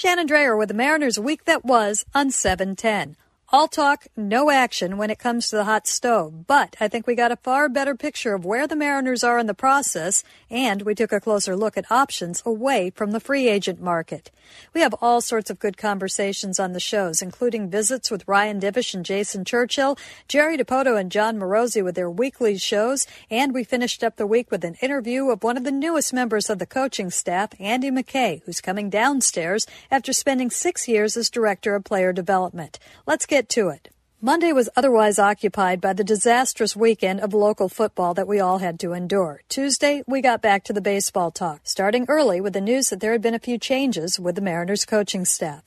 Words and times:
Shannon 0.00 0.28
Drayer 0.28 0.56
with 0.56 0.68
the 0.68 0.76
Mariners 0.76 1.18
week 1.18 1.44
that 1.46 1.64
was 1.64 2.04
on 2.14 2.30
710. 2.30 3.16
All 3.50 3.66
talk, 3.66 4.08
no 4.14 4.50
action 4.50 4.98
when 4.98 5.08
it 5.08 5.18
comes 5.18 5.48
to 5.48 5.56
the 5.56 5.64
hot 5.64 5.86
stove, 5.86 6.46
but 6.46 6.76
I 6.82 6.88
think 6.88 7.06
we 7.06 7.14
got 7.14 7.32
a 7.32 7.36
far 7.36 7.70
better 7.70 7.94
picture 7.94 8.34
of 8.34 8.44
where 8.44 8.66
the 8.66 8.76
Mariners 8.76 9.24
are 9.24 9.38
in 9.38 9.46
the 9.46 9.54
process, 9.54 10.22
and 10.50 10.82
we 10.82 10.94
took 10.94 11.12
a 11.12 11.20
closer 11.20 11.56
look 11.56 11.78
at 11.78 11.90
options 11.90 12.42
away 12.44 12.90
from 12.90 13.12
the 13.12 13.20
free 13.20 13.48
agent 13.48 13.80
market. 13.80 14.30
We 14.74 14.82
have 14.82 14.94
all 15.00 15.22
sorts 15.22 15.48
of 15.48 15.58
good 15.58 15.78
conversations 15.78 16.60
on 16.60 16.74
the 16.74 16.80
shows, 16.80 17.22
including 17.22 17.70
visits 17.70 18.10
with 18.10 18.28
Ryan 18.28 18.60
Divish 18.60 18.92
and 18.92 19.02
Jason 19.02 19.46
Churchill, 19.46 19.96
Jerry 20.28 20.58
Dipoto 20.58 21.00
and 21.00 21.10
Jon 21.10 21.38
Morosi 21.38 21.82
with 21.82 21.94
their 21.94 22.10
weekly 22.10 22.58
shows, 22.58 23.06
and 23.30 23.54
we 23.54 23.64
finished 23.64 24.04
up 24.04 24.16
the 24.16 24.26
week 24.26 24.50
with 24.50 24.62
an 24.62 24.76
interview 24.82 25.30
of 25.30 25.42
one 25.42 25.56
of 25.56 25.64
the 25.64 25.72
newest 25.72 26.12
members 26.12 26.50
of 26.50 26.58
the 26.58 26.66
coaching 26.66 27.10
staff, 27.10 27.54
Andy 27.58 27.90
McKay, 27.90 28.42
who's 28.44 28.60
coming 28.60 28.90
downstairs 28.90 29.66
after 29.90 30.12
spending 30.12 30.50
six 30.50 30.86
years 30.86 31.16
as 31.16 31.30
Director 31.30 31.74
of 31.74 31.84
Player 31.84 32.12
Development. 32.12 32.78
Let's 33.06 33.24
get 33.24 33.37
get 33.38 33.48
to 33.48 33.68
it. 33.68 33.88
Monday 34.20 34.52
was 34.52 34.68
otherwise 34.74 35.16
occupied 35.16 35.80
by 35.80 35.92
the 35.92 36.02
disastrous 36.02 36.74
weekend 36.74 37.20
of 37.20 37.32
local 37.32 37.68
football 37.68 38.12
that 38.14 38.26
we 38.26 38.40
all 38.40 38.58
had 38.58 38.80
to 38.80 38.94
endure. 38.94 39.42
Tuesday, 39.48 40.02
we 40.08 40.20
got 40.20 40.42
back 40.42 40.64
to 40.64 40.72
the 40.72 40.80
baseball 40.80 41.30
talk, 41.30 41.60
starting 41.62 42.04
early 42.08 42.40
with 42.40 42.52
the 42.52 42.60
news 42.60 42.88
that 42.88 42.98
there 42.98 43.12
had 43.12 43.22
been 43.22 43.34
a 43.34 43.38
few 43.38 43.56
changes 43.56 44.18
with 44.18 44.34
the 44.34 44.40
Mariners 44.40 44.84
coaching 44.84 45.24
staff. 45.24 45.62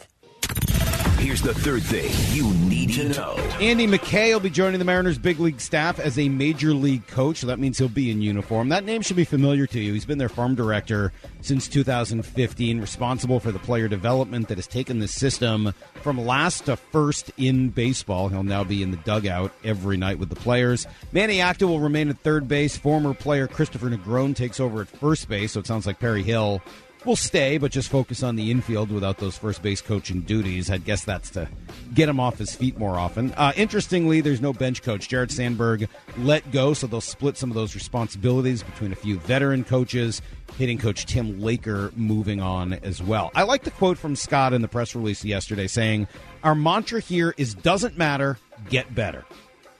Here's 1.17 1.41
the 1.41 1.53
third 1.53 1.83
thing 1.83 2.11
you 2.35 2.51
need 2.91 3.13
to 3.13 3.19
know. 3.19 3.35
Andy 3.59 3.87
McKay 3.87 4.33
will 4.33 4.39
be 4.39 4.49
joining 4.49 4.79
the 4.79 4.85
Mariners 4.85 5.17
big 5.17 5.39
league 5.39 5.61
staff 5.61 5.99
as 5.99 6.17
a 6.17 6.29
major 6.29 6.73
league 6.73 7.05
coach, 7.07 7.41
that 7.41 7.59
means 7.59 7.77
he'll 7.77 7.89
be 7.89 8.11
in 8.11 8.21
uniform. 8.21 8.69
That 8.69 8.85
name 8.85 9.01
should 9.01 9.15
be 9.15 9.23
familiar 9.23 9.67
to 9.67 9.79
you. 9.79 9.93
He's 9.93 10.05
been 10.05 10.17
their 10.17 10.29
farm 10.29 10.55
director 10.55 11.11
since 11.41 11.67
2015, 11.67 12.81
responsible 12.81 13.39
for 13.39 13.51
the 13.51 13.59
player 13.59 13.87
development 13.87 14.47
that 14.47 14.57
has 14.57 14.67
taken 14.67 14.99
the 14.99 15.07
system 15.07 15.73
from 16.01 16.17
last 16.19 16.65
to 16.65 16.75
first 16.75 17.31
in 17.37 17.69
baseball. 17.69 18.29
He'll 18.29 18.43
now 18.43 18.63
be 18.63 18.83
in 18.83 18.91
the 18.91 18.97
dugout 18.97 19.51
every 19.63 19.97
night 19.97 20.19
with 20.19 20.29
the 20.29 20.35
players. 20.35 20.87
Manny 21.11 21.41
Acta 21.41 21.67
will 21.67 21.79
remain 21.79 22.09
at 22.09 22.19
third 22.19 22.47
base. 22.47 22.77
Former 22.77 23.13
player 23.13 23.47
Kristopher 23.47 23.95
Negron 23.95 24.35
takes 24.35 24.59
over 24.59 24.81
at 24.81 24.87
first 24.87 25.29
base, 25.29 25.53
so 25.53 25.59
it 25.59 25.67
sounds 25.67 25.85
like 25.85 25.99
Perry 25.99 26.23
Hill 26.23 26.61
will 27.05 27.15
stay, 27.15 27.57
but 27.57 27.71
just 27.71 27.89
focus 27.89 28.23
on 28.23 28.35
the 28.35 28.51
infield 28.51 28.91
without 28.91 29.17
those 29.17 29.37
first 29.37 29.61
base 29.61 29.81
coaching 29.81 30.21
duties. 30.21 30.69
I 30.69 30.77
guess 30.77 31.03
that's 31.03 31.29
to 31.31 31.47
get 31.93 32.09
him 32.09 32.19
off 32.19 32.37
his 32.37 32.55
feet 32.55 32.77
more 32.77 32.97
often. 32.97 33.31
Uh, 33.33 33.53
interestingly, 33.55 34.21
there's 34.21 34.41
no 34.41 34.53
bench 34.53 34.81
coach. 34.81 35.09
Jared 35.09 35.31
Sandberg 35.31 35.87
let 36.19 36.51
go, 36.51 36.73
so 36.73 36.87
they'll 36.87 37.01
split 37.01 37.37
some 37.37 37.49
of 37.49 37.55
those 37.55 37.75
responsibilities 37.75 38.63
between 38.63 38.91
a 38.91 38.95
few 38.95 39.19
veteran 39.19 39.63
coaches. 39.63 40.21
Hitting 40.57 40.77
coach 40.77 41.05
Tim 41.05 41.41
Laker 41.41 41.91
moving 41.95 42.41
on 42.41 42.73
as 42.73 43.01
well. 43.01 43.31
I 43.33 43.43
like 43.43 43.63
the 43.63 43.71
quote 43.71 43.97
from 43.97 44.15
Scott 44.15 44.53
in 44.53 44.61
the 44.61 44.67
press 44.67 44.95
release 44.95 45.23
yesterday 45.23 45.67
saying, 45.67 46.07
Our 46.43 46.55
mantra 46.55 46.99
here 46.99 47.33
is 47.37 47.53
doesn't 47.53 47.97
matter, 47.97 48.37
get 48.69 48.93
better. 48.93 49.25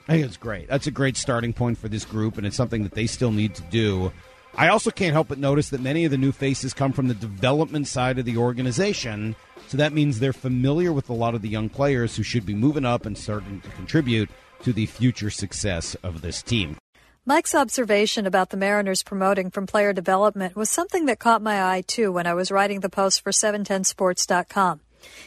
I 0.08 0.14
think 0.14 0.26
it's 0.26 0.38
great. 0.38 0.68
That's 0.68 0.88
a 0.88 0.92
great 0.92 1.18
starting 1.18 1.54
point 1.54 1.78
for 1.78 1.88
this 1.88 2.06
group, 2.06 2.38
and 2.38 2.48
it's 2.48 2.56
something 2.56 2.84
that 2.84 2.94
they 2.94 3.06
still 3.06 3.32
need 3.32 3.56
to 3.56 3.62
do 3.64 4.12
I 4.56 4.68
also 4.68 4.92
can't 4.92 5.14
help 5.14 5.30
but 5.30 5.38
notice 5.38 5.70
that 5.70 5.82
many 5.82 6.06
of 6.06 6.12
the 6.12 6.18
new 6.18 6.32
faces 6.32 6.74
come 6.74 6.92
from 6.92 7.08
the 7.08 7.14
development 7.14 7.88
side 7.88 8.20
of 8.20 8.26
the 8.26 8.38
organization. 8.38 9.36
So 9.68 9.78
that 9.78 9.94
means 9.94 10.20
they're 10.20 10.34
familiar 10.34 10.92
with 10.92 11.10
a 11.10 11.14
lot 11.14 11.36
of 11.36 11.42
the 11.42 11.50
young 11.50 11.70
players 11.70 12.16
who 12.16 12.24
should 12.24 12.46
be 12.46 12.54
moving 12.54 12.86
up 12.86 13.06
and 13.06 13.18
starting 13.18 13.62
to 13.62 13.70
contribute 13.70 14.30
to 14.64 14.74
the 14.74 14.86
future 14.86 15.30
success 15.30 15.96
of 16.04 16.22
this 16.22 16.42
team. 16.42 16.78
Mike's 17.26 17.56
observation 17.56 18.26
about 18.26 18.50
the 18.50 18.58
Mariners 18.58 19.04
promoting 19.04 19.52
from 19.52 19.68
player 19.68 19.94
development 19.94 20.56
was 20.56 20.70
something 20.70 21.06
that 21.06 21.20
caught 21.20 21.42
my 21.42 21.64
eye 21.64 21.84
too 21.86 22.12
when 22.12 22.26
I 22.26 22.34
was 22.34 22.52
writing 22.52 22.80
the 22.80 22.90
post 22.90 23.22
for 23.22 23.32
710sports.com. 23.32 24.82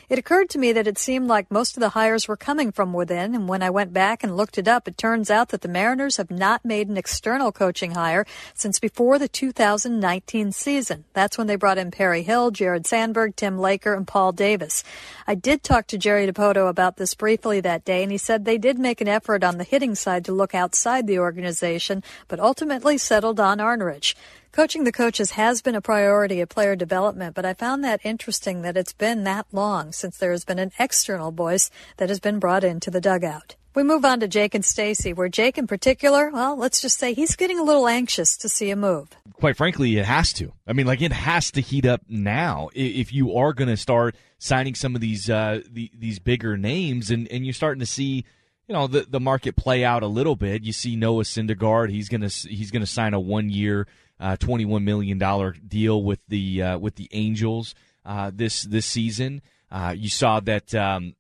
It 0.09 0.19
occurred 0.19 0.51
to 0.51 0.59
me 0.59 0.73
that 0.73 0.87
it 0.87 0.99
seemed 0.99 1.29
like 1.29 1.51
most 1.51 1.77
of 1.77 1.81
the 1.81 1.91
hires 1.91 2.29
were 2.29 2.37
coming 2.37 2.73
from 2.73 2.93
within, 2.93 3.35
and 3.35 3.49
when 3.49 3.63
I 3.63 3.71
went 3.71 3.93
back 3.93 4.23
and 4.23 4.37
looked 4.37 4.59
it 4.59 4.69
up, 4.69 4.87
it 4.87 4.99
turns 4.99 5.31
out 5.31 5.49
that 5.51 5.61
the 5.61 5.69
Mariners 5.69 6.17
have 6.17 6.31
not 6.31 6.65
made 6.65 6.89
an 6.89 6.97
external 6.97 7.53
coaching 7.53 7.93
hire 7.93 8.27
since 8.55 8.79
before 8.79 9.19
the 9.19 9.29
2019 9.29 10.53
season. 10.53 11.05
That's 11.13 11.39
when 11.39 11.47
they 11.47 11.57
brought 11.57 11.79
in 11.79 11.91
Perry 11.91 12.23
Hill, 12.23 12.51
Jared 12.51 12.87
Sandberg, 12.87 13.37
Tim 13.37 13.59
Laker, 13.59 13.95
and 13.95 14.07
Paul 14.07 14.33
Davis. 14.33 14.85
I 15.27 15.35
did 15.35 15.63
talk 15.63 15.87
to 15.89 15.99
Jerry 15.99 16.27
Dipoto 16.27 16.69
about 16.69 16.97
this 16.97 17.15
briefly 17.15 17.61
that 17.61 17.85
day, 17.85 18.03
and 18.03 18.13
he 18.13 18.19
said 18.19 18.45
they 18.45 18.59
did 18.59 18.79
make 18.79 19.01
an 19.01 19.09
effort 19.09 19.45
on 19.45 19.59
the 19.59 19.65
hitting 19.65 19.95
side 19.95 20.25
to 20.27 20.33
look 20.33 20.55
outside 20.55 21.07
the 21.07 21.19
organization, 21.19 22.03
but 22.29 22.41
ultimately 22.41 22.99
settled 22.99 23.41
on 23.41 23.59
Arnerich. 23.59 24.15
Coaching 24.55 24.85
the 24.85 24.93
coaches 24.93 25.33
has 25.33 25.63
been 25.63 25.75
a 25.75 25.81
priority 25.81 26.41
of 26.41 26.49
player 26.49 26.77
development, 26.77 27.35
but 27.35 27.45
I 27.45 27.55
found 27.55 27.83
that 27.83 27.99
interesting 28.05 28.63
that 28.63 28.77
it's 28.77 28.93
been 28.93 29.25
that 29.25 29.49
long 29.51 29.91
since 29.91 30.17
there 30.17 30.31
has 30.31 30.45
been 30.45 30.61
an 30.61 30.71
external 30.79 31.33
voice 31.33 31.73
that 31.97 32.09
has 32.09 32.21
been 32.21 32.39
brought 32.39 32.63
into 32.63 32.89
the 32.89 33.01
dugout. 33.01 33.57
We 33.75 33.83
move 33.83 34.05
on 34.05 34.21
to 34.21 34.29
Jake 34.29 34.55
and 34.55 34.65
Stacy, 34.65 35.13
where 35.13 35.29
Jake 35.29 35.59
in 35.59 35.67
particular, 35.67 36.31
well, 36.31 36.57
let's 36.57 36.81
just 36.81 37.01
say 37.01 37.15
he's 37.15 37.35
getting 37.35 37.59
a 37.59 37.65
little 37.65 37.89
anxious 37.89 38.37
to 38.37 38.49
see 38.49 38.71
a 38.71 38.77
move. 38.77 39.09
Quite 39.33 39.57
frankly, 39.57 39.97
it 39.99 40.05
has 40.05 40.33
to. 40.35 40.53
I 40.69 40.73
mean, 40.73 40.87
like 40.87 41.03
it 41.03 41.11
has 41.11 41.51
to 41.51 41.61
heat 41.61 41.85
up 41.85 42.03
now 42.09 42.69
if 42.77 43.13
you 43.13 43.37
are 43.37 43.55
going 43.55 43.71
to 43.71 43.77
start 43.77 44.15
signing 44.39 44.77
some 44.77 44.95
of 44.95 45.01
these 45.01 45.29
uh, 45.29 45.63
the, 45.69 45.91
these 45.99 46.21
bigger 46.21 46.57
names, 46.57 47.11
and, 47.11 47.27
and 47.27 47.45
you're 47.45 47.55
starting 47.55 47.81
to 47.81 47.87
see 47.87 48.25
you 48.69 48.73
know 48.73 48.87
the 48.87 49.05
the 49.09 49.19
market 49.19 49.57
play 49.57 49.85
out 49.85 50.05
a 50.05 50.07
little 50.07 50.37
bit. 50.37 50.63
You 50.63 50.73
see 50.73 50.95
Noah 50.95 51.25
Syndergaard, 51.25 51.91
he's 51.91 52.09
gonna 52.09 52.29
he's 52.29 52.71
gonna 52.71 52.87
sign 52.87 53.15
a 53.15 53.21
one 53.21 53.51
year 53.51 53.89
uh, 54.21 54.37
$21 54.37 54.83
million 54.83 55.19
deal 55.67 56.03
with 56.03 56.21
the 56.29 56.63
uh, 56.63 56.79
with 56.79 56.97
the 56.97 57.09
Angels 57.13 57.75
uh, 58.05 58.31
this 58.35 58.63
this 58.63 58.87
season. 58.87 59.43
Uh, 59.71 59.95
you 59.97 60.09
saw 60.09 60.41
that 60.41 60.75
um, 60.75 61.15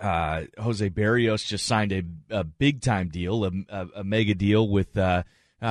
uh, 0.00 0.42
Jose 0.58 0.88
Berrios 0.90 1.46
just 1.46 1.66
signed 1.66 1.92
a, 1.92 2.02
a 2.30 2.44
big 2.44 2.80
time 2.80 3.08
deal, 3.08 3.44
a, 3.44 3.50
a, 3.68 3.86
a, 3.96 4.04
mega 4.04 4.34
deal 4.34 4.66
with 4.68 4.96
uh, 4.96 5.22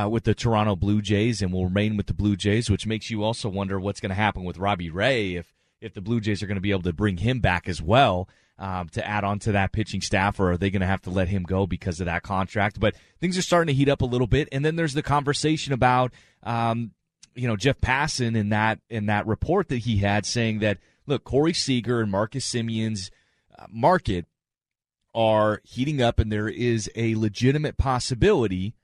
with 0.09 0.23
the 0.23 0.35
Toronto 0.35 0.75
Blue 0.75 1.01
Jays, 1.01 1.41
and 1.41 1.51
will 1.51 1.65
remain 1.65 1.97
with 1.97 2.05
the 2.05 2.13
Blue 2.13 2.35
Jays, 2.35 2.69
which 2.69 2.85
makes 2.85 3.09
you 3.09 3.23
also 3.23 3.49
wonder 3.49 3.79
what's 3.79 3.99
going 3.99 4.09
to 4.09 4.15
happen 4.15 4.43
with 4.43 4.57
Robbie 4.57 4.89
Ray 4.89 5.35
if 5.35 5.53
if 5.81 5.93
the 5.93 6.01
Blue 6.01 6.21
Jays 6.21 6.43
are 6.43 6.47
going 6.47 6.55
to 6.55 6.61
be 6.61 6.71
able 6.71 6.83
to 6.83 6.93
bring 6.93 7.17
him 7.17 7.39
back 7.39 7.67
as 7.67 7.81
well 7.81 8.29
um, 8.61 8.89
to 8.89 9.05
add 9.05 9.23
on 9.23 9.39
to 9.39 9.53
that 9.53 9.71
pitching 9.71 10.01
staff, 10.01 10.39
or 10.39 10.51
are 10.51 10.57
they 10.57 10.69
going 10.69 10.81
to 10.81 10.87
have 10.87 11.01
to 11.01 11.09
let 11.09 11.27
him 11.27 11.41
go 11.41 11.65
because 11.65 11.99
of 11.99 12.05
that 12.05 12.21
contract? 12.21 12.79
But 12.79 12.95
things 13.19 13.35
are 13.35 13.41
starting 13.41 13.73
to 13.73 13.77
heat 13.77 13.89
up 13.89 14.01
a 14.01 14.05
little 14.05 14.27
bit, 14.27 14.47
and 14.51 14.63
then 14.63 14.75
there's 14.75 14.93
the 14.93 15.01
conversation 15.01 15.73
about, 15.73 16.13
um, 16.43 16.91
you 17.33 17.47
know, 17.47 17.57
Jeff 17.57 17.81
Passan 17.81 18.37
in 18.37 18.49
that 18.49 18.79
in 18.87 19.07
that 19.07 19.25
report 19.25 19.67
that 19.69 19.79
he 19.79 19.97
had 19.97 20.27
saying 20.27 20.59
that 20.59 20.77
look, 21.07 21.23
Corey 21.23 21.53
Seager 21.53 22.01
and 22.01 22.11
Marcus 22.11 22.49
Semien's 22.49 23.09
uh, 23.57 23.65
market 23.67 24.27
are 25.15 25.59
heating 25.63 25.99
up, 25.99 26.19
and 26.19 26.31
there 26.31 26.47
is 26.47 26.87
a 26.95 27.15
legitimate 27.15 27.77
possibility 27.77 28.75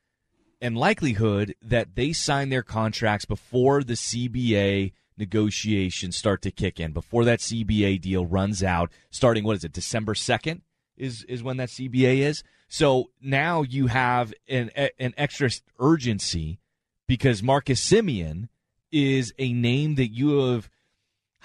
and 0.59 0.75
likelihood 0.75 1.53
that 1.61 1.94
they 1.94 2.13
sign 2.13 2.49
their 2.49 2.63
contracts 2.63 3.25
before 3.25 3.83
the 3.83 3.94
CBA 3.94 4.94
negotiations 5.17 6.16
start 6.16 6.41
to 6.44 6.51
kick 6.51 6.79
in 6.79 6.91
before 6.91 7.25
that 7.25 7.39
CBA 7.39 8.01
deal 8.01 8.25
runs 8.25 8.63
out. 8.63 8.91
Starting 9.09 9.44
what 9.44 9.57
is 9.57 9.63
it, 9.63 9.73
December 9.73 10.16
second 10.16 10.61
is 10.97 11.23
is 11.23 11.44
when 11.44 11.57
that 11.57 11.69
CBA 11.69 12.19
is. 12.19 12.44
So 12.67 13.11
now 13.22 13.61
you 13.61 13.88
have 13.88 14.33
an 14.47 14.72
an 15.00 15.13
extra 15.17 15.50
urgency 15.79 16.59
because 17.07 17.41
Marcus 17.41 17.83
Semien 17.83 18.50
is 18.91 19.33
a 19.38 19.53
name 19.53 19.95
that 19.95 20.09
you 20.09 20.39
have 20.39 20.69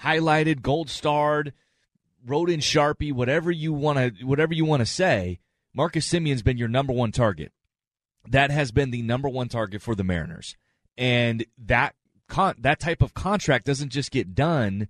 highlighted, 0.01 0.61
gold 0.61 0.89
starred, 0.89 1.53
wrote 2.25 2.49
in 2.49 2.59
Sharpie, 2.59 3.13
whatever 3.13 3.51
you 3.51 3.73
want 3.73 4.17
to 4.17 4.25
whatever 4.25 4.53
you 4.53 4.65
want 4.65 4.81
to 4.81 4.85
say. 4.85 5.39
Marcus 5.75 6.07
Semien's 6.07 6.43
been 6.43 6.57
your 6.57 6.67
number 6.67 6.93
one 6.93 7.11
target. 7.11 7.51
That 8.27 8.51
has 8.51 8.71
been 8.71 8.91
the 8.91 9.01
number 9.01 9.27
one 9.27 9.49
target 9.49 9.81
for 9.81 9.95
the 9.95 10.03
Mariners. 10.03 10.55
And 10.97 11.45
that 11.57 11.95
con- 12.27 12.55
that 12.59 12.79
type 12.79 13.01
of 13.01 13.13
contract 13.13 13.65
doesn't 13.65 13.89
just 13.89 14.11
get 14.11 14.35
done 14.35 14.87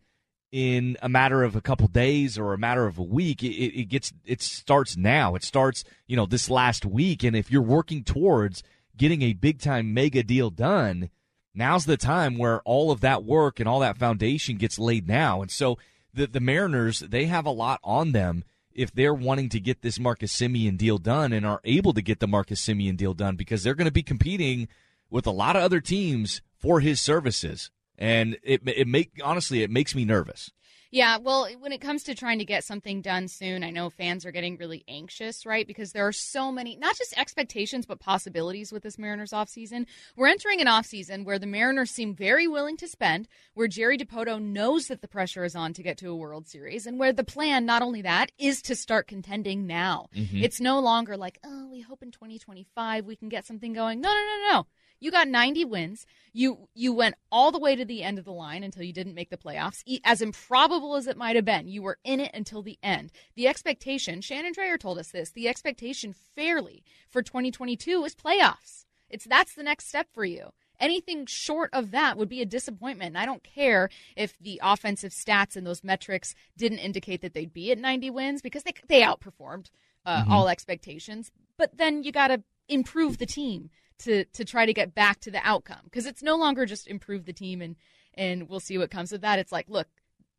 in 0.52 0.96
a 1.02 1.10
matter 1.10 1.44
of 1.44 1.56
a 1.56 1.62
couple 1.62 1.88
days 1.88 2.38
or 2.38 2.54
a 2.54 2.60
matter 2.60 2.86
of 2.86 3.00
a 3.00 3.04
week. 3.04 3.44
It, 3.44 3.80
it 3.80 3.86
gets 3.90 4.14
it 4.24 4.42
starts 4.42 4.96
now. 4.96 5.36
It 5.36 5.44
starts 5.44 5.84
you 6.08 6.16
know 6.16 6.26
this 6.26 6.50
last 6.50 6.86
week, 6.86 7.24
and 7.24 7.36
if 7.36 7.52
you're 7.52 7.62
working 7.62 8.04
towards 8.04 8.64
getting 8.96 9.24
a 9.24 9.34
big 9.34 9.60
time 9.60 9.94
mega 9.94 10.22
deal 10.24 10.52
done, 10.52 11.10
now's 11.56 11.86
the 11.86 11.98
time 11.98 12.38
where 12.38 12.62
all 12.62 12.92
of 12.92 13.02
that 13.02 13.24
work 13.24 13.60
and 13.60 13.68
all 13.68 13.80
that 13.80 13.98
foundation 13.98 14.58
gets 14.58 14.78
laid 14.78 15.08
now. 15.08 15.42
And 15.42 15.50
so 15.50 15.78
the 16.14 16.28
the 16.28 16.40
Mariners 16.40 17.00
they 17.00 17.26
have 17.26 17.46
a 17.46 17.52
lot 17.52 17.80
on 17.84 18.12
them 18.12 18.44
if 18.72 18.92
they're 18.92 19.14
wanting 19.14 19.50
to 19.50 19.60
get 19.60 19.82
this 19.82 20.00
Marcus 20.00 20.36
Semien 20.36 20.78
deal 20.78 20.98
done 20.98 21.32
and 21.32 21.46
are 21.46 21.62
able 21.64 21.94
to 21.94 22.02
get 22.02 22.20
the 22.20 22.28
Marcus 22.28 22.64
Semien 22.64 22.98
deal 22.98 23.14
done 23.14 23.36
because 23.36 23.64
they're 23.64 23.76
going 23.76 23.86
to 23.86 23.92
be 23.92 24.04
competing 24.04 24.68
with 25.10 25.28
a 25.28 25.32
lot 25.32 25.56
of 25.56 25.62
other 25.62 25.80
teams 25.80 26.42
for 26.64 26.80
his 26.80 27.02
services, 27.02 27.70
and 27.98 28.38
it 28.42 28.62
it 28.66 28.88
make 28.88 29.12
honestly 29.22 29.64
it 29.64 29.70
makes 29.70 29.94
me 29.94 30.06
nervous. 30.06 30.50
Yeah, 30.92 31.18
well, 31.18 31.48
when 31.60 31.72
it 31.72 31.82
comes 31.82 32.04
to 32.04 32.14
trying 32.14 32.38
to 32.38 32.46
get 32.46 32.64
something 32.64 33.02
done 33.02 33.28
soon, 33.28 33.64
I 33.64 33.72
know 33.72 33.90
fans 33.90 34.28
are 34.28 34.32
getting 34.32 34.58
really 34.58 34.84
anxious, 34.88 35.44
right? 35.44 35.66
Because 35.66 35.92
there 35.92 36.06
are 36.06 36.12
so 36.12 36.52
many, 36.52 36.76
not 36.76 36.96
just 36.96 37.18
expectations, 37.18 37.88
but 37.88 38.00
possibilities 38.00 38.72
with 38.72 38.84
this 38.84 39.00
Mariners 39.00 39.32
offseason. 39.32 39.88
We're 40.16 40.28
entering 40.28 40.62
an 40.62 40.68
offseason 40.68 41.26
where 41.26 41.40
the 41.40 41.48
Mariners 41.48 41.90
seem 41.90 42.14
very 42.14 42.48
willing 42.48 42.78
to 42.78 42.88
spend, 42.88 43.28
where 43.56 43.68
Jerry 43.68 43.98
Dipoto 43.98 44.40
knows 44.40 44.86
that 44.86 45.02
the 45.02 45.08
pressure 45.08 45.44
is 45.44 45.56
on 45.56 45.74
to 45.74 45.82
get 45.82 45.98
to 45.98 46.12
a 46.12 46.16
World 46.16 46.48
Series, 46.48 46.86
and 46.86 47.00
where 47.00 47.12
the 47.12 47.24
plan, 47.24 47.66
not 47.66 47.82
only 47.82 48.04
that, 48.04 48.32
is 48.38 48.62
to 48.62 48.76
start 48.76 49.08
contending 49.08 49.66
now. 49.66 50.10
Mm-hmm. 50.16 50.44
It's 50.44 50.62
no 50.62 50.80
longer 50.80 51.18
like, 51.18 51.40
oh, 51.44 51.70
we 51.72 51.82
hope 51.82 52.04
in 52.04 52.12
2025 52.12 53.06
we 53.08 53.16
can 53.16 53.30
get 53.30 53.48
something 53.48 53.74
going. 53.74 54.00
No, 54.00 54.10
no, 54.10 54.16
no, 54.16 54.52
no. 54.52 54.68
You 55.04 55.12
got 55.12 55.28
90 55.28 55.66
wins. 55.66 56.06
You 56.32 56.70
you 56.74 56.94
went 56.94 57.16
all 57.30 57.52
the 57.52 57.60
way 57.60 57.76
to 57.76 57.84
the 57.84 58.04
end 58.04 58.18
of 58.18 58.24
the 58.24 58.32
line 58.32 58.64
until 58.64 58.84
you 58.84 58.94
didn't 58.94 59.16
make 59.16 59.30
the 59.30 59.38
playoffs. 59.38 59.84
As 60.06 60.22
improbable 60.22 60.96
as 60.96 61.08
it 61.08 61.18
might 61.18 61.36
have 61.36 61.44
been, 61.44 61.68
you 61.68 61.82
were 61.82 62.00
in 62.06 62.22
it 62.22 62.32
until 62.34 62.62
the 62.62 62.80
end. 62.82 63.12
The 63.36 63.50
expectation, 63.50 64.22
Shannon 64.22 64.54
Drayer 64.54 64.80
told 64.80 64.98
us 64.98 65.10
this, 65.10 65.32
the 65.32 65.50
expectation 65.50 66.14
fairly 66.14 66.86
for 67.10 67.22
2022 67.22 68.06
is 68.06 68.16
playoffs. 68.16 68.86
It's 69.10 69.26
that's 69.26 69.56
the 69.56 69.64
next 69.64 69.90
step 69.90 70.08
for 70.14 70.24
you. 70.24 70.54
Anything 70.80 71.26
short 71.28 71.70
of 71.74 71.92
that 71.92 72.18
would 72.18 72.30
be 72.30 72.42
a 72.42 72.46
disappointment. 72.46 73.10
And 73.10 73.18
I 73.18 73.26
don't 73.26 73.44
care 73.44 73.90
if 74.16 74.40
the 74.40 74.62
offensive 74.64 75.12
stats 75.12 75.58
and 75.58 75.68
those 75.68 75.84
metrics 75.84 76.34
didn't 76.56 76.80
indicate 76.80 77.22
that 77.24 77.34
they'd 77.34 77.52
be 77.52 77.74
at 77.74 77.78
90 77.78 78.10
wins 78.10 78.42
because 78.42 78.64
they 78.64 78.74
they 78.88 79.02
outperformed 79.02 79.70
uh, 80.06 80.22
mm-hmm. 80.22 80.32
all 80.32 80.48
expectations. 80.48 81.30
But 81.58 81.78
then 81.78 82.04
you 82.04 82.14
got 82.14 82.30
to 82.30 82.42
improve 82.70 83.18
the 83.18 83.26
team 83.26 83.70
to 84.04 84.26
to 84.26 84.46
try 84.46 84.66
to 84.66 84.74
get 84.74 84.96
back 84.96 85.20
to 85.22 85.32
the 85.32 85.42
outcome 85.44 85.82
because 85.86 86.06
it's 86.06 86.24
no 86.24 86.36
longer 86.36 86.66
just 86.66 86.88
improve 86.88 87.26
the 87.26 87.34
team 87.34 87.62
and 87.62 87.76
and 88.16 88.48
we'll 88.48 88.60
see 88.60 88.78
what 88.78 88.92
comes 88.92 89.12
of 89.12 89.22
that. 89.22 89.40
It's 89.40 89.52
like, 89.52 89.68
look, 89.68 89.88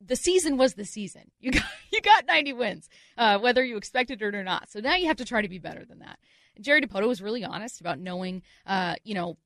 the 0.00 0.16
season 0.16 0.56
was 0.56 0.74
the 0.74 0.84
season. 0.84 1.30
You 1.40 1.52
got 1.52 1.64
you 1.92 2.00
got 2.00 2.26
90 2.26 2.52
wins, 2.54 2.88
uh, 3.18 3.38
whether 3.38 3.64
you 3.64 3.76
expected 3.76 4.22
it 4.22 4.34
or 4.34 4.44
not. 4.44 4.70
So 4.70 4.80
now 4.80 4.94
you 4.94 5.06
have 5.06 5.16
to 5.16 5.24
try 5.24 5.42
to 5.42 5.48
be 5.48 5.58
better 5.58 5.84
than 5.84 6.00
that. 6.00 6.18
Jerry 6.60 6.80
Dipoto 6.80 7.08
was 7.08 7.20
really 7.20 7.44
honest 7.44 7.80
about 7.80 7.98
knowing, 7.98 8.42
uh, 8.66 8.94
you 9.02 9.14
know, 9.14 9.36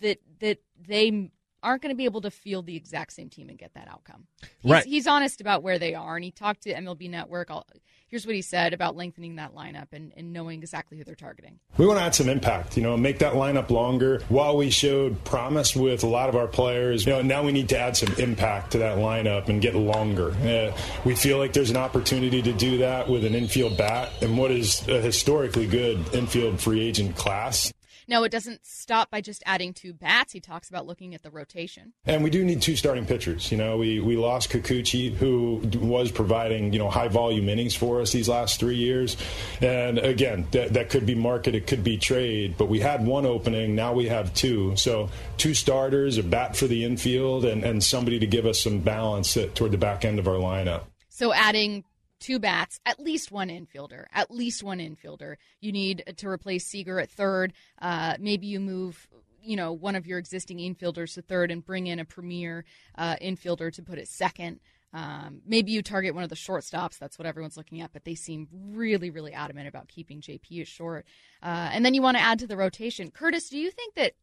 that 0.00 0.18
that 0.40 0.58
they 0.80 1.30
aren't 1.62 1.82
going 1.82 1.92
to 1.92 1.96
be 1.96 2.04
able 2.04 2.20
to 2.22 2.30
field 2.30 2.66
the 2.66 2.76
exact 2.76 3.12
same 3.12 3.28
team 3.28 3.48
and 3.48 3.58
get 3.58 3.74
that 3.74 3.88
outcome. 3.88 4.26
He's, 4.60 4.70
right. 4.70 4.84
He's 4.84 5.06
honest 5.06 5.40
about 5.40 5.62
where 5.62 5.78
they 5.78 5.94
are, 5.94 6.16
and 6.16 6.24
he 6.24 6.30
talked 6.30 6.62
to 6.62 6.74
MLB 6.74 7.10
Network. 7.10 7.50
I'll, 7.50 7.66
here's 8.08 8.26
what 8.26 8.34
he 8.34 8.42
said 8.42 8.72
about 8.72 8.96
lengthening 8.96 9.36
that 9.36 9.54
lineup 9.54 9.88
and, 9.92 10.12
and 10.16 10.32
knowing 10.32 10.60
exactly 10.60 10.98
who 10.98 11.04
they're 11.04 11.14
targeting. 11.14 11.58
We 11.76 11.86
want 11.86 11.98
to 11.98 12.04
add 12.04 12.14
some 12.14 12.28
impact, 12.28 12.76
you 12.76 12.82
know, 12.82 12.96
make 12.96 13.18
that 13.20 13.34
lineup 13.34 13.70
longer. 13.70 14.20
While 14.28 14.56
we 14.56 14.70
showed 14.70 15.22
promise 15.24 15.76
with 15.76 16.02
a 16.02 16.08
lot 16.08 16.28
of 16.28 16.36
our 16.36 16.46
players, 16.46 17.06
you 17.06 17.12
know, 17.12 17.22
now 17.22 17.42
we 17.42 17.52
need 17.52 17.68
to 17.70 17.78
add 17.78 17.96
some 17.96 18.12
impact 18.14 18.72
to 18.72 18.78
that 18.78 18.98
lineup 18.98 19.48
and 19.48 19.60
get 19.60 19.74
longer. 19.74 20.30
Uh, 20.30 20.76
we 21.04 21.14
feel 21.14 21.38
like 21.38 21.52
there's 21.52 21.70
an 21.70 21.76
opportunity 21.76 22.42
to 22.42 22.52
do 22.52 22.78
that 22.78 23.08
with 23.08 23.24
an 23.24 23.34
infield 23.34 23.76
bat 23.76 24.10
and 24.22 24.36
what 24.36 24.50
is 24.50 24.86
a 24.88 25.00
historically 25.00 25.66
good 25.66 26.14
infield 26.14 26.60
free 26.60 26.80
agent 26.80 27.16
class. 27.16 27.72
No, 28.08 28.24
it 28.24 28.32
doesn't 28.32 28.64
stop 28.64 29.10
by 29.10 29.20
just 29.20 29.42
adding 29.44 29.74
two 29.74 29.92
bats. 29.92 30.32
He 30.32 30.40
talks 30.40 30.70
about 30.70 30.86
looking 30.86 31.14
at 31.14 31.22
the 31.22 31.30
rotation. 31.30 31.92
And 32.06 32.24
we 32.24 32.30
do 32.30 32.42
need 32.42 32.62
two 32.62 32.74
starting 32.74 33.04
pitchers. 33.04 33.52
You 33.52 33.58
know, 33.58 33.76
we, 33.76 34.00
we 34.00 34.16
lost 34.16 34.48
Kikuchi, 34.48 35.14
who 35.14 35.60
was 35.74 36.10
providing, 36.10 36.72
you 36.72 36.78
know, 36.78 36.88
high 36.88 37.08
volume 37.08 37.50
innings 37.50 37.74
for 37.74 38.00
us 38.00 38.10
these 38.10 38.26
last 38.26 38.58
three 38.60 38.76
years. 38.76 39.18
And 39.60 39.98
again, 39.98 40.46
that, 40.52 40.72
that 40.72 40.88
could 40.88 41.04
be 41.04 41.14
market, 41.14 41.54
it 41.54 41.66
could 41.66 41.84
be 41.84 41.98
trade, 41.98 42.54
but 42.56 42.70
we 42.70 42.80
had 42.80 43.04
one 43.04 43.26
opening, 43.26 43.74
now 43.74 43.92
we 43.92 44.08
have 44.08 44.32
two. 44.32 44.74
So 44.76 45.10
two 45.36 45.52
starters, 45.52 46.16
a 46.16 46.22
bat 46.22 46.56
for 46.56 46.66
the 46.66 46.84
infield, 46.84 47.44
and, 47.44 47.62
and 47.62 47.84
somebody 47.84 48.18
to 48.20 48.26
give 48.26 48.46
us 48.46 48.58
some 48.58 48.78
balance 48.78 49.36
toward 49.54 49.72
the 49.72 49.78
back 49.78 50.06
end 50.06 50.18
of 50.18 50.26
our 50.26 50.34
lineup. 50.34 50.84
So 51.10 51.34
adding 51.34 51.84
two 52.20 52.38
bats, 52.38 52.80
at 52.84 53.00
least 53.00 53.30
one 53.30 53.48
infielder, 53.48 54.06
at 54.12 54.30
least 54.30 54.62
one 54.62 54.78
infielder. 54.78 55.36
You 55.60 55.72
need 55.72 56.04
to 56.16 56.28
replace 56.28 56.66
Seager 56.66 57.00
at 57.00 57.10
third. 57.10 57.52
Uh, 57.80 58.16
maybe 58.18 58.46
you 58.46 58.60
move, 58.60 59.08
you 59.42 59.56
know, 59.56 59.72
one 59.72 59.94
of 59.94 60.06
your 60.06 60.18
existing 60.18 60.58
infielders 60.58 61.14
to 61.14 61.22
third 61.22 61.50
and 61.50 61.64
bring 61.64 61.86
in 61.86 61.98
a 61.98 62.04
premier 62.04 62.64
uh, 62.96 63.16
infielder 63.16 63.72
to 63.72 63.82
put 63.82 63.98
it 63.98 64.08
second. 64.08 64.60
Um, 64.92 65.42
maybe 65.46 65.72
you 65.72 65.82
target 65.82 66.14
one 66.14 66.24
of 66.24 66.30
the 66.30 66.36
shortstops. 66.36 66.98
That's 66.98 67.18
what 67.18 67.26
everyone's 67.26 67.56
looking 67.56 67.80
at, 67.80 67.92
but 67.92 68.04
they 68.04 68.14
seem 68.14 68.48
really, 68.52 69.10
really 69.10 69.32
adamant 69.32 69.68
about 69.68 69.88
keeping 69.88 70.20
JP 70.20 70.62
as 70.62 70.68
short. 70.68 71.04
Uh, 71.42 71.70
and 71.72 71.84
then 71.84 71.94
you 71.94 72.02
want 72.02 72.16
to 72.16 72.22
add 72.22 72.38
to 72.38 72.46
the 72.46 72.56
rotation. 72.56 73.10
Curtis, 73.10 73.50
do 73.50 73.58
you 73.58 73.70
think 73.70 73.94
that 73.94 74.14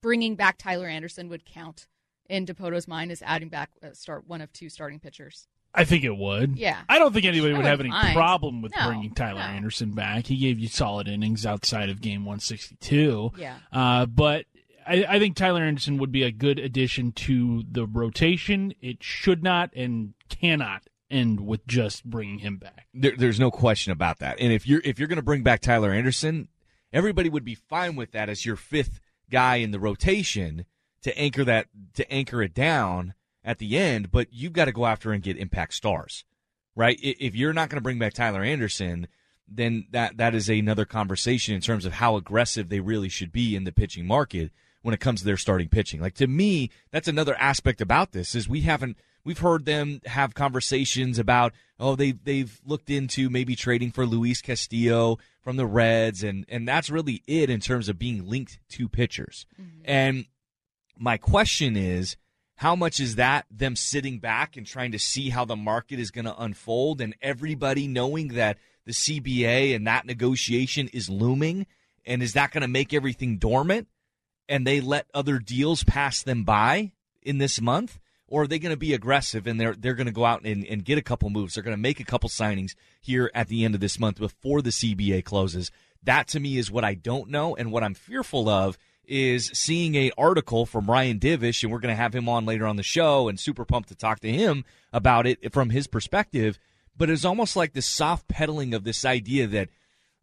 bringing 0.00 0.36
back 0.36 0.56
Tyler 0.56 0.86
Anderson 0.86 1.28
would 1.28 1.44
count 1.44 1.86
in 2.28 2.46
Dipoto's 2.46 2.88
mind 2.88 3.10
as 3.10 3.22
adding 3.22 3.50
back 3.50 3.70
uh, 3.82 3.92
start 3.92 4.26
one 4.26 4.40
of 4.40 4.52
two 4.52 4.70
starting 4.70 4.98
pitchers? 4.98 5.46
I 5.74 5.84
think 5.84 6.04
it 6.04 6.16
would. 6.16 6.56
Yeah. 6.56 6.78
I 6.88 6.98
don't 6.98 7.12
think 7.12 7.26
anybody 7.26 7.54
would 7.54 7.64
have 7.64 7.80
any 7.80 7.90
mind. 7.90 8.14
problem 8.16 8.60
with 8.60 8.72
No, 8.76 8.86
bringing 8.88 9.14
Tyler 9.14 9.40
no. 9.40 9.46
Anderson 9.46 9.92
back. 9.92 10.26
He 10.26 10.36
gave 10.36 10.58
you 10.58 10.68
solid 10.68 11.06
innings 11.06 11.46
outside 11.46 11.90
of 11.90 12.00
game 12.00 12.24
162. 12.24 13.32
Yeah. 13.36 13.56
Uh, 13.72 14.06
but 14.06 14.46
I, 14.86 15.04
I 15.08 15.18
think 15.20 15.36
Tyler 15.36 15.62
Anderson 15.62 15.98
would 15.98 16.10
be 16.10 16.24
a 16.24 16.32
good 16.32 16.58
addition 16.58 17.12
to 17.12 17.62
the 17.70 17.86
rotation. 17.86 18.74
It 18.80 19.02
should 19.02 19.42
not 19.42 19.70
and 19.76 20.14
cannot 20.28 20.82
end 21.10 21.40
with 21.46 21.66
just 21.66 22.04
bringing 22.04 22.38
him 22.40 22.56
back. 22.56 22.86
There, 22.92 23.14
there's 23.16 23.40
no 23.40 23.50
question 23.50 23.92
about 23.92 24.18
that. 24.18 24.40
And 24.40 24.52
if 24.52 24.66
you're 24.66 24.80
if 24.84 24.98
you're 24.98 25.08
going 25.08 25.16
to 25.16 25.22
bring 25.22 25.42
back 25.42 25.60
Tyler 25.60 25.92
Anderson, 25.92 26.48
everybody 26.92 27.28
would 27.28 27.44
be 27.44 27.54
fine 27.54 27.94
with 27.94 28.12
that 28.12 28.28
as 28.28 28.44
your 28.44 28.56
fifth 28.56 29.00
guy 29.30 29.56
in 29.56 29.70
the 29.70 29.80
rotation 29.80 30.64
to 31.02 31.16
anchor 31.16 31.44
that 31.44 31.66
to 31.94 32.10
anchor 32.12 32.42
it 32.42 32.54
down 32.54 33.14
at 33.44 33.58
the 33.58 33.76
end. 33.78 34.10
But 34.10 34.28
you've 34.30 34.52
got 34.52 34.66
to 34.66 34.72
go 34.72 34.86
after 34.86 35.12
and 35.12 35.22
get 35.22 35.36
impact 35.36 35.74
stars, 35.74 36.24
right? 36.74 36.98
If 37.02 37.34
you're 37.34 37.52
not 37.52 37.68
going 37.68 37.78
to 37.78 37.82
bring 37.82 37.98
back 37.98 38.14
Tyler 38.14 38.42
Anderson, 38.42 39.08
then 39.48 39.86
that 39.90 40.16
that 40.16 40.34
is 40.34 40.48
another 40.48 40.84
conversation 40.84 41.54
in 41.54 41.60
terms 41.60 41.84
of 41.84 41.94
how 41.94 42.16
aggressive 42.16 42.68
they 42.68 42.80
really 42.80 43.08
should 43.08 43.32
be 43.32 43.56
in 43.56 43.64
the 43.64 43.72
pitching 43.72 44.06
market 44.06 44.52
when 44.82 44.94
it 44.94 45.00
comes 45.00 45.20
to 45.20 45.26
their 45.26 45.36
starting 45.36 45.68
pitching. 45.68 46.00
Like 46.00 46.14
to 46.14 46.26
me, 46.26 46.70
that's 46.90 47.08
another 47.08 47.34
aspect 47.36 47.80
about 47.80 48.12
this 48.12 48.34
is 48.34 48.48
we 48.48 48.62
haven't 48.62 48.96
we've 49.24 49.38
heard 49.38 49.64
them 49.64 50.00
have 50.06 50.34
conversations 50.34 51.18
about 51.18 51.52
oh 51.78 51.96
they 51.96 52.12
they've 52.12 52.60
looked 52.64 52.90
into 52.90 53.28
maybe 53.28 53.56
trading 53.56 53.90
for 53.90 54.06
Luis 54.06 54.40
Castillo 54.40 55.18
from 55.42 55.56
the 55.56 55.66
Reds 55.66 56.22
and 56.22 56.46
and 56.48 56.66
that's 56.66 56.90
really 56.90 57.22
it 57.26 57.50
in 57.50 57.60
terms 57.60 57.88
of 57.88 57.98
being 57.98 58.28
linked 58.28 58.60
to 58.70 58.88
pitchers. 58.88 59.46
Mm-hmm. 59.60 59.82
And 59.84 60.26
my 60.96 61.16
question 61.16 61.76
is 61.76 62.16
how 62.60 62.76
much 62.76 63.00
is 63.00 63.14
that 63.14 63.46
them 63.50 63.74
sitting 63.74 64.18
back 64.18 64.54
and 64.54 64.66
trying 64.66 64.92
to 64.92 64.98
see 64.98 65.30
how 65.30 65.46
the 65.46 65.56
market 65.56 65.98
is 65.98 66.10
going 66.10 66.26
to 66.26 66.36
unfold 66.36 67.00
and 67.00 67.16
everybody 67.22 67.88
knowing 67.88 68.28
that 68.34 68.58
the 68.84 68.92
CBA 68.92 69.74
and 69.74 69.86
that 69.86 70.04
negotiation 70.04 70.86
is 70.88 71.08
looming? 71.08 71.66
And 72.04 72.22
is 72.22 72.34
that 72.34 72.50
going 72.50 72.60
to 72.60 72.68
make 72.68 72.92
everything 72.92 73.38
dormant? 73.38 73.88
And 74.46 74.66
they 74.66 74.82
let 74.82 75.06
other 75.14 75.38
deals 75.38 75.84
pass 75.84 76.22
them 76.22 76.44
by 76.44 76.92
in 77.22 77.38
this 77.38 77.62
month? 77.62 77.98
Or 78.28 78.42
are 78.42 78.46
they 78.46 78.58
going 78.58 78.74
to 78.74 78.78
be 78.78 78.92
aggressive 78.92 79.46
and 79.46 79.58
they're 79.58 79.74
they're 79.74 79.94
going 79.94 80.06
to 80.06 80.12
go 80.12 80.26
out 80.26 80.44
and, 80.44 80.62
and 80.66 80.84
get 80.84 80.98
a 80.98 81.02
couple 81.02 81.30
moves? 81.30 81.54
They're 81.54 81.64
going 81.64 81.76
to 81.76 81.80
make 81.80 81.98
a 81.98 82.04
couple 82.04 82.28
signings 82.28 82.74
here 83.00 83.30
at 83.34 83.48
the 83.48 83.64
end 83.64 83.74
of 83.74 83.80
this 83.80 83.98
month 83.98 84.18
before 84.18 84.60
the 84.60 84.68
CBA 84.68 85.24
closes. 85.24 85.70
That 86.02 86.28
to 86.28 86.40
me 86.40 86.58
is 86.58 86.70
what 86.70 86.84
I 86.84 86.92
don't 86.92 87.30
know 87.30 87.56
and 87.56 87.72
what 87.72 87.82
I'm 87.82 87.94
fearful 87.94 88.50
of 88.50 88.76
is 89.10 89.50
seeing 89.52 89.96
a 89.96 90.12
article 90.16 90.64
from 90.64 90.88
Ryan 90.88 91.18
Divish, 91.18 91.62
and 91.62 91.72
we're 91.72 91.80
going 91.80 91.94
to 91.94 92.00
have 92.00 92.14
him 92.14 92.28
on 92.28 92.46
later 92.46 92.66
on 92.66 92.76
the 92.76 92.82
show, 92.82 93.28
and 93.28 93.38
super 93.38 93.64
pumped 93.64 93.88
to 93.88 93.94
talk 93.94 94.20
to 94.20 94.32
him 94.32 94.64
about 94.92 95.26
it 95.26 95.52
from 95.52 95.70
his 95.70 95.86
perspective. 95.86 96.58
But 96.96 97.10
it's 97.10 97.24
almost 97.24 97.56
like 97.56 97.72
the 97.72 97.82
soft 97.82 98.28
peddling 98.28 98.72
of 98.72 98.84
this 98.84 99.04
idea 99.04 99.46
that, 99.48 99.68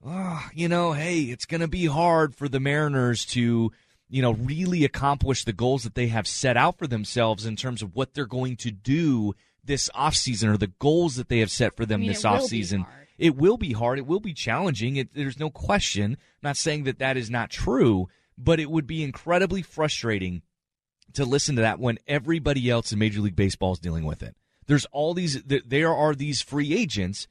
oh, 0.06 0.48
you 0.54 0.68
know, 0.68 0.94
hey, 0.94 1.24
it's 1.24 1.46
going 1.46 1.62
to 1.62 1.68
be 1.68 1.86
hard 1.86 2.34
for 2.36 2.48
the 2.48 2.60
Mariners 2.60 3.26
to, 3.26 3.72
you 4.10 4.22
know, 4.22 4.34
really 4.34 4.86
accomplish 4.86 5.44
the 5.44 5.54
goals 5.54 5.84
that 5.84 5.96
they 5.96 6.08
have 6.08 6.28
set 6.28 6.56
out 6.56 6.78
for 6.78 6.88
themselves 6.88 7.46
in 7.46 7.56
terms 7.56 7.82
of 7.82 7.96
what 7.96 8.14
they're 8.14 8.26
going 8.26 8.56
to 8.58 8.72
do 8.72 9.34
this 9.64 9.90
offseason 9.96 10.54
or 10.54 10.58
the 10.58 10.72
goals 10.80 11.16
that 11.16 11.30
they 11.30 11.40
have 11.40 11.52
set 11.52 11.76
for 11.76 11.86
them 11.86 12.00
I 12.00 12.02
mean, 12.02 12.08
this 12.10 12.24
offseason. 12.24 12.86
It 13.18 13.36
will 13.36 13.58
be 13.58 13.74
hard. 13.74 14.00
It 14.00 14.08
will 14.08 14.20
be 14.20 14.34
challenging. 14.34 14.96
It, 14.96 15.14
there's 15.14 15.40
no 15.40 15.50
question. 15.50 16.12
I'm 16.12 16.18
not 16.42 16.58
saying 16.58 16.84
that 16.86 17.00
that 17.00 17.18
is 17.18 17.30
not 17.30 17.50
true, 17.50 18.08
but 18.38 18.60
it 18.60 18.70
would 18.70 18.88
be 18.88 19.04
incredibly 19.04 19.62
frustrating 19.62 20.42
to 21.14 21.26
listen 21.26 21.56
to 21.56 21.62
that 21.62 21.80
when 21.80 21.98
everybody 22.08 22.70
else 22.70 22.92
in 22.92 23.00
Major 23.00 23.22
League 23.22 23.36
Baseball 23.36 23.74
is 23.74 23.80
dealing 23.80 24.06
with 24.06 24.22
it. 24.22 24.36
There's 24.68 24.86
all 24.92 25.14
these. 25.14 25.42
There 25.44 25.94
are 25.94 26.14
these 26.14 26.42
free 26.42 26.74
agents 26.74 27.28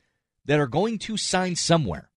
that 0.47 0.59
are 0.59 0.67
going 0.67 0.99
to 1.01 1.17
sign 1.17 1.55
somewhere. 1.55 2.11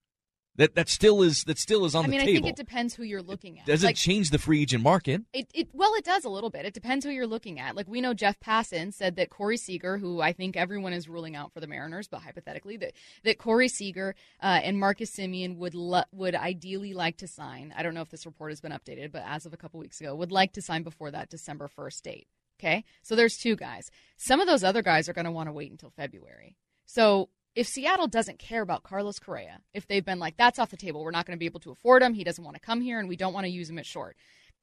That 0.59 0.75
that 0.75 0.89
still 0.89 1.21
is 1.21 1.45
that 1.45 1.57
still 1.57 1.85
is 1.85 1.95
on 1.95 2.03
the 2.03 2.11
table. 2.11 2.21
I 2.21 2.25
mean, 2.25 2.33
the 2.33 2.39
I 2.39 2.41
think 2.41 2.59
it 2.59 2.61
depends 2.61 2.93
who 2.93 3.03
you're 3.03 3.21
looking 3.21 3.59
at. 3.59 3.65
Doesn't 3.65 3.87
Like, 3.87 3.95
change 3.95 4.29
the 4.29 4.37
free 4.37 4.61
agent 4.61 4.83
market. 4.83 5.21
It, 5.31 5.49
it 5.53 5.69
well, 5.71 5.93
it 5.95 6.03
does 6.03 6.25
a 6.25 6.29
little 6.29 6.49
bit. 6.49 6.65
It 6.65 6.73
depends 6.73 7.05
who 7.05 7.11
you're 7.11 7.25
looking 7.25 7.61
at. 7.61 7.77
Like 7.77 7.87
we 7.87 8.01
know 8.01 8.13
Jeff 8.13 8.41
Passan 8.41 8.93
said 8.93 9.15
that 9.15 9.29
Corey 9.29 9.55
Seager, 9.55 9.99
who 9.99 10.19
I 10.19 10.33
think 10.33 10.57
everyone 10.57 10.91
is 10.91 11.07
ruling 11.07 11.33
out 11.33 11.53
for 11.53 11.61
the 11.61 11.67
Mariners, 11.67 12.09
but 12.09 12.23
hypothetically 12.23 12.75
that 12.75 12.91
that 13.23 13.37
Corey 13.37 13.69
Seager 13.69 14.15
uh, 14.43 14.59
and 14.61 14.77
Marcus 14.77 15.11
Semien 15.11 15.55
would 15.55 15.75
lo- 15.75 16.03
would 16.11 16.35
ideally 16.35 16.93
like 16.93 17.15
to 17.19 17.27
sign. 17.27 17.73
I 17.77 17.81
don't 17.81 17.93
know 17.93 18.01
if 18.01 18.09
this 18.09 18.25
report 18.25 18.51
has 18.51 18.59
been 18.59 18.73
updated, 18.73 19.13
but 19.13 19.23
as 19.25 19.45
of 19.45 19.53
a 19.53 19.57
couple 19.57 19.79
weeks 19.79 20.01
ago, 20.01 20.13
would 20.13 20.33
like 20.33 20.51
to 20.53 20.61
sign 20.61 20.83
before 20.83 21.09
that 21.11 21.29
December 21.29 21.69
first 21.69 22.03
date. 22.03 22.27
Okay, 22.59 22.83
so 23.01 23.15
there's 23.15 23.37
two 23.37 23.55
guys. 23.55 23.91
Some 24.17 24.41
of 24.41 24.47
those 24.47 24.65
other 24.65 24.81
guys 24.81 25.07
are 25.07 25.13
going 25.13 25.23
to 25.23 25.31
want 25.31 25.47
to 25.47 25.53
wait 25.53 25.71
until 25.71 25.89
February. 25.91 26.57
So 26.85 27.29
if 27.55 27.67
Seattle 27.67 28.07
doesn't 28.07 28.39
care 28.39 28.61
about 28.61 28.83
Carlos 28.83 29.19
Correa, 29.19 29.61
if 29.73 29.87
they've 29.87 30.05
been 30.05 30.19
like, 30.19 30.37
that's 30.37 30.59
off 30.59 30.69
the 30.69 30.77
table, 30.77 31.03
we're 31.03 31.11
not 31.11 31.25
going 31.25 31.37
to 31.37 31.39
be 31.39 31.45
able 31.45 31.59
to 31.61 31.71
afford 31.71 32.03
him, 32.03 32.13
he 32.13 32.23
doesn't 32.23 32.43
want 32.43 32.55
to 32.55 32.61
come 32.61 32.81
here, 32.81 32.99
and 32.99 33.09
we 33.09 33.15
don't 33.15 33.33
want 33.33 33.45
to 33.45 33.51
use 33.51 33.69
him 33.69 33.79
at 33.79 33.85
short, 33.85 34.15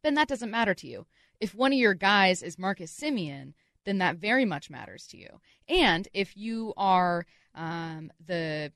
then 0.03 0.15
that 0.15 0.29
doesn't 0.29 0.51
matter 0.51 0.75
to 0.75 0.87
you. 0.87 1.07
If 1.41 1.55
one 1.55 1.73
of 1.73 1.79
your 1.79 1.95
guys 1.95 2.43
is 2.43 2.59
Marcus 2.59 2.97
Semien, 2.97 3.53
then 3.85 3.99
that 3.99 4.17
very 4.17 4.45
much 4.45 4.71
matters 4.71 5.07
to 5.09 5.17
you. 5.17 5.41
And 5.69 6.09
if 6.13 6.37
you 6.37 6.73
are 6.77 7.27
um, 7.55 8.11
the 8.25 8.73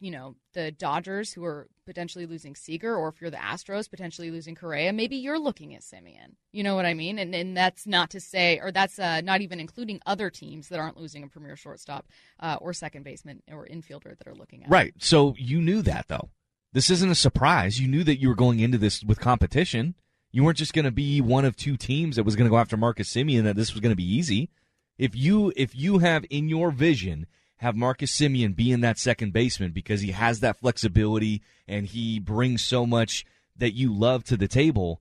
you 0.00 0.10
know 0.10 0.36
the 0.52 0.70
Dodgers 0.70 1.32
who 1.32 1.44
are 1.44 1.68
potentially 1.86 2.26
losing 2.26 2.54
Seager, 2.54 2.94
or 2.96 3.08
if 3.08 3.20
you're 3.20 3.30
the 3.30 3.36
Astros 3.36 3.90
potentially 3.90 4.30
losing 4.30 4.54
Correa, 4.54 4.92
maybe 4.92 5.16
you're 5.16 5.38
looking 5.38 5.74
at 5.74 5.82
Semien. 5.82 6.34
You 6.52 6.62
know 6.62 6.74
what 6.74 6.86
I 6.86 6.94
mean? 6.94 7.18
And 7.18 7.34
and 7.34 7.56
that's 7.56 7.86
not 7.86 8.10
to 8.10 8.20
say, 8.20 8.58
or 8.60 8.72
that's 8.72 8.98
uh, 8.98 9.20
not 9.20 9.40
even 9.40 9.60
including 9.60 10.00
other 10.06 10.30
teams 10.30 10.68
that 10.68 10.78
aren't 10.78 10.98
losing 10.98 11.22
a 11.22 11.28
premier 11.28 11.56
shortstop 11.56 12.06
uh, 12.40 12.56
or 12.60 12.72
second 12.72 13.04
baseman 13.04 13.42
or 13.50 13.66
infielder 13.66 14.16
that 14.16 14.26
are 14.26 14.34
looking 14.34 14.64
at. 14.64 14.70
Right. 14.70 14.94
So 14.98 15.34
you 15.38 15.60
knew 15.60 15.82
that 15.82 16.08
though. 16.08 16.30
This 16.72 16.90
isn't 16.90 17.10
a 17.10 17.14
surprise. 17.14 17.80
You 17.80 17.86
knew 17.86 18.02
that 18.04 18.20
you 18.20 18.28
were 18.28 18.34
going 18.34 18.60
into 18.60 18.78
this 18.78 19.04
with 19.04 19.20
competition. 19.20 19.94
You 20.32 20.42
weren't 20.42 20.58
just 20.58 20.74
going 20.74 20.86
to 20.86 20.90
be 20.90 21.20
one 21.20 21.44
of 21.44 21.54
two 21.54 21.76
teams 21.76 22.16
that 22.16 22.24
was 22.24 22.34
going 22.34 22.46
to 22.46 22.50
go 22.50 22.58
after 22.58 22.76
Marcus 22.76 23.12
Semien. 23.12 23.44
That 23.44 23.56
this 23.56 23.72
was 23.72 23.80
going 23.80 23.92
to 23.92 23.96
be 23.96 24.16
easy. 24.16 24.50
If 24.98 25.14
you 25.14 25.52
if 25.56 25.74
you 25.74 25.98
have 25.98 26.24
in 26.30 26.48
your 26.48 26.70
vision 26.70 27.26
have 27.64 27.76
Marcus 27.76 28.14
Semien 28.14 28.54
be 28.54 28.70
in 28.70 28.82
that 28.82 28.98
second 28.98 29.32
baseman 29.32 29.72
because 29.72 30.02
he 30.02 30.12
has 30.12 30.40
that 30.40 30.58
flexibility 30.58 31.42
and 31.66 31.86
he 31.86 32.18
brings 32.20 32.62
so 32.62 32.84
much 32.84 33.24
that 33.56 33.72
you 33.72 33.92
love 33.92 34.22
to 34.24 34.36
the 34.36 34.46
table. 34.46 35.00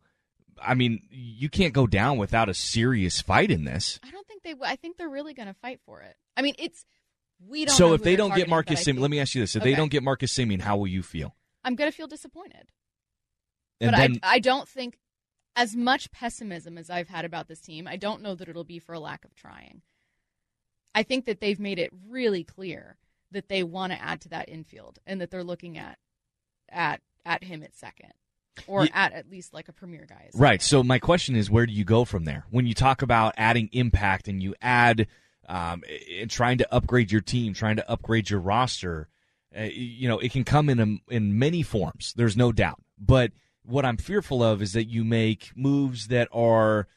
I 0.62 0.74
mean, 0.74 1.02
you 1.12 1.50
can't 1.50 1.74
go 1.74 1.88
down 1.88 2.18
without 2.18 2.48
a 2.48 2.54
serious 2.54 3.20
fight 3.20 3.52
in 3.52 3.66
this. 3.66 4.00
I 4.02 4.12
don't 4.12 4.26
think 4.26 4.44
they. 4.44 4.56
I 4.64 4.78
think 4.78 4.96
they're 4.96 5.10
really 5.10 5.34
going 5.34 5.50
to 5.50 5.54
fight 5.54 5.82
for 5.86 6.02
it. 6.02 6.16
I 6.38 6.42
mean, 6.42 6.56
it's 6.58 6.86
we 7.46 7.66
don't. 7.66 7.76
So 7.76 7.94
if 7.94 8.02
they 8.02 8.16
don't 8.16 8.34
get 8.34 8.48
Marcus 8.48 8.82
Semien, 8.82 9.00
let 9.00 9.12
me 9.12 9.20
ask 9.20 9.36
you 9.36 9.42
this: 9.42 9.58
if 9.58 9.62
okay. 9.62 9.72
they 9.72 9.76
don't 9.76 9.92
get 9.92 10.02
Marcus 10.02 10.32
Semien, 10.34 10.62
how 10.62 10.78
will 10.78 10.88
you 10.88 11.04
feel? 11.04 11.36
I'm 11.66 11.76
going 11.76 11.92
to 11.92 11.96
feel 11.96 12.08
disappointed. 12.08 12.70
And 13.82 13.92
but 13.92 13.98
then, 13.98 14.20
I, 14.24 14.36
I 14.36 14.40
don't 14.40 14.70
think 14.70 14.98
as 15.58 15.76
much 15.76 16.12
pessimism 16.12 16.78
as 16.78 16.90
I've 16.90 17.10
had 17.10 17.26
about 17.26 17.50
this 17.50 17.60
team. 17.60 17.88
I 17.90 17.98
don't 17.98 18.22
know 18.22 18.36
that 18.36 18.48
it'll 18.48 18.64
be 18.64 18.80
for 18.80 18.94
a 18.94 19.00
lack 19.00 19.26
of 19.26 19.36
trying. 19.36 19.82
I 20.96 21.04
think 21.04 21.26
that 21.26 21.40
they've 21.40 21.60
made 21.60 21.80
it 21.80 21.92
really 22.08 22.44
clear 22.44 22.98
that 23.32 23.48
they 23.50 23.64
want 23.64 23.92
to 23.94 24.02
add 24.02 24.22
to 24.22 24.30
that 24.30 24.50
infield 24.50 25.00
and 25.08 25.20
that 25.22 25.32
they're 25.32 25.44
looking 25.44 25.78
at 25.78 25.98
at 26.70 27.02
at 27.26 27.44
him 27.44 27.64
at 27.64 27.76
second 27.76 28.14
or 28.68 28.86
Yeah. 28.86 28.92
at 28.94 29.14
at 29.14 29.30
least 29.30 29.54
like 29.54 29.70
a 29.70 29.74
premier 29.74 30.06
guy. 30.08 30.30
Right. 30.36 30.62
So 30.62 30.84
my 30.84 31.00
question 31.00 31.36
is, 31.36 31.50
where 31.50 31.66
do 31.66 31.74
you 31.74 31.84
go 31.86 32.06
from 32.06 32.26
there? 32.26 32.46
When 32.52 32.68
you 32.68 32.74
talk 32.74 33.02
about 33.02 33.34
adding 33.38 33.70
impact 33.72 34.28
and 34.28 34.42
you 34.42 34.54
add 34.62 35.08
um, 35.50 35.84
and 36.20 36.30
trying 36.30 36.60
to 36.60 36.74
upgrade 36.74 37.12
your 37.12 37.22
team, 37.22 37.54
trying 37.54 37.76
to 37.78 37.90
upgrade 37.90 38.30
your 38.30 38.40
roster, 38.40 39.10
uh, 39.58 39.64
you 39.64 40.08
know, 40.08 40.20
it 40.20 40.32
can 40.32 40.44
come 40.44 40.70
in 40.70 40.80
a, 40.80 41.14
in 41.14 41.38
many 41.38 41.64
forms. 41.64 42.14
There's 42.16 42.38
no 42.38 42.52
doubt. 42.52 42.82
But 43.00 43.32
what 43.64 43.86
I'm 43.86 43.98
fearful 43.98 44.44
of 44.44 44.62
is 44.62 44.74
that 44.74 44.86
you 44.86 45.04
make 45.04 45.52
moves 45.56 46.08
that 46.08 46.28
are 46.32 46.88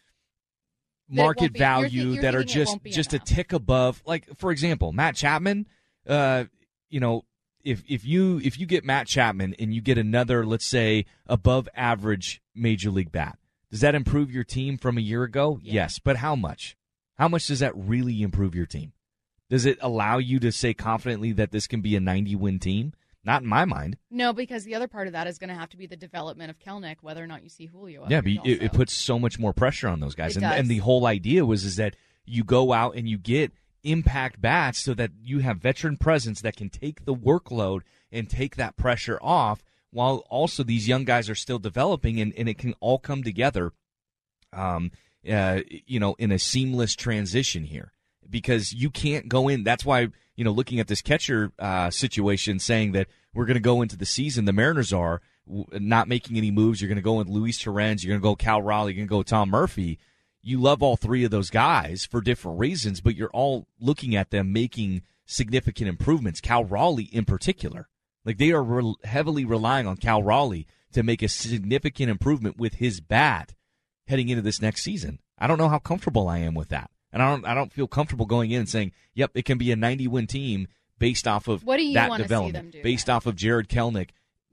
market 1.09 1.53
be- 1.53 1.59
you're 1.59 1.69
value 1.69 2.09
you're 2.11 2.23
that 2.23 2.35
are 2.35 2.45
just 2.45 2.79
just 2.85 3.13
enough. 3.13 3.23
a 3.31 3.35
tick 3.35 3.53
above. 3.53 4.03
Like 4.07 4.29
for 4.39 4.51
example, 4.51 4.93
Matt 4.93 5.17
Chapman. 5.17 5.67
Uh, 6.07 6.45
you 6.89 7.01
know, 7.01 7.25
if 7.65 7.83
if 7.89 8.05
you 8.05 8.41
if 8.45 8.59
you 8.59 8.67
get 8.67 8.85
Matt 8.85 9.07
Chapman 9.07 9.55
and 9.59 9.75
you 9.75 9.81
get 9.81 9.99
another, 9.99 10.47
let's 10.47 10.67
say, 10.67 11.07
above 11.27 11.69
average 11.75 12.41
major 12.55 12.91
league 12.91 13.13
bat, 13.13 13.39
does 13.71 13.81
that 13.81 13.95
improve 13.95 14.31
your 14.31 14.45
team 14.45 14.79
from 14.79 14.97
a 14.97 15.01
year 15.01 15.25
ago? 15.25 15.59
Yeah. 15.63 15.75
Yes, 15.75 15.99
but 15.99 16.19
how 16.19 16.37
much? 16.37 16.77
How 17.19 17.29
much 17.29 17.47
does 17.49 17.61
that 17.61 17.77
really 17.77 18.23
improve 18.23 18.55
your 18.55 18.67
team? 18.67 18.93
Does 19.49 19.65
it 19.67 19.79
allow 19.81 20.19
you 20.19 20.39
to 20.41 20.53
say 20.53 20.75
confidently 20.75 21.33
that 21.33 21.51
this 21.51 21.67
can 21.67 21.81
be 21.81 21.97
a 21.97 22.01
90 22.01 22.35
win 22.37 22.59
team? 22.59 22.93
Not 23.27 23.43
in 23.43 23.49
my 23.49 23.65
mind. 23.65 23.99
no, 24.09 24.33
because 24.33 24.63
the 24.63 24.77
other 24.77 24.87
part 24.87 25.09
of 25.09 25.13
that 25.15 25.27
is 25.27 25.37
going 25.37 25.49
to 25.49 25.57
have 25.57 25.69
to 25.71 25.77
be 25.77 25.87
the 25.87 25.97
development 25.97 26.49
of 26.49 26.61
Kelenic, 26.61 26.99
whether 27.03 27.23
or 27.23 27.27
not 27.27 27.43
you 27.43 27.49
see 27.49 27.67
Julio. 27.67 28.07
Yeah, 28.09 28.21
but 28.21 28.31
it, 28.31 28.63
it 28.63 28.73
puts 28.73 28.93
so 28.93 29.19
much 29.19 29.37
more 29.37 29.53
pressure 29.53 29.89
on 29.89 29.99
those 29.99 30.15
guys, 30.15 30.37
and, 30.37 30.47
and 30.47 30.69
the 30.69 30.79
whole 30.79 31.07
idea 31.07 31.45
was 31.45 31.65
is 31.65 31.75
that 31.77 31.97
you 32.25 32.45
go 32.45 32.73
out 32.73 32.95
and 32.95 33.09
you 33.09 33.19
get 33.19 33.53
impact 33.83 34.41
bats 34.41 34.79
so 34.79 34.95
that 34.95 35.11
you 35.21 35.41
have 35.41 35.59
veteran 35.59 35.97
presence 35.97 36.41
that 36.41 36.57
can 36.57 36.69
take 36.69 37.05
the 37.05 37.15
workload 37.15 37.81
and 38.13 38.31
take 38.31 38.55
that 38.57 38.77
pressure 38.77 39.19
off, 39.21 39.63
while 39.91 40.25
also 40.31 40.63
these 40.63 40.87
young 40.87 41.05
guys 41.05 41.29
are 41.29 41.35
still 41.35 41.59
developing, 41.59 42.21
and, 42.21 42.33
and 42.37 42.49
it 42.49 42.59
can 42.59 42.75
all 42.79 42.99
come 42.99 43.25
together, 43.25 43.73
um, 44.53 44.93
uh, 45.29 45.61
you 45.67 45.99
know, 45.99 46.15
in 46.19 46.31
a 46.31 46.39
seamless 46.39 46.95
transition 46.95 47.65
here 47.65 47.93
because 48.31 48.73
you 48.73 48.91
can't 48.91 49.29
go 49.29 49.49
in. 49.49 49.65
That's 49.65 49.85
why 49.85 50.09
you 50.37 50.45
know, 50.45 50.53
looking 50.53 50.79
at 50.79 50.87
this 50.87 51.03
catcher 51.03 51.51
uh, 51.59 51.91
situation, 51.91 52.59
saying 52.59 52.93
that 52.93 53.09
we're 53.35 53.47
going 53.47 53.55
to 53.55 53.61
go 53.61 53.83
into 53.83 53.97
the 53.97 54.07
season, 54.07 54.45
the 54.45 54.53
Mariners 54.53 54.93
are 54.93 55.23
w- 55.49 55.67
not 55.73 56.09
making 56.09 56.37
any 56.37 56.51
moves. 56.51 56.81
You're 56.81 56.89
going 56.89 56.97
to 56.97 57.03
go 57.03 57.15
with 57.15 57.29
Luis 57.29 57.59
Torrens. 57.59 58.05
You're 58.05 58.13
going 58.13 58.21
to 58.21 58.29
go 58.29 58.37
Cal 58.37 58.63
Raleigh. 58.63 58.93
You're 58.93 59.07
going 59.07 59.09
to 59.09 59.11
go 59.11 59.23
Tom 59.23 59.51
Murphy. 59.51 59.99
You 60.43 60.61
love 60.61 60.83
all 60.83 60.97
three 60.97 61.25
of 61.25 61.31
those 61.31 61.51
guys 61.51 62.05
for 62.05 62.21
different 62.21 62.61
reasons, 62.61 63.01
but 63.01 63.17
you're 63.17 63.31
all 63.31 63.67
looking 63.81 64.15
at 64.15 64.31
them 64.31 64.53
making 64.53 65.03
significant 65.25 65.89
improvements. 65.89 66.41
Cal 66.41 66.65
Raleigh, 66.65 67.11
in 67.11 67.25
particular, 67.25 67.89
like 68.25 68.37
they 68.39 68.53
are 68.53 68.63
re- 68.63 68.95
heavily 69.05 69.45
relying 69.45 69.87
on 69.87 69.97
Cal 69.97 70.23
Raleigh 70.23 70.67
to 70.93 71.03
make 71.03 71.23
a 71.23 71.29
significant 71.29 72.11
improvement 72.11 72.59
with 72.59 72.75
his 72.75 73.01
bat 73.01 73.55
heading 74.07 74.29
into 74.29 74.43
this 74.43 74.63
next 74.63 74.83
season. 74.83 75.19
I 75.39 75.47
don't 75.47 75.59
know 75.59 75.69
how 75.69 75.79
comfortable 75.79 76.29
I 76.29 76.39
am 76.39 76.55
with 76.55 76.69
that. 76.69 76.91
And 77.13 77.23
I 77.23 77.31
don't 77.31 77.47
I 77.47 77.55
don't 77.55 77.73
feel 77.73 77.87
comfortable 77.87 78.27
going 78.27 78.51
in 78.51 78.61
and 78.61 78.69
saying, 78.69 78.93
"Yep, 79.15 79.33
it 79.35 79.45
can 79.45 79.59
be 79.59 79.73
a 79.73 79.77
90 79.77 80.09
win 80.09 80.27
team 80.27 80.69
based 80.99 81.27
off 81.27 81.49
of 81.49 81.63
What 81.65 81.77
do 81.77 81.85
you 81.85 81.95
that 81.95 82.17
development, 82.17 82.55
them 82.55 82.71
do 82.71 82.83
based 82.83 83.09
off 83.09 83.27
of 83.27 83.37
Jarred 83.37 83.69
Kelenic, 83.69 84.11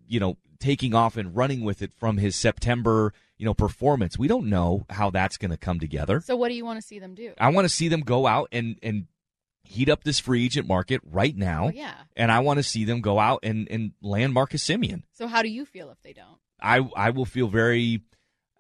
you 0.08 0.20
know, 0.20 0.38
taking 0.60 0.94
off 0.94 1.18
and 1.18 1.36
running 1.36 1.64
with 1.64 1.82
it 1.82 1.92
from 1.94 2.18
his 2.18 2.36
September, 2.36 3.14
you 3.38 3.46
know, 3.46 3.54
performance. 3.54 4.18
We 4.18 4.28
don't 4.28 4.48
know 4.48 4.86
how 4.90 5.10
that's 5.10 5.38
going 5.38 5.52
to 5.52 5.58
come 5.58 5.80
together. 5.80 6.22
So 6.22 6.36
what 6.36 6.50
do 6.50 6.56
you 6.56 6.66
want 6.66 6.80
to 6.82 6.88
see 6.88 7.00
them 7.00 7.16
do? 7.16 7.34
I 7.38 7.50
want 7.50 7.66
to 7.66 7.70
see 7.70 7.88
them 7.88 8.02
go 8.02 8.28
out 8.28 8.50
and 8.52 8.78
and 8.82 9.08
heat 9.64 9.90
up 9.90 10.04
this 10.04 10.20
free 10.20 10.46
agent 10.46 10.68
market 10.68 11.02
right 11.04 11.36
now. 11.36 11.68
Oh, 11.68 11.72
yeah. 11.74 11.96
And 12.16 12.32
I 12.32 12.40
want 12.40 12.58
to 12.58 12.64
see 12.64 12.86
them 12.86 13.02
go 13.02 13.20
out 13.20 13.40
and 13.44 13.68
and 13.70 13.92
land 14.02 14.34
Marcus 14.34 14.66
Semien. 14.66 15.04
So 15.14 15.28
how 15.28 15.42
do 15.42 15.50
you 15.50 15.66
feel 15.66 15.90
if 15.90 16.02
they 16.02 16.14
don't? 16.14 16.38
I 16.62 16.88
I 16.96 17.10
will 17.10 17.26
feel 17.26 17.48
very 17.48 18.02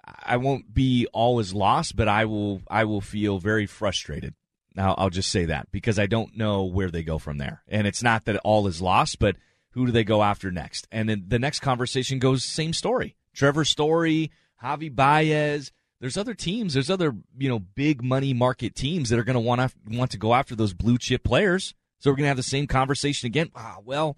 I 0.05 0.37
won't 0.37 0.73
be 0.73 1.07
all 1.13 1.39
is 1.39 1.53
lost, 1.53 1.95
but 1.95 2.07
I 2.07 2.25
will 2.25 2.61
I 2.69 2.83
will 2.83 3.01
feel 3.01 3.39
very 3.39 3.65
frustrated. 3.65 4.33
Now 4.75 4.95
I'll 4.97 5.09
just 5.09 5.31
say 5.31 5.45
that 5.45 5.71
because 5.71 5.99
I 5.99 6.07
don't 6.07 6.35
know 6.35 6.63
where 6.63 6.91
they 6.91 7.03
go 7.03 7.19
from 7.19 7.37
there. 7.37 7.63
And 7.67 7.87
it's 7.87 8.03
not 8.03 8.25
that 8.25 8.37
all 8.43 8.67
is 8.67 8.81
lost, 8.81 9.19
but 9.19 9.35
who 9.71 9.85
do 9.85 9.91
they 9.91 10.03
go 10.03 10.23
after 10.23 10.51
next? 10.51 10.87
And 10.91 11.09
then 11.09 11.25
the 11.27 11.39
next 11.39 11.59
conversation 11.59 12.19
goes 12.19 12.43
same 12.43 12.73
story. 12.73 13.15
Trevor 13.33 13.65
Story, 13.65 14.31
Javi 14.63 14.93
Baez. 14.93 15.71
There's 15.99 16.17
other 16.17 16.33
teams. 16.33 16.73
There's 16.73 16.89
other 16.89 17.15
you 17.37 17.49
know 17.49 17.59
big 17.59 18.03
money 18.03 18.33
market 18.33 18.75
teams 18.75 19.09
that 19.09 19.19
are 19.19 19.23
going 19.23 19.35
to 19.35 19.39
want 19.39 19.61
to 19.61 19.97
want 19.97 20.11
to 20.11 20.17
go 20.17 20.33
after 20.33 20.55
those 20.55 20.73
blue 20.73 20.97
chip 20.97 21.23
players. 21.23 21.73
So 21.99 22.11
we're 22.11 22.17
going 22.17 22.25
to 22.25 22.29
have 22.29 22.37
the 22.37 22.43
same 22.43 22.67
conversation 22.67 23.27
again. 23.27 23.51
Ah, 23.55 23.77
well, 23.85 24.17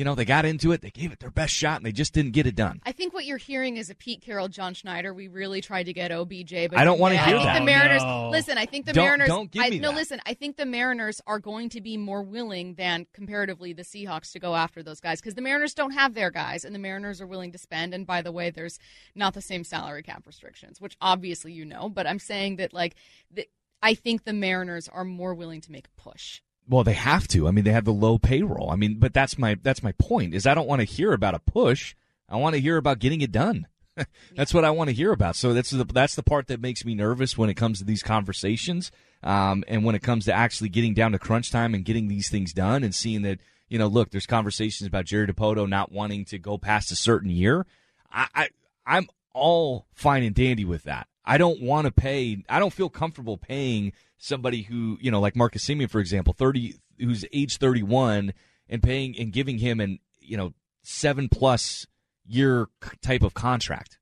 you 0.00 0.04
know 0.04 0.14
they 0.14 0.24
got 0.24 0.46
into 0.46 0.72
it. 0.72 0.80
They 0.80 0.88
gave 0.88 1.12
it 1.12 1.20
their 1.20 1.30
best 1.30 1.52
shot, 1.52 1.76
and 1.76 1.84
they 1.84 1.92
just 1.92 2.14
didn't 2.14 2.30
get 2.32 2.46
it 2.46 2.54
done. 2.54 2.80
I 2.86 2.92
think 2.92 3.12
what 3.12 3.26
you're 3.26 3.36
hearing 3.36 3.76
is 3.76 3.90
a 3.90 3.94
Pete 3.94 4.22
Carroll, 4.22 4.48
John 4.48 4.72
Schneider. 4.72 5.12
We 5.12 5.28
really 5.28 5.60
tried 5.60 5.82
to 5.84 5.92
get 5.92 6.10
OBJ, 6.10 6.70
but 6.70 6.78
I 6.78 6.84
don't 6.84 6.98
wanna 6.98 7.16
I 7.16 7.18
hear 7.18 7.36
think 7.36 7.44
that. 7.44 7.58
The 7.58 7.64
Mariners. 7.66 8.02
No. 8.02 8.30
Listen, 8.30 8.56
I 8.56 8.64
think 8.64 8.86
the 8.86 8.94
Don't- 8.94 9.04
Mariners. 9.04 9.28
don't 9.28 9.50
give 9.50 9.62
I, 9.62 9.68
me 9.68 9.78
no, 9.78 9.90
that. 9.90 9.96
listen. 9.96 10.18
I 10.24 10.32
think 10.32 10.56
the 10.56 10.64
Mariners 10.64 11.20
are 11.26 11.38
going 11.38 11.68
to 11.68 11.82
be 11.82 11.98
more 11.98 12.22
willing 12.22 12.76
than 12.76 13.08
comparatively 13.12 13.74
the 13.74 13.82
Seahawks 13.82 14.32
to 14.32 14.38
go 14.38 14.54
after 14.56 14.82
those 14.82 15.00
guys 15.00 15.20
because 15.20 15.34
the 15.34 15.42
Mariners 15.42 15.74
don't 15.74 15.90
have 15.90 16.14
their 16.14 16.30
guys, 16.30 16.64
and 16.64 16.74
the 16.74 16.78
Mariners 16.78 17.20
are 17.20 17.26
willing 17.26 17.52
to 17.52 17.58
spend. 17.58 17.92
And 17.92 18.06
by 18.06 18.22
the 18.22 18.32
way, 18.32 18.48
there's 18.48 18.78
not 19.14 19.34
the 19.34 19.42
same 19.42 19.64
salary 19.64 20.02
cap 20.02 20.22
restrictions, 20.26 20.80
which 20.80 20.96
obviously 21.02 21.52
you 21.52 21.66
know. 21.66 21.90
But 21.90 22.06
I'm 22.06 22.18
saying 22.18 22.56
that 22.56 22.72
like, 22.72 22.94
the, 23.30 23.46
I 23.82 23.92
think 23.92 24.24
the 24.24 24.32
Mariners 24.32 24.88
are 24.88 25.04
more 25.04 25.34
willing 25.34 25.60
to 25.60 25.72
make 25.72 25.88
a 25.88 26.00
push. 26.00 26.40
Well, 26.70 26.84
they 26.84 26.94
have 26.94 27.26
to. 27.28 27.48
I 27.48 27.50
mean, 27.50 27.64
they 27.64 27.72
have 27.72 27.84
the 27.84 27.92
low 27.92 28.16
payroll. 28.16 28.70
I 28.70 28.76
mean, 28.76 28.98
but 28.98 29.12
that's 29.12 29.36
my 29.36 29.56
that's 29.60 29.82
my 29.82 29.92
point. 29.92 30.34
Is 30.34 30.46
I 30.46 30.54
don't 30.54 30.68
want 30.68 30.80
to 30.80 30.86
hear 30.86 31.12
about 31.12 31.34
a 31.34 31.40
push. 31.40 31.96
I 32.28 32.36
want 32.36 32.54
to 32.54 32.60
hear 32.60 32.76
about 32.76 33.00
getting 33.00 33.20
it 33.22 33.32
done. 33.32 33.66
that's 34.36 34.54
what 34.54 34.64
I 34.64 34.70
want 34.70 34.88
to 34.88 34.94
hear 34.94 35.10
about. 35.10 35.34
So 35.34 35.52
that's 35.52 35.70
the 35.70 35.84
that's 35.84 36.14
the 36.14 36.22
part 36.22 36.46
that 36.46 36.60
makes 36.60 36.84
me 36.84 36.94
nervous 36.94 37.36
when 37.36 37.50
it 37.50 37.54
comes 37.54 37.80
to 37.80 37.84
these 37.84 38.04
conversations, 38.04 38.92
um, 39.24 39.64
and 39.66 39.84
when 39.84 39.96
it 39.96 40.02
comes 40.02 40.26
to 40.26 40.32
actually 40.32 40.68
getting 40.68 40.94
down 40.94 41.10
to 41.10 41.18
crunch 41.18 41.50
time 41.50 41.74
and 41.74 41.84
getting 41.84 42.06
these 42.06 42.30
things 42.30 42.52
done 42.52 42.84
and 42.84 42.94
seeing 42.94 43.22
that 43.22 43.40
you 43.68 43.78
know, 43.78 43.86
look, 43.86 44.10
there's 44.10 44.26
conversations 44.26 44.86
about 44.86 45.06
Jerry 45.06 45.26
Dipoto 45.26 45.68
not 45.68 45.90
wanting 45.90 46.24
to 46.26 46.38
go 46.38 46.58
past 46.58 46.92
a 46.92 46.96
certain 46.96 47.30
year. 47.30 47.66
I, 48.12 48.28
I 48.34 48.48
I'm 48.86 49.08
all 49.32 49.86
fine 49.92 50.22
and 50.22 50.34
dandy 50.34 50.64
with 50.64 50.84
that. 50.84 51.08
I 51.30 51.38
don't 51.38 51.62
want 51.62 51.84
to 51.84 51.92
pay. 51.92 52.42
I 52.48 52.58
don't 52.58 52.72
feel 52.72 52.88
comfortable 52.88 53.38
paying 53.38 53.92
somebody 54.18 54.62
who 54.62 54.98
you 55.00 55.12
know, 55.12 55.20
like 55.20 55.36
Marcus 55.36 55.64
Semien, 55.64 55.88
for 55.88 56.00
example, 56.00 56.32
thirty, 56.32 56.74
who's 56.98 57.24
age 57.32 57.58
thirty 57.58 57.84
one, 57.84 58.32
and 58.68 58.82
paying 58.82 59.16
and 59.16 59.32
giving 59.32 59.58
him 59.58 59.78
an 59.78 60.00
you 60.18 60.36
know 60.36 60.54
seven 60.82 61.28
plus 61.28 61.86
year 62.26 62.66
type 63.00 63.22
of 63.22 63.32
contract, 63.32 64.00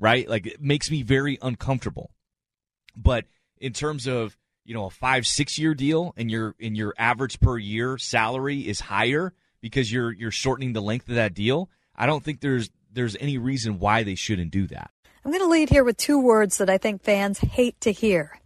right? 0.00 0.26
Like 0.26 0.46
it 0.46 0.62
makes 0.62 0.90
me 0.90 1.02
very 1.02 1.36
uncomfortable. 1.42 2.10
But 2.96 3.26
in 3.58 3.74
terms 3.74 4.06
of 4.06 4.38
you 4.64 4.72
know 4.72 4.86
a 4.86 4.90
five 4.90 5.26
six 5.26 5.58
year 5.58 5.74
deal 5.74 6.14
and 6.16 6.30
your 6.30 6.54
and 6.58 6.74
your 6.74 6.94
average 6.96 7.38
per 7.38 7.58
year 7.58 7.98
salary 7.98 8.60
is 8.60 8.80
higher 8.80 9.34
because 9.60 9.92
you're 9.92 10.10
you're 10.10 10.30
shortening 10.30 10.72
the 10.72 10.80
length 10.80 11.10
of 11.10 11.16
that 11.16 11.34
deal. 11.34 11.68
I 11.94 12.06
don't 12.06 12.24
think 12.24 12.40
there's 12.40 12.70
there's 12.90 13.16
any 13.16 13.36
reason 13.36 13.78
why 13.78 14.04
they 14.04 14.14
shouldn't 14.14 14.52
do 14.52 14.66
that. 14.68 14.90
I'm 15.24 15.30
going 15.30 15.44
to 15.44 15.48
lead 15.48 15.70
here 15.70 15.84
with 15.84 15.96
two 15.96 16.18
words 16.18 16.58
that 16.58 16.68
I 16.68 16.78
think 16.78 17.04
fans 17.04 17.38
hate 17.38 17.80
to 17.82 17.92
hear. 17.92 18.40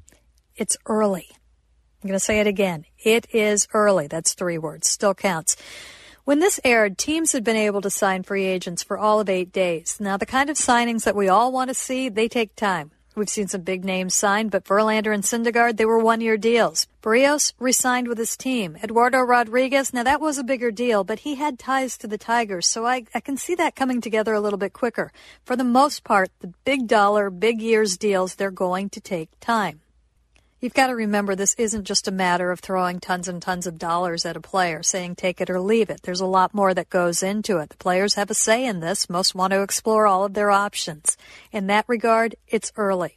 It's 0.57 0.77
early. 0.85 1.27
I'm 1.31 2.09
going 2.09 2.19
to 2.19 2.25
say 2.25 2.39
it 2.39 2.47
again. 2.47 2.85
It 2.99 3.27
is 3.35 3.67
early. 3.73 4.09
That's 4.09 4.35
three 4.35 4.59
words. 4.59 4.91
Still 4.91 5.15
counts. 5.15 5.57
When 6.25 6.39
this 6.39 6.61
aired, 6.65 6.99
teams 6.99 7.33
had 7.33 7.45
been 7.45 7.57
able 7.57 7.81
to 7.81 7.89
sign 7.89 8.25
free 8.25 8.45
agents 8.45 8.83
for 8.83 8.99
all 8.99 9.21
of 9.21 9.31
eight 9.31 9.53
days. 9.53 9.97
Now, 10.01 10.19
the 10.19 10.27
kind 10.27 10.51
of 10.51 10.59
signings 10.59 11.05
that 11.05 11.17
we 11.17 11.29
all 11.29 11.51
want 11.51 11.71
to 11.71 11.75
see, 11.75 12.11
they 12.11 12.29
take 12.29 12.55
time. 12.57 12.91
We've 13.17 13.31
seen 13.31 13.49
some 13.49 13.63
big 13.63 13.83
names 13.83 14.15
signed, 14.15 14.51
but 14.51 14.65
Verlander 14.65 15.15
and 15.15 15.25
Syndergaard, 15.25 15.79
they 15.79 15.87
were 15.87 15.99
one-year 15.99 16.37
deals. 16.37 16.87
Berrios 17.03 17.55
re-signed 17.59 18.09
with 18.09 18.19
his 18.19 18.37
team. 18.37 18.77
Eduardo 18.83 19.21
Rodriguez, 19.21 19.95
now 19.95 20.03
that 20.03 20.21
was 20.21 20.37
a 20.37 20.45
bigger 20.45 20.71
deal, 20.71 21.03
but 21.03 21.21
he 21.21 21.37
had 21.37 21.59
ties 21.59 21.97
to 21.97 22.07
the 22.07 22.19
Tigers, 22.19 22.67
so 22.67 22.85
I, 22.85 23.05
I 23.15 23.21
can 23.21 23.39
see 23.39 23.55
that 23.55 23.75
coming 23.75 24.03
together 24.03 24.35
a 24.35 24.41
little 24.41 24.59
bit 24.59 24.75
quicker. 24.75 25.13
For 25.47 25.57
the 25.57 25.65
most 25.65 26.05
part, 26.05 26.29
the 26.41 26.53
big 26.67 26.89
dollar, 26.89 27.31
big 27.31 27.63
years 27.63 27.97
deals, 27.97 28.35
they're 28.35 28.51
going 28.51 28.91
to 28.91 29.01
take 29.01 29.31
time. 29.41 29.81
You've 30.67 30.75
got 30.75 30.89
to 30.89 30.97
remember 30.97 31.37
this 31.37 31.55
isn't 31.59 31.85
just 31.85 32.09
a 32.09 32.11
matter 32.11 32.51
of 32.51 32.59
throwing 32.59 32.99
tons 32.99 33.29
and 33.29 33.41
tons 33.41 33.69
of 33.69 33.79
dollars 33.79 34.27
at 34.27 34.37
a 34.37 34.41
player, 34.41 34.83
saying 34.83 35.15
take 35.15 35.41
it 35.41 35.49
or 35.49 35.61
leave 35.61 35.91
it. 35.91 36.03
There's 36.03 36.21
a 36.21 36.27
lot 36.27 36.55
more 36.55 36.75
that 36.75 36.91
goes 36.91 37.23
into 37.23 37.59
it. 37.59 37.69
The 37.69 37.77
players 37.77 38.15
have 38.15 38.33
a 38.33 38.35
say 38.35 38.67
in 38.67 38.81
this. 38.81 39.09
Most 39.09 39.33
want 39.33 39.53
to 39.53 39.63
explore 39.63 40.09
all 40.09 40.25
of 40.25 40.35
their 40.35 40.51
options. 40.51 41.17
In 41.53 41.69
that 41.69 41.85
regard, 41.87 42.35
it's 42.49 42.73
early. 42.77 43.17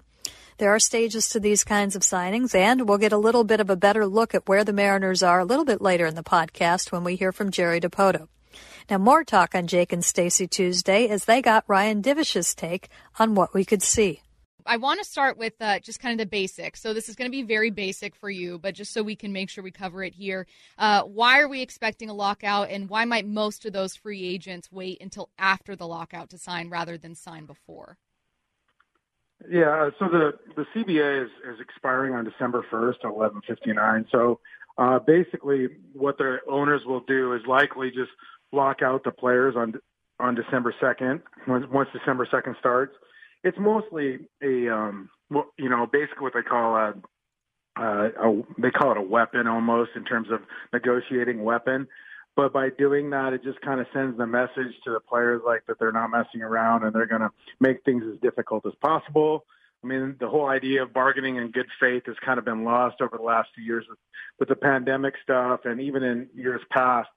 There 0.60 0.70
are 0.70 0.78
stages 0.78 1.28
to 1.30 1.40
these 1.40 1.64
kinds 1.64 1.96
of 1.96 2.04
signings, 2.04 2.54
and 2.54 2.88
we'll 2.88 3.00
get 3.00 3.14
a 3.14 3.18
little 3.18 3.44
bit 3.44 3.60
of 3.60 3.72
a 3.72 3.76
better 3.76 4.06
look 4.06 4.36
at 4.36 4.48
where 4.48 4.64
the 4.64 4.72
Mariners 4.72 5.24
are 5.24 5.40
a 5.40 5.44
little 5.44 5.66
bit 5.66 5.82
later 5.82 6.06
in 6.06 6.14
the 6.14 6.22
podcast 6.22 6.92
when 6.92 7.04
we 7.04 7.16
hear 7.16 7.32
from 7.32 7.50
Jerry 7.50 7.82
Dipoto. 7.82 8.28
Now, 8.92 9.00
more 9.00 9.24
talk 9.24 9.56
on 9.56 9.66
Jake 9.66 9.92
and 9.92 10.06
Stacy 10.06 10.46
Tuesday 10.46 11.08
as 11.08 11.26
they 11.26 11.42
got 11.42 11.64
Ryan 11.66 12.04
Divish's 12.04 12.54
take 12.54 12.90
on 13.18 13.34
what 13.34 13.56
we 13.56 13.66
could 13.66 13.82
see. 13.82 14.22
I 14.70 14.78
want 14.78 15.00
to 15.00 15.06
start 15.06 15.36
with 15.40 15.54
uh, 15.60 15.80
just 15.80 16.00
kind 16.00 16.14
of 16.14 16.24
the 16.24 16.30
basics. 16.30 16.80
So 16.80 16.94
this 16.94 17.10
is 17.10 17.16
going 17.16 17.26
to 17.26 17.36
be 17.36 17.42
very 17.42 17.72
basic 17.72 18.16
for 18.16 18.30
you, 18.30 18.60
but 18.60 18.76
just 18.76 18.94
so 18.94 19.02
we 19.02 19.16
can 19.16 19.34
make 19.34 19.50
sure 19.50 19.64
we 19.64 19.72
cover 19.72 20.04
it 20.04 20.14
here. 20.14 20.46
Uh, 20.78 21.02
why 21.02 21.40
are 21.40 21.48
we 21.48 21.64
expecting 21.64 22.08
a 22.08 22.14
lockout, 22.14 22.70
and 22.70 22.88
why 22.88 23.04
might 23.04 23.26
most 23.26 23.66
of 23.66 23.74
those 23.74 23.96
free 23.96 24.24
agents 24.24 24.72
wait 24.72 25.02
until 25.02 25.32
after 25.40 25.76
the 25.76 25.88
lockout 25.88 26.30
to 26.30 26.38
sign 26.38 26.70
rather 26.70 27.00
than 27.00 27.16
sign 27.16 27.46
before? 27.46 27.98
Yeah, 29.50 29.90
so 29.98 30.08
the 30.08 30.34
the 30.56 30.66
CBA 30.76 31.24
is, 31.26 31.32
is 31.52 31.60
expiring 31.60 32.14
on 32.14 32.24
December 32.24 32.64
1st 32.72 33.06
at 33.06 33.12
11:59. 33.12 34.06
So 34.12 34.40
uh, 34.78 35.00
basically, 35.00 35.70
what 35.94 36.20
the 36.20 36.38
owners 36.48 36.82
will 36.86 37.02
do 37.02 37.34
is 37.34 37.42
likely 37.48 37.90
just 37.90 38.12
lock 38.52 38.84
out 38.84 39.04
the 39.04 39.12
players 39.12 39.56
on 39.58 39.74
on 40.20 40.36
December 40.36 40.76
2nd. 40.80 41.24
Once, 41.48 41.66
once 41.72 41.90
December 41.92 42.28
2nd 42.32 42.60
starts, 42.60 42.94
it's 43.44 43.58
mostly 43.60 44.20
a 44.44 44.74
um, 44.74 45.10
you 45.58 45.70
know 45.70 45.88
basically 45.92 46.22
what 46.22 46.34
they 46.34 46.42
call 46.42 46.76
a, 46.76 46.94
uh, 47.80 48.10
a 48.22 48.42
they 48.58 48.72
call 48.72 48.92
it 48.92 48.98
a 48.98 49.02
weapon 49.02 49.48
almost 49.48 49.92
in 49.96 50.04
terms 50.04 50.30
of 50.32 50.42
negotiating 50.74 51.44
weapon. 51.44 51.88
But 52.36 52.54
by 52.54 52.70
doing 52.70 53.10
that, 53.10 53.34
it 53.34 53.44
just 53.44 53.60
kind 53.62 53.82
of 53.82 53.88
sends 53.94 54.18
the 54.18 54.26
message 54.26 54.74
to 54.86 54.92
the 54.92 55.00
players 55.00 55.42
like 55.46 55.66
that 55.68 55.78
they're 55.80 55.92
not 55.92 56.10
messing 56.10 56.42
around 56.42 56.84
and 56.84 56.94
they're 56.94 57.06
going 57.06 57.22
to 57.22 57.32
make 57.60 57.84
things 57.84 58.04
as 58.10 58.20
difficult 58.22 58.66
as 58.66 58.74
possible. 58.82 59.46
I 59.84 59.88
mean, 59.88 60.16
the 60.20 60.30
whole 60.30 60.48
idea 60.48 60.84
of 60.84 60.94
bargaining 60.94 61.38
in 61.38 61.52
good 61.52 61.68
faith 61.80 62.04
has 62.06 62.16
kind 62.24 62.40
of 62.40 62.46
been 62.46 62.64
lost 62.64 63.02
over 63.02 63.18
the 63.18 63.24
last 63.24 63.50
few 63.56 63.64
years 63.64 63.86
with, 63.90 64.00
with 64.40 64.50
the 64.50 64.56
pandemic 64.56 65.16
stuff 65.22 65.62
and 65.66 65.82
even 65.82 66.04
in 66.04 66.30
years 66.34 66.62
past. 66.72 67.10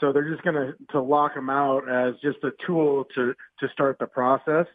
So 0.00 0.12
they're 0.12 0.30
just 0.30 0.42
going 0.42 0.54
to 0.54 0.74
to 0.92 1.00
lock 1.00 1.34
them 1.34 1.50
out 1.50 1.88
as 1.88 2.14
just 2.22 2.38
a 2.44 2.50
tool 2.66 3.04
to 3.14 3.34
to 3.60 3.68
start 3.72 3.98
the 3.98 4.06
process 4.06 4.66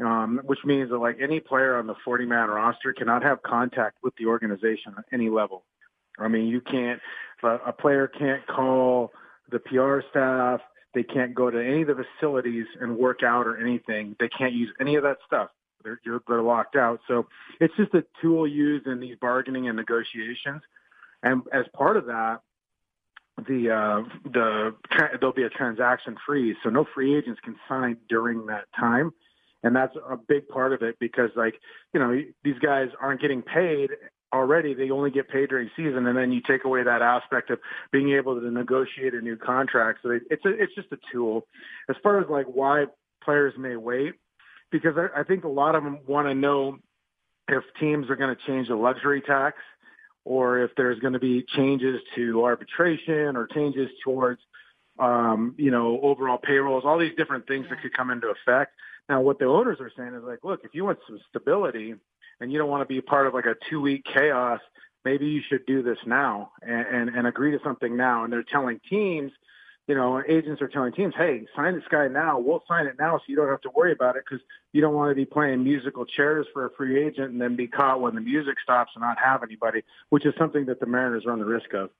um, 0.00 0.40
which 0.44 0.60
means 0.64 0.90
that 0.90 0.98
like 0.98 1.18
any 1.20 1.40
player 1.40 1.76
on 1.76 1.86
the 1.86 1.94
40 2.04 2.26
man 2.26 2.48
roster 2.48 2.92
cannot 2.92 3.22
have 3.22 3.42
contact 3.42 3.98
with 4.02 4.14
the 4.16 4.26
organization 4.26 4.94
at 4.96 5.04
any 5.12 5.28
level. 5.28 5.64
I 6.18 6.28
mean, 6.28 6.48
you 6.48 6.60
can't, 6.60 7.00
a 7.42 7.72
player 7.72 8.06
can't 8.06 8.46
call 8.46 9.12
the 9.50 9.58
PR 9.58 10.00
staff. 10.10 10.60
They 10.94 11.02
can't 11.02 11.34
go 11.34 11.50
to 11.50 11.58
any 11.58 11.82
of 11.82 11.88
the 11.88 12.04
facilities 12.18 12.66
and 12.80 12.96
work 12.96 13.22
out 13.22 13.46
or 13.46 13.56
anything. 13.56 14.16
They 14.18 14.28
can't 14.28 14.52
use 14.52 14.70
any 14.80 14.96
of 14.96 15.02
that 15.04 15.18
stuff. 15.26 15.50
They're, 15.82 16.00
they're 16.28 16.42
locked 16.42 16.76
out. 16.76 17.00
So 17.08 17.26
it's 17.58 17.74
just 17.76 17.94
a 17.94 18.04
tool 18.20 18.46
used 18.46 18.86
in 18.86 19.00
these 19.00 19.16
bargaining 19.20 19.68
and 19.68 19.76
negotiations. 19.76 20.60
And 21.22 21.42
as 21.52 21.64
part 21.72 21.96
of 21.96 22.06
that, 22.06 22.40
the 23.48 23.70
uh, 23.70 24.30
the 24.30 24.74
there'll 25.18 25.34
be 25.34 25.44
a 25.44 25.48
transaction 25.48 26.16
freeze, 26.26 26.56
so 26.62 26.68
no 26.68 26.84
free 26.94 27.16
agents 27.16 27.40
can 27.42 27.56
sign 27.68 27.96
during 28.06 28.44
that 28.46 28.66
time 28.78 29.14
and 29.62 29.74
that's 29.74 29.94
a 29.96 30.16
big 30.16 30.48
part 30.48 30.72
of 30.72 30.82
it 30.82 30.96
because 30.98 31.30
like 31.36 31.54
you 31.92 32.00
know 32.00 32.18
these 32.44 32.58
guys 32.60 32.88
aren't 33.00 33.20
getting 33.20 33.42
paid 33.42 33.90
already. 34.32 34.74
They 34.74 34.90
only 34.90 35.10
get 35.10 35.28
paid 35.28 35.48
during 35.48 35.70
season. 35.76 36.06
And 36.06 36.16
then 36.16 36.30
you 36.30 36.40
take 36.46 36.64
away 36.64 36.84
that 36.84 37.02
aspect 37.02 37.50
of 37.50 37.58
being 37.90 38.12
able 38.12 38.40
to 38.40 38.50
negotiate 38.50 39.12
a 39.12 39.20
new 39.20 39.36
contract. 39.36 40.00
So 40.02 40.10
it's 40.30 40.44
a, 40.44 40.50
it's 40.50 40.74
just 40.74 40.92
a 40.92 40.98
tool. 41.12 41.46
As 41.88 41.96
far 42.02 42.20
as 42.20 42.26
like 42.30 42.46
why 42.46 42.84
players 43.24 43.54
may 43.58 43.76
wait 43.76 44.14
because 44.70 44.94
I, 44.96 45.20
I 45.20 45.24
think 45.24 45.44
a 45.44 45.48
lot 45.48 45.74
of 45.74 45.84
them 45.84 45.98
want 46.06 46.28
to 46.28 46.34
know 46.34 46.78
if 47.48 47.64
teams 47.78 48.08
are 48.08 48.16
going 48.16 48.34
to 48.34 48.42
change 48.46 48.68
the 48.68 48.76
luxury 48.76 49.20
tax 49.20 49.56
or 50.24 50.62
if 50.62 50.70
there's 50.76 50.98
going 51.00 51.12
to 51.12 51.18
be 51.18 51.44
changes 51.56 52.00
to 52.14 52.44
arbitration 52.44 53.36
or 53.36 53.46
changes 53.46 53.88
towards 54.04 54.40
um, 54.98 55.54
you 55.58 55.70
know 55.70 55.98
overall 56.02 56.38
payrolls 56.38 56.84
all 56.86 56.98
these 56.98 57.14
different 57.16 57.46
things 57.46 57.66
that 57.70 57.80
could 57.82 57.92
come 57.94 58.10
into 58.10 58.28
effect 58.28 58.72
now, 59.10 59.20
what 59.20 59.40
the 59.40 59.46
owners 59.46 59.78
are 59.80 59.90
saying 59.96 60.14
is 60.14 60.22
like, 60.22 60.44
look, 60.44 60.60
if 60.62 60.72
you 60.72 60.84
want 60.84 61.00
some 61.08 61.18
stability 61.28 61.96
and 62.40 62.52
you 62.52 62.58
don't 62.58 62.70
want 62.70 62.82
to 62.82 62.86
be 62.86 63.00
part 63.00 63.26
of 63.26 63.34
like 63.34 63.44
a 63.44 63.56
two 63.68 63.80
week 63.80 64.04
chaos, 64.04 64.60
maybe 65.04 65.26
you 65.26 65.42
should 65.48 65.66
do 65.66 65.82
this 65.82 65.98
now 66.06 66.52
and, 66.62 66.86
and, 66.86 67.16
and 67.16 67.26
agree 67.26 67.50
to 67.50 67.58
something 67.64 67.96
now. 67.96 68.22
And 68.22 68.32
they're 68.32 68.44
telling 68.44 68.80
teams, 68.88 69.32
you 69.88 69.96
know, 69.96 70.22
agents 70.28 70.62
are 70.62 70.68
telling 70.68 70.92
teams, 70.92 71.14
hey, 71.16 71.44
sign 71.56 71.74
this 71.74 71.82
guy 71.90 72.06
now. 72.06 72.38
We'll 72.38 72.62
sign 72.68 72.86
it 72.86 72.94
now 73.00 73.18
so 73.18 73.24
you 73.26 73.34
don't 73.34 73.48
have 73.48 73.62
to 73.62 73.70
worry 73.74 73.90
about 73.90 74.14
it 74.14 74.22
because 74.30 74.44
you 74.72 74.80
don't 74.80 74.94
want 74.94 75.10
to 75.10 75.16
be 75.16 75.24
playing 75.24 75.64
musical 75.64 76.06
chairs 76.06 76.46
for 76.52 76.66
a 76.66 76.70
free 76.70 77.04
agent 77.04 77.32
and 77.32 77.40
then 77.40 77.56
be 77.56 77.66
caught 77.66 78.00
when 78.00 78.14
the 78.14 78.20
music 78.20 78.54
stops 78.62 78.92
and 78.94 79.02
not 79.02 79.18
have 79.18 79.42
anybody, 79.42 79.82
which 80.10 80.24
is 80.24 80.34
something 80.38 80.66
that 80.66 80.78
the 80.78 80.86
Mariners 80.86 81.24
run 81.26 81.40
the 81.40 81.44
risk 81.44 81.74
of. 81.74 81.90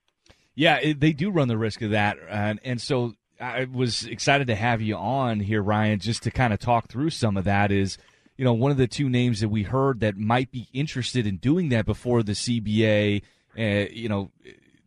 Yeah, 0.54 0.92
they 0.96 1.12
do 1.12 1.30
run 1.30 1.48
the 1.48 1.58
risk 1.58 1.82
of 1.82 1.90
that. 1.90 2.18
And, 2.28 2.60
and 2.62 2.80
so 2.80 3.14
I 3.40 3.64
was 3.64 4.04
excited 4.04 4.48
to 4.48 4.54
have 4.54 4.82
you 4.82 4.96
on 4.96 5.40
here, 5.40 5.62
Ryan, 5.62 5.98
just 5.98 6.22
to 6.24 6.30
kind 6.30 6.52
of 6.52 6.58
talk 6.58 6.88
through 6.88 7.10
some 7.10 7.36
of 7.36 7.44
that. 7.44 7.72
Is 7.72 7.96
you 8.36 8.44
know 8.44 8.52
one 8.52 8.70
of 8.70 8.76
the 8.76 8.86
two 8.86 9.08
names 9.08 9.40
that 9.40 9.48
we 9.48 9.62
heard 9.62 10.00
that 10.00 10.16
might 10.16 10.50
be 10.50 10.68
interested 10.72 11.26
in 11.26 11.38
doing 11.38 11.70
that 11.70 11.86
before 11.86 12.22
the 12.22 12.32
CBA, 12.32 13.22
uh, 13.58 13.88
you 13.90 14.08
know, 14.08 14.30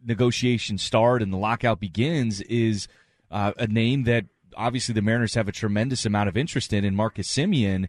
negotiations 0.05 0.83
start 0.83 1.21
and 1.21 1.33
the 1.33 1.37
lockout 1.37 1.79
begins 1.79 2.41
is 2.41 2.87
uh, 3.31 3.53
a 3.57 3.67
name 3.67 4.03
that 4.03 4.25
obviously 4.55 4.93
the 4.93 5.01
Mariners 5.01 5.33
have 5.33 5.47
a 5.47 5.51
tremendous 5.51 6.05
amount 6.05 6.29
of 6.29 6.37
interest 6.37 6.73
in, 6.73 6.85
in 6.85 6.95
Marcus 6.95 7.27
Semien. 7.27 7.87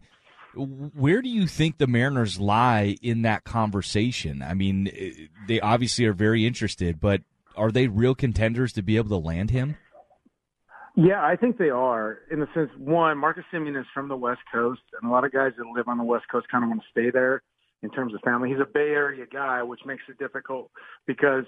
Where 0.55 1.21
do 1.21 1.29
you 1.29 1.47
think 1.47 1.77
the 1.77 1.87
Mariners 1.87 2.39
lie 2.39 2.97
in 3.01 3.23
that 3.23 3.43
conversation? 3.43 4.41
I 4.41 4.53
mean, 4.53 4.87
eh, 4.87 5.27
they 5.47 5.59
obviously 5.59 6.05
are 6.05 6.13
very 6.13 6.45
interested, 6.45 6.99
but 6.99 7.21
are 7.57 7.71
they 7.71 7.87
real 7.87 8.15
contenders 8.15 8.71
to 8.73 8.81
be 8.81 8.97
able 8.97 9.09
to 9.09 9.27
land 9.27 9.51
him? 9.51 9.75
Yeah, 10.95 11.21
I 11.23 11.35
think 11.35 11.57
they 11.57 11.69
are. 11.69 12.19
In 12.31 12.39
the 12.39 12.47
sense, 12.53 12.69
one, 12.77 13.17
Marcus 13.17 13.43
Semien 13.53 13.77
is 13.79 13.85
from 13.93 14.07
the 14.07 14.15
West 14.15 14.41
Coast, 14.51 14.81
and 14.99 15.09
a 15.09 15.13
lot 15.13 15.25
of 15.25 15.33
guys 15.33 15.51
that 15.57 15.65
live 15.67 15.89
on 15.89 15.97
the 15.97 16.05
West 16.05 16.25
Coast 16.31 16.47
kind 16.49 16.63
of 16.63 16.69
want 16.69 16.81
to 16.81 16.87
stay 16.89 17.11
there 17.11 17.41
in 17.83 17.89
terms 17.89 18.13
of 18.13 18.21
family. 18.21 18.49
He's 18.49 18.61
a 18.61 18.65
Bay 18.65 18.91
Area 18.91 19.25
guy, 19.31 19.61
which 19.61 19.81
makes 19.85 20.03
it 20.07 20.17
difficult 20.17 20.71
because 21.05 21.43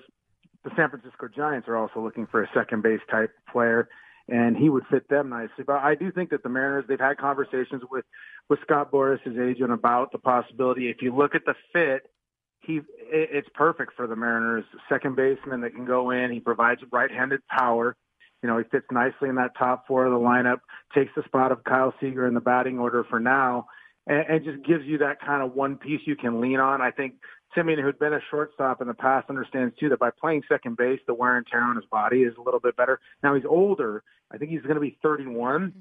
the 0.66 0.72
San 0.76 0.90
Francisco 0.90 1.30
Giants 1.34 1.68
are 1.70 1.78
also 1.78 2.02
looking 2.02 2.28
for 2.28 2.44
a 2.44 2.50
second 2.54 2.84
base 2.84 3.00
type 3.10 3.32
player, 3.50 3.88
and 4.28 4.58
he 4.58 4.68
would 4.68 4.84
fit 4.92 5.08
them 5.08 5.30
nicely. 5.30 5.64
But 5.66 5.78
I 5.78 5.96
do 5.96 6.12
think 6.12 6.30
that 6.32 6.44
the 6.44 6.50
Mariners, 6.50 6.84
they've 6.90 7.00
had 7.00 7.18
conversations 7.18 7.84
with 7.90 8.04
with 8.50 8.60
Scott 8.64 8.92
Boras, 8.92 9.22
his 9.22 9.38
agent, 9.38 9.72
about 9.72 10.12
the 10.12 10.20
possibility. 10.20 10.90
If 10.90 11.02
you 11.02 11.16
look 11.16 11.36
at 11.36 11.46
the 11.46 11.56
fit, 11.72 12.12
he 12.60 12.82
it's 13.10 13.48
perfect 13.54 13.94
for 13.96 14.08
the 14.08 14.16
Mariners. 14.18 14.66
Second 14.90 15.16
baseman 15.16 15.62
that 15.62 15.74
can 15.74 15.86
go 15.86 16.12
in. 16.12 16.32
He 16.32 16.42
provides 16.42 16.82
right-handed 16.92 17.48
power 17.48 17.96
you 18.42 18.50
know, 18.50 18.58
he 18.58 18.64
fits 18.66 18.86
nicely 18.92 19.30
in 19.30 19.36
that 19.36 19.58
top 19.58 19.88
four 19.88 20.06
of 20.06 20.12
the 20.12 20.20
lineup, 20.20 20.60
takes 20.94 21.12
the 21.16 21.24
spot 21.24 21.52
of 21.52 21.64
Kyle 21.64 21.94
Seager 22.00 22.28
in 22.28 22.34
the 22.34 22.42
batting 22.42 22.80
order 22.80 23.04
for 23.10 23.20
now, 23.20 23.68
and, 24.06 24.26
and 24.30 24.46
just 24.46 24.66
gives 24.66 24.86
you 24.86 25.00
that 25.00 25.20
kind 25.20 25.42
of 25.42 25.56
one 25.56 25.78
piece 25.78 26.02
you 26.06 26.16
can 26.16 26.40
lean 26.40 26.60
on. 26.60 26.82
I 26.82 26.92
think 26.92 27.16
Semien, 27.56 27.82
who'd 27.82 28.00
been 28.00 28.14
a 28.14 28.20
shortstop 28.30 28.82
in 28.82 28.88
the 28.88 28.94
past, 28.94 29.30
understands 29.30 29.76
too 29.80 29.90
that 29.90 30.00
by 30.00 30.10
playing 30.12 30.44
second 30.48 30.78
base, 30.78 31.00
the 31.08 31.14
wear 31.14 31.38
and 31.38 31.48
tear 31.48 31.62
on 31.62 31.76
his 31.76 31.86
body 31.86 32.22
is 32.22 32.34
a 32.38 32.42
little 32.42 32.60
bit 32.60 32.76
better. 32.76 33.00
Now 33.24 33.36
he's 33.36 33.46
older. 33.46 34.04
I 34.32 34.38
think 34.38 34.52
he's 34.52 34.62
going 34.62 34.76
to 34.76 34.82
be 34.82 34.98
31. 35.02 35.34
Mm-hmm. 35.36 35.80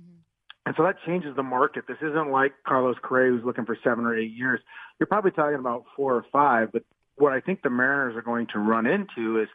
And 0.66 0.74
so 0.76 0.82
that 0.82 0.96
changes 1.06 1.36
the 1.36 1.44
market. 1.44 1.84
This 1.86 1.98
isn't 2.02 2.30
like 2.30 2.52
Carlos 2.66 2.96
Correa 3.00 3.30
who's 3.30 3.44
looking 3.44 3.64
for 3.64 3.78
seven 3.84 4.04
or 4.04 4.18
eight 4.18 4.32
years. 4.32 4.60
You're 4.98 5.06
probably 5.06 5.30
talking 5.30 5.58
about 5.58 5.84
four 5.94 6.14
or 6.14 6.24
five. 6.32 6.72
But 6.72 6.82
what 7.16 7.32
I 7.32 7.40
think 7.40 7.62
the 7.62 7.70
Mariners 7.70 8.16
are 8.16 8.22
going 8.22 8.48
to 8.52 8.58
run 8.58 8.86
into 8.86 9.40
is 9.40 9.48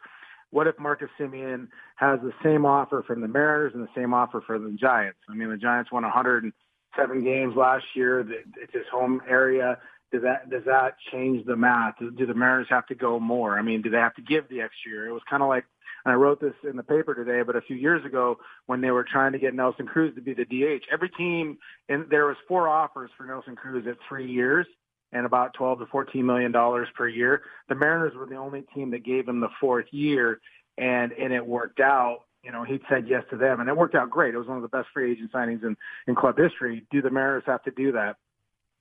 what 0.52 0.66
if 0.66 0.78
Marcus 0.78 1.08
Semien 1.18 1.68
has 1.96 2.20
the 2.20 2.32
same 2.44 2.64
offer 2.64 3.02
from 3.06 3.22
the 3.22 3.28
Mariners 3.28 3.72
and 3.74 3.82
the 3.82 3.90
same 3.96 4.14
offer 4.14 4.42
for 4.46 4.58
the 4.58 4.76
Giants? 4.78 5.18
I 5.28 5.34
mean, 5.34 5.48
the 5.48 5.56
Giants 5.56 5.90
won 5.90 6.02
107 6.02 7.24
games 7.24 7.56
last 7.56 7.84
year. 7.94 8.20
It's 8.20 8.72
his 8.72 8.86
home 8.92 9.22
area. 9.28 9.78
Does 10.12 10.22
that 10.22 10.50
does 10.50 10.64
that 10.66 10.96
change 11.10 11.46
the 11.46 11.56
math? 11.56 11.94
Do 11.98 12.26
the 12.26 12.34
Mariners 12.34 12.66
have 12.68 12.86
to 12.88 12.94
go 12.94 13.18
more? 13.18 13.58
I 13.58 13.62
mean, 13.62 13.80
do 13.80 13.88
they 13.88 13.96
have 13.96 14.14
to 14.16 14.22
give 14.22 14.46
the 14.50 14.60
extra 14.60 14.92
year? 14.92 15.06
It 15.08 15.12
was 15.12 15.22
kind 15.28 15.42
of 15.42 15.48
like 15.48 15.64
and 16.04 16.12
I 16.12 16.16
wrote 16.16 16.40
this 16.40 16.52
in 16.68 16.76
the 16.76 16.82
paper 16.82 17.14
today, 17.14 17.42
but 17.46 17.56
a 17.56 17.60
few 17.62 17.76
years 17.76 18.04
ago 18.04 18.36
when 18.66 18.80
they 18.82 18.90
were 18.90 19.04
trying 19.04 19.32
to 19.32 19.38
get 19.38 19.54
Nelson 19.54 19.86
Cruz 19.86 20.14
to 20.16 20.20
be 20.20 20.34
the 20.34 20.44
DH, 20.44 20.84
every 20.92 21.08
team 21.08 21.56
and 21.88 22.10
there 22.10 22.26
was 22.26 22.36
four 22.46 22.68
offers 22.68 23.10
for 23.16 23.24
Nelson 23.24 23.56
Cruz 23.56 23.86
at 23.88 23.96
three 24.06 24.30
years 24.30 24.66
and 25.12 25.26
about 25.26 25.54
12 25.54 25.80
to 25.80 25.86
14 25.86 26.24
million 26.24 26.52
dollars 26.52 26.88
per 26.96 27.08
year. 27.08 27.42
The 27.68 27.74
Mariners 27.74 28.14
were 28.16 28.26
the 28.26 28.36
only 28.36 28.62
team 28.74 28.90
that 28.90 29.04
gave 29.04 29.28
him 29.28 29.40
the 29.40 29.50
fourth 29.60 29.86
year 29.90 30.40
and 30.78 31.12
and 31.12 31.32
it 31.32 31.46
worked 31.46 31.80
out. 31.80 32.20
You 32.42 32.50
know, 32.50 32.64
he 32.64 32.80
said 32.88 33.06
yes 33.08 33.22
to 33.30 33.36
them 33.36 33.60
and 33.60 33.68
it 33.68 33.76
worked 33.76 33.94
out 33.94 34.10
great. 34.10 34.34
It 34.34 34.38
was 34.38 34.48
one 34.48 34.56
of 34.56 34.62
the 34.62 34.68
best 34.68 34.88
free 34.92 35.12
agent 35.12 35.32
signings 35.32 35.62
in 35.62 35.76
in 36.06 36.14
club 36.14 36.38
history. 36.38 36.86
Do 36.90 37.02
the 37.02 37.10
Mariners 37.10 37.44
have 37.46 37.62
to 37.64 37.70
do 37.70 37.92
that? 37.92 38.16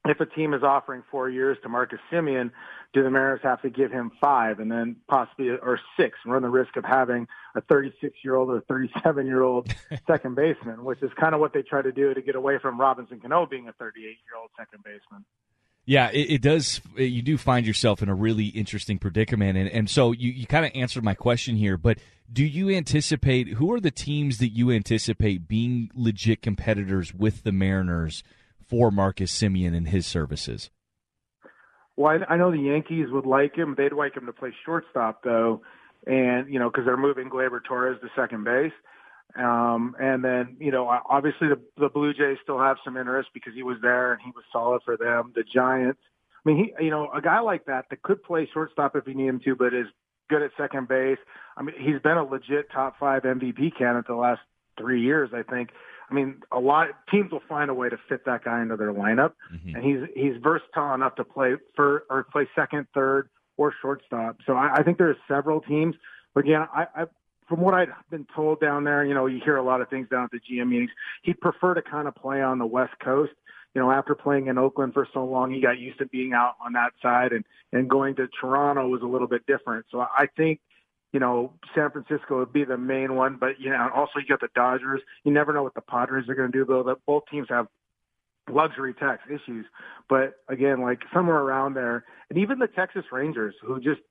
if 0.06 0.20
a 0.20 0.26
team 0.26 0.54
is 0.54 0.63
offering 0.63 1.04
four 1.12 1.30
years 1.30 1.58
to 1.62 1.70
Marcus 1.70 2.00
Semien, 2.12 2.52
do 2.94 3.04
the 3.04 3.12
Mariners 3.12 3.41
have 3.44 3.62
to 3.62 3.70
give 3.70 3.91
him 3.91 4.12
five 4.20 4.60
and 4.60 4.72
then 4.72 4.96
possibly 5.08 5.50
or 5.50 5.80
six 5.96 6.17
and 6.24 6.34
run 6.34 6.41
the 6.41 6.50
risk 6.50 6.76
of 6.76 6.84
having 6.84 7.28
a 7.56 7.62
36 7.62 8.17
year 8.24 8.36
old 8.36 8.50
or 8.50 8.62
37 8.62 9.28
year 9.28 9.44
old 9.44 9.74
second 10.08 10.36
baseman, 10.36 10.84
which 10.84 11.02
is 11.04 11.12
kind 11.20 11.36
of 11.36 11.39
what 11.39 11.54
they 11.54 11.62
try 11.62 11.82
to 11.82 11.91
do 11.91 12.13
to 12.13 12.22
get 12.22 12.36
away 12.36 12.58
from 12.58 12.80
Robinson 12.80 13.20
Cano 13.20 13.46
being 13.46 13.67
a 13.67 13.74
38 13.74 14.02
year 14.04 14.15
old 14.39 14.50
second 14.58 14.84
baseman. 14.84 15.24
Yeah, 15.86 16.10
it, 16.12 16.32
it, 16.32 16.41
does. 16.41 16.80
Uh, 16.98 17.02
you 17.02 17.22
do 17.22 17.38
find 17.38 17.65
yourself 17.65 18.04
in 18.04 18.10
a 18.10 18.15
really 18.15 18.48
interesting 18.48 19.00
predicament, 19.00 19.58
and 19.58 19.67
and 19.67 19.89
so 19.89 20.12
you, 20.12 20.32
you 20.32 20.46
kind 20.46 20.65
of 20.65 20.72
answered 20.76 21.04
my 21.04 21.15
question 21.15 21.56
here. 21.56 21.76
But 21.76 21.98
do 22.32 22.46
you 22.46 22.70
anticipate 22.70 23.48
who 23.54 23.74
are 23.74 23.80
the 23.80 23.91
teams 23.91 24.38
that 24.38 24.50
you 24.50 24.72
anticipate 24.72 25.48
being 25.48 25.89
legit 25.96 26.41
competitors 26.41 27.13
with 27.13 27.44
the 27.44 27.52
Mariners? 27.52 28.24
for 28.72 28.89
Marcus 28.89 29.38
Semien 29.38 29.76
and 29.76 29.89
his 29.89 30.08
services? 30.08 30.72
Well, 31.98 32.17
I, 32.30 32.34
I 32.34 32.38
know 32.38 32.52
the 32.52 32.58
Yankees 32.58 33.08
would 33.12 33.26
like 33.26 33.54
him. 33.54 33.76
They'd 33.78 33.91
like 33.91 34.15
him 34.15 34.26
to 34.28 34.34
play 34.34 34.54
shortstop, 34.65 35.24
though, 35.26 35.62
and 36.08 36.52
you 36.52 36.58
know 36.58 36.70
because 36.70 36.86
they're 36.86 36.96
moving 36.96 37.30
Gleyber 37.30 37.60
Torres 37.67 38.00
to 38.02 38.08
second 38.15 38.46
base. 38.46 38.72
Um, 39.38 39.96
and 40.00 40.24
then, 40.24 40.58
you 40.60 40.72
know, 40.72 40.88
obviously 40.88 41.48
the, 41.48 41.60
the 41.78 41.89
Blue 41.89 42.13
Jays 42.13 42.38
still 42.44 42.60
have 42.60 42.78
some 42.84 42.98
interest 42.98 43.30
because 43.34 43.54
he 43.54 43.63
was 43.63 43.78
there 43.82 44.13
and 44.13 44.22
he 44.22 44.32
was 44.36 44.44
solid 44.52 44.82
for 44.84 44.98
them. 44.98 45.32
The 45.36 45.44
Giants, 45.44 46.00
I 46.46 46.50
mean, 46.50 46.74
he, 46.78 46.86
you 46.86 46.91
know, 46.91 47.10
a 47.12 47.22
guy 47.22 47.39
like 47.39 47.65
that 47.65 47.86
that 47.89 48.02
could 48.02 48.24
play 48.24 48.50
shortstop 48.54 48.96
if 48.96 49.08
you 49.08 49.13
need 49.13 49.28
him 49.28 49.41
to, 49.46 49.56
but 49.56 49.74
is 49.74 49.88
good 50.30 50.41
at 50.41 50.52
second 50.58 50.88
base. 50.88 51.20
I 51.58 51.63
mean, 51.63 51.76
he's 51.78 52.02
been 52.02 52.17
a 52.17 52.24
legit 52.24 52.72
top 52.72 52.96
five 53.00 53.24
MVP 53.24 53.78
candidate 53.78 54.08
the 54.08 54.15
last 54.15 54.41
three 54.78 55.02
years, 55.02 55.30
I 55.34 55.44
think. 55.44 55.70
I 56.10 56.13
mean, 56.13 56.41
a 56.52 56.60
lot 56.60 56.89
of 56.89 56.96
teams 57.10 57.32
will 57.32 57.44
find 57.48 57.70
a 57.70 57.74
way 57.74 57.89
to 57.89 57.98
fit 58.10 58.26
that 58.26 58.44
guy 58.44 58.62
into 58.62 58.76
their 58.76 58.91
lineup, 58.91 59.34
mm-hmm. 59.54 59.76
and 59.76 59.84
he's 59.84 60.10
he's 60.13 60.41
versatile 60.44 60.94
enough 60.94 61.15
to 61.15 61.24
play 61.24 61.56
for 61.76 62.04
or 62.10 62.24
play 62.24 62.50
second, 62.54 62.88
third, 62.94 63.30
or 63.56 63.74
shortstop. 63.82 64.38
So 64.46 64.54
I, 64.54 64.76
I 64.76 64.84
think 64.84 65.00
are 65.00 65.15
several 65.28 65.62
teams. 65.62 65.96
But 66.34 66.46
again, 66.46 66.65
I, 66.74 66.86
I 66.96 67.06
from 67.47 67.62
what 67.62 67.73
I've 67.73 67.89
been 68.10 68.25
told 68.36 68.60
down 68.60 68.84
there, 68.84 69.04
you 69.04 69.13
know, 69.13 69.25
you 69.25 69.39
hear 69.43 69.58
a 69.58 69.63
lot 69.63 69.82
of 69.82 69.89
things 69.89 70.08
down 70.10 70.23
at 70.23 70.32
the 70.32 70.39
GM 70.39 70.69
meetings. 70.69 70.91
He'd 71.23 71.39
prefer 71.41 71.73
to 71.73 71.82
kind 71.82 72.08
of 72.08 72.15
play 72.15 72.41
on 72.41 72.60
the 72.60 72.65
West 72.65 72.93
Coast. 73.04 73.34
You 73.73 73.82
know, 73.82 73.91
after 73.91 74.15
playing 74.15 74.47
in 74.47 74.58
Oakland 74.58 74.93
for 74.93 75.08
so 75.13 75.23
long, 75.23 75.51
he 75.51 75.62
got 75.62 75.80
used 75.80 75.97
to 75.99 76.06
being 76.06 76.34
out 76.34 76.56
on 76.63 76.73
that 76.73 76.91
side, 77.01 77.32
and 77.32 77.45
and 77.71 77.89
going 77.89 78.15
to 78.15 78.27
Toronto 78.39 78.88
was 78.88 79.01
a 79.01 79.06
little 79.06 79.27
bit 79.27 79.45
different. 79.47 79.86
So 79.91 80.01
I 80.01 80.27
think 80.36 80.60
you 81.13 81.19
know, 81.19 81.54
San 81.75 81.91
Francisco 81.91 82.39
would 82.39 82.54
be 82.54 82.63
the 82.63 82.77
main 82.77 83.15
one, 83.15 83.38
but 83.39 83.60
you 83.60 83.69
know, 83.69 83.89
also 83.93 84.19
you 84.19 84.25
got 84.27 84.39
the 84.39 84.47
Dodgers. 84.56 85.01
You 85.23 85.32
never 85.32 85.54
know 85.54 85.63
what 85.63 85.73
the 85.73 85.82
Padres 85.82 86.30
are 86.30 86.36
going 86.36 86.51
to 86.51 86.58
do, 86.58 86.65
though. 86.65 86.84
That 86.84 87.06
both 87.06 87.23
teams 87.30 87.47
have 87.49 87.67
luxury 88.49 88.93
tax 88.93 89.23
issues, 89.27 89.65
but 90.10 90.36
again, 90.47 90.82
like 90.82 90.99
somewhere 91.13 91.38
around 91.38 91.73
there, 91.73 92.06
and 92.30 92.39
even 92.39 92.60
the 92.60 92.67
Texas 92.67 93.04
Rangers, 93.12 93.56
who 93.62 93.80
just 93.80 94.01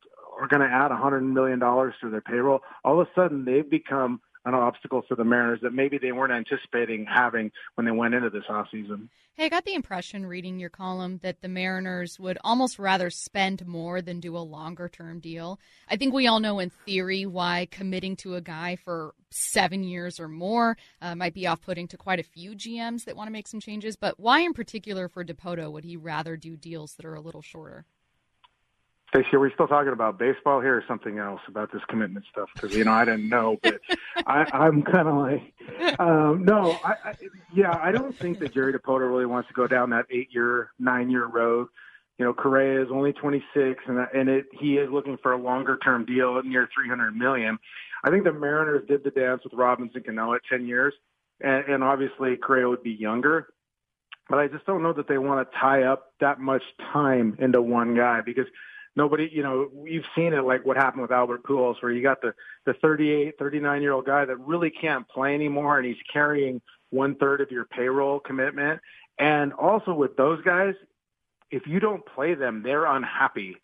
are 0.41 0.49
going 0.49 0.63
to 0.63 0.75
add 0.75 0.91
hundred 0.91 1.21
million 1.21 1.59
dollars 1.59 1.95
to 2.01 2.11
their 2.11 2.23
payroll, 2.23 2.61
all 2.85 3.01
of 3.01 3.07
a 3.07 3.11
sudden 3.15 3.45
they've 3.45 3.69
become 3.69 4.21
an 4.47 4.55
obstacle 4.55 5.03
for 5.07 5.17
the 5.17 5.25
Mariners 5.25 5.61
that 5.63 5.75
maybe 5.75 5.99
they 5.99 6.13
weren't 6.13 6.33
anticipating 6.33 7.05
having 7.05 7.51
when 7.75 7.85
they 7.85 7.91
went 7.91 8.15
into 8.15 8.31
this 8.31 8.45
offseason. 8.49 9.09
Hey, 9.35 9.47
I 9.47 9.49
got 9.49 9.65
the 9.65 9.75
impression 9.75 10.27
reading 10.27 10.59
your 10.59 10.71
column 10.71 11.21
that 11.23 11.41
the 11.41 11.49
Mariners 11.49 12.19
would 12.19 12.39
almost 12.43 12.79
rather 12.79 13.11
spend 13.11 13.67
more 13.67 14.03
than 14.03 14.19
do 14.19 14.37
a 14.37 14.39
longer 14.39 14.89
term 14.89 15.21
deal. 15.21 15.61
I 15.89 15.97
think 15.97 16.13
we 16.13 16.27
all 16.27 16.41
know 16.41 16.59
in 16.59 16.71
theory 16.71 17.27
why 17.27 17.69
committing 17.71 18.17
to 18.17 18.35
a 18.35 18.41
guy 18.41 18.77
for 18.77 19.15
seven 19.31 19.85
years 19.85 20.19
or 20.19 20.29
more 20.29 20.77
uh, 21.01 21.15
might 21.15 21.35
be 21.35 21.47
off 21.47 21.61
putting 21.61 21.87
to 21.89 21.97
quite 21.97 22.19
a 22.19 22.25
few 22.25 22.53
GMs 22.53 23.05
that 23.05 23.17
want 23.17 23.29
to 23.29 23.33
make 23.33 23.47
some 23.47 23.61
changes, 23.61 23.97
but 23.97 24.19
why 24.19 24.41
in 24.41 24.55
particular 24.55 25.09
for 25.09 25.25
Dipoto 25.25 25.71
would 25.71 25.85
he 25.85 25.97
rather 25.97 26.37
do 26.37 26.57
deals 26.57 26.95
that 26.95 27.07
are 27.07 27.15
a 27.15 27.21
little 27.21 27.43
shorter? 27.43 27.85
Stacey, 29.11 29.35
are 29.35 29.41
we 29.41 29.51
still 29.53 29.67
talking 29.67 29.93
about 29.93 30.21
baseball 30.21 30.61
here 30.61 30.77
or 30.77 30.85
something 30.87 31.19
else 31.19 31.41
about 31.49 31.73
this 31.73 31.83
commitment 31.89 32.25
stuff? 32.31 32.49
Because 32.55 32.77
you 32.77 32.85
know 32.85 32.93
I 32.93 33.05
didn't 33.05 33.29
know, 33.29 33.59
but 33.61 33.81
I, 34.25 34.47
I'm 34.53 34.83
kind 34.83 35.09
of 35.09 35.17
like, 35.17 35.99
um, 35.99 36.45
no, 36.45 36.79
I, 36.85 36.95
I, 37.05 37.15
yeah, 37.53 37.77
I 37.83 37.91
don't 37.91 38.17
think 38.17 38.39
that 38.39 38.55
Jerry 38.55 38.73
Dipoto 38.73 39.11
really 39.11 39.27
wants 39.27 39.49
to 39.49 39.55
go 39.55 39.67
down 39.67 39.91
that 39.91 40.07
eight-year, 40.11 40.71
nine-year 40.79 41.27
road. 41.27 41.67
You 42.19 42.27
know, 42.27 42.33
Correa 42.33 42.83
is 42.83 42.89
only 42.93 43.13
26, 43.13 43.83
and 43.89 43.99
and 44.15 44.29
it, 44.29 44.47
he 44.53 44.77
is 44.77 44.89
looking 44.93 45.17
for 45.21 45.33
a 45.33 45.37
longer-term 45.37 46.05
deal 46.05 46.41
near 46.45 46.69
300 46.73 47.11
million. 47.17 47.59
I 48.05 48.11
think 48.11 48.23
the 48.23 48.33
Mariners 48.33 48.87
did 48.87 49.03
the 49.03 49.11
dance 49.11 49.43
with 49.43 49.55
Robinson 49.55 50.05
Cano 50.05 50.35
at 50.35 50.43
10 50.49 50.69
years, 50.69 50.95
and, 51.41 51.65
and 51.65 51.83
obviously 51.83 52.37
Correa 52.37 52.69
would 52.69 52.85
be 52.85 52.93
younger. 52.93 53.49
But 54.29 54.39
I 54.39 54.47
just 54.47 54.65
don't 54.67 54.85
know 54.85 54.93
that 54.93 55.09
they 55.09 55.19
want 55.19 55.51
to 55.51 55.59
tie 55.59 55.83
up 55.83 56.13
that 56.21 56.39
much 56.39 56.63
time 56.93 57.37
into 57.41 57.61
one 57.61 57.97
guy 57.97 58.21
because 58.25 58.47
nobody, 59.01 59.31
you 59.33 59.43
know, 59.43 59.71
we've 59.73 60.05
seen 60.15 60.35
it 60.35 60.45
like 60.45 60.67
what 60.67 60.77
happened 60.77 61.01
with 61.01 61.11
Albert 61.11 61.43
Pujols, 61.45 61.77
where 61.81 61.91
you 61.91 62.03
got 62.03 62.21
the 62.21 62.35
the 62.67 62.75
38, 62.75 63.39
39 63.39 63.81
year 63.81 63.93
old 63.93 64.05
guy 64.05 64.27
that 64.27 64.37
really 64.37 64.71
can't 64.71 65.09
play 65.09 65.35
anymore, 65.35 65.79
and 65.79 65.87
he's 65.87 66.03
carrying 66.13 66.61
one 66.91 67.15
third 67.15 67.41
of 67.41 67.51
your 67.51 67.65
payroll 67.65 68.21
commitment. 68.21 68.79
And 69.19 69.55
also 69.55 69.95
with 69.95 70.17
those 70.17 70.43
guys, 70.43 70.75
if 71.51 71.67
you 71.67 71.81
don't 71.81 72.05
play 72.15 72.35
them, 72.35 72.63
they're 72.63 72.85
unhappy. 72.85 73.57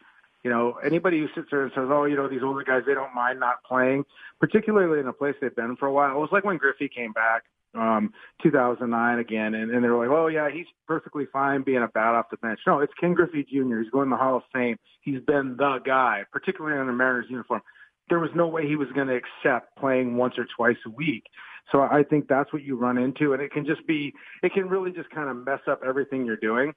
You 0.46 0.52
know, 0.52 0.78
anybody 0.86 1.18
who 1.18 1.26
sits 1.34 1.48
there 1.50 1.64
and 1.64 1.72
says, 1.74 1.88
"Oh, 1.90 2.04
you 2.04 2.14
know, 2.14 2.28
these 2.28 2.44
older 2.44 2.62
guys, 2.62 2.82
they 2.86 2.94
don't 2.94 3.12
mind 3.12 3.40
not 3.40 3.64
playing," 3.64 4.04
particularly 4.38 5.00
in 5.00 5.08
a 5.08 5.12
place 5.12 5.34
they've 5.40 5.56
been 5.56 5.74
for 5.74 5.86
a 5.86 5.92
while. 5.92 6.14
It 6.16 6.20
was 6.20 6.28
like 6.30 6.44
when 6.44 6.56
Griffey 6.56 6.88
came 6.88 7.10
back 7.10 7.42
um, 7.74 8.12
2009 8.44 9.18
again, 9.18 9.56
and, 9.56 9.72
and 9.72 9.82
they 9.82 9.88
were 9.88 10.06
like, 10.06 10.16
"Oh 10.16 10.28
yeah, 10.28 10.48
he's 10.48 10.66
perfectly 10.86 11.24
fine 11.32 11.64
being 11.64 11.82
a 11.82 11.88
bat 11.88 12.14
off 12.14 12.26
the 12.30 12.36
bench." 12.36 12.60
No, 12.64 12.78
it's 12.78 12.92
Ken 13.00 13.12
Griffey 13.12 13.42
Jr. 13.42 13.80
He's 13.80 13.90
going 13.90 14.08
to 14.08 14.14
the 14.14 14.22
Hall 14.22 14.36
of 14.36 14.44
Fame. 14.52 14.76
He's 15.00 15.18
been 15.26 15.56
the 15.58 15.80
guy, 15.84 16.22
particularly 16.30 16.80
in 16.80 16.88
a 16.88 16.92
Mariners 16.92 17.26
uniform. 17.28 17.62
There 18.08 18.20
was 18.20 18.30
no 18.36 18.46
way 18.46 18.68
he 18.68 18.76
was 18.76 18.86
going 18.94 19.08
to 19.08 19.16
accept 19.16 19.76
playing 19.76 20.16
once 20.16 20.34
or 20.38 20.46
twice 20.56 20.78
a 20.86 20.90
week. 20.90 21.24
So 21.72 21.80
I 21.80 22.04
think 22.08 22.28
that's 22.28 22.52
what 22.52 22.62
you 22.62 22.76
run 22.76 22.98
into, 22.98 23.32
and 23.32 23.42
it 23.42 23.50
can 23.50 23.66
just 23.66 23.84
be, 23.88 24.12
it 24.44 24.52
can 24.52 24.68
really 24.68 24.92
just 24.92 25.10
kind 25.10 25.28
of 25.28 25.44
mess 25.44 25.66
up 25.68 25.80
everything 25.84 26.24
you're 26.24 26.36
doing. 26.36 26.72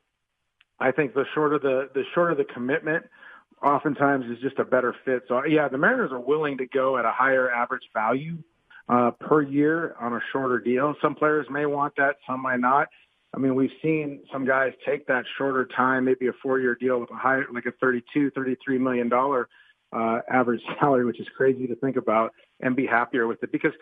I 0.79 0.91
think 0.91 1.13
the 1.13 1.25
shorter 1.35 1.59
the 1.59 1.89
the 1.93 2.01
shorter 2.15 2.33
the 2.33 2.45
commitment, 2.45 3.05
oftentimes 3.63 4.25
is 4.25 4.41
just 4.41 4.59
a 4.59 4.65
better 4.65 4.95
fit. 5.05 5.23
So 5.27 5.45
yeah, 5.45 5.67
the 5.67 5.77
Mariners 5.77 6.11
are 6.11 6.19
willing 6.19 6.57
to 6.57 6.65
go 6.65 6.97
at 6.97 7.05
a 7.05 7.11
higher 7.11 7.51
average 7.51 7.83
value 7.93 8.37
uh, 8.87 9.11
per 9.11 9.41
year 9.41 9.95
on 9.99 10.13
a 10.13 10.19
shorter 10.31 10.59
deal. 10.59 10.95
Some 11.01 11.15
players 11.15 11.47
may 11.49 11.65
want 11.65 11.93
that, 11.97 12.15
some 12.27 12.41
might 12.41 12.59
not. 12.59 12.87
I 13.33 13.37
mean, 13.37 13.53
we've 13.53 13.71
seen 13.81 14.21
some 14.33 14.45
guys 14.45 14.73
take 14.85 15.05
that 15.07 15.23
shorter 15.37 15.67
time, 15.75 16.05
maybe 16.05 16.27
a 16.27 16.31
four-year 16.41 16.75
deal 16.75 16.99
with 16.99 17.11
a 17.11 17.15
higher, 17.15 17.45
like 17.53 17.67
a 17.67 17.71
32, 17.79 18.31
33 18.31 18.77
million 18.79 19.07
dollar 19.07 19.47
uh, 19.93 20.19
average 20.29 20.61
salary, 20.79 21.05
which 21.05 21.19
is 21.19 21.27
crazy 21.37 21.67
to 21.67 21.75
think 21.75 21.95
about, 21.95 22.33
and 22.59 22.75
be 22.75 22.87
happier 22.87 23.27
with 23.27 23.41
it 23.43 23.51
because, 23.51 23.73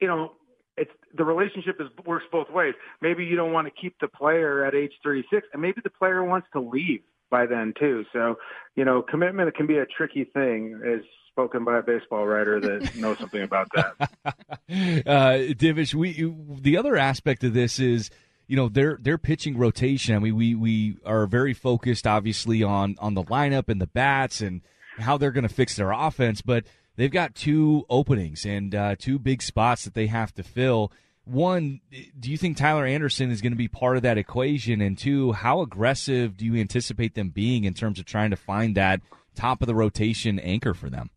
you 0.00 0.08
know, 0.08 0.32
it's 0.76 0.90
the 1.16 1.24
relationship 1.24 1.80
is 1.80 1.88
works 2.06 2.24
both 2.30 2.48
ways. 2.50 2.74
Maybe 3.02 3.24
you 3.24 3.36
don't 3.36 3.52
want 3.52 3.66
to 3.66 3.80
keep 3.80 3.96
the 4.00 4.08
player 4.08 4.64
at 4.64 4.74
age 4.74 4.92
36, 5.02 5.46
and 5.52 5.60
maybe 5.60 5.80
the 5.82 5.90
player 5.90 6.22
wants 6.22 6.46
to 6.52 6.60
leave 6.60 7.00
by 7.30 7.46
then 7.46 7.74
too. 7.78 8.04
So, 8.12 8.36
you 8.74 8.84
know, 8.84 9.02
commitment 9.02 9.54
can 9.54 9.66
be 9.66 9.78
a 9.78 9.86
tricky 9.86 10.24
thing, 10.24 10.80
as 10.84 11.00
spoken 11.38 11.64
by 11.64 11.78
a 11.78 11.82
baseball 11.82 12.26
writer 12.26 12.60
that 12.60 12.96
knows 12.96 13.18
something 13.18 13.42
about 13.42 13.68
that. 13.74 13.94
uh, 14.26 15.54
Divish, 15.54 15.94
we 15.94 16.34
the 16.60 16.76
other 16.76 16.96
aspect 16.96 17.44
of 17.44 17.54
this 17.54 17.78
is 17.78 18.10
you 18.48 18.56
know 18.56 18.68
their 18.68 18.98
their 19.00 19.18
pitching 19.18 19.56
rotation. 19.56 20.16
I 20.16 20.18
mean, 20.18 20.34
we 20.34 20.54
we 20.54 20.96
are 21.06 21.26
very 21.26 21.54
focused, 21.54 22.06
obviously, 22.06 22.62
on 22.62 22.96
on 22.98 23.14
the 23.14 23.22
lineup 23.22 23.68
and 23.68 23.80
the 23.80 23.86
bats 23.86 24.40
and 24.40 24.62
how 24.98 25.16
they're 25.16 25.30
going 25.30 25.46
to 25.46 25.54
fix 25.54 25.76
their 25.76 25.92
offense, 25.92 26.42
but 26.42 26.64
they've 26.96 27.10
got 27.10 27.36
two 27.36 27.86
openings 27.88 28.44
and 28.44 28.74
uh, 28.74 28.96
two 28.98 29.18
big 29.18 29.42
spots 29.42 29.84
that 29.84 29.94
they 29.94 30.08
have 30.08 30.34
to 30.34 30.42
fill 30.42 30.90
one, 31.28 31.80
do 32.18 32.30
you 32.30 32.36
think 32.36 32.56
Tyler 32.56 32.86
Anderson 32.86 33.30
is 33.30 33.40
going 33.40 33.52
to 33.52 33.56
be 33.56 33.68
part 33.68 33.96
of 33.96 34.02
that 34.02 34.18
equation? 34.18 34.80
And 34.80 34.96
two, 34.96 35.32
how 35.32 35.60
aggressive 35.60 36.36
do 36.36 36.44
you 36.44 36.56
anticipate 36.56 37.14
them 37.14 37.28
being 37.28 37.64
in 37.64 37.74
terms 37.74 37.98
of 37.98 38.04
trying 38.04 38.30
to 38.30 38.36
find 38.36 38.76
that 38.76 39.00
top 39.34 39.60
of 39.62 39.66
the 39.66 39.74
rotation 39.74 40.38
anchor 40.38 40.74
for 40.74 40.90
them? 40.90 41.10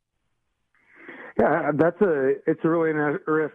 Yeah, 1.39 1.71
that's 1.73 1.99
a 2.01 2.33
it's 2.45 2.59
a 2.63 2.69
really 2.69 2.91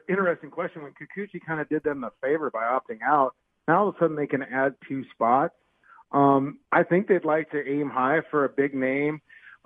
interesting 0.08 0.50
question. 0.50 0.82
When 0.82 0.92
Kikuchi 0.92 1.40
kind 1.46 1.60
of 1.60 1.68
did 1.68 1.84
them 1.84 2.04
a 2.04 2.10
favor 2.22 2.50
by 2.50 2.62
opting 2.62 2.98
out, 3.06 3.34
now 3.68 3.80
all 3.80 3.88
of 3.90 3.96
a 3.96 3.98
sudden 3.98 4.16
they 4.16 4.26
can 4.26 4.42
add 4.42 4.74
two 4.88 5.04
spots. 5.12 5.54
Um, 6.10 6.58
I 6.72 6.82
think 6.82 7.06
they'd 7.06 7.24
like 7.24 7.50
to 7.50 7.68
aim 7.68 7.90
high 7.90 8.20
for 8.30 8.44
a 8.44 8.48
big 8.48 8.74
name, 8.74 9.20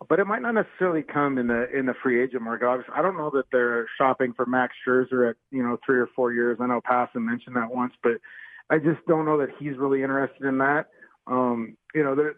but 0.08 0.18
it 0.18 0.26
might 0.26 0.42
not 0.42 0.54
necessarily 0.54 1.02
come 1.02 1.38
in 1.38 1.46
the 1.46 1.68
in 1.76 1.86
the 1.86 1.94
free 2.02 2.22
agent 2.22 2.42
market. 2.42 2.66
Obviously, 2.66 2.94
I 2.96 3.02
don't 3.02 3.16
know 3.16 3.30
that 3.30 3.44
they're 3.52 3.86
shopping 3.98 4.32
for 4.32 4.46
Max 4.46 4.74
Scherzer 4.86 5.30
at 5.30 5.36
you 5.50 5.62
know 5.62 5.78
three 5.84 5.98
or 5.98 6.08
four 6.16 6.32
years. 6.32 6.58
I 6.60 6.66
know 6.66 6.80
Passan 6.80 7.22
mentioned 7.22 7.56
that 7.56 7.70
once, 7.70 7.92
but 8.02 8.12
I 8.70 8.78
just 8.78 9.04
don't 9.06 9.26
know 9.26 9.38
that 9.38 9.50
he's 9.58 9.76
really 9.76 10.02
interested 10.02 10.44
in 10.44 10.58
that. 10.58 10.86
Um, 11.26 11.76
you 11.94 12.02
know, 12.02 12.14
that 12.14 12.34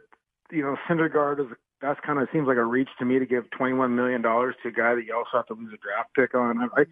you 0.50 0.62
know 0.62 0.76
Syndergaard 0.88 1.40
is 1.40 1.46
that's 1.80 2.00
kind 2.04 2.18
of 2.18 2.28
seems 2.32 2.48
like 2.48 2.56
a 2.56 2.64
reach 2.64 2.88
to 2.98 3.04
me 3.04 3.18
to 3.18 3.26
give 3.26 3.48
twenty 3.50 3.74
one 3.74 3.94
million 3.94 4.22
dollars 4.22 4.56
to 4.62 4.68
a 4.70 4.72
guy 4.72 4.94
that 4.94 5.04
you 5.06 5.14
also 5.14 5.30
have 5.34 5.46
to 5.46 5.54
lose 5.54 5.72
a 5.72 5.78
draft 5.78 6.10
pick 6.16 6.34
on. 6.34 6.68
I, 6.76 6.84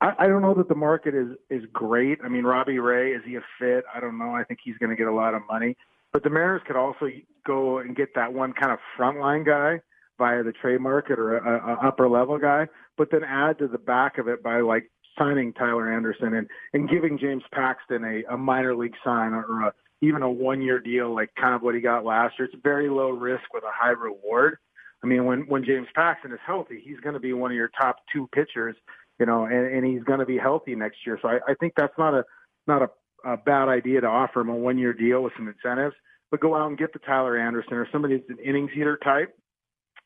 I 0.00 0.12
I 0.20 0.26
don't 0.28 0.42
know 0.42 0.54
that 0.54 0.68
the 0.68 0.76
market 0.76 1.14
is 1.14 1.36
is 1.50 1.64
great. 1.72 2.18
I 2.24 2.28
mean, 2.28 2.44
Robbie 2.44 2.78
Ray 2.78 3.12
is 3.12 3.22
he 3.26 3.34
a 3.34 3.42
fit? 3.58 3.84
I 3.92 3.98
don't 3.98 4.18
know. 4.18 4.30
I 4.30 4.44
think 4.44 4.60
he's 4.62 4.78
going 4.78 4.90
to 4.90 4.96
get 4.96 5.08
a 5.08 5.14
lot 5.14 5.34
of 5.34 5.42
money. 5.50 5.76
But 6.12 6.22
the 6.22 6.30
Mariners 6.30 6.62
could 6.64 6.76
also 6.76 7.08
go 7.44 7.78
and 7.78 7.96
get 7.96 8.14
that 8.14 8.32
one 8.32 8.52
kind 8.52 8.70
of 8.70 8.78
frontline 8.96 9.44
guy 9.44 9.80
via 10.18 10.42
the 10.42 10.52
trade 10.52 10.80
market 10.80 11.18
or 11.18 11.38
a, 11.38 11.72
a 11.74 11.88
upper 11.88 12.08
level 12.08 12.38
guy, 12.38 12.66
but 12.96 13.10
then 13.10 13.24
add 13.24 13.58
to 13.58 13.68
the 13.68 13.78
back 13.78 14.18
of 14.18 14.28
it 14.28 14.42
by 14.42 14.60
like 14.60 14.90
signing 15.18 15.52
Tyler 15.52 15.92
Anderson 15.92 16.34
and 16.34 16.48
and 16.72 16.88
giving 16.88 17.18
James 17.18 17.42
Paxton 17.52 18.04
a, 18.04 18.34
a 18.34 18.36
minor 18.36 18.74
league 18.74 18.94
sign 19.04 19.32
or 19.32 19.68
a, 19.68 19.72
even 20.02 20.22
a 20.22 20.30
one 20.30 20.60
year 20.60 20.80
deal 20.80 21.14
like 21.14 21.30
kind 21.40 21.54
of 21.54 21.62
what 21.62 21.74
he 21.74 21.80
got 21.80 22.04
last 22.04 22.34
year. 22.38 22.46
It's 22.46 22.62
very 22.62 22.88
low 22.88 23.10
risk 23.10 23.44
with 23.52 23.64
a 23.64 23.72
high 23.72 23.90
reward. 23.90 24.58
I 25.02 25.06
mean, 25.06 25.24
when 25.24 25.40
when 25.48 25.64
James 25.64 25.88
Paxton 25.94 26.32
is 26.32 26.40
healthy, 26.46 26.80
he's 26.84 27.00
going 27.00 27.14
to 27.14 27.20
be 27.20 27.32
one 27.32 27.50
of 27.50 27.56
your 27.56 27.70
top 27.80 27.96
two 28.12 28.28
pitchers, 28.34 28.76
you 29.18 29.26
know, 29.26 29.44
and, 29.44 29.66
and 29.74 29.84
he's 29.86 30.02
going 30.04 30.20
to 30.20 30.26
be 30.26 30.38
healthy 30.38 30.74
next 30.74 30.98
year. 31.06 31.18
So 31.20 31.28
I, 31.28 31.38
I 31.48 31.54
think 31.60 31.74
that's 31.76 31.96
not 31.98 32.14
a 32.14 32.24
not 32.66 32.82
a 32.82 32.88
a 33.24 33.36
bad 33.36 33.68
idea 33.68 34.00
to 34.00 34.06
offer 34.06 34.40
him 34.40 34.48
a 34.50 34.54
one 34.54 34.78
year 34.78 34.92
deal 34.92 35.22
with 35.22 35.32
some 35.36 35.48
incentives, 35.48 35.94
but 36.30 36.40
go 36.40 36.54
out 36.54 36.68
and 36.68 36.78
get 36.78 36.92
the 36.92 36.98
Tyler 37.00 37.38
Anderson 37.38 37.74
or 37.74 37.88
somebody 37.90 38.16
that's 38.16 38.30
an 38.30 38.44
innings 38.44 38.70
eater 38.76 38.98
type, 39.02 39.34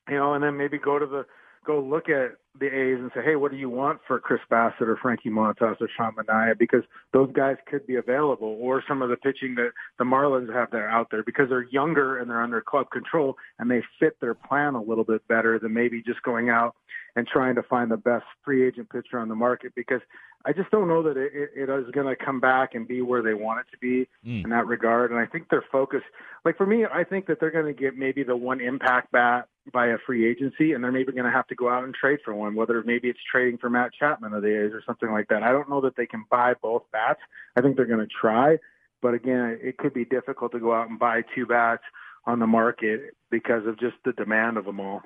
you 0.08 0.16
know, 0.16 0.34
and 0.34 0.42
then 0.42 0.56
maybe 0.56 0.78
go 0.78 0.98
to 0.98 1.06
the 1.06 1.26
go 1.66 1.80
look 1.80 2.08
at 2.08 2.36
the 2.58 2.66
A's 2.66 2.98
and 2.98 3.10
say, 3.14 3.20
hey, 3.22 3.36
what 3.36 3.50
do 3.50 3.56
you 3.56 3.68
want 3.68 4.00
for 4.06 4.18
Chris 4.18 4.40
Bassitt 4.50 4.88
or 4.88 4.96
Frankie 5.00 5.28
Montas 5.28 5.76
or 5.80 5.88
Sean 5.96 6.12
Manaea? 6.14 6.58
Because 6.58 6.82
those 7.12 7.30
guys 7.32 7.56
could 7.66 7.86
be 7.86 7.96
available, 7.96 8.56
or 8.60 8.82
some 8.88 9.02
of 9.02 9.10
the 9.10 9.16
pitching 9.16 9.54
that 9.56 9.70
the 9.98 10.04
Marlins 10.04 10.52
have 10.52 10.70
there 10.70 10.88
out 10.88 11.08
there 11.10 11.22
because 11.22 11.48
they're 11.50 11.68
younger 11.70 12.18
and 12.18 12.30
they're 12.30 12.42
under 12.42 12.60
club 12.60 12.90
control 12.90 13.36
and 13.58 13.70
they 13.70 13.82
fit 14.00 14.16
their 14.20 14.34
plan 14.34 14.74
a 14.74 14.82
little 14.82 15.04
bit 15.04 15.26
better 15.28 15.58
than 15.58 15.74
maybe 15.74 16.02
just 16.02 16.22
going 16.22 16.48
out 16.48 16.74
and 17.18 17.26
trying 17.26 17.56
to 17.56 17.62
find 17.64 17.90
the 17.90 17.96
best 17.96 18.24
free 18.44 18.64
agent 18.64 18.88
pitcher 18.90 19.18
on 19.18 19.28
the 19.28 19.34
market. 19.34 19.72
Because 19.74 20.00
I 20.46 20.52
just 20.52 20.70
don't 20.70 20.86
know 20.86 21.02
that 21.02 21.16
it, 21.16 21.32
it, 21.34 21.68
it 21.68 21.68
is 21.68 21.90
going 21.90 22.06
to 22.06 22.14
come 22.14 22.38
back 22.38 22.74
and 22.74 22.86
be 22.86 23.02
where 23.02 23.22
they 23.22 23.34
want 23.34 23.58
it 23.58 23.66
to 23.72 23.78
be 23.78 24.08
mm. 24.24 24.44
in 24.44 24.50
that 24.50 24.68
regard. 24.68 25.10
And 25.10 25.18
I 25.18 25.26
think 25.26 25.48
their 25.48 25.64
focus, 25.72 26.02
like 26.44 26.56
for 26.56 26.64
me, 26.64 26.84
I 26.86 27.02
think 27.02 27.26
that 27.26 27.40
they're 27.40 27.50
going 27.50 27.66
to 27.66 27.78
get 27.78 27.96
maybe 27.96 28.22
the 28.22 28.36
one 28.36 28.60
impact 28.60 29.10
bat 29.10 29.48
by 29.72 29.88
a 29.88 29.96
free 30.06 30.30
agency, 30.30 30.72
and 30.72 30.82
they're 30.82 30.92
maybe 30.92 31.12
going 31.12 31.24
to 31.24 31.30
have 31.30 31.48
to 31.48 31.56
go 31.56 31.68
out 31.68 31.82
and 31.82 31.92
trade 31.92 32.20
for 32.24 32.34
one. 32.34 32.54
Whether 32.54 32.80
maybe 32.84 33.08
it's 33.08 33.18
trading 33.30 33.58
for 33.58 33.68
Matt 33.68 33.90
Chapman 33.98 34.32
of 34.32 34.42
the 34.42 34.66
A's 34.66 34.72
or 34.72 34.82
something 34.86 35.10
like 35.10 35.26
that. 35.28 35.42
I 35.42 35.50
don't 35.50 35.68
know 35.68 35.80
that 35.80 35.96
they 35.96 36.06
can 36.06 36.24
buy 36.30 36.54
both 36.62 36.84
bats. 36.92 37.20
I 37.56 37.62
think 37.62 37.74
they're 37.74 37.84
going 37.84 37.98
to 37.98 38.06
try, 38.06 38.58
but 39.02 39.14
again, 39.14 39.58
it 39.60 39.76
could 39.76 39.92
be 39.92 40.04
difficult 40.04 40.52
to 40.52 40.60
go 40.60 40.72
out 40.72 40.88
and 40.88 41.00
buy 41.00 41.22
two 41.34 41.46
bats 41.46 41.82
on 42.26 42.38
the 42.38 42.46
market 42.46 43.16
because 43.28 43.66
of 43.66 43.78
just 43.80 43.96
the 44.04 44.12
demand 44.12 44.56
of 44.56 44.64
them 44.66 44.78
all. 44.78 45.02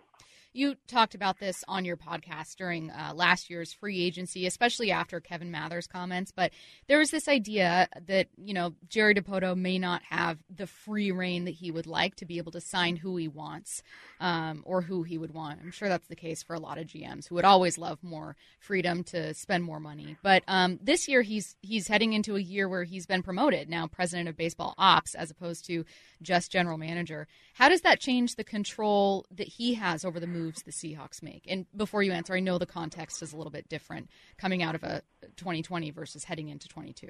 You 0.54 0.76
talked 0.86 1.14
about 1.14 1.38
this 1.38 1.64
on 1.66 1.86
your 1.86 1.96
podcast 1.96 2.56
during 2.56 2.90
uh, 2.90 3.12
last 3.14 3.48
year's 3.48 3.72
free 3.72 4.04
agency, 4.04 4.46
especially 4.46 4.90
after 4.90 5.18
Kevin 5.18 5.50
Mather's 5.50 5.86
comments. 5.86 6.30
But 6.30 6.52
there 6.88 6.98
was 6.98 7.10
this 7.10 7.26
idea 7.26 7.88
that, 8.06 8.28
you 8.36 8.52
know, 8.52 8.74
Jerry 8.88 9.14
Dipoto 9.14 9.56
may 9.56 9.78
not 9.78 10.02
have 10.10 10.38
the 10.54 10.66
free 10.66 11.10
reign 11.10 11.46
that 11.46 11.52
he 11.54 11.70
would 11.70 11.86
like 11.86 12.16
to 12.16 12.26
be 12.26 12.36
able 12.36 12.52
to 12.52 12.60
sign 12.60 12.96
who 12.96 13.16
he 13.16 13.28
wants 13.28 13.82
um, 14.20 14.62
or 14.66 14.82
who 14.82 15.04
he 15.04 15.16
would 15.16 15.32
want. 15.32 15.60
I'm 15.62 15.70
sure 15.70 15.88
that's 15.88 16.08
the 16.08 16.16
case 16.16 16.42
for 16.42 16.52
a 16.54 16.60
lot 16.60 16.76
of 16.76 16.86
GMs 16.86 17.28
who 17.28 17.36
would 17.36 17.46
always 17.46 17.78
love 17.78 18.02
more 18.02 18.36
freedom 18.60 19.04
to 19.04 19.32
spend 19.32 19.64
more 19.64 19.80
money. 19.80 20.18
But 20.22 20.42
um, 20.48 20.78
this 20.82 21.08
year, 21.08 21.22
he's 21.22 21.56
he's 21.62 21.88
heading 21.88 22.12
into 22.12 22.36
a 22.36 22.40
year 22.40 22.68
where 22.68 22.84
he's 22.84 23.06
been 23.06 23.22
promoted 23.22 23.70
now, 23.70 23.86
president 23.86 24.28
of 24.28 24.36
baseball 24.36 24.74
ops, 24.76 25.14
as 25.14 25.30
opposed 25.30 25.64
to 25.66 25.86
just 26.20 26.52
general 26.52 26.76
manager. 26.76 27.26
How 27.54 27.70
does 27.70 27.80
that 27.82 28.00
change 28.00 28.36
the 28.36 28.44
control 28.44 29.24
that 29.34 29.48
he 29.48 29.74
has 29.74 30.04
over 30.04 30.20
the 30.20 30.26
move? 30.26 30.41
Moves 30.42 30.62
the 30.62 30.72
Seahawks 30.72 31.22
make? 31.22 31.44
And 31.48 31.66
before 31.76 32.02
you 32.02 32.12
answer, 32.12 32.35
I 32.35 32.40
know 32.40 32.59
the 32.59 32.66
context 32.66 33.22
is 33.22 33.33
a 33.33 33.37
little 33.37 33.50
bit 33.50 33.68
different 33.68 34.09
coming 34.38 34.62
out 34.62 34.74
of 34.74 34.83
a 34.83 35.02
2020 35.37 35.90
versus 35.90 36.24
heading 36.24 36.48
into 36.48 36.68
22. 36.68 37.09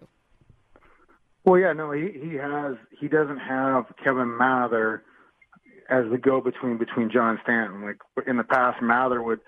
Well, 1.44 1.58
yeah, 1.58 1.72
no, 1.72 1.90
he 1.90 2.08
he 2.12 2.34
has 2.36 2.76
he 3.00 3.08
doesn't 3.08 3.38
have 3.38 3.86
Kevin 4.02 4.36
Mather 4.36 5.02
as 5.90 6.04
the 6.10 6.18
go 6.18 6.40
between 6.40 6.78
between 6.78 7.10
John 7.10 7.38
Stanton. 7.42 7.82
Like 7.82 7.98
in 8.28 8.36
the 8.36 8.44
past, 8.44 8.80
Mather 8.80 9.20
would, 9.20 9.40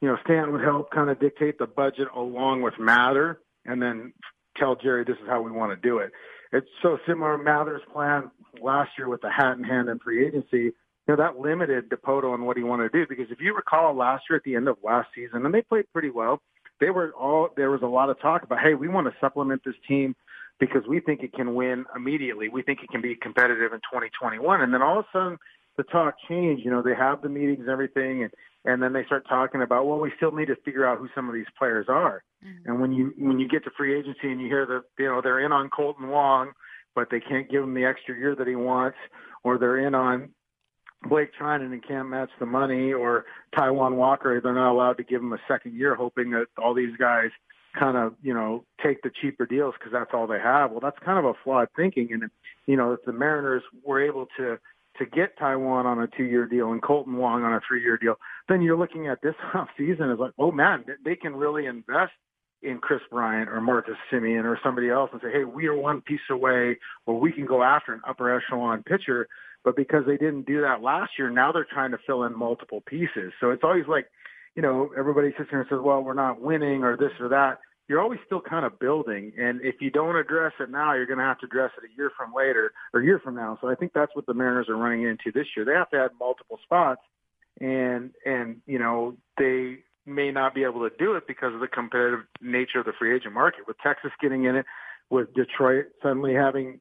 you 0.00 0.08
know, 0.08 0.16
Stanton 0.24 0.52
would 0.52 0.62
help 0.62 0.90
kind 0.90 1.08
of 1.08 1.20
dictate 1.20 1.58
the 1.58 1.66
budget 1.66 2.08
along 2.14 2.62
with 2.62 2.74
Mather, 2.80 3.38
and 3.64 3.80
then 3.80 4.12
tell 4.56 4.74
Jerry 4.74 5.04
this 5.04 5.16
is 5.22 5.28
how 5.28 5.40
we 5.40 5.52
want 5.52 5.70
to 5.70 5.88
do 5.88 5.98
it. 5.98 6.10
It's 6.52 6.66
so 6.82 6.98
similar. 7.06 7.38
Mather's 7.38 7.82
plan 7.92 8.30
last 8.60 8.90
year 8.98 9.08
with 9.08 9.20
the 9.20 9.30
hat 9.30 9.56
in 9.56 9.62
hand 9.62 9.88
and 9.88 10.00
free 10.02 10.26
agency 10.26 10.72
you 11.06 11.14
know, 11.14 11.22
that 11.22 11.38
limited 11.38 11.88
Dipoto 11.88 12.32
on 12.32 12.44
what 12.44 12.56
he 12.56 12.62
wanted 12.62 12.92
to 12.92 12.98
do. 12.98 13.06
Because 13.08 13.30
if 13.30 13.40
you 13.40 13.54
recall 13.54 13.94
last 13.94 14.24
year 14.28 14.36
at 14.36 14.42
the 14.44 14.56
end 14.56 14.68
of 14.68 14.76
last 14.82 15.08
season, 15.14 15.44
and 15.44 15.54
they 15.54 15.62
played 15.62 15.84
pretty 15.92 16.10
well, 16.10 16.40
they 16.80 16.90
were 16.90 17.12
all 17.12 17.48
there 17.56 17.70
was 17.70 17.82
a 17.82 17.86
lot 17.86 18.10
of 18.10 18.20
talk 18.20 18.42
about, 18.42 18.60
hey, 18.60 18.74
we 18.74 18.88
want 18.88 19.06
to 19.06 19.14
supplement 19.20 19.62
this 19.64 19.74
team 19.88 20.14
because 20.58 20.82
we 20.88 21.00
think 21.00 21.22
it 21.22 21.32
can 21.32 21.54
win 21.54 21.84
immediately. 21.94 22.48
We 22.48 22.62
think 22.62 22.80
it 22.82 22.90
can 22.90 23.00
be 23.00 23.14
competitive 23.14 23.72
in 23.72 23.78
2021. 23.80 24.60
And 24.60 24.72
then 24.72 24.82
all 24.82 24.98
of 24.98 25.04
a 25.04 25.08
sudden, 25.12 25.38
the 25.76 25.84
talk 25.84 26.14
changed. 26.28 26.64
You 26.64 26.70
know, 26.70 26.82
they 26.82 26.94
have 26.94 27.22
the 27.22 27.28
meetings 27.28 27.60
and 27.60 27.68
everything, 27.68 28.22
and 28.22 28.32
and 28.64 28.82
then 28.82 28.92
they 28.92 29.04
start 29.04 29.28
talking 29.28 29.62
about, 29.62 29.86
well, 29.86 30.00
we 30.00 30.10
still 30.16 30.32
need 30.32 30.46
to 30.46 30.56
figure 30.64 30.86
out 30.86 30.98
who 30.98 31.08
some 31.14 31.28
of 31.28 31.34
these 31.34 31.46
players 31.56 31.86
are. 31.88 32.24
Mm-hmm. 32.44 32.68
And 32.68 32.80
when 32.80 32.92
you 32.92 33.12
when 33.18 33.38
you 33.38 33.48
get 33.48 33.64
to 33.64 33.70
free 33.76 33.96
agency 33.96 34.30
and 34.30 34.40
you 34.40 34.48
hear 34.48 34.66
that 34.66 34.82
you 34.98 35.06
know 35.06 35.20
they're 35.22 35.44
in 35.44 35.52
on 35.52 35.70
Kolten 35.70 36.08
Wong, 36.08 36.52
but 36.94 37.08
they 37.10 37.20
can't 37.20 37.50
give 37.50 37.62
him 37.62 37.74
the 37.74 37.84
extra 37.84 38.16
year 38.16 38.34
that 38.34 38.48
he 38.48 38.56
wants, 38.56 38.98
or 39.44 39.58
they're 39.58 39.86
in 39.86 39.94
on 39.94 40.30
Blake 41.04 41.30
Treinen 41.38 41.72
and 41.72 41.86
can't 41.86 42.08
match 42.08 42.30
the 42.38 42.46
money, 42.46 42.92
or 42.92 43.24
Taijuan 43.56 43.96
Walker, 43.96 44.40
they're 44.40 44.54
not 44.54 44.72
allowed 44.72 44.96
to 44.98 45.04
give 45.04 45.20
him 45.20 45.32
a 45.32 45.38
second 45.48 45.74
year, 45.74 45.94
hoping 45.94 46.30
that 46.30 46.46
all 46.58 46.74
these 46.74 46.96
guys 46.98 47.30
kind 47.78 47.96
of, 47.96 48.14
you 48.22 48.34
know, 48.34 48.64
take 48.82 49.02
the 49.02 49.10
cheaper 49.20 49.46
deals 49.46 49.74
because 49.78 49.92
that's 49.92 50.10
all 50.14 50.26
they 50.26 50.38
have. 50.38 50.70
Well, 50.70 50.80
that's 50.80 50.98
kind 51.04 51.18
of 51.18 51.24
a 51.24 51.34
flawed 51.44 51.68
thinking. 51.76 52.08
And, 52.12 52.30
you 52.66 52.76
know, 52.76 52.92
if 52.92 53.04
the 53.04 53.12
Mariners 53.12 53.62
were 53.84 54.02
able 54.02 54.26
to, 54.38 54.58
to 54.98 55.06
get 55.06 55.38
Taijuan 55.38 55.84
on 55.84 56.00
a 56.00 56.06
two-year 56.06 56.46
deal 56.46 56.72
and 56.72 56.82
Kolten 56.82 57.16
Wong 57.16 57.44
on 57.44 57.52
a 57.52 57.60
three-year 57.66 57.98
deal, 57.98 58.14
then 58.48 58.62
you're 58.62 58.78
looking 58.78 59.08
at 59.08 59.20
this 59.22 59.34
off 59.54 59.68
season 59.76 60.10
as 60.10 60.18
like, 60.18 60.32
oh 60.38 60.50
man, 60.50 60.84
they 61.04 61.16
can 61.16 61.36
really 61.36 61.66
invest 61.66 62.12
in 62.62 62.78
Kris 62.78 63.00
Bryant 63.10 63.48
or 63.48 63.60
Marcus 63.60 63.96
Semien 64.10 64.44
or 64.44 64.58
somebody 64.64 64.88
else 64.88 65.10
and 65.12 65.20
say, 65.22 65.30
hey, 65.30 65.44
we 65.44 65.66
are 65.66 65.76
one 65.76 66.00
piece 66.00 66.20
away, 66.30 66.78
or 67.04 67.20
we 67.20 67.30
can 67.30 67.46
go 67.46 67.62
after 67.62 67.92
an 67.92 68.00
upper 68.08 68.34
echelon 68.34 68.82
pitcher 68.82 69.28
but 69.66 69.74
because 69.74 70.04
they 70.06 70.16
didn't 70.16 70.46
do 70.46 70.60
that 70.60 70.80
last 70.80 71.10
year, 71.18 71.28
now 71.28 71.50
they're 71.50 71.66
trying 71.68 71.90
to 71.90 71.98
fill 72.06 72.22
in 72.22 72.38
multiple 72.38 72.84
pieces. 72.86 73.32
So 73.40 73.50
it's 73.50 73.64
always 73.64 73.88
like, 73.88 74.06
you 74.54 74.62
know, 74.62 74.90
everybody 74.96 75.34
sits 75.36 75.50
here 75.50 75.58
and 75.58 75.68
says, 75.68 75.80
well, 75.82 76.02
we're 76.02 76.14
not 76.14 76.40
winning 76.40 76.84
or 76.84 76.96
this 76.96 77.10
or 77.18 77.28
that. 77.30 77.58
You're 77.88 78.00
always 78.00 78.20
still 78.24 78.40
kind 78.40 78.64
of 78.64 78.78
building. 78.78 79.32
And 79.36 79.60
if 79.62 79.74
you 79.80 79.90
don't 79.90 80.14
address 80.14 80.52
it 80.60 80.70
now, 80.70 80.94
you're 80.94 81.06
going 81.06 81.18
to 81.18 81.24
have 81.24 81.40
to 81.40 81.46
address 81.46 81.72
it 81.76 81.90
a 81.90 81.96
year 81.98 82.12
from 82.16 82.32
later 82.32 82.70
or 82.94 83.00
a 83.00 83.04
year 83.04 83.18
from 83.18 83.34
now. 83.34 83.58
So 83.60 83.68
I 83.68 83.74
think 83.74 83.90
that's 83.92 84.14
what 84.14 84.26
the 84.26 84.34
Mariners 84.34 84.68
are 84.68 84.76
running 84.76 85.02
into 85.02 85.32
this 85.34 85.48
year. 85.56 85.66
They 85.66 85.72
have 85.72 85.90
to 85.90 85.96
add 85.96 86.10
multiple 86.20 86.60
spots 86.62 87.00
and, 87.60 88.12
and, 88.24 88.58
you 88.66 88.78
know, 88.78 89.16
they 89.36 89.78
may 90.06 90.30
not 90.30 90.54
be 90.54 90.62
able 90.62 90.88
to 90.88 90.96
do 90.96 91.14
it 91.14 91.26
because 91.26 91.52
of 91.52 91.58
the 91.58 91.66
competitive 91.66 92.20
nature 92.40 92.78
of 92.78 92.86
the 92.86 92.92
free 92.96 93.16
agent 93.16 93.34
market 93.34 93.66
with 93.66 93.78
Texas 93.82 94.12
getting 94.22 94.44
in 94.44 94.54
it, 94.54 94.66
with 95.10 95.34
Detroit 95.34 95.86
suddenly 96.04 96.34
having 96.34 96.80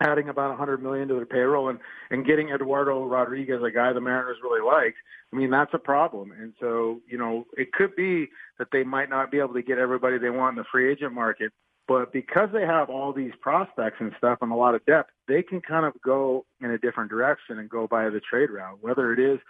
adding 0.00 0.28
about 0.28 0.50
100 0.50 0.82
million 0.82 1.08
to 1.08 1.14
their 1.14 1.26
payroll 1.26 1.68
and 1.68 1.78
and 2.10 2.26
getting 2.26 2.50
Eduardo 2.50 3.04
Rodriguez, 3.04 3.62
a 3.62 3.70
guy 3.70 3.92
the 3.92 4.00
Mariners 4.00 4.38
really 4.42 4.64
like. 4.64 4.94
I 5.32 5.36
mean, 5.36 5.50
that's 5.50 5.72
a 5.74 5.78
problem. 5.78 6.32
And 6.32 6.52
so, 6.60 7.00
you 7.08 7.18
know, 7.18 7.46
it 7.56 7.72
could 7.72 7.96
be 7.96 8.28
that 8.58 8.68
they 8.72 8.84
might 8.84 9.10
not 9.10 9.30
be 9.30 9.38
able 9.38 9.54
to 9.54 9.62
get 9.62 9.78
everybody 9.78 10.18
they 10.18 10.30
want 10.30 10.56
in 10.56 10.62
the 10.62 10.68
free 10.70 10.90
agent 10.90 11.12
market, 11.12 11.52
but 11.88 12.12
because 12.12 12.48
they 12.52 12.62
have 12.62 12.90
all 12.90 13.12
these 13.12 13.32
prospects 13.40 13.96
and 14.00 14.12
stuff 14.18 14.38
and 14.40 14.52
a 14.52 14.54
lot 14.54 14.74
of 14.74 14.84
depth, 14.86 15.10
they 15.28 15.42
can 15.42 15.60
kind 15.60 15.84
of 15.84 15.94
go 16.04 16.44
in 16.60 16.70
a 16.70 16.78
different 16.78 17.10
direction 17.10 17.58
and 17.58 17.68
go 17.68 17.86
by 17.86 18.08
the 18.08 18.20
trade 18.20 18.50
route, 18.50 18.78
whether 18.80 19.12
it 19.12 19.18
is 19.18 19.40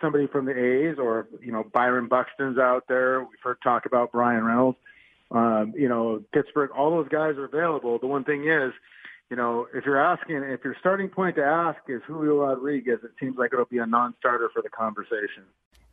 somebody 0.00 0.26
from 0.26 0.46
the 0.46 0.52
A's 0.52 0.98
or, 0.98 1.28
you 1.42 1.52
know, 1.52 1.64
Byron 1.72 2.08
Buxton's 2.08 2.58
out 2.58 2.84
there. 2.88 3.20
We've 3.20 3.38
heard 3.42 3.58
talk 3.62 3.86
about 3.86 4.12
Bryan 4.12 4.44
Reynolds 4.44 4.78
um, 5.30 5.72
you 5.76 5.88
know, 5.88 6.22
Pittsburgh, 6.32 6.70
all 6.76 6.90
those 6.90 7.08
guys 7.08 7.36
are 7.36 7.44
available. 7.44 7.98
The 7.98 8.06
one 8.06 8.24
thing 8.24 8.48
is, 8.48 8.72
you 9.30 9.36
know, 9.36 9.68
if 9.72 9.86
you're 9.86 10.00
asking, 10.00 10.36
if 10.36 10.64
your 10.64 10.76
starting 10.80 11.08
point 11.08 11.36
to 11.36 11.44
ask 11.44 11.78
is 11.88 12.02
Julio 12.06 12.40
Rodriguez, 12.40 12.98
it 13.04 13.12
seems 13.20 13.38
like 13.38 13.52
it'll 13.52 13.64
be 13.64 13.78
a 13.78 13.86
non-starter 13.86 14.50
for 14.52 14.60
the 14.60 14.68
conversation. 14.68 15.44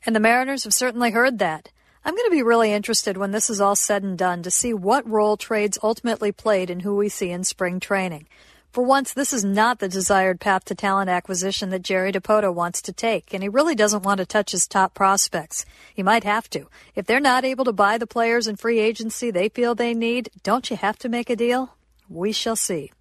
And 0.05 0.15
the 0.15 0.19
Mariners 0.19 0.63
have 0.63 0.73
certainly 0.73 1.11
heard 1.11 1.37
that. 1.39 1.69
I'm 2.03 2.15
going 2.15 2.29
to 2.29 2.35
be 2.35 2.43
really 2.43 2.71
interested 2.71 3.17
when 3.17 3.31
this 3.31 3.49
is 3.49 3.61
all 3.61 3.75
said 3.75 4.01
and 4.01 4.17
done 4.17 4.41
to 4.43 4.51
see 4.51 4.73
what 4.73 5.07
role 5.07 5.37
trades 5.37 5.77
ultimately 5.83 6.31
played 6.31 6.69
in 6.69 6.79
who 6.79 6.95
we 6.95 7.09
see 7.09 7.29
in 7.29 7.43
spring 7.43 7.79
training. 7.79 8.27
For 8.71 8.83
once, 8.83 9.13
this 9.13 9.33
is 9.33 9.43
not 9.43 9.79
the 9.79 9.89
desired 9.89 10.39
path 10.39 10.65
to 10.65 10.75
talent 10.75 11.09
acquisition 11.09 11.69
that 11.69 11.81
Jerry 11.81 12.11
Dipoto 12.11 12.53
wants 12.53 12.81
to 12.83 12.93
take, 12.93 13.33
and 13.33 13.43
he 13.43 13.49
really 13.49 13.75
doesn't 13.75 14.03
want 14.03 14.19
to 14.19 14.25
touch 14.25 14.51
his 14.51 14.67
top 14.67 14.93
prospects. 14.93 15.65
He 15.93 16.03
might 16.03 16.23
have 16.23 16.49
to. 16.51 16.67
If 16.95 17.05
they're 17.05 17.19
not 17.19 17.45
able 17.45 17.65
to 17.65 17.73
buy 17.73 17.97
the 17.97 18.07
players 18.07 18.47
in 18.47 18.55
free 18.55 18.79
agency 18.79 19.29
they 19.31 19.49
feel 19.49 19.75
they 19.75 19.93
need, 19.93 20.29
don't 20.43 20.69
you 20.69 20.77
have 20.77 20.97
to 20.99 21.09
make 21.09 21.29
a 21.29 21.35
deal? 21.35 21.75
We 22.09 22.31
shall 22.31 22.55
see. 22.55 22.91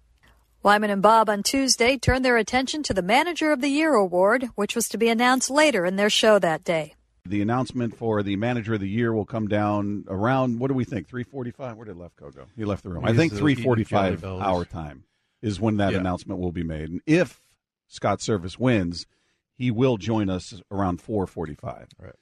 Wyman 0.67 0.89
and 0.89 1.01
Bob 1.01 1.29
on 1.29 1.43
Tuesday 1.43 1.97
turned 1.97 2.25
their 2.25 2.35
attention 2.35 2.83
to 2.83 2.93
the 2.93 3.01
Manager 3.01 3.53
of 3.53 3.61
the 3.61 3.69
Year 3.69 3.93
award, 3.93 4.49
which 4.55 4.75
was 4.75 4.89
to 4.89 4.97
be 4.97 5.07
announced 5.07 5.49
later 5.49 5.85
in 5.85 5.95
their 5.95 6.09
show 6.09 6.39
that 6.39 6.65
day. 6.65 6.93
The 7.25 7.41
announcement 7.41 7.95
for 7.95 8.21
the 8.21 8.35
manager 8.35 8.73
of 8.73 8.81
the 8.81 8.89
year 8.89 9.13
will 9.13 9.23
come 9.23 9.47
down 9.47 10.03
around 10.09 10.59
what 10.59 10.67
do 10.67 10.73
we 10.73 10.83
think? 10.83 11.07
Three 11.07 11.23
forty-five. 11.23 11.77
Where 11.77 11.85
did 11.85 11.95
Lefko 11.95 12.35
go? 12.35 12.47
He 12.57 12.65
left 12.65 12.83
the 12.83 12.89
room. 12.89 13.05
I 13.05 13.13
think 13.13 13.31
three 13.33 13.55
forty-five 13.55 14.25
our 14.25 14.65
time 14.65 15.05
is 15.41 15.57
when 15.57 15.77
that 15.77 15.93
yeah. 15.93 15.99
announcement 15.99 16.41
will 16.41 16.51
be 16.51 16.63
made. 16.63 16.89
And 16.89 16.99
if 17.05 17.41
Scott 17.87 18.19
Servais 18.19 18.59
wins, 18.59 19.05
he 19.53 19.71
will 19.71 19.95
join 19.95 20.29
us 20.29 20.61
around 20.69 20.99
four 20.99 21.27
forty-five. 21.27 21.87
Right. 21.97 22.15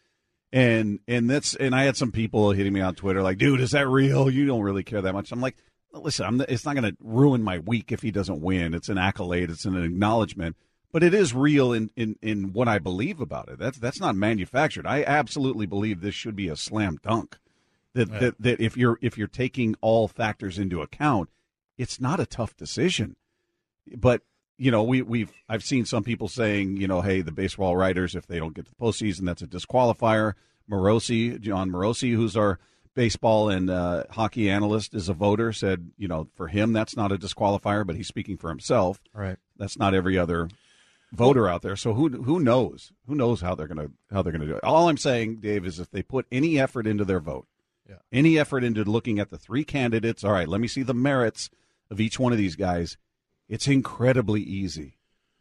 And 0.53 0.99
and 1.07 1.27
that's 1.27 1.55
and 1.55 1.73
I 1.73 1.85
had 1.85 1.97
some 1.97 2.11
people 2.11 2.51
hitting 2.51 2.73
me 2.73 2.81
on 2.81 2.93
Twitter 2.93 3.23
like, 3.23 3.39
dude, 3.39 3.59
is 3.59 3.71
that 3.71 3.87
real? 3.87 4.29
You 4.29 4.45
don't 4.45 4.61
really 4.61 4.83
care 4.83 5.01
that 5.01 5.13
much. 5.13 5.31
I'm 5.31 5.41
like, 5.41 5.57
listen, 5.95 6.25
I'm, 6.25 6.41
it's 6.41 6.65
not 6.65 6.75
going 6.75 6.91
to 6.91 6.97
ruin 7.01 7.41
my 7.41 7.59
week 7.59 7.91
if 7.91 8.01
he 8.01 8.11
doesn't 8.11 8.41
win. 8.41 8.73
It's 8.73 8.89
an 8.89 8.97
accolade. 8.97 9.49
It's 9.49 9.65
an 9.65 9.81
acknowledgement 9.81 10.55
but 10.95 11.03
it 11.03 11.13
is 11.13 11.33
real 11.33 11.73
in, 11.73 11.91
in, 11.97 12.15
in 12.21 12.53
what 12.53 12.69
I 12.69 12.79
believe 12.79 13.19
about 13.19 13.49
it. 13.49 13.59
That's 13.59 13.77
that's 13.77 13.99
not 13.99 14.15
manufactured. 14.15 14.87
I 14.87 15.03
absolutely 15.03 15.65
believe 15.65 15.99
this 15.99 16.15
should 16.15 16.37
be 16.37 16.47
a 16.47 16.55
slam 16.55 16.99
dunk. 17.03 17.37
That, 17.95 18.09
yeah. 18.09 18.19
that 18.19 18.35
that 18.39 18.61
if 18.61 18.77
you're 18.77 18.97
if 19.01 19.17
you're 19.17 19.27
taking 19.27 19.75
all 19.81 20.07
factors 20.07 20.57
into 20.57 20.81
account, 20.81 21.29
it's 21.77 21.99
not 21.99 22.21
a 22.21 22.25
tough 22.25 22.55
decision. 22.55 23.17
But 23.93 24.21
you 24.57 24.71
know, 24.71 24.83
we 24.83 25.01
we've 25.01 25.33
I've 25.49 25.65
seen 25.65 25.83
some 25.83 26.05
people 26.05 26.29
saying, 26.29 26.77
you 26.77 26.87
know, 26.87 27.01
hey, 27.01 27.19
the 27.19 27.33
baseball 27.33 27.75
writers, 27.75 28.15
if 28.15 28.25
they 28.25 28.39
don't 28.39 28.55
get 28.55 28.63
to 28.67 28.71
the 28.71 28.81
postseason, 28.81 29.25
that's 29.25 29.41
a 29.41 29.47
disqualifier. 29.47 30.35
Morosi, 30.71 31.41
Jon 31.41 31.71
Morosi, 31.71 32.15
who's 32.15 32.37
our 32.37 32.57
baseball 32.95 33.49
and 33.49 33.69
uh, 33.69 34.05
hockey 34.09 34.49
analyst, 34.49 34.95
is 34.95 35.09
a 35.09 35.13
voter, 35.13 35.53
said, 35.53 35.91
you 35.97 36.07
know, 36.07 36.27
for 36.35 36.47
him 36.47 36.73
that's 36.73 36.95
not 36.95 37.11
a 37.11 37.17
disqualifier, 37.17 37.85
but 37.85 37.95
he's 37.95 38.07
speaking 38.07 38.37
for 38.37 38.49
himself. 38.49 38.99
Right. 39.13 39.37
That's 39.57 39.77
not 39.77 39.93
every 39.93 40.17
other 40.17 40.49
voter 41.11 41.47
out 41.47 41.61
there. 41.61 41.75
So 41.75 41.93
who 41.93 42.09
who 42.23 42.39
knows? 42.39 42.91
Who 43.07 43.15
knows 43.15 43.41
how 43.41 43.55
they're 43.55 43.67
gonna 43.67 43.91
how 44.11 44.21
they're 44.21 44.33
gonna 44.33 44.47
do 44.47 44.55
it? 44.55 44.63
All 44.63 44.89
I'm 44.89 44.97
saying, 44.97 45.37
Dave, 45.37 45.65
is 45.65 45.79
if 45.79 45.91
they 45.91 46.01
put 46.01 46.25
any 46.31 46.59
effort 46.59 46.87
into 46.87 47.05
their 47.05 47.19
vote, 47.19 47.47
yeah. 47.87 47.97
any 48.11 48.39
effort 48.39 48.63
into 48.63 48.83
looking 48.83 49.19
at 49.19 49.29
the 49.29 49.37
three 49.37 49.63
candidates. 49.63 50.23
All 50.23 50.31
right, 50.31 50.47
let 50.47 50.61
me 50.61 50.67
see 50.67 50.83
the 50.83 50.93
merits 50.93 51.49
of 51.89 51.99
each 51.99 52.19
one 52.19 52.31
of 52.31 52.37
these 52.37 52.55
guys. 52.55 52.97
It's 53.47 53.67
incredibly 53.67 54.41
easy. 54.41 54.97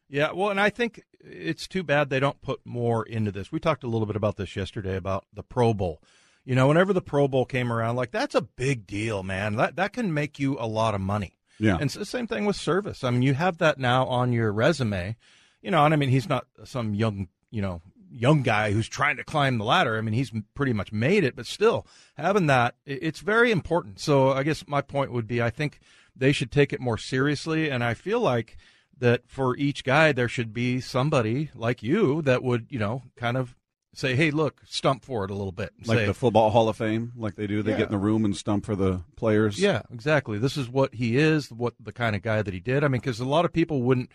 Yeah, 0.09 0.33
well, 0.33 0.51
and 0.51 0.61
I 0.61 0.71
think 0.71 1.03
it's 1.21 1.67
too 1.67 1.83
bad 1.83 2.11
they 2.11 2.21
don't 2.21 2.43
put 2.43 2.61
more 2.64 3.05
into 3.07 3.33
this. 3.33 3.51
We 3.51 3.59
talked 3.59 3.83
a 3.83 3.88
little 3.88 4.07
bit 4.07 4.17
about 4.17 4.37
this 4.37 4.55
yesterday 4.55 4.97
about 4.97 5.25
the 5.33 5.43
Pro 5.43 5.73
Bowl. 5.73 6.03
You 6.44 6.54
know, 6.54 6.68
whenever 6.68 6.92
the 6.92 7.00
Pro 7.00 7.26
Bowl 7.26 7.44
came 7.44 7.72
around, 7.72 7.96
like 7.96 8.11
that's 8.11 8.35
a 8.35 8.42
big 8.42 8.87
deal, 8.87 9.22
man. 9.22 9.57
That 9.57 9.76
that 9.76 9.92
can 9.92 10.12
make 10.12 10.38
you 10.38 10.57
a 10.59 10.66
lot 10.66 10.94
of 10.94 11.00
money. 11.00 11.38
Yeah. 11.59 11.74
And 11.74 11.83
it's 11.83 11.94
the 11.94 12.04
same 12.04 12.26
thing 12.26 12.44
with 12.44 12.57
Servais. 12.57 13.04
I 13.04 13.11
mean, 13.11 13.22
you 13.22 13.35
have 13.35 13.59
that 13.59 13.78
now 13.78 14.07
on 14.07 14.33
your 14.33 14.52
resume 14.52 15.16
you 15.64 15.70
know, 15.70 15.85
and 15.85 15.94
I 15.94 15.96
mean, 15.96 16.11
he's 16.11 16.28
not 16.28 16.46
some 16.64 16.94
young, 16.94 17.28
you 17.50 17.62
know, 17.62 17.80
young 18.11 18.42
guy 18.42 18.70
who's 18.70 18.87
trying 18.87 19.16
to 19.16 19.24
climb 19.24 19.57
the 19.57 19.64
ladder. 19.64 19.96
I 19.96 20.02
mean, 20.02 20.12
he's 20.12 20.30
pretty 20.54 20.74
much 20.74 20.92
made 20.92 21.24
it, 21.24 21.35
but 21.35 21.46
still 21.46 21.87
having 22.16 22.46
that, 22.46 22.76
it's 22.85 23.20
very 23.20 23.50
important. 23.50 23.98
So 23.98 24.30
I 24.30 24.42
guess 24.42 24.68
my 24.68 24.83
point 24.83 25.11
would 25.11 25.26
be, 25.26 25.42
I 25.42 25.48
think 25.48 25.80
they 26.14 26.33
should 26.33 26.52
take 26.52 26.72
it 26.72 26.80
more 26.80 26.98
seriously, 26.98 27.70
and 27.70 27.83
I 27.83 27.94
feel 27.94 28.20
like 28.20 28.59
that 28.98 29.22
for 29.26 29.57
each 29.57 29.85
guy 29.85 30.12
there 30.12 30.28
should 30.28 30.52
be 30.52 30.80
somebody 30.80 31.50
like 31.54 31.83
you 31.83 32.20
that 32.22 32.42
would, 32.44 32.66
you 32.68 32.78
know, 32.78 33.02
kind 33.16 33.38
of 33.38 33.57
say, 33.94 34.14
"Hey, 34.14 34.30
look, 34.30 34.62
stump 34.66 35.04
for 35.04 35.24
it 35.24 35.30
a 35.30 35.35
little 35.35 35.52
bit." 35.52 35.72
Like 35.87 35.98
say, 35.98 36.07
the 36.07 36.14
football 36.14 36.50
Hall 36.50 36.68
of 36.68 36.76
Fame, 36.76 37.12
like 37.16 37.37
they 37.37 37.46
do. 37.46 37.62
They 37.62 37.72
yeah. 37.72 37.78
get 37.78 37.87
in 37.87 37.92
the 37.92 37.98
room 37.98 38.24
and 38.24 38.37
stump 38.37 38.64
for 38.64 38.76
the 38.76 39.02
players. 39.16 39.59
Yeah, 39.59 39.83
exactly. 39.92 40.38
This 40.38 40.57
is 40.57 40.68
what 40.68 40.94
he 40.94 41.16
is, 41.16 41.50
what 41.50 41.74
the 41.80 41.92
kind 41.92 42.14
of 42.14 42.22
guy 42.22 42.42
that 42.42 42.54
he 42.54 42.61
did. 42.61 42.85
I 42.85 42.88
mean, 42.88 43.00
because 43.00 43.20
a 43.20 43.24
lot 43.24 43.44
of 43.44 43.52
people 43.52 43.83
wouldn't 43.83 44.11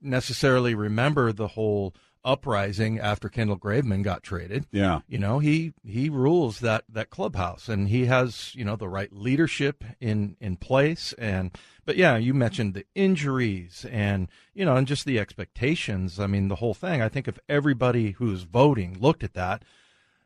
necessarily 0.00 0.74
remember 0.74 1.32
the 1.32 1.48
whole 1.48 1.94
uprising 2.24 2.98
after 2.98 3.28
Kendall 3.28 3.58
Graveman 3.58 4.02
got 4.02 4.22
traded. 4.22 4.66
Yeah. 4.70 5.00
You 5.08 5.18
know, 5.18 5.38
he 5.38 5.72
he 5.84 6.08
rules 6.08 6.60
that 6.60 6.84
that 6.88 7.10
clubhouse 7.10 7.68
and 7.68 7.88
he 7.88 8.06
has, 8.06 8.54
you 8.54 8.64
know, 8.64 8.76
the 8.76 8.88
right 8.88 9.12
leadership 9.12 9.84
in 10.00 10.36
in 10.40 10.56
place 10.56 11.12
and 11.18 11.56
but 11.84 11.96
yeah, 11.96 12.16
you 12.16 12.32
mentioned 12.32 12.74
the 12.74 12.86
injuries 12.94 13.84
and 13.90 14.28
you 14.54 14.64
know, 14.64 14.76
and 14.76 14.86
just 14.86 15.04
the 15.04 15.18
expectations. 15.18 16.20
I 16.20 16.26
mean, 16.26 16.48
the 16.48 16.56
whole 16.56 16.74
thing. 16.74 17.02
I 17.02 17.08
think 17.08 17.26
if 17.26 17.38
everybody 17.48 18.12
who's 18.12 18.42
voting 18.42 18.98
looked 19.00 19.24
at 19.24 19.34
that, 19.34 19.64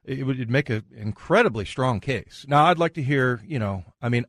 it 0.05 0.25
would 0.25 0.51
make 0.51 0.71
an 0.71 0.85
incredibly 0.95 1.65
strong 1.65 2.01
case. 2.01 2.45
Now, 2.49 2.67
I'd 2.67 2.79
like 2.79 2.95
to 2.95 3.03
hear, 3.03 3.43
you 3.47 3.59
know, 3.59 3.85
I 4.01 4.09
mean, 4.09 4.25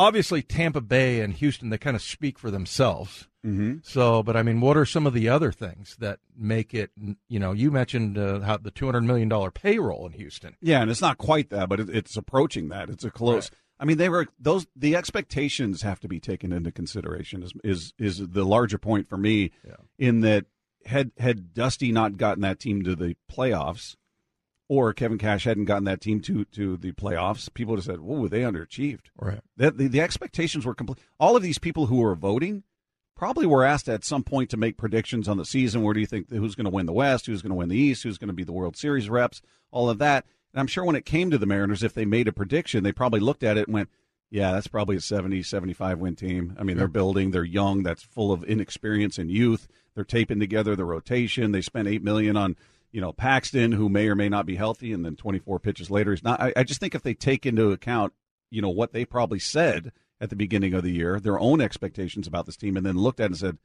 obviously 0.00 0.40
Tampa 0.42 0.80
Bay 0.80 1.20
and 1.20 1.34
Houston 1.34 1.68
they 1.68 1.78
kind 1.78 1.94
of 1.94 2.02
speak 2.02 2.38
for 2.38 2.50
themselves. 2.50 3.28
Mm-hmm. 3.46 3.78
So, 3.82 4.22
but 4.22 4.36
I 4.36 4.42
mean, 4.42 4.60
what 4.60 4.76
are 4.76 4.86
some 4.86 5.06
of 5.06 5.14
the 5.14 5.28
other 5.28 5.52
things 5.52 5.96
that 5.98 6.18
make 6.36 6.74
it? 6.74 6.90
You 7.28 7.38
know, 7.38 7.52
you 7.52 7.70
mentioned 7.70 8.18
uh, 8.18 8.40
how 8.40 8.56
the 8.56 8.70
two 8.70 8.86
hundred 8.86 9.02
million 9.02 9.28
dollar 9.28 9.50
payroll 9.50 10.06
in 10.06 10.12
Houston. 10.12 10.56
Yeah, 10.60 10.82
and 10.82 10.90
it's 10.90 11.00
not 11.00 11.18
quite 11.18 11.50
that, 11.50 11.68
but 11.68 11.80
it, 11.80 11.88
it's 11.90 12.16
approaching 12.16 12.68
that. 12.70 12.90
It's 12.90 13.04
a 13.04 13.10
close. 13.10 13.50
Right. 13.50 13.58
I 13.78 13.84
mean, 13.86 13.98
they 13.98 14.08
were 14.08 14.26
those. 14.38 14.66
The 14.76 14.96
expectations 14.96 15.82
have 15.82 16.00
to 16.00 16.08
be 16.08 16.20
taken 16.20 16.52
into 16.52 16.72
consideration. 16.72 17.42
Is 17.42 17.52
is 17.64 17.94
is 17.98 18.28
the 18.28 18.44
larger 18.44 18.78
point 18.78 19.08
for 19.08 19.16
me? 19.16 19.52
Yeah. 19.66 19.76
In 19.98 20.20
that, 20.20 20.46
had 20.84 21.12
had 21.18 21.54
Dusty 21.54 21.92
not 21.92 22.18
gotten 22.18 22.42
that 22.42 22.58
team 22.58 22.82
to 22.82 22.94
the 22.94 23.16
playoffs, 23.30 23.96
or 24.70 24.92
Kevin 24.92 25.18
Cash 25.18 25.42
hadn't 25.42 25.64
gotten 25.64 25.82
that 25.82 26.00
team 26.00 26.20
to 26.20 26.44
to 26.44 26.76
the 26.76 26.92
playoffs, 26.92 27.52
people 27.52 27.72
would 27.72 27.80
have 27.80 27.84
said, 27.84 28.00
"Whoa, 28.00 28.28
they 28.28 28.42
underachieved." 28.42 29.06
Right. 29.18 29.40
The, 29.56 29.72
the, 29.72 29.88
the 29.88 30.00
expectations 30.00 30.64
were 30.64 30.76
complete. 30.76 31.00
All 31.18 31.34
of 31.34 31.42
these 31.42 31.58
people 31.58 31.86
who 31.86 31.96
were 31.96 32.14
voting 32.14 32.62
probably 33.16 33.46
were 33.46 33.64
asked 33.64 33.88
at 33.88 34.04
some 34.04 34.22
point 34.22 34.48
to 34.50 34.56
make 34.56 34.76
predictions 34.76 35.26
on 35.26 35.38
the 35.38 35.44
season. 35.44 35.82
Where 35.82 35.92
do 35.92 35.98
you 35.98 36.06
think 36.06 36.30
who's 36.30 36.54
going 36.54 36.66
to 36.66 36.70
win 36.70 36.86
the 36.86 36.92
West? 36.92 37.26
Who's 37.26 37.42
going 37.42 37.50
to 37.50 37.56
win 37.56 37.68
the 37.68 37.76
East? 37.76 38.04
Who's 38.04 38.16
going 38.16 38.28
to 38.28 38.34
be 38.34 38.44
the 38.44 38.52
World 38.52 38.76
Series 38.76 39.10
reps? 39.10 39.42
All 39.72 39.90
of 39.90 39.98
that. 39.98 40.24
And 40.54 40.60
I'm 40.60 40.68
sure 40.68 40.84
when 40.84 40.96
it 40.96 41.04
came 41.04 41.32
to 41.32 41.38
the 41.38 41.46
Mariners, 41.46 41.82
if 41.82 41.92
they 41.92 42.04
made 42.04 42.28
a 42.28 42.32
prediction, 42.32 42.84
they 42.84 42.92
probably 42.92 43.20
looked 43.20 43.42
at 43.42 43.58
it 43.58 43.66
and 43.66 43.74
went, 43.74 43.88
yeah, 44.30 44.52
that's 44.52 44.68
probably 44.68 44.94
a 44.94 45.00
70, 45.00 45.42
75 45.42 45.98
win 45.98 46.14
team. 46.14 46.56
I 46.58 46.62
mean, 46.62 46.76
they're 46.76 46.86
building, 46.86 47.32
they're 47.32 47.42
young, 47.42 47.82
that's 47.82 48.04
full 48.04 48.30
of 48.30 48.44
inexperience 48.44 49.18
and 49.18 49.30
youth. 49.30 49.66
They're 49.96 50.04
taping 50.04 50.38
together 50.38 50.76
the 50.76 50.84
rotation. 50.84 51.50
They 51.50 51.60
spent 51.60 51.88
eight 51.88 52.04
million 52.04 52.36
on, 52.36 52.56
you 52.92 53.00
know, 53.00 53.12
Paxton, 53.12 53.72
who 53.72 53.88
may 53.88 54.08
or 54.08 54.14
may 54.14 54.28
not 54.28 54.46
be 54.46 54.56
healthy, 54.56 54.92
and 54.92 55.04
then 55.04 55.16
24 55.16 55.60
pitches 55.60 55.90
later 55.90 56.10
he's 56.10 56.24
not. 56.24 56.40
I, 56.40 56.52
I 56.56 56.62
just 56.64 56.80
think 56.80 56.94
if 56.94 57.02
they 57.02 57.14
take 57.14 57.46
into 57.46 57.70
account, 57.70 58.12
you 58.50 58.60
know, 58.60 58.70
what 58.70 58.92
they 58.92 59.04
probably 59.04 59.38
said 59.38 59.92
at 60.20 60.30
the 60.30 60.36
beginning 60.36 60.74
of 60.74 60.82
the 60.82 60.92
year, 60.92 61.20
their 61.20 61.38
own 61.38 61.60
expectations 61.60 62.26
about 62.26 62.46
this 62.46 62.56
team, 62.56 62.76
and 62.76 62.84
then 62.84 62.96
looked 62.96 63.20
at 63.20 63.26
and 63.26 63.36
said, 63.36 63.58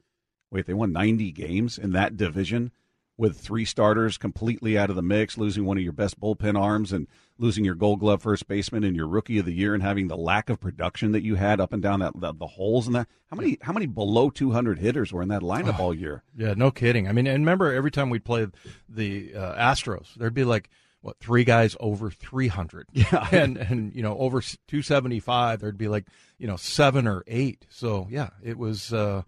wait, 0.50 0.66
they 0.66 0.74
won 0.74 0.92
90 0.92 1.32
games 1.32 1.76
in 1.76 1.92
that 1.92 2.16
division 2.16 2.72
with 3.18 3.38
three 3.38 3.64
starters 3.64 4.18
completely 4.18 4.76
out 4.76 4.90
of 4.90 4.96
the 4.96 5.02
mix, 5.02 5.38
losing 5.38 5.64
one 5.64 5.76
of 5.76 5.82
your 5.82 5.92
best 5.92 6.20
bullpen 6.20 6.58
arms 6.60 6.92
and 6.92 7.06
losing 7.38 7.64
your 7.64 7.74
gold 7.74 8.00
glove 8.00 8.22
first 8.22 8.46
baseman 8.46 8.84
and 8.84 8.96
your 8.96 9.08
rookie 9.08 9.38
of 9.38 9.46
the 9.46 9.52
year 9.52 9.74
and 9.74 9.82
having 9.82 10.08
the 10.08 10.16
lack 10.16 10.50
of 10.50 10.60
production 10.60 11.12
that 11.12 11.22
you 11.22 11.34
had 11.34 11.60
up 11.60 11.72
and 11.72 11.82
down 11.82 12.00
that 12.00 12.18
the, 12.18 12.32
the 12.34 12.46
holes 12.46 12.86
in 12.86 12.92
that. 12.92 13.08
How 13.30 13.36
many 13.36 13.58
how 13.62 13.72
many 13.72 13.86
below 13.86 14.30
200 14.30 14.78
hitters 14.78 15.12
were 15.12 15.22
in 15.22 15.28
that 15.28 15.42
lineup 15.42 15.76
oh, 15.78 15.84
all 15.84 15.94
year? 15.94 16.22
Yeah, 16.36 16.54
no 16.54 16.70
kidding. 16.70 17.08
I 17.08 17.12
mean, 17.12 17.26
and 17.26 17.42
remember 17.42 17.72
every 17.72 17.90
time 17.90 18.10
we'd 18.10 18.24
play 18.24 18.46
the 18.88 19.34
uh, 19.34 19.54
Astros, 19.54 20.14
there'd 20.14 20.34
be 20.34 20.44
like– 20.44 20.68
what 21.06 21.20
three 21.20 21.44
guys 21.44 21.76
over 21.78 22.10
300 22.10 22.88
yeah 22.92 23.28
and 23.30 23.56
and 23.56 23.94
you 23.94 24.02
know 24.02 24.18
over 24.18 24.40
275 24.40 25.60
there'd 25.60 25.78
be 25.78 25.86
like 25.86 26.04
you 26.36 26.48
know 26.48 26.56
seven 26.56 27.06
or 27.06 27.22
eight 27.28 27.64
so 27.68 28.08
yeah 28.10 28.30
it 28.42 28.58
was 28.58 28.92
uh 28.92 29.22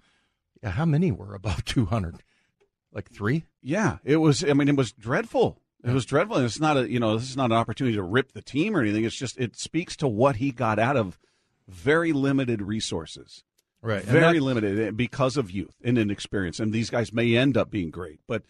yeah, 0.60 0.70
how 0.70 0.84
many 0.84 1.12
were 1.12 1.34
above 1.34 1.64
200 1.64 2.16
like 2.98 3.10
three? 3.10 3.44
Yeah 3.62 3.98
it 4.04 4.16
was 4.16 4.44
i 4.44 4.52
mean 4.52 4.68
it 4.68 4.76
was 4.76 4.92
dreadful. 4.92 5.60
It 5.84 5.92
was 5.92 6.04
dreadful 6.04 6.36
and 6.36 6.44
it's 6.44 6.58
not 6.58 6.76
a 6.76 6.90
you 6.90 6.98
know 6.98 7.16
this 7.16 7.30
is 7.30 7.36
not 7.36 7.52
an 7.52 7.56
opportunity 7.56 7.96
to 7.96 8.02
rip 8.02 8.32
the 8.32 8.42
team 8.42 8.76
or 8.76 8.80
anything. 8.80 9.04
It's 9.04 9.16
just 9.16 9.38
it 9.38 9.56
speaks 9.56 9.96
to 9.96 10.08
what 10.08 10.36
he 10.36 10.50
got 10.50 10.78
out 10.78 10.96
of 10.96 11.18
very 11.68 12.12
limited 12.12 12.60
resources. 12.62 13.44
Right 13.80 14.02
very 14.02 14.40
limited 14.40 14.78
eh, 14.80 14.90
because 14.90 15.36
of 15.36 15.52
youth 15.52 15.76
and 15.84 15.96
inexperience 15.96 16.58
and 16.58 16.72
these 16.72 16.90
guys 16.90 17.12
may 17.12 17.36
end 17.36 17.56
up 17.56 17.70
being 17.70 17.90
great 17.90 18.18
but 18.26 18.42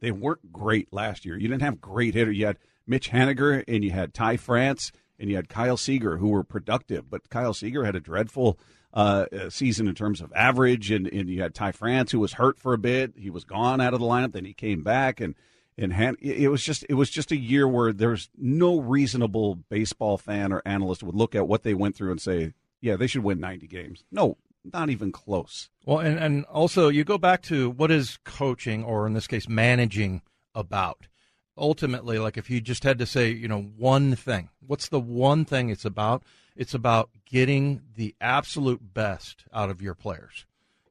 they 0.00 0.10
weren't 0.10 0.52
great 0.52 0.92
last 0.92 1.24
year. 1.24 1.38
You 1.38 1.46
didn't 1.46 1.62
have 1.62 1.80
great 1.80 2.14
hitter. 2.14 2.32
You 2.32 2.46
had 2.46 2.58
Mitch 2.88 3.10
Haniger 3.10 3.62
and 3.68 3.84
you 3.84 3.92
had 3.92 4.12
Ty 4.12 4.36
France 4.36 4.90
and 5.18 5.30
you 5.30 5.36
had 5.36 5.48
Kyle 5.48 5.76
Seager 5.76 6.16
who 6.16 6.30
were 6.30 6.42
productive, 6.42 7.08
but 7.08 7.30
Kyle 7.30 7.54
Seager 7.54 7.84
had 7.84 7.94
a 7.94 8.00
dreadful 8.00 8.58
uh, 8.92 9.26
season 9.48 9.88
in 9.88 9.94
terms 9.94 10.20
of 10.20 10.32
average, 10.34 10.90
and, 10.90 11.06
and 11.06 11.28
you 11.28 11.42
had 11.42 11.54
Ty 11.54 11.72
France 11.72 12.12
who 12.12 12.20
was 12.20 12.34
hurt 12.34 12.58
for 12.58 12.72
a 12.72 12.78
bit. 12.78 13.14
He 13.16 13.30
was 13.30 13.44
gone 13.44 13.80
out 13.80 13.94
of 13.94 14.00
the 14.00 14.06
lineup, 14.06 14.32
then 14.32 14.44
he 14.44 14.52
came 14.52 14.82
back, 14.82 15.20
and 15.20 15.34
and 15.78 16.16
it 16.20 16.50
was 16.50 16.62
just 16.62 16.84
it 16.88 16.94
was 16.94 17.10
just 17.10 17.32
a 17.32 17.36
year 17.36 17.66
where 17.66 17.92
there's 17.92 18.28
no 18.36 18.78
reasonable 18.78 19.54
baseball 19.54 20.18
fan 20.18 20.52
or 20.52 20.62
analyst 20.66 21.02
would 21.02 21.14
look 21.14 21.34
at 21.34 21.48
what 21.48 21.62
they 21.62 21.74
went 21.74 21.96
through 21.96 22.10
and 22.10 22.20
say, 22.20 22.52
yeah, 22.80 22.96
they 22.96 23.06
should 23.06 23.24
win 23.24 23.40
90 23.40 23.66
games. 23.68 24.04
No, 24.12 24.36
not 24.70 24.90
even 24.90 25.10
close. 25.12 25.70
Well, 25.86 25.98
and 25.98 26.18
and 26.18 26.44
also 26.44 26.88
you 26.88 27.04
go 27.04 27.16
back 27.16 27.42
to 27.44 27.70
what 27.70 27.90
is 27.90 28.18
coaching, 28.24 28.84
or 28.84 29.06
in 29.06 29.14
this 29.14 29.26
case, 29.26 29.48
managing 29.48 30.22
about 30.54 31.06
ultimately, 31.56 32.18
like 32.18 32.36
if 32.36 32.50
you 32.50 32.60
just 32.60 32.84
had 32.84 32.98
to 32.98 33.06
say, 33.06 33.30
you 33.30 33.48
know, 33.48 33.62
one 33.62 34.14
thing, 34.14 34.48
what's 34.66 34.88
the 34.88 35.00
one 35.00 35.44
thing 35.44 35.70
it's 35.70 35.84
about? 35.84 36.22
It's 36.56 36.74
about 36.74 37.10
getting 37.24 37.82
the 37.96 38.14
absolute 38.20 38.94
best 38.94 39.44
out 39.52 39.70
of 39.70 39.80
your 39.80 39.94
players, 39.94 40.46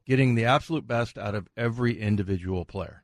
getting 0.06 0.36
the 0.36 0.46
absolute 0.46 0.88
best 0.88 1.18
out 1.18 1.36
of 1.36 1.48
every 1.56 2.00
individual 2.00 2.66
player. 2.66 3.04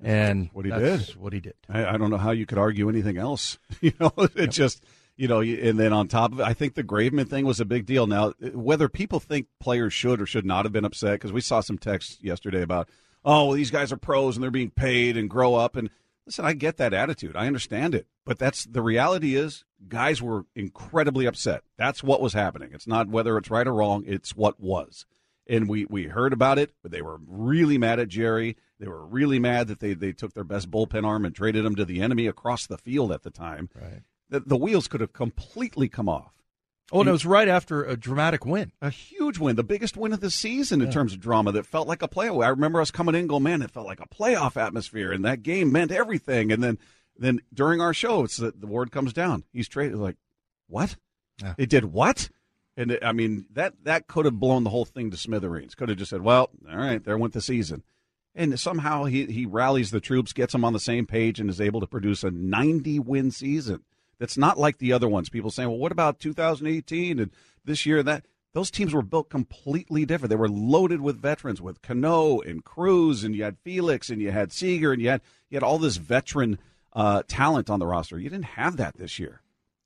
And 0.00 0.50
what 0.52 0.64
he 0.64 0.70
did, 0.70 1.00
what 1.16 1.32
he 1.32 1.40
did. 1.40 1.54
I, 1.68 1.86
I, 1.86 1.96
don't 1.96 2.10
know 2.10 2.18
how 2.18 2.30
you 2.30 2.46
could 2.46 2.58
argue 2.58 2.88
anything 2.88 3.18
else. 3.18 3.58
you 3.80 3.92
know, 3.98 4.12
it 4.16 4.32
yep. 4.36 4.50
just, 4.50 4.84
you 5.16 5.26
know, 5.26 5.40
and 5.40 5.76
then 5.76 5.92
on 5.92 6.06
top 6.06 6.32
of 6.32 6.38
it, 6.38 6.46
I 6.46 6.52
think 6.52 6.74
the 6.74 6.84
Graveman 6.84 7.28
thing 7.28 7.44
was 7.44 7.58
a 7.58 7.64
big 7.64 7.84
deal. 7.84 8.06
Now, 8.06 8.32
whether 8.52 8.88
people 8.88 9.18
think 9.18 9.48
players 9.58 9.92
should 9.92 10.20
or 10.20 10.26
should 10.26 10.46
not 10.46 10.64
have 10.64 10.72
been 10.72 10.84
upset, 10.84 11.14
because 11.14 11.32
we 11.32 11.40
saw 11.40 11.60
some 11.60 11.78
texts 11.78 12.18
yesterday 12.22 12.62
about, 12.62 12.88
oh, 13.24 13.46
well, 13.46 13.56
these 13.56 13.72
guys 13.72 13.90
are 13.90 13.96
pros 13.96 14.36
and 14.36 14.42
they're 14.42 14.52
being 14.52 14.70
paid 14.70 15.16
and 15.16 15.28
grow 15.28 15.56
up. 15.56 15.74
And 15.74 15.90
Listen, 16.28 16.44
I 16.44 16.52
get 16.52 16.76
that 16.76 16.92
attitude. 16.92 17.36
I 17.36 17.46
understand 17.46 17.94
it. 17.94 18.06
But 18.26 18.38
that's 18.38 18.66
the 18.66 18.82
reality 18.82 19.34
is 19.34 19.64
guys 19.88 20.20
were 20.20 20.44
incredibly 20.54 21.24
upset. 21.24 21.62
That's 21.78 22.04
what 22.04 22.20
was 22.20 22.34
happening. 22.34 22.68
It's 22.74 22.86
not 22.86 23.08
whether 23.08 23.38
it's 23.38 23.50
right 23.50 23.66
or 23.66 23.72
wrong, 23.72 24.04
it's 24.06 24.36
what 24.36 24.60
was. 24.60 25.06
And 25.46 25.70
we, 25.70 25.86
we 25.86 26.04
heard 26.04 26.34
about 26.34 26.58
it, 26.58 26.74
but 26.82 26.92
they 26.92 27.00
were 27.00 27.18
really 27.26 27.78
mad 27.78 27.98
at 27.98 28.08
Jerry. 28.08 28.58
They 28.78 28.88
were 28.88 29.06
really 29.06 29.38
mad 29.38 29.68
that 29.68 29.80
they, 29.80 29.94
they 29.94 30.12
took 30.12 30.34
their 30.34 30.44
best 30.44 30.70
bullpen 30.70 31.06
arm 31.06 31.24
and 31.24 31.34
traded 31.34 31.64
him 31.64 31.74
to 31.76 31.86
the 31.86 32.02
enemy 32.02 32.26
across 32.26 32.66
the 32.66 32.76
field 32.76 33.10
at 33.10 33.22
the 33.22 33.30
time. 33.30 33.70
Right. 33.74 34.02
The, 34.28 34.40
the 34.40 34.58
wheels 34.58 34.86
could 34.86 35.00
have 35.00 35.14
completely 35.14 35.88
come 35.88 36.10
off. 36.10 36.34
Oh, 36.90 37.00
and 37.00 37.08
it 37.08 37.12
was 37.12 37.26
right 37.26 37.48
after 37.48 37.84
a 37.84 37.96
dramatic 37.96 38.46
win. 38.46 38.72
A 38.80 38.88
huge 38.88 39.38
win, 39.38 39.56
the 39.56 39.64
biggest 39.64 39.96
win 39.96 40.14
of 40.14 40.20
the 40.20 40.30
season 40.30 40.80
in 40.80 40.86
yeah. 40.86 40.92
terms 40.92 41.12
of 41.12 41.20
drama 41.20 41.52
that 41.52 41.66
felt 41.66 41.86
like 41.86 42.02
a 42.02 42.08
playoff. 42.08 42.44
I 42.44 42.48
remember 42.48 42.80
us 42.80 42.90
coming 42.90 43.14
in 43.14 43.26
going, 43.26 43.42
man, 43.42 43.60
it 43.60 43.70
felt 43.70 43.86
like 43.86 44.00
a 44.00 44.08
playoff 44.08 44.56
atmosphere, 44.56 45.12
and 45.12 45.24
that 45.24 45.42
game 45.42 45.70
meant 45.70 45.92
everything. 45.92 46.50
And 46.50 46.62
then, 46.62 46.78
then 47.16 47.40
during 47.52 47.82
our 47.82 47.92
show, 47.92 48.24
it's 48.24 48.38
the, 48.38 48.52
the 48.52 48.66
word 48.66 48.90
comes 48.90 49.12
down. 49.12 49.44
He's 49.52 49.68
traded. 49.68 49.98
Like, 49.98 50.16
what? 50.66 50.96
Yeah. 51.42 51.54
It 51.58 51.68
did 51.68 51.86
what? 51.86 52.30
And 52.76 52.92
it, 52.92 53.04
I 53.04 53.12
mean, 53.12 53.46
that 53.52 53.74
that 53.84 54.06
could 54.06 54.24
have 54.24 54.40
blown 54.40 54.64
the 54.64 54.70
whole 54.70 54.86
thing 54.86 55.10
to 55.10 55.16
smithereens. 55.16 55.74
Could 55.74 55.90
have 55.90 55.98
just 55.98 56.10
said, 56.10 56.22
well, 56.22 56.50
all 56.70 56.76
right, 56.76 57.04
there 57.04 57.18
went 57.18 57.34
the 57.34 57.42
season. 57.42 57.82
And 58.34 58.58
somehow 58.58 59.04
he, 59.04 59.26
he 59.26 59.46
rallies 59.46 59.90
the 59.90 60.00
troops, 60.00 60.32
gets 60.32 60.52
them 60.52 60.64
on 60.64 60.72
the 60.72 60.80
same 60.80 61.04
page, 61.04 61.40
and 61.40 61.50
is 61.50 61.60
able 61.60 61.80
to 61.80 61.86
produce 61.86 62.22
a 62.22 62.30
90 62.30 63.00
win 63.00 63.30
season 63.30 63.82
that's 64.18 64.36
not 64.36 64.58
like 64.58 64.78
the 64.78 64.92
other 64.92 65.08
ones. 65.08 65.28
People 65.28 65.50
saying, 65.50 65.68
well, 65.68 65.78
what 65.78 65.92
about 65.92 66.20
2018 66.20 67.18
and 67.18 67.30
this 67.64 67.86
year 67.86 67.98
and 67.98 68.08
that? 68.08 68.24
Those 68.54 68.70
teams 68.70 68.94
were 68.94 69.02
built 69.02 69.28
completely 69.28 70.04
different. 70.06 70.30
They 70.30 70.36
were 70.36 70.48
loaded 70.48 71.00
with 71.00 71.20
veterans, 71.20 71.60
with 71.60 71.82
Cano 71.82 72.40
and 72.40 72.64
Cruz, 72.64 73.22
and 73.22 73.34
you 73.34 73.44
had 73.44 73.58
Felix, 73.58 74.08
and 74.10 74.20
you 74.20 74.30
had 74.30 74.52
Seager, 74.52 74.92
and 74.92 75.02
you 75.02 75.10
had 75.10 75.20
you 75.50 75.56
had 75.56 75.62
all 75.62 75.78
this 75.78 75.96
veteran 75.96 76.58
uh, 76.92 77.22
talent 77.28 77.70
on 77.70 77.78
the 77.78 77.86
roster. 77.86 78.18
You 78.18 78.30
didn't 78.30 78.46
have 78.46 78.76
that 78.78 78.96
this 78.96 79.18
year. 79.18 79.42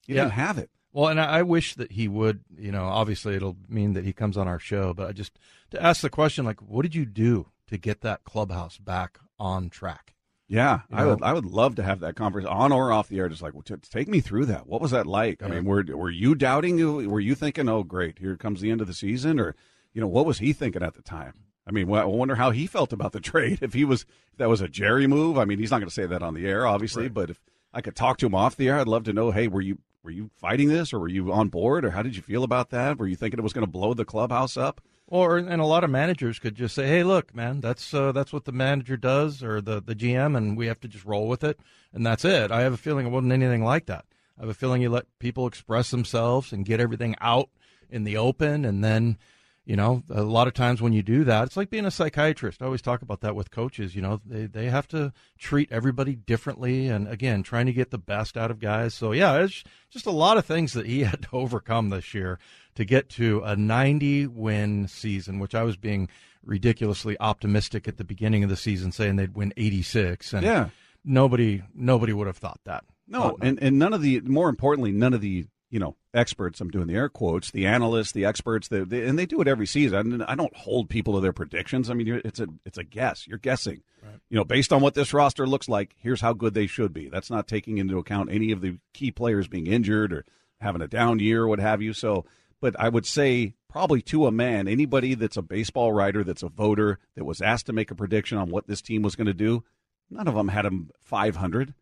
You 0.06 0.14
yeah. 0.14 0.22
didn't 0.22 0.34
have 0.34 0.58
it. 0.58 0.70
Well, 0.92 1.08
and 1.08 1.20
I 1.20 1.42
wish 1.42 1.74
that 1.74 1.92
he 1.92 2.06
would. 2.06 2.40
You 2.56 2.70
know, 2.70 2.84
obviously 2.84 3.34
it'll 3.34 3.56
mean 3.68 3.94
that 3.94 4.04
he 4.04 4.12
comes 4.12 4.36
on 4.36 4.46
our 4.46 4.58
show, 4.58 4.94
but 4.94 5.08
I 5.08 5.12
just 5.12 5.38
to 5.70 5.82
ask 5.82 6.00
the 6.00 6.10
question, 6.10 6.44
like, 6.44 6.62
what 6.62 6.82
did 6.82 6.94
you 6.94 7.04
do 7.04 7.48
to 7.68 7.76
get 7.76 8.00
that 8.02 8.24
clubhouse 8.24 8.78
back 8.78 9.18
on 9.38 9.70
track? 9.70 10.11
Yeah, 10.52 10.80
you 10.90 10.96
know? 10.96 11.02
I 11.02 11.06
would. 11.06 11.22
I 11.22 11.32
would 11.32 11.46
love 11.46 11.76
to 11.76 11.82
have 11.82 12.00
that 12.00 12.14
conversation 12.14 12.52
on 12.52 12.72
or 12.72 12.92
off 12.92 13.08
the 13.08 13.18
air. 13.18 13.28
Just 13.30 13.40
like, 13.40 13.54
well, 13.54 13.62
t- 13.62 13.74
take 13.90 14.06
me 14.06 14.20
through 14.20 14.44
that. 14.46 14.66
What 14.66 14.82
was 14.82 14.90
that 14.90 15.06
like? 15.06 15.40
Yeah. 15.40 15.46
I 15.46 15.50
mean, 15.50 15.64
were 15.64 15.82
were 15.88 16.10
you 16.10 16.34
doubting? 16.34 17.08
Were 17.10 17.20
you 17.20 17.34
thinking, 17.34 17.70
oh, 17.70 17.82
great, 17.84 18.18
here 18.18 18.36
comes 18.36 18.60
the 18.60 18.70
end 18.70 18.82
of 18.82 18.86
the 18.86 18.92
season, 18.92 19.40
or 19.40 19.56
you 19.94 20.02
know, 20.02 20.06
what 20.06 20.26
was 20.26 20.40
he 20.40 20.52
thinking 20.52 20.82
at 20.82 20.92
the 20.92 21.00
time? 21.00 21.32
I 21.66 21.70
mean, 21.70 21.90
I 21.90 22.04
wonder 22.04 22.34
how 22.34 22.50
he 22.50 22.66
felt 22.66 22.92
about 22.92 23.12
the 23.12 23.20
trade. 23.32 23.60
If 23.62 23.72
he 23.72 23.86
was, 23.86 24.02
if 24.32 24.38
that 24.38 24.50
was 24.50 24.60
a 24.60 24.68
Jerry 24.68 25.06
move. 25.06 25.38
I 25.38 25.46
mean, 25.46 25.58
he's 25.58 25.70
not 25.70 25.78
going 25.78 25.88
to 25.88 25.94
say 25.94 26.04
that 26.04 26.22
on 26.22 26.34
the 26.34 26.46
air, 26.46 26.66
obviously. 26.66 27.04
Right. 27.04 27.14
But 27.14 27.30
if 27.30 27.40
I 27.72 27.80
could 27.80 27.96
talk 27.96 28.18
to 28.18 28.26
him 28.26 28.34
off 28.34 28.54
the 28.54 28.68
air, 28.68 28.78
I'd 28.78 28.88
love 28.88 29.04
to 29.04 29.14
know. 29.14 29.30
Hey, 29.30 29.48
were 29.48 29.62
you 29.62 29.78
were 30.02 30.10
you 30.10 30.30
fighting 30.36 30.68
this, 30.68 30.92
or 30.92 30.98
were 30.98 31.08
you 31.08 31.32
on 31.32 31.48
board, 31.48 31.86
or 31.86 31.92
how 31.92 32.02
did 32.02 32.14
you 32.14 32.20
feel 32.20 32.44
about 32.44 32.68
that? 32.70 32.98
Were 32.98 33.06
you 33.06 33.16
thinking 33.16 33.38
it 33.38 33.42
was 33.42 33.54
going 33.54 33.64
to 33.64 33.70
blow 33.70 33.94
the 33.94 34.04
clubhouse 34.04 34.58
up? 34.58 34.82
Or 35.12 35.36
and 35.36 35.60
a 35.60 35.66
lot 35.66 35.84
of 35.84 35.90
managers 35.90 36.38
could 36.38 36.54
just 36.54 36.74
say, 36.74 36.86
"Hey, 36.86 37.02
look, 37.02 37.34
man, 37.34 37.60
that's 37.60 37.92
uh, 37.92 38.12
that's 38.12 38.32
what 38.32 38.46
the 38.46 38.50
manager 38.50 38.96
does, 38.96 39.42
or 39.42 39.60
the 39.60 39.78
the 39.82 39.94
GM, 39.94 40.34
and 40.34 40.56
we 40.56 40.68
have 40.68 40.80
to 40.80 40.88
just 40.88 41.04
roll 41.04 41.28
with 41.28 41.44
it, 41.44 41.60
and 41.92 42.06
that's 42.06 42.24
it." 42.24 42.50
I 42.50 42.62
have 42.62 42.72
a 42.72 42.78
feeling 42.78 43.06
it 43.06 43.10
wasn't 43.10 43.32
anything 43.32 43.62
like 43.62 43.84
that. 43.86 44.06
I 44.38 44.40
have 44.40 44.48
a 44.48 44.54
feeling 44.54 44.80
you 44.80 44.88
let 44.88 45.04
people 45.18 45.46
express 45.46 45.90
themselves 45.90 46.50
and 46.50 46.64
get 46.64 46.80
everything 46.80 47.14
out 47.20 47.50
in 47.90 48.04
the 48.04 48.16
open, 48.16 48.64
and 48.64 48.82
then, 48.82 49.18
you 49.64 49.76
know, 49.76 50.02
a 50.10 50.22
lot 50.22 50.48
of 50.48 50.54
times 50.54 50.82
when 50.82 50.92
you 50.92 51.02
do 51.02 51.22
that, 51.24 51.44
it's 51.44 51.56
like 51.56 51.70
being 51.70 51.86
a 51.86 51.90
psychiatrist. 51.90 52.60
I 52.60 52.66
always 52.66 52.82
talk 52.82 53.00
about 53.00 53.20
that 53.20 53.36
with 53.36 53.52
coaches. 53.52 53.94
You 53.94 54.02
know, 54.02 54.20
they 54.26 54.46
they 54.46 54.66
have 54.66 54.88
to 54.88 55.12
treat 55.38 55.70
everybody 55.70 56.16
differently, 56.16 56.88
and 56.88 57.06
again, 57.06 57.44
trying 57.44 57.66
to 57.66 57.72
get 57.72 57.90
the 57.90 57.98
best 57.98 58.36
out 58.36 58.50
of 58.50 58.58
guys. 58.58 58.92
So 58.92 59.12
yeah, 59.12 59.38
it's 59.38 59.62
just 59.88 60.06
a 60.06 60.10
lot 60.10 60.36
of 60.36 60.44
things 60.44 60.72
that 60.72 60.86
he 60.86 61.00
had 61.04 61.22
to 61.22 61.28
overcome 61.32 61.90
this 61.90 62.12
year 62.12 62.40
to 62.74 62.84
get 62.84 63.08
to 63.10 63.42
a 63.44 63.54
90 63.54 64.26
win 64.28 64.88
season, 64.88 65.38
which 65.38 65.54
I 65.54 65.62
was 65.62 65.76
being 65.76 66.08
ridiculously 66.44 67.16
optimistic 67.20 67.86
at 67.86 67.98
the 67.98 68.04
beginning 68.04 68.42
of 68.42 68.50
the 68.50 68.56
season, 68.56 68.90
saying 68.90 69.14
they'd 69.14 69.36
win 69.36 69.52
86. 69.56 70.32
And 70.32 70.44
yeah. 70.44 70.70
nobody 71.04 71.62
nobody 71.72 72.12
would 72.12 72.26
have 72.26 72.38
thought 72.38 72.60
that. 72.64 72.84
No, 73.06 73.36
and, 73.40 73.62
and 73.62 73.78
none 73.78 73.92
of 73.92 74.00
the 74.00 74.20
more 74.22 74.48
importantly, 74.48 74.90
none 74.90 75.12
of 75.12 75.20
the 75.20 75.46
you 75.72 75.80
know 75.80 75.96
experts. 76.14 76.60
I'm 76.60 76.70
doing 76.70 76.86
the 76.86 76.94
air 76.94 77.08
quotes, 77.08 77.50
the 77.50 77.66
analysts, 77.66 78.12
the 78.12 78.24
experts, 78.24 78.68
the, 78.68 78.84
the, 78.84 79.04
and 79.04 79.18
they 79.18 79.26
do 79.26 79.40
it 79.40 79.48
every 79.48 79.66
season. 79.66 80.22
I 80.22 80.36
don't 80.36 80.54
hold 80.54 80.88
people 80.88 81.14
to 81.14 81.20
their 81.20 81.32
predictions. 81.32 81.90
I 81.90 81.94
mean, 81.94 82.20
it's 82.24 82.38
a 82.38 82.46
it's 82.64 82.78
a 82.78 82.84
guess. 82.84 83.26
You're 83.26 83.38
guessing. 83.38 83.82
Right. 84.00 84.20
You 84.30 84.36
know, 84.36 84.44
based 84.44 84.72
on 84.72 84.82
what 84.82 84.94
this 84.94 85.12
roster 85.12 85.46
looks 85.46 85.68
like, 85.68 85.96
here's 85.98 86.20
how 86.20 86.34
good 86.34 86.54
they 86.54 86.66
should 86.66 86.92
be. 86.92 87.08
That's 87.08 87.30
not 87.30 87.48
taking 87.48 87.78
into 87.78 87.98
account 87.98 88.30
any 88.30 88.52
of 88.52 88.60
the 88.60 88.78
key 88.92 89.10
players 89.10 89.48
being 89.48 89.66
injured 89.66 90.12
or 90.12 90.24
having 90.60 90.82
a 90.82 90.88
down 90.88 91.18
year 91.18 91.42
or 91.42 91.48
what 91.48 91.58
have 91.58 91.82
you. 91.82 91.92
So 91.92 92.24
but 92.62 92.78
I 92.78 92.88
would 92.88 93.04
say 93.04 93.54
probably 93.68 94.00
to 94.02 94.26
a 94.26 94.30
man, 94.30 94.68
anybody 94.68 95.14
that's 95.14 95.36
a 95.36 95.42
baseball 95.42 95.92
writer, 95.92 96.22
that's 96.22 96.44
a 96.44 96.48
voter, 96.48 97.00
that 97.16 97.24
was 97.24 97.42
asked 97.42 97.66
to 97.66 97.72
make 97.72 97.90
a 97.90 97.96
prediction 97.96 98.38
on 98.38 98.50
what 98.50 98.68
this 98.68 98.80
team 98.80 99.02
was 99.02 99.16
going 99.16 99.26
to 99.26 99.34
do, 99.34 99.64
none 100.08 100.28
of 100.28 100.34
them 100.34 100.48
had 100.48 100.64
them 100.64 100.90
500. 101.00 101.74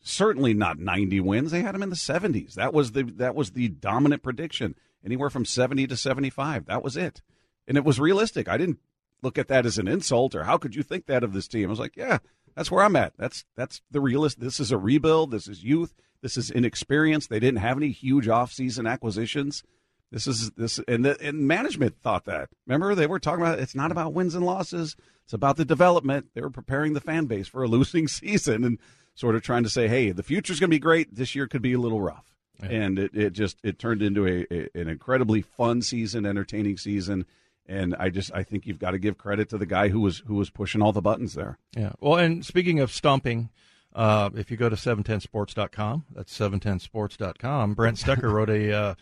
Certainly 0.00 0.54
not 0.54 0.78
90 0.78 1.20
wins. 1.20 1.50
They 1.50 1.62
had 1.62 1.74
them 1.74 1.82
in 1.82 1.90
the 1.90 1.96
70s. 1.96 2.54
That 2.54 2.72
was 2.72 2.92
the 2.92 3.02
that 3.02 3.34
was 3.34 3.50
the 3.50 3.68
dominant 3.68 4.22
prediction. 4.22 4.74
Anywhere 5.04 5.30
from 5.30 5.44
70 5.44 5.86
to 5.88 5.96
75. 5.96 6.66
That 6.66 6.82
was 6.82 6.96
it. 6.96 7.22
And 7.68 7.76
it 7.76 7.84
was 7.84 8.00
realistic. 8.00 8.48
I 8.48 8.56
didn't 8.56 8.78
look 9.22 9.38
at 9.38 9.48
that 9.48 9.66
as 9.66 9.78
an 9.78 9.88
insult 9.88 10.34
or 10.34 10.44
how 10.44 10.58
could 10.58 10.74
you 10.74 10.82
think 10.82 11.06
that 11.06 11.24
of 11.24 11.32
this 11.32 11.48
team? 11.48 11.68
I 11.68 11.70
was 11.70 11.78
like, 11.78 11.96
yeah, 11.96 12.18
that's 12.54 12.70
where 12.70 12.84
I'm 12.84 12.96
at. 12.96 13.12
That's 13.16 13.44
that's 13.54 13.82
the 13.90 14.00
realist. 14.00 14.40
This 14.40 14.58
is 14.60 14.72
a 14.72 14.78
rebuild. 14.78 15.30
This 15.30 15.48
is 15.48 15.62
youth. 15.62 15.94
This 16.22 16.36
is 16.36 16.50
inexperience. 16.50 17.26
They 17.26 17.38
didn't 17.40 17.60
have 17.60 17.76
any 17.76 17.90
huge 17.90 18.26
offseason 18.26 18.90
acquisitions. 18.90 19.62
This 20.10 20.26
is 20.26 20.50
this, 20.52 20.80
and 20.86 21.04
the, 21.04 21.20
and 21.20 21.46
management 21.46 22.00
thought 22.00 22.24
that. 22.26 22.48
Remember, 22.66 22.94
they 22.94 23.06
were 23.06 23.18
talking 23.18 23.44
about 23.44 23.58
it's 23.58 23.74
not 23.74 23.90
about 23.90 24.12
wins 24.12 24.34
and 24.34 24.46
losses; 24.46 24.96
it's 25.24 25.32
about 25.32 25.56
the 25.56 25.64
development. 25.64 26.28
They 26.34 26.40
were 26.40 26.50
preparing 26.50 26.94
the 26.94 27.00
fan 27.00 27.26
base 27.26 27.48
for 27.48 27.62
a 27.62 27.68
losing 27.68 28.08
season 28.08 28.64
and 28.64 28.78
sort 29.16 29.34
of 29.34 29.42
trying 29.42 29.64
to 29.64 29.70
say, 29.70 29.88
"Hey, 29.88 30.12
the 30.12 30.22
future's 30.22 30.60
going 30.60 30.70
to 30.70 30.74
be 30.74 30.78
great. 30.78 31.12
This 31.16 31.34
year 31.34 31.48
could 31.48 31.62
be 31.62 31.72
a 31.72 31.80
little 31.80 32.00
rough." 32.00 32.32
Yeah. 32.62 32.68
And 32.68 32.98
it, 33.00 33.10
it 33.14 33.30
just 33.30 33.58
it 33.64 33.80
turned 33.80 34.00
into 34.00 34.24
a, 34.26 34.46
a 34.54 34.68
an 34.80 34.88
incredibly 34.88 35.42
fun 35.42 35.82
season, 35.82 36.24
entertaining 36.24 36.76
season 36.76 37.26
and 37.68 37.94
I 37.98 38.10
just 38.10 38.32
I 38.34 38.42
think 38.42 38.66
you've 38.66 38.78
got 38.78 38.92
to 38.92 38.98
give 38.98 39.18
credit 39.18 39.48
to 39.50 39.58
the 39.58 39.66
guy 39.66 39.88
who 39.88 40.00
was 40.00 40.22
who 40.26 40.34
was 40.34 40.50
pushing 40.50 40.82
all 40.82 40.92
the 40.92 41.02
buttons 41.02 41.34
there. 41.34 41.58
Yeah. 41.76 41.92
Well, 42.00 42.16
and 42.16 42.44
speaking 42.44 42.80
of 42.80 42.92
stumping, 42.92 43.50
uh, 43.94 44.30
if 44.34 44.50
you 44.50 44.56
go 44.56 44.68
to 44.68 44.76
710sports.com, 44.76 46.04
that's 46.14 46.36
710sports.com. 46.36 47.74
Brent 47.74 47.96
Stecker 47.96 48.30
wrote 48.30 48.50
a 48.50 48.72
uh, 48.72 48.94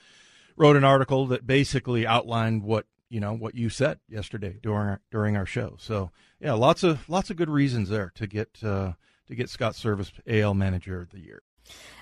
wrote 0.56 0.76
an 0.76 0.84
article 0.84 1.26
that 1.26 1.46
basically 1.46 2.06
outlined 2.06 2.62
what 2.62 2.86
you 3.08 3.20
know 3.20 3.34
what 3.34 3.54
you 3.54 3.68
said 3.68 3.98
yesterday 4.08 4.58
during 4.62 4.88
our, 4.88 5.00
during 5.10 5.36
our 5.36 5.46
show. 5.46 5.76
So 5.78 6.10
yeah, 6.40 6.54
lots 6.54 6.82
of 6.82 7.08
lots 7.08 7.30
of 7.30 7.36
good 7.36 7.50
reasons 7.50 7.88
there 7.88 8.12
to 8.14 8.26
get 8.26 8.62
uh, 8.62 8.92
to 9.28 9.34
get 9.34 9.50
Scott 9.50 9.74
Servais 9.74 10.12
AL 10.26 10.54
Manager 10.54 11.00
of 11.00 11.10
the 11.10 11.20
Year. 11.20 11.42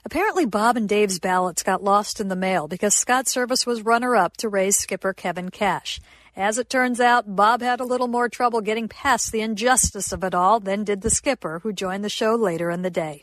Apparently, 0.04 0.44
Bob 0.44 0.76
and 0.76 0.88
Dave's 0.88 1.20
ballots 1.20 1.62
got 1.62 1.84
lost 1.84 2.20
in 2.20 2.28
the 2.28 2.36
mail 2.36 2.66
because 2.66 2.94
Scott 2.94 3.26
Servais 3.26 3.66
was 3.66 3.82
runner 3.82 4.16
up 4.16 4.36
to 4.38 4.48
Rays 4.48 4.76
skipper 4.76 5.12
Kevin 5.12 5.50
Cash. 5.50 6.00
As 6.34 6.58
it 6.58 6.70
turns 6.70 6.98
out, 6.98 7.36
Bob 7.36 7.60
had 7.60 7.78
a 7.78 7.84
little 7.84 8.08
more 8.08 8.28
trouble 8.28 8.62
getting 8.62 8.88
past 8.88 9.30
the 9.30 9.42
injustice 9.42 10.12
of 10.12 10.24
it 10.24 10.34
all 10.34 10.60
than 10.60 10.82
did 10.82 11.02
the 11.02 11.10
skipper, 11.10 11.60
who 11.62 11.72
joined 11.72 12.02
the 12.02 12.08
show 12.08 12.34
later 12.34 12.70
in 12.70 12.82
the 12.82 12.90
day. 12.90 13.22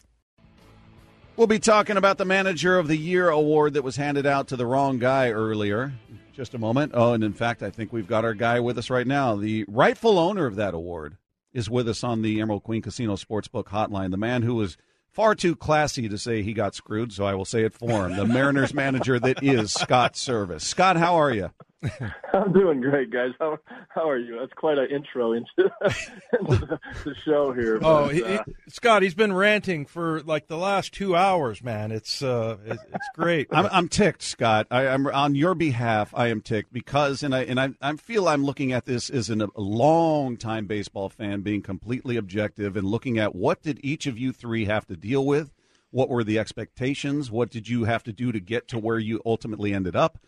We'll 1.35 1.47
be 1.47 1.59
talking 1.59 1.97
about 1.97 2.17
the 2.17 2.25
Manager 2.25 2.77
of 2.77 2.87
the 2.87 2.97
Year 2.97 3.29
award 3.29 3.73
that 3.73 3.83
was 3.83 3.95
handed 3.95 4.25
out 4.25 4.49
to 4.49 4.55
the 4.55 4.65
wrong 4.65 4.99
guy 4.99 5.31
earlier. 5.31 5.93
Just 6.33 6.53
a 6.53 6.59
moment. 6.59 6.91
Oh, 6.93 7.13
and 7.13 7.23
in 7.23 7.33
fact, 7.33 7.63
I 7.63 7.69
think 7.69 7.91
we've 7.91 8.07
got 8.07 8.25
our 8.25 8.33
guy 8.33 8.59
with 8.59 8.77
us 8.77 8.89
right 8.89 9.07
now. 9.07 9.35
The 9.35 9.65
rightful 9.67 10.19
owner 10.19 10.45
of 10.45 10.57
that 10.57 10.73
award 10.73 11.17
is 11.53 11.69
with 11.69 11.87
us 11.89 12.03
on 12.03 12.21
the 12.21 12.39
Emerald 12.41 12.63
Queen 12.63 12.81
Casino 12.81 13.15
Sportsbook 13.15 13.65
hotline. 13.65 14.11
The 14.11 14.17
man 14.17 14.43
who 14.43 14.55
was 14.55 14.77
far 15.09 15.35
too 15.35 15.55
classy 15.55 16.07
to 16.07 16.17
say 16.17 16.41
he 16.41 16.53
got 16.53 16.75
screwed, 16.75 17.11
so 17.11 17.25
I 17.25 17.33
will 17.33 17.45
say 17.45 17.63
it 17.63 17.73
for 17.73 18.07
him. 18.07 18.15
The 18.15 18.25
Mariners 18.25 18.73
manager 18.73 19.19
that 19.19 19.43
is 19.43 19.73
Scott 19.73 20.13
Servais. 20.13 20.61
Scott, 20.61 20.97
how 20.97 21.15
are 21.15 21.31
you? 21.31 21.51
I'm 22.33 22.51
doing 22.51 22.81
great, 22.81 23.09
guys. 23.09 23.31
How 23.39 23.57
how 23.87 24.09
are 24.09 24.17
you? 24.17 24.37
That's 24.37 24.51
quite 24.53 24.77
an 24.77 24.89
intro 24.91 25.31
into, 25.31 25.71
into 26.39 26.65
the, 26.65 26.79
the, 27.05 27.15
show 27.23 27.53
here. 27.53 27.77
Oh, 27.77 27.79
but, 27.79 27.87
oh, 27.87 28.07
he, 28.09 28.23
uh, 28.23 28.43
Scott, 28.67 29.01
he's 29.01 29.13
been 29.13 29.31
ranting 29.31 29.85
for 29.85 30.21
like 30.21 30.47
the 30.47 30.57
last 30.57 30.93
two 30.93 31.15
hours, 31.15 31.63
man. 31.63 31.91
It's 31.91 32.21
uh, 32.21 32.57
it's, 32.65 32.83
it's 32.83 33.09
great. 33.15 33.47
I'm, 33.51 33.67
I'm 33.71 33.87
ticked, 33.87 34.23
Scott. 34.23 34.67
I, 34.69 34.87
am 34.87 35.07
on 35.07 35.35
your 35.35 35.55
behalf. 35.55 36.13
I 36.13 36.27
am 36.27 36.41
ticked 36.41 36.73
because, 36.73 37.23
and 37.23 37.33
I 37.33 37.43
and 37.43 37.59
I, 37.59 37.69
I 37.81 37.95
feel 37.95 38.27
I'm 38.27 38.43
looking 38.43 38.73
at 38.73 38.83
this 38.83 39.09
as 39.09 39.29
an, 39.29 39.41
a 39.41 39.49
long 39.55 40.35
time 40.35 40.65
baseball 40.65 41.07
fan, 41.07 41.41
being 41.41 41.61
completely 41.61 42.17
objective 42.17 42.75
and 42.75 42.85
looking 42.85 43.17
at 43.19 43.33
what 43.33 43.61
did 43.61 43.79
each 43.83 44.05
of 44.05 44.17
you 44.17 44.33
three 44.33 44.65
have 44.65 44.85
to 44.87 44.97
deal 44.97 45.25
with. 45.25 45.53
What 45.91 46.09
were 46.09 46.23
the 46.23 46.37
expectations? 46.37 47.31
What 47.31 47.49
did 47.49 47.69
you 47.69 47.85
have 47.85 48.03
to 48.03 48.13
do 48.13 48.31
to 48.31 48.39
get 48.39 48.67
to 48.67 48.77
where 48.77 48.99
you 48.99 49.21
ultimately 49.25 49.73
ended 49.73 49.95
up? 49.95 50.19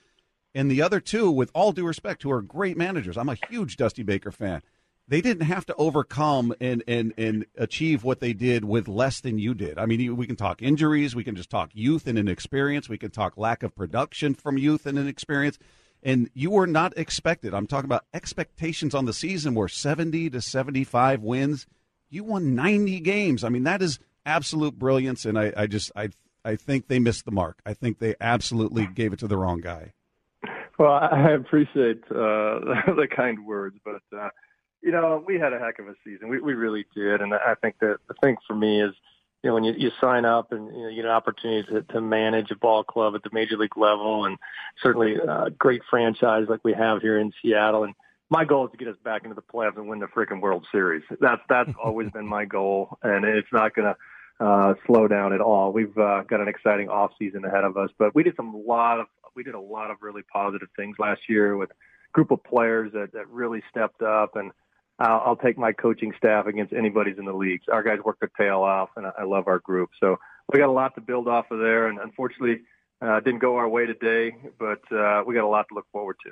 And 0.53 0.69
the 0.69 0.81
other 0.81 0.99
two, 0.99 1.31
with 1.31 1.49
all 1.53 1.71
due 1.71 1.85
respect, 1.85 2.23
who 2.23 2.31
are 2.31 2.41
great 2.41 2.77
managers, 2.77 3.17
I'm 3.17 3.29
a 3.29 3.37
huge 3.49 3.77
Dusty 3.77 4.03
Baker 4.03 4.31
fan. 4.31 4.61
They 5.07 5.21
didn't 5.21 5.45
have 5.47 5.65
to 5.65 5.75
overcome 5.75 6.53
and, 6.61 6.83
and, 6.87 7.13
and 7.17 7.45
achieve 7.57 8.03
what 8.03 8.19
they 8.19 8.33
did 8.33 8.63
with 8.63 8.87
less 8.87 9.19
than 9.19 9.39
you 9.39 9.53
did. 9.53 9.77
I 9.77 9.85
mean, 9.85 10.15
we 10.15 10.27
can 10.27 10.35
talk 10.35 10.61
injuries, 10.61 11.15
we 11.15 11.23
can 11.23 11.35
just 11.35 11.49
talk 11.49 11.71
youth 11.73 12.07
and 12.07 12.17
inexperience, 12.17 12.87
we 12.87 12.97
can 12.97 13.11
talk 13.11 13.37
lack 13.37 13.63
of 13.63 13.75
production 13.75 14.33
from 14.33 14.57
youth 14.57 14.85
and 14.85 14.97
inexperience. 14.97 15.57
And 16.03 16.29
you 16.33 16.49
were 16.49 16.67
not 16.67 16.97
expected. 16.97 17.53
I'm 17.53 17.67
talking 17.67 17.85
about 17.85 18.05
expectations 18.13 18.95
on 18.95 19.05
the 19.05 19.13
season 19.13 19.53
were 19.53 19.67
70 19.67 20.31
to 20.31 20.41
75 20.41 21.21
wins. 21.21 21.67
You 22.09 22.23
won 22.23 22.55
90 22.55 22.99
games. 23.01 23.43
I 23.43 23.49
mean, 23.49 23.63
that 23.63 23.81
is 23.81 23.99
absolute 24.25 24.79
brilliance. 24.79 25.25
And 25.25 25.37
I, 25.37 25.53
I 25.55 25.67
just, 25.67 25.91
I, 25.95 26.09
I 26.43 26.55
think 26.55 26.87
they 26.87 26.99
missed 26.99 27.25
the 27.25 27.31
mark. 27.31 27.61
I 27.65 27.73
think 27.73 27.99
they 27.99 28.15
absolutely 28.19 28.87
gave 28.87 29.13
it 29.13 29.19
to 29.19 29.27
the 29.27 29.37
wrong 29.37 29.61
guy. 29.61 29.93
Well, 30.82 30.93
I 30.93 31.34
appreciate 31.34 32.01
uh, 32.09 32.57
the 32.97 33.07
kind 33.15 33.45
words, 33.45 33.77
but 33.86 34.01
uh, 34.17 34.29
you 34.82 34.91
know, 34.91 35.23
we 35.23 35.38
had 35.38 35.53
a 35.53 35.59
heck 35.59 35.77
of 35.77 35.88
a 35.88 35.93
season. 36.03 36.27
We 36.27 36.39
we 36.39 36.55
really 36.55 36.88
did, 36.95 37.21
and 37.21 37.36
I 37.36 37.53
think 37.61 37.75
that 37.82 37.97
the 38.07 38.15
thing 38.15 38.38
for 38.47 38.55
me 38.55 38.82
is, 38.82 38.91
you 39.43 39.51
know, 39.51 39.53
when 39.53 39.63
you, 39.63 39.75
you 39.77 39.91
sign 40.01 40.25
up 40.25 40.51
and 40.51 40.75
you, 40.75 40.82
know, 40.82 40.89
you 40.89 40.95
get 40.95 41.05
an 41.05 41.11
opportunity 41.11 41.71
to, 41.71 41.84
to 41.84 42.01
manage 42.01 42.49
a 42.49 42.55
ball 42.55 42.84
club 42.84 43.13
at 43.13 43.21
the 43.21 43.29
major 43.32 43.57
league 43.57 43.77
level, 43.77 44.25
and 44.25 44.39
certainly 44.82 45.17
a 45.17 45.23
uh, 45.23 45.49
great 45.49 45.84
franchise 45.88 46.47
like 46.49 46.61
we 46.63 46.73
have 46.73 46.99
here 47.03 47.19
in 47.19 47.32
Seattle, 47.43 47.84
and 47.84 47.93
my 48.32 48.43
goal 48.43 48.65
is 48.65 48.71
to 48.71 48.77
get 48.77 48.88
us 48.88 48.97
back 49.03 49.21
into 49.23 49.36
the 49.36 49.43
playoffs 49.43 49.77
and 49.77 49.88
win 49.88 49.99
the 49.99 50.07
freaking 50.07 50.41
World 50.41 50.65
Series. 50.71 51.03
That's 51.19 51.43
that's 51.47 51.69
always 51.84 52.09
been 52.09 52.25
my 52.25 52.45
goal, 52.45 52.97
and 53.03 53.23
it's 53.23 53.53
not 53.53 53.75
going 53.75 53.93
to 53.93 54.43
uh, 54.43 54.73
slow 54.88 55.07
down 55.07 55.32
at 55.32 55.41
all. 55.41 55.71
We've 55.71 55.95
uh, 55.95 56.23
got 56.23 56.41
an 56.41 56.47
exciting 56.47 56.89
off 56.89 57.11
season 57.19 57.45
ahead 57.45 57.65
of 57.65 57.77
us, 57.77 57.91
but 57.99 58.15
we 58.15 58.23
did 58.23 58.36
some 58.36 58.63
lot 58.65 58.99
of 58.99 59.05
we 59.36 59.43
did 59.43 59.55
a 59.55 59.59
lot 59.59 59.91
of 59.91 59.97
really 60.01 60.23
positive 60.32 60.69
things 60.75 60.97
last 60.99 61.21
year 61.29 61.57
with 61.57 61.71
a 61.71 62.11
group 62.13 62.32
of 62.32 62.43
players 62.43 62.91
that, 62.93 63.13
that 63.13 63.27
really 63.29 63.61
stepped 63.69 64.01
up 64.01 64.36
and 64.36 64.51
I'll, 64.99 65.21
I'll 65.25 65.36
take 65.36 65.57
my 65.57 65.71
coaching 65.71 66.13
staff 66.17 66.45
against 66.45 66.73
anybody's 66.73 67.17
in 67.17 67.25
the 67.25 67.34
leagues. 67.34 67.65
Our 67.71 67.84
guys 67.84 67.99
work 68.03 68.19
their 68.19 68.32
tail 68.38 68.61
off 68.61 68.89
and 68.95 69.07
I, 69.07 69.11
I 69.19 69.23
love 69.23 69.47
our 69.47 69.59
group. 69.59 69.89
So 69.99 70.17
we 70.51 70.59
got 70.59 70.69
a 70.69 70.71
lot 70.71 70.95
to 70.95 71.01
build 71.01 71.27
off 71.27 71.45
of 71.51 71.59
there 71.59 71.88
and 71.88 71.99
unfortunately 71.99 72.61
uh, 73.01 73.19
didn't 73.19 73.39
go 73.39 73.57
our 73.57 73.67
way 73.67 73.86
today, 73.86 74.36
but 74.59 74.82
uh, 74.91 75.23
we 75.25 75.34
got 75.34 75.43
a 75.43 75.47
lot 75.47 75.65
to 75.69 75.75
look 75.75 75.88
forward 75.91 76.17
to. 76.25 76.32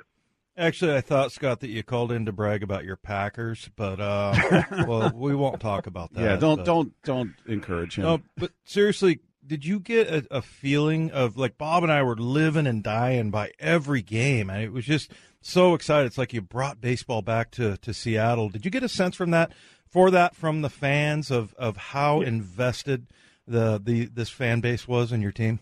Actually, 0.56 0.96
I 0.96 1.00
thought 1.00 1.32
Scott 1.32 1.60
that 1.60 1.68
you 1.68 1.82
called 1.82 2.12
in 2.12 2.26
to 2.26 2.32
brag 2.32 2.62
about 2.62 2.84
your 2.84 2.96
Packers, 2.96 3.70
but 3.76 4.00
uh, 4.00 4.64
well, 4.86 5.10
we 5.14 5.34
won't 5.34 5.60
talk 5.60 5.86
about 5.86 6.12
that. 6.12 6.20
Yeah, 6.20 6.36
don't 6.36 6.56
but. 6.56 6.66
don't 6.66 7.02
don't 7.02 7.34
encourage 7.46 7.96
him. 7.96 8.04
No, 8.04 8.20
but 8.36 8.50
seriously, 8.64 9.20
did 9.46 9.64
you 9.64 9.80
get 9.80 10.08
a, 10.08 10.26
a, 10.30 10.42
feeling 10.42 11.10
of 11.10 11.36
like 11.36 11.58
Bob 11.58 11.82
and 11.82 11.92
I 11.92 12.02
were 12.02 12.16
living 12.16 12.66
and 12.66 12.82
dying 12.82 13.30
by 13.30 13.52
every 13.58 14.02
game, 14.02 14.50
and 14.50 14.62
it 14.62 14.72
was 14.72 14.84
just 14.84 15.10
so 15.40 15.74
excited. 15.74 16.06
It's 16.06 16.18
like 16.18 16.32
you 16.32 16.40
brought 16.40 16.80
baseball 16.80 17.22
back 17.22 17.50
to 17.52 17.76
to 17.78 17.94
Seattle. 17.94 18.48
Did 18.48 18.64
you 18.64 18.70
get 18.70 18.82
a 18.82 18.88
sense 18.88 19.16
from 19.16 19.30
that 19.30 19.52
for 19.88 20.10
that 20.10 20.34
from 20.36 20.62
the 20.62 20.70
fans 20.70 21.30
of 21.30 21.54
of 21.54 21.76
how 21.76 22.20
invested 22.20 23.06
the 23.46 23.80
the 23.82 24.06
this 24.06 24.30
fan 24.30 24.60
base 24.60 24.86
was 24.86 25.12
in 25.12 25.22
your 25.22 25.32
team? 25.32 25.60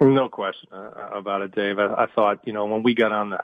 No 0.00 0.28
question 0.28 0.70
uh, 0.72 0.90
about 1.12 1.42
it, 1.42 1.54
Dave. 1.54 1.78
I, 1.78 2.04
I 2.04 2.06
thought 2.14 2.40
you 2.44 2.52
know 2.52 2.66
when 2.66 2.82
we 2.82 2.94
got 2.94 3.12
on 3.12 3.30
the 3.30 3.40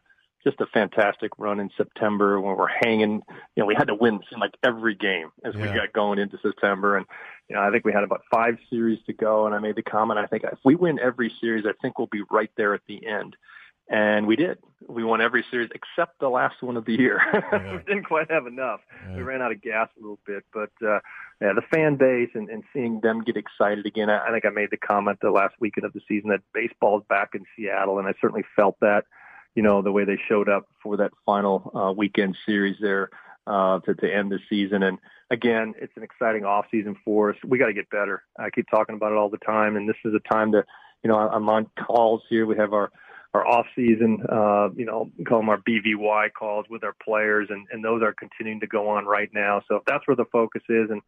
just 0.46 0.60
a 0.60 0.66
fantastic 0.66 1.32
run 1.38 1.58
in 1.58 1.70
September 1.76 2.40
when 2.40 2.56
we're 2.56 2.68
hanging. 2.68 3.20
You 3.56 3.62
know, 3.62 3.66
we 3.66 3.74
had 3.74 3.88
to 3.88 3.94
win 3.94 4.20
like 4.38 4.52
every 4.62 4.94
game 4.94 5.32
as 5.44 5.54
yeah. 5.54 5.62
we 5.62 5.66
got 5.66 5.92
going 5.92 6.20
into 6.20 6.38
September, 6.40 6.96
and 6.96 7.04
you 7.48 7.56
know, 7.56 7.62
I 7.62 7.70
think 7.70 7.84
we 7.84 7.92
had 7.92 8.04
about 8.04 8.22
five 8.30 8.58
series 8.70 8.98
to 9.06 9.12
go. 9.12 9.46
And 9.46 9.54
I 9.54 9.58
made 9.58 9.76
the 9.76 9.82
comment, 9.82 10.18
I 10.18 10.26
think 10.26 10.44
if 10.44 10.58
we 10.64 10.74
win 10.74 10.98
every 10.98 11.32
series, 11.40 11.64
I 11.66 11.72
think 11.80 11.98
we'll 11.98 12.08
be 12.10 12.22
right 12.30 12.50
there 12.56 12.74
at 12.74 12.82
the 12.88 13.06
end. 13.06 13.36
And 13.88 14.26
we 14.26 14.34
did. 14.34 14.58
We 14.88 15.04
won 15.04 15.20
every 15.20 15.44
series 15.48 15.70
except 15.72 16.18
the 16.18 16.28
last 16.28 16.60
one 16.60 16.76
of 16.76 16.84
the 16.84 16.94
year. 16.94 17.20
Yeah. 17.52 17.76
we 17.76 17.78
didn't 17.84 18.04
quite 18.04 18.28
have 18.30 18.46
enough. 18.46 18.80
Yeah. 19.08 19.16
We 19.16 19.22
ran 19.22 19.42
out 19.42 19.52
of 19.52 19.62
gas 19.62 19.88
a 19.96 20.00
little 20.00 20.18
bit, 20.26 20.44
but 20.52 20.70
uh, 20.84 20.98
yeah, 21.40 21.52
the 21.54 21.62
fan 21.72 21.94
base 21.94 22.30
and, 22.34 22.50
and 22.50 22.64
seeing 22.72 23.00
them 23.00 23.22
get 23.22 23.36
excited 23.36 23.86
again. 23.86 24.10
I, 24.10 24.26
I 24.26 24.32
think 24.32 24.44
I 24.44 24.50
made 24.50 24.70
the 24.72 24.76
comment 24.76 25.18
the 25.22 25.30
last 25.30 25.54
weekend 25.60 25.84
of 25.84 25.92
the 25.92 26.00
season 26.08 26.30
that 26.30 26.40
baseball 26.52 26.98
is 26.98 27.04
back 27.08 27.30
in 27.34 27.44
Seattle, 27.54 28.00
and 28.00 28.08
I 28.08 28.14
certainly 28.20 28.44
felt 28.56 28.76
that 28.80 29.04
you 29.56 29.62
know, 29.62 29.82
the 29.82 29.90
way 29.90 30.04
they 30.04 30.18
showed 30.28 30.48
up 30.48 30.66
for 30.82 30.98
that 30.98 31.10
final 31.24 31.72
uh, 31.74 31.92
weekend 31.92 32.36
series 32.46 32.76
there 32.80 33.08
uh, 33.46 33.80
to, 33.80 33.94
to 33.94 34.14
end 34.14 34.30
the 34.30 34.38
season. 34.48 34.82
And 34.84 34.98
again, 35.30 35.74
it's 35.80 35.92
an 35.96 36.02
exciting 36.02 36.44
off 36.44 36.66
season 36.70 36.96
for 37.04 37.30
us. 37.30 37.36
We 37.44 37.58
got 37.58 37.66
to 37.66 37.74
get 37.74 37.90
better. 37.90 38.22
I 38.38 38.50
keep 38.50 38.66
talking 38.70 38.94
about 38.94 39.12
it 39.12 39.18
all 39.18 39.30
the 39.30 39.38
time, 39.38 39.76
and 39.76 39.88
this 39.88 39.96
is 40.04 40.14
a 40.14 40.32
time 40.32 40.52
to, 40.52 40.64
you 41.02 41.10
know, 41.10 41.16
I'm 41.16 41.48
on 41.48 41.66
calls 41.86 42.22
here. 42.28 42.46
We 42.46 42.56
have 42.56 42.72
our 42.72 42.90
our 43.34 43.46
off 43.46 43.66
season, 43.76 44.18
uh, 44.30 44.70
you 44.74 44.86
know, 44.86 45.10
call 45.28 45.40
them 45.40 45.50
our 45.50 45.58
BVY 45.58 46.28
calls 46.38 46.64
with 46.70 46.82
our 46.82 46.94
players, 47.04 47.48
and, 47.50 47.66
and 47.70 47.84
those 47.84 48.02
are 48.02 48.14
continuing 48.14 48.60
to 48.60 48.66
go 48.66 48.88
on 48.88 49.04
right 49.04 49.28
now. 49.34 49.60
So 49.68 49.76
if 49.76 49.82
that's 49.86 50.08
where 50.08 50.16
the 50.16 50.24
focus 50.32 50.62
is, 50.70 50.88
and 50.90 51.02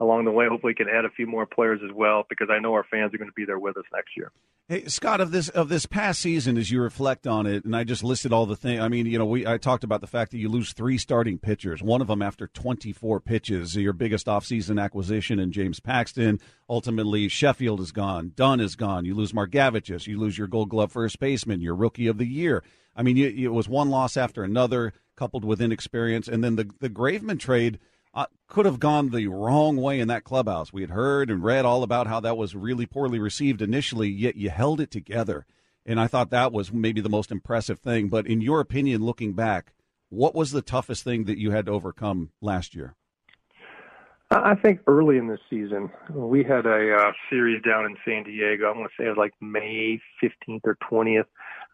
along 0.00 0.24
the 0.24 0.30
way. 0.30 0.46
Hopefully, 0.48 0.70
we 0.70 0.84
can 0.84 0.92
add 0.92 1.04
a 1.04 1.10
few 1.10 1.26
more 1.26 1.46
players 1.46 1.80
as 1.84 1.94
well 1.94 2.24
because 2.28 2.48
I 2.50 2.58
know 2.58 2.72
our 2.74 2.84
fans 2.90 3.14
are 3.14 3.18
going 3.18 3.28
to 3.30 3.34
be 3.34 3.44
there 3.44 3.58
with 3.58 3.76
us 3.76 3.84
next 3.92 4.16
year. 4.16 4.32
Hey, 4.68 4.86
Scott, 4.86 5.20
of 5.20 5.32
this 5.32 5.48
of 5.48 5.68
this 5.68 5.84
past 5.84 6.20
season, 6.20 6.56
as 6.56 6.70
you 6.70 6.80
reflect 6.80 7.26
on 7.26 7.44
it, 7.44 7.64
and 7.64 7.74
I 7.74 7.82
just 7.82 8.04
listed 8.04 8.32
all 8.32 8.46
the 8.46 8.54
things. 8.54 8.80
I 8.80 8.88
mean, 8.88 9.04
you 9.06 9.18
know, 9.18 9.26
we 9.26 9.44
I 9.46 9.58
talked 9.58 9.82
about 9.82 10.00
the 10.00 10.06
fact 10.06 10.30
that 10.30 10.38
you 10.38 10.48
lose 10.48 10.72
three 10.72 10.96
starting 10.96 11.38
pitchers, 11.38 11.82
one 11.82 12.00
of 12.00 12.06
them 12.06 12.22
after 12.22 12.46
24 12.46 13.20
pitches. 13.20 13.74
Your 13.74 13.92
biggest 13.92 14.26
offseason 14.26 14.80
acquisition 14.80 15.40
in 15.40 15.50
James 15.50 15.80
Paxton. 15.80 16.38
Ultimately, 16.68 17.28
Sheffield 17.28 17.80
is 17.80 17.90
gone. 17.90 18.30
Dunn 18.36 18.60
is 18.60 18.76
gone. 18.76 19.04
You 19.04 19.14
lose 19.14 19.32
Margevicius. 19.32 20.06
You 20.06 20.20
lose 20.20 20.38
your 20.38 20.46
Gold 20.46 20.68
Glove 20.68 20.92
first 20.92 21.18
baseman. 21.18 21.60
Your 21.60 21.74
Rookie 21.74 22.06
of 22.06 22.18
the 22.18 22.26
Year. 22.26 22.62
I 22.94 23.02
mean, 23.02 23.16
you, 23.16 23.26
it 23.26 23.52
was 23.52 23.68
one 23.68 23.90
loss 23.90 24.16
after 24.16 24.44
another, 24.44 24.92
coupled 25.16 25.44
with 25.44 25.60
inexperience, 25.60 26.28
and 26.28 26.44
then 26.44 26.54
the 26.54 26.70
the 26.78 26.90
Graveman 26.90 27.40
trade 27.40 27.80
uh, 28.12 28.26
could 28.48 28.66
have 28.66 28.80
gone 28.80 29.10
the 29.10 29.28
wrong 29.28 29.76
way 29.76 30.00
in 30.00 30.08
that 30.08 30.24
clubhouse. 30.24 30.72
We 30.72 30.80
had 30.80 30.90
heard 30.90 31.30
and 31.30 31.42
read 31.42 31.64
all 31.64 31.82
about 31.82 32.06
how 32.06 32.20
that 32.20 32.36
was 32.36 32.56
really 32.56 32.86
poorly 32.86 33.18
received 33.18 33.62
initially, 33.62 34.08
yet 34.08 34.36
you 34.36 34.50
held 34.50 34.80
it 34.80 34.90
together. 34.90 35.46
And 35.86 36.00
I 36.00 36.06
thought 36.06 36.30
that 36.30 36.52
was 36.52 36.72
maybe 36.72 37.00
the 37.00 37.08
most 37.08 37.30
impressive 37.30 37.78
thing. 37.78 38.08
But 38.08 38.26
in 38.26 38.40
your 38.40 38.60
opinion, 38.60 39.04
looking 39.04 39.32
back, 39.32 39.72
what 40.08 40.34
was 40.34 40.50
the 40.50 40.62
toughest 40.62 41.04
thing 41.04 41.24
that 41.24 41.38
you 41.38 41.52
had 41.52 41.66
to 41.66 41.72
overcome 41.72 42.30
last 42.40 42.74
year? 42.74 42.96
I 44.32 44.54
think 44.54 44.80
early 44.86 45.16
in 45.16 45.26
the 45.26 45.38
season, 45.48 45.90
we 46.08 46.44
had 46.44 46.64
a 46.64 46.94
uh, 46.94 47.12
series 47.28 47.62
down 47.62 47.84
in 47.84 47.96
San 48.04 48.22
Diego. 48.22 48.66
I 48.66 48.76
want 48.76 48.88
to 48.90 49.02
say 49.02 49.06
it 49.06 49.08
was 49.08 49.18
like 49.18 49.32
May 49.40 50.00
15th 50.22 50.60
or 50.64 50.76
20th. 50.88 51.24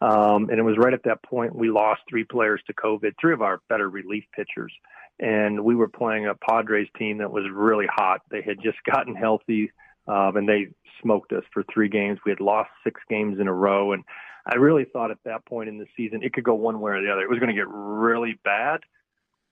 Um, 0.00 0.50
and 0.50 0.58
it 0.58 0.62
was 0.62 0.76
right 0.76 0.92
at 0.92 1.04
that 1.04 1.22
point 1.22 1.54
we 1.54 1.70
lost 1.70 2.02
three 2.08 2.24
players 2.24 2.60
to 2.66 2.74
COVID, 2.74 3.12
three 3.20 3.32
of 3.32 3.40
our 3.40 3.60
better 3.68 3.88
relief 3.88 4.24
pitchers 4.34 4.72
and 5.18 5.64
we 5.64 5.74
were 5.74 5.88
playing 5.88 6.26
a 6.26 6.34
Padres 6.34 6.88
team 6.98 7.18
that 7.18 7.30
was 7.30 7.44
really 7.52 7.86
hot. 7.88 8.20
They 8.30 8.42
had 8.42 8.58
just 8.62 8.78
gotten 8.90 9.14
healthy, 9.14 9.72
um, 10.08 10.36
and 10.36 10.48
they 10.48 10.68
smoked 11.02 11.32
us 11.32 11.44
for 11.52 11.64
three 11.72 11.88
games. 11.88 12.18
We 12.24 12.32
had 12.32 12.40
lost 12.40 12.70
six 12.84 13.00
games 13.08 13.38
in 13.40 13.48
a 13.48 13.52
row, 13.52 13.92
and 13.92 14.04
I 14.46 14.56
really 14.56 14.84
thought 14.84 15.10
at 15.10 15.18
that 15.24 15.44
point 15.46 15.68
in 15.68 15.78
the 15.78 15.86
season 15.96 16.22
it 16.22 16.32
could 16.32 16.44
go 16.44 16.54
one 16.54 16.80
way 16.80 16.92
or 16.92 17.02
the 17.02 17.10
other. 17.10 17.22
It 17.22 17.30
was 17.30 17.38
going 17.38 17.54
to 17.54 17.60
get 17.60 17.68
really 17.68 18.38
bad, 18.44 18.80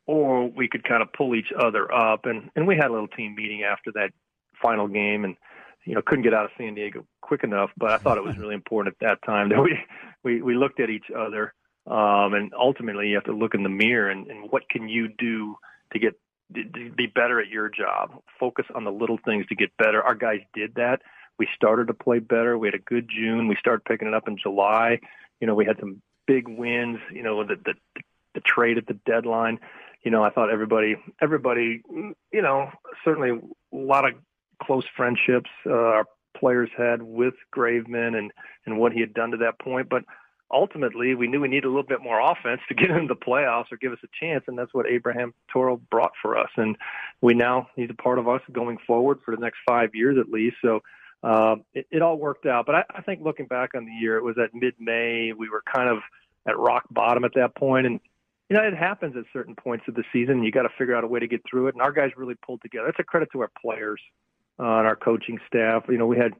or 0.06 0.48
we 0.48 0.68
could 0.68 0.84
kind 0.84 1.02
of 1.02 1.12
pull 1.12 1.34
each 1.34 1.52
other 1.58 1.92
up. 1.92 2.26
And 2.26 2.50
and 2.54 2.66
we 2.66 2.76
had 2.76 2.88
a 2.88 2.92
little 2.92 3.08
team 3.08 3.34
meeting 3.34 3.62
after 3.62 3.90
that 3.92 4.10
final 4.62 4.86
game, 4.86 5.24
and 5.24 5.36
you 5.84 5.94
know 5.94 6.02
couldn't 6.02 6.24
get 6.24 6.34
out 6.34 6.44
of 6.44 6.50
San 6.58 6.74
Diego 6.74 7.06
quick 7.22 7.42
enough. 7.42 7.70
But 7.76 7.90
I 7.90 7.98
thought 7.98 8.18
it 8.18 8.24
was 8.24 8.38
really 8.38 8.54
important 8.54 8.94
at 8.94 9.06
that 9.06 9.26
time 9.26 9.48
that 9.48 9.60
we 9.60 9.78
we 10.24 10.42
we 10.42 10.56
looked 10.56 10.80
at 10.80 10.90
each 10.90 11.10
other 11.16 11.54
um, 11.86 12.32
and 12.32 12.52
ultimately, 12.58 13.08
you 13.08 13.14
have 13.16 13.24
to 13.24 13.36
look 13.36 13.54
in 13.54 13.62
the 13.62 13.68
mirror 13.68 14.10
and, 14.10 14.26
and 14.28 14.50
what 14.50 14.68
can 14.70 14.88
you 14.88 15.08
do 15.08 15.56
to 15.92 15.98
get 15.98 16.18
to 16.54 16.90
be 16.96 17.06
better 17.06 17.40
at 17.40 17.48
your 17.48 17.68
job. 17.68 18.22
Focus 18.38 18.66
on 18.74 18.84
the 18.84 18.92
little 18.92 19.18
things 19.24 19.46
to 19.48 19.54
get 19.54 19.76
better. 19.76 20.02
Our 20.02 20.14
guys 20.14 20.40
did 20.54 20.74
that. 20.76 21.00
We 21.38 21.48
started 21.54 21.88
to 21.88 21.94
play 21.94 22.20
better. 22.20 22.56
We 22.56 22.68
had 22.68 22.74
a 22.74 22.78
good 22.78 23.08
June. 23.08 23.48
We 23.48 23.56
started 23.58 23.84
picking 23.84 24.08
it 24.08 24.14
up 24.14 24.28
in 24.28 24.38
July. 24.38 25.00
You 25.40 25.46
know, 25.46 25.54
we 25.54 25.64
had 25.66 25.78
some 25.80 26.00
big 26.26 26.48
wins. 26.48 27.00
You 27.12 27.22
know, 27.22 27.44
the 27.44 27.56
the, 27.56 27.74
the 28.34 28.40
trade 28.40 28.78
at 28.78 28.86
the 28.86 28.98
deadline. 29.06 29.58
You 30.02 30.10
know, 30.10 30.22
I 30.22 30.30
thought 30.30 30.50
everybody, 30.50 30.96
everybody, 31.20 31.82
you 31.88 32.42
know, 32.42 32.70
certainly 33.04 33.30
a 33.30 33.76
lot 33.76 34.06
of 34.06 34.14
close 34.62 34.84
friendships 34.96 35.50
uh, 35.66 35.72
our 35.72 36.06
players 36.44 36.68
had 36.76 37.00
with 37.00 37.32
Graveman 37.56 38.18
and 38.18 38.30
and 38.66 38.78
what 38.78 38.92
he 38.92 39.00
had 39.00 39.14
done 39.14 39.30
to 39.30 39.38
that 39.38 39.58
point, 39.58 39.88
but 39.88 40.04
ultimately 40.50 41.14
we 41.14 41.26
knew 41.26 41.40
we 41.40 41.48
needed 41.48 41.64
a 41.64 41.68
little 41.68 41.82
bit 41.82 42.02
more 42.02 42.20
offense 42.20 42.60
to 42.68 42.74
get 42.74 42.90
into 42.90 43.14
the 43.14 43.16
playoffs 43.16 43.72
or 43.72 43.78
give 43.78 43.92
us 43.92 43.98
a 44.04 44.08
chance, 44.20 44.44
and 44.46 44.58
that's 44.58 44.74
what 44.74 44.86
Abraham 44.86 45.32
Toro 45.50 45.80
brought 45.90 46.12
for 46.20 46.36
us. 46.36 46.50
And 46.58 46.76
we 47.22 47.32
now 47.32 47.68
he's 47.76 47.88
a 47.88 48.02
part 48.02 48.18
of 48.18 48.28
us 48.28 48.42
going 48.52 48.76
forward 48.86 49.20
for 49.24 49.34
the 49.34 49.40
next 49.40 49.58
five 49.66 49.94
years 49.94 50.18
at 50.20 50.30
least. 50.30 50.56
So 50.60 50.80
uh, 51.22 51.56
it, 51.72 51.86
it 51.90 52.02
all 52.02 52.18
worked 52.18 52.44
out. 52.44 52.66
But 52.66 52.74
I, 52.74 52.84
I 52.94 53.00
think 53.00 53.22
looking 53.22 53.46
back 53.46 53.70
on 53.74 53.86
the 53.86 53.92
year, 53.92 54.18
it 54.18 54.22
was 54.22 54.36
at 54.36 54.54
mid-May. 54.54 55.32
We 55.32 55.48
were 55.48 55.62
kind 55.74 55.88
of 55.88 56.00
at 56.46 56.58
rock 56.58 56.84
bottom 56.90 57.24
at 57.24 57.32
that 57.36 57.56
point, 57.56 57.86
and 57.86 58.00
you 58.50 58.56
know 58.56 58.62
it 58.62 58.76
happens 58.76 59.16
at 59.16 59.24
certain 59.32 59.54
points 59.54 59.86
of 59.88 59.94
the 59.94 60.04
season. 60.12 60.42
You 60.42 60.52
got 60.52 60.64
to 60.64 60.74
figure 60.76 60.94
out 60.94 61.04
a 61.04 61.06
way 61.06 61.20
to 61.20 61.26
get 61.26 61.40
through 61.48 61.68
it, 61.68 61.74
and 61.74 61.80
our 61.80 61.92
guys 61.92 62.10
really 62.18 62.34
pulled 62.34 62.60
together. 62.60 62.88
It's 62.88 62.98
a 62.98 63.04
credit 63.04 63.30
to 63.32 63.40
our 63.40 63.50
players 63.62 64.00
uh, 64.58 64.78
and 64.78 64.86
our 64.86 64.96
coaching 64.96 65.38
staff. 65.46 65.84
You 65.88 65.98
know, 65.98 66.06
we 66.06 66.16
had 66.16 66.32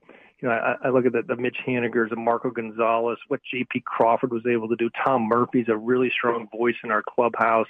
you 0.45 0.51
know, 0.51 0.55
I, 0.55 0.89
I 0.89 0.91
look 0.91 1.07
at 1.07 1.13
the, 1.13 1.23
the 1.23 1.37
Mitch 1.37 1.57
Hanigers 1.67 2.13
and 2.13 2.23
Marco 2.23 2.51
Gonzalez, 2.51 3.17
what 3.29 3.41
J.P. 3.51 3.83
Crawford 3.87 4.31
was 4.31 4.45
able 4.47 4.69
to 4.69 4.77
do. 4.77 4.91
Tom 5.05 5.23
Murphy's 5.23 5.69
a 5.69 5.77
really 5.77 6.11
strong 6.11 6.49
voice 6.55 6.75
in 6.85 6.91
our 6.91 7.03
clubhouse. 7.03 7.69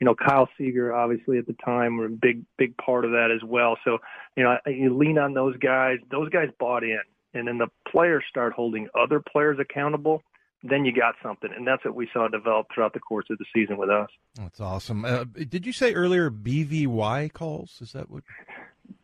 You 0.00 0.06
know, 0.06 0.14
Kyle 0.14 0.48
Seager, 0.56 0.94
obviously 0.94 1.36
at 1.36 1.46
the 1.46 1.56
time, 1.64 1.98
were 1.98 2.06
a 2.06 2.10
big, 2.10 2.44
big 2.56 2.78
part 2.78 3.04
of 3.04 3.10
that 3.10 3.30
as 3.30 3.42
well. 3.46 3.76
So, 3.84 3.98
you 4.36 4.42
know, 4.42 4.56
I, 4.64 4.70
you 4.70 4.96
lean 4.96 5.18
on 5.18 5.34
those 5.34 5.56
guys. 5.58 5.98
Those 6.10 6.30
guys 6.30 6.48
bought 6.58 6.82
in, 6.82 7.00
and 7.34 7.46
then 7.46 7.58
the 7.58 7.68
players 7.90 8.24
start 8.28 8.54
holding 8.54 8.88
other 8.98 9.20
players 9.20 9.58
accountable. 9.60 10.22
Then 10.62 10.86
you 10.86 10.94
got 10.94 11.16
something, 11.22 11.50
and 11.54 11.66
that's 11.66 11.84
what 11.84 11.94
we 11.94 12.08
saw 12.10 12.26
develop 12.28 12.68
throughout 12.74 12.94
the 12.94 13.00
course 13.00 13.26
of 13.28 13.36
the 13.36 13.44
season 13.54 13.76
with 13.76 13.90
us. 13.90 14.08
That's 14.34 14.60
awesome. 14.60 15.04
Uh, 15.04 15.24
did 15.24 15.66
you 15.66 15.72
say 15.72 15.92
earlier 15.92 16.30
BVY 16.30 17.34
calls? 17.34 17.80
Is 17.82 17.92
that 17.92 18.08
what? 18.08 18.22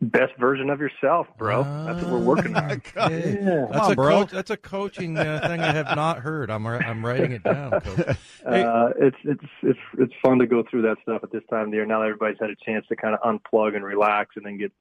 Best 0.03 0.33
version 0.39 0.71
of 0.71 0.81
yourself, 0.81 1.27
bro. 1.37 1.63
That's 1.63 2.03
what 2.03 2.13
we're 2.13 2.19
working 2.19 2.57
on. 2.57 2.71
Okay. 2.71 3.39
Yeah. 3.43 3.67
That's 3.71 3.87
on, 3.87 3.93
a 3.93 3.95
bro. 3.95 4.21
Coach, 4.21 4.31
that's 4.31 4.51
a 4.51 4.57
coaching 4.57 5.19
uh, 5.19 5.47
thing 5.47 5.61
I 5.61 5.73
have 5.73 5.95
not 5.95 6.21
heard. 6.21 6.51
I'm 6.51 6.67
I'm 6.67 7.05
writing 7.05 7.33
it 7.33 7.43
down. 7.43 7.81
Hey. 8.47 8.63
Uh, 8.63 8.89
it's 8.99 9.17
it's 9.25 9.45
it's 9.63 9.79
it's 9.99 10.13
fun 10.23 10.39
to 10.39 10.47
go 10.47 10.65
through 10.69 10.83
that 10.83 10.97
stuff 11.03 11.23
at 11.23 11.31
this 11.31 11.43
time 11.51 11.67
of 11.67 11.71
the 11.71 11.77
year. 11.77 11.87
Now 11.87 12.01
that 12.01 12.07
everybody's 12.07 12.39
had 12.41 12.49
a 12.49 12.57
chance 12.65 12.87
to 12.89 12.97
kind 12.97 13.15
of 13.15 13.21
unplug 13.21 13.77
and 13.77 13.85
relax, 13.85 14.37
and 14.37 14.47
then 14.47 14.57
get 14.57 14.73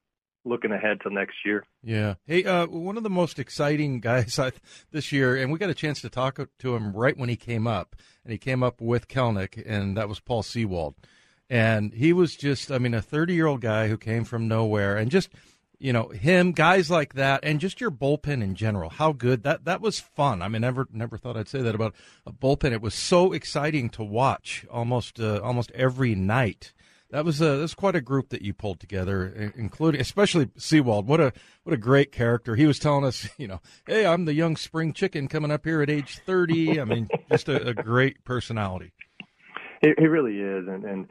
looking 0.45 0.71
ahead 0.71 1.01
to 1.01 1.13
next 1.13 1.35
year. 1.45 1.63
Yeah. 1.83 2.15
Hey, 2.25 2.43
uh, 2.43 2.67
one 2.67 2.97
of 2.97 3.03
the 3.03 3.09
most 3.09 3.39
exciting 3.39 3.99
guys 3.99 4.39
I, 4.39 4.51
this 4.91 5.11
year, 5.11 5.35
and 5.35 5.51
we 5.51 5.59
got 5.59 5.69
a 5.69 5.75
chance 5.75 6.01
to 6.01 6.09
talk 6.09 6.39
to 6.59 6.75
him 6.75 6.93
right 6.93 7.17
when 7.17 7.29
he 7.29 7.35
came 7.35 7.67
up, 7.67 7.95
and 8.23 8.31
he 8.31 8.37
came 8.37 8.63
up 8.63 8.81
with 8.81 9.07
Kelenic, 9.07 9.61
and 9.65 9.95
that 9.97 10.09
was 10.09 10.19
Paul 10.19 10.43
Sewald. 10.43 10.95
And 11.49 11.93
he 11.93 12.13
was 12.13 12.35
just, 12.35 12.71
I 12.71 12.77
mean, 12.77 12.93
a 12.93 13.01
30 13.01 13.33
year 13.33 13.47
old 13.47 13.61
guy 13.61 13.87
who 13.87 13.97
came 13.97 14.23
from 14.23 14.47
nowhere 14.47 14.97
and 14.97 15.09
just, 15.09 15.29
you 15.79 15.93
know, 15.93 16.09
him, 16.09 16.51
guys 16.51 16.91
like 16.91 17.13
that, 17.13 17.39
and 17.43 17.59
just 17.59 17.81
your 17.81 17.89
bullpen 17.89 18.43
in 18.43 18.53
general. 18.53 18.89
How 18.89 19.13
good 19.13 19.43
that 19.43 19.65
that 19.65 19.81
was 19.81 19.99
fun. 19.99 20.41
I 20.41 20.49
mean, 20.49 20.61
never 20.61 20.87
never 20.91 21.17
thought 21.17 21.37
I'd 21.37 21.47
say 21.47 21.61
that 21.61 21.73
about 21.73 21.95
a 22.25 22.33
bullpen. 22.33 22.73
It 22.73 22.81
was 22.81 22.93
so 22.93 23.31
exciting 23.31 23.89
to 23.91 24.03
watch 24.03 24.65
almost 24.69 25.19
uh, 25.19 25.39
almost 25.41 25.71
every 25.71 26.15
night. 26.15 26.73
That 27.11 27.25
was 27.25 27.41
a 27.41 27.57
that's 27.57 27.73
quite 27.73 27.95
a 27.95 28.01
group 28.01 28.29
that 28.29 28.41
you 28.41 28.53
pulled 28.53 28.79
together, 28.79 29.51
including 29.55 30.01
especially 30.01 30.49
Sewald. 30.57 31.07
What 31.07 31.21
a 31.21 31.33
what 31.63 31.73
a 31.73 31.77
great 31.77 32.11
character. 32.11 32.55
He 32.55 32.67
was 32.67 32.77
telling 32.77 33.05
us, 33.05 33.29
you 33.37 33.47
know, 33.47 33.61
hey, 33.87 34.05
I'm 34.05 34.25
the 34.25 34.33
young 34.33 34.57
spring 34.57 34.91
chicken 34.93 35.29
coming 35.29 35.49
up 35.49 35.65
here 35.65 35.81
at 35.81 35.89
age 35.89 36.19
30. 36.25 36.81
I 36.81 36.83
mean, 36.83 37.09
just 37.31 37.47
a, 37.47 37.69
a 37.69 37.73
great 37.73 38.23
personality. 38.25 38.91
He 39.81 40.05
really 40.05 40.39
is, 40.41 40.67
and 40.67 40.83
and 40.83 41.07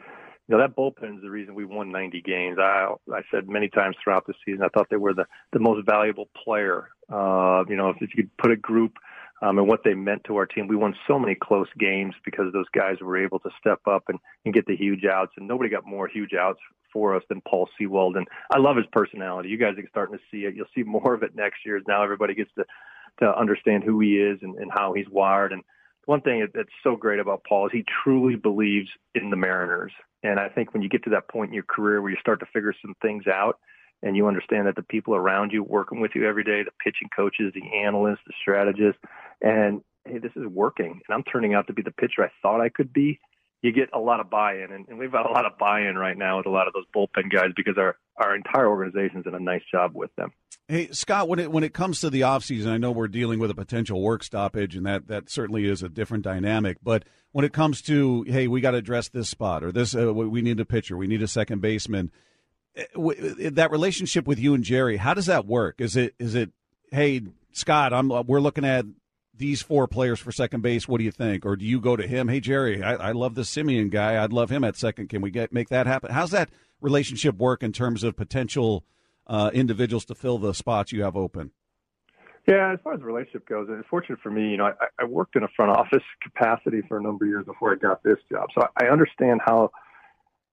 you 0.49 0.57
know 0.57 0.62
that 0.62 0.76
bullpen 0.76 1.16
is 1.16 1.22
the 1.22 1.30
reason 1.30 1.55
we 1.55 1.64
won 1.64 1.92
90 1.92 2.22
games. 2.22 2.59
I 2.59 2.94
I 3.12 3.20
said 3.30 3.49
many 3.49 3.68
times 3.68 3.96
throughout 4.03 4.26
the 4.26 4.34
season 4.44 4.62
I 4.62 4.68
thought 4.68 4.88
they 4.90 4.96
were 4.96 5.14
the 5.14 5.26
the 5.53 5.59
most 5.59 5.86
valuable 5.86 6.28
player. 6.42 6.88
Uh, 7.11 7.64
you 7.68 7.76
know, 7.76 7.90
if, 7.90 7.96
if 8.01 8.11
you 8.14 8.24
could 8.24 8.36
put 8.38 8.51
a 8.51 8.57
group 8.57 8.94
um, 9.42 9.59
and 9.59 9.68
what 9.68 9.80
they 9.84 9.94
meant 9.94 10.24
to 10.24 10.36
our 10.36 10.46
team, 10.46 10.66
we 10.66 10.76
won 10.76 10.94
so 11.07 11.18
many 11.18 11.34
close 11.34 11.68
games 11.78 12.14
because 12.24 12.53
those 12.53 12.68
guys 12.74 12.96
were 13.01 13.22
able 13.22 13.38
to 13.40 13.51
step 13.61 13.80
up 13.86 14.05
and 14.09 14.18
and 14.46 14.55
get 14.55 14.66
the 14.66 14.76
huge 14.76 15.05
outs. 15.05 15.32
And 15.36 15.46
nobody 15.46 15.68
got 15.68 15.86
more 15.86 16.09
huge 16.09 16.32
outs 16.32 16.61
for 16.92 17.14
us 17.14 17.22
than 17.28 17.42
Paul 17.46 17.68
Sewald. 17.78 18.16
And 18.16 18.26
I 18.51 18.59
love 18.59 18.76
his 18.76 18.86
personality. 18.90 19.51
You 19.51 19.59
guys 19.59 19.74
are 19.76 19.88
starting 19.90 20.16
to 20.16 20.24
see 20.30 20.46
it. 20.46 20.55
You'll 20.55 20.66
see 20.74 20.82
more 20.82 21.12
of 21.12 21.22
it 21.22 21.36
next 21.36 21.59
year. 21.66 21.78
Now 21.86 22.03
everybody 22.03 22.34
gets 22.34 22.51
to 22.57 22.64
to 23.20 23.36
understand 23.36 23.84
who 23.84 24.01
he 24.01 24.16
is 24.16 24.38
and, 24.42 24.57
and 24.57 24.70
how 24.72 24.94
he's 24.94 25.09
wired 25.11 25.53
and 25.53 25.62
one 26.09 26.23
thing 26.23 26.49
that's 26.55 26.71
so 26.83 26.97
great 26.97 27.21
about 27.21 27.45
Paul 27.47 27.67
is 27.67 27.73
he 27.73 27.85
truly 28.03 28.35
believes 28.35 28.89
in 29.15 29.29
the 29.29 29.37
Mariners. 29.37 29.93
And 30.23 30.41
I 30.41 30.49
think 30.49 30.73
when 30.73 30.83
you 30.83 30.89
get 30.89 31.05
to 31.05 31.11
that 31.11 31.29
point 31.29 31.51
in 31.51 31.55
your 31.55 31.65
career 31.65 32.01
where 32.01 32.11
you 32.11 32.17
start 32.19 32.41
to 32.41 32.47
figure 32.47 32.75
some 32.81 32.95
things 33.03 33.27
out 33.27 33.59
and 34.03 34.17
you 34.17 34.27
understand 34.27 34.67
that 34.69 34.75
the 34.75 34.83
people 34.83 35.15
around 35.15 35.53
you 35.53 35.63
working 35.63 36.01
with 36.01 36.13
you 36.15 36.27
every 36.27 36.45
day, 36.45 36.63
the 36.63 36.71
pitching 36.83 37.11
coaches, 37.15 37.53
the 37.55 37.77
analysts, 37.85 38.21
the 38.27 38.33
strategists, 38.41 39.03
and 39.43 39.83
hey, 40.07 40.17
this 40.17 40.33
is 40.35 40.47
working 40.47 40.93
and 41.07 41.15
I'm 41.15 41.25
turning 41.25 41.53
out 41.53 41.67
to 41.67 41.75
be 41.75 41.83
the 41.83 41.91
pitcher 41.91 42.25
I 42.25 42.31
thought 42.41 42.63
I 42.63 42.71
could 42.71 42.91
be 42.91 43.21
you 43.61 43.73
get 43.73 43.91
a 43.93 43.99
lot 43.99 44.21
of 44.21 44.31
buy-in, 44.31 44.71
and, 44.71 44.87
and 44.89 44.99
we've 44.99 45.11
got 45.11 45.29
a 45.29 45.33
lot 45.33 45.45
of 45.45 45.59
buy-in 45.59 45.97
right 45.97 46.17
now 46.17 46.37
with 46.37 46.47
a 46.47 46.51
lot 46.51 46.69
of 46.69 46.75
those 46.75 46.85
bullpen 46.95 47.31
guys 47.31 47.51
because 47.57 47.77
our 47.77 47.97
our 48.17 48.35
entire 48.35 48.69
organization's 48.69 49.25
done 49.25 49.35
a 49.35 49.41
nice 49.41 49.63
job 49.71 49.93
with 49.95 50.15
them. 50.17 50.33
Hey 50.71 50.91
Scott, 50.93 51.29
when 51.29 51.39
it 51.39 51.51
when 51.51 51.64
it 51.64 51.73
comes 51.73 52.01
to 52.01 52.11
the 52.11 52.21
offseason, 52.21 52.66
I 52.66 52.77
know 52.77 52.91
we're 52.91 53.09
dealing 53.09 53.39
with 53.39 53.51
a 53.51 53.55
potential 53.55 54.03
work 54.03 54.23
stoppage, 54.23 54.77
and 54.77 54.85
that 54.85 55.09
that 55.09 55.31
certainly 55.31 55.64
is 55.64 55.83
a 55.83 55.89
different 55.89 56.25
dynamic. 56.25 56.77
But 56.83 57.05
when 57.33 57.47
it 57.47 57.55
comes 57.55 57.81
to 57.83 58.23
hey, 58.25 58.49
we 58.49 58.61
got 58.61 58.73
to 58.73 58.77
address 58.77 59.09
this 59.09 59.31
spot 59.31 59.64
or 59.64 59.73
this, 59.73 59.95
uh, 59.95 60.12
we 60.12 60.43
need 60.43 60.61
a 60.61 60.66
pitcher, 60.66 60.99
we 60.99 61.07
need 61.07 61.23
a 61.23 61.29
second 61.29 61.62
baseman. 61.62 62.12
Eh, 62.77 62.85
eh, 62.95 63.51
that 63.55 63.71
relationship 63.71 64.27
with 64.27 64.39
you 64.39 64.53
and 64.53 64.62
Jerry, 64.62 64.99
how 64.99 65.14
does 65.14 65.25
that 65.25 65.47
work? 65.47 65.81
Is 65.81 65.97
it 65.97 66.14
is 66.19 66.35
it 66.35 66.51
hey 66.93 67.23
Scott, 67.53 67.95
I'm 67.95 68.11
we're 68.27 68.41
looking 68.41 68.66
at 68.66 68.85
these 69.35 69.62
four 69.62 69.89
players 69.89 70.21
for 70.21 70.33
second 70.33 70.61
base. 70.61 70.87
What 70.87 70.99
do 70.99 71.05
you 71.05 71.12
think? 71.12 71.47
Or 71.47 71.57
do 71.57 71.64
you 71.64 71.81
go 71.81 71.97
to 71.97 72.07
him? 72.07 72.29
Hey, 72.29 72.41
Jerry, 72.41 72.83
I, 72.83 72.95
I 72.95 73.12
love 73.12 73.37
the 73.37 73.43
Semien 73.43 73.89
guy. 73.89 74.23
I'd 74.23 74.35
love 74.35 74.51
him 74.51 74.64
at 74.64 74.77
second. 74.77 75.09
Can 75.09 75.23
we 75.23 75.31
get 75.31 75.51
make 75.51 75.71
that 75.71 75.87
happen? 75.87 76.11
How's 76.11 76.33
that 76.33 76.51
relationship 76.83 77.37
work 77.37 77.62
in 77.62 77.73
terms 77.73 78.05
of 78.05 78.16
potential 78.16 78.85
uh, 79.29 79.51
individuals 79.53 80.05
to 80.07 80.14
fill 80.14 80.39
the 80.39 80.55
spots 80.55 80.93
you 80.93 81.03
have 81.03 81.16
open? 81.16 81.53
Yeah, 82.47 82.72
as 82.72 82.79
far 82.83 82.95
as 82.95 83.01
the 83.01 83.07
relationship 83.07 83.47
goes, 83.47 83.68
it's 83.70 83.87
fortunate 83.89 84.20
for 84.22 84.31
me. 84.31 84.51
You 84.51 84.57
know, 84.57 84.66
I, 84.66 85.03
I 85.03 85.05
worked 85.05 85.37
in 85.37 85.43
a 85.43 85.49
front 85.55 85.70
office 85.70 86.03
capacity 86.22 86.81
for 86.89 86.97
a 86.97 87.03
number 87.03 87.26
of 87.26 87.29
years 87.29 87.45
before 87.45 87.72
I 87.72 87.76
got 87.76 88.03
this 88.03 88.18
job, 88.31 88.49
so 88.55 88.66
I 88.81 88.87
understand 88.87 89.41
how 89.45 89.70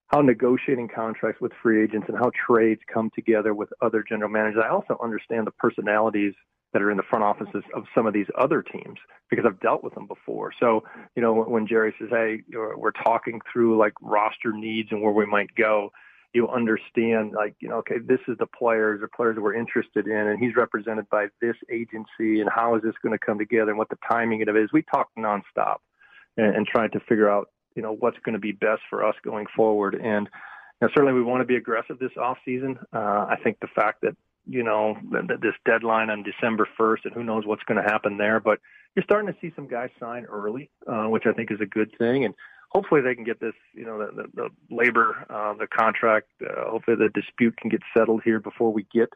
how 0.08 0.22
negotiating 0.22 0.88
contracts 0.94 1.42
with 1.42 1.52
free 1.64 1.84
agents 1.84 2.06
and 2.08 2.18
how 2.18 2.30
trades 2.48 2.82
come 2.94 3.10
together 3.16 3.56
with 3.56 3.70
other 3.82 4.04
general 4.08 4.30
managers. 4.30 4.62
I 4.64 4.70
also 4.70 5.00
understand 5.04 5.48
the 5.48 5.52
personalities 5.52 6.36
that 6.74 6.82
are 6.82 6.92
in 6.92 6.98
the 6.98 7.04
front 7.10 7.24
offices 7.24 7.64
of 7.74 7.86
some 7.96 8.06
of 8.06 8.14
these 8.14 8.28
other 8.38 8.62
teams 8.62 9.00
because 9.30 9.46
I've 9.48 9.60
dealt 9.62 9.84
with 9.84 9.96
them 9.96 10.06
before. 10.08 10.52
So, 10.60 10.84
you 11.16 11.22
know, 11.22 11.34
when 11.34 11.66
Jerry 11.66 11.96
says, 11.98 12.10
"Hey, 12.12 12.44
we're 12.52 12.92
talking 12.92 13.40
through 13.52 13.78
like 13.78 13.94
roster 14.02 14.52
needs 14.52 14.92
and 14.92 15.02
where 15.02 15.14
we 15.14 15.26
might 15.26 15.56
go," 15.56 15.92
you 16.36 16.48
understand 16.50 17.34
like, 17.34 17.56
you 17.60 17.70
know, 17.70 17.78
okay, 17.78 17.96
this 18.06 18.20
is 18.28 18.38
the 18.38 18.46
players 18.46 19.02
or 19.02 19.10
players 19.16 19.38
we're 19.40 19.54
interested 19.56 20.08
in, 20.08 20.28
and 20.28 20.40
he's 20.40 20.56
represented 20.56 21.10
by 21.10 21.28
this 21.42 21.56
agency, 21.72 22.42
and 22.42 22.50
how 22.54 22.76
is 22.76 22.84
this 22.84 22.94
going 23.02 23.18
to 23.18 23.26
come 23.26 23.38
together, 23.38 23.70
and 23.72 23.78
what 23.78 23.90
the 23.90 23.98
timing 24.10 24.42
of 24.42 24.56
it 24.56 24.64
is. 24.64 24.70
We 24.74 24.84
talk 24.84 25.10
nonstop 25.18 25.78
and, 26.38 26.56
and 26.56 26.68
trying 26.68 26.92
to 26.92 27.00
figure 27.00 27.30
out, 27.30 27.50
you 27.76 27.82
know, 27.82 27.96
what's 27.96 28.18
going 28.26 28.34
to 28.34 28.40
be 28.40 28.52
best 28.52 28.82
for 28.90 29.06
us 29.06 29.16
going 29.24 29.48
forward. 29.56 29.96
And 29.96 30.30
certainly 30.82 31.14
we 31.14 31.24
want 31.24 31.42
to 31.42 31.46
be 31.46 31.56
aggressive 31.56 32.00
this 32.00 32.12
off 32.20 32.38
season. 32.46 32.78
Uh, 32.94 33.26
I 33.30 33.38
think 33.44 33.60
the 33.60 33.68
fact 33.68 34.02
that 34.02 34.16
you 34.48 34.64
know, 34.64 34.96
this 35.42 35.56
deadline 35.66 36.10
on 36.10 36.24
December 36.24 36.68
1st, 36.80 37.06
and 37.06 37.14
who 37.14 37.24
knows 37.24 37.46
what's 37.46 37.64
going 37.64 37.82
to 37.82 37.90
happen 37.90 38.18
there. 38.18 38.40
But 38.40 38.60
you're 38.96 39.04
starting 39.04 39.32
to 39.32 39.40
see 39.42 39.52
some 39.56 39.68
guys 39.68 39.90
sign 40.00 40.26
early, 40.26 40.70
uh, 40.88 41.06
which 41.06 41.24
I 41.26 41.34
think 41.34 41.52
is 41.52 41.60
a 41.62 41.66
good 41.66 41.92
thing. 41.98 42.26
And 42.26 42.36
hopefully 42.76 43.00
they 43.00 43.16
can 43.16 43.24
get 43.24 43.40
this, 43.40 43.54
you 43.74 43.86
know, 43.86 43.98
the, 43.98 44.24
the, 44.24 44.28
the 44.36 44.50
labor, 44.70 45.26
uh, 45.30 45.54
the 45.54 45.66
contract, 45.66 46.28
uh, 46.44 46.70
hopefully 46.70 46.98
the 46.98 47.10
dispute 47.20 47.56
can 47.56 47.70
get 47.70 47.82
settled 47.98 48.22
here 48.26 48.42
before 48.42 48.74
we 48.74 48.86
get 48.94 49.10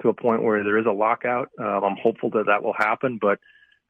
to 0.00 0.08
a 0.08 0.14
point 0.14 0.44
where 0.44 0.62
there 0.62 0.78
is 0.78 0.86
a 0.86 0.92
lockout. 0.92 1.48
Um, 1.58 1.82
I'm 1.82 1.96
hopeful 2.00 2.30
that 2.30 2.46
that 2.46 2.62
will 2.62 2.74
happen. 2.78 3.18
But 3.20 3.40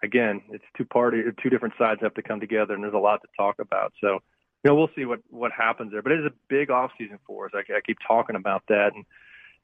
again, 0.03 0.41
it's 0.51 0.65
two 0.75 0.87
party, 0.87 1.23
two 1.43 1.51
different 1.51 1.75
sides 1.79 2.01
have 2.01 2.15
to 2.15 2.23
come 2.23 2.41
together, 2.41 2.73
and 2.73 2.83
there's 2.83 2.95
a 2.95 2.99
lot 2.99 3.21
to 3.21 3.29
talk 3.37 3.57
about. 3.61 3.93
So, 4.01 4.21
you 4.65 4.71
know, 4.71 4.75
we'll 4.75 4.91
see 4.97 5.05
what 5.05 5.21
what 5.29 5.53
happens 5.53 5.93
there. 5.93 6.03
But 6.03 6.13
it 6.13 6.21
is 6.21 6.27
a 6.27 6.35
big 6.49 6.71
off 6.71 6.91
season 6.97 7.19
for 7.27 7.45
us. 7.45 7.53
I, 7.55 7.61
I 7.77 7.81
keep 7.87 7.99
talking 8.07 8.37
about 8.37 8.63
that, 8.69 8.93
and 8.95 9.05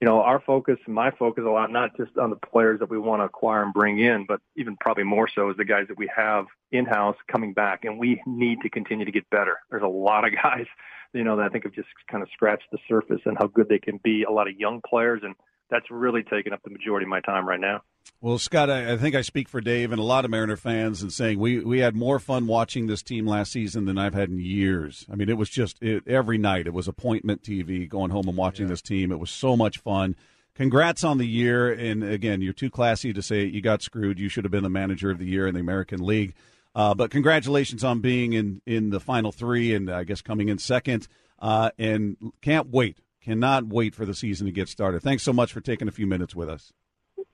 you 0.00 0.06
know, 0.06 0.20
our 0.20 0.40
focus, 0.40 0.76
my 0.86 1.10
focus 1.10 1.44
a 1.46 1.50
lot, 1.50 1.72
not 1.72 1.96
just 1.96 2.18
on 2.18 2.28
the 2.28 2.36
players 2.36 2.80
that 2.80 2.90
we 2.90 2.98
want 2.98 3.20
to 3.20 3.24
acquire 3.24 3.62
and 3.62 3.72
bring 3.72 3.98
in, 3.98 4.26
but 4.28 4.40
even 4.56 4.76
probably 4.78 5.04
more 5.04 5.26
so 5.34 5.48
is 5.50 5.56
the 5.56 5.64
guys 5.64 5.86
that 5.88 5.96
we 5.96 6.10
have 6.14 6.44
in-house 6.70 7.16
coming 7.32 7.54
back. 7.54 7.84
And 7.84 7.98
we 7.98 8.20
need 8.26 8.60
to 8.62 8.68
continue 8.68 9.06
to 9.06 9.12
get 9.12 9.28
better. 9.30 9.58
There's 9.70 9.82
a 9.82 9.88
lot 9.88 10.26
of 10.26 10.32
guys, 10.42 10.66
you 11.14 11.24
know, 11.24 11.36
that 11.36 11.46
I 11.46 11.48
think 11.48 11.64
have 11.64 11.72
just 11.72 11.88
kind 12.10 12.22
of 12.22 12.28
scratched 12.30 12.70
the 12.72 12.78
surface 12.86 13.20
and 13.24 13.38
how 13.38 13.46
good 13.46 13.68
they 13.70 13.78
can 13.78 13.98
be. 14.04 14.24
A 14.24 14.30
lot 14.30 14.48
of 14.48 14.56
young 14.58 14.82
players. 14.86 15.22
And 15.24 15.34
that's 15.70 15.90
really 15.90 16.22
taken 16.22 16.52
up 16.52 16.60
the 16.62 16.70
majority 16.70 17.04
of 17.04 17.10
my 17.10 17.20
time 17.20 17.48
right 17.48 17.60
now. 17.60 17.80
Well, 18.20 18.38
Scott, 18.38 18.70
I, 18.70 18.94
I 18.94 18.96
think 18.96 19.14
I 19.14 19.20
speak 19.20 19.48
for 19.48 19.60
Dave 19.60 19.92
and 19.92 20.00
a 20.00 20.04
lot 20.04 20.24
of 20.24 20.30
Mariner 20.30 20.56
fans 20.56 21.02
in 21.02 21.10
saying 21.10 21.38
we, 21.38 21.60
we 21.60 21.80
had 21.80 21.94
more 21.94 22.18
fun 22.18 22.46
watching 22.46 22.86
this 22.86 23.02
team 23.02 23.26
last 23.26 23.52
season 23.52 23.84
than 23.84 23.98
I've 23.98 24.14
had 24.14 24.30
in 24.30 24.38
years. 24.38 25.06
I 25.12 25.16
mean, 25.16 25.28
it 25.28 25.36
was 25.36 25.50
just 25.50 25.82
it, 25.82 26.02
every 26.08 26.38
night. 26.38 26.66
It 26.66 26.72
was 26.72 26.88
appointment 26.88 27.42
TV, 27.42 27.88
going 27.88 28.10
home 28.10 28.26
and 28.26 28.36
watching 28.36 28.66
yeah. 28.66 28.70
this 28.70 28.82
team. 28.82 29.12
It 29.12 29.18
was 29.18 29.30
so 29.30 29.56
much 29.56 29.78
fun. 29.78 30.16
Congrats 30.54 31.04
on 31.04 31.18
the 31.18 31.26
year. 31.26 31.70
And 31.70 32.02
again, 32.02 32.40
you're 32.40 32.54
too 32.54 32.70
classy 32.70 33.12
to 33.12 33.22
say 33.22 33.44
you 33.44 33.60
got 33.60 33.82
screwed. 33.82 34.18
You 34.18 34.30
should 34.30 34.44
have 34.44 34.50
been 34.50 34.62
the 34.62 34.70
manager 34.70 35.10
of 35.10 35.18
the 35.18 35.26
year 35.26 35.46
in 35.46 35.54
the 35.54 35.60
American 35.60 36.04
League. 36.04 36.34
Uh, 36.74 36.94
but 36.94 37.10
congratulations 37.10 37.84
on 37.84 38.00
being 38.00 38.32
in, 38.32 38.62
in 38.66 38.90
the 38.90 39.00
final 39.00 39.32
three 39.32 39.74
and 39.74 39.90
I 39.90 40.04
guess 40.04 40.22
coming 40.22 40.48
in 40.48 40.58
second. 40.58 41.06
Uh, 41.38 41.70
and 41.78 42.16
can't 42.40 42.70
wait, 42.70 42.98
cannot 43.22 43.66
wait 43.66 43.94
for 43.94 44.06
the 44.06 44.14
season 44.14 44.46
to 44.46 44.52
get 44.52 44.68
started. 44.68 45.02
Thanks 45.02 45.22
so 45.22 45.34
much 45.34 45.52
for 45.52 45.60
taking 45.60 45.86
a 45.86 45.92
few 45.92 46.06
minutes 46.06 46.34
with 46.34 46.48
us. 46.48 46.72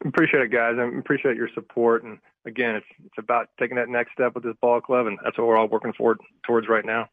Appreciate 0.05 0.43
it, 0.43 0.51
guys. 0.51 0.77
I 0.79 0.99
appreciate 0.99 1.37
your 1.37 1.49
support. 1.55 2.03
And 2.03 2.19
again, 2.45 2.75
it's 2.77 2.87
it's 3.05 3.19
about 3.19 3.49
taking 3.59 3.77
that 3.77 3.89
next 3.89 4.13
step 4.13 4.35
with 4.35 4.45
this 4.45 4.57
ball 4.61 4.81
club, 4.81 5.07
and 5.07 5.19
that's 5.23 5.39
what 5.39 5.47
we're 5.47 5.57
all 5.57 5.69
working 5.69 5.93
forward 5.93 6.19
towards 6.45 6.69
right 6.69 6.85
now. 6.85 7.09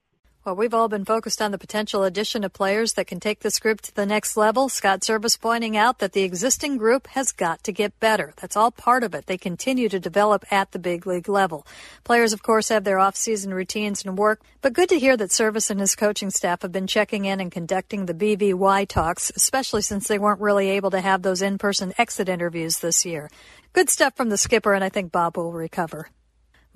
Well, 0.46 0.56
we've 0.56 0.74
all 0.74 0.88
been 0.88 1.04
focused 1.04 1.42
on 1.42 1.52
the 1.52 1.58
potential 1.58 2.06
addition 2.06 2.46
of 2.46 2.54
players 2.54 2.94
that 2.94 3.08
can 3.08 3.20
take 3.20 3.42
this 3.42 3.60
group 3.60 3.82
to 3.82 3.94
the 3.94 4.06
next 4.06 4.38
level. 4.38 4.70
Scott 4.70 5.02
Servais 5.02 5.38
pointing 5.38 5.76
out 5.76 6.00
that 6.00 6.14
the 6.14 6.24
existing 6.24 6.78
group 6.78 7.08
has 7.08 7.34
got 7.34 7.62
to 7.66 7.74
get 7.74 8.00
better. 8.00 8.34
That's 8.38 8.56
all 8.56 8.72
part 8.72 9.04
of 9.04 9.14
it. 9.14 9.26
They 9.26 9.38
continue 9.38 9.90
to 9.90 10.00
develop 10.00 10.46
at 10.50 10.72
the 10.72 10.80
big 10.80 11.06
league 11.06 11.28
level. 11.28 11.68
Players, 12.06 12.32
of 12.32 12.42
course, 12.42 12.70
have 12.70 12.86
their 12.86 13.00
off-season 13.00 13.54
routines 13.54 14.06
and 14.06 14.18
work, 14.18 14.40
but 14.62 14.72
good 14.72 14.88
to 14.90 14.98
hear 14.98 15.18
that 15.18 15.32
Servais 15.32 15.70
and 15.70 15.82
his 15.82 15.98
coaching 15.98 16.30
staff 16.30 16.62
have 16.62 16.72
been 16.72 16.88
checking 16.88 17.26
in 17.26 17.42
and 17.42 17.52
conducting 17.52 18.06
the 18.06 18.14
BVY 18.14 18.88
talks, 18.88 19.34
especially 19.36 19.82
since 19.82 20.08
they 20.08 20.18
weren't 20.18 20.40
really 20.40 20.70
able 20.70 20.92
to 20.92 21.02
have 21.02 21.22
those 21.22 21.42
in-person 21.42 21.94
exit 21.98 22.30
interviews 22.30 22.80
this 22.80 23.06
year. 23.06 23.30
Good 23.74 23.90
stuff 23.90 24.16
from 24.16 24.30
the 24.30 24.38
skipper, 24.38 24.74
and 24.74 24.86
I 24.86 24.90
think 24.90 25.12
Bob 25.12 25.36
will 25.36 25.52
recover. 25.52 26.10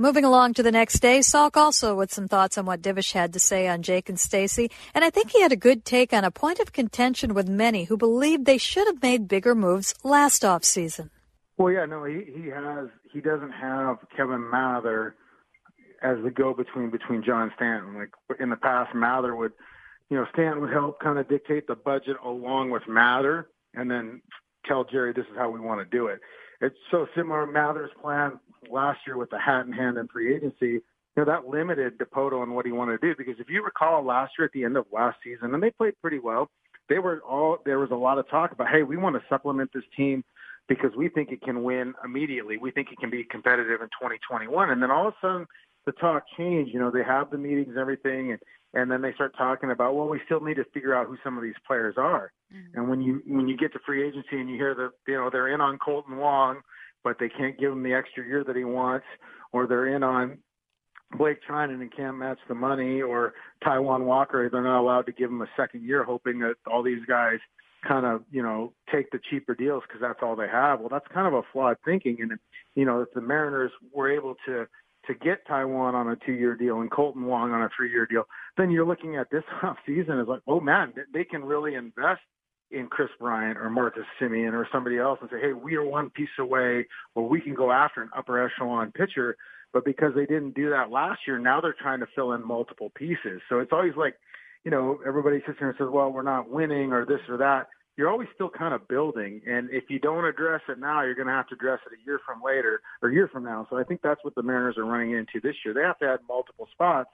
Moving 0.03 0.25
along 0.25 0.55
to 0.55 0.63
the 0.63 0.71
next 0.73 0.99
day, 0.99 1.19
Salk 1.19 1.55
also 1.55 1.95
with 1.95 2.13
some 2.13 2.27
thoughts 2.27 2.57
on 2.57 2.65
what 2.65 2.81
Divish 2.81 3.13
had 3.13 3.31
to 3.31 3.39
say 3.39 3.69
on 3.69 3.83
Jake 3.83 4.09
and 4.09 4.19
Stacy, 4.19 4.69
and 4.93 5.05
I 5.05 5.09
think 5.09 5.31
he 5.31 5.41
had 5.41 5.53
a 5.53 5.55
good 5.55 5.85
take 5.85 6.11
on 6.11 6.25
a 6.25 6.29
point 6.29 6.59
of 6.59 6.73
contention 6.73 7.33
with 7.33 7.47
many 7.47 7.85
who 7.85 7.95
believed 7.95 8.43
they 8.43 8.57
should 8.57 8.85
have 8.87 9.01
made 9.01 9.29
bigger 9.29 9.55
moves 9.55 9.95
last 10.03 10.43
off 10.43 10.65
season. 10.65 11.09
Well, 11.55 11.71
yeah, 11.71 11.85
no, 11.85 12.03
he 12.03 12.25
he 12.35 12.49
has 12.49 12.89
he 13.13 13.21
doesn't 13.21 13.53
have 13.53 13.99
Kevin 14.13 14.49
Mather 14.51 15.15
as 16.01 16.17
the 16.21 16.31
go 16.31 16.53
between 16.53 16.89
between 16.89 17.23
John 17.23 17.53
Stanton. 17.55 17.95
Like 17.95 18.11
in 18.41 18.49
the 18.49 18.57
past, 18.57 18.93
Mather 18.93 19.33
would, 19.33 19.53
you 20.09 20.17
know, 20.17 20.25
Stanton 20.33 20.59
would 20.63 20.73
help 20.73 20.99
kind 20.99 21.17
of 21.17 21.29
dictate 21.29 21.67
the 21.67 21.75
budget 21.75 22.17
along 22.25 22.71
with 22.71 22.83
Mather, 22.89 23.47
and 23.73 23.89
then 23.89 24.21
tell 24.65 24.83
Jerry 24.83 25.13
this 25.13 25.27
is 25.31 25.37
how 25.37 25.49
we 25.49 25.61
want 25.61 25.79
to 25.79 25.97
do 25.97 26.07
it. 26.07 26.19
It's 26.59 26.75
so 26.91 27.07
similar. 27.15 27.45
Mather's 27.45 27.91
plan 28.01 28.41
last 28.71 28.99
year 29.05 29.17
with 29.17 29.29
the 29.29 29.39
hat 29.39 29.65
in 29.65 29.71
hand 29.71 29.97
and 29.97 30.09
free 30.09 30.35
agency, 30.35 30.81
you 30.81 30.81
know, 31.17 31.25
that 31.25 31.47
limited 31.47 31.97
Dipoto 31.97 32.41
on 32.41 32.53
what 32.53 32.65
he 32.65 32.71
wanted 32.71 32.99
to 32.99 33.07
do. 33.07 33.15
Because 33.17 33.39
if 33.39 33.49
you 33.49 33.63
recall 33.63 34.03
last 34.03 34.33
year 34.37 34.45
at 34.45 34.51
the 34.53 34.63
end 34.63 34.77
of 34.77 34.85
last 34.91 35.17
season, 35.23 35.53
and 35.53 35.61
they 35.61 35.71
played 35.71 35.93
pretty 36.01 36.19
well, 36.19 36.49
they 36.89 36.99
were 36.99 37.21
all 37.21 37.57
there 37.65 37.79
was 37.79 37.91
a 37.91 37.95
lot 37.95 38.17
of 38.17 38.29
talk 38.29 38.51
about, 38.51 38.69
hey, 38.69 38.83
we 38.83 38.97
want 38.97 39.15
to 39.15 39.21
supplement 39.29 39.71
this 39.73 39.83
team 39.95 40.23
because 40.67 40.91
we 40.97 41.09
think 41.09 41.31
it 41.31 41.41
can 41.41 41.63
win 41.63 41.93
immediately. 42.03 42.57
We 42.57 42.71
think 42.71 42.89
it 42.91 42.99
can 42.99 43.09
be 43.09 43.23
competitive 43.23 43.81
in 43.81 43.87
2021. 43.87 44.69
And 44.69 44.81
then 44.81 44.91
all 44.91 45.07
of 45.07 45.13
a 45.13 45.17
sudden 45.25 45.45
the 45.85 45.91
talk 45.93 46.23
changed. 46.37 46.73
You 46.73 46.79
know, 46.79 46.91
they 46.91 47.03
have 47.03 47.29
the 47.29 47.37
meetings 47.37 47.69
and 47.69 47.77
everything 47.77 48.31
and 48.31 48.39
and 48.75 48.89
then 48.89 49.03
they 49.03 49.13
start 49.13 49.35
talking 49.37 49.69
about, 49.69 49.95
well, 49.95 50.07
we 50.07 50.19
still 50.25 50.41
need 50.41 50.55
to 50.55 50.65
figure 50.73 50.95
out 50.95 51.05
who 51.05 51.15
some 51.23 51.37
of 51.37 51.43
these 51.43 51.53
players 51.67 51.93
are. 51.97 52.31
Mm-hmm. 52.51 52.79
And 52.79 52.89
when 52.89 53.01
you 53.01 53.21
when 53.27 53.47
you 53.47 53.55
get 53.55 53.71
to 53.73 53.79
free 53.85 54.07
agency 54.07 54.39
and 54.39 54.49
you 54.49 54.55
hear 54.55 54.73
that 54.73 54.91
you 55.07 55.13
know 55.13 55.29
they're 55.31 55.53
in 55.53 55.61
on 55.61 55.77
Kolten 55.77 56.17
Wong, 56.17 56.61
but 57.03 57.17
they 57.19 57.29
can't 57.29 57.59
give 57.59 57.71
him 57.71 57.83
the 57.83 57.93
extra 57.93 58.25
year 58.25 58.43
that 58.43 58.55
he 58.55 58.63
wants, 58.63 59.05
or 59.51 59.67
they're 59.67 59.95
in 59.95 60.03
on 60.03 60.37
Blake 61.17 61.39
Treinen 61.47 61.81
and 61.81 61.95
can't 61.95 62.17
match 62.17 62.39
the 62.47 62.55
money, 62.55 63.01
or 63.01 63.33
Taijuan 63.63 64.05
Walker, 64.05 64.49
they're 64.51 64.63
not 64.63 64.81
allowed 64.81 65.05
to 65.05 65.11
give 65.11 65.29
him 65.29 65.41
a 65.41 65.49
second 65.55 65.83
year, 65.83 66.03
hoping 66.03 66.39
that 66.39 66.55
all 66.65 66.83
these 66.83 67.05
guys 67.07 67.39
kind 67.87 68.05
of 68.05 68.23
you 68.31 68.41
know 68.41 68.73
take 68.91 69.11
the 69.11 69.19
cheaper 69.29 69.53
deals 69.53 69.83
because 69.87 70.01
that's 70.01 70.19
all 70.21 70.35
they 70.35 70.47
have. 70.47 70.79
Well, 70.79 70.89
that's 70.89 71.07
kind 71.13 71.27
of 71.27 71.33
a 71.33 71.41
flawed 71.51 71.77
thinking, 71.85 72.17
and 72.19 72.31
you 72.75 72.85
know 72.85 73.01
if 73.01 73.09
the 73.13 73.21
Mariners 73.21 73.71
were 73.93 74.11
able 74.11 74.35
to 74.45 74.65
to 75.07 75.13
get 75.13 75.45
Taijuan 75.47 75.93
on 75.93 76.09
a 76.09 76.15
two-year 76.25 76.55
deal 76.55 76.79
and 76.79 76.89
Kolten 76.89 77.25
Wong 77.25 77.51
on 77.51 77.61
a 77.61 77.69
three-year 77.75 78.05
deal, 78.05 78.23
then 78.55 78.71
you're 78.71 78.85
looking 78.85 79.17
at 79.17 79.29
this 79.29 79.43
off 79.63 79.77
season 79.85 80.19
as 80.19 80.27
like, 80.27 80.41
oh 80.47 80.59
man, 80.59 80.93
they 81.13 81.25
can 81.25 81.43
really 81.43 81.75
invest 81.75 82.21
in 82.73 82.87
Kris 82.87 83.09
Bryant 83.19 83.57
or 83.57 83.69
Marcus 83.69 84.03
Semien 84.19 84.53
or 84.53 84.67
somebody 84.71 84.97
else 84.97 85.19
and 85.21 85.29
say, 85.29 85.39
hey, 85.39 85.53
we 85.53 85.75
are 85.75 85.85
one 85.85 86.09
piece 86.09 86.29
away, 86.39 86.87
or 87.15 87.27
we 87.27 87.41
can 87.41 87.53
go 87.53 87.71
after 87.71 88.01
an 88.01 88.09
upper 88.15 88.43
echelon 88.43 88.91
pitcher. 88.91 89.37
But 89.71 89.85
because 89.85 90.13
they 90.15 90.25
didn't 90.25 90.55
do 90.55 90.69
that 90.69 90.91
last 90.91 91.21
year, 91.25 91.39
now 91.39 91.61
they're 91.61 91.75
trying 91.79 91.99
to 92.01 92.07
fill 92.15 92.33
in 92.33 92.45
multiple 92.45 92.91
pieces. 92.95 93.41
So 93.49 93.59
it's 93.59 93.71
always 93.71 93.95
like, 93.95 94.15
you 94.63 94.71
know, 94.71 94.99
everybody 95.05 95.41
sits 95.45 95.57
here 95.59 95.69
and 95.69 95.77
says, 95.77 95.87
well, 95.91 96.11
we're 96.11 96.21
not 96.21 96.49
winning 96.49 96.93
or 96.93 97.05
this 97.05 97.21
or 97.27 97.37
that. 97.37 97.67
You're 97.95 98.09
always 98.09 98.27
still 98.33 98.49
kind 98.49 98.73
of 98.73 98.87
building. 98.87 99.41
And 99.47 99.69
if 99.71 99.85
you 99.89 99.99
don't 99.99 100.25
address 100.25 100.61
it 100.67 100.79
now, 100.79 101.03
you're 101.03 101.15
going 101.15 101.27
to 101.27 101.33
have 101.33 101.47
to 101.49 101.55
address 101.55 101.79
it 101.85 101.93
a 101.93 102.05
year 102.05 102.19
from 102.25 102.41
later 102.43 102.81
or 103.01 103.09
a 103.09 103.13
year 103.13 103.27
from 103.31 103.43
now. 103.43 103.67
So 103.69 103.77
I 103.77 103.83
think 103.83 104.01
that's 104.01 104.23
what 104.23 104.35
the 104.35 104.43
Mariners 104.43 104.77
are 104.77 104.85
running 104.85 105.11
into 105.11 105.39
this 105.41 105.55
year. 105.63 105.73
They 105.73 105.81
have 105.81 105.99
to 105.99 106.05
add 106.05 106.19
multiple 106.27 106.67
spots 106.71 107.09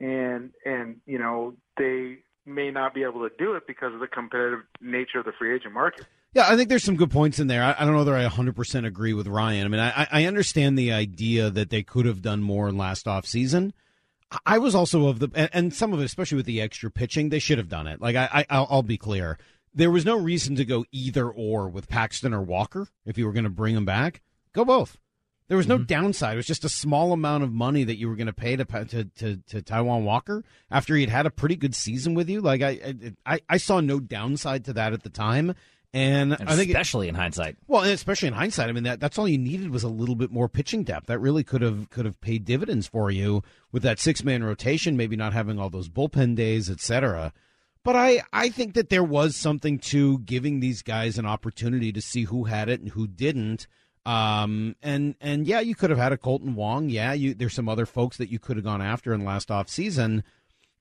and 0.00 0.50
and 0.64 0.96
you 1.06 1.18
know 1.18 1.54
they 1.78 2.18
may 2.46 2.70
not 2.70 2.94
be 2.94 3.02
able 3.02 3.28
to 3.28 3.34
do 3.38 3.54
it 3.54 3.66
because 3.66 3.94
of 3.94 4.00
the 4.00 4.06
competitive 4.06 4.60
nature 4.80 5.18
of 5.18 5.24
the 5.24 5.32
free 5.32 5.54
agent 5.54 5.72
market. 5.72 6.06
Yeah, 6.34 6.46
I 6.48 6.56
think 6.56 6.68
there's 6.68 6.82
some 6.82 6.96
good 6.96 7.10
points 7.10 7.38
in 7.38 7.46
there. 7.46 7.62
I, 7.62 7.74
I 7.78 7.84
don't 7.84 7.92
know 7.92 7.98
whether 7.98 8.16
I 8.16 8.26
100% 8.26 8.86
agree 8.86 9.14
with 9.14 9.28
Ryan. 9.28 9.66
I 9.66 9.68
mean, 9.68 9.80
I, 9.80 10.08
I 10.10 10.24
understand 10.24 10.76
the 10.76 10.92
idea 10.92 11.48
that 11.48 11.70
they 11.70 11.82
could 11.82 12.06
have 12.06 12.22
done 12.22 12.42
more 12.42 12.72
last 12.72 13.06
offseason. 13.06 13.72
I 14.44 14.58
was 14.58 14.74
also 14.74 15.06
of 15.06 15.20
the, 15.20 15.30
and, 15.34 15.50
and 15.52 15.74
some 15.74 15.92
of 15.92 16.00
it, 16.00 16.04
especially 16.04 16.36
with 16.36 16.46
the 16.46 16.60
extra 16.60 16.90
pitching, 16.90 17.28
they 17.28 17.38
should 17.38 17.58
have 17.58 17.68
done 17.68 17.86
it. 17.86 18.00
Like, 18.00 18.16
I, 18.16 18.28
I, 18.32 18.46
I'll, 18.50 18.66
I'll 18.68 18.82
be 18.82 18.98
clear. 18.98 19.38
There 19.72 19.92
was 19.92 20.04
no 20.04 20.18
reason 20.18 20.56
to 20.56 20.64
go 20.64 20.84
either 20.90 21.28
or 21.28 21.68
with 21.68 21.88
Paxton 21.88 22.34
or 22.34 22.42
Walker 22.42 22.88
if 23.06 23.16
you 23.16 23.26
were 23.26 23.32
going 23.32 23.44
to 23.44 23.50
bring 23.50 23.76
them 23.76 23.84
back. 23.84 24.20
Go 24.52 24.64
both. 24.64 24.98
There 25.48 25.56
was 25.58 25.68
no 25.68 25.76
mm-hmm. 25.76 25.84
downside. 25.84 26.34
It 26.34 26.36
was 26.36 26.46
just 26.46 26.64
a 26.64 26.70
small 26.70 27.12
amount 27.12 27.44
of 27.44 27.52
money 27.52 27.84
that 27.84 27.96
you 27.96 28.08
were 28.08 28.16
going 28.16 28.28
to 28.28 28.32
pay 28.32 28.56
to 28.56 28.64
to 28.64 29.04
to, 29.04 29.36
to 29.36 29.62
Taijuan 29.62 30.04
Walker 30.04 30.42
after 30.70 30.94
he 30.94 31.02
had 31.02 31.10
had 31.10 31.26
a 31.26 31.30
pretty 31.30 31.56
good 31.56 31.74
season 31.74 32.14
with 32.14 32.30
you. 32.30 32.40
Like 32.40 32.62
I, 32.62 32.94
I, 33.26 33.40
I 33.48 33.56
saw 33.58 33.80
no 33.80 34.00
downside 34.00 34.64
to 34.64 34.72
that 34.72 34.94
at 34.94 35.02
the 35.02 35.10
time, 35.10 35.54
and, 35.92 36.32
and 36.32 36.48
I 36.48 36.56
think 36.56 36.70
especially 36.70 37.08
it, 37.08 37.10
in 37.10 37.14
hindsight. 37.16 37.56
Well, 37.68 37.82
especially 37.82 38.28
in 38.28 38.34
hindsight, 38.34 38.70
I 38.70 38.72
mean 38.72 38.84
that 38.84 39.00
that's 39.00 39.18
all 39.18 39.28
you 39.28 39.36
needed 39.36 39.70
was 39.70 39.84
a 39.84 39.88
little 39.88 40.16
bit 40.16 40.30
more 40.30 40.48
pitching 40.48 40.82
depth. 40.82 41.06
That 41.08 41.18
really 41.18 41.44
could 41.44 41.60
have 41.60 41.90
could 41.90 42.06
have 42.06 42.20
paid 42.22 42.46
dividends 42.46 42.86
for 42.86 43.10
you 43.10 43.42
with 43.70 43.82
that 43.82 43.98
six 43.98 44.24
man 44.24 44.42
rotation, 44.44 44.96
maybe 44.96 45.16
not 45.16 45.34
having 45.34 45.58
all 45.58 45.68
those 45.68 45.90
bullpen 45.90 46.36
days, 46.36 46.70
etc. 46.70 47.34
But 47.84 47.96
I, 47.96 48.22
I 48.32 48.48
think 48.48 48.72
that 48.74 48.88
there 48.88 49.04
was 49.04 49.36
something 49.36 49.78
to 49.80 50.20
giving 50.20 50.60
these 50.60 50.80
guys 50.80 51.18
an 51.18 51.26
opportunity 51.26 51.92
to 51.92 52.00
see 52.00 52.24
who 52.24 52.44
had 52.44 52.70
it 52.70 52.80
and 52.80 52.88
who 52.88 53.06
didn't 53.06 53.66
um, 54.06 54.76
and 54.82 55.14
and 55.20 55.46
yeah, 55.46 55.60
you 55.60 55.74
could 55.74 55.90
have 55.90 55.98
had 55.98 56.12
a 56.12 56.18
Kolten 56.18 56.54
Wong. 56.54 56.88
Yeah, 56.88 57.12
you 57.12 57.34
there's 57.34 57.54
some 57.54 57.68
other 57.68 57.86
folks 57.86 58.18
that 58.18 58.30
you 58.30 58.38
could 58.38 58.56
have 58.56 58.64
gone 58.64 58.82
after 58.82 59.14
in 59.14 59.24
last 59.24 59.50
off 59.50 59.68
season, 59.68 60.24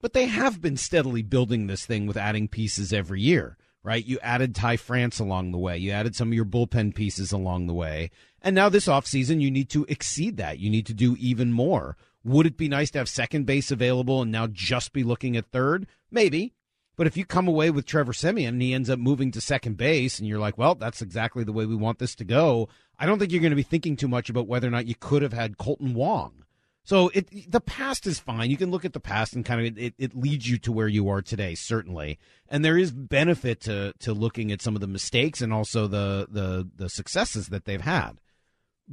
but 0.02 0.14
they 0.14 0.26
have 0.26 0.62
been 0.62 0.78
steadily 0.78 1.22
building 1.22 1.68
this 1.68 1.86
thing 1.86 2.06
with 2.06 2.18
adding 2.18 2.48
pieces 2.48 2.92
every 2.92 3.22
year, 3.22 3.58
right? 3.82 4.06
You 4.06 4.20
added 4.22 4.54
Ty 4.54 4.78
France 4.78 5.20
along 5.20 5.52
the 5.52 5.58
way. 5.58 5.78
You 5.78 5.92
added 5.92 6.16
some 6.16 6.30
of 6.30 6.34
your 6.34 6.46
bullpen 6.46 6.94
pieces 6.94 7.32
along 7.32 7.68
the 7.68 7.74
way. 7.74 8.12
And 8.42 8.56
now 8.56 8.68
this 8.68 8.90
off 8.90 9.06
season, 9.08 9.40
you 9.40 9.50
need 9.50 9.70
to 9.70 9.86
exceed 9.88 10.36
that. 10.38 10.60
You 10.60 10.70
need 10.70 10.86
to 10.88 10.94
do 10.94 11.16
even 11.18 11.54
more. 11.54 11.96
Would 12.26 12.46
it 12.46 12.58
be 12.58 12.68
nice 12.68 12.92
to 12.92 13.00
have 13.00 13.10
second 13.10 13.46
base 13.46 13.72
available 13.72 14.22
and 14.22 14.32
now 14.32 14.48
just 14.48 14.92
be 14.92 15.04
looking 15.04 15.38
at 15.38 15.52
third? 15.52 15.88
Maybe. 16.12 16.54
But 16.96 17.08
if 17.08 17.18
you 17.18 17.26
come 17.26 17.48
away 17.48 17.72
with 17.72 17.86
Trevor 17.86 18.12
Semien 18.12 18.50
and 18.50 18.62
he 18.62 18.74
ends 18.74 18.90
up 18.90 19.00
moving 19.00 19.32
to 19.32 19.42
second 19.42 19.78
base 19.78 20.20
and 20.20 20.28
you're 20.28 20.40
like, 20.40 20.58
well, 20.58 20.76
that's 20.76 21.02
exactly 21.02 21.44
the 21.44 21.54
way 21.54 21.66
we 21.66 21.76
want 21.76 22.00
this 22.00 22.16
to 22.16 22.24
go, 22.24 22.70
I 23.00 23.06
don't 23.06 23.20
think 23.20 23.32
you're 23.32 23.42
going 23.42 23.52
to 23.52 23.56
be 23.56 23.64
thinking 23.64 23.96
too 23.96 24.08
much 24.08 24.30
about 24.30 24.48
whether 24.48 24.68
or 24.68 24.72
not 24.72 24.88
you 24.88 24.96
could 24.96 25.22
have 25.22 25.34
had 25.34 25.58
Kolten 25.58 25.94
Wong. 25.94 26.44
So 26.86 27.10
it 27.14 27.50
the 27.50 27.62
past 27.62 28.06
is 28.06 28.20
fine. 28.20 28.52
You 28.52 28.58
can 28.58 28.70
look 28.70 28.84
at 28.84 28.92
the 28.92 29.00
past 29.00 29.34
and 29.34 29.46
kind 29.46 29.66
of 29.66 29.78
it, 29.78 29.94
it 29.98 30.16
leads 30.16 30.50
you 30.50 30.58
to 30.60 30.72
where 30.72 30.88
you 30.88 31.08
are 31.08 31.22
today, 31.22 31.56
certainly. 31.56 32.20
And 32.50 32.64
there 32.64 32.78
is 32.78 32.92
benefit 32.92 33.62
to 33.62 33.94
to 34.00 34.14
looking 34.14 34.52
at 34.52 34.62
some 34.62 34.76
of 34.76 34.82
the 34.82 34.88
mistakes 34.88 35.42
and 35.42 35.54
also 35.54 35.88
the 35.88 36.28
the 36.30 36.70
the 36.76 36.90
successes 36.90 37.48
that 37.48 37.64
they've 37.66 37.82
had. 37.82 38.20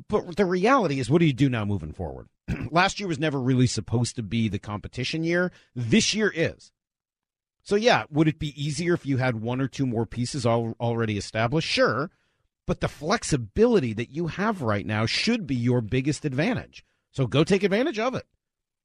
But 0.09 0.37
the 0.37 0.47
reality 0.47 1.01
is, 1.01 1.11
what 1.11 1.19
do 1.19 1.27
you 1.27 1.33
do 1.33 1.49
now 1.49 1.65
moving 1.65 1.93
forward? 1.93 2.29
Last 2.71 3.01
year 3.01 3.09
was 3.09 3.19
never 3.19 3.41
really 3.41 3.67
supposed 3.67 4.15
to 4.17 4.23
be 4.23 4.49
the 4.49 4.61
competition 4.61 5.25
year. 5.25 5.51
This 5.75 6.15
year 6.15 6.33
is. 6.33 6.71
So 7.63 7.75
yeah, 7.75 8.05
would 8.09 8.29
it 8.29 8.39
be 8.39 8.61
easier 8.63 8.95
if 8.95 9.05
you 9.05 9.17
had 9.17 9.43
one 9.43 9.61
or 9.61 9.69
two 9.69 9.85
more 9.85 10.07
pieces 10.07 10.47
already 10.47 11.19
established? 11.19 11.69
Sure. 11.69 12.11
But 12.67 12.81
the 12.81 12.89
flexibility 12.89 13.93
that 13.95 14.11
you 14.11 14.29
have 14.29 14.63
right 14.63 14.87
now 14.87 15.07
should 15.07 15.47
be 15.47 15.57
your 15.57 15.81
biggest 15.81 16.25
advantage. 16.25 16.85
So 17.13 17.27
go 17.27 17.43
take 17.45 17.63
advantage 17.63 17.99
of 17.99 18.15
it. 18.15 18.27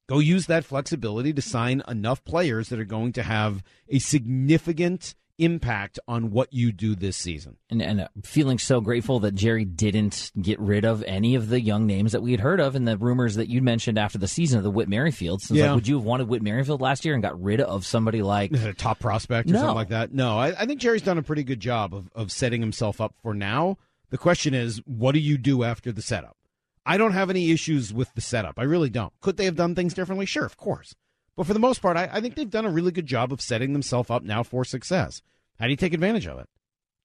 Go 0.07 0.19
use 0.19 0.45
that 0.47 0.65
flexibility 0.65 1.33
to 1.33 1.41
sign 1.41 1.81
enough 1.87 2.23
players 2.25 2.69
that 2.69 2.79
are 2.79 2.85
going 2.85 3.13
to 3.13 3.23
have 3.23 3.63
a 3.89 3.99
significant 3.99 5.15
impact 5.37 5.99
on 6.07 6.31
what 6.31 6.51
you 6.53 6.71
do 6.71 6.95
this 6.95 7.17
season. 7.17 7.57
And, 7.69 7.81
and 7.81 8.01
uh, 8.01 8.07
feeling 8.23 8.57
so 8.59 8.81
grateful 8.81 9.19
that 9.21 9.35
Jerry 9.35 9.65
didn't 9.65 10.31
get 10.41 10.59
rid 10.59 10.85
of 10.85 11.03
any 11.03 11.35
of 11.35 11.49
the 11.49 11.59
young 11.61 11.85
names 11.85 12.13
that 12.13 12.21
we 12.21 12.31
had 12.31 12.39
heard 12.39 12.59
of 12.59 12.75
and 12.75 12.87
the 12.87 12.97
rumors 12.97 13.35
that 13.35 13.49
you 13.49 13.61
mentioned 13.61 13.97
after 13.97 14.17
the 14.17 14.27
season 14.27 14.57
of 14.57 14.63
the 14.63 14.71
Whit 14.71 14.87
Merrifield. 14.87 15.41
So 15.41 15.53
Yeah. 15.53 15.67
like, 15.67 15.75
would 15.75 15.87
you 15.87 15.95
have 15.95 16.05
wanted 16.05 16.27
Whit 16.27 16.41
Merrifield 16.41 16.81
last 16.81 17.05
year 17.05 17.13
and 17.13 17.23
got 17.23 17.41
rid 17.41 17.61
of 17.61 17.85
somebody 17.85 18.21
like 18.21 18.51
a 18.53 18.73
top 18.73 18.99
prospect 18.99 19.49
or 19.49 19.53
No. 19.53 19.59
something 19.59 19.75
like 19.75 19.89
that. 19.89 20.13
No, 20.13 20.37
I, 20.37 20.61
I 20.61 20.65
think 20.65 20.79
Jerry's 20.79 21.01
done 21.01 21.17
a 21.17 21.23
pretty 21.23 21.43
good 21.43 21.59
job 21.59 21.93
of, 21.93 22.09
of 22.15 22.31
setting 22.31 22.61
himself 22.61 23.01
up 23.01 23.13
for 23.21 23.33
now. 23.33 23.77
The 24.11 24.17
question 24.17 24.53
is, 24.53 24.81
what 24.85 25.13
do 25.13 25.19
you 25.19 25.37
do 25.37 25.63
after 25.63 25.91
the 25.91 26.01
setup? 26.01 26.37
I 26.85 26.97
don't 26.97 27.13
have 27.13 27.31
any 27.31 27.49
issues 27.51 27.91
with 27.93 28.13
the 28.13 28.21
setup. 28.21 28.59
I 28.59 28.63
really 28.63 28.91
don't. 28.91 29.11
Could 29.19 29.37
they 29.37 29.45
have 29.45 29.55
done 29.55 29.73
things 29.73 29.93
differently? 29.95 30.27
Sure, 30.27 30.45
of 30.45 30.55
course. 30.55 30.95
But 31.35 31.47
for 31.47 31.53
the 31.53 31.59
most 31.59 31.81
part, 31.81 31.97
I, 31.97 32.09
I 32.11 32.21
think 32.21 32.35
they've 32.35 32.49
done 32.49 32.65
a 32.65 32.71
really 32.71 32.91
good 32.91 33.05
job 33.05 33.33
of 33.33 33.41
setting 33.41 33.73
themselves 33.73 34.09
up 34.09 34.23
now 34.23 34.43
for 34.43 34.63
success. 34.63 35.21
How 35.59 35.65
do 35.65 35.71
you 35.71 35.77
take 35.77 35.93
advantage 35.93 36.27
of 36.27 36.39
it? 36.39 36.47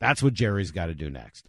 That's 0.01 0.23
what 0.23 0.35
Jerry's 0.35 0.71
got 0.71 0.87
to 0.87 0.95
do 0.95 1.11
next. 1.11 1.47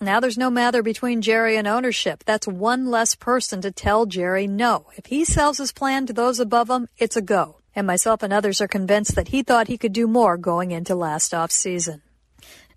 Now 0.00 0.20
there's 0.20 0.38
no 0.38 0.50
Mather 0.50 0.82
between 0.82 1.22
Jerry 1.22 1.56
and 1.56 1.66
ownership. 1.66 2.24
That's 2.24 2.46
one 2.46 2.86
less 2.86 3.14
person 3.14 3.60
to 3.62 3.70
tell 3.70 4.06
Jerry 4.06 4.46
no. 4.46 4.86
If 4.96 5.06
he 5.06 5.24
sells 5.24 5.58
his 5.58 5.72
plan 5.72 6.06
to 6.06 6.12
those 6.12 6.40
above 6.40 6.68
him, 6.68 6.88
it's 6.98 7.16
a 7.16 7.22
go. 7.22 7.58
And 7.74 7.86
myself 7.86 8.22
and 8.22 8.32
others 8.32 8.60
are 8.60 8.68
convinced 8.68 9.14
that 9.14 9.28
he 9.28 9.42
thought 9.42 9.68
he 9.68 9.78
could 9.78 9.92
do 9.92 10.06
more 10.06 10.36
going 10.36 10.72
into 10.72 10.94
last 10.94 11.32
off 11.32 11.50
season. 11.50 12.02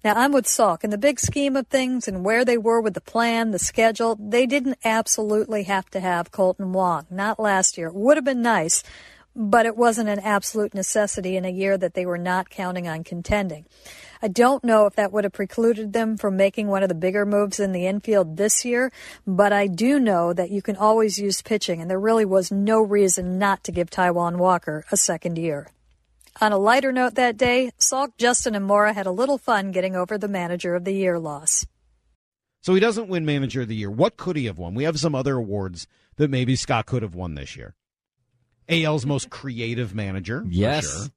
Now 0.03 0.13
I'm 0.13 0.31
with 0.31 0.45
Salk. 0.45 0.83
In 0.83 0.91
the 0.91 0.99
big 0.99 1.19
scheme 1.19 1.55
of 1.55 1.67
things 1.67 2.07
and 2.07 2.23
where 2.23 2.45
they 2.45 2.59
were 2.59 2.79
with 2.79 2.93
the 2.93 3.01
plan, 3.01 3.49
the 3.49 3.59
schedule, 3.59 4.15
they 4.19 4.45
didn't 4.45 4.77
absolutely 4.85 5.63
have 5.63 5.89
to 5.89 5.99
have 5.99 6.31
Kolten 6.31 6.67
Wong. 6.67 7.07
Not 7.09 7.39
last 7.39 7.77
year. 7.77 7.87
It 7.87 7.95
would 7.95 8.15
have 8.15 8.23
been 8.23 8.43
nice, 8.43 8.83
but 9.35 9.65
it 9.65 9.75
wasn't 9.75 10.07
an 10.07 10.19
absolute 10.19 10.73
necessity 10.73 11.35
in 11.35 11.43
a 11.43 11.51
year 11.51 11.77
that 11.77 11.93
they 11.93 12.05
were 12.05 12.17
not 12.17 12.49
counting 12.49 12.87
on 12.87 13.03
contending. 13.03 13.65
I 14.21 14.29
don't 14.29 14.63
know 14.63 14.85
if 14.85 14.95
that 14.95 15.11
would 15.11 15.25
have 15.25 15.33
precluded 15.33 15.91
them 15.91 16.15
from 16.17 16.37
making 16.37 16.67
one 16.67 16.83
of 16.83 16.89
the 16.89 16.95
bigger 16.95 17.25
moves 17.25 17.59
in 17.59 17.73
the 17.73 17.85
infield 17.85 18.37
this 18.37 18.63
year, 18.63 18.91
but 19.27 19.51
I 19.51 19.67
do 19.67 19.99
know 19.99 20.31
that 20.33 20.51
you 20.51 20.61
can 20.61 20.77
always 20.77 21.17
use 21.17 21.41
pitching, 21.41 21.81
and 21.81 21.89
there 21.89 21.99
really 21.99 22.25
was 22.25 22.51
no 22.51 22.81
reason 22.81 23.37
not 23.37 23.63
to 23.65 23.71
give 23.71 23.89
Taijuan 23.89 24.37
Walker 24.37 24.85
a 24.91 24.97
second 24.97 25.37
year. 25.37 25.67
On 26.41 26.51
a 26.51 26.57
lighter 26.57 26.91
note 26.91 27.15
that 27.15 27.37
day, 27.37 27.71
Salk, 27.79 28.17
Justin, 28.17 28.55
and 28.55 28.65
Mora 28.65 28.93
had 28.93 29.05
a 29.05 29.11
little 29.11 29.37
fun 29.37 29.71
getting 29.71 29.95
over 29.95 30.17
the 30.17 30.27
Manager 30.27 30.75
of 30.75 30.83
the 30.83 30.93
Year 30.93 31.19
loss. 31.19 31.65
So 32.61 32.73
he 32.73 32.79
doesn't 32.79 33.07
win 33.07 33.25
Manager 33.25 33.61
of 33.61 33.67
the 33.67 33.75
Year. 33.75 33.91
What 33.91 34.17
could 34.17 34.35
he 34.35 34.45
have 34.45 34.57
won? 34.57 34.73
We 34.73 34.85
have 34.85 34.99
some 34.99 35.13
other 35.15 35.35
awards 35.35 35.87
that 36.17 36.29
maybe 36.29 36.55
Scott 36.55 36.87
could 36.87 37.03
have 37.03 37.15
won 37.15 37.35
this 37.35 37.55
year. 37.55 37.75
AL's 38.69 39.05
most 39.05 39.29
creative 39.29 39.93
manager. 39.95 40.41
for 40.41 40.47
Yes. 40.49 40.85
sure. 40.91 41.07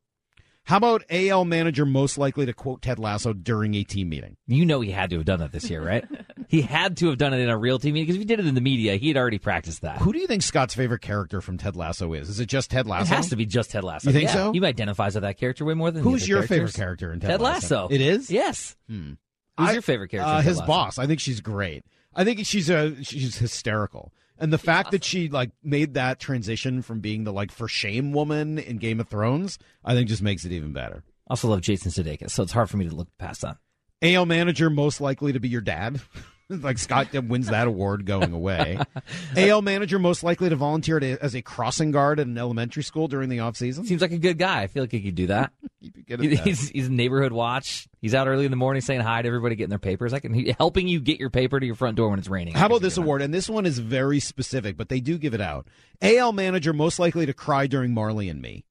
How 0.65 0.77
about 0.77 1.03
AL 1.09 1.47
manager 1.47 1.87
most 1.87 2.19
likely 2.19 2.45
to 2.45 2.53
quote 2.53 2.83
Ted 2.83 2.99
Lasso 2.99 3.33
during 3.33 3.75
a 3.75 3.85
team 3.85 4.11
meeting? 4.11 4.37
You 4.47 4.67
know 4.67 4.83
he 4.83 4.91
had 4.91 5.09
to 5.11 5.17
have 5.17 5.25
done 5.25 5.41
that 5.41 5.51
this 5.51 5.71
year, 5.71 5.83
right? 5.83 6.05
he 6.49 6.61
had 6.61 6.99
to 6.99 7.09
have 7.09 7.17
done 7.17 7.33
it 7.33 7.39
in 7.41 7.49
a 7.49 7.57
real 7.57 7.79
team 7.79 7.95
meeting 7.95 8.05
because 8.05 8.17
if 8.17 8.21
he 8.21 8.27
did 8.27 8.39
it 8.39 8.47
in 8.47 8.55
the 8.55 8.61
media, 8.61 8.97
he 8.97 9.09
had 9.09 9.17
already 9.17 9.39
practiced 9.39 9.81
that. 9.81 9.97
Who 10.03 10.13
do 10.13 10.19
you 10.19 10.27
think 10.27 10.43
Scott's 10.43 10.75
favorite 10.75 11.01
character 11.01 11.41
from 11.41 11.57
Ted 11.57 11.75
Lasso 11.75 12.13
is? 12.13 12.29
Is 12.29 12.39
it 12.39 12.51
just 12.51 12.71
Ted 12.71 12.87
Lasso? 12.87 13.11
It 13.11 13.17
has 13.17 13.31
to 13.31 13.37
be 13.37 13.47
just 13.47 13.71
Ted 13.71 13.83
Lasso. 13.83 14.11
You 14.11 14.13
think 14.13 14.29
Yeah, 14.29 14.35
so? 14.35 14.53
He 14.53 14.63
identifies 14.63 15.15
with 15.15 15.23
that 15.23 15.39
character 15.39 15.65
way 15.65 15.73
more 15.73 15.91
than 15.91 16.03
the 16.05 16.11
Who's 16.11 16.25
other 16.25 16.29
your 16.29 16.39
characters. 16.41 16.57
favorite 16.59 16.75
character 16.75 17.13
in 17.15 17.21
Ted, 17.21 17.31
Ted 17.31 17.41
Lasso? 17.41 17.83
Lasso. 17.85 17.95
It 17.95 18.03
is. 18.03 18.31
Yes. 18.31 18.77
Hmm. 18.91 19.13
Who's 19.57 19.69
I- 19.71 19.73
your 19.73 19.83
favorite 19.83 20.09
character? 20.11 20.29
Uh, 20.31 20.37
in 20.37 20.43
Ted 20.43 20.49
his 20.51 20.59
Lasso? 20.59 20.67
boss. 20.67 20.99
I 20.99 21.07
think 21.07 21.21
she's 21.21 21.41
great. 21.41 21.83
I 22.15 22.25
think 22.25 22.45
she's 22.45 22.69
a 22.69 23.03
she's 23.05 23.39
hysterical. 23.39 24.13
And 24.39 24.53
the 24.53 24.59
fact 24.59 24.93
that 24.93 25.05
she 25.05 25.29
like 25.29 25.51
made 25.63 25.95
that 25.95 26.21
transition 26.21 26.83
from 26.83 27.01
being 27.01 27.25
the 27.25 27.33
like 27.33 27.51
for 27.51 27.69
shame 27.69 28.13
woman 28.13 28.59
in 28.59 28.79
Game 28.79 29.01
of 29.01 29.09
Thrones, 29.09 29.59
I 29.85 29.95
think 29.95 30.09
just 30.09 30.23
makes 30.23 30.45
it 30.45 30.53
even 30.53 30.73
better. 30.73 31.03
Also 31.29 31.49
love 31.49 31.61
Jason 31.61 31.91
Sudeikis, 31.91 32.31
so 32.31 32.43
it's 32.43 32.53
hard 32.53 32.71
for 32.71 32.77
me 32.77 32.89
to 32.89 32.95
look 32.95 33.09
past 33.19 33.43
that. 33.43 33.57
AL 34.01 34.27
manager 34.27 34.71
most 34.71 35.01
likely 35.01 35.33
to 35.33 35.41
be 35.41 35.49
your 35.49 35.61
dad. 35.61 36.01
like 36.63 36.79
Scott 36.79 37.13
wins 37.25 37.49
that 37.49 37.67
award 37.67 38.07
going 38.07 38.33
away. 38.33 38.79
AL 39.37 39.61
manager 39.63 39.99
most 39.99 40.23
likely 40.23 40.49
to 40.49 40.57
volunteer 40.57 40.99
to, 40.99 41.19
as 41.23 41.35
a 41.35 41.43
crossing 41.43 41.91
guard 41.91 42.19
at 42.21 42.27
an 42.27 42.39
elementary 42.39 42.83
school 42.83 43.07
during 43.07 43.29
the 43.29 43.41
off 43.41 43.57
season. 43.57 43.85
Seems 43.85 44.01
like 44.01 44.13
a 44.13 44.19
good 44.19 44.39
guy. 44.39 44.63
I 44.63 44.67
feel 44.67 44.83
like 44.83 44.93
he 44.93 45.01
could 45.01 45.15
do 45.15 45.27
that. 45.27 45.53
good 46.07 46.25
at 46.25 46.31
that. 46.31 46.47
he's, 46.47 46.71
he's 46.71 46.89
neighborhood 46.89 47.33
watch. 47.33 47.87
He's 48.01 48.15
out 48.15 48.29
early 48.29 48.47
in 48.47 48.51
the 48.51 48.57
morning 48.57 48.81
saying 48.81 49.01
hi 49.03 49.21
to 49.21 49.29
everybody 49.29 49.57
getting 49.57 49.71
their 49.71 49.79
papers. 49.79 50.15
I 50.15 50.21
can 50.21 50.33
he, 50.33 50.55
helping 50.59 50.89
you 50.89 51.01
get 51.01 51.21
your 51.21 51.31
paper 51.31 51.61
to 51.61 51.67
your 51.67 51.75
front 51.75 51.97
door 51.97 52.09
when 52.09 52.19
it's 52.19 52.29
raining. 52.29 52.55
How 52.55 52.67
about 52.67 52.81
this 52.81 52.97
award? 52.97 53.21
And 53.21 53.35
this 53.35 53.49
one 53.49 53.67
is 53.67 53.79
very 53.79 54.21
specific, 54.21 54.77
but 54.77 54.89
they 54.89 55.01
do 55.01 55.19
give 55.19 55.35
it 55.35 55.43
out. 55.43 55.67
AL 56.01 56.33
manager 56.33 56.73
most 56.73 56.99
likely 56.99 57.27
to 57.27 57.35
cry 57.35 57.67
during 57.67 57.93
Marley 57.93 58.29
and 58.29 58.41
Me. 58.41 58.65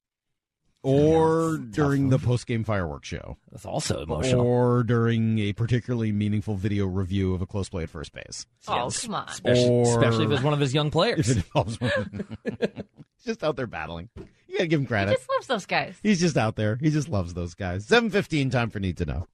Or 0.88 1.58
during 1.58 2.10
the 2.10 2.20
post 2.20 2.48
game 2.48 2.64
fireworks 2.64 3.08
show. 3.08 3.38
That's 3.52 3.66
also 3.66 4.02
emotional. 4.02 4.46
Or 4.46 4.84
during 4.84 5.40
a 5.40 5.54
particularly 5.54 6.12
meaningful 6.12 6.56
video 6.56 6.86
review 6.86 7.34
of 7.34 7.42
a 7.42 7.46
close 7.46 7.70
play 7.70 7.84
at 7.84 7.90
first 7.90 8.14
base. 8.14 8.46
Oh, 8.68 8.90
come 9.02 9.16
on. 9.16 9.28
Especially, 9.30 9.70
Or- 9.70 9.84
especially 9.84 10.26
if 10.26 10.32
it's 10.32 10.44
one 10.44 10.54
of 10.54 10.60
his 10.60 10.74
young 10.74 10.92
players. 10.92 11.30
If 11.30 11.38
it 11.38 11.46
involves 11.46 11.80
one. 11.82 12.38
He's 12.46 13.26
just 13.26 13.44
out 13.44 13.56
there 13.56 13.68
battling. 13.68 14.10
You 14.48 14.58
gotta 14.58 14.68
give 14.68 14.80
him 14.80 14.86
credit. 14.88 15.10
He 15.10 15.16
credit. 15.16 15.20
just 15.20 15.30
loves 15.30 15.48
those 15.48 15.66
guys. 15.66 15.96
He's 16.02 16.20
just 16.20 16.38
out 16.38 16.56
there. 16.56 16.78
He 16.82 16.90
just 16.90 17.10
loves 17.10 17.34
those 17.34 17.54
guys. 17.54 17.86
Seven 17.86 18.10
fifteen. 18.10 18.50
Time 18.50 18.70
for 18.70 18.80
need 18.80 18.98
to 18.98 19.06
know. 19.06 19.28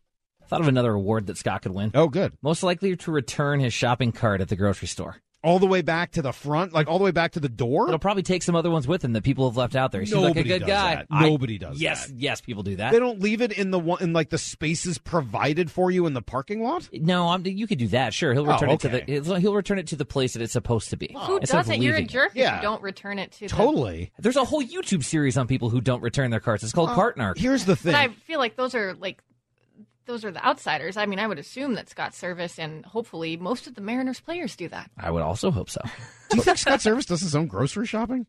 Thought 0.47 0.62
of 0.62 0.68
another 0.68 0.93
award 0.93 1.28
that 1.28 1.38
Scott 1.38 1.62
could 1.62 1.72
win. 1.74 1.91
Oh, 1.93 2.08
good. 2.08 2.34
Most 2.41 2.64
likely 2.64 2.95
to 2.95 3.12
return 3.12 3.60
his 3.60 3.74
shopping 3.74 4.12
cart 4.12 4.41
at 4.41 4.49
the 4.49 4.56
grocery 4.56 4.88
store. 4.88 5.16
All 5.43 5.59
the 5.59 5.67
way 5.67 5.81
back 5.81 6.11
to 6.13 6.21
the 6.21 6.31
front, 6.31 6.71
like 6.71 6.87
all 6.87 6.97
the 6.97 7.03
way 7.03 7.11
back 7.11 7.33
to 7.33 7.39
the 7.41 7.49
door. 7.49 7.87
It'll 7.87 7.99
probably 7.99 8.23
take 8.23 8.43
some 8.43 8.55
other 8.55 8.71
ones 8.71 8.87
with 8.87 9.03
him 9.03 9.11
that 9.13 9.23
people 9.23 9.49
have 9.49 9.57
left 9.57 9.75
out 9.75 9.91
there. 9.91 9.99
He 10.01 10.07
seems 10.07 10.21
like 10.21 10.31
a 10.31 10.39
Nobody 10.39 10.49
good 10.49 10.59
does 10.59 10.67
guy. 10.69 10.95
that. 10.95 11.07
I- 11.11 11.27
Nobody 11.29 11.57
does 11.57 11.81
Yes, 11.81 12.07
that. 12.07 12.15
yes, 12.15 12.39
people 12.39 12.63
do 12.63 12.77
that. 12.77 12.93
They 12.93 12.99
don't 12.99 13.19
leave 13.19 13.41
it 13.41 13.51
in 13.51 13.69
the 13.71 13.77
one 13.79 14.01
in 14.01 14.13
like 14.13 14.29
the 14.29 14.37
spaces 14.37 14.97
provided 14.97 15.69
for 15.69 15.91
you 15.91 16.05
in 16.05 16.13
the 16.13 16.21
parking 16.21 16.63
lot. 16.63 16.87
No, 16.93 17.27
I'm, 17.27 17.45
you 17.45 17.67
could 17.67 17.77
do 17.77 17.87
that. 17.89 18.13
Sure, 18.13 18.33
he'll 18.33 18.49
Oh, 18.49 18.53
return 18.53 18.69
it 18.69 18.79
to 18.79 18.89
the 18.89 18.99
he'll 19.05 19.35
he'll 19.35 19.53
return 19.53 19.79
it 19.79 19.87
to 19.87 19.95
the 19.97 20.05
place 20.05 20.31
that 20.33 20.41
it's 20.41 20.53
supposed 20.53 20.89
to 20.91 20.97
be. 20.97 21.13
Who 21.13 21.37
Instead 21.37 21.59
of 21.59 21.65
doesn't? 21.65 21.81
You're 21.81 21.95
a 21.95 21.97
leaving 21.97 22.05
it. 22.05 22.11
jerk 22.11 22.31
if 22.31 22.37
Yeah. 22.37 22.55
you 22.55 22.61
don't 22.61 22.81
return 22.81 23.19
it 23.19 23.33
to 23.33 23.39
the- 23.41 23.47
Totally. 23.49 24.11
There's 24.19 24.37
a 24.37 24.45
whole 24.45 24.63
YouTube 24.63 25.03
series 25.03 25.37
on 25.37 25.47
people 25.47 25.69
who 25.69 25.81
don't 25.81 26.01
return 26.01 26.31
their 26.31 26.39
carts. 26.39 26.63
It's 26.63 26.71
called 26.71 26.89
uh, 26.89 26.95
Cart 26.95 27.17
Narc. 27.17 27.37
Here's 27.37 27.65
the 27.65 27.75
thing. 27.75 27.91
But 27.91 27.99
I 27.99 28.07
feel 28.07 28.39
like 28.39 28.55
those 28.55 28.75
are 28.75 28.93
like 28.93 29.21
those 30.06 30.26
are 30.26 30.32
the 30.32 30.45
outsiders. 30.45 30.97
I 30.97 31.06
mean, 31.06 31.20
I 31.20 31.28
would 31.28 31.39
assume 31.39 31.76
that 31.76 31.89
Scott 31.89 32.12
Servais 32.12 32.60
and 32.60 32.86
hopefully 32.86 33.38
most 33.38 33.68
of 33.68 33.76
the 33.76 33.82
Mariners 33.82 34.20
players 34.20 34.56
do 34.56 34.68
that. 34.70 34.91
I 34.97 35.12
would 35.12 35.22
also 35.22 35.51
hope 35.51 35.70
so. 35.70 35.82
Do 36.30 36.38
you 36.38 36.43
think 36.43 36.58
Scott 36.58 36.80
Servais 36.80 37.06
does 37.06 37.22
his 37.22 37.36
own 37.36 37.47
grocery 37.47 37.86
shopping? 37.86 38.26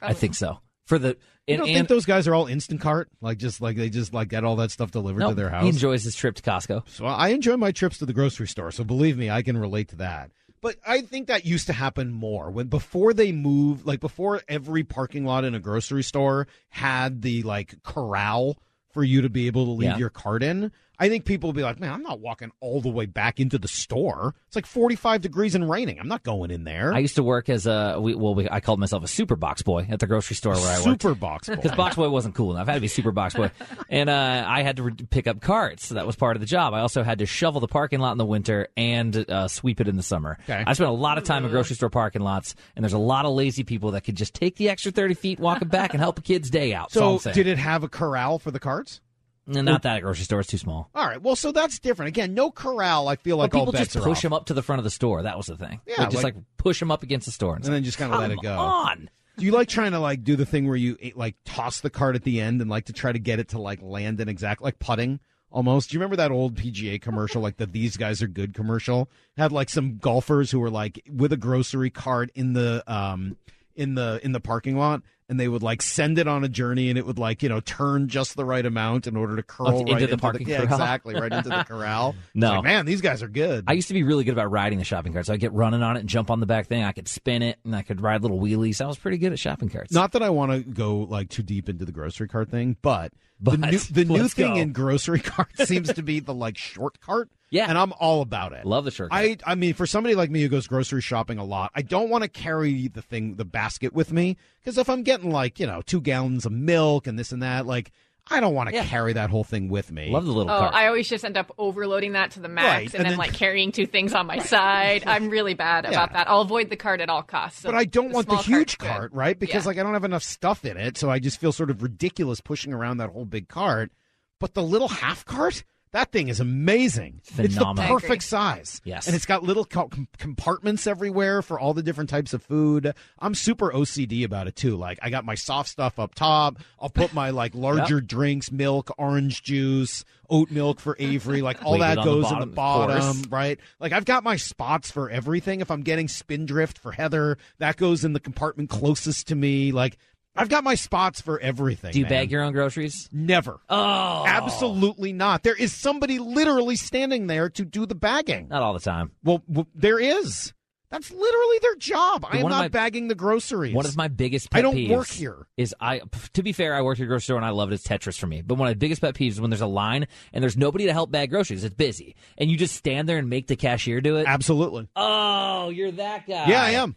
I 0.00 0.12
think 0.12 0.34
so. 0.34 0.58
For 0.86 0.98
the 0.98 1.16
You 1.46 1.56
don't 1.56 1.66
and 1.68 1.76
think 1.76 1.88
those 1.88 2.04
guys 2.04 2.28
are 2.28 2.34
all 2.34 2.46
instant 2.46 2.82
cart 2.82 3.08
Like 3.22 3.38
just 3.38 3.62
like 3.62 3.76
they 3.76 3.88
just 3.88 4.12
like 4.12 4.28
get 4.28 4.44
all 4.44 4.56
that 4.56 4.70
stuff 4.70 4.90
delivered 4.90 5.20
no, 5.20 5.30
to 5.30 5.34
their 5.34 5.48
house. 5.48 5.62
he 5.62 5.70
enjoys 5.70 6.04
his 6.04 6.14
trip 6.14 6.34
to 6.36 6.42
Costco. 6.42 6.86
So 6.88 7.06
I 7.06 7.28
enjoy 7.28 7.56
my 7.56 7.72
trips 7.72 7.98
to 7.98 8.06
the 8.06 8.12
grocery 8.12 8.46
store. 8.46 8.70
So 8.70 8.84
believe 8.84 9.16
me, 9.16 9.30
I 9.30 9.42
can 9.42 9.56
relate 9.56 9.88
to 9.88 9.96
that. 9.96 10.30
But 10.60 10.76
I 10.86 11.02
think 11.02 11.26
that 11.28 11.44
used 11.44 11.66
to 11.66 11.74
happen 11.74 12.10
more 12.10 12.50
when 12.50 12.68
before 12.68 13.12
they 13.12 13.32
moved, 13.32 13.86
like 13.86 14.00
before 14.00 14.40
every 14.48 14.82
parking 14.82 15.24
lot 15.26 15.44
in 15.44 15.54
a 15.54 15.60
grocery 15.60 16.02
store 16.02 16.46
had 16.70 17.20
the 17.22 17.42
like 17.42 17.82
corral 17.82 18.58
for 18.94 19.04
you 19.04 19.20
to 19.20 19.28
be 19.28 19.48
able 19.48 19.66
to 19.66 19.72
leave 19.72 19.90
Yeah. 19.90 19.98
your 19.98 20.08
card 20.08 20.42
in. 20.44 20.70
I 20.98 21.08
think 21.08 21.24
people 21.24 21.48
will 21.48 21.54
be 21.54 21.62
like, 21.62 21.80
man, 21.80 21.92
I'm 21.92 22.02
not 22.02 22.20
walking 22.20 22.52
all 22.60 22.80
the 22.80 22.88
way 22.88 23.06
back 23.06 23.40
into 23.40 23.58
the 23.58 23.68
store. 23.68 24.34
It's 24.46 24.56
like 24.56 24.66
45 24.66 25.20
degrees 25.20 25.54
and 25.54 25.68
raining. 25.68 25.98
I'm 25.98 26.08
not 26.08 26.22
going 26.22 26.50
in 26.50 26.64
there. 26.64 26.92
I 26.92 26.98
used 27.00 27.16
to 27.16 27.22
work 27.22 27.48
as 27.48 27.66
a 27.66 27.98
we, 28.00 28.14
well, 28.14 28.34
we, 28.34 28.48
I 28.48 28.60
called 28.60 28.78
myself 28.78 29.02
a 29.02 29.08
super 29.08 29.36
box 29.36 29.62
boy 29.62 29.86
at 29.90 30.00
the 30.00 30.06
grocery 30.06 30.36
store 30.36 30.54
where 30.54 30.70
I 30.70 30.76
worked. 30.76 31.02
Super 31.02 31.14
box 31.14 31.48
boy. 31.48 31.56
because 31.56 31.72
box 31.72 31.96
boy 31.96 32.08
wasn't 32.08 32.34
cool 32.34 32.52
enough. 32.52 32.68
I 32.68 32.72
had 32.72 32.76
to 32.76 32.80
be 32.80 32.88
super 32.88 33.12
box 33.12 33.34
boy, 33.34 33.50
and 33.88 34.08
uh, 34.08 34.44
I 34.46 34.62
had 34.62 34.76
to 34.76 34.84
re- 34.84 34.92
pick 35.10 35.26
up 35.26 35.40
carts. 35.40 35.86
So 35.86 35.94
that 35.94 36.06
was 36.06 36.16
part 36.16 36.36
of 36.36 36.40
the 36.40 36.46
job. 36.46 36.74
I 36.74 36.80
also 36.80 37.02
had 37.02 37.18
to 37.18 37.26
shovel 37.26 37.60
the 37.60 37.68
parking 37.68 37.98
lot 38.00 38.12
in 38.12 38.18
the 38.18 38.26
winter 38.26 38.68
and 38.76 39.16
uh, 39.30 39.48
sweep 39.48 39.80
it 39.80 39.88
in 39.88 39.96
the 39.96 40.02
summer. 40.02 40.38
Okay. 40.44 40.62
I 40.64 40.72
spent 40.74 40.90
a 40.90 40.92
lot 40.92 41.18
of 41.18 41.24
time 41.24 41.44
in 41.44 41.50
grocery 41.50 41.76
store 41.76 41.90
parking 41.90 42.22
lots, 42.22 42.54
and 42.76 42.84
there's 42.84 42.92
a 42.92 42.98
lot 42.98 43.24
of 43.24 43.32
lazy 43.34 43.64
people 43.64 43.92
that 43.92 44.02
could 44.02 44.16
just 44.16 44.34
take 44.34 44.56
the 44.56 44.68
extra 44.68 44.92
thirty 44.92 45.14
feet, 45.14 45.40
walk 45.40 45.60
it 45.62 45.70
back, 45.70 45.92
and 45.92 46.00
help 46.00 46.18
a 46.18 46.22
kid's 46.22 46.50
day 46.50 46.72
out. 46.72 46.92
So 46.92 47.18
did 47.18 47.46
it 47.46 47.58
have 47.58 47.82
a 47.82 47.88
corral 47.88 48.38
for 48.38 48.50
the 48.50 48.60
carts? 48.60 49.00
No, 49.46 49.60
not 49.60 49.82
that 49.82 50.00
grocery 50.02 50.24
store; 50.24 50.40
it's 50.40 50.48
too 50.48 50.58
small. 50.58 50.88
All 50.94 51.06
right. 51.06 51.20
Well, 51.20 51.36
so 51.36 51.52
that's 51.52 51.78
different. 51.78 52.08
Again, 52.08 52.32
no 52.34 52.50
corral. 52.50 53.08
I 53.08 53.16
feel 53.16 53.36
like 53.36 53.50
but 53.50 53.58
all 53.58 53.62
people 53.66 53.72
bets 53.72 53.92
just 53.92 54.04
push 54.04 54.22
them 54.22 54.32
up 54.32 54.46
to 54.46 54.54
the 54.54 54.62
front 54.62 54.78
of 54.80 54.84
the 54.84 54.90
store. 54.90 55.22
That 55.22 55.36
was 55.36 55.46
the 55.46 55.56
thing. 55.56 55.80
Yeah, 55.86 56.04
just 56.08 56.24
like- 56.24 56.34
like, 56.34 56.44
push 56.56 56.80
them 56.80 56.90
up 56.90 57.02
against 57.02 57.26
the 57.26 57.32
store, 57.32 57.54
and 57.56 57.64
then 57.64 57.84
just 57.84 57.98
kind 57.98 58.12
of 58.12 58.20
let 58.20 58.30
it 58.30 58.38
go. 58.42 58.56
on. 58.58 59.10
Do 59.36 59.44
you 59.44 59.50
like 59.52 59.68
trying 59.68 59.92
to 59.92 59.98
like 59.98 60.22
do 60.24 60.36
the 60.36 60.46
thing 60.46 60.66
where 60.68 60.76
you 60.76 60.96
like 61.16 61.34
toss 61.44 61.80
the 61.80 61.90
cart 61.90 62.14
at 62.14 62.22
the 62.24 62.40
end 62.40 62.60
and 62.60 62.70
like 62.70 62.84
to 62.86 62.92
try 62.92 63.10
to 63.12 63.18
get 63.18 63.38
it 63.40 63.48
to 63.48 63.58
like 63.60 63.82
land 63.82 64.20
in 64.20 64.28
exact 64.28 64.62
like 64.62 64.78
putting 64.78 65.18
almost? 65.50 65.90
Do 65.90 65.94
you 65.94 66.00
remember 66.00 66.16
that 66.16 66.30
old 66.30 66.54
PGA 66.54 67.00
commercial, 67.00 67.42
like 67.42 67.56
the 67.56 67.66
"These 67.66 67.96
guys 67.96 68.22
are 68.22 68.28
good" 68.28 68.54
commercial? 68.54 69.10
Had 69.36 69.50
like 69.52 69.68
some 69.70 69.98
golfers 69.98 70.52
who 70.52 70.60
were 70.60 70.70
like 70.70 71.02
with 71.10 71.32
a 71.32 71.36
grocery 71.36 71.90
cart 71.90 72.30
in 72.36 72.52
the 72.52 72.82
um 72.86 73.36
in 73.74 73.96
the 73.96 74.20
in 74.22 74.30
the 74.32 74.40
parking 74.40 74.78
lot, 74.78 75.02
and 75.28 75.40
they 75.40 75.48
would 75.48 75.62
like 75.62 75.80
send 75.82 76.18
it 76.18 76.28
on 76.28 76.44
a 76.44 76.48
journey 76.48 76.90
and 76.90 76.98
it 76.98 77.06
would 77.06 77.18
like 77.18 77.42
you 77.42 77.48
know 77.48 77.60
turn 77.60 78.08
just 78.08 78.36
the 78.36 78.44
right 78.44 78.64
amount 78.64 79.06
in 79.06 79.16
order 79.16 79.36
to 79.36 79.42
curl 79.42 79.68
Up 79.68 79.80
into 79.80 79.92
right 79.94 80.10
the 80.10 80.18
parking 80.18 80.48
yeah, 80.48 80.58
corral? 80.58 80.72
exactly 80.74 81.14
right 81.14 81.32
into 81.32 81.48
the 81.48 81.64
corral. 81.64 82.14
No. 82.34 82.54
like, 82.54 82.64
man, 82.64 82.86
these 82.86 83.00
guys 83.00 83.22
are 83.22 83.28
good. 83.28 83.64
I 83.68 83.72
used 83.74 83.88
to 83.88 83.94
be 83.94 84.02
really 84.02 84.24
good 84.24 84.32
about 84.32 84.50
riding 84.50 84.78
the 84.78 84.84
shopping 84.84 85.12
cart. 85.12 85.26
So 85.26 85.32
I'd 85.34 85.40
get 85.40 85.52
running 85.52 85.82
on 85.82 85.96
it 85.96 86.00
and 86.00 86.08
jump 86.08 86.30
on 86.30 86.40
the 86.40 86.46
back 86.46 86.66
thing. 86.66 86.82
I 86.82 86.92
could 86.92 87.06
spin 87.08 87.42
it 87.42 87.58
and 87.64 87.74
I 87.76 87.82
could 87.82 88.00
ride 88.00 88.22
little 88.22 88.40
wheelies. 88.40 88.80
I 88.80 88.86
was 88.86 88.98
pretty 88.98 89.18
good 89.18 89.32
at 89.32 89.38
shopping 89.38 89.68
carts. 89.68 89.92
Not 89.92 90.12
that 90.12 90.22
I 90.22 90.30
want 90.30 90.52
to 90.52 90.60
go 90.60 90.98
like 90.98 91.28
too 91.28 91.42
deep 91.42 91.68
into 91.68 91.84
the 91.84 91.92
grocery 91.92 92.28
cart 92.28 92.50
thing, 92.50 92.76
but, 92.82 93.12
the 93.52 93.56
new, 93.58 93.78
the 93.78 94.04
new 94.04 94.28
thing 94.28 94.54
go. 94.54 94.60
in 94.60 94.72
grocery 94.72 95.20
carts 95.20 95.66
seems 95.66 95.92
to 95.92 96.02
be 96.02 96.20
the 96.20 96.34
like 96.34 96.56
short 96.58 97.00
cart. 97.00 97.30
Yeah. 97.50 97.66
and 97.68 97.78
I'm 97.78 97.92
all 98.00 98.20
about 98.20 98.52
it. 98.52 98.66
Love 98.66 98.84
the 98.84 98.90
short 98.90 99.10
cart. 99.10 99.24
I 99.46 99.52
I 99.52 99.54
mean, 99.54 99.74
for 99.74 99.86
somebody 99.86 100.16
like 100.16 100.28
me 100.28 100.42
who 100.42 100.48
goes 100.48 100.66
grocery 100.66 101.00
shopping 101.00 101.38
a 101.38 101.44
lot, 101.44 101.70
I 101.74 101.82
don't 101.82 102.10
want 102.10 102.22
to 102.22 102.28
carry 102.28 102.88
the 102.88 103.02
thing, 103.02 103.36
the 103.36 103.44
basket 103.44 103.92
with 103.92 104.12
me, 104.12 104.36
because 104.58 104.76
if 104.76 104.90
I'm 104.90 105.04
getting 105.04 105.30
like 105.30 105.60
you 105.60 105.66
know 105.66 105.80
two 105.82 106.00
gallons 106.00 106.46
of 106.46 106.52
milk 106.52 107.06
and 107.06 107.16
this 107.16 107.30
and 107.30 107.42
that, 107.42 107.64
like 107.64 107.92
I 108.30 108.40
don't 108.40 108.54
want 108.54 108.70
to 108.70 108.82
carry 108.84 109.12
that 109.12 109.28
whole 109.28 109.44
thing 109.44 109.68
with 109.68 109.92
me. 109.92 110.10
Love 110.10 110.24
the 110.24 110.32
little 110.32 110.50
Oh, 110.50 110.56
I 110.56 110.86
always 110.86 111.08
just 111.08 111.24
end 111.26 111.36
up 111.36 111.52
overloading 111.58 112.12
that 112.12 112.30
to 112.32 112.40
the 112.40 112.48
max 112.48 112.66
Right, 112.66 112.84
and, 112.86 112.94
and 112.94 113.04
then, 113.04 113.10
then- 113.12 113.18
like 113.18 113.32
carrying 113.38 113.70
two 113.70 113.84
things 113.86 114.14
on 114.14 114.26
my 114.26 114.38
side. 114.38 115.02
I'm 115.06 115.28
really 115.28 115.52
bad 115.54 115.84
Yeah. 115.84 115.90
about 115.90 116.12
that. 116.14 116.28
I'll 116.30 116.40
avoid 116.40 116.70
the 116.70 116.76
cart 116.76 117.00
at 117.02 117.10
all 117.10 117.22
costs. 117.22 117.60
So 117.60 117.68
but 117.70 117.76
I 117.76 117.84
don't 117.84 118.12
want 118.12 118.28
the 118.28 118.36
huge 118.36 118.78
cart's 118.78 118.92
cart, 118.96 119.12
right? 119.12 119.38
Because 119.38 119.64
Yeah. 119.64 119.68
like 119.68 119.78
I 119.78 119.82
don't 119.82 119.92
have 119.92 120.04
enough 120.04 120.22
stuff 120.22 120.64
in 120.64 120.78
it, 120.78 120.96
so 120.96 121.10
I 121.10 121.18
just 121.18 121.38
feel 121.38 121.52
sort 121.52 121.68
of 121.70 121.82
ridiculous 121.82 122.40
pushing 122.40 122.72
around 122.72 122.96
that 122.96 123.10
whole 123.10 123.26
big 123.26 123.46
cart. 123.48 123.92
But 124.40 124.54
the 124.54 124.62
little 124.62 124.88
half 124.88 125.24
cart, 125.26 125.62
that 125.94 126.10
thing 126.10 126.26
is 126.28 126.40
amazing. 126.40 127.20
It's 127.22 127.30
the 127.36 127.48
Phenomenal. 127.48 127.82
I 127.84 127.86
agree. 127.86 128.00
perfect 128.00 128.22
size. 128.24 128.80
Yes. 128.84 129.06
and 129.06 129.14
it's 129.14 129.26
got 129.26 129.44
little 129.44 129.64
co- 129.64 129.90
compartments 130.18 130.88
everywhere 130.88 131.40
for 131.40 131.58
all 131.58 131.72
the 131.72 131.84
different 131.84 132.10
types 132.10 132.34
of 132.34 132.42
food. 132.42 132.92
I'm 133.20 133.34
super 133.36 133.70
OCD 133.70 134.24
about 134.24 134.48
it 134.48 134.56
too. 134.56 134.76
Like 134.76 134.98
I 135.02 135.10
got 135.10 135.24
my 135.24 135.36
soft 135.36 135.68
stuff 135.68 136.00
up 136.00 136.16
top. 136.16 136.58
I'll 136.80 136.90
put 136.90 137.14
my 137.14 137.30
like 137.30 137.54
larger 137.54 138.00
drinks, 138.00 138.50
milk, 138.50 138.90
orange 138.98 139.44
juice, 139.44 140.04
oat 140.28 140.50
milk 140.50 140.80
for 140.80 140.96
Avery. 140.98 141.42
Like 141.42 141.64
all 141.64 141.78
that 141.78 141.98
on 141.98 142.04
the 142.04 142.10
goes 142.10 142.24
bottom, 142.24 142.42
in 142.42 142.48
the 142.48 142.54
bottom 142.56 143.22
right? 143.30 143.60
Like 143.78 143.92
I've 143.92 144.04
got 144.04 144.24
my 144.24 144.34
spots 144.34 144.90
for 144.90 145.08
everything. 145.08 145.60
If 145.60 145.70
I'm 145.70 145.82
getting 145.82 146.08
spindrift 146.08 146.76
for 146.76 146.90
Heather, 146.90 147.38
that 147.58 147.76
goes 147.76 148.04
in 148.04 148.14
the 148.14 148.20
compartment 148.20 148.68
closest 148.68 149.28
to 149.28 149.36
me. 149.36 149.70
Like 149.70 149.96
I've 150.36 150.48
got 150.48 150.64
my 150.64 150.74
spots 150.74 151.20
for 151.20 151.38
everything. 151.38 151.92
Do 151.92 151.98
you 151.98 152.04
man. 152.04 152.10
bag 152.10 152.30
your 152.30 152.42
own 152.42 152.52
groceries? 152.52 153.08
Never. 153.12 153.60
Oh, 153.68 154.24
Absolutely 154.26 155.12
not. 155.12 155.42
There 155.42 155.54
is 155.54 155.72
somebody 155.72 156.18
literally 156.18 156.76
standing 156.76 157.28
there 157.28 157.48
to 157.50 157.64
do 157.64 157.86
the 157.86 157.94
bagging. 157.94 158.48
Not 158.48 158.62
all 158.62 158.72
the 158.72 158.80
time. 158.80 159.12
Well, 159.22 159.42
w- 159.48 159.66
there 159.74 160.00
is. 160.00 160.52
That's 160.90 161.10
literally 161.10 161.58
their 161.60 161.74
job. 161.76 162.24
I 162.28 162.38
am 162.38 162.48
not 162.48 162.58
my- 162.58 162.68
bagging 162.68 163.08
the 163.08 163.16
groceries. 163.16 163.74
One 163.74 163.84
of 163.86 163.96
my 163.96 164.06
biggest 164.06 164.50
pet 164.50 164.60
I 164.60 164.62
don't 164.62 164.76
peeves 164.76 164.90
work 164.90 165.08
here. 165.08 165.48
Is 165.56 165.74
I 165.80 166.02
to 166.34 166.42
be 166.42 166.52
fair, 166.52 166.74
I 166.74 166.82
worked 166.82 167.00
at 167.00 167.04
a 167.04 167.06
grocery 167.06 167.22
store 167.24 167.36
and 167.36 167.44
I 167.44 167.50
love 167.50 167.72
it. 167.72 167.74
It's 167.74 167.86
Tetris 167.86 168.16
for 168.18 168.28
me. 168.28 168.42
But 168.42 168.56
one 168.58 168.68
of 168.68 168.74
the 168.74 168.78
biggest 168.78 169.00
pet 169.00 169.14
peeves 169.14 169.30
is 169.32 169.40
when 169.40 169.50
there's 169.50 169.60
a 169.60 169.66
line 169.66 170.06
and 170.32 170.40
there's 170.42 170.56
nobody 170.56 170.86
to 170.86 170.92
help 170.92 171.10
bag 171.10 171.30
groceries. 171.30 171.64
It's 171.64 171.74
busy, 171.74 172.14
and 172.38 172.48
you 172.48 172.56
just 172.56 172.76
stand 172.76 173.08
there 173.08 173.18
and 173.18 173.28
make 173.28 173.48
the 173.48 173.56
cashier 173.56 174.00
do 174.00 174.16
it. 174.16 174.26
Absolutely. 174.28 174.88
Oh, 174.94 175.70
you're 175.70 175.90
that 175.92 176.28
guy. 176.28 176.46
Yeah, 176.48 176.62
I 176.62 176.70
am. 176.72 176.94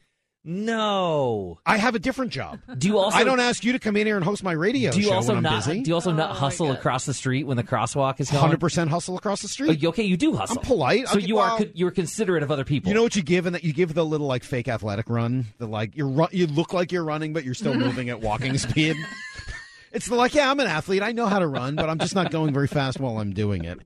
No. 0.48 1.60
I 1.66 1.78
have 1.78 1.94
a 1.94 2.00
different 2.00 2.32
job. 2.32 2.60
Do 2.78 2.88
you 2.88 2.98
also? 2.98 3.18
I 3.18 3.24
don't 3.26 3.40
ask 3.42 3.64
you 3.66 3.74
to 3.74 3.80
come 3.80 3.98
in 3.98 4.08
here 4.08 4.16
and 4.16 4.24
host 4.24 4.44
my 4.44 4.54
radio 4.54 4.92
Do 4.92 5.00
you 5.00 5.08
show 5.08 5.14
also 5.16 5.30
when 5.36 5.38
I'm 5.38 5.44
not? 5.44 5.66
busy. 5.66 5.82
Do 5.84 5.90
you 5.90 5.94
also 5.96 6.12
not 6.14 6.32
oh 6.32 6.34
hustle 6.36 6.72
across 6.72 7.06
the 7.06 7.14
street 7.14 7.44
when 7.46 7.58
the 7.58 7.64
crosswalk 7.64 8.20
is 8.22 8.32
going? 8.32 8.42
Hundred 8.42 8.60
percent 8.62 8.90
hustle 8.90 9.18
across 9.18 9.42
the 9.42 9.48
Oh, 9.48 9.50
street. 9.50 9.82
you- 9.82 9.90
okay, 9.90 10.04
you 10.04 10.16
do 10.16 10.36
hustle. 10.36 10.58
I'm 10.60 10.64
polite. 10.66 11.08
So 11.10 11.16
I'll- 11.16 11.20
you 11.20 11.38
are 11.40 11.48
well- 11.50 11.58
con- 11.58 11.72
you're 11.74 11.92
considerate 11.92 12.44
of 12.44 12.52
other 12.52 12.64
people. 12.64 12.88
You 12.90 12.96
know 12.96 13.04
what 13.04 13.16
you 13.18 13.24
give, 13.24 13.46
and 13.46 13.54
that 13.56 13.64
you 13.66 13.74
give 13.74 13.94
the 13.94 14.06
little 14.06 14.28
like 14.28 14.44
fake 14.44 14.68
athletic 14.70 15.10
run. 15.10 15.46
The 15.58 15.68
like 15.68 15.96
you're 15.98 16.08
run, 16.08 16.30
you 16.32 16.48
look 16.48 16.72
like 16.74 16.92
you're 16.94 17.04
running, 17.04 17.34
but 17.34 17.44
you're 17.44 17.54
still 17.54 17.74
moving 17.78 18.10
at 18.10 18.22
walking 18.22 18.58
speed. 18.58 18.96
It's 19.92 20.08
the 20.08 20.16
like, 20.16 20.34
yeah, 20.34 20.50
I'm 20.50 20.60
an 20.60 20.68
athlete. 20.68 21.02
I 21.04 21.12
know 21.12 21.26
how 21.28 21.40
to 21.40 21.48
run, 21.48 21.76
but 21.76 21.90
I'm 21.90 22.00
just 22.00 22.16
not 22.16 22.32
going 22.32 22.54
very 22.54 22.68
fast 22.68 23.00
while 23.00 23.18
I'm 23.20 23.34
doing 23.34 23.64
it. 23.66 23.80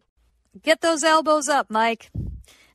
Get 0.62 0.82
those 0.82 1.03
elbows 1.03 1.47
up, 1.49 1.68
Mike. 1.70 2.12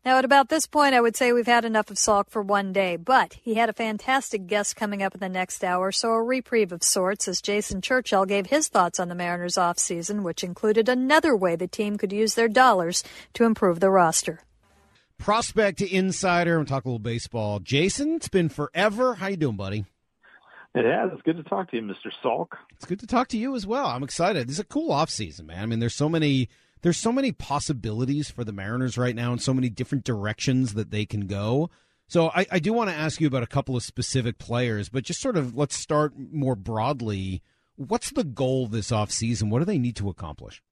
Now, 0.07 0.19
at 0.19 0.25
about 0.25 0.49
this 0.49 0.69
point, 0.69 0.95
I 0.95 1.01
would 1.01 1.17
say 1.17 1.33
we've 1.33 1.49
had 1.49 1.65
enough 1.65 1.91
of 1.91 1.97
Salk 1.97 2.31
for 2.31 2.41
one 2.41 2.73
day, 2.73 2.95
but 2.95 3.33
he 3.43 3.55
had 3.55 3.69
a 3.69 3.73
fantastic 3.73 4.47
guest 4.47 4.77
coming 4.77 5.03
up 5.03 5.15
in 5.15 5.19
the 5.19 5.29
next 5.29 5.65
hour, 5.65 5.91
so 5.91 6.13
a 6.13 6.23
reprieve 6.23 6.71
of 6.71 6.85
sorts 6.85 7.27
as 7.27 7.43
Jason 7.43 7.81
Churchill 7.81 8.25
gave 8.25 8.47
his 8.47 8.69
thoughts 8.69 9.01
on 9.01 9.09
the 9.09 9.17
Mariners 9.17 9.57
offseason, 9.57 10.23
which 10.23 10.45
included 10.45 10.89
another 10.89 11.37
way 11.37 11.57
the 11.57 11.67
team 11.67 11.99
could 11.99 12.13
use 12.13 12.37
their 12.37 12.47
dollars 12.47 13.03
to 13.35 13.43
improve 13.43 13.81
the 13.81 13.91
roster. 13.91 14.43
Prospect 15.19 15.79
to 15.79 15.93
insider 15.93 16.57
and 16.57 16.69
talk 16.69 16.85
a 16.85 16.89
little 16.89 17.01
baseball. 17.01 17.59
Jason, 17.59 18.15
it's 18.15 18.29
been 18.29 18.49
forever. 18.49 19.15
How 19.15 19.27
you 19.27 19.37
doing, 19.37 19.57
buddy? 19.57 19.87
It 20.77 20.85
has. 20.85 21.11
It's 21.15 21.23
good 21.23 21.39
to 21.39 21.43
talk 21.43 21.73
to 21.73 21.77
you, 21.79 21.83
Mr. 21.83 22.13
Salk. 22.23 22.51
It's 22.77 22.85
good 22.85 23.01
to 23.01 23.09
talk 23.09 23.27
to 23.29 23.39
you 23.39 23.57
as 23.57 23.67
well. 23.67 23.87
I'm 23.87 24.05
excited. 24.05 24.47
This 24.47 24.55
is 24.55 24.61
a 24.61 24.65
cool 24.65 24.93
off 24.93 25.11
season, 25.11 25.47
man. 25.47 25.65
I 25.65 25.67
mean, 25.67 25.81
there's 25.81 25.97
so 25.97 26.09
many 26.09 26.49
there's 26.83 26.97
so 26.97 27.13
many 27.13 27.33
possibilities 27.33 28.31
for 28.31 28.45
the 28.45 28.53
Mariners 28.53 28.99
right 28.99 29.15
now 29.15 29.33
and 29.33 29.43
so 29.43 29.55
many 29.55 29.69
different 29.69 30.05
directions 30.05 30.75
that 30.75 30.91
they 30.91 31.05
can 31.07 31.27
go. 31.27 31.71
So 32.09 32.31
I, 32.35 32.47
I 32.53 32.59
do 32.59 32.73
want 32.73 32.91
to 32.91 32.97
ask 32.97 33.21
you 33.21 33.27
about 33.27 33.43
a 33.43 33.49
couple 33.49 33.77
of 33.77 33.83
specific 33.83 34.39
players, 34.39 34.89
but 34.89 35.05
just 35.05 35.21
sort 35.21 35.37
of 35.37 35.57
let's 35.57 35.77
start 35.77 36.13
more 36.17 36.55
broadly. 36.55 37.43
What's 37.75 38.11
the 38.11 38.25
goal 38.25 38.69
this 38.69 38.91
offseason? 38.91 39.51
What 39.51 39.59
do 39.59 39.65
they 39.65 39.79
need 39.79 39.97
to 39.97 40.09
accomplish? 40.09 40.63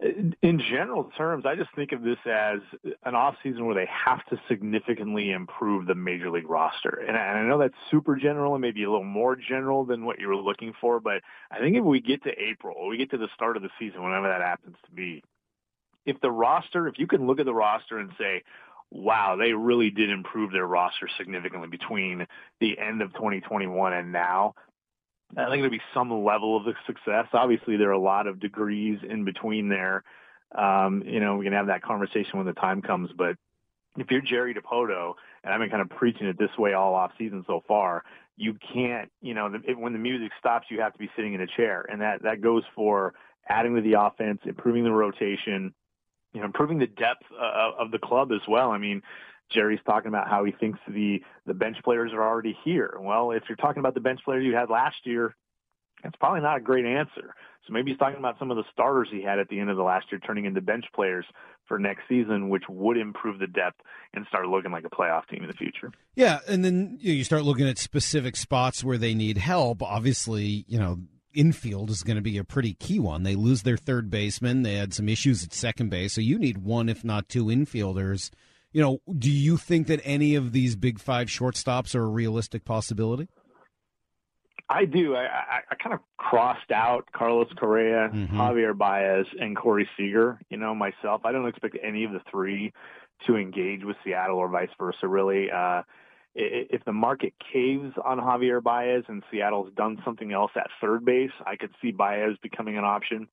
In 0.00 0.58
general 0.58 1.10
terms, 1.18 1.44
I 1.44 1.56
just 1.56 1.74
think 1.74 1.92
of 1.92 2.02
this 2.02 2.16
as 2.24 2.60
an 3.04 3.14
off 3.14 3.34
season 3.42 3.66
where 3.66 3.74
they 3.74 3.86
have 3.86 4.24
to 4.26 4.40
significantly 4.48 5.30
improve 5.30 5.86
the 5.86 5.94
major 5.94 6.30
league 6.30 6.48
roster. 6.48 7.04
And 7.06 7.18
I 7.18 7.42
know 7.46 7.58
that's 7.58 7.74
super 7.90 8.16
general 8.16 8.54
and 8.54 8.62
maybe 8.62 8.82
a 8.84 8.90
little 8.90 9.04
more 9.04 9.36
general 9.36 9.84
than 9.84 10.06
what 10.06 10.18
you 10.18 10.28
were 10.28 10.36
looking 10.36 10.72
for, 10.80 11.00
but 11.00 11.20
I 11.50 11.58
think 11.58 11.76
if 11.76 11.84
we 11.84 12.00
get 12.00 12.22
to 12.24 12.30
April, 12.30 12.74
or 12.78 12.88
we 12.88 12.96
get 12.96 13.10
to 13.10 13.18
the 13.18 13.28
start 13.34 13.58
of 13.58 13.62
the 13.62 13.68
season, 13.78 14.02
whenever 14.02 14.28
that 14.28 14.40
happens 14.40 14.76
to 14.86 14.90
be, 14.90 15.22
if 16.06 16.18
the 16.22 16.30
roster, 16.30 16.88
if 16.88 16.98
you 16.98 17.06
can 17.06 17.26
look 17.26 17.38
at 17.38 17.44
the 17.44 17.52
roster 17.52 17.98
and 17.98 18.10
say, 18.16 18.42
wow, 18.90 19.36
they 19.36 19.52
really 19.52 19.90
did 19.90 20.08
improve 20.08 20.50
their 20.50 20.66
roster 20.66 21.08
significantly 21.18 21.68
between 21.68 22.26
the 22.58 22.78
end 22.78 23.02
of 23.02 23.12
2021 23.12 23.92
and 23.92 24.12
now, 24.12 24.54
I 25.36 25.44
think 25.44 25.62
there'll 25.62 25.70
be 25.70 25.80
some 25.94 26.10
level 26.24 26.56
of 26.56 26.74
success. 26.86 27.26
Obviously, 27.32 27.76
there 27.76 27.88
are 27.88 27.92
a 27.92 27.98
lot 27.98 28.26
of 28.26 28.40
degrees 28.40 28.98
in 29.08 29.24
between 29.24 29.68
there. 29.68 30.02
Um, 30.56 31.02
you 31.06 31.20
know, 31.20 31.36
we 31.36 31.44
can 31.44 31.52
have 31.52 31.68
that 31.68 31.82
conversation 31.82 32.38
when 32.38 32.46
the 32.46 32.52
time 32.52 32.82
comes. 32.82 33.10
But 33.16 33.36
if 33.96 34.10
you're 34.10 34.20
Jerry 34.20 34.54
Dipoto, 34.54 35.14
and 35.44 35.52
I've 35.52 35.60
been 35.60 35.70
kind 35.70 35.82
of 35.82 35.90
preaching 35.90 36.26
it 36.26 36.38
this 36.38 36.50
way 36.58 36.72
all 36.72 36.94
off 36.94 37.12
season 37.18 37.44
so 37.46 37.62
far, 37.68 38.04
you 38.36 38.56
can't, 38.72 39.10
you 39.20 39.34
know, 39.34 39.50
the, 39.50 39.60
it, 39.70 39.78
when 39.78 39.92
the 39.92 39.98
music 39.98 40.32
stops, 40.38 40.66
you 40.70 40.80
have 40.80 40.92
to 40.92 40.98
be 40.98 41.10
sitting 41.14 41.34
in 41.34 41.40
a 41.40 41.46
chair, 41.46 41.86
and 41.90 42.00
that 42.00 42.22
that 42.22 42.40
goes 42.40 42.64
for 42.74 43.14
adding 43.48 43.74
to 43.76 43.82
the 43.82 44.00
offense, 44.00 44.40
improving 44.44 44.84
the 44.84 44.92
rotation, 44.92 45.74
you 46.32 46.40
know, 46.40 46.46
improving 46.46 46.78
the 46.78 46.86
depth 46.86 47.24
uh, 47.38 47.72
of 47.78 47.90
the 47.90 47.98
club 47.98 48.32
as 48.32 48.40
well. 48.48 48.70
I 48.70 48.78
mean, 48.78 49.02
Jerry's 49.52 49.80
talking 49.86 50.08
about 50.08 50.28
how 50.28 50.44
he 50.44 50.52
thinks 50.52 50.78
the 50.88 51.22
the 51.46 51.54
bench 51.54 51.76
players 51.84 52.12
are 52.12 52.22
already 52.22 52.56
here. 52.64 52.96
Well, 53.00 53.32
if 53.32 53.44
you're 53.48 53.56
talking 53.56 53.80
about 53.80 53.94
the 53.94 54.00
bench 54.00 54.20
players 54.24 54.44
you 54.44 54.54
had 54.54 54.70
last 54.70 54.96
year, 55.04 55.34
that's 56.02 56.16
probably 56.16 56.40
not 56.40 56.58
a 56.58 56.60
great 56.60 56.84
answer. 56.84 57.34
So 57.66 57.72
maybe 57.72 57.90
he's 57.90 57.98
talking 57.98 58.18
about 58.18 58.38
some 58.38 58.50
of 58.50 58.56
the 58.56 58.64
starters 58.72 59.08
he 59.10 59.22
had 59.22 59.38
at 59.38 59.48
the 59.48 59.60
end 59.60 59.70
of 59.70 59.76
the 59.76 59.82
last 59.82 60.06
year 60.10 60.18
turning 60.18 60.46
into 60.46 60.60
bench 60.60 60.84
players 60.94 61.26
for 61.66 61.78
next 61.78 62.02
season, 62.08 62.48
which 62.48 62.64
would 62.68 62.96
improve 62.96 63.38
the 63.38 63.46
depth 63.46 63.80
and 64.14 64.26
start 64.26 64.46
looking 64.46 64.72
like 64.72 64.84
a 64.84 64.90
playoff 64.90 65.26
team 65.28 65.42
in 65.42 65.48
the 65.48 65.54
future. 65.54 65.92
Yeah, 66.14 66.38
and 66.48 66.64
then 66.64 66.98
you, 67.00 67.12
know, 67.12 67.16
you 67.16 67.24
start 67.24 67.44
looking 67.44 67.68
at 67.68 67.78
specific 67.78 68.36
spots 68.36 68.82
where 68.82 68.98
they 68.98 69.14
need 69.14 69.38
help. 69.38 69.82
Obviously, 69.82 70.64
you 70.68 70.78
know, 70.78 71.00
infield 71.34 71.90
is 71.90 72.02
going 72.02 72.16
to 72.16 72.22
be 72.22 72.38
a 72.38 72.44
pretty 72.44 72.74
key 72.74 72.98
one. 72.98 73.22
They 73.22 73.36
lose 73.36 73.62
their 73.62 73.76
third 73.76 74.10
baseman. 74.10 74.62
They 74.62 74.74
had 74.74 74.94
some 74.94 75.08
issues 75.08 75.44
at 75.44 75.52
second 75.52 75.90
base, 75.90 76.14
so 76.14 76.20
you 76.20 76.38
need 76.38 76.58
one, 76.58 76.88
if 76.88 77.04
not 77.04 77.28
two, 77.28 77.46
infielders. 77.46 78.30
You 78.72 78.82
know, 78.82 78.98
do 79.18 79.30
you 79.30 79.56
think 79.56 79.88
that 79.88 80.00
any 80.04 80.34
of 80.36 80.52
these 80.52 80.76
big 80.76 80.98
five 81.00 81.26
shortstops 81.28 81.94
are 81.94 82.02
a 82.04 82.08
realistic 82.08 82.64
possibility? 82.64 83.28
I 84.68 84.84
do. 84.84 85.16
I, 85.16 85.24
I, 85.24 85.60
I 85.72 85.74
kind 85.82 85.92
of 85.94 86.00
crossed 86.16 86.70
out 86.70 87.08
Carlos 87.12 87.48
Correa, 87.58 88.08
Mhm. 88.14 88.30
Javier 88.30 88.76
Baez, 88.76 89.26
and 89.40 89.56
Corey 89.56 89.88
Seager. 89.96 90.38
You 90.48 90.58
know, 90.58 90.74
myself, 90.76 91.22
I 91.24 91.32
don't 91.32 91.48
expect 91.48 91.76
any 91.82 92.04
of 92.04 92.12
the 92.12 92.20
three 92.30 92.72
to 93.26 93.36
engage 93.36 93.82
with 93.84 93.96
Seattle 94.04 94.38
or 94.38 94.48
vice 94.48 94.70
versa. 94.78 95.08
Really, 95.08 95.50
uh, 95.50 95.82
if 96.36 96.84
the 96.84 96.92
market 96.92 97.34
caves 97.52 97.92
on 98.04 98.18
Javier 98.18 98.62
Baez 98.62 99.02
and 99.08 99.24
Seattle's 99.32 99.72
done 99.74 100.00
something 100.04 100.32
else 100.32 100.52
at 100.54 100.68
third 100.80 101.04
base, 101.04 101.32
I 101.44 101.56
could 101.56 101.74
see 101.82 101.90
Baez 101.90 102.36
becoming 102.40 102.78
an 102.78 102.84
option. 102.84 103.26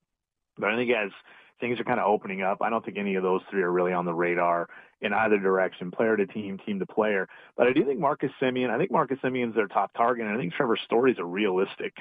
But 0.58 0.72
I 0.72 0.76
think 0.76 0.90
as 0.92 1.12
things 1.60 1.80
are 1.80 1.84
kind 1.84 2.00
of 2.00 2.08
opening 2.08 2.42
up, 2.42 2.64
I 2.64 2.72
don't 2.72 2.84
think 2.84 2.98
any 2.98 3.14
of 3.14 3.22
those 3.22 3.42
three 3.52 3.62
are 3.62 3.72
really 3.72 3.94
on 3.94 4.06
the 4.06 4.14
radar 4.14 4.68
in 5.02 5.14
either 5.14 5.38
direction, 5.38 5.92
player 5.92 6.18
to 6.18 6.26
team, 6.26 6.58
team 6.66 6.80
to 6.80 6.86
player. 6.86 7.28
But 7.56 7.68
I 7.68 7.74
do 7.74 7.86
think 7.86 8.00
Marcus 8.00 8.32
Semien, 8.42 8.70
I 8.70 8.78
think 8.78 8.92
Marcus 8.92 9.20
Semien's 9.24 9.56
their 9.56 9.68
top 9.68 9.94
target, 9.94 10.26
and 10.26 10.36
I 10.36 10.40
think 10.40 10.54
Trevor 10.54 10.78
Story's 10.78 11.20
a 11.20 11.26
realistic 11.26 11.94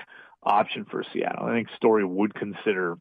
option 0.42 0.86
for 0.90 1.05
Seattle. 1.12 1.47
I 1.47 1.53
think 1.53 1.68
Story 1.76 2.05
would 2.05 2.34
consider 2.34 2.97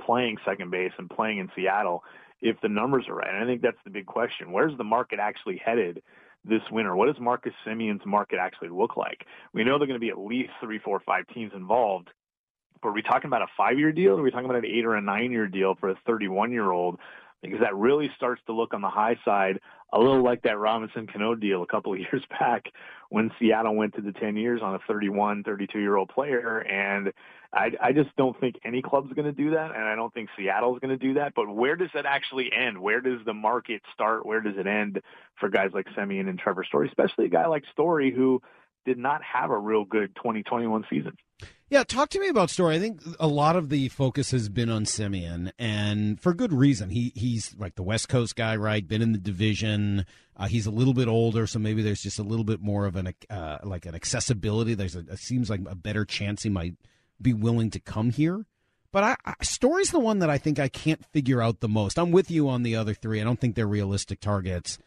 playing 0.00 0.38
second 0.44 0.70
base 0.70 0.92
and 0.98 1.10
playing 1.10 1.38
in 1.38 1.50
Seattle 1.54 2.04
if 2.40 2.60
the 2.60 2.68
numbers 2.68 3.06
are 3.08 3.14
right. 3.14 3.34
And 3.34 3.42
I 3.42 3.46
think 3.46 3.62
that's 3.62 3.78
the 3.84 3.90
big 3.90 4.06
question. 4.06 4.52
Where's 4.52 4.76
the 4.78 4.84
market 4.84 5.18
actually 5.18 5.60
headed 5.62 6.02
this 6.44 6.62
winter? 6.70 6.94
What 6.94 7.06
does 7.06 7.20
Marcus 7.20 7.52
Semien's 7.66 8.06
market 8.06 8.38
actually 8.40 8.68
look 8.68 8.96
like? 8.96 9.26
We 9.52 9.64
know 9.64 9.78
they're 9.78 9.88
going 9.88 10.00
to 10.00 10.04
be 10.04 10.10
at 10.10 10.18
least 10.18 10.50
three, 10.60 10.78
four, 10.78 11.00
five 11.00 11.26
teams 11.34 11.52
involved. 11.54 12.08
But 12.80 12.90
are 12.90 12.92
we 12.92 13.02
talking 13.02 13.26
about 13.26 13.42
a 13.42 13.48
five-year 13.56 13.92
deal? 13.92 14.12
Or 14.12 14.20
are 14.20 14.22
we 14.22 14.30
talking 14.30 14.48
about 14.48 14.64
an 14.64 14.70
eight 14.70 14.84
or 14.84 14.94
a 14.94 15.00
nine-year 15.00 15.48
deal 15.48 15.74
for 15.74 15.90
a 15.90 15.96
31-year-old? 16.08 17.00
Because 17.42 17.60
that 17.60 17.76
really 17.76 18.10
starts 18.16 18.42
to 18.46 18.52
look 18.52 18.74
on 18.74 18.80
the 18.80 18.90
high 18.90 19.16
side 19.24 19.60
a 19.92 19.98
little 19.98 20.22
like 20.22 20.42
that 20.42 20.58
Robinson 20.58 21.06
Cano 21.06 21.34
deal 21.34 21.62
a 21.62 21.66
couple 21.66 21.92
of 21.92 21.98
years 22.12 22.22
back 22.38 22.66
when 23.10 23.30
Seattle 23.38 23.74
went 23.74 23.94
to 23.94 24.02
the 24.02 24.12
10 24.12 24.36
years 24.36 24.60
on 24.62 24.74
a 24.74 24.78
31, 24.86 25.44
32 25.44 25.78
year 25.78 25.96
old 25.96 26.10
player. 26.10 26.58
And 26.58 27.12
I, 27.52 27.70
I 27.82 27.92
just 27.92 28.14
don't 28.16 28.38
think 28.38 28.56
any 28.64 28.82
club's 28.82 29.12
going 29.14 29.24
to 29.24 29.32
do 29.32 29.52
that. 29.52 29.70
And 29.74 29.82
I 29.82 29.94
don't 29.94 30.12
think 30.12 30.28
Seattle's 30.36 30.78
going 30.80 30.96
to 30.96 31.02
do 31.02 31.14
that. 31.14 31.32
But 31.34 31.50
where 31.50 31.76
does 31.76 31.88
that 31.94 32.04
actually 32.04 32.50
end? 32.52 32.78
Where 32.78 33.00
does 33.00 33.20
the 33.24 33.34
market 33.34 33.82
start? 33.94 34.26
Where 34.26 34.40
does 34.40 34.54
it 34.58 34.66
end 34.66 35.00
for 35.40 35.48
guys 35.48 35.70
like 35.72 35.86
Semien 35.96 36.28
and 36.28 36.38
Trevor 36.38 36.64
Story, 36.64 36.88
especially 36.88 37.26
a 37.26 37.30
guy 37.30 37.46
like 37.46 37.64
Story 37.72 38.12
who 38.14 38.42
did 38.84 38.98
not 38.98 39.22
have 39.22 39.50
a 39.50 39.58
real 39.58 39.84
good 39.84 40.14
2021 40.16 40.84
season? 40.90 41.16
Yeah, 41.70 41.84
talk 41.84 42.08
to 42.10 42.20
me 42.20 42.28
about 42.28 42.48
Story. 42.48 42.76
I 42.76 42.78
think 42.78 43.02
a 43.20 43.26
lot 43.26 43.54
of 43.54 43.68
the 43.68 43.90
focus 43.90 44.30
has 44.30 44.48
been 44.48 44.70
on 44.70 44.84
Semien, 44.84 45.52
and 45.58 46.18
for 46.18 46.32
good 46.32 46.52
reason. 46.52 46.88
He 46.88 47.12
he's 47.14 47.54
like 47.58 47.74
the 47.74 47.82
West 47.82 48.08
Coast 48.08 48.36
guy, 48.36 48.56
right? 48.56 48.86
Been 48.86 49.02
in 49.02 49.12
the 49.12 49.18
division. 49.18 50.06
Uh, 50.34 50.46
he's 50.46 50.64
a 50.64 50.70
little 50.70 50.94
bit 50.94 51.08
older, 51.08 51.46
so 51.46 51.58
maybe 51.58 51.82
there's 51.82 52.00
just 52.00 52.18
a 52.18 52.22
little 52.22 52.44
bit 52.44 52.62
more 52.62 52.86
of 52.86 52.96
an 52.96 53.12
uh, 53.28 53.58
like 53.64 53.84
an 53.84 53.94
accessibility. 53.94 54.72
There's 54.72 54.96
a 54.96 55.00
it 55.00 55.18
seems 55.18 55.50
like 55.50 55.60
a 55.68 55.74
better 55.74 56.06
chance 56.06 56.42
he 56.42 56.48
might 56.48 56.74
be 57.20 57.34
willing 57.34 57.68
to 57.70 57.80
come 57.80 58.10
here. 58.10 58.46
But 58.90 59.04
I, 59.04 59.16
I, 59.26 59.34
Story's 59.42 59.90
the 59.90 59.98
one 59.98 60.20
that 60.20 60.30
I 60.30 60.38
think 60.38 60.58
I 60.58 60.68
can't 60.68 61.04
figure 61.04 61.42
out 61.42 61.60
the 61.60 61.68
most. 61.68 61.98
I'm 61.98 62.12
with 62.12 62.30
you 62.30 62.48
on 62.48 62.62
the 62.62 62.76
other 62.76 62.94
three. 62.94 63.20
I 63.20 63.24
don't 63.24 63.38
think 63.38 63.56
they're 63.56 63.66
realistic 63.66 64.20
targets. 64.20 64.78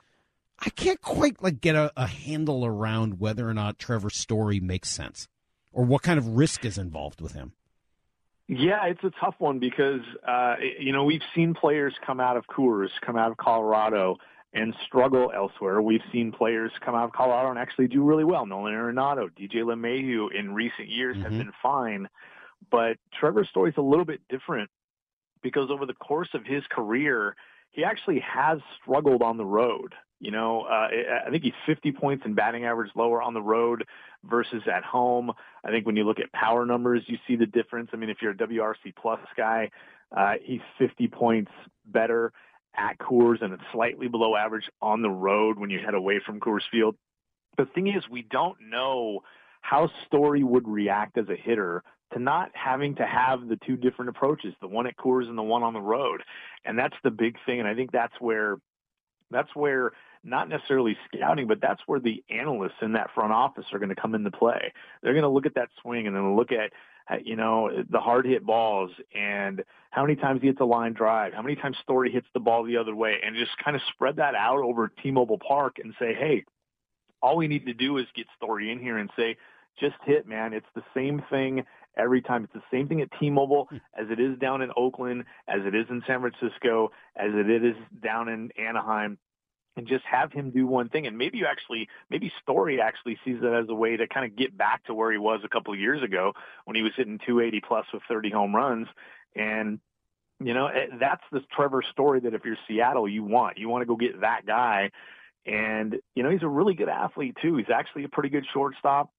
I 0.58 0.72
can't 0.72 1.02
quite 1.02 1.44
like 1.44 1.62
get 1.62 1.76
a, 1.76 1.92
a 1.96 2.08
handle 2.08 2.66
around 2.66 3.20
whether 3.20 3.48
or 3.48 3.54
not 3.54 3.78
Trevor 3.78 4.10
Story 4.10 4.60
makes 4.60 4.90
sense 4.90 5.28
or 5.72 5.84
what 5.84 6.02
kind 6.02 6.18
of 6.18 6.28
risk 6.28 6.66
is 6.66 6.78
involved 6.78 7.22
with 7.22 7.34
him? 7.34 7.54
Yeah, 8.48 8.86
it's 8.88 9.04
a 9.04 9.12
tough 9.20 9.36
one 9.40 9.60
because 9.60 10.02
uh, 10.28 10.56
you 10.80 10.92
know 10.92 11.06
we've 11.06 11.22
seen 11.34 11.54
players 11.54 11.94
come 12.06 12.20
out 12.20 12.36
of 12.36 12.46
Coors, 12.48 12.90
come 13.06 13.18
out 13.18 13.32
of 13.32 13.38
Colorado, 13.38 14.18
and 14.54 14.76
struggle 14.86 15.32
elsewhere. 15.34 15.82
We've 15.82 16.02
seen 16.12 16.32
players 16.32 16.72
come 16.84 16.94
out 16.94 17.06
of 17.06 17.14
Colorado 17.14 17.50
and 17.50 17.60
actually 17.60 17.88
do 17.88 18.04
really 18.04 18.26
well. 18.26 18.46
Nolan 18.46 18.74
Arenado, 18.74 19.30
DJ 19.30 19.64
LeMahieu 19.64 20.28
in 20.38 20.54
recent 20.54 20.90
years 20.90 21.16
mm-hmm. 21.16 21.24
have 21.24 21.38
been 21.38 21.54
fine, 21.64 22.10
but 22.70 22.98
Trevor's 23.18 23.48
story 23.50 23.70
is 23.70 23.78
a 23.78 23.82
little 23.82 24.06
bit 24.06 24.20
different 24.30 24.70
because 25.42 25.70
over 25.72 25.86
the 25.86 25.94
course 25.94 26.30
of 26.34 26.46
his 26.46 26.64
career, 26.70 27.36
he 27.70 27.84
actually 27.84 28.20
has 28.20 28.60
struggled 28.82 29.22
on 29.22 29.38
the 29.38 29.46
road. 29.46 29.96
You 30.22 30.30
know, 30.30 30.62
uh, 30.62 30.88
I 31.26 31.32
think 31.32 31.44
he's 31.44 31.54
50 31.66 31.94
points 31.94 32.26
in 32.28 32.36
batting 32.36 32.64
average 32.64 32.92
lower 32.96 33.24
on 33.24 33.34
the 33.34 33.42
road 33.42 33.86
versus 34.24 34.62
at 34.72 34.84
home. 34.84 35.32
I 35.66 35.72
think 35.72 35.88
when 35.88 35.96
you 35.96 36.04
look 36.04 36.20
at 36.20 36.32
power 36.32 36.64
numbers, 36.64 37.02
you 37.08 37.18
see 37.28 37.36
the 37.36 37.48
difference. 37.48 37.90
I 37.92 37.98
mean, 37.98 38.12
if 38.12 38.18
you're 38.22 38.32
a 38.32 38.36
WRC 38.36 38.96
plus 38.96 39.20
guy, 39.36 39.72
uh, 40.16 40.34
he's 40.44 40.62
50 40.78 41.08
points 41.08 41.52
better 41.88 42.32
at 42.78 43.00
Coors 43.00 43.42
and 43.42 43.52
it's 43.52 43.64
slightly 43.74 44.08
below 44.08 44.36
average 44.36 44.70
on 44.80 45.02
the 45.02 45.10
road 45.10 45.58
when 45.58 45.72
you 45.72 45.80
head 45.80 45.96
away 45.96 46.22
from 46.24 46.40
Coors 46.40 46.62
Field. 46.72 46.96
The 47.58 47.66
thing 47.66 47.88
is, 47.88 48.04
we 48.08 48.22
don't 48.22 48.58
know 48.70 49.22
how 49.62 49.90
Story 50.06 50.44
would 50.44 50.68
react 50.68 51.18
as 51.18 51.30
a 51.30 51.36
hitter 51.36 51.84
to 52.14 52.20
not 52.20 52.52
having 52.54 52.94
to 52.96 53.08
have 53.08 53.48
the 53.48 53.58
two 53.66 53.76
different 53.76 54.10
approaches, 54.10 54.54
the 54.62 54.68
one 54.68 54.86
at 54.86 54.98
Coors 54.98 55.28
and 55.28 55.38
the 55.38 55.44
one 55.44 55.64
on 55.64 55.74
the 55.74 55.82
road. 55.82 56.22
And 56.64 56.78
that's 56.78 56.96
the 57.04 57.10
big 57.10 57.38
thing. 57.48 57.60
And 57.60 57.68
I 57.68 57.74
think 57.74 57.92
that's 57.92 58.14
where 58.20 58.58
that's 59.32 59.56
where 59.56 59.94
not 60.24 60.50
necessarily 60.50 60.98
scouting, 61.08 61.48
but 61.48 61.60
that's 61.62 61.82
where 61.88 62.00
the 62.00 62.24
analysts 62.30 62.82
in 62.82 62.94
that 62.94 63.10
front 63.14 63.34
office 63.34 63.66
are 63.74 63.80
going 63.80 63.90
to 63.90 63.96
come 63.96 64.16
into 64.16 64.32
play. 64.32 64.74
They're 65.02 65.14
going 65.14 65.24
to 65.24 65.30
look 65.30 65.46
at 65.46 65.56
that 65.56 65.70
swing 65.82 66.08
and 66.08 66.16
then 66.16 66.36
look 66.36 66.52
at, 66.52 66.72
uh, 67.10 67.18
you 67.24 67.36
know, 67.36 67.84
the 67.90 68.00
hard 68.00 68.26
hit 68.26 68.46
balls 68.46 68.92
and 69.16 69.64
how 69.90 70.04
many 70.04 70.16
times 70.16 70.42
he 70.42 70.48
hits 70.48 70.60
a 70.60 70.66
line 70.66 70.94
drive, 70.94 71.34
how 71.34 71.42
many 71.42 71.56
times 71.56 71.78
Story 71.82 72.12
hits 72.12 72.28
the 72.34 72.40
ball 72.40 72.64
the 72.64 72.78
other 72.78 72.96
way, 72.96 73.18
and 73.26 73.36
just 73.36 73.52
kind 73.64 73.76
of 73.76 73.82
spread 73.94 74.18
that 74.18 74.36
out 74.36 74.60
over 74.60 74.92
T-Mobile 75.02 75.40
Park 75.40 75.78
and 75.84 75.94
say, 76.00 76.14
hey, 76.14 76.46
all 77.22 77.38
we 77.38 77.48
need 77.48 77.66
to 77.66 77.74
do 77.74 77.98
is 77.98 78.06
get 78.16 78.28
Story 78.38 78.72
in 78.72 78.80
here 78.80 78.98
and 78.98 79.10
say, 79.18 79.38
just 79.80 79.96
hit, 80.06 80.28
man. 80.28 80.54
It's 80.54 80.68
the 80.76 80.84
same 80.94 81.24
thing 81.30 81.64
every 81.98 82.22
time. 82.22 82.44
It's 82.44 82.54
the 82.54 82.62
same 82.72 82.88
thing 82.88 83.02
at 83.02 83.10
T-Mobile 83.20 83.68
hmm. 83.70 83.78
as 83.98 84.08
it 84.12 84.20
is 84.20 84.38
down 84.38 84.62
in 84.62 84.72
Oakland, 84.78 85.24
as 85.48 85.62
it 85.66 85.74
is 85.74 85.88
in 85.90 86.04
San 86.06 86.22
Francisco, 86.22 86.92
as 87.16 87.32
it 87.34 87.50
is 87.64 87.76
down 88.04 88.30
in 88.30 88.52
Anaheim 88.60 89.18
and 89.78 89.88
just 89.88 90.04
have 90.06 90.32
him 90.32 90.52
do 90.52 90.68
one 90.68 90.90
thing. 90.90 91.08
And 91.08 91.18
maybe 91.18 91.38
you 91.38 91.46
actually, 91.46 91.88
maybe 92.10 92.32
Story 92.42 92.82
actually 92.82 93.18
sees 93.24 93.38
it 93.42 93.46
as 93.46 93.70
a 93.70 93.74
way 93.74 93.98
to 93.98 94.08
kind 94.08 94.26
of 94.26 94.36
get 94.36 94.58
back 94.58 94.84
to 94.86 94.94
where 94.94 95.12
he 95.12 95.18
was 95.18 95.42
a 95.44 95.50
couple 95.50 95.74
of 95.74 95.80
years 95.80 96.04
ago 96.04 96.34
when 96.66 96.76
he 96.76 96.82
was 96.82 96.92
hitting 96.96 97.20
280 97.26 97.62
plus 97.68 97.86
with 97.94 98.04
30 98.08 98.32
home 98.32 98.56
runs. 98.56 98.88
And, 99.36 99.80
you 100.40 100.54
know, 100.54 100.68
eh, 100.68 100.88
that's 101.00 101.24
the 101.32 101.42
Trevor 101.52 101.84
Story 101.92 102.20
that 102.22 102.34
if 102.34 102.44
you're 102.44 102.58
Seattle, 102.68 103.08
you 103.08 103.24
want. 103.24 103.58
You 103.58 103.70
want 103.70 103.82
to 103.82 103.86
go 103.86 103.96
get 103.96 104.22
that 104.22 104.46
guy. 104.46 104.92
And, 105.46 105.98
you 106.16 106.24
know, 106.24 106.30
he's 106.30 106.44
a 106.44 106.48
really 106.48 106.74
good 106.74 106.90
athlete 106.90 107.38
too. 107.42 107.56
He's 107.56 107.70
actually 107.74 108.04
a 108.04 108.10
pretty 108.10 108.30
good 108.30 108.46
shortstop. 108.54 109.10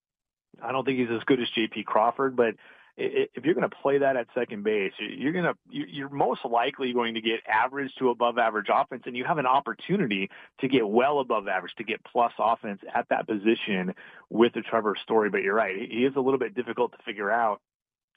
I 0.62 0.70
don't 0.72 0.84
think 0.84 0.98
he's 0.98 1.10
as 1.10 1.24
good 1.24 1.40
as 1.40 1.48
JP 1.56 1.86
Crawford, 1.86 2.36
but 2.36 2.54
if 2.96 3.44
you're 3.44 3.54
going 3.54 3.68
to 3.68 3.76
play 3.82 3.98
that 3.98 4.16
at 4.16 4.26
second 4.34 4.64
base, 4.64 4.92
you're 4.98 5.32
going 5.32 5.44
to 5.44 5.54
you're 5.70 6.10
most 6.10 6.44
likely 6.44 6.92
going 6.92 7.14
to 7.14 7.20
get 7.20 7.40
average 7.48 7.90
to 7.98 8.10
above 8.10 8.38
average 8.38 8.66
offense, 8.72 9.04
and 9.06 9.16
you 9.16 9.24
have 9.24 9.38
an 9.38 9.46
opportunity 9.46 10.28
to 10.60 10.68
get 10.68 10.86
well 10.86 11.20
above 11.20 11.48
average, 11.48 11.74
to 11.78 11.84
get 11.84 12.04
plus 12.04 12.32
offense 12.38 12.80
at 12.94 13.08
that 13.08 13.26
position 13.26 13.94
with 14.28 14.52
the 14.52 14.60
Trevor 14.60 14.94
Story. 15.02 15.30
But 15.30 15.42
you're 15.42 15.54
right, 15.54 15.76
he 15.76 16.04
is 16.04 16.14
a 16.16 16.20
little 16.20 16.38
bit 16.38 16.54
difficult 16.54 16.92
to 16.92 16.98
figure 17.04 17.30
out 17.30 17.60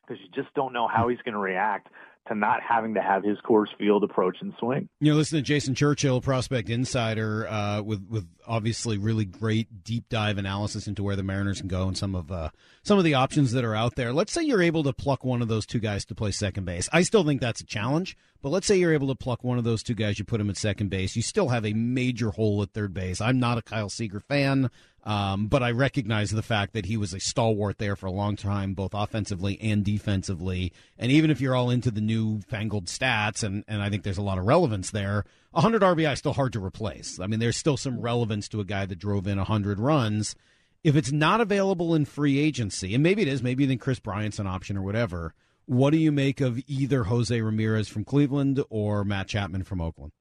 because 0.06 0.22
you 0.22 0.30
just 0.36 0.54
don't 0.56 0.74
know 0.74 0.88
how 0.88 1.08
he's 1.08 1.22
going 1.24 1.34
to 1.34 1.40
react 1.40 1.88
to 2.28 2.36
not 2.36 2.62
having 2.62 2.94
to 2.96 3.02
have 3.02 3.24
his 3.24 3.38
Coors 3.48 3.68
Field 3.78 4.04
approach 4.04 4.38
and 4.42 4.54
swing. 4.60 4.90
You 5.00 5.12
know, 5.12 5.18
listen 5.18 5.38
to 5.38 5.42
Jason 5.42 5.76
Churchill, 5.76 6.22
Prospect 6.22 6.70
Insider, 6.70 7.48
uh, 7.48 7.82
with 7.82 8.06
with 8.10 8.28
obviously 8.48 8.98
really 8.98 9.26
great 9.26 9.84
deep 9.84 10.10
dive 10.10 10.38
analysis 10.38 10.88
into 10.88 11.04
where 11.04 11.16
the 11.16 11.24
Mariners 11.24 11.60
can 11.60 11.68
go 11.68 11.88
and 11.88 11.98
some 11.98 12.16
of 12.16 12.32
uh, 12.32 12.50
some 12.84 12.98
of 12.98 13.04
the 13.04 13.14
options 13.14 13.52
that 13.52 13.64
are 13.64 13.76
out 13.76 13.96
there. 13.96 14.14
Let's 14.14 14.34
say 14.34 14.44
you're 14.44 14.62
able 14.62 14.84
to 14.84 14.94
pluck 14.94 15.24
one 15.24 15.42
of 15.42 15.48
those 15.48 15.66
two 15.66 15.80
guys 15.80 16.06
to 16.06 16.16
play 16.16 16.32
second 16.32 16.66
base. 16.66 16.90
I 16.92 17.04
still 17.04 17.24
think 17.24 17.42
that's 17.42 17.62
a 17.62 17.66
challenge, 17.66 18.18
but 18.42 18.50
let's 18.50 18.68
say 18.68 18.78
you're 18.78 18.94
able 18.94 19.08
to 19.08 19.16
pluck 19.16 19.44
one 19.44 19.58
of 19.58 19.64
those 19.64 19.84
two 19.84 19.96
guys, 19.96 20.20
you 20.20 20.26
put 20.26 20.42
him 20.42 20.50
at 20.50 20.58
second 20.58 20.90
base. 20.90 21.16
You 21.16 21.22
still 21.22 21.50
have 21.50 21.66
a 21.66 21.74
major 21.74 22.32
hole 22.32 22.62
at 22.62 22.72
third 22.72 22.94
base. 22.94 23.22
I'm 23.22 23.40
not 23.40 23.58
a 23.58 23.62
Kyle 23.62 23.90
Seager 23.90 24.20
fan. 24.20 24.70
Um, 25.06 25.48
but 25.48 25.62
I 25.62 25.70
recognize 25.70 26.32
the 26.32 26.42
fact 26.42 26.74
that 26.74 26.88
he 26.88 26.98
was 26.98 27.14
a 27.14 27.20
stalwart 27.20 27.78
there 27.78 27.96
for 27.96 28.08
a 28.08 28.12
long 28.12 28.36
time, 28.36 28.74
both 28.74 28.96
offensively 28.96 29.60
and 29.62 29.86
defensively. 29.86 30.74
And 30.98 31.12
even 31.12 31.30
if 31.30 31.40
you're 31.40 31.56
all 31.56 31.70
into 31.70 31.92
the 31.92 32.02
new 32.02 32.42
fangled 32.42 32.86
stats, 32.86 33.44
and, 33.44 33.64
and 33.68 33.84
I 33.84 33.90
think 33.90 34.02
there's 34.02 34.18
a 34.18 34.24
lot 34.24 34.40
of 34.40 34.46
relevance 34.46 34.90
there, 34.90 35.24
100 35.52 35.84
RBI 35.84 36.14
is 36.14 36.20
still 36.20 36.34
hard 36.34 36.54
to 36.54 36.64
replace. 36.64 37.20
I 37.20 37.28
mean, 37.28 37.40
there's 37.40 37.58
still 37.58 37.78
some 37.78 38.02
relevance 38.02 38.50
to 38.50 38.62
a 38.62 38.66
guy 38.66 38.88
that 38.88 38.98
drove 38.98 39.28
in 39.28 39.38
100 39.38 39.80
runs. 39.80 40.36
If 40.84 40.96
it's 40.96 41.12
not 41.12 41.40
available 41.40 41.94
in 41.94 42.06
free 42.06 42.40
agency, 42.40 42.96
and 42.96 43.04
maybe 43.04 43.22
it 43.22 43.28
is, 43.28 43.44
maybe 43.44 43.66
you 43.66 43.78
Kris 43.78 44.00
Bryant's 44.00 44.40
an 44.40 44.48
option 44.48 44.76
or 44.76 44.82
whatever, 44.82 45.36
what 45.66 45.92
do 45.92 45.98
you 45.98 46.12
make 46.12 46.42
of 46.42 46.60
either 46.68 47.06
Jose 47.06 47.40
Ramirez 47.40 47.88
from 47.88 48.06
Cleveland 48.06 48.64
or 48.70 49.04
Matt 49.04 49.28
Chapman 49.28 49.64
from 49.64 49.82
Oakland? 49.82 50.14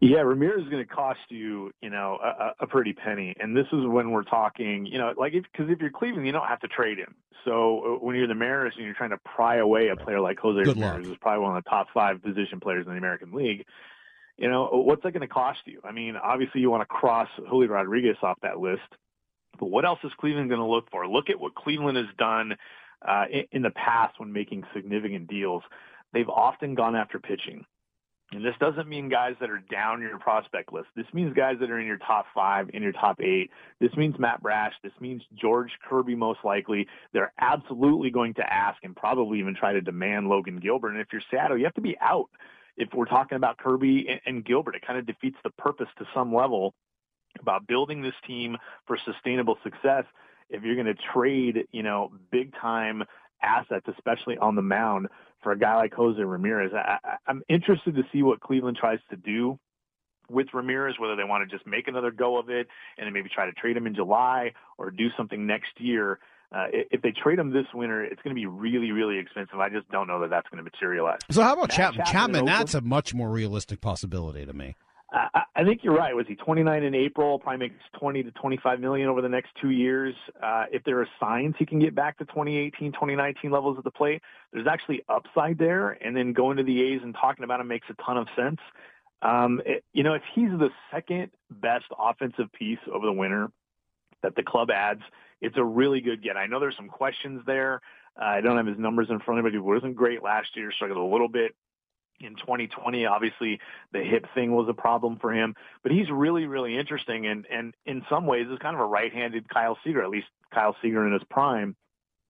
Yeah, 0.00 0.18
Ramirez 0.20 0.64
is 0.64 0.68
going 0.68 0.86
to 0.86 0.94
cost 0.94 1.20
you, 1.28 1.72
you 1.80 1.90
know, 1.90 2.18
a, 2.22 2.64
a 2.64 2.66
pretty 2.66 2.92
penny. 2.92 3.34
And 3.40 3.56
this 3.56 3.66
is 3.72 3.86
when 3.86 4.10
we're 4.10 4.24
talking, 4.24 4.86
you 4.86 4.98
know, 4.98 5.14
like 5.16 5.32
if 5.32 5.44
because 5.50 5.70
if 5.70 5.80
you're 5.80 5.90
Cleveland, 5.90 6.26
you 6.26 6.32
don't 6.32 6.46
have 6.46 6.60
to 6.60 6.68
trade 6.68 6.98
him. 6.98 7.14
So 7.44 7.96
uh, 7.96 8.04
when 8.04 8.16
you're 8.16 8.26
the 8.26 8.34
Mariners 8.34 8.74
and 8.76 8.84
you're 8.84 8.94
trying 8.94 9.10
to 9.10 9.18
pry 9.18 9.56
away 9.56 9.88
a 9.88 9.96
player 9.96 10.20
like 10.20 10.38
Jose 10.38 10.62
Good 10.64 10.76
Ramirez, 10.76 11.06
who's 11.06 11.16
probably 11.18 11.42
one 11.42 11.56
of 11.56 11.64
the 11.64 11.70
top 11.70 11.88
five 11.94 12.22
position 12.22 12.60
players 12.60 12.86
in 12.86 12.92
the 12.92 12.98
American 12.98 13.32
League, 13.32 13.64
you 14.36 14.48
know, 14.50 14.68
what's 14.72 15.02
that 15.02 15.12
going 15.12 15.26
to 15.26 15.32
cost 15.32 15.60
you? 15.64 15.80
I 15.82 15.92
mean, 15.92 16.16
obviously 16.16 16.60
you 16.60 16.70
want 16.70 16.82
to 16.82 16.86
cross 16.86 17.28
Julio 17.48 17.70
Rodriguez 17.70 18.16
off 18.22 18.38
that 18.42 18.58
list, 18.58 18.82
but 19.58 19.66
what 19.66 19.86
else 19.86 20.00
is 20.04 20.12
Cleveland 20.18 20.50
going 20.50 20.60
to 20.60 20.66
look 20.66 20.90
for? 20.90 21.08
Look 21.08 21.30
at 21.30 21.40
what 21.40 21.54
Cleveland 21.54 21.96
has 21.96 22.14
done 22.18 22.56
uh, 23.06 23.24
in, 23.30 23.44
in 23.52 23.62
the 23.62 23.70
past 23.70 24.20
when 24.20 24.32
making 24.32 24.64
significant 24.74 25.28
deals. 25.28 25.62
They've 26.12 26.28
often 26.28 26.74
gone 26.74 26.94
after 26.94 27.18
pitching. 27.18 27.64
And 28.32 28.44
this 28.44 28.54
doesn't 28.58 28.88
mean 28.88 29.08
guys 29.08 29.34
that 29.40 29.50
are 29.50 29.62
down 29.70 30.02
your 30.02 30.18
prospect 30.18 30.72
list. 30.72 30.88
This 30.96 31.06
means 31.12 31.32
guys 31.32 31.56
that 31.60 31.70
are 31.70 31.78
in 31.78 31.86
your 31.86 31.98
top 31.98 32.26
five, 32.34 32.68
in 32.74 32.82
your 32.82 32.92
top 32.92 33.20
eight. 33.20 33.50
This 33.80 33.94
means 33.96 34.18
Matt 34.18 34.42
Brash. 34.42 34.72
This 34.82 34.92
means 35.00 35.22
George 35.40 35.70
Kirby 35.88 36.16
most 36.16 36.40
likely. 36.42 36.88
They're 37.12 37.32
absolutely 37.40 38.10
going 38.10 38.34
to 38.34 38.52
ask 38.52 38.78
and 38.82 38.96
probably 38.96 39.38
even 39.38 39.54
try 39.54 39.72
to 39.72 39.80
demand 39.80 40.28
Logan 40.28 40.58
Gilbert. 40.58 40.90
And 40.90 41.00
if 41.00 41.06
you're 41.12 41.22
Seattle, 41.30 41.56
you 41.56 41.64
have 41.64 41.74
to 41.74 41.80
be 41.80 41.96
out. 42.00 42.28
If 42.76 42.88
we're 42.92 43.06
talking 43.06 43.36
about 43.36 43.58
Kirby 43.58 44.06
and, 44.08 44.20
and 44.26 44.44
Gilbert, 44.44 44.74
it 44.74 44.82
kind 44.84 44.98
of 44.98 45.06
defeats 45.06 45.38
the 45.44 45.50
purpose 45.50 45.88
to 45.98 46.04
some 46.12 46.34
level 46.34 46.74
about 47.40 47.66
building 47.68 48.02
this 48.02 48.14
team 48.26 48.56
for 48.86 48.98
sustainable 49.04 49.56
success. 49.62 50.04
If 50.50 50.64
you're 50.64 50.74
going 50.74 50.86
to 50.86 50.96
trade, 51.14 51.68
you 51.70 51.84
know, 51.84 52.10
big 52.32 52.52
time 52.60 53.04
assets, 53.42 53.86
especially 53.88 54.36
on 54.38 54.56
the 54.56 54.62
mound, 54.62 55.08
for 55.46 55.52
a 55.52 55.58
guy 55.58 55.76
like 55.76 55.94
Jose 55.94 56.20
Ramirez. 56.20 56.72
I, 56.74 56.98
am 57.28 57.40
interested 57.48 57.94
to 57.94 58.02
see 58.12 58.24
what 58.24 58.40
Cleveland 58.40 58.76
tries 58.80 58.98
to 59.10 59.16
do 59.16 59.60
with 60.28 60.48
Ramirez, 60.52 60.96
whether 60.98 61.14
they 61.14 61.22
want 61.22 61.48
to 61.48 61.56
just 61.56 61.64
make 61.68 61.86
another 61.86 62.10
go 62.10 62.36
of 62.36 62.50
it 62.50 62.66
and 62.98 63.06
then 63.06 63.12
maybe 63.12 63.28
try 63.32 63.46
to 63.46 63.52
trade 63.52 63.76
him 63.76 63.86
in 63.86 63.94
July 63.94 64.54
or 64.76 64.90
do 64.90 65.06
something 65.16 65.46
next 65.46 65.70
year. 65.78 66.18
Uh, 66.50 66.64
if 66.72 67.00
they 67.00 67.12
trade 67.12 67.38
him 67.38 67.52
this 67.52 67.66
winter, 67.72 68.02
it's 68.02 68.20
going 68.22 68.34
to 68.34 68.40
be 68.40 68.46
really, 68.46 68.90
really 68.90 69.18
expensive. 69.18 69.60
I 69.60 69.68
just 69.68 69.88
don't 69.88 70.08
know 70.08 70.20
that 70.22 70.30
that's 70.30 70.48
going 70.48 70.58
to 70.58 70.64
materialize. 70.64 71.20
So 71.30 71.42
how 71.42 71.52
about 71.52 71.70
Chapman? 71.70 72.06
Chapman, 72.06 72.12
Chapman, 72.12 72.44
that's 72.46 72.74
a 72.74 72.80
much 72.80 73.14
more 73.14 73.30
realistic 73.30 73.80
possibility 73.80 74.44
to 74.44 74.52
me. 74.52 74.74
I, 75.12 75.62
think 75.64 75.84
you're 75.84 75.94
right. 75.94 76.14
Was 76.14 76.26
he 76.26 76.34
29 76.34 76.82
in 76.82 76.94
April? 76.94 77.38
Probably 77.38 77.68
makes 77.68 77.82
20 77.98 78.24
to 78.24 78.30
25 78.32 78.80
million 78.80 79.08
over 79.08 79.22
the 79.22 79.28
next 79.28 79.50
two 79.60 79.70
years. 79.70 80.14
Uh, 80.42 80.64
if 80.72 80.82
there 80.84 81.00
are 81.00 81.08
signs 81.20 81.54
he 81.58 81.64
can 81.64 81.78
get 81.78 81.94
back 81.94 82.18
to 82.18 82.24
2018, 82.24 82.92
2019 82.92 83.50
levels 83.50 83.78
at 83.78 83.84
the 83.84 83.90
plate, 83.90 84.20
there's 84.52 84.66
actually 84.66 85.02
upside 85.08 85.58
there. 85.58 85.90
And 86.04 86.16
then 86.16 86.32
going 86.32 86.56
to 86.56 86.64
the 86.64 86.82
A's 86.82 87.00
and 87.04 87.14
talking 87.14 87.44
about 87.44 87.60
him 87.60 87.68
makes 87.68 87.86
a 87.88 87.94
ton 88.02 88.16
of 88.16 88.26
sense. 88.36 88.58
Um, 89.22 89.62
it, 89.64 89.84
you 89.92 90.02
know, 90.02 90.14
if 90.14 90.22
he's 90.34 90.50
the 90.50 90.70
second 90.90 91.30
best 91.50 91.86
offensive 91.96 92.52
piece 92.52 92.80
over 92.92 93.06
the 93.06 93.12
winter 93.12 93.50
that 94.22 94.34
the 94.34 94.42
club 94.42 94.70
adds, 94.70 95.02
it's 95.40 95.56
a 95.56 95.64
really 95.64 96.00
good 96.00 96.22
get. 96.22 96.36
I 96.36 96.46
know 96.46 96.58
there's 96.58 96.76
some 96.76 96.88
questions 96.88 97.42
there. 97.46 97.80
Uh, 98.20 98.24
I 98.24 98.40
don't 98.40 98.56
have 98.56 98.66
his 98.66 98.78
numbers 98.78 99.08
in 99.10 99.20
front 99.20 99.38
of 99.38 99.44
me, 99.44 99.50
but 99.50 99.54
he 99.54 99.60
wasn't 99.60 99.94
great 99.94 100.22
last 100.22 100.48
year, 100.56 100.72
struggled 100.72 100.98
a 100.98 101.12
little 101.12 101.28
bit 101.28 101.54
in 102.20 102.36
2020. 102.36 103.06
Obviously, 103.06 103.60
the 103.92 104.02
hip 104.02 104.26
thing 104.34 104.52
was 104.52 104.68
a 104.68 104.74
problem 104.74 105.18
for 105.20 105.32
him, 105.32 105.54
but 105.82 105.92
he's 105.92 106.10
really, 106.10 106.46
really 106.46 106.76
interesting. 106.78 107.26
And, 107.26 107.46
and 107.50 107.74
in 107.84 108.02
some 108.08 108.26
ways, 108.26 108.46
is 108.50 108.58
kind 108.58 108.74
of 108.74 108.80
a 108.80 108.86
right-handed 108.86 109.48
Kyle 109.48 109.78
Seager, 109.84 110.02
at 110.02 110.10
least 110.10 110.28
Kyle 110.52 110.76
Seager 110.82 111.06
in 111.06 111.12
his 111.12 111.22
prime. 111.30 111.76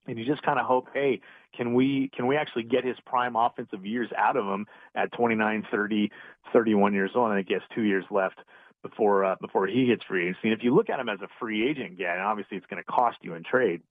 And 0.06 0.18
you 0.18 0.24
just 0.24 0.42
kind 0.42 0.58
of 0.58 0.66
hope, 0.66 0.88
hey, 0.94 1.20
can 1.56 1.74
we 1.74 2.10
can 2.14 2.28
we 2.28 2.36
actually 2.36 2.62
get 2.62 2.84
his 2.84 2.96
prime 3.06 3.34
offensive 3.34 3.84
years 3.84 4.08
out 4.16 4.36
of 4.36 4.46
him 4.46 4.66
at 4.94 5.10
29, 5.12 5.66
30, 5.70 6.10
31 6.52 6.94
years 6.94 7.10
old? 7.14 7.30
And 7.30 7.38
I 7.38 7.42
guess 7.42 7.62
two 7.74 7.82
years 7.82 8.04
left 8.10 8.38
before 8.82 9.24
uh, 9.24 9.36
before 9.40 9.66
he 9.66 9.86
hits 9.86 10.04
free 10.04 10.28
agency. 10.28 10.40
And 10.44 10.52
if 10.52 10.62
you 10.62 10.74
look 10.74 10.90
at 10.90 11.00
him 11.00 11.08
as 11.08 11.20
a 11.22 11.28
free 11.40 11.68
agent, 11.68 11.94
yeah, 11.98 12.12
and 12.12 12.22
obviously 12.22 12.56
it's 12.56 12.66
going 12.66 12.82
to 12.82 12.92
cost 12.92 13.18
you 13.22 13.34
in 13.34 13.42
trade. 13.42 13.82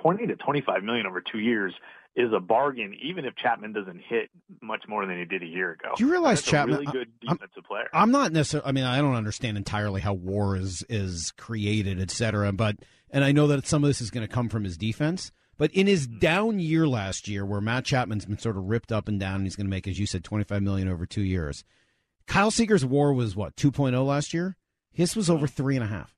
20 0.00 0.26
to 0.26 0.36
25 0.36 0.82
million 0.82 1.06
over 1.06 1.20
two 1.20 1.38
years 1.38 1.74
is 2.16 2.32
a 2.32 2.40
bargain, 2.40 2.96
even 3.02 3.24
if 3.24 3.34
Chapman 3.36 3.72
doesn't 3.72 4.00
hit 4.08 4.30
much 4.62 4.84
more 4.88 5.04
than 5.04 5.18
he 5.18 5.24
did 5.24 5.42
a 5.42 5.46
year 5.46 5.72
ago. 5.72 5.90
Do 5.96 6.04
you 6.04 6.10
realize 6.10 6.38
That's 6.38 6.50
Chapman? 6.50 6.76
A 6.76 6.78
really 6.78 6.92
good 6.92 7.08
defensive 7.20 7.48
I'm, 7.56 7.62
player. 7.64 7.88
I'm 7.92 8.10
not 8.12 8.32
necessarily. 8.32 8.68
I 8.68 8.72
mean, 8.72 8.84
I 8.84 8.98
don't 8.98 9.16
understand 9.16 9.56
entirely 9.56 10.00
how 10.00 10.14
WAR 10.14 10.56
is 10.56 10.84
is 10.88 11.32
created, 11.36 12.00
et 12.00 12.10
cetera. 12.10 12.52
But 12.52 12.76
and 13.10 13.24
I 13.24 13.32
know 13.32 13.46
that 13.48 13.66
some 13.66 13.82
of 13.82 13.88
this 13.88 14.00
is 14.00 14.10
going 14.10 14.26
to 14.26 14.32
come 14.32 14.48
from 14.48 14.64
his 14.64 14.76
defense. 14.76 15.32
But 15.56 15.70
in 15.72 15.86
his 15.86 16.06
Mm-hmm. 16.08 16.18
down 16.18 16.58
year 16.58 16.86
last 16.86 17.28
year, 17.28 17.44
where 17.46 17.60
Matt 17.60 17.84
Chapman's 17.84 18.26
been 18.26 18.38
sort 18.38 18.56
of 18.56 18.64
ripped 18.64 18.90
up 18.92 19.08
and 19.08 19.18
down, 19.20 19.36
and 19.36 19.44
he's 19.44 19.56
going 19.56 19.66
to 19.66 19.70
make, 19.70 19.86
as 19.86 19.98
you 19.98 20.06
said, 20.06 20.24
25 20.24 20.62
million 20.62 20.88
over 20.88 21.06
two 21.06 21.22
years. 21.22 21.64
Kyle 22.26 22.50
Seager's 22.50 22.84
WAR 22.84 23.12
was 23.12 23.36
what 23.36 23.54
2.0 23.56 24.04
last 24.06 24.34
year. 24.34 24.56
His 24.92 25.14
was 25.14 25.28
over 25.30 25.46
three 25.46 25.76
and 25.76 25.84
a 25.84 25.88
half. 25.88 26.14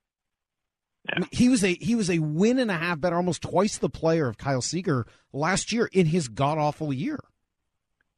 He 1.31 1.49
was 1.49 1.65
a 1.65 1.75
he 1.75 1.95
was 1.95 2.11
a 2.11 2.19
win 2.19 2.59
and 2.59 2.71
a 2.71 2.77
half 2.77 3.01
better, 3.01 3.17
almost 3.17 3.43
twice 3.43 3.79
the 3.79 3.89
player 3.89 4.29
of 4.29 4.39
Kyle 4.39 4.63
Seager 4.63 5.07
last 5.33 5.73
year 5.73 5.89
in 5.93 6.07
his 6.07 6.29
god 6.29 6.59
awful 6.59 6.93
year. 6.93 7.19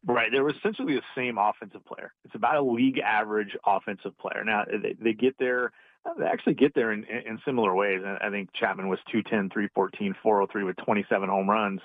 Right. 0.06 0.30
They're 0.32 0.48
essentially 0.48 0.94
the 0.94 1.02
same 1.16 1.38
offensive 1.38 1.84
player. 1.84 2.12
It's 2.24 2.34
about 2.34 2.56
a 2.56 2.62
league 2.62 2.98
average 2.98 3.56
offensive 3.66 4.16
player. 4.18 4.44
Now, 4.44 4.64
they, 4.64 4.94
they 4.98 5.12
get 5.12 5.34
there, 5.38 5.72
they 6.18 6.24
actually 6.24 6.54
get 6.54 6.74
there 6.74 6.92
in, 6.92 7.04
in 7.04 7.38
similar 7.44 7.74
ways. 7.74 8.00
I 8.04 8.30
think 8.30 8.50
Chapman 8.54 8.88
was 8.88 9.00
210, 9.10 9.50
314, 9.50 10.14
403 10.22 10.64
with 10.64 10.76
27 10.76 11.28
home 11.28 11.50
runs 11.50 11.80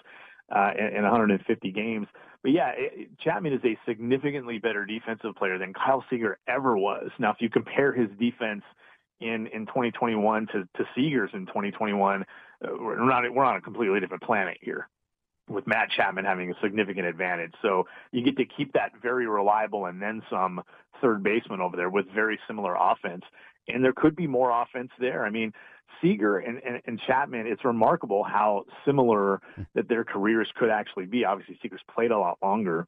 uh, 0.55 0.71
in, 0.77 0.97
in 0.97 1.03
150 1.03 1.71
games. 1.71 2.07
But 2.43 2.51
yeah, 2.51 2.71
it, 2.75 3.09
Chapman 3.19 3.53
is 3.53 3.61
a 3.65 3.77
significantly 3.87 4.59
better 4.59 4.85
defensive 4.85 5.35
player 5.35 5.57
than 5.57 5.73
Kyle 5.73 6.05
Seager 6.09 6.37
ever 6.47 6.77
was. 6.77 7.09
Now, 7.17 7.31
if 7.31 7.37
you 7.39 7.49
compare 7.49 7.93
his 7.93 8.09
defense 8.19 8.63
in, 9.23 9.47
in 9.47 9.65
2021 9.65 10.47
to, 10.47 10.67
to 10.77 10.89
Seager's 10.95 11.31
in 11.33 11.45
2021, 11.45 12.21
uh, 12.21 12.67
we're 12.79 13.05
not, 13.05 13.23
we're 13.33 13.43
on 13.43 13.55
a 13.55 13.61
completely 13.61 13.99
different 13.99 14.23
planet 14.23 14.57
here 14.61 14.89
with 15.49 15.67
Matt 15.67 15.89
Chapman 15.95 16.25
having 16.25 16.51
a 16.51 16.53
significant 16.61 17.05
advantage. 17.05 17.53
So 17.61 17.87
you 18.11 18.23
get 18.23 18.37
to 18.37 18.45
keep 18.45 18.73
that 18.73 18.91
very 19.01 19.27
reliable 19.27 19.85
and 19.85 20.01
then 20.01 20.21
some 20.29 20.61
third 21.01 21.23
baseman 21.23 21.61
over 21.61 21.75
there 21.75 21.89
with 21.89 22.05
very 22.13 22.39
similar 22.47 22.75
offense. 22.79 23.23
And 23.67 23.83
there 23.83 23.93
could 23.93 24.15
be 24.15 24.27
more 24.27 24.51
offense 24.51 24.91
there. 24.99 25.25
I 25.25 25.29
mean, 25.29 25.53
Seager 26.01 26.37
and, 26.37 26.61
and, 26.63 26.81
and 26.85 26.99
Chapman, 27.05 27.47
it's 27.47 27.63
remarkable 27.63 28.23
how 28.23 28.65
similar 28.85 29.41
that 29.75 29.87
their 29.87 30.03
careers 30.03 30.49
could 30.55 30.69
actually 30.69 31.05
be. 31.05 31.25
Obviously, 31.25 31.57
Seager's 31.61 31.81
played 31.93 32.11
a 32.11 32.17
lot 32.17 32.37
longer. 32.41 32.87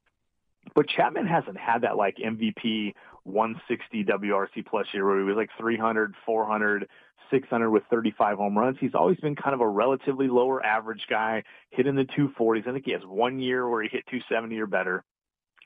But 0.73 0.87
Chapman 0.89 1.27
hasn't 1.27 1.57
had 1.57 1.81
that 1.83 1.95
like 1.97 2.17
MVP 2.17 2.93
160 3.25 4.03
WRC 4.05 4.65
plus 4.65 4.87
year 4.93 5.05
where 5.05 5.19
he 5.19 5.25
was 5.25 5.35
like 5.35 5.49
300, 5.59 6.13
400, 6.25 6.87
600 7.31 7.69
with 7.69 7.83
35 7.89 8.37
home 8.37 8.57
runs. 8.57 8.77
He's 8.79 8.93
always 8.93 9.17
been 9.17 9.35
kind 9.35 9.53
of 9.53 9.61
a 9.61 9.67
relatively 9.67 10.27
lower 10.27 10.63
average 10.63 11.05
guy, 11.09 11.43
hitting 11.71 11.95
the 11.95 12.03
240s. 12.03 12.67
I 12.67 12.71
think 12.71 12.85
he 12.85 12.91
has 12.91 13.01
one 13.05 13.39
year 13.39 13.67
where 13.67 13.81
he 13.81 13.89
hit 13.89 14.05
270 14.07 14.59
or 14.59 14.67
better. 14.67 15.03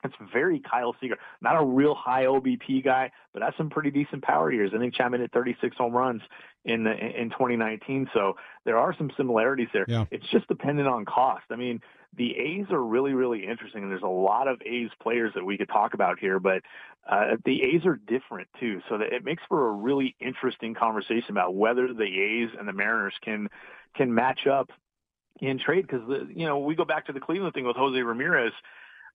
It's 0.02 0.14
very 0.32 0.60
Kyle 0.60 0.96
Seager. 1.00 1.18
Not 1.42 1.60
a 1.60 1.64
real 1.64 1.94
high 1.94 2.24
OBP 2.24 2.82
guy, 2.82 3.12
but 3.34 3.42
has 3.42 3.52
some 3.58 3.68
pretty 3.68 3.90
decent 3.90 4.22
power 4.22 4.50
years. 4.50 4.72
I 4.74 4.78
think 4.78 4.94
Chapman 4.94 5.20
hit 5.20 5.30
36 5.32 5.76
home 5.76 5.92
runs 5.92 6.22
in 6.64 6.84
the, 6.84 6.92
in 6.92 7.28
2019. 7.30 8.08
So 8.14 8.34
there 8.64 8.78
are 8.78 8.94
some 8.96 9.10
similarities 9.16 9.68
there. 9.74 9.84
Yeah. 9.86 10.06
It's 10.10 10.26
just 10.30 10.48
dependent 10.48 10.88
on 10.88 11.04
cost. 11.04 11.44
I 11.50 11.56
mean, 11.56 11.80
the 12.16 12.36
A's 12.36 12.66
are 12.70 12.82
really, 12.82 13.12
really 13.12 13.46
interesting, 13.46 13.82
and 13.82 13.90
there's 13.90 14.02
a 14.02 14.06
lot 14.06 14.48
of 14.48 14.60
A's 14.62 14.90
players 15.00 15.32
that 15.34 15.44
we 15.44 15.56
could 15.56 15.68
talk 15.68 15.94
about 15.94 16.18
here, 16.18 16.40
but 16.40 16.62
uh, 17.08 17.36
the 17.44 17.62
A's 17.62 17.86
are 17.86 17.96
different 17.96 18.48
too. 18.58 18.80
So 18.88 18.98
that 18.98 19.12
it 19.12 19.24
makes 19.24 19.42
for 19.48 19.68
a 19.68 19.72
really 19.72 20.16
interesting 20.20 20.74
conversation 20.74 21.30
about 21.30 21.54
whether 21.54 21.92
the 21.92 22.02
A's 22.02 22.50
and 22.58 22.66
the 22.66 22.72
Mariners 22.72 23.14
can 23.22 23.48
can 23.94 24.12
match 24.14 24.46
up 24.46 24.70
in 25.40 25.58
trade 25.58 25.86
because 25.86 26.02
you 26.34 26.46
know 26.46 26.58
we 26.58 26.74
go 26.74 26.84
back 26.84 27.06
to 27.06 27.12
the 27.12 27.20
Cleveland 27.20 27.54
thing 27.54 27.64
with 27.64 27.76
Jose 27.76 28.00
Ramirez. 28.00 28.52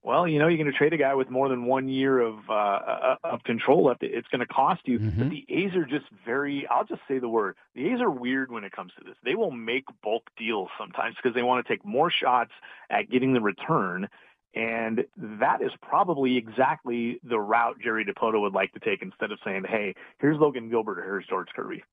Well, 0.06 0.28
you 0.28 0.38
know, 0.38 0.48
you're 0.48 0.60
going 0.60 0.72
to 0.72 0.78
trade 0.78 0.94
a 0.94 0.98
guy 0.98 1.16
with 1.16 1.32
more 1.32 1.50
than 1.50 1.66
one 1.66 1.90
year 1.90 2.20
of 2.20 2.36
uh, 2.48 3.16
of 3.24 3.44
control 3.44 3.86
left. 3.86 4.04
It's 4.04 4.28
going 4.28 4.40
to 4.40 4.46
cost 4.46 4.82
you. 4.86 5.00
Mm-hmm. 5.00 5.20
But 5.20 5.30
the 5.32 5.46
A's 5.50 5.76
are 5.76 5.84
just 5.84 6.06
very. 6.24 6.68
I'll 6.70 6.86
just 6.86 7.02
say 7.08 7.18
the 7.18 7.28
word. 7.28 7.56
The 7.74 7.88
A's 7.90 8.02
are 8.02 8.12
weird 8.12 8.52
when 8.52 8.64
it 8.64 8.72
comes 8.72 8.92
to 9.00 9.04
this. 9.04 9.16
They 9.24 9.34
will 9.34 9.50
make 9.50 9.86
bulk 10.04 10.30
deals 10.38 10.70
sometimes 10.80 11.16
because 11.16 11.34
they 11.34 11.42
want 11.42 11.66
to 11.66 11.74
take 11.74 11.84
more 11.84 12.12
shots 12.12 12.52
at 12.92 13.10
getting 13.10 13.34
the 13.34 13.42
return. 13.42 14.08
And 14.54 15.06
that 15.18 15.64
is 15.64 15.72
probably 15.82 16.38
exactly 16.38 17.20
the 17.24 17.40
route 17.40 17.78
Jerry 17.84 18.06
Dipoto 18.06 18.40
would 18.42 18.54
like 18.54 18.74
to 18.74 18.80
take 18.80 19.02
instead 19.02 19.32
of 19.32 19.40
saying, 19.44 19.64
"Hey, 19.68 19.96
here's 20.20 20.38
Logan 20.40 20.70
Gilbert 20.70 21.00
or 21.00 21.04
here's 21.04 21.26
George 21.26 21.50
Kirby." 21.56 21.84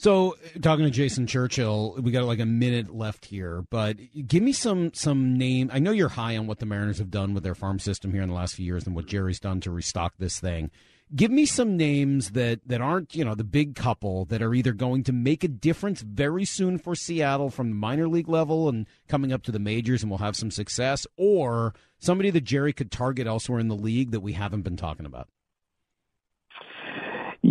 So, 0.00 0.38
talking 0.62 0.86
to 0.86 0.90
Jason 0.90 1.26
Churchill, 1.26 1.94
we 2.00 2.10
got 2.10 2.24
like 2.24 2.40
a 2.40 2.46
minute 2.46 2.88
left 2.88 3.26
here, 3.26 3.66
but 3.68 3.98
give 4.26 4.42
me 4.42 4.50
some 4.50 4.94
some 4.94 5.36
name. 5.36 5.68
I 5.70 5.78
know 5.78 5.90
you're 5.90 6.08
high 6.08 6.38
on 6.38 6.46
what 6.46 6.58
the 6.58 6.64
Mariners 6.64 6.96
have 6.96 7.10
done 7.10 7.34
with 7.34 7.42
their 7.42 7.54
farm 7.54 7.78
system 7.78 8.10
here 8.10 8.22
in 8.22 8.30
the 8.30 8.34
last 8.34 8.54
few 8.54 8.64
years 8.64 8.86
and 8.86 8.96
what 8.96 9.04
Jerry's 9.04 9.38
done 9.38 9.60
to 9.60 9.70
restock 9.70 10.14
this 10.16 10.40
thing. 10.40 10.70
Give 11.14 11.30
me 11.30 11.44
some 11.44 11.76
names 11.76 12.30
that 12.30 12.66
that 12.66 12.80
aren't 12.80 13.14
you 13.14 13.26
know 13.26 13.34
the 13.34 13.44
big 13.44 13.74
couple 13.74 14.24
that 14.24 14.40
are 14.40 14.54
either 14.54 14.72
going 14.72 15.04
to 15.04 15.12
make 15.12 15.44
a 15.44 15.48
difference 15.48 16.00
very 16.00 16.46
soon 16.46 16.78
for 16.78 16.94
Seattle 16.94 17.50
from 17.50 17.68
the 17.68 17.76
minor 17.76 18.08
league 18.08 18.26
level 18.26 18.70
and 18.70 18.86
coming 19.06 19.34
up 19.34 19.42
to 19.42 19.52
the 19.52 19.58
majors 19.58 20.02
and 20.02 20.10
will 20.10 20.16
have 20.16 20.34
some 20.34 20.50
success, 20.50 21.06
or 21.18 21.74
somebody 21.98 22.30
that 22.30 22.44
Jerry 22.44 22.72
could 22.72 22.90
target 22.90 23.26
elsewhere 23.26 23.60
in 23.60 23.68
the 23.68 23.76
league 23.76 24.12
that 24.12 24.20
we 24.20 24.32
haven't 24.32 24.62
been 24.62 24.78
talking 24.78 25.04
about. 25.04 25.28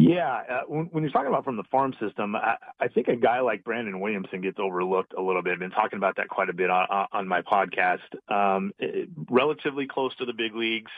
Yeah, 0.01 0.43
uh, 0.49 0.61
when, 0.69 0.85
when 0.91 1.03
you're 1.03 1.11
talking 1.11 1.27
about 1.27 1.43
from 1.43 1.57
the 1.57 1.65
farm 1.69 1.93
system, 1.99 2.33
I, 2.33 2.55
I 2.79 2.87
think 2.87 3.09
a 3.09 3.17
guy 3.17 3.41
like 3.41 3.65
Brandon 3.65 3.99
Williamson 3.99 4.39
gets 4.39 4.57
overlooked 4.57 5.13
a 5.17 5.21
little 5.21 5.41
bit. 5.41 5.51
I've 5.51 5.59
been 5.59 5.71
talking 5.71 5.97
about 5.97 6.15
that 6.15 6.29
quite 6.29 6.49
a 6.49 6.53
bit 6.53 6.69
on, 6.69 7.07
on 7.11 7.27
my 7.27 7.41
podcast. 7.41 7.97
Um, 8.29 8.71
it, 8.79 9.09
relatively 9.29 9.87
close 9.87 10.15
to 10.15 10.25
the 10.25 10.31
big 10.31 10.55
leagues. 10.55 10.91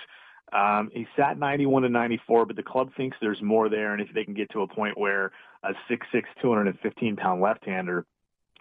Um, 0.53 0.91
he 0.94 1.07
sat 1.18 1.40
91 1.40 1.82
to 1.82 1.90
94, 1.90 2.45
but 2.45 2.56
the 2.56 2.61
club 2.61 2.91
thinks 2.95 3.18
there's 3.19 3.41
more 3.41 3.69
there, 3.69 3.94
and 3.94 4.03
if 4.03 4.14
they 4.14 4.23
can 4.23 4.36
get 4.36 4.52
to 4.52 4.61
a 4.61 4.68
point 4.68 4.95
where 4.99 5.32
a 5.64 5.72
6'6", 5.90 6.23
215 6.40 7.15
pound 7.15 7.41
left-hander 7.41 8.06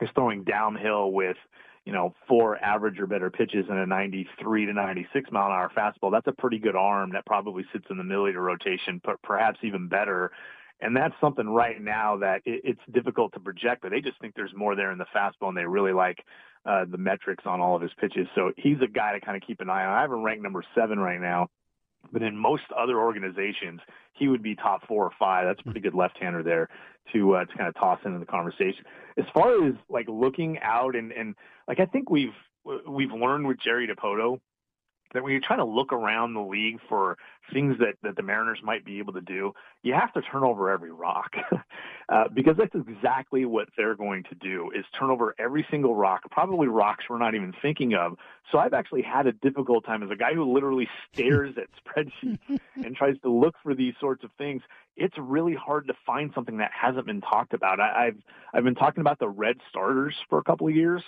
is 0.01 0.09
throwing 0.15 0.45
downhill 0.45 1.13
with 1.13 1.37
you 1.85 1.93
know, 1.93 2.15
four 2.29 2.63
average 2.63 3.01
or 3.01 3.07
better 3.07 3.31
pitches 3.31 3.67
and 3.69 3.79
a 3.79 3.87
93 3.87 4.67
to 4.67 4.73
96 4.73 5.31
mile 5.33 5.47
an 5.47 5.53
hour 5.53 5.71
fastball, 5.77 6.13
that's 6.13 6.27
a 6.27 6.33
pretty 6.33 6.59
good 6.59 6.77
arm 6.77 7.11
that 7.13 7.25
probably 7.27 7.65
sits 7.73 7.87
in 7.91 7.97
the 7.97 8.03
milliliter 8.03 8.45
rotation, 8.45 9.01
but 9.05 9.21
perhaps 9.23 9.59
even 9.63 9.89
better. 9.89 10.31
And 10.81 10.97
that's 10.97 11.15
something 11.21 11.49
right 11.49 11.81
now 11.81 12.19
that 12.19 12.43
it, 12.45 12.61
it's 12.65 12.81
difficult 12.93 13.33
to 13.35 13.41
project, 13.41 13.83
but 13.83 13.91
they 13.91 14.01
just 14.01 14.21
think 14.21 14.35
there's 14.35 14.55
more 14.55 14.77
there 14.77 14.93
in 14.93 14.99
the 14.99 15.07
fastball 15.15 15.49
and 15.49 15.57
they 15.57 15.65
really 15.65 15.93
like 15.93 16.19
uh, 16.67 16.85
the 16.91 16.99
metrics 16.99 17.45
on 17.47 17.61
all 17.61 17.77
of 17.77 17.83
his 17.83 17.93
pitches. 17.99 18.27
So 18.35 18.53
he's 18.57 18.77
a 18.83 18.89
guy 18.89 19.13
to 19.13 19.21
kind 19.21 19.37
of 19.37 19.47
keep 19.47 19.61
an 19.61 19.71
eye 19.71 19.85
on. 19.85 19.95
I 19.95 20.03
have 20.03 20.13
him 20.13 20.23
ranked 20.23 20.43
number 20.43 20.63
seven 20.75 20.99
right 20.99 21.21
now. 21.21 21.49
But 22.13 22.23
in 22.23 22.37
most 22.37 22.63
other 22.77 22.99
organizations, 22.99 23.81
he 24.15 24.29
would 24.29 24.43
be 24.43 24.55
top 24.55 24.87
four 24.87 25.05
or 25.05 25.11
five. 25.19 25.47
That's 25.47 25.61
a 25.61 25.65
pretty 25.65 25.81
good 25.81 25.95
left-hander 25.95 26.43
there 26.43 26.69
to 27.13 27.35
uh, 27.35 27.45
to 27.45 27.57
kind 27.57 27.69
of 27.69 27.75
toss 27.75 27.99
into 28.05 28.19
the 28.19 28.27
conversation. 28.27 28.85
As 29.19 29.25
far 29.35 29.67
as 29.67 29.75
like 29.89 30.07
looking 30.09 30.59
out 30.63 30.97
and 30.97 31.13
and 31.13 31.35
like 31.71 31.79
I 31.79 31.87
think 31.87 32.11
we've 32.11 32.35
we've 32.89 33.13
learned 33.13 33.47
with 33.47 33.59
Jerry 33.61 33.87
Dipoto 33.87 34.41
that 35.15 35.23
when 35.23 35.33
you're 35.33 35.41
trying 35.41 35.59
to 35.59 35.65
look 35.65 35.93
around 35.93 36.35
the 36.35 36.41
league 36.41 36.79
for 36.89 37.17
things 37.53 37.77
that, 37.79 37.95
that 38.03 38.17
the 38.17 38.23
Mariners 38.23 38.61
might 38.63 38.85
be 38.85 38.99
able 38.99 39.13
to 39.13 39.21
do, 39.21 39.53
you 39.83 39.93
have 39.93 40.13
to 40.13 40.23
turn 40.23 40.45
over 40.45 40.71
every 40.71 40.93
rock 40.93 41.33
uh, 42.09 42.25
because 42.33 42.57
that's 42.57 42.75
exactly 42.75 43.45
what 43.45 43.69
they're 43.77 43.97
going 43.97 44.23
to 44.25 44.35
do 44.37 44.71
is 44.77 44.85
turn 44.99 45.11
over 45.11 45.35
every 45.39 45.67
single 45.71 45.97
rock, 45.97 46.23
probably 46.31 46.69
rocks 46.69 47.05
we're 47.09 47.19
not 47.19 47.35
even 47.35 47.53
thinking 47.61 47.95
of. 47.95 48.17
So 48.53 48.59
I've 48.59 48.75
actually 48.75 49.03
had 49.03 49.27
a 49.27 49.33
difficult 49.33 49.85
time 49.85 50.03
as 50.03 50.11
a 50.11 50.17
guy 50.17 50.35
who 50.35 50.53
literally 50.53 50.89
stares 51.13 51.57
at 51.57 51.69
spreadsheets 51.85 52.61
and 52.77 52.95
tries 52.95 53.17
to 53.23 53.31
look 53.31 53.55
for 53.63 53.75
these 53.75 53.95
sorts 54.01 54.23
of 54.23 54.31
things. 54.39 54.63
It's 54.97 55.17
really 55.19 55.55
hard 55.55 55.87
to 55.89 55.95
find 56.07 56.31
something 56.35 56.59
that 56.59 56.71
hasn't 56.73 57.07
been 57.07 57.21
talked 57.21 57.55
about. 57.55 57.81
I, 57.81 58.07
I've 58.07 58.17
I've 58.53 58.65
been 58.65 58.75
talking 58.75 59.01
about 59.01 59.19
the 59.19 59.29
red 59.29 59.57
starters 59.69 60.15
for 60.29 60.39
a 60.39 60.45
couple 60.45 60.69
of 60.69 60.75
years. 60.75 61.03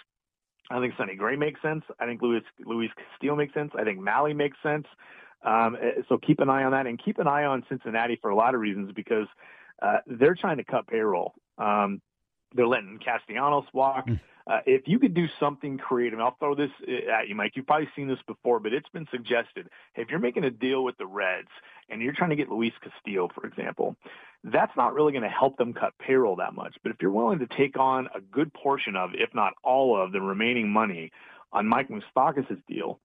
I 0.70 0.80
think 0.80 0.94
Sonny 0.96 1.16
Gray 1.16 1.36
makes 1.36 1.60
sense. 1.60 1.84
I 2.00 2.06
think 2.06 2.22
Luis 2.22 2.42
Luis 2.64 2.90
Castillo 2.96 3.36
makes 3.36 3.54
sense. 3.54 3.72
I 3.78 3.84
think 3.84 3.98
Mahle 3.98 4.34
makes 4.34 4.56
sense. 4.62 4.86
Um, 5.44 5.76
so 6.08 6.18
keep 6.18 6.38
an 6.40 6.48
eye 6.48 6.64
on 6.64 6.72
that, 6.72 6.86
and 6.86 7.02
keep 7.02 7.18
an 7.18 7.26
eye 7.26 7.44
on 7.44 7.64
Cincinnati 7.68 8.18
for 8.20 8.30
a 8.30 8.36
lot 8.36 8.54
of 8.54 8.60
reasons 8.60 8.92
because 8.94 9.26
uh, 9.82 9.98
they're 10.06 10.36
trying 10.36 10.58
to 10.58 10.64
cut 10.64 10.86
payroll. 10.86 11.34
Um, 11.58 12.00
they're 12.54 12.66
letting 12.66 12.98
Castellanos 13.04 13.64
walk. 13.72 14.06
Mm. 14.06 14.20
Uh, 14.46 14.58
if 14.66 14.82
you 14.86 14.98
could 14.98 15.14
do 15.14 15.26
something 15.38 15.78
creative, 15.78 16.18
I'll 16.20 16.36
throw 16.38 16.54
this 16.54 16.70
uh, 16.86 17.12
at 17.12 17.28
you, 17.28 17.34
Mike. 17.34 17.52
You've 17.54 17.66
probably 17.66 17.88
seen 17.94 18.08
this 18.08 18.18
before, 18.26 18.60
but 18.60 18.72
it's 18.72 18.88
been 18.88 19.06
suggested. 19.10 19.68
If 19.94 20.10
you're 20.10 20.18
making 20.18 20.44
a 20.44 20.50
deal 20.50 20.84
with 20.84 20.96
the 20.98 21.06
Reds 21.06 21.48
and 21.88 22.02
you're 22.02 22.12
trying 22.12 22.30
to 22.30 22.36
get 22.36 22.48
Luis 22.48 22.72
Castillo, 22.82 23.28
for 23.34 23.46
example, 23.46 23.96
that's 24.44 24.72
not 24.76 24.94
really 24.94 25.12
going 25.12 25.22
to 25.22 25.28
help 25.28 25.56
them 25.56 25.72
cut 25.72 25.92
payroll 25.98 26.36
that 26.36 26.54
much. 26.54 26.76
But 26.82 26.90
if 26.90 26.96
you're 27.00 27.12
willing 27.12 27.38
to 27.38 27.46
take 27.46 27.78
on 27.78 28.08
a 28.14 28.20
good 28.20 28.52
portion 28.52 28.96
of, 28.96 29.10
if 29.14 29.34
not 29.34 29.54
all 29.62 30.00
of, 30.00 30.12
the 30.12 30.20
remaining 30.20 30.68
money 30.68 31.12
on 31.52 31.66
Mike 31.66 31.88
Moustakas' 31.88 32.60
deal, 32.66 32.98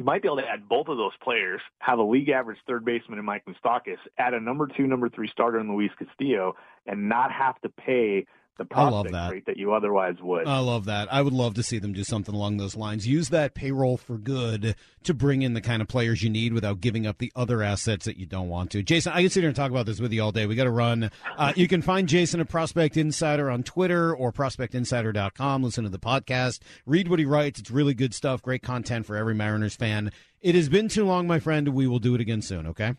you 0.00 0.04
might 0.04 0.22
be 0.22 0.28
able 0.28 0.38
to 0.38 0.48
add 0.48 0.66
both 0.66 0.88
of 0.88 0.96
those 0.96 1.12
players, 1.22 1.60
have 1.78 1.98
a 1.98 2.02
league 2.02 2.30
average 2.30 2.58
third 2.66 2.84
baseman 2.86 3.18
in 3.18 3.24
Mike 3.24 3.44
Moustakas, 3.46 3.98
add 4.16 4.32
a 4.32 4.40
number 4.40 4.66
two, 4.66 4.86
number 4.86 5.10
three 5.10 5.28
starter 5.28 5.58
in 5.58 5.70
Luis 5.70 5.90
Castillo, 5.98 6.56
and 6.86 7.08
not 7.08 7.30
have 7.30 7.60
to 7.60 7.68
pay 7.68 8.24
the 8.58 8.64
prospect 8.64 9.12
that. 9.12 9.30
rate 9.30 9.46
that 9.46 9.56
you 9.56 9.72
otherwise 9.72 10.16
would. 10.20 10.46
I 10.46 10.58
love 10.58 10.84
that. 10.84 11.12
I 11.12 11.22
would 11.22 11.32
love 11.32 11.54
to 11.54 11.62
see 11.62 11.78
them 11.78 11.92
do 11.92 12.04
something 12.04 12.34
along 12.34 12.58
those 12.58 12.76
lines. 12.76 13.06
Use 13.06 13.30
that 13.30 13.54
payroll 13.54 13.96
for 13.96 14.18
good 14.18 14.76
to 15.04 15.14
bring 15.14 15.42
in 15.42 15.54
the 15.54 15.60
kind 15.60 15.80
of 15.80 15.88
players 15.88 16.22
you 16.22 16.28
need 16.28 16.52
without 16.52 16.80
giving 16.80 17.06
up 17.06 17.18
the 17.18 17.32
other 17.34 17.62
assets 17.62 18.04
that 18.04 18.18
you 18.18 18.26
don't 18.26 18.48
want 18.48 18.70
to. 18.72 18.82
Jason, 18.82 19.12
I 19.12 19.22
can 19.22 19.30
sit 19.30 19.40
here 19.40 19.48
and 19.48 19.56
talk 19.56 19.70
about 19.70 19.86
this 19.86 20.00
with 20.00 20.12
you 20.12 20.22
all 20.22 20.32
day. 20.32 20.44
We 20.46 20.54
got 20.56 20.64
to 20.64 20.70
run. 20.70 21.10
Uh, 21.38 21.52
you 21.56 21.68
can 21.68 21.80
find 21.80 22.08
Jason 22.08 22.40
at 22.40 22.48
Prospect 22.48 22.96
Insider 22.96 23.50
on 23.50 23.62
Twitter 23.62 24.14
or 24.14 24.32
prospectinsider.com. 24.32 25.62
Listen 25.62 25.84
to 25.84 25.90
the 25.90 25.98
podcast. 25.98 26.60
Read 26.84 27.08
what 27.08 27.18
he 27.18 27.24
writes. 27.24 27.60
It's 27.60 27.70
really 27.70 27.94
good 27.94 28.12
stuff. 28.12 28.42
Great 28.42 28.62
content 28.62 29.06
for 29.06 29.16
every 29.16 29.34
Mariners 29.34 29.74
fan. 29.74 30.12
It 30.42 30.54
has 30.54 30.68
been 30.68 30.88
too 30.88 31.04
long, 31.04 31.26
my 31.26 31.38
friend. 31.38 31.68
We 31.68 31.86
will 31.86 31.98
do 31.98 32.14
it 32.14 32.20
again 32.20 32.42
soon, 32.42 32.66
okay? 32.66 32.94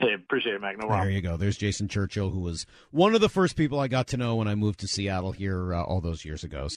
Hey, 0.00 0.14
appreciate 0.14 0.54
it, 0.54 0.62
Mac. 0.62 0.78
No 0.78 0.86
problem. 0.86 1.08
There 1.08 1.10
you 1.14 1.20
go. 1.20 1.36
There's 1.36 1.58
Jason 1.58 1.86
Churchill, 1.86 2.30
who 2.30 2.40
was 2.40 2.64
one 2.90 3.14
of 3.14 3.20
the 3.20 3.28
first 3.28 3.54
people 3.54 3.78
I 3.78 3.88
got 3.88 4.06
to 4.08 4.16
know 4.16 4.36
when 4.36 4.48
I 4.48 4.54
moved 4.54 4.80
to 4.80 4.88
Seattle 4.88 5.32
here 5.32 5.74
uh, 5.74 5.82
all 5.82 6.00
those 6.00 6.24
years 6.24 6.42
ago. 6.42 6.68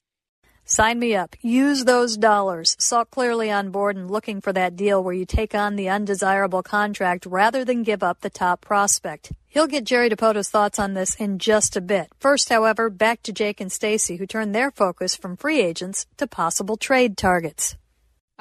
Sign 0.65 0.99
me 0.99 1.13
up. 1.15 1.35
Use 1.41 1.83
those 1.85 2.17
dollars. 2.17 2.75
Salk 2.77 3.09
clearly 3.11 3.51
on 3.51 3.69
board 3.69 3.97
and 3.97 4.09
looking 4.09 4.39
for 4.39 4.53
that 4.53 4.75
deal 4.75 5.03
where 5.03 5.13
you 5.13 5.25
take 5.25 5.53
on 5.53 5.75
the 5.75 5.89
undesirable 5.89 6.63
contract 6.63 7.25
rather 7.25 7.65
than 7.65 7.83
give 7.83 8.01
up 8.01 8.21
the 8.21 8.29
top 8.29 8.61
prospect. 8.61 9.31
He'll 9.47 9.67
get 9.67 9.83
Jerry 9.83 10.09
Dipoto's 10.09 10.49
thoughts 10.49 10.79
on 10.79 10.93
this 10.93 11.15
in 11.15 11.37
just 11.37 11.75
a 11.75 11.81
bit. 11.81 12.07
First, 12.17 12.49
however, 12.49 12.89
back 12.89 13.23
to 13.23 13.33
Jake 13.33 13.61
and 13.61 13.71
Stacy, 13.71 14.17
who 14.17 14.25
turned 14.25 14.55
their 14.55 14.71
focus 14.71 15.15
from 15.15 15.37
free 15.37 15.61
agents 15.61 16.07
to 16.17 16.27
possible 16.27 16.77
trade 16.77 17.17
targets. 17.17 17.75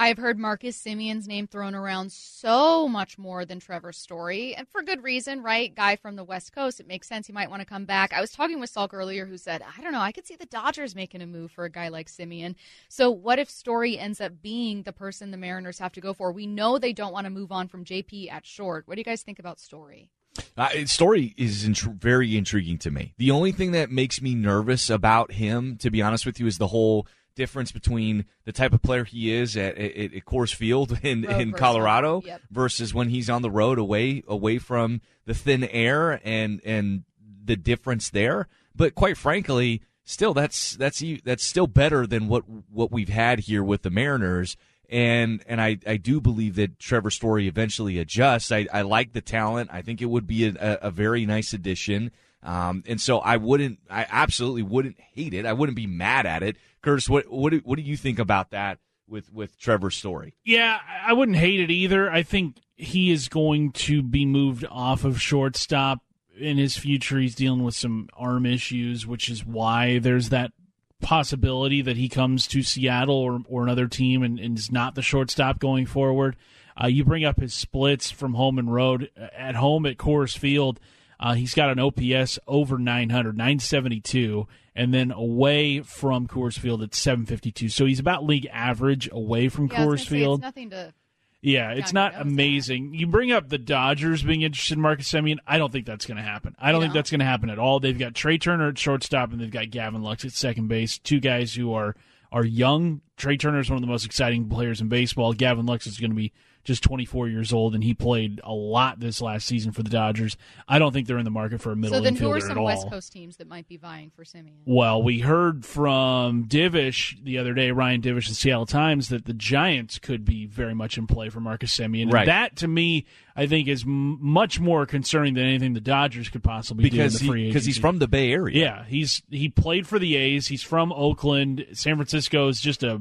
I've 0.02 0.18
heard 0.18 0.36
Marcus 0.36 0.76
Semien's 0.82 1.28
name 1.28 1.46
thrown 1.46 1.76
around 1.76 2.10
so 2.10 2.88
much 2.88 3.18
more 3.18 3.44
than 3.44 3.60
Trevor 3.60 3.92
Story, 3.92 4.52
and 4.52 4.68
for 4.68 4.82
good 4.82 5.04
reason, 5.04 5.44
right? 5.44 5.72
Guy 5.72 5.94
from 5.94 6.16
the 6.16 6.24
West 6.24 6.52
Coast, 6.52 6.80
it 6.80 6.88
makes 6.88 7.06
sense 7.06 7.28
he 7.28 7.32
might 7.32 7.48
want 7.48 7.60
to 7.60 7.66
come 7.66 7.84
back. 7.84 8.12
I 8.12 8.20
was 8.20 8.32
talking 8.32 8.58
with 8.58 8.74
Salk 8.74 8.92
earlier, 8.92 9.26
who 9.26 9.38
said, 9.38 9.62
I 9.62 9.80
don't 9.80 9.92
know, 9.92 10.00
I 10.00 10.10
could 10.10 10.26
see 10.26 10.34
the 10.34 10.44
Dodgers 10.46 10.96
making 10.96 11.22
a 11.22 11.26
move 11.28 11.52
for 11.52 11.64
a 11.64 11.70
guy 11.70 11.86
like 11.86 12.08
Semien. 12.08 12.56
So, 12.88 13.12
what 13.12 13.38
if 13.38 13.48
Story 13.48 13.96
ends 13.96 14.20
up 14.20 14.42
being 14.42 14.82
the 14.82 14.92
person 14.92 15.30
the 15.30 15.36
Mariners 15.36 15.78
have 15.78 15.92
to 15.92 16.00
go 16.00 16.12
for? 16.12 16.32
We 16.32 16.48
know 16.48 16.78
they 16.78 16.92
don't 16.92 17.12
want 17.12 17.26
to 17.26 17.30
move 17.30 17.52
on 17.52 17.68
from 17.68 17.84
JP 17.84 18.32
at 18.32 18.44
short. 18.44 18.88
What 18.88 18.96
do 18.96 19.00
you 19.00 19.04
guys 19.04 19.22
think 19.22 19.38
about 19.38 19.60
Story? 19.60 20.10
Uh, 20.56 20.84
story 20.86 21.34
is 21.36 21.64
very 21.64 22.36
intriguing 22.36 22.78
to 22.78 22.90
me. 22.90 23.14
The 23.18 23.30
only 23.30 23.52
thing 23.52 23.70
that 23.72 23.90
makes 23.90 24.20
me 24.20 24.34
nervous 24.34 24.90
about 24.90 25.32
him, 25.32 25.76
to 25.76 25.90
be 25.90 26.02
honest 26.02 26.26
with 26.26 26.40
you, 26.40 26.46
is 26.46 26.58
the 26.58 26.68
whole 26.68 27.06
difference 27.34 27.72
between 27.72 28.24
the 28.44 28.52
type 28.52 28.72
of 28.72 28.82
player 28.82 29.04
he 29.04 29.32
is 29.32 29.56
at, 29.56 29.76
at, 29.76 30.14
at 30.14 30.24
Coors 30.24 30.54
Field 30.54 30.98
in, 31.02 31.24
in 31.24 31.52
Colorado 31.52 32.22
yep. 32.24 32.40
versus 32.50 32.92
when 32.94 33.08
he's 33.08 33.30
on 33.30 33.42
the 33.42 33.50
road 33.50 33.78
away 33.78 34.22
away 34.26 34.58
from 34.58 35.00
the 35.26 35.34
thin 35.34 35.64
air 35.64 36.20
and 36.24 36.60
and 36.64 37.04
the 37.44 37.56
difference 37.56 38.10
there. 38.10 38.48
But 38.74 38.94
quite 38.94 39.16
frankly, 39.16 39.82
still 40.04 40.34
that's 40.34 40.76
that's 40.76 41.02
that's 41.24 41.44
still 41.44 41.66
better 41.66 42.06
than 42.06 42.28
what 42.28 42.44
what 42.70 42.90
we've 42.90 43.08
had 43.08 43.40
here 43.40 43.62
with 43.62 43.82
the 43.82 43.90
Mariners. 43.90 44.56
And 44.88 45.42
and 45.46 45.60
I, 45.60 45.78
I 45.86 45.96
do 45.96 46.20
believe 46.20 46.56
that 46.56 46.78
Trevor 46.78 47.10
Story 47.10 47.48
eventually 47.48 47.98
adjusts. 47.98 48.52
I, 48.52 48.66
I 48.72 48.82
like 48.82 49.12
the 49.12 49.22
talent. 49.22 49.70
I 49.72 49.80
think 49.82 50.02
it 50.02 50.06
would 50.10 50.26
be 50.26 50.46
a, 50.46 50.78
a 50.82 50.90
very 50.90 51.24
nice 51.24 51.52
addition. 51.52 52.10
Um, 52.42 52.82
and 52.86 53.00
so 53.00 53.18
I 53.18 53.36
wouldn't, 53.36 53.78
I 53.88 54.06
absolutely 54.10 54.62
wouldn't 54.62 54.98
hate 54.98 55.34
it. 55.34 55.46
I 55.46 55.52
wouldn't 55.52 55.76
be 55.76 55.86
mad 55.86 56.26
at 56.26 56.42
it. 56.42 56.56
Curtis, 56.82 57.08
what 57.08 57.30
what 57.30 57.50
do, 57.50 57.60
what 57.64 57.76
do 57.76 57.82
you 57.82 57.96
think 57.96 58.18
about 58.18 58.50
that 58.50 58.78
with 59.08 59.32
with 59.32 59.58
Trevor's 59.58 59.96
story? 59.96 60.34
Yeah, 60.44 60.78
I 61.06 61.12
wouldn't 61.12 61.38
hate 61.38 61.60
it 61.60 61.70
either. 61.70 62.10
I 62.10 62.24
think 62.24 62.56
he 62.76 63.12
is 63.12 63.28
going 63.28 63.72
to 63.72 64.02
be 64.02 64.26
moved 64.26 64.64
off 64.68 65.04
of 65.04 65.20
shortstop 65.20 66.00
in 66.36 66.58
his 66.58 66.76
future. 66.76 67.20
He's 67.20 67.36
dealing 67.36 67.62
with 67.62 67.76
some 67.76 68.08
arm 68.14 68.46
issues, 68.46 69.06
which 69.06 69.28
is 69.28 69.44
why 69.44 70.00
there's 70.00 70.30
that 70.30 70.52
possibility 71.00 71.82
that 71.82 71.96
he 71.96 72.08
comes 72.08 72.46
to 72.48 72.62
Seattle 72.62 73.16
or, 73.16 73.40
or 73.48 73.62
another 73.62 73.86
team 73.86 74.22
and, 74.22 74.40
and 74.40 74.58
is 74.58 74.72
not 74.72 74.94
the 74.94 75.02
shortstop 75.02 75.58
going 75.58 75.86
forward. 75.86 76.36
Uh, 76.80 76.86
you 76.86 77.04
bring 77.04 77.24
up 77.24 77.38
his 77.38 77.52
splits 77.52 78.10
from 78.10 78.34
home 78.34 78.58
and 78.58 78.72
road. 78.72 79.10
At 79.36 79.56
home 79.56 79.84
at 79.84 79.98
Coors 79.98 80.36
Field, 80.36 80.80
uh, 81.22 81.34
he's 81.34 81.54
got 81.54 81.70
an 81.70 81.78
OPS 81.78 82.40
over 82.48 82.78
900, 82.78 83.36
972, 83.36 84.48
and 84.74 84.92
then 84.92 85.12
away 85.12 85.80
from 85.80 86.26
Coors 86.26 86.58
Field 86.58 86.82
at 86.82 86.96
752. 86.96 87.68
So 87.68 87.86
he's 87.86 88.00
about 88.00 88.24
league 88.24 88.48
average 88.52 89.08
away 89.12 89.48
from 89.48 89.68
yeah, 89.68 89.78
Coors 89.78 90.04
Field. 90.04 90.40
Say, 90.40 90.46
nothing 90.46 90.70
to. 90.70 90.92
Yeah, 91.40 91.72
it's 91.72 91.92
not 91.92 92.20
amazing. 92.20 92.90
That. 92.90 92.98
You 92.98 93.06
bring 93.06 93.30
up 93.30 93.48
the 93.48 93.58
Dodgers 93.58 94.24
being 94.24 94.42
interested 94.42 94.74
in 94.74 94.80
Marcus 94.80 95.10
Semien. 95.10 95.38
I 95.46 95.58
don't 95.58 95.72
think 95.72 95.86
that's 95.86 96.06
going 96.06 96.16
to 96.16 96.24
happen. 96.24 96.56
I 96.58 96.72
don't 96.72 96.80
you 96.80 96.86
think 96.86 96.94
know? 96.94 96.98
that's 96.98 97.10
going 97.10 97.20
to 97.20 97.24
happen 97.24 97.50
at 97.50 97.58
all. 97.58 97.78
They've 97.78 97.98
got 97.98 98.14
Trea 98.14 98.38
Turner 98.38 98.68
at 98.68 98.78
shortstop 98.78 99.30
and 99.30 99.40
they've 99.40 99.50
got 99.50 99.70
Gavin 99.70 100.02
Lux 100.02 100.24
at 100.24 100.32
second 100.32 100.66
base. 100.68 100.98
Two 100.98 101.20
guys 101.20 101.54
who 101.54 101.72
are 101.72 101.94
are 102.32 102.44
young. 102.44 103.00
Trea 103.16 103.36
Turner 103.36 103.60
is 103.60 103.70
one 103.70 103.76
of 103.76 103.80
the 103.80 103.88
most 103.88 104.06
exciting 104.06 104.48
players 104.48 104.80
in 104.80 104.88
baseball. 104.88 105.34
Gavin 105.34 105.66
Lux 105.66 105.86
is 105.86 105.98
going 105.98 106.10
to 106.10 106.16
be 106.16 106.32
just 106.64 106.82
24 106.82 107.28
years 107.28 107.52
old, 107.52 107.74
and 107.74 107.82
he 107.82 107.94
played 107.94 108.40
a 108.44 108.52
lot 108.52 109.00
this 109.00 109.20
last 109.20 109.46
season 109.46 109.72
for 109.72 109.82
the 109.82 109.90
Dodgers. 109.90 110.36
I 110.68 110.78
don't 110.78 110.92
think 110.92 111.06
they're 111.06 111.18
in 111.18 111.24
the 111.24 111.30
market 111.30 111.60
for 111.60 111.72
a 111.72 111.76
middle 111.76 112.00
infielder 112.00 112.04
at 112.04 112.04
all. 112.04 112.10
so 112.10 112.20
then 112.20 112.30
who 112.30 112.36
are 112.36 112.40
some 112.40 112.62
West 112.62 112.88
Coast 112.88 113.12
teams 113.12 113.36
that 113.38 113.48
might 113.48 113.66
be 113.66 113.76
vying 113.76 114.10
for 114.14 114.24
Semien? 114.24 114.60
Well, 114.64 115.02
we 115.02 115.20
heard 115.20 115.64
from 115.64 116.44
Divish 116.44 117.22
the 117.24 117.38
other 117.38 117.54
day, 117.54 117.70
Ryan 117.70 118.00
Divish, 118.00 118.28
the 118.28 118.34
Seattle 118.34 118.66
Times, 118.66 119.08
that 119.08 119.24
the 119.24 119.34
Giants 119.34 119.98
could 119.98 120.24
be 120.24 120.46
very 120.46 120.74
much 120.74 120.98
in 120.98 121.06
play 121.06 121.28
for 121.28 121.40
Marcus 121.40 121.76
Semien. 121.76 122.12
Right. 122.12 122.26
that, 122.26 122.56
to 122.56 122.68
me, 122.68 123.06
I 123.34 123.46
think 123.46 123.66
is 123.66 123.82
m- 123.82 124.18
much 124.20 124.60
more 124.60 124.86
concerning 124.86 125.34
than 125.34 125.44
anything 125.44 125.72
the 125.72 125.80
Dodgers 125.80 126.28
could 126.28 126.44
possibly 126.44 126.84
because 126.84 127.18
do 127.18 127.24
in 127.24 127.26
the 127.26 127.32
free 127.32 127.46
Because 127.48 127.64
he's 127.64 127.78
from 127.78 127.98
the 127.98 128.08
Bay 128.08 128.32
Area. 128.32 128.58
Yeah, 128.58 128.84
he's 128.84 129.22
he 129.30 129.48
played 129.48 129.86
for 129.86 129.98
the 129.98 130.16
A's. 130.16 130.46
He's 130.46 130.62
from 130.62 130.92
Oakland. 130.92 131.66
San 131.72 131.96
Francisco 131.96 132.48
is 132.48 132.60
just 132.60 132.82
a 132.82 133.00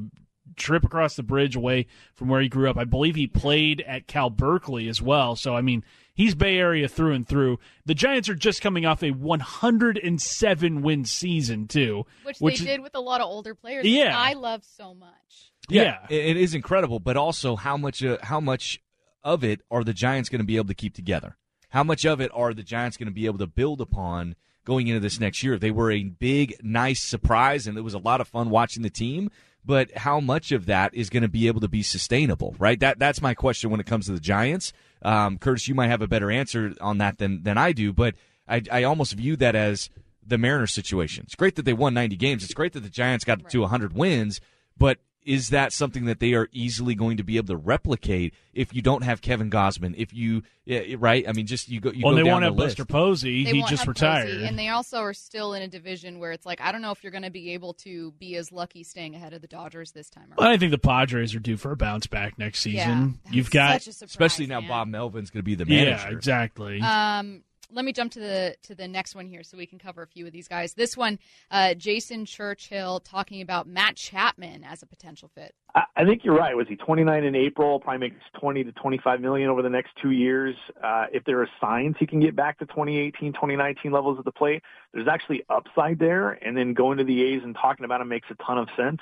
trip 0.61 0.83
across 0.83 1.15
the 1.15 1.23
bridge 1.23 1.55
away 1.55 1.87
from 2.13 2.29
where 2.29 2.41
he 2.41 2.49
grew 2.49 2.69
up. 2.69 2.77
I 2.77 2.85
believe 2.85 3.15
he 3.15 3.27
played 3.27 3.81
at 3.81 4.07
Cal 4.07 4.29
Berkeley 4.29 4.87
as 4.87 5.01
well. 5.01 5.35
So, 5.35 5.55
I 5.55 5.61
mean, 5.61 5.83
he's 6.13 6.35
Bay 6.35 6.57
Area 6.57 6.87
through 6.87 7.13
and 7.13 7.27
through. 7.27 7.59
The 7.85 7.93
Giants 7.93 8.29
are 8.29 8.35
just 8.35 8.61
coming 8.61 8.85
off 8.85 9.03
a 9.03 9.11
107 9.11 10.81
win 10.81 11.05
season, 11.05 11.67
too. 11.67 12.05
Which, 12.23 12.37
which 12.39 12.59
they 12.59 12.65
did 12.65 12.81
with 12.81 12.95
a 12.95 12.99
lot 12.99 13.21
of 13.21 13.27
older 13.27 13.55
players. 13.55 13.85
Yeah. 13.85 14.17
I 14.17 14.33
love 14.33 14.63
so 14.63 14.93
much. 14.93 15.51
Yeah, 15.69 15.99
yeah. 16.09 16.17
it 16.17 16.37
is 16.37 16.53
incredible, 16.53 16.99
but 16.99 17.17
also 17.17 17.55
how 17.55 17.77
much 17.77 18.03
uh, 18.03 18.17
how 18.21 18.39
much 18.39 18.81
of 19.23 19.43
it 19.43 19.61
are 19.69 19.83
the 19.83 19.93
Giants 19.93 20.29
going 20.29 20.41
to 20.41 20.45
be 20.45 20.57
able 20.57 20.67
to 20.67 20.73
keep 20.73 20.95
together? 20.95 21.37
How 21.69 21.83
much 21.83 22.05
of 22.05 22.19
it 22.19 22.31
are 22.33 22.53
the 22.53 22.63
Giants 22.63 22.97
going 22.97 23.07
to 23.07 23.13
be 23.13 23.25
able 23.25 23.37
to 23.37 23.47
build 23.47 23.79
upon 23.79 24.35
going 24.65 24.87
into 24.87 24.99
this 24.99 25.19
next 25.19 25.43
year? 25.43 25.57
They 25.57 25.71
were 25.71 25.91
a 25.91 26.03
big, 26.03 26.55
nice 26.61 27.01
surprise, 27.01 27.67
and 27.67 27.77
it 27.77 27.81
was 27.81 27.93
a 27.93 27.99
lot 27.99 28.19
of 28.19 28.27
fun 28.27 28.49
watching 28.49 28.83
the 28.83 28.89
team 28.89 29.31
but 29.63 29.95
how 29.95 30.19
much 30.19 30.51
of 30.51 30.65
that 30.65 30.93
is 30.93 31.09
going 31.09 31.23
to 31.23 31.29
be 31.29 31.47
able 31.47 31.61
to 31.61 31.67
be 31.67 31.83
sustainable, 31.83 32.55
right? 32.59 32.79
That 32.79 32.99
that's 32.99 33.21
my 33.21 33.33
question 33.33 33.69
when 33.69 33.79
it 33.79 33.85
comes 33.85 34.07
to 34.07 34.11
the 34.11 34.19
Giants. 34.19 34.73
Um, 35.01 35.37
Curtis, 35.37 35.67
you 35.67 35.75
might 35.75 35.87
have 35.87 36.01
a 36.01 36.07
better 36.07 36.31
answer 36.31 36.73
on 36.81 36.97
that 36.99 37.17
than 37.17 37.43
than 37.43 37.57
I 37.57 37.71
do, 37.71 37.93
but 37.93 38.15
I, 38.47 38.61
I 38.71 38.83
almost 38.83 39.13
view 39.13 39.35
that 39.37 39.55
as 39.55 39.89
the 40.25 40.37
Mariners 40.37 40.71
situation. 40.71 41.23
It's 41.25 41.35
great 41.35 41.55
that 41.55 41.63
they 41.63 41.73
won 41.73 41.93
90 41.93 42.15
games. 42.15 42.43
It's 42.43 42.53
great 42.53 42.73
that 42.73 42.81
the 42.81 42.89
Giants 42.89 43.25
got 43.25 43.41
right. 43.41 43.49
to 43.51 43.61
100 43.61 43.93
wins, 43.93 44.41
but 44.77 44.99
is 45.23 45.49
that 45.49 45.73
something 45.73 46.05
that 46.05 46.19
they 46.19 46.33
are 46.33 46.47
easily 46.51 46.95
going 46.95 47.17
to 47.17 47.23
be 47.23 47.37
able 47.37 47.47
to 47.47 47.57
replicate 47.57 48.33
if 48.53 48.73
you 48.73 48.81
don't 48.81 49.03
have 49.03 49.21
Kevin 49.21 49.49
Gausman? 49.49 49.93
If 49.97 50.13
you 50.13 50.43
yeah, 50.65 50.95
right, 50.97 51.27
I 51.27 51.33
mean, 51.33 51.47
just 51.47 51.69
you 51.69 51.79
go. 51.79 51.91
You 51.91 52.03
well, 52.03 52.13
go 52.13 52.17
they 52.17 52.23
down 52.23 52.33
won't 52.33 52.41
the 52.43 52.45
have 52.47 52.55
list. 52.55 52.77
Buster 52.77 52.85
Posey. 52.85 53.43
They 53.45 53.51
he 53.51 53.63
just 53.63 53.87
retired. 53.87 54.27
Posey, 54.29 54.45
and 54.45 54.57
they 54.57 54.69
also 54.69 54.99
are 54.99 55.13
still 55.13 55.53
in 55.53 55.61
a 55.61 55.67
division 55.67 56.19
where 56.19 56.31
it's 56.31 56.45
like 56.45 56.61
I 56.61 56.71
don't 56.71 56.81
know 56.81 56.91
if 56.91 57.03
you're 57.03 57.11
going 57.11 57.23
to 57.23 57.31
be 57.31 57.53
able 57.53 57.73
to 57.75 58.11
be 58.19 58.35
as 58.35 58.51
lucky 58.51 58.83
staying 58.83 59.15
ahead 59.15 59.33
of 59.33 59.41
the 59.41 59.47
Dodgers 59.47 59.91
this 59.91 60.09
time 60.09 60.25
around. 60.29 60.37
Well, 60.37 60.49
I 60.49 60.57
think 60.57 60.71
the 60.71 60.77
Padres 60.77 61.33
are 61.35 61.39
due 61.39 61.57
for 61.57 61.71
a 61.71 61.75
bounce 61.75 62.07
back 62.07 62.37
next 62.37 62.61
season. 62.61 63.19
Yeah, 63.25 63.31
You've 63.31 63.51
got 63.51 63.81
such 63.81 63.87
a 63.87 63.93
surprise, 63.93 64.11
especially 64.11 64.47
now 64.47 64.61
man. 64.61 64.69
Bob 64.69 64.87
Melvin's 64.87 65.29
going 65.29 65.41
to 65.41 65.45
be 65.45 65.55
the 65.55 65.65
manager. 65.65 66.07
yeah, 66.09 66.15
exactly. 66.15 66.79
Um, 66.81 67.43
let 67.73 67.85
me 67.85 67.93
jump 67.93 68.11
to 68.13 68.19
the 68.19 68.55
to 68.63 68.75
the 68.75 68.87
next 68.87 69.15
one 69.15 69.27
here 69.27 69.43
so 69.43 69.57
we 69.57 69.65
can 69.65 69.79
cover 69.79 70.01
a 70.01 70.07
few 70.07 70.25
of 70.25 70.33
these 70.33 70.47
guys. 70.47 70.73
This 70.73 70.97
one, 70.97 71.19
uh, 71.49 71.73
Jason 71.73 72.25
Churchill 72.25 72.99
talking 72.99 73.41
about 73.41 73.67
Matt 73.67 73.95
Chapman 73.95 74.63
as 74.63 74.83
a 74.83 74.85
potential 74.85 75.29
fit. 75.33 75.53
I 75.75 75.83
I 75.95 76.05
think 76.05 76.23
you're 76.23 76.35
right. 76.35 76.55
Was 76.55 76.67
he 76.67 76.75
29 76.75 77.23
in 77.23 77.35
April? 77.35 77.79
Probably 77.79 78.09
makes 78.09 78.23
20 78.39 78.63
to 78.63 78.71
25 78.71 79.21
million 79.21 79.49
over 79.49 79.61
the 79.61 79.69
next 79.69 79.91
two 80.01 80.11
years. 80.11 80.55
Uh, 80.83 81.05
if 81.11 81.23
there 81.25 81.41
are 81.41 81.49
signs 81.59 81.95
he 81.99 82.07
can 82.07 82.19
get 82.19 82.35
back 82.35 82.57
to 82.59 82.65
2018, 82.65 83.33
2019 83.33 83.91
levels 83.91 84.17
at 84.17 84.25
the 84.25 84.31
plate, 84.31 84.63
there's 84.93 85.07
actually 85.07 85.43
upside 85.49 85.99
there. 85.99 86.31
And 86.31 86.57
then 86.57 86.73
going 86.73 86.97
to 86.97 87.03
the 87.03 87.21
A's 87.21 87.41
and 87.43 87.55
talking 87.55 87.85
about 87.85 88.01
him 88.01 88.09
makes 88.09 88.27
a 88.31 88.35
ton 88.43 88.57
of 88.57 88.67
sense. 88.75 88.99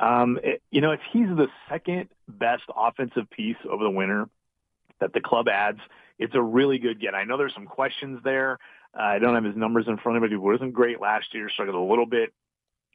Um, 0.00 0.38
it, 0.44 0.62
you 0.70 0.80
know, 0.80 0.92
if 0.92 1.00
he's 1.12 1.26
the 1.26 1.48
second 1.68 2.08
best 2.28 2.62
offensive 2.76 3.28
piece 3.30 3.56
over 3.68 3.82
the 3.82 3.90
winter 3.90 4.28
that 5.00 5.12
the 5.12 5.20
club 5.20 5.48
adds, 5.48 5.80
it's 6.18 6.34
a 6.34 6.42
really 6.42 6.78
good 6.78 7.00
get. 7.00 7.14
I 7.14 7.24
know 7.24 7.36
there's 7.36 7.54
some 7.54 7.66
questions 7.66 8.20
there. 8.24 8.58
Uh, 8.98 9.02
I 9.02 9.18
don't 9.18 9.34
have 9.34 9.44
his 9.44 9.56
numbers 9.56 9.86
in 9.86 9.98
front 9.98 10.16
of 10.16 10.22
me. 10.22 10.30
He 10.30 10.36
wasn't 10.36 10.72
great 10.72 11.00
last 11.00 11.34
year. 11.34 11.48
Struggled 11.48 11.76
a 11.76 11.90
little 11.90 12.06
bit 12.06 12.32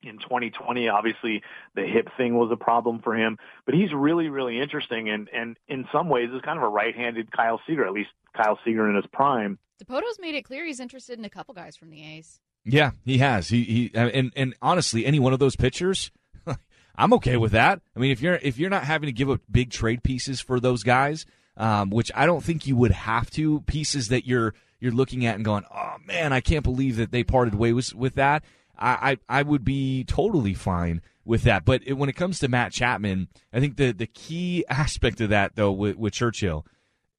in 0.04 0.20
2020. 0.20 0.90
Obviously, 0.90 1.42
the 1.76 1.84
hip 1.84 2.10
thing 2.18 2.36
was 2.36 2.50
a 2.52 2.58
problem 2.58 3.00
for 3.02 3.16
him, 3.16 3.38
but 3.66 3.76
he's 3.76 3.94
really, 3.94 4.30
really 4.30 4.60
interesting. 4.60 5.10
And, 5.10 5.30
and 5.34 5.58
in 5.68 5.86
some 5.92 6.10
ways, 6.10 6.30
is 6.34 6.42
kind 6.42 6.58
of 6.58 6.64
a 6.64 6.70
right-handed 6.70 7.32
Kyle 7.32 7.62
Seager, 7.66 7.86
at 7.86 7.94
least 7.94 8.10
Kyle 8.36 8.60
Seager 8.66 8.90
in 8.90 8.96
his 8.96 9.06
prime. 9.12 9.60
Dipoto's 9.82 10.20
made 10.20 10.36
it 10.36 10.44
clear 10.44 10.66
he's 10.66 10.80
interested 10.80 11.18
in 11.18 11.26
a 11.26 11.30
couple 11.30 11.54
guys 11.54 11.76
from 11.76 11.90
the 11.90 12.04
A's. 12.04 12.40
Yeah, 12.66 12.92
he 13.04 13.18
has. 13.18 13.50
He 13.50 13.64
he 13.64 13.92
and 13.94 14.32
and 14.36 14.56
honestly, 14.62 15.06
any 15.06 15.20
one 15.20 15.34
of 15.34 15.40
those 15.40 15.56
pitchers, 15.56 16.12
I'm 16.96 17.14
okay 17.14 17.36
with 17.36 17.52
that. 17.52 17.82
I 17.96 18.00
mean, 18.00 18.12
if 18.12 18.22
you're 18.22 18.36
if 18.36 18.58
you're 18.58 18.70
not 18.70 18.86
having 18.86 19.08
to 19.08 19.12
give 19.12 19.30
up 19.30 19.42
big 19.52 19.70
trade 19.70 20.02
pieces 20.02 20.40
for 20.40 20.62
those 20.62 20.84
guys, 20.84 21.26
um, 21.58 21.90
which 21.90 22.12
I 22.16 22.26
don't 22.26 22.44
think 22.44 22.66
you 22.68 22.76
would 22.76 22.92
have 22.92 23.30
to, 23.32 23.62
pieces 23.62 24.08
that 24.10 24.26
you're 24.28 24.54
you're 24.80 24.92
looking 24.92 25.26
at 25.26 25.36
and 25.36 25.46
going, 25.46 25.64
oh 25.74 25.96
man, 26.06 26.34
I 26.34 26.42
can't 26.42 26.64
believe 26.64 26.98
that 26.98 27.12
they 27.12 27.24
parted 27.24 27.56
ways 27.56 27.94
with 27.96 28.16
that. 28.16 28.44
I 28.78 29.18
I, 29.30 29.40
I 29.40 29.44
would 29.44 29.64
be 29.64 30.04
totally 30.04 30.54
fine 30.54 31.02
with 31.26 31.44
that. 31.44 31.64
But 31.66 31.82
it, 31.86 31.94
when 31.94 32.10
it 32.10 32.16
comes 32.16 32.40
to 32.40 32.48
Matt 32.48 32.74
Chapman, 32.74 33.30
I 33.52 33.60
think 33.60 33.78
the 33.78 33.92
the 33.92 34.08
key 34.08 34.66
aspect 34.70 35.22
of 35.22 35.30
that 35.30 35.56
though 35.56 35.72
with, 35.72 35.98
with 35.98 36.14
Churchill 36.14 36.66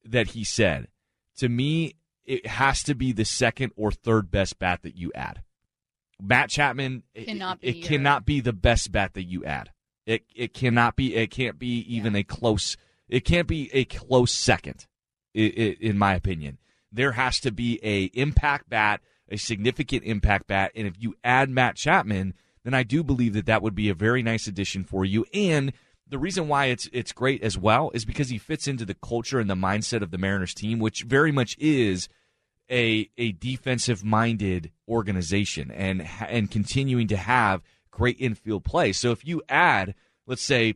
that 0.03 0.27
he 0.31 0.43
said 0.43 0.87
to 1.37 1.49
me 1.49 1.95
it 2.25 2.45
has 2.47 2.83
to 2.83 2.95
be 2.95 3.11
the 3.11 3.25
second 3.25 3.71
or 3.75 3.91
third 3.91 4.31
best 4.31 4.57
bat 4.59 4.81
that 4.83 4.95
you 4.95 5.11
add. 5.13 5.41
Matt 6.21 6.49
Chapman 6.49 7.03
it- 7.13 7.25
Cannot 7.25 7.61
be 7.61 7.67
it, 7.67 7.83
cannot 7.85 8.25
be 8.25 8.39
the 8.39 8.53
best 8.53 8.91
bat 8.91 9.13
that 9.13 9.23
you 9.23 9.43
add. 9.43 9.71
It 10.05 10.23
it 10.35 10.53
cannot 10.53 10.95
be 10.95 11.15
it 11.15 11.31
can't 11.31 11.57
be 11.57 11.79
even 11.79 12.15
a 12.15 12.23
close 12.23 12.77
it 13.07 13.21
can't 13.21 13.47
be 13.47 13.69
a 13.73 13.85
close 13.85 14.31
second 14.31 14.87
in 15.33 15.97
my 15.97 16.15
opinion. 16.15 16.57
There 16.91 17.11
has 17.13 17.39
to 17.41 17.51
be 17.51 17.79
a 17.83 18.05
impact 18.17 18.69
bat, 18.69 19.01
a 19.29 19.37
significant 19.37 20.03
impact 20.03 20.47
bat 20.47 20.71
and 20.75 20.87
if 20.87 20.95
you 20.97 21.15
add 21.23 21.49
Matt 21.49 21.75
Chapman, 21.75 22.33
then 22.63 22.73
I 22.73 22.83
do 22.83 23.03
believe 23.03 23.33
that 23.33 23.45
that 23.45 23.61
would 23.61 23.75
be 23.75 23.89
a 23.89 23.93
very 23.93 24.23
nice 24.23 24.47
addition 24.47 24.83
for 24.83 25.05
you 25.05 25.25
and 25.33 25.73
the 26.07 26.19
reason 26.19 26.47
why 26.47 26.65
it's 26.65 26.87
it's 26.93 27.11
great 27.11 27.41
as 27.41 27.57
well 27.57 27.91
is 27.93 28.05
because 28.05 28.29
he 28.29 28.37
fits 28.37 28.67
into 28.67 28.85
the 28.85 28.93
culture 28.93 29.39
and 29.39 29.49
the 29.49 29.55
mindset 29.55 30.01
of 30.01 30.11
the 30.11 30.17
Mariners 30.17 30.53
team, 30.53 30.79
which 30.79 31.03
very 31.03 31.31
much 31.31 31.57
is 31.59 32.07
a 32.69 33.09
a 33.17 33.31
defensive 33.33 34.03
minded 34.03 34.71
organization 34.87 35.71
and 35.71 36.07
and 36.27 36.51
continuing 36.51 37.07
to 37.07 37.17
have 37.17 37.61
great 37.91 38.17
infield 38.19 38.63
play. 38.63 38.91
So 38.91 39.11
if 39.11 39.25
you 39.25 39.41
add, 39.49 39.95
let's 40.27 40.43
say, 40.43 40.75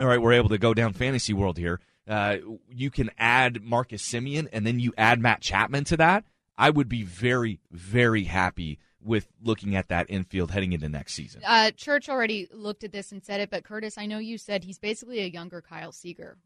all 0.00 0.06
right, 0.06 0.20
we're 0.20 0.32
able 0.32 0.48
to 0.50 0.58
go 0.58 0.74
down 0.74 0.92
fantasy 0.92 1.32
world 1.32 1.58
here. 1.58 1.80
Uh, 2.08 2.36
you 2.70 2.90
can 2.90 3.10
add 3.18 3.62
Marcus 3.62 4.02
Semien 4.06 4.48
and 4.52 4.66
then 4.66 4.78
you 4.78 4.92
add 4.98 5.20
Matt 5.20 5.40
Chapman 5.40 5.84
to 5.84 5.96
that. 5.96 6.24
I 6.56 6.70
would 6.70 6.88
be 6.88 7.02
very 7.02 7.60
very 7.72 8.24
happy 8.24 8.78
with 9.02 9.26
looking 9.42 9.74
at 9.76 9.88
that 9.88 10.06
infield 10.08 10.50
heading 10.50 10.72
into 10.72 10.88
next 10.88 11.14
season. 11.14 11.42
Uh, 11.46 11.70
Church 11.72 12.08
already 12.08 12.48
looked 12.52 12.84
at 12.84 12.92
this 12.92 13.12
and 13.12 13.22
said 13.24 13.40
it, 13.40 13.50
but 13.50 13.64
Curtis, 13.64 13.98
I 13.98 14.06
know 14.06 14.18
you 14.18 14.38
said 14.38 14.64
he's 14.64 14.78
basically 14.78 15.20
a 15.20 15.26
younger 15.26 15.60
Kyle 15.60 15.92
Seager. 15.92 16.36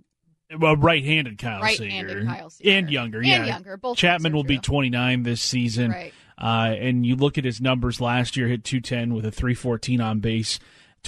well, 0.59 0.77
right-handed 0.77 1.39
Kyle 1.39 1.61
Right-handed 1.61 2.09
Seager. 2.19 2.25
Kyle 2.27 2.51
Seager. 2.51 2.71
and 2.71 2.91
younger, 2.91 3.19
And 3.19 3.27
yeah, 3.27 3.45
younger. 3.45 3.77
Both 3.77 3.99
Chapman 3.99 4.33
things 4.33 4.33
are 4.33 4.37
will 4.37 4.45
be 4.45 4.59
29 4.59 5.23
this 5.23 5.41
season, 5.43 5.91
Right. 5.93 6.13
uh, 6.37 6.75
and 6.79 7.05
you 7.07 7.15
look 7.17 7.37
at 7.39 7.45
his 7.45 7.61
numbers 7.61 8.01
last 8.01 8.37
year: 8.37 8.49
hit 8.49 8.65
210 8.65 9.15
with 9.15 9.25
a 9.27 9.31
314 9.31 10.01
on 10.01 10.19
base, 10.21 10.59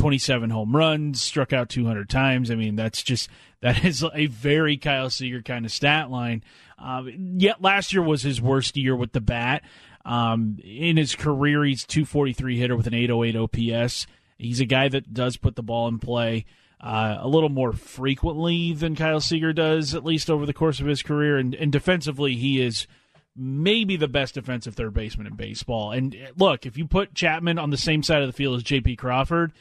27 0.00 0.48
home 0.48 0.74
runs, 0.74 1.20
struck 1.20 1.52
out 1.52 1.68
200 1.68 2.08
times. 2.08 2.50
I 2.50 2.54
mean, 2.54 2.74
that's 2.74 3.02
just 3.02 3.28
that 3.60 3.84
is 3.84 4.02
a 4.14 4.26
very 4.28 4.78
Kyle 4.78 5.10
Seager 5.10 5.42
kind 5.42 5.66
of 5.66 5.72
stat 5.72 6.10
line. 6.10 6.42
Um, 6.78 7.12
yet 7.36 7.60
last 7.60 7.92
year 7.92 8.02
was 8.02 8.22
his 8.22 8.40
worst 8.40 8.78
year 8.78 8.96
with 8.96 9.12
the 9.12 9.20
bat. 9.20 9.62
Um, 10.06 10.58
in 10.64 10.96
his 10.96 11.14
career, 11.14 11.64
he's 11.64 11.84
243 11.84 12.58
hitter 12.58 12.76
with 12.76 12.86
an 12.86 12.94
808 12.94 13.36
OPS. 13.36 14.06
He's 14.38 14.60
a 14.60 14.64
guy 14.64 14.88
that 14.88 15.12
does 15.12 15.36
put 15.36 15.54
the 15.54 15.62
ball 15.62 15.86
in 15.88 15.98
play 15.98 16.46
uh, 16.80 17.18
a 17.20 17.28
little 17.28 17.50
more 17.50 17.74
frequently 17.74 18.72
than 18.72 18.96
Kyle 18.96 19.20
Seager 19.20 19.52
does, 19.52 19.94
at 19.94 20.02
least 20.02 20.30
over 20.30 20.46
the 20.46 20.54
course 20.54 20.80
of 20.80 20.86
his 20.86 21.02
career. 21.02 21.36
And, 21.36 21.54
and 21.54 21.70
defensively, 21.70 22.36
he 22.36 22.62
is 22.62 22.86
maybe 23.36 23.98
the 23.98 24.08
best 24.08 24.32
defensive 24.32 24.76
third 24.76 24.94
baseman 24.94 25.26
in 25.26 25.34
baseball. 25.34 25.92
And 25.92 26.16
look, 26.38 26.64
if 26.64 26.78
you 26.78 26.86
put 26.86 27.14
Chapman 27.14 27.58
on 27.58 27.68
the 27.68 27.76
same 27.76 28.02
side 28.02 28.22
of 28.22 28.28
the 28.28 28.32
field 28.32 28.56
as 28.56 28.62
J.P. 28.62 28.96
Crawford, 28.96 29.52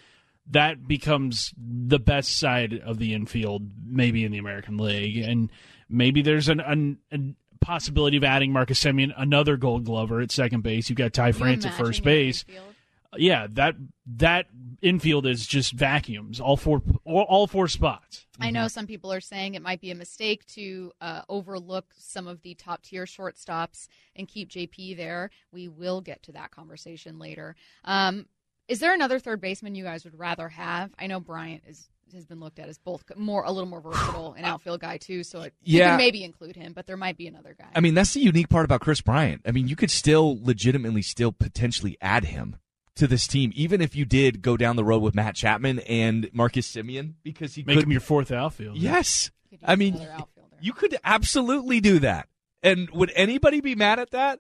that 0.50 0.88
becomes 0.88 1.54
the 1.58 2.00
best 2.00 2.38
side 2.40 2.74
of 2.74 2.98
the 2.98 3.14
infield, 3.14 3.70
maybe 3.86 4.26
in 4.26 4.32
the 4.32 4.38
American 4.38 4.78
League. 4.78 5.18
And 5.18 5.52
maybe 5.88 6.22
there's 6.22 6.50
an, 6.50 6.60
an, 6.60 6.98
an 7.12 7.36
possibility 7.62 8.18
of 8.18 8.24
adding 8.24 8.52
Marcus 8.52 8.84
Semien, 8.84 9.14
another 9.18 9.58
Gold 9.58 9.86
Glover 9.86 10.22
at 10.22 10.32
second 10.32 10.62
base. 10.62 10.90
You've 10.90 10.98
got 10.98 11.14
Ty 11.14 11.34
France 11.34 11.66
at 11.66 11.74
first 11.76 12.04
base. 12.04 12.46
Yeah, 13.18 13.48
that 13.54 13.76
that 14.18 14.46
infield 14.82 15.26
is 15.26 15.48
just 15.48 15.74
vacuums. 15.74 16.40
All 16.40 16.58
four 16.58 16.84
all, 17.06 17.24
all 17.24 17.48
four 17.48 17.68
spots. 17.68 18.28
I 18.40 18.52
know 18.52 18.68
some 18.68 18.86
people 18.86 19.12
are 19.12 19.20
saying 19.20 19.56
it 19.56 19.64
might 19.64 19.82
be 19.82 19.90
a 19.90 19.96
mistake 19.96 20.46
to 20.48 20.92
uh, 21.02 21.24
overlook 21.28 21.86
some 21.98 22.28
of 22.28 22.42
the 22.44 22.54
top 22.54 22.84
tier 22.84 23.06
shortstops 23.06 23.88
and 24.16 24.28
keep 24.28 24.50
JP 24.50 24.96
there. 24.96 25.32
We 25.52 25.68
will 25.68 26.02
get 26.02 26.22
to 26.24 26.32
that 26.34 26.52
conversation 26.52 27.18
later. 27.18 27.56
Um, 27.84 28.28
is 28.70 28.80
there 28.80 28.94
another 28.94 29.20
third 29.20 29.42
baseman 29.42 29.76
you 29.76 29.84
guys 29.84 30.04
would 30.06 30.18
rather 30.18 30.48
have? 30.48 30.92
I 30.98 31.08
know 31.08 31.20
Bryant 31.20 31.64
is 31.68 31.90
has 32.14 32.26
been 32.26 32.40
looked 32.40 32.58
at 32.58 32.68
as 32.68 32.80
both 32.80 33.04
more 33.18 33.44
a 33.44 33.52
little 33.52 33.70
more 33.70 33.82
versatile, 33.82 34.34
and 34.36 34.44
outfield 34.46 34.80
guy 34.80 34.98
too. 34.98 35.24
So 35.24 35.42
it, 35.42 35.54
you 35.62 35.80
Yeah. 35.80 35.90
can 35.90 35.98
maybe 35.98 36.24
include 36.24 36.56
him, 36.56 36.74
but 36.74 36.88
there 36.88 36.98
might 36.98 37.18
be 37.18 37.28
another 37.28 37.56
guy. 37.58 37.68
I 37.76 37.82
mean, 37.82 37.94
that's 37.94 38.14
the 38.14 38.20
unique 38.22 38.50
part 38.50 38.66
about 38.66 38.82
Kris 38.82 39.02
Bryant. 39.02 39.42
I 39.46 39.52
mean, 39.52 39.68
you 39.68 39.76
could 39.76 39.92
still 39.92 40.40
legitimately 40.42 41.02
still 41.04 41.32
potentially 41.32 41.98
add 42.02 42.26
him 42.26 42.56
to 42.96 43.06
this 43.08 43.28
team, 43.28 43.52
even 43.56 43.80
if 43.80 43.96
you 43.96 44.06
did 44.06 44.42
go 44.42 44.58
down 44.58 44.76
the 44.76 44.84
road 44.84 45.04
with 45.04 45.14
Matt 45.14 45.36
Chapman 45.36 45.80
and 45.82 46.30
Marcus 46.34 46.72
Semien, 46.72 47.14
because 47.24 47.54
he 47.56 47.64
Make 47.64 47.76
could 47.78 47.84
him 47.86 47.92
your 47.92 48.02
fourth 48.02 48.32
outfield. 48.32 48.78
Yes, 48.78 49.30
I 49.64 49.76
mean, 49.76 50.00
you 50.60 50.74
could 50.74 50.98
absolutely 51.04 51.80
do 51.80 52.00
that. 52.00 52.28
And 52.64 52.90
would 52.90 53.12
anybody 53.16 53.62
be 53.62 53.76
mad 53.76 54.00
at 54.00 54.12
that? 54.12 54.40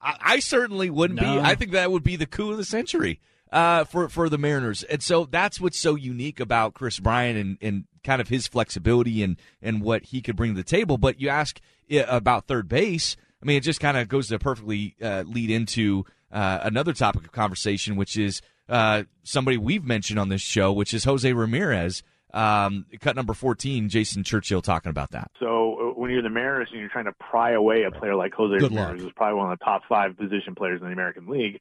I, 0.00 0.16
I 0.20 0.38
certainly 0.40 0.90
wouldn't 0.90 1.20
No. 1.20 1.36
be. 1.36 1.40
I 1.40 1.54
think 1.54 1.72
that 1.72 1.90
would 1.90 2.02
be 2.04 2.16
the 2.16 2.26
coup 2.26 2.50
of 2.52 2.58
the 2.58 2.64
century 2.64 3.20
uh, 3.52 3.84
for 3.84 4.08
for 4.08 4.28
the 4.28 4.38
Mariners. 4.38 4.82
And 4.82 5.02
so 5.02 5.24
that's 5.24 5.60
what's 5.60 5.78
so 5.78 5.94
unique 5.94 6.40
about 6.40 6.74
Kris 6.74 6.98
Bryant 6.98 7.38
and, 7.38 7.58
and 7.60 7.84
kind 8.04 8.20
of 8.20 8.28
his 8.28 8.46
flexibility 8.46 9.22
and 9.22 9.36
and 9.60 9.80
what 9.80 10.04
he 10.04 10.20
could 10.20 10.36
bring 10.36 10.54
to 10.54 10.56
the 10.56 10.64
table. 10.64 10.98
But 10.98 11.20
you 11.20 11.28
ask 11.28 11.60
about 11.90 12.46
third 12.46 12.68
base. 12.68 13.16
I 13.42 13.46
mean, 13.46 13.58
it 13.58 13.62
just 13.62 13.80
kind 13.80 13.96
of 13.96 14.08
goes 14.08 14.28
to 14.28 14.38
perfectly 14.38 14.96
uh, 15.00 15.24
lead 15.26 15.50
into 15.50 16.04
uh, 16.32 16.60
another 16.62 16.92
topic 16.92 17.24
of 17.24 17.32
conversation, 17.32 17.96
which 17.96 18.16
is 18.16 18.42
uh, 18.68 19.04
somebody 19.22 19.56
we've 19.56 19.84
mentioned 19.84 20.18
on 20.18 20.28
this 20.28 20.40
show, 20.40 20.72
which 20.72 20.92
is 20.92 21.04
Jose 21.04 21.32
Ramirez. 21.32 22.02
Um, 22.34 22.86
cut 23.00 23.14
number 23.16 23.32
fourteen, 23.34 23.88
Jason 23.88 24.24
Churchill 24.24 24.60
talking 24.60 24.90
about 24.90 25.12
that. 25.12 25.30
So 25.38 25.46
uh, 25.46 25.98
when 25.98 26.10
you're 26.10 26.22
the 26.22 26.28
Mariners 26.28 26.68
and 26.72 26.80
you're 26.80 26.90
trying 26.90 27.04
to 27.04 27.12
pry 27.12 27.52
away 27.52 27.84
a 27.84 27.90
player 27.90 28.14
like 28.14 28.34
Jose 28.34 28.58
Good 28.58 28.72
Ramirez, 28.72 28.90
luck. 28.90 29.00
who's 29.00 29.12
probably 29.12 29.38
one 29.38 29.52
of 29.52 29.58
the 29.58 29.64
top 29.64 29.82
five 29.88 30.18
position 30.18 30.54
players 30.54 30.80
in 30.80 30.88
the 30.88 30.92
American 30.92 31.28
League, 31.28 31.60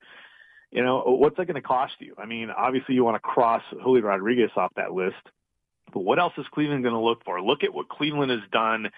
you 0.71 0.83
know 0.83 1.03
what's 1.05 1.37
that 1.37 1.45
going 1.45 1.55
to 1.55 1.61
cost 1.61 1.93
you? 1.99 2.15
I 2.17 2.25
mean, 2.25 2.49
obviously 2.49 2.95
you 2.95 3.03
want 3.03 3.15
to 3.15 3.19
cross 3.19 3.63
Julio 3.81 4.03
Rodriguez 4.03 4.51
off 4.55 4.73
that 4.75 4.91
list, 4.91 5.15
but 5.93 6.01
what 6.01 6.19
else 6.19 6.33
is 6.37 6.45
Cleveland 6.53 6.83
going 6.83 6.95
to 6.95 6.99
look 6.99 7.23
for? 7.23 7.41
Look 7.41 7.63
at 7.63 7.73
what 7.73 7.89
Cleveland 7.89 8.31
has 8.31 8.41
done 8.51 8.89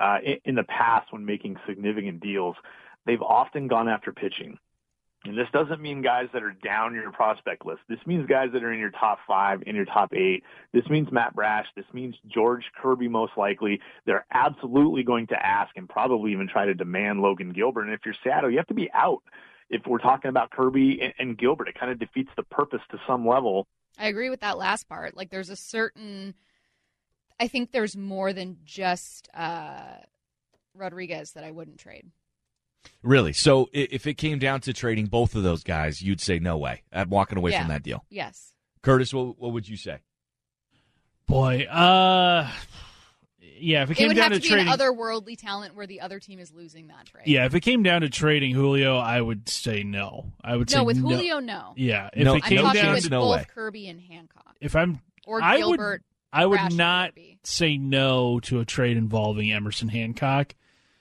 uh, 0.00 0.18
in, 0.44 0.54
the 0.54 0.64
past 0.64 1.12
when 1.12 1.24
making 1.24 1.56
significant 1.66 2.20
deals. 2.20 2.56
They've 3.06 3.22
often 3.22 3.68
gone 3.68 3.88
after 3.88 4.12
pitching. 4.12 4.58
And 5.24 5.38
this 5.38 5.48
doesn't 5.52 5.80
mean 5.80 6.02
guys 6.02 6.28
that 6.34 6.42
are 6.42 6.52
down 6.52 6.94
your 6.94 7.10
prospect 7.10 7.64
list. 7.64 7.80
This 7.88 7.98
means 8.04 8.26
guys 8.26 8.50
that 8.52 8.62
are 8.62 8.72
in 8.72 8.78
your 8.78 8.90
top 8.90 9.20
five, 9.26 9.62
in 9.66 9.74
your 9.74 9.86
top 9.86 10.12
eight. 10.12 10.44
This 10.72 10.86
means 10.90 11.10
Matt 11.10 11.34
Brash. 11.34 11.66
This 11.74 11.86
means 11.94 12.14
George 12.26 12.64
Kirby 12.76 13.08
most 13.08 13.32
likely. 13.36 13.80
They're 14.04 14.26
absolutely 14.30 15.02
going 15.02 15.28
to 15.28 15.46
ask 15.46 15.74
and 15.76 15.88
probably 15.88 16.32
even 16.32 16.46
try 16.46 16.66
to 16.66 16.74
demand 16.74 17.20
Logan 17.20 17.52
Gilbert. 17.52 17.84
And 17.84 17.94
if 17.94 18.00
you're 18.04 18.14
Seattle, 18.22 18.50
you 18.50 18.58
have 18.58 18.66
to 18.66 18.74
be 18.74 18.90
out. 18.92 19.22
If 19.70 19.86
we're 19.86 19.98
talking 19.98 20.28
about 20.28 20.50
Kirby 20.50 21.00
and, 21.02 21.14
and 21.18 21.38
Gilbert, 21.38 21.68
it 21.68 21.74
kind 21.78 21.90
of 21.90 21.98
defeats 21.98 22.30
the 22.36 22.42
purpose 22.42 22.80
to 22.90 22.98
some 23.06 23.26
level. 23.26 23.66
I 23.98 24.06
agree 24.08 24.30
with 24.30 24.40
that 24.40 24.58
last 24.58 24.88
part. 24.88 25.16
Like 25.16 25.30
there's 25.30 25.50
a 25.50 25.56
certain 25.56 26.34
I 27.40 27.48
think 27.48 27.72
there's 27.72 27.96
more 27.96 28.32
than 28.32 28.58
just 28.64 29.28
uh 29.34 29.96
Rodriguez 30.74 31.32
that 31.32 31.44
I 31.44 31.50
wouldn't 31.50 31.78
trade. 31.78 32.06
Really? 33.02 33.32
So 33.32 33.68
if 33.72 34.06
it 34.06 34.14
came 34.14 34.38
down 34.38 34.60
to 34.62 34.72
trading 34.72 35.06
both 35.06 35.34
of 35.34 35.42
those 35.42 35.62
guys, 35.62 36.02
you'd 36.02 36.20
say 36.20 36.38
no 36.38 36.58
way. 36.58 36.82
I'm 36.92 37.08
walking 37.10 37.38
away 37.38 37.52
Yeah. 37.52 37.60
from 37.60 37.68
that 37.68 37.82
deal. 37.82 38.04
Yes. 38.10 38.52
Curtis, 38.82 39.14
what, 39.14 39.38
what 39.38 39.52
would 39.52 39.68
you 39.68 39.76
say? 39.76 39.98
Boy, 41.26 41.62
uh, 41.64 42.50
yeah, 43.56 43.82
if 43.82 43.90
it 43.90 43.92
It, 43.92 43.96
came 43.96 44.08
would 44.08 44.14
down 44.16 44.32
have 44.32 44.32
to 44.32 44.38
to 44.38 44.42
be 44.42 44.48
trading, 44.48 44.68
an 44.72 44.78
otherworldly 44.78 45.38
talent 45.38 45.74
where 45.74 45.86
the 45.86 46.00
other 46.00 46.18
team 46.20 46.38
is 46.38 46.52
losing 46.52 46.88
that 46.88 47.06
trade. 47.06 47.24
yeah, 47.26 47.44
if 47.46 47.54
it 47.54 47.60
came 47.60 47.82
down 47.82 48.00
to 48.02 48.08
trading 48.08 48.52
Julio, 48.54 48.96
I 48.98 49.20
would 49.20 49.48
say 49.48 49.82
no. 49.82 50.32
I 50.42 50.56
would 50.56 50.68
say 50.70 50.78
No, 50.78 50.84
with 50.84 50.98
Julio, 50.98 51.38
no. 51.40 51.72
Yeah, 51.76 52.10
if 52.12 52.24
No, 52.24 52.34
it 52.34 52.42
I'm 52.44 52.48
came 52.48 52.72
down 52.72 53.00
to 53.00 53.08
no 53.10 53.20
both 53.20 53.36
way. 53.38 53.46
Kirby 53.48 53.88
and 53.88 54.00
Hancock. 54.00 54.56
if 54.60 54.74
I'm 54.76 55.00
Or 55.26 55.42
I 55.42 55.58
Gilbert. 55.58 55.76
would 55.92 56.00
I 56.32 56.46
would 56.46 56.72
not 56.74 57.10
Kirby. 57.10 57.38
say 57.44 57.76
no 57.76 58.40
to 58.40 58.58
a 58.60 58.64
trade 58.64 58.96
involving 58.96 59.52
Emerson 59.52 59.88
Hancock. 59.88 60.54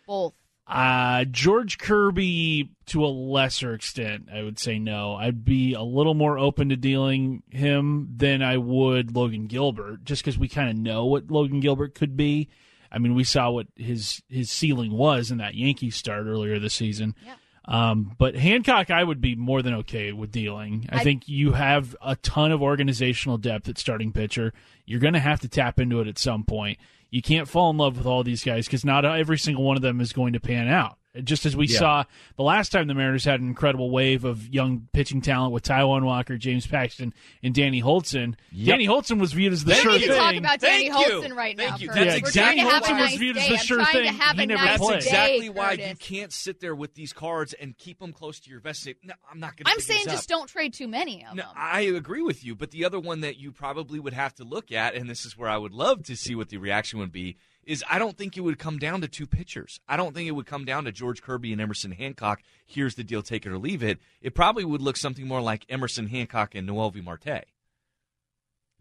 Both. 0.06 0.34
Uh, 0.66 1.26
George 1.26 1.78
Kirby, 1.78 2.70
to 2.88 3.06
a 3.06 3.08
lesser 3.08 3.74
extent, 3.74 4.30
I 4.34 4.44
would 4.44 4.58
say 4.58 4.80
no. 4.80 5.16
I'd 5.16 5.44
be 5.44 5.74
a 5.74 5.82
little 5.82 6.14
more 6.14 6.38
open 6.40 6.70
to 6.70 6.78
dealing 6.78 7.44
him 7.50 8.10
than 8.16 8.42
I 8.42 8.58
would 8.58 9.14
Logan 9.16 9.48
Gilbert, 9.48 10.06
just 10.06 10.24
because 10.24 10.38
we 10.38 10.48
kind 10.48 10.70
of 10.70 10.78
know 10.78 11.06
what 11.06 11.30
Logan 11.30 11.60
Gilbert 11.60 11.96
could 11.96 12.16
be. 12.16 12.50
I 12.92 13.00
mean, 13.00 13.14
we 13.16 13.24
saw 13.24 13.50
what 13.50 13.68
his 13.76 14.22
his 14.30 14.52
ceiling 14.52 14.92
was 14.92 15.32
in 15.32 15.40
that 15.40 15.56
Yankee 15.56 15.90
start 15.90 16.28
earlier 16.28 16.60
this 16.60 16.76
season. 16.76 17.16
Yeah. 17.26 17.36
Um, 17.66 18.14
but 18.18 18.36
Hancock, 18.36 18.92
I 18.92 19.04
would 19.04 19.22
be 19.22 19.36
more 19.36 19.62
than 19.62 19.74
okay 19.76 20.12
with 20.12 20.32
dealing. 20.32 20.88
I, 20.92 20.98
I- 20.98 21.04
think 21.04 21.28
you 21.28 21.54
have 21.54 21.96
a 22.02 22.16
ton 22.18 22.52
of 22.52 22.62
organizational 22.62 23.38
depth 23.38 23.68
at 23.68 23.78
starting 23.78 24.12
pitcher. 24.12 24.54
You're 24.86 25.00
going 25.00 25.14
to 25.14 25.20
have 25.20 25.42
to 25.42 25.48
tap 25.50 25.80
into 25.80 26.00
it 26.02 26.08
at 26.08 26.20
some 26.20 26.44
point. 26.44 26.78
You 27.14 27.22
can't 27.22 27.48
fall 27.48 27.70
in 27.70 27.78
love 27.78 27.98
with 27.98 28.08
all 28.08 28.24
these 28.24 28.44
guys 28.44 28.66
because 28.66 28.84
not 28.84 29.06
every 29.06 29.38
single 29.38 29.64
one 29.64 29.76
of 29.76 29.84
them 29.84 30.02
is 30.02 30.14
going 30.14 30.34
to 30.34 30.40
pan 30.40 30.68
out. 30.68 30.98
Just 31.24 31.46
as 31.46 31.56
we 31.56 31.68
Yeah. 31.68 31.78
saw 31.78 32.04
the 32.38 32.44
last 32.44 32.72
time 32.72 32.88
the 32.88 32.96
Mariners 32.96 33.24
had 33.24 33.40
an 33.40 33.48
incredible 33.48 33.92
wave 33.92 34.24
of 34.24 34.48
young 34.48 34.88
pitching 34.94 35.22
talent 35.22 35.54
with 35.54 35.62
Taijuan 35.64 36.04
Walker, 36.06 36.38
James 36.38 36.66
Paxton, 36.66 37.14
and 37.44 37.54
Danny 37.54 37.84
Hultzen. 37.84 38.34
Yep. 38.52 38.74
Danny 38.74 38.88
Hultzen 38.88 39.20
was 39.20 39.32
viewed 39.32 39.54
as 39.54 39.64
the 39.64 39.74
We 39.74 39.76
sure 39.76 39.92
don't 39.92 40.00
thing. 40.00 40.10
to 40.10 40.16
talk 40.16 40.36
about 40.36 40.60
Danny 40.60 40.90
Thank 40.90 41.08
you. 41.08 41.36
Right 41.36 41.56
Thank 41.56 41.70
now. 41.70 41.78
you. 41.78 41.88
Curtis. 41.90 42.04
That's 42.06 42.18
exactly 42.18 42.62
trying 42.64 42.82
to 42.82 42.88
Hultzen 42.88 42.90
a 42.90 43.02
was 43.02 43.10
nice 43.12 43.20
viewed 43.20 43.38
as 43.38 43.48
the 43.48 43.54
I'm 43.54 43.60
sure 43.60 43.86
thing. 43.86 44.14
He 44.14 44.46
never 44.48 44.66
nice 44.66 44.78
played. 44.80 44.94
That's 44.96 45.06
exactly 45.06 45.50
why 45.50 45.72
you 45.74 45.96
can't 45.98 46.34
sit 46.34 46.60
there 46.60 46.74
with 46.76 46.96
these 46.96 47.14
cards 47.14 47.54
and 47.54 47.78
keep 47.78 48.00
them 48.00 48.12
close 48.12 48.40
to 48.40 48.50
your 48.50 48.60
vest. 48.60 48.82
Say, 48.82 48.96
no, 49.04 49.14
I'm 49.32 49.40
not 49.40 49.56
going 49.56 49.66
I'm 49.68 49.80
saying 49.82 50.06
just 50.08 50.28
don't 50.28 50.48
trade 50.50 50.74
too 50.74 50.88
many 50.88 51.24
of 51.26 51.36
No, 51.36 51.44
them. 51.44 51.52
I 51.56 51.82
agree 51.82 52.24
with 52.24 52.44
you, 52.44 52.56
but 52.56 52.72
the 52.72 52.86
other 52.86 53.00
one 53.00 53.22
that 53.22 53.38
you 53.38 53.52
probably 53.52 54.00
would 54.00 54.14
have 54.14 54.34
to 54.36 54.44
look 54.44 54.72
at, 54.72 54.96
and 54.96 55.08
this 55.08 55.26
is 55.26 55.38
where 55.38 55.50
I 55.50 55.58
would 55.58 55.74
love 55.74 56.04
to 56.06 56.16
see 56.16 56.34
what 56.34 56.50
the 56.50 56.58
reaction 56.58 56.98
would 57.00 57.12
be, 57.12 57.38
is 57.66 57.84
I 57.90 58.00
don't 58.00 58.18
think 58.18 58.38
it 58.38 58.42
would 58.42 58.60
come 58.60 58.78
down 58.78 59.02
to 59.02 59.08
two 59.08 59.26
pitchers. 59.28 59.80
I 59.88 59.98
don't 59.98 60.14
think 60.14 60.28
it 60.28 60.32
would 60.32 60.46
come 60.46 60.66
down 60.66 60.86
to 60.86 60.92
George 60.92 61.22
Kirby 61.22 61.52
and 61.52 61.62
Emerson 61.62 61.92
Hancock. 61.92 62.42
Here's 62.66 62.96
the 62.96 63.04
deal, 63.04 63.22
take 63.22 63.46
it 63.46 63.52
or 63.52 63.58
leave 63.58 63.84
it. 63.84 64.00
It 64.22 64.34
probably 64.36 64.66
would 64.66 64.82
look 64.82 64.98
something 64.98 65.28
more 65.28 65.42
like 65.42 65.66
Emerson 65.70 66.08
Hancock 66.08 66.56
and 66.56 66.68
Noelvi 66.68 67.04
Marte. 67.04 67.46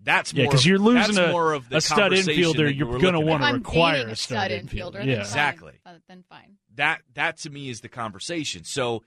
That's 0.05 0.33
Yeah, 0.35 0.45
because 0.47 0.67
you're 0.67 0.79
losing 0.79 1.17
a, 1.17 1.29
more 1.31 1.53
of 1.53 1.69
the 1.69 1.77
a 1.77 1.81
stud 1.81 2.13
infielder. 2.13 2.75
you 2.75 2.89
You're 2.89 2.99
going 2.99 3.15
to 3.15 3.21
want 3.21 3.43
to 3.43 3.49
I'm 3.49 3.55
require 3.57 4.09
a 4.09 4.11
a 4.13 4.17
stud, 4.17 4.51
stud 4.51 4.51
infielder. 4.51 4.69
infielder. 4.69 4.93
then 4.95 5.09
Yeah. 5.09 5.15
fine. 5.17 5.21
Exactly. 5.23 5.73
Uh, 5.87 5.93
Then 6.09 6.25
fine. 6.29 6.57
that 6.75 7.03
that 7.15 7.37
to 7.39 7.51
me 7.51 7.69
is 7.69 7.83
the 7.83 7.89
conversation. 7.89 8.65
So 8.65 9.05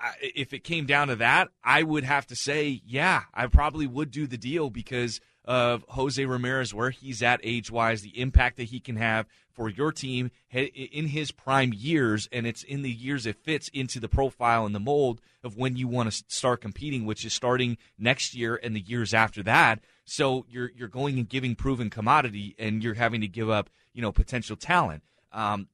I, 0.00 0.14
if 0.34 0.54
it 0.54 0.64
came 0.64 0.86
down 0.86 1.08
to 1.08 1.16
that, 1.16 1.48
I 1.62 1.82
would 1.82 2.04
have 2.04 2.26
to 2.28 2.36
say, 2.36 2.80
yeah, 2.86 3.24
I 3.34 3.48
probably 3.48 3.86
would 3.86 4.10
do 4.10 4.26
the 4.26 4.38
deal 4.38 4.70
because 4.70 5.20
of 5.44 5.84
Jose 5.88 6.24
Ramirez, 6.24 6.74
where 6.74 6.90
he's 6.90 7.22
at 7.22 7.40
age 7.42 7.70
wise, 7.70 8.02
the 8.02 8.20
impact 8.20 8.56
that 8.56 8.64
he 8.64 8.80
can 8.80 8.96
have 8.96 9.26
for 9.52 9.68
your 9.68 9.92
team 9.92 10.30
in 10.52 11.08
his 11.08 11.32
prime 11.32 11.72
years, 11.74 12.28
and 12.32 12.46
it's 12.46 12.62
in 12.62 12.82
the 12.82 12.90
years 12.90 13.26
it 13.26 13.36
fits 13.36 13.68
into 13.72 14.00
the 14.00 14.08
profile 14.08 14.64
and 14.64 14.74
the 14.74 14.80
mold 14.80 15.20
of 15.42 15.56
when 15.56 15.76
you 15.76 15.88
want 15.88 16.10
to 16.10 16.24
start 16.28 16.60
competing, 16.60 17.04
which 17.04 17.24
is 17.24 17.32
starting 17.32 17.76
next 17.98 18.34
year 18.34 18.58
and 18.62 18.76
the 18.76 18.80
years 18.80 19.12
after 19.12 19.42
that. 19.42 19.80
So 20.04 20.46
you're 20.48 20.70
you're 20.74 20.88
going 20.88 21.18
and 21.18 21.28
giving 21.28 21.54
proven 21.54 21.90
commodity, 21.90 22.54
and 22.58 22.82
you're 22.82 22.94
having 22.94 23.20
to 23.20 23.28
give 23.28 23.50
up, 23.50 23.70
you 23.92 24.02
know, 24.02 24.12
potential 24.12 24.56
talent. 24.56 25.02
Um, 25.32 25.68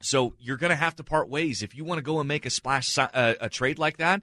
so 0.00 0.34
you're 0.38 0.56
going 0.56 0.70
to 0.70 0.76
have 0.76 0.96
to 0.96 1.04
part 1.04 1.28
ways 1.28 1.62
if 1.62 1.74
you 1.74 1.84
want 1.84 1.98
to 1.98 2.02
go 2.02 2.18
and 2.18 2.28
make 2.28 2.44
a 2.44 2.50
splash 2.50 2.98
uh, 2.98 3.08
a 3.14 3.48
trade 3.48 3.78
like 3.78 3.98
that. 3.98 4.22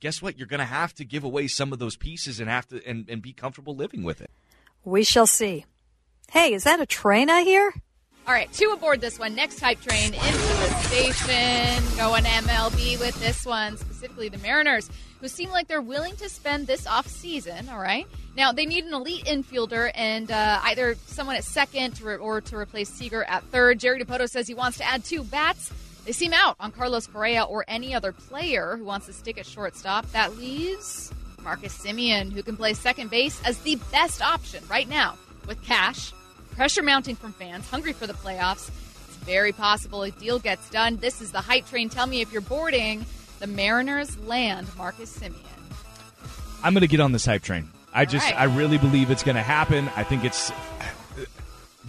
Guess 0.00 0.22
what? 0.22 0.38
You're 0.38 0.46
going 0.46 0.60
to 0.60 0.66
have 0.66 0.94
to 0.94 1.04
give 1.04 1.24
away 1.24 1.48
some 1.48 1.72
of 1.72 1.78
those 1.78 1.96
pieces 1.96 2.40
and 2.40 2.48
have 2.48 2.66
to 2.68 2.84
and, 2.86 3.08
and 3.08 3.20
be 3.20 3.32
comfortable 3.32 3.74
living 3.74 4.02
with 4.02 4.20
it. 4.20 4.30
We 4.84 5.02
shall 5.04 5.26
see. 5.26 5.64
Hey, 6.30 6.52
is 6.52 6.64
that 6.64 6.80
a 6.80 6.86
train 6.86 7.30
I 7.30 7.42
hear? 7.42 7.72
All 8.28 8.34
right, 8.34 8.52
two 8.52 8.70
aboard 8.72 9.00
this 9.00 9.18
one. 9.18 9.34
Next 9.34 9.58
type 9.58 9.80
train 9.80 10.12
into 10.12 10.20
the 10.20 10.74
station. 10.82 11.96
Going 11.96 12.24
MLB 12.24 13.00
with 13.00 13.18
this 13.20 13.46
one, 13.46 13.78
specifically 13.78 14.28
the 14.28 14.36
Mariners, 14.38 14.90
who 15.22 15.28
seem 15.28 15.48
like 15.48 15.66
they're 15.66 15.80
willing 15.80 16.14
to 16.16 16.28
spend 16.28 16.66
this 16.66 16.86
off 16.86 17.06
season. 17.06 17.70
All 17.70 17.78
right. 17.78 18.06
Now 18.36 18.52
they 18.52 18.66
need 18.66 18.84
an 18.84 18.92
elite 18.92 19.24
infielder 19.24 19.90
and 19.94 20.30
uh, 20.30 20.60
either 20.64 20.96
someone 21.06 21.36
at 21.36 21.44
second 21.44 21.96
to 21.96 22.04
re- 22.04 22.16
or 22.16 22.42
to 22.42 22.56
replace 22.56 22.90
Seager 22.90 23.24
at 23.24 23.44
third. 23.44 23.80
Jerry 23.80 23.98
Dipoto 24.04 24.28
says 24.28 24.46
he 24.46 24.52
wants 24.52 24.76
to 24.76 24.84
add 24.84 25.04
two 25.04 25.24
bats. 25.24 25.72
They 26.08 26.12
seem 26.12 26.32
out 26.32 26.56
on 26.58 26.72
Carlos 26.72 27.06
Correa 27.06 27.42
or 27.42 27.66
any 27.68 27.94
other 27.94 28.12
player 28.12 28.78
who 28.78 28.84
wants 28.84 29.04
to 29.08 29.12
stick 29.12 29.36
at 29.36 29.44
shortstop. 29.44 30.10
That 30.12 30.38
leaves 30.38 31.12
Marcus 31.42 31.76
Semien, 31.76 32.32
who 32.32 32.42
can 32.42 32.56
play 32.56 32.72
second 32.72 33.10
base 33.10 33.38
as 33.44 33.58
the 33.58 33.76
best 33.92 34.22
option 34.22 34.64
right 34.70 34.88
now 34.88 35.18
with 35.46 35.62
cash 35.62 36.14
pressure 36.52 36.82
mounting 36.82 37.14
from 37.14 37.34
fans 37.34 37.68
hungry 37.68 37.92
for 37.92 38.06
the 38.06 38.14
playoffs. 38.14 38.70
It's 38.70 39.16
very 39.16 39.52
possible 39.52 40.02
a 40.02 40.10
deal 40.10 40.38
gets 40.38 40.70
done. 40.70 40.96
This 40.96 41.20
is 41.20 41.30
the 41.30 41.42
hype 41.42 41.66
train. 41.66 41.90
Tell 41.90 42.06
me 42.06 42.22
if 42.22 42.32
you're 42.32 42.40
boarding. 42.40 43.04
The 43.40 43.46
Mariners 43.46 44.16
land 44.20 44.66
Marcus 44.78 45.14
Semien. 45.14 45.34
I'm 46.64 46.72
going 46.72 46.80
to 46.80 46.88
get 46.88 47.00
on 47.00 47.12
this 47.12 47.26
hype 47.26 47.42
train. 47.42 47.68
I 47.92 48.06
just, 48.06 48.24
right. 48.24 48.40
I 48.40 48.44
really 48.44 48.78
believe 48.78 49.10
it's 49.10 49.22
going 49.22 49.36
to 49.36 49.42
happen. 49.42 49.90
I 49.94 50.04
think 50.04 50.24
it's. 50.24 50.52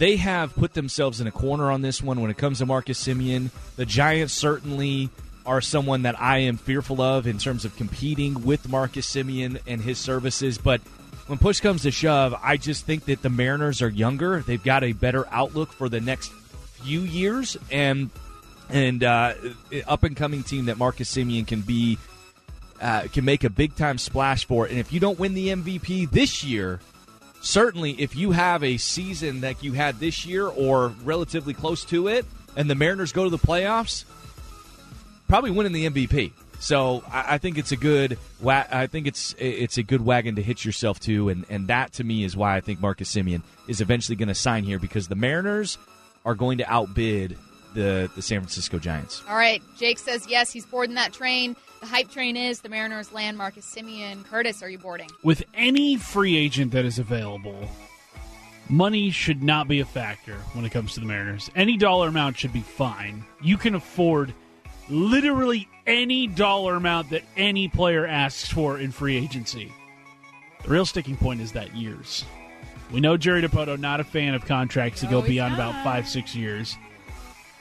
They 0.00 0.16
have 0.16 0.54
put 0.54 0.72
themselves 0.72 1.20
in 1.20 1.26
a 1.26 1.30
corner 1.30 1.70
on 1.70 1.82
this 1.82 2.02
one 2.02 2.22
when 2.22 2.30
it 2.30 2.38
comes 2.38 2.60
to 2.60 2.66
Marcus 2.66 3.06
Semien. 3.06 3.50
The 3.76 3.84
Giants 3.84 4.32
certainly 4.32 5.10
are 5.44 5.60
someone 5.60 6.02
that 6.02 6.18
I 6.18 6.38
am 6.38 6.56
fearful 6.56 7.02
of 7.02 7.26
in 7.26 7.36
terms 7.36 7.66
of 7.66 7.76
competing 7.76 8.42
with 8.42 8.66
Marcus 8.66 9.06
Semien 9.06 9.60
and 9.66 9.78
his 9.78 9.98
services. 9.98 10.56
But 10.56 10.80
when 11.26 11.36
push 11.36 11.60
comes 11.60 11.82
to 11.82 11.90
shove, 11.90 12.34
I 12.42 12.56
just 12.56 12.86
think 12.86 13.04
that 13.04 13.20
the 13.20 13.28
Mariners 13.28 13.82
are 13.82 13.90
younger. 13.90 14.40
They've 14.40 14.64
got 14.64 14.84
a 14.84 14.94
better 14.94 15.28
outlook 15.30 15.70
for 15.70 15.90
the 15.90 16.00
next 16.00 16.32
few 16.82 17.00
years, 17.00 17.58
and 17.70 18.08
and 18.70 19.04
uh, 19.04 19.34
up 19.86 20.02
and 20.02 20.16
coming 20.16 20.42
team 20.42 20.64
that 20.64 20.78
Marcus 20.78 21.14
Semien 21.14 21.46
can 21.46 21.60
be 21.60 21.98
uh, 22.80 23.02
can 23.12 23.26
make 23.26 23.44
a 23.44 23.50
big 23.50 23.76
time 23.76 23.98
splash 23.98 24.46
for. 24.46 24.64
And 24.64 24.78
if 24.78 24.94
you 24.94 24.98
don't 24.98 25.18
win 25.18 25.34
the 25.34 25.48
MVP 25.48 26.10
this 26.10 26.42
year, 26.42 26.80
certainly 27.40 27.92
if 27.92 28.16
you 28.16 28.30
have 28.32 28.62
a 28.62 28.76
season 28.76 29.40
that 29.40 29.62
you 29.62 29.72
had 29.72 29.98
this 29.98 30.26
year 30.26 30.46
or 30.46 30.88
relatively 31.04 31.54
close 31.54 31.84
to 31.86 32.08
it, 32.08 32.26
and 32.56 32.68
the 32.68 32.74
Mariners 32.74 33.12
go 33.12 33.24
to 33.24 33.30
the 33.30 33.38
playoffs, 33.38 34.04
probably 35.28 35.50
winning 35.50 35.72
the 35.72 35.88
MVP. 35.88 36.32
So 36.58 37.02
I, 37.10 37.38
think 37.38 37.56
it's 37.56 37.72
a 37.72 37.76
good. 37.76 38.18
I 38.46 38.86
think 38.86 39.06
it's 39.06 39.34
it's 39.38 39.78
a 39.78 39.82
good 39.82 40.04
wagon 40.04 40.36
to 40.36 40.42
hitch 40.42 40.66
yourself 40.66 41.00
to, 41.00 41.30
and 41.30 41.46
and 41.48 41.68
that 41.68 41.94
to 41.94 42.04
me 42.04 42.22
is 42.22 42.36
why 42.36 42.54
I 42.54 42.60
think 42.60 42.82
Marcus 42.82 43.14
Semien 43.14 43.42
is 43.66 43.80
eventually 43.80 44.14
going 44.14 44.28
to 44.28 44.34
sign 44.34 44.64
here 44.64 44.78
because 44.78 45.08
the 45.08 45.14
Mariners 45.14 45.78
are 46.26 46.34
going 46.34 46.58
to 46.58 46.70
outbid 46.70 47.38
the 47.74 48.10
the 48.14 48.22
San 48.22 48.40
Francisco 48.40 48.78
Giants. 48.78 49.22
All 49.28 49.36
right, 49.36 49.62
Jake 49.76 49.98
says 49.98 50.26
yes, 50.28 50.50
he's 50.50 50.66
boarding 50.66 50.94
that 50.96 51.12
train. 51.12 51.56
The 51.80 51.86
hype 51.86 52.10
train 52.10 52.36
is 52.36 52.60
the 52.60 52.68
Mariners 52.68 53.12
landmark 53.12 53.56
is 53.56 53.64
Semien. 53.64 54.24
Curtis, 54.24 54.62
are 54.62 54.68
you 54.68 54.78
boarding? 54.78 55.08
With 55.22 55.42
any 55.54 55.96
free 55.96 56.36
agent 56.36 56.72
that 56.72 56.84
is 56.84 56.98
available, 56.98 57.68
money 58.68 59.10
should 59.10 59.42
not 59.42 59.66
be 59.66 59.80
a 59.80 59.84
factor 59.84 60.34
when 60.52 60.64
it 60.64 60.70
comes 60.70 60.94
to 60.94 61.00
the 61.00 61.06
Mariners. 61.06 61.50
Any 61.56 61.76
dollar 61.76 62.08
amount 62.08 62.38
should 62.38 62.52
be 62.52 62.60
fine. 62.60 63.24
You 63.42 63.56
can 63.56 63.74
afford 63.74 64.34
literally 64.90 65.68
any 65.86 66.26
dollar 66.26 66.74
amount 66.74 67.10
that 67.10 67.22
any 67.36 67.68
player 67.68 68.06
asks 68.06 68.50
for 68.50 68.78
in 68.78 68.90
free 68.92 69.16
agency. 69.16 69.72
The 70.62 70.68
real 70.68 70.84
sticking 70.84 71.16
point 71.16 71.40
is 71.40 71.52
that 71.52 71.74
years. 71.74 72.24
We 72.92 73.00
know 73.00 73.16
Jerry 73.16 73.40
Dipoto 73.40 73.78
not 73.78 74.00
a 74.00 74.04
fan 74.04 74.34
of 74.34 74.44
contracts 74.44 75.00
that 75.00 75.06
No, 75.06 75.12
go 75.12 75.20
he's 75.22 75.30
beyond 75.30 75.54
about 75.54 75.82
five, 75.84 76.08
six 76.08 76.34
years. 76.34 76.76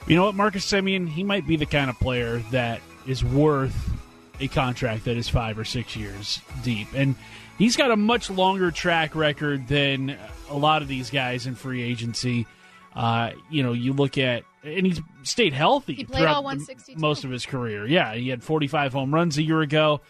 You 0.07 0.15
know 0.15 0.25
what, 0.25 0.35
Marcus 0.35 0.65
Semien, 0.65 1.07
he 1.07 1.23
might 1.23 1.45
be 1.45 1.55
the 1.55 1.65
kind 1.65 1.89
of 1.89 1.99
player 1.99 2.39
that 2.51 2.81
is 3.05 3.23
worth 3.23 3.91
a 4.39 4.47
contract 4.47 5.05
that 5.05 5.17
is 5.17 5.29
five 5.29 5.59
or 5.59 5.65
six 5.65 5.95
years 5.95 6.39
deep. 6.63 6.87
And 6.95 7.15
he's 7.57 7.75
got 7.75 7.91
a 7.91 7.95
much 7.95 8.29
longer 8.29 8.71
track 8.71 9.15
record 9.15 9.67
than 9.67 10.17
a 10.49 10.57
lot 10.57 10.81
of 10.81 10.87
these 10.87 11.09
guys 11.09 11.45
in 11.45 11.55
free 11.55 11.83
agency. 11.83 12.47
Uh, 12.95 13.31
you 13.51 13.61
know, 13.61 13.73
you 13.73 13.93
look 13.93 14.17
at, 14.17 14.43
and 14.63 14.85
he's 14.85 14.99
stayed 15.23 15.53
healthy 15.53 15.93
He 15.93 16.05
played 16.05 16.19
throughout 16.21 16.43
the- 16.43 16.95
most 16.97 17.23
of 17.23 17.29
his 17.29 17.45
career. 17.45 17.85
Yeah, 17.85 18.15
he 18.15 18.29
had 18.29 18.43
45 18.43 18.93
home 18.93 19.13
runs 19.13 19.37
a 19.37 19.43
year 19.43 19.61
ago. 19.61 20.01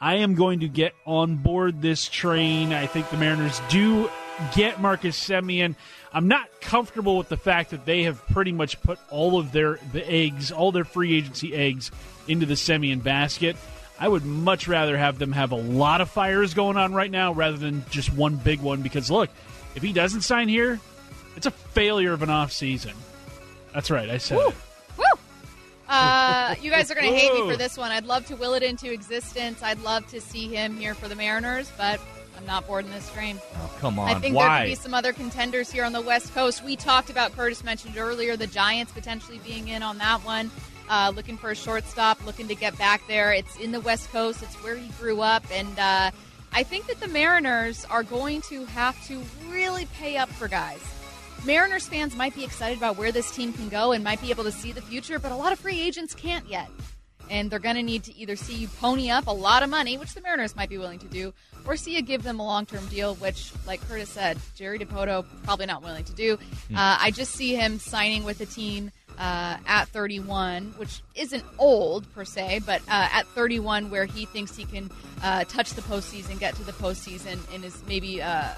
I 0.00 0.16
am 0.16 0.34
going 0.34 0.60
to 0.60 0.68
get 0.68 0.92
on 1.06 1.36
board 1.36 1.80
this 1.80 2.08
train. 2.08 2.74
I 2.74 2.86
think 2.86 3.08
the 3.08 3.16
Mariners 3.16 3.60
do 3.70 4.10
get 4.54 4.80
Marcus 4.82 5.18
Semien. 5.18 5.74
I'm 6.16 6.28
not 6.28 6.48
comfortable 6.62 7.18
with 7.18 7.28
the 7.28 7.36
fact 7.36 7.72
that 7.72 7.84
they 7.84 8.04
have 8.04 8.26
pretty 8.28 8.50
much 8.50 8.80
put 8.80 8.98
all 9.10 9.38
of 9.38 9.52
their 9.52 9.78
the 9.92 10.02
eggs, 10.10 10.50
all 10.50 10.72
their 10.72 10.86
free 10.86 11.14
agency 11.14 11.54
eggs, 11.54 11.90
into 12.26 12.46
the 12.46 12.54
Semien 12.54 13.02
basket. 13.02 13.54
I 14.00 14.08
would 14.08 14.24
much 14.24 14.66
rather 14.66 14.96
have 14.96 15.18
them 15.18 15.32
have 15.32 15.52
a 15.52 15.56
lot 15.56 16.00
of 16.00 16.08
fires 16.08 16.54
going 16.54 16.78
on 16.78 16.94
right 16.94 17.10
now 17.10 17.34
rather 17.34 17.58
than 17.58 17.84
just 17.90 18.10
one 18.14 18.36
big 18.36 18.62
one. 18.62 18.80
Because 18.80 19.10
look, 19.10 19.28
if 19.74 19.82
he 19.82 19.92
doesn't 19.92 20.22
sign 20.22 20.48
here, 20.48 20.80
it's 21.36 21.44
a 21.44 21.50
failure 21.50 22.14
of 22.14 22.22
an 22.22 22.30
off 22.30 22.50
season. 22.50 22.94
That's 23.74 23.90
right, 23.90 24.08
I 24.08 24.16
said 24.16 24.38
it. 24.38 24.54
Uh, 25.86 26.54
you 26.62 26.70
guys 26.70 26.90
are 26.90 26.94
going 26.94 27.12
to 27.12 27.16
hate 27.16 27.32
me 27.32 27.50
for 27.50 27.56
this 27.56 27.76
one. 27.76 27.92
I'd 27.92 28.06
love 28.06 28.24
to 28.26 28.36
will 28.36 28.54
it 28.54 28.62
into 28.62 28.90
existence. 28.90 29.62
I'd 29.62 29.80
love 29.82 30.06
to 30.08 30.20
see 30.20 30.48
him 30.48 30.76
here 30.76 30.94
for 30.94 31.08
the 31.08 31.14
Mariners, 31.14 31.70
but 31.76 32.00
I'm 32.36 32.46
not 32.46 32.66
boarding 32.66 32.90
this 32.90 33.10
train. 33.12 33.40
Oh, 33.56 33.72
come 33.78 33.98
on. 33.98 34.08
I 34.08 34.14
think 34.14 34.34
there 34.34 34.46
Why? 34.46 34.62
could 34.62 34.70
be 34.70 34.74
some 34.74 34.94
other 34.94 35.12
contenders 35.12 35.70
here 35.70 35.84
on 35.84 35.92
the 35.92 36.00
West 36.00 36.34
Coast. 36.34 36.62
We 36.62 36.76
talked 36.76 37.10
about 37.10 37.32
Curtis 37.32 37.64
mentioned 37.64 37.96
earlier 37.96 38.36
the 38.36 38.46
Giants 38.46 38.92
potentially 38.92 39.40
being 39.44 39.68
in 39.68 39.82
on 39.82 39.98
that 39.98 40.24
one. 40.24 40.50
Uh, 40.88 41.12
looking 41.14 41.36
for 41.36 41.50
a 41.50 41.54
shortstop, 41.56 42.24
looking 42.24 42.46
to 42.46 42.54
get 42.54 42.78
back 42.78 43.02
there. 43.08 43.32
It's 43.32 43.56
in 43.56 43.72
the 43.72 43.80
West 43.80 44.10
Coast. 44.12 44.42
It's 44.42 44.54
where 44.62 44.76
he 44.76 44.88
grew 45.00 45.20
up, 45.20 45.44
and 45.50 45.78
uh, 45.78 46.12
I 46.52 46.62
think 46.62 46.86
that 46.86 47.00
the 47.00 47.08
Mariners 47.08 47.84
are 47.86 48.04
going 48.04 48.40
to 48.42 48.64
have 48.66 49.04
to 49.08 49.20
really 49.48 49.86
pay 49.86 50.16
up 50.16 50.28
for 50.28 50.46
guys. 50.46 50.80
Mariners 51.44 51.86
fans 51.86 52.16
might 52.16 52.34
be 52.34 52.44
excited 52.44 52.78
about 52.78 52.96
where 52.96 53.12
this 53.12 53.30
team 53.30 53.52
can 53.52 53.68
go 53.68 53.92
and 53.92 54.02
might 54.04 54.20
be 54.20 54.30
able 54.30 54.44
to 54.44 54.52
see 54.52 54.72
the 54.72 54.80
future, 54.80 55.18
but 55.18 55.32
a 55.32 55.36
lot 55.36 55.52
of 55.52 55.58
free 55.58 55.80
agents 55.80 56.14
can't 56.14 56.48
yet. 56.48 56.68
And 57.30 57.50
they're 57.50 57.58
going 57.58 57.76
to 57.76 57.82
need 57.82 58.04
to 58.04 58.16
either 58.16 58.36
see 58.36 58.54
you 58.54 58.68
pony 58.68 59.10
up 59.10 59.26
a 59.26 59.32
lot 59.32 59.62
of 59.62 59.70
money, 59.70 59.98
which 59.98 60.14
the 60.14 60.20
Mariners 60.20 60.54
might 60.54 60.68
be 60.68 60.78
willing 60.78 60.98
to 61.00 61.06
do, 61.06 61.32
or 61.66 61.76
see 61.76 61.94
you 61.94 62.02
give 62.02 62.22
them 62.22 62.38
a 62.38 62.44
long 62.44 62.66
term 62.66 62.86
deal, 62.86 63.14
which, 63.16 63.52
like 63.66 63.86
Curtis 63.88 64.10
said, 64.10 64.38
Jerry 64.54 64.78
Dipoto 64.78 65.24
probably 65.44 65.66
not 65.66 65.82
willing 65.82 66.04
to 66.04 66.12
do. 66.12 66.36
Hmm. 66.68 66.76
Uh, 66.76 66.98
I 67.00 67.10
just 67.10 67.32
see 67.32 67.54
him 67.54 67.78
signing 67.78 68.24
with 68.24 68.40
a 68.40 68.46
team 68.46 68.92
uh, 69.18 69.56
at 69.66 69.88
31, 69.88 70.74
which 70.76 71.02
isn't 71.14 71.44
old 71.58 72.12
per 72.14 72.24
se, 72.24 72.60
but 72.66 72.82
uh, 72.82 73.08
at 73.12 73.26
31, 73.28 73.90
where 73.90 74.04
he 74.04 74.26
thinks 74.26 74.56
he 74.56 74.64
can 74.64 74.90
uh, 75.22 75.44
touch 75.44 75.74
the 75.74 75.82
postseason, 75.82 76.38
get 76.38 76.54
to 76.56 76.64
the 76.64 76.72
postseason, 76.72 77.38
and 77.54 77.64
is 77.64 77.82
maybe 77.88 78.22
uh, 78.22 78.48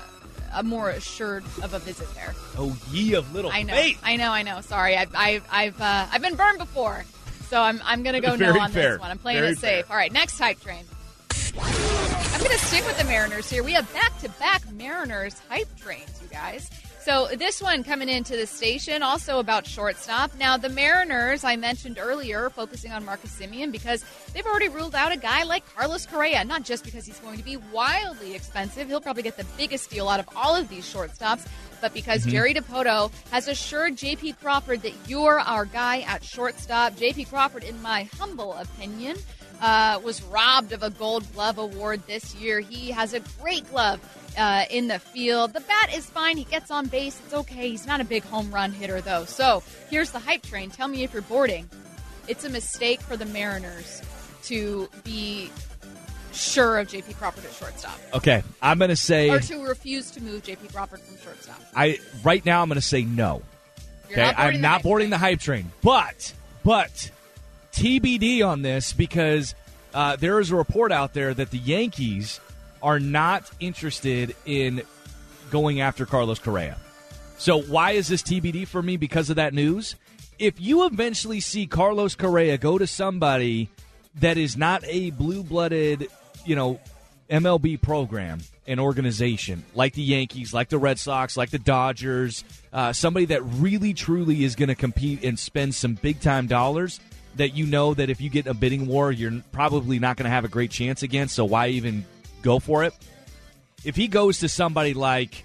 a 0.54 0.62
more 0.62 0.90
assured 0.90 1.44
of 1.62 1.74
a 1.74 1.78
visit 1.78 2.12
there. 2.14 2.34
Oh, 2.56 2.76
ye 2.90 3.14
of 3.14 3.32
little 3.34 3.50
I 3.52 3.62
know, 3.62 3.74
faith. 3.74 4.00
I 4.02 4.16
know, 4.16 4.30
I 4.32 4.42
know. 4.42 4.60
Sorry, 4.60 4.96
I've, 4.96 5.14
I've, 5.14 5.46
I've, 5.50 5.80
uh, 5.80 6.06
I've 6.10 6.22
been 6.22 6.34
burned 6.34 6.58
before, 6.58 7.04
so 7.48 7.60
I'm, 7.60 7.80
I'm 7.84 8.02
gonna 8.02 8.20
go 8.20 8.36
Very 8.36 8.54
no 8.54 8.60
on 8.60 8.70
fair. 8.70 8.92
this 8.92 9.00
one. 9.00 9.10
I'm 9.10 9.18
playing 9.18 9.40
Very 9.40 9.52
it 9.52 9.58
safe. 9.58 9.90
All 9.90 9.96
right, 9.96 10.12
next 10.12 10.38
hype 10.38 10.60
train. 10.60 10.84
I'm 11.60 12.42
gonna 12.42 12.58
stick 12.58 12.84
with 12.86 12.98
the 12.98 13.04
Mariners 13.04 13.50
here. 13.50 13.62
We 13.64 13.72
have 13.72 13.92
back-to-back 13.92 14.70
Mariners 14.72 15.40
hype 15.48 15.68
trains, 15.80 16.20
you 16.22 16.28
guys. 16.28 16.70
So 17.08 17.26
this 17.34 17.62
one 17.62 17.84
coming 17.84 18.10
into 18.10 18.36
the 18.36 18.46
station, 18.46 19.02
also 19.02 19.38
about 19.38 19.66
shortstop. 19.66 20.30
Now 20.38 20.58
the 20.58 20.68
Mariners, 20.68 21.42
I 21.42 21.56
mentioned 21.56 21.98
earlier, 21.98 22.50
focusing 22.50 22.92
on 22.92 23.02
Marcus 23.02 23.34
Semien 23.34 23.72
because 23.72 24.04
they've 24.34 24.44
already 24.44 24.68
ruled 24.68 24.94
out 24.94 25.10
a 25.10 25.16
guy 25.16 25.44
like 25.44 25.64
Carlos 25.74 26.04
Correa. 26.04 26.44
Not 26.44 26.64
just 26.64 26.84
because 26.84 27.06
he's 27.06 27.18
going 27.20 27.38
to 27.38 27.42
be 27.42 27.56
wildly 27.56 28.34
expensive, 28.34 28.88
he'll 28.88 29.00
probably 29.00 29.22
get 29.22 29.38
the 29.38 29.46
biggest 29.56 29.88
deal 29.88 30.06
out 30.06 30.20
of 30.20 30.28
all 30.36 30.54
of 30.54 30.68
these 30.68 30.84
shortstops, 30.84 31.46
but 31.80 31.94
because 31.94 32.26
Mhm. 32.26 32.30
Jerry 32.30 32.52
Dipoto 32.52 33.10
has 33.30 33.48
assured 33.48 33.96
J.P. 33.96 34.34
Crawford 34.34 34.82
that 34.82 34.92
you're 35.06 35.40
our 35.40 35.64
guy 35.64 36.00
at 36.00 36.22
shortstop. 36.22 36.94
J.P. 36.96 37.24
Crawford, 37.24 37.64
in 37.64 37.80
my 37.80 38.06
humble 38.18 38.52
opinion, 38.52 39.16
uh, 39.62 39.98
was 40.04 40.22
robbed 40.24 40.72
of 40.72 40.82
a 40.82 40.90
Gold 40.90 41.24
Glove 41.32 41.56
award 41.56 42.02
this 42.06 42.34
year. 42.34 42.60
He 42.60 42.90
has 42.90 43.14
a 43.14 43.20
great 43.40 43.66
glove 43.70 43.98
uh, 44.38 44.64
in 44.70 44.88
the 44.88 44.98
field. 44.98 45.52
The 45.52 45.60
bat 45.60 45.92
is 45.94 46.06
fine. 46.06 46.36
He 46.36 46.44
gets 46.44 46.70
on 46.70 46.86
base. 46.86 47.20
It's 47.24 47.34
okay. 47.34 47.68
He's 47.68 47.86
not 47.86 48.00
a 48.00 48.04
big 48.04 48.22
home 48.24 48.50
run 48.52 48.72
hitter, 48.72 49.00
though. 49.00 49.24
So 49.24 49.62
here's 49.90 50.10
the 50.12 50.18
hype 50.20 50.42
train. 50.42 50.70
Tell 50.70 50.88
me 50.88 51.02
if 51.02 51.12
you're 51.12 51.22
boarding. 51.22 51.68
It's 52.28 52.44
a 52.44 52.48
mistake 52.50 53.00
for 53.00 53.16
the 53.16 53.24
Mariners 53.26 54.02
to 54.44 54.88
be 55.02 55.50
sure 56.32 56.78
of 56.78 56.88
J.P. 56.88 57.14
Crawford 57.14 57.44
at 57.44 57.52
shortstop. 57.52 57.98
Okay, 58.14 58.42
I'm 58.62 58.78
going 58.78 58.90
to 58.90 58.96
say 58.96 59.30
Or 59.30 59.40
to 59.40 59.62
refuse 59.64 60.10
to 60.12 60.22
move 60.22 60.44
J.P. 60.44 60.68
Crawford 60.68 61.00
from 61.00 61.18
shortstop. 61.18 61.60
I 61.74 61.98
right 62.22 62.44
now 62.44 62.62
I'm 62.62 62.68
going 62.68 62.76
to 62.76 62.82
say 62.82 63.02
no. 63.02 63.42
You're 64.08 64.20
Okay, 64.20 64.26
not 64.26 64.38
I'm 64.38 64.60
not 64.60 64.82
boarding 64.82 65.10
the 65.10 65.18
hype 65.18 65.40
train, 65.40 65.72
but 65.82 66.32
but 66.64 67.10
TBD 67.72 68.46
on 68.46 68.62
this 68.62 68.92
because 68.92 69.54
uh, 69.94 70.16
there 70.16 70.38
is 70.38 70.50
a 70.50 70.56
report 70.56 70.92
out 70.92 71.14
there 71.14 71.32
that 71.34 71.50
the 71.50 71.58
Yankees 71.58 72.40
are 72.82 73.00
not 73.00 73.50
interested 73.60 74.34
in 74.44 74.82
going 75.50 75.80
after 75.80 76.06
Carlos 76.06 76.38
Correa. 76.38 76.78
So 77.38 77.62
why 77.62 77.92
is 77.92 78.08
this 78.08 78.22
TBD 78.22 78.66
for 78.66 78.82
me? 78.82 78.96
Because 78.96 79.30
of 79.30 79.36
that 79.36 79.54
news. 79.54 79.94
If 80.38 80.60
you 80.60 80.86
eventually 80.86 81.40
see 81.40 81.66
Carlos 81.66 82.14
Correa 82.14 82.58
go 82.58 82.78
to 82.78 82.86
somebody 82.86 83.68
that 84.16 84.36
is 84.36 84.56
not 84.56 84.82
a 84.86 85.10
blue-blooded, 85.10 86.08
you 86.44 86.56
know, 86.56 86.80
MLB 87.30 87.80
program 87.80 88.40
and 88.66 88.80
organization 88.80 89.64
like 89.74 89.94
the 89.94 90.02
Yankees, 90.02 90.54
like 90.54 90.68
the 90.68 90.78
Red 90.78 90.98
Sox, 90.98 91.36
like 91.36 91.50
the 91.50 91.58
Dodgers, 91.58 92.44
uh, 92.72 92.92
somebody 92.92 93.26
that 93.26 93.42
really 93.42 93.94
truly 93.94 94.44
is 94.44 94.56
going 94.56 94.68
to 94.68 94.74
compete 94.74 95.24
and 95.24 95.38
spend 95.38 95.74
some 95.74 95.94
big 95.94 96.20
time 96.20 96.46
dollars 96.46 97.00
that 97.36 97.54
you 97.54 97.66
know 97.66 97.94
that 97.94 98.10
if 98.10 98.20
you 98.20 98.30
get 98.30 98.46
a 98.46 98.54
bidding 98.54 98.86
war, 98.86 99.12
you're 99.12 99.42
probably 99.52 99.98
not 99.98 100.16
going 100.16 100.24
to 100.24 100.30
have 100.30 100.44
a 100.44 100.48
great 100.48 100.70
chance 100.70 101.02
against. 101.02 101.34
So 101.34 101.44
why 101.44 101.68
even 101.68 102.04
go 102.42 102.58
for 102.58 102.84
it? 102.84 102.94
If 103.84 103.96
he 103.96 104.08
goes 104.08 104.40
to 104.40 104.48
somebody 104.48 104.94
like 104.94 105.44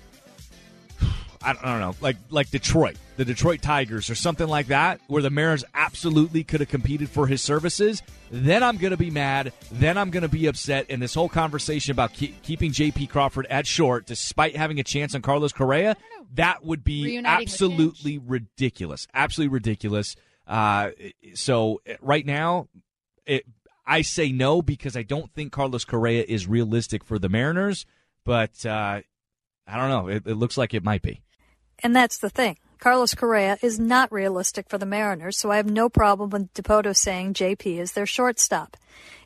I 1.43 1.53
don't, 1.53 1.65
I 1.65 1.71
don't 1.71 1.79
know, 1.81 1.95
like 2.01 2.17
like 2.29 2.49
Detroit, 2.49 2.95
the 3.17 3.25
Detroit 3.25 3.61
Tigers, 3.61 4.09
or 4.09 4.15
something 4.15 4.47
like 4.47 4.67
that, 4.67 5.01
where 5.07 5.21
the 5.21 5.29
Mariners 5.29 5.65
absolutely 5.73 6.43
could 6.43 6.61
have 6.61 6.69
competed 6.69 7.09
for 7.09 7.27
his 7.27 7.41
services, 7.41 8.01
then 8.31 8.63
I'm 8.63 8.77
going 8.77 8.91
to 8.91 8.97
be 8.97 9.11
mad. 9.11 9.51
Then 9.71 9.97
I'm 9.97 10.09
going 10.09 10.23
to 10.23 10.29
be 10.29 10.47
upset. 10.47 10.85
And 10.89 11.01
this 11.01 11.13
whole 11.13 11.29
conversation 11.29 11.91
about 11.91 12.13
keep, 12.13 12.41
keeping 12.43 12.71
J.P. 12.71 13.07
Crawford 13.07 13.45
at 13.49 13.67
short, 13.67 14.05
despite 14.05 14.55
having 14.55 14.79
a 14.79 14.83
chance 14.83 15.15
on 15.15 15.21
Carlos 15.21 15.51
Correa, 15.51 15.97
that 16.35 16.63
would 16.63 16.83
be 16.83 17.03
Reuniting 17.03 17.47
absolutely 17.47 18.17
ridiculous. 18.17 19.07
Absolutely 19.13 19.53
ridiculous. 19.53 20.15
Uh, 20.47 20.91
so 21.35 21.81
right 22.01 22.25
now, 22.25 22.67
it, 23.25 23.45
I 23.85 24.01
say 24.01 24.31
no 24.31 24.61
because 24.61 24.95
I 24.95 25.03
don't 25.03 25.31
think 25.33 25.51
Carlos 25.51 25.85
Correa 25.85 26.23
is 26.27 26.47
realistic 26.47 27.03
for 27.03 27.19
the 27.19 27.29
Mariners. 27.29 27.85
But 28.25 28.65
uh, 28.65 29.01
I 29.67 29.77
don't 29.77 29.89
know. 29.89 30.07
It, 30.07 30.23
it 30.25 30.35
looks 30.35 30.57
like 30.57 30.73
it 30.73 30.83
might 30.83 31.01
be. 31.01 31.21
And 31.79 31.95
that's 31.95 32.17
the 32.17 32.29
thing. 32.29 32.57
Carlos 32.79 33.15
Correa 33.15 33.57
is 33.61 33.79
not 33.79 34.11
realistic 34.11 34.67
for 34.67 34.77
the 34.77 34.85
Mariners, 34.85 35.37
so 35.37 35.49
I 35.51 35.55
have 35.55 35.71
no 35.71 35.87
problem 35.87 36.29
with 36.29 36.53
Dipoto 36.53 36.93
saying 36.93 37.33
JP 37.33 37.79
is 37.79 37.93
their 37.93 38.05
shortstop. 38.05 38.75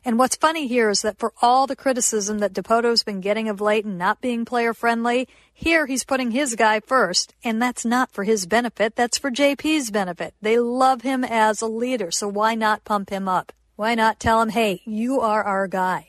And 0.04 0.16
what's 0.16 0.36
funny 0.36 0.68
here 0.68 0.90
is 0.90 1.02
that 1.02 1.18
for 1.18 1.32
all 1.42 1.66
the 1.66 1.74
criticism 1.74 2.38
that 2.38 2.52
Dipoto's 2.52 3.02
been 3.02 3.20
getting 3.20 3.48
of 3.48 3.60
late 3.60 3.84
and 3.84 3.98
not 3.98 4.20
being 4.20 4.44
player 4.44 4.72
friendly, 4.72 5.26
here 5.52 5.86
he's 5.86 6.04
putting 6.04 6.30
his 6.30 6.54
guy 6.54 6.78
first, 6.78 7.34
and 7.42 7.60
that's 7.60 7.84
not 7.84 8.12
for 8.12 8.22
his 8.22 8.46
benefit, 8.46 8.94
that's 8.94 9.18
for 9.18 9.30
JP's 9.30 9.90
benefit. 9.90 10.34
They 10.40 10.60
love 10.60 11.02
him 11.02 11.24
as 11.24 11.60
a 11.60 11.66
leader, 11.66 12.12
so 12.12 12.28
why 12.28 12.54
not 12.54 12.84
pump 12.84 13.10
him 13.10 13.28
up? 13.28 13.52
Why 13.78 13.94
not 13.94 14.18
tell 14.18 14.42
him, 14.42 14.48
hey, 14.48 14.82
you 14.86 15.20
are 15.20 15.44
our 15.44 15.68
guy? 15.68 16.08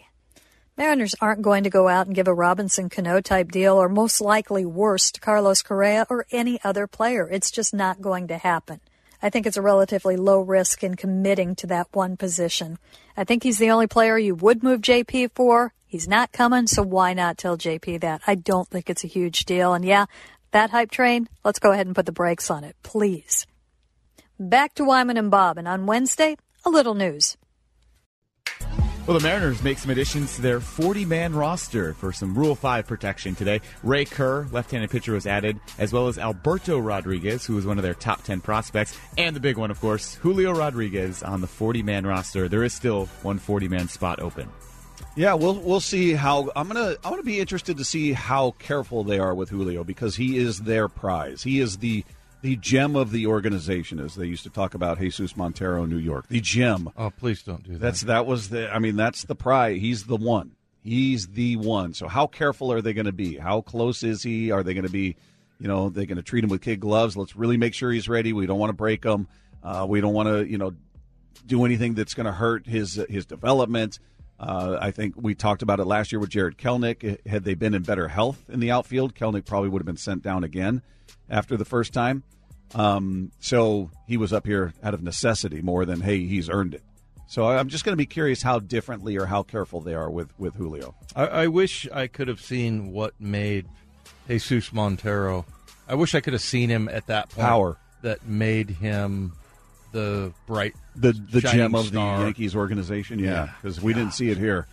Mariners 0.75 1.13
aren't 1.21 1.43
going 1.43 1.65
to 1.65 1.69
go 1.69 1.87
out 1.87 2.07
and 2.07 2.15
give 2.15 2.27
a 2.27 2.33
Robinson 2.33 2.89
Cano 2.89 3.21
type 3.21 3.51
deal 3.51 3.75
or 3.75 3.87
most 3.87 4.19
likely 4.19 4.65
worse 4.65 5.11
to 5.11 5.21
Carlos 5.21 5.61
Correa 5.61 6.07
or 6.09 6.25
any 6.31 6.59
other 6.63 6.87
player. 6.87 7.29
It's 7.29 7.51
just 7.51 7.71
not 7.71 8.01
going 8.01 8.27
to 8.29 8.39
happen. 8.39 8.79
I 9.21 9.29
think 9.29 9.45
it's 9.45 9.55
a 9.55 9.61
relatively 9.61 10.17
low 10.17 10.41
risk 10.41 10.83
in 10.83 10.95
committing 10.95 11.55
to 11.57 11.67
that 11.67 11.89
one 11.91 12.17
position. 12.17 12.79
I 13.15 13.23
think 13.23 13.43
he's 13.43 13.59
the 13.59 13.69
only 13.69 13.85
player 13.85 14.17
you 14.17 14.33
would 14.33 14.63
move 14.63 14.81
JP 14.81 15.33
for. 15.35 15.71
He's 15.85 16.07
not 16.07 16.31
coming, 16.31 16.65
so 16.65 16.81
why 16.81 17.13
not 17.13 17.37
tell 17.37 17.55
JP 17.55 18.01
that? 18.01 18.21
I 18.25 18.33
don't 18.33 18.67
think 18.67 18.89
it's 18.89 19.03
a 19.03 19.07
huge 19.07 19.45
deal. 19.45 19.75
And 19.75 19.85
yeah, 19.85 20.07
that 20.53 20.71
hype 20.71 20.89
train, 20.89 21.29
let's 21.45 21.59
go 21.59 21.71
ahead 21.71 21.85
and 21.85 21.95
put 21.95 22.07
the 22.07 22.11
brakes 22.11 22.49
on 22.49 22.63
it, 22.63 22.75
please. 22.81 23.45
Back 24.39 24.73
to 24.73 24.83
Wyman 24.83 25.17
and 25.17 25.29
Bob, 25.29 25.59
and 25.59 25.67
on 25.67 25.85
Wednesday, 25.85 26.35
a 26.65 26.71
little 26.71 26.95
news. 26.95 27.37
Well, 29.09 29.17
the 29.17 29.27
Mariners 29.27 29.63
make 29.63 29.79
some 29.79 29.89
additions 29.89 30.35
to 30.35 30.43
their 30.43 30.59
40 30.59 31.03
man 31.03 31.33
roster 31.33 31.95
for 31.95 32.13
some 32.13 32.35
Rule 32.35 32.53
5 32.53 32.85
protection 32.85 33.33
today. 33.33 33.59
Ray 33.81 34.05
Kerr, 34.05 34.45
left 34.51 34.69
handed 34.69 34.91
pitcher, 34.91 35.13
was 35.13 35.25
added, 35.25 35.59
as 35.79 35.91
well 35.91 36.09
as 36.09 36.19
Alberto 36.19 36.77
Rodriguez, 36.77 37.43
who 37.43 37.55
was 37.55 37.65
one 37.65 37.79
of 37.79 37.83
their 37.83 37.95
top 37.95 38.21
10 38.21 38.41
prospects, 38.41 38.95
and 39.17 39.35
the 39.35 39.39
big 39.39 39.57
one, 39.57 39.71
of 39.71 39.81
course, 39.81 40.13
Julio 40.13 40.51
Rodriguez 40.51 41.23
on 41.23 41.41
the 41.41 41.47
40 41.47 41.81
man 41.81 42.05
roster. 42.05 42.47
There 42.47 42.63
is 42.63 42.71
still 42.71 43.07
one 43.23 43.39
40 43.39 43.67
man 43.67 43.87
spot 43.87 44.19
open. 44.19 44.47
Yeah, 45.15 45.33
we'll 45.33 45.55
we'll 45.55 45.79
see 45.79 46.13
how 46.13 46.51
I'm 46.55 46.67
gonna 46.67 46.95
I'm 47.03 47.09
gonna 47.09 47.23
be 47.23 47.39
interested 47.39 47.77
to 47.77 47.83
see 47.83 48.13
how 48.13 48.51
careful 48.59 49.03
they 49.03 49.17
are 49.17 49.33
with 49.33 49.49
Julio 49.49 49.83
because 49.83 50.15
he 50.15 50.37
is 50.37 50.59
their 50.59 50.87
prize. 50.87 51.41
He 51.41 51.59
is 51.61 51.79
the 51.79 52.05
the 52.41 52.55
gem 52.55 52.95
of 52.95 53.11
the 53.11 53.27
organization, 53.27 53.99
as 53.99 54.15
they 54.15 54.25
used 54.25 54.43
to 54.43 54.49
talk 54.49 54.73
about 54.73 54.99
Jesus 54.99 55.35
Montero, 55.35 55.85
New 55.85 55.97
York. 55.97 56.27
The 56.27 56.41
gem. 56.41 56.89
Oh, 56.97 57.09
please 57.09 57.43
don't 57.43 57.63
do 57.63 57.73
that. 57.73 57.79
That's 57.79 58.01
that 58.01 58.25
was 58.25 58.49
the. 58.49 58.73
I 58.73 58.79
mean, 58.79 58.95
that's 58.95 59.23
the 59.23 59.35
prize. 59.35 59.79
He's 59.79 60.05
the 60.05 60.15
one. 60.15 60.55
He's 60.81 61.27
the 61.27 61.57
one. 61.57 61.93
So 61.93 62.07
how 62.07 62.27
careful 62.27 62.71
are 62.71 62.81
they 62.81 62.93
going 62.93 63.05
to 63.05 63.11
be? 63.11 63.37
How 63.37 63.61
close 63.61 64.03
is 64.03 64.23
he? 64.23 64.51
Are 64.51 64.63
they 64.63 64.73
going 64.73 64.85
to 64.85 64.91
be? 64.91 65.17
You 65.59 65.67
know, 65.67 65.89
they're 65.89 66.05
going 66.05 66.17
to 66.17 66.23
treat 66.23 66.43
him 66.43 66.49
with 66.49 66.61
kid 66.61 66.79
gloves. 66.79 67.17
Let's 67.17 67.35
really 67.35 67.57
make 67.57 67.73
sure 67.73 67.91
he's 67.91 68.07
ready. 68.07 68.31
We 68.31 68.45
don't 68.45 68.59
want 68.59 68.69
to 68.69 68.75
break 68.75 69.03
him. 69.03 69.27
Uh, 69.61 69.85
we 69.89 69.99
don't 69.99 70.13
want 70.13 70.29
to, 70.29 70.49
you 70.49 70.57
know, 70.57 70.71
do 71.45 71.65
anything 71.65 71.95
that's 71.95 72.13
going 72.13 72.25
to 72.25 72.31
hurt 72.31 72.65
his 72.65 72.95
his 73.09 73.25
development. 73.25 73.99
Uh, 74.39 74.77
I 74.79 74.91
think 74.91 75.15
we 75.17 75.35
talked 75.35 75.61
about 75.61 75.81
it 75.81 75.85
last 75.85 76.13
year 76.13 76.19
with 76.19 76.29
Jarred 76.29 76.57
Kelenic. 76.57 77.27
Had 77.27 77.43
they 77.43 77.55
been 77.55 77.73
in 77.73 77.83
better 77.83 78.07
health 78.07 78.49
in 78.49 78.61
the 78.61 78.71
outfield, 78.71 79.13
Kelenic 79.13 79.45
probably 79.45 79.67
would 79.67 79.81
have 79.81 79.85
been 79.85 79.97
sent 79.97 80.23
down 80.23 80.45
again 80.45 80.81
after 81.29 81.57
the 81.57 81.65
first 81.65 81.93
time. 81.93 82.23
Um, 82.75 83.31
so 83.39 83.89
he 84.07 84.17
was 84.17 84.31
up 84.33 84.45
here 84.45 84.73
out 84.83 84.93
of 84.93 85.01
necessity 85.01 85.61
more 85.61 85.85
than 85.85 86.01
hey, 86.01 86.25
he's 86.27 86.49
earned 86.49 86.75
it. 86.75 86.83
So 87.27 87.47
I'm 87.47 87.67
just 87.69 87.83
going 87.85 87.93
to 87.93 87.97
be 87.97 88.05
curious 88.07 88.41
how 88.41 88.59
differently 88.59 89.17
or 89.17 89.25
how 89.25 89.43
careful 89.43 89.81
they 89.81 89.93
are 89.93 90.09
with 90.09 90.31
with 90.39 90.55
Julio. 90.55 90.95
I, 91.15 91.25
I 91.27 91.47
wish 91.47 91.87
I 91.91 92.07
could 92.07 92.27
have 92.27 92.41
seen 92.41 92.91
what 92.91 93.13
made 93.19 93.67
Jesus 94.27 94.71
Montero. 94.73 95.45
I 95.87 95.95
wish 95.95 96.13
I 96.15 96.21
could 96.21 96.33
have 96.33 96.41
seen 96.41 96.69
him 96.69 96.87
at 96.89 97.07
that 97.07 97.29
point 97.29 97.47
Power. 97.47 97.77
that 98.03 98.25
made 98.27 98.69
him 98.69 99.33
the 99.91 100.31
bright, 100.45 100.75
the 100.95 101.11
the 101.13 101.41
gem 101.41 101.73
of 101.73 101.87
star. 101.87 102.19
the 102.19 102.23
Yankees 102.25 102.55
organization. 102.55 103.17
Yeah, 103.19 103.49
because 103.61 103.81
we 103.81 103.93
didn't 103.93 104.13
see 104.13 104.29
it 104.29 104.37
here. 104.37 104.67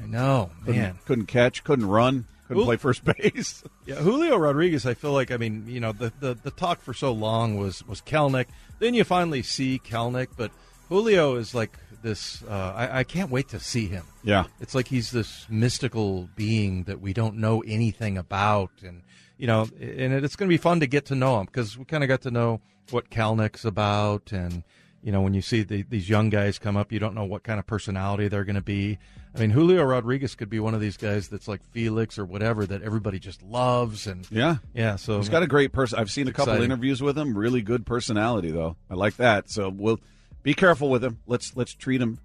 I 0.00 0.06
know, 0.06 0.50
Couldn't- 0.64 0.80
man. 0.80 0.98
couldn't 1.06 1.26
catch, 1.26 1.62
couldn't 1.64 1.86
run, 1.88 2.26
couldn't 2.48 2.58
Jul- 2.62 2.66
play 2.66 2.76
first 2.76 3.04
base. 3.04 3.62
Yeah, 3.86 3.96
Julio 3.96 4.36
Rodriguez. 4.36 4.84
I 4.84 4.94
feel 4.94 5.12
like 5.12 5.30
I 5.30 5.36
mean, 5.36 5.64
you 5.68 5.78
know, 5.78 5.92
the, 5.92 6.12
the 6.18 6.34
the 6.34 6.50
talk 6.50 6.80
for 6.80 6.92
so 6.92 7.12
long 7.12 7.56
was 7.56 7.86
was 7.86 8.00
Kelenic. 8.00 8.46
Then 8.80 8.94
you 8.94 9.04
finally 9.04 9.42
see 9.42 9.78
Kelenic, 9.78 10.28
but 10.36 10.50
Julio 10.88 11.36
is 11.36 11.54
like 11.54 11.78
this. 12.02 12.42
Uh, 12.42 12.72
I, 12.74 12.98
I 13.00 13.04
can't 13.04 13.30
wait 13.30 13.48
to 13.50 13.60
see 13.60 13.86
him. 13.86 14.04
Yeah. 14.24 14.44
it's 14.60 14.74
like 14.74 14.88
he's 14.88 15.12
this 15.12 15.46
mystical 15.48 16.28
being 16.34 16.84
that 16.84 17.00
we 17.00 17.12
don't 17.12 17.36
know 17.36 17.60
anything 17.62 18.18
about, 18.18 18.70
and 18.84 19.02
you 19.38 19.46
know, 19.46 19.68
and 19.80 20.12
it, 20.12 20.24
it's 20.24 20.34
going 20.34 20.48
to 20.48 20.52
be 20.52 20.56
fun 20.58 20.80
to 20.80 20.86
get 20.88 21.06
to 21.06 21.14
know 21.14 21.38
him 21.40 21.46
because 21.46 21.78
we 21.78 21.84
kind 21.84 22.02
of 22.02 22.08
got 22.08 22.22
to 22.22 22.30
know 22.32 22.60
what 22.90 23.08
Kelenic's 23.10 23.64
about, 23.64 24.32
and 24.32 24.64
you 25.02 25.12
know, 25.12 25.20
when 25.20 25.34
you 25.34 25.42
see 25.42 25.62
the, 25.62 25.82
these 25.82 26.08
young 26.08 26.30
guys 26.30 26.58
come 26.58 26.76
up, 26.76 26.90
you 26.90 26.98
don't 26.98 27.14
know 27.14 27.24
what 27.24 27.44
kind 27.44 27.60
of 27.60 27.66
personality 27.66 28.26
they're 28.26 28.44
going 28.44 28.56
to 28.56 28.60
be. 28.60 28.98
I 29.36 29.40
mean, 29.40 29.50
Julio 29.50 29.84
Rodriguez 29.84 30.34
could 30.34 30.48
be 30.48 30.60
one 30.60 30.72
of 30.72 30.80
these 30.80 30.96
guys 30.96 31.28
that's 31.28 31.46
like 31.46 31.62
Felix 31.70 32.18
or 32.18 32.24
whatever 32.24 32.64
that 32.64 32.82
everybody 32.82 33.18
just 33.18 33.42
loves, 33.42 34.06
and 34.06 34.26
Yeah, 34.30 34.56
yeah. 34.72 34.96
So 34.96 35.18
he's 35.18 35.28
got 35.28 35.42
a 35.42 35.46
great 35.46 35.72
person. 35.72 35.98
I've 35.98 36.10
seen 36.10 36.26
a 36.26 36.32
couple 36.32 36.54
exciting. 36.54 36.64
interviews 36.70 37.02
with 37.02 37.18
him. 37.18 37.36
Really 37.36 37.60
good 37.60 37.84
personality, 37.84 38.50
though. 38.50 38.76
I 38.88 38.94
like 38.94 39.16
that. 39.16 39.50
So 39.50 39.68
we'll 39.68 40.00
be 40.42 40.54
careful 40.54 40.88
with 40.88 41.04
him. 41.04 41.18
Let's 41.26 41.54
let's 41.54 41.74
treat 41.74 42.00
him, 42.00 42.18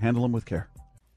handle 0.00 0.24
him 0.24 0.32
with 0.32 0.46
care. 0.46 0.70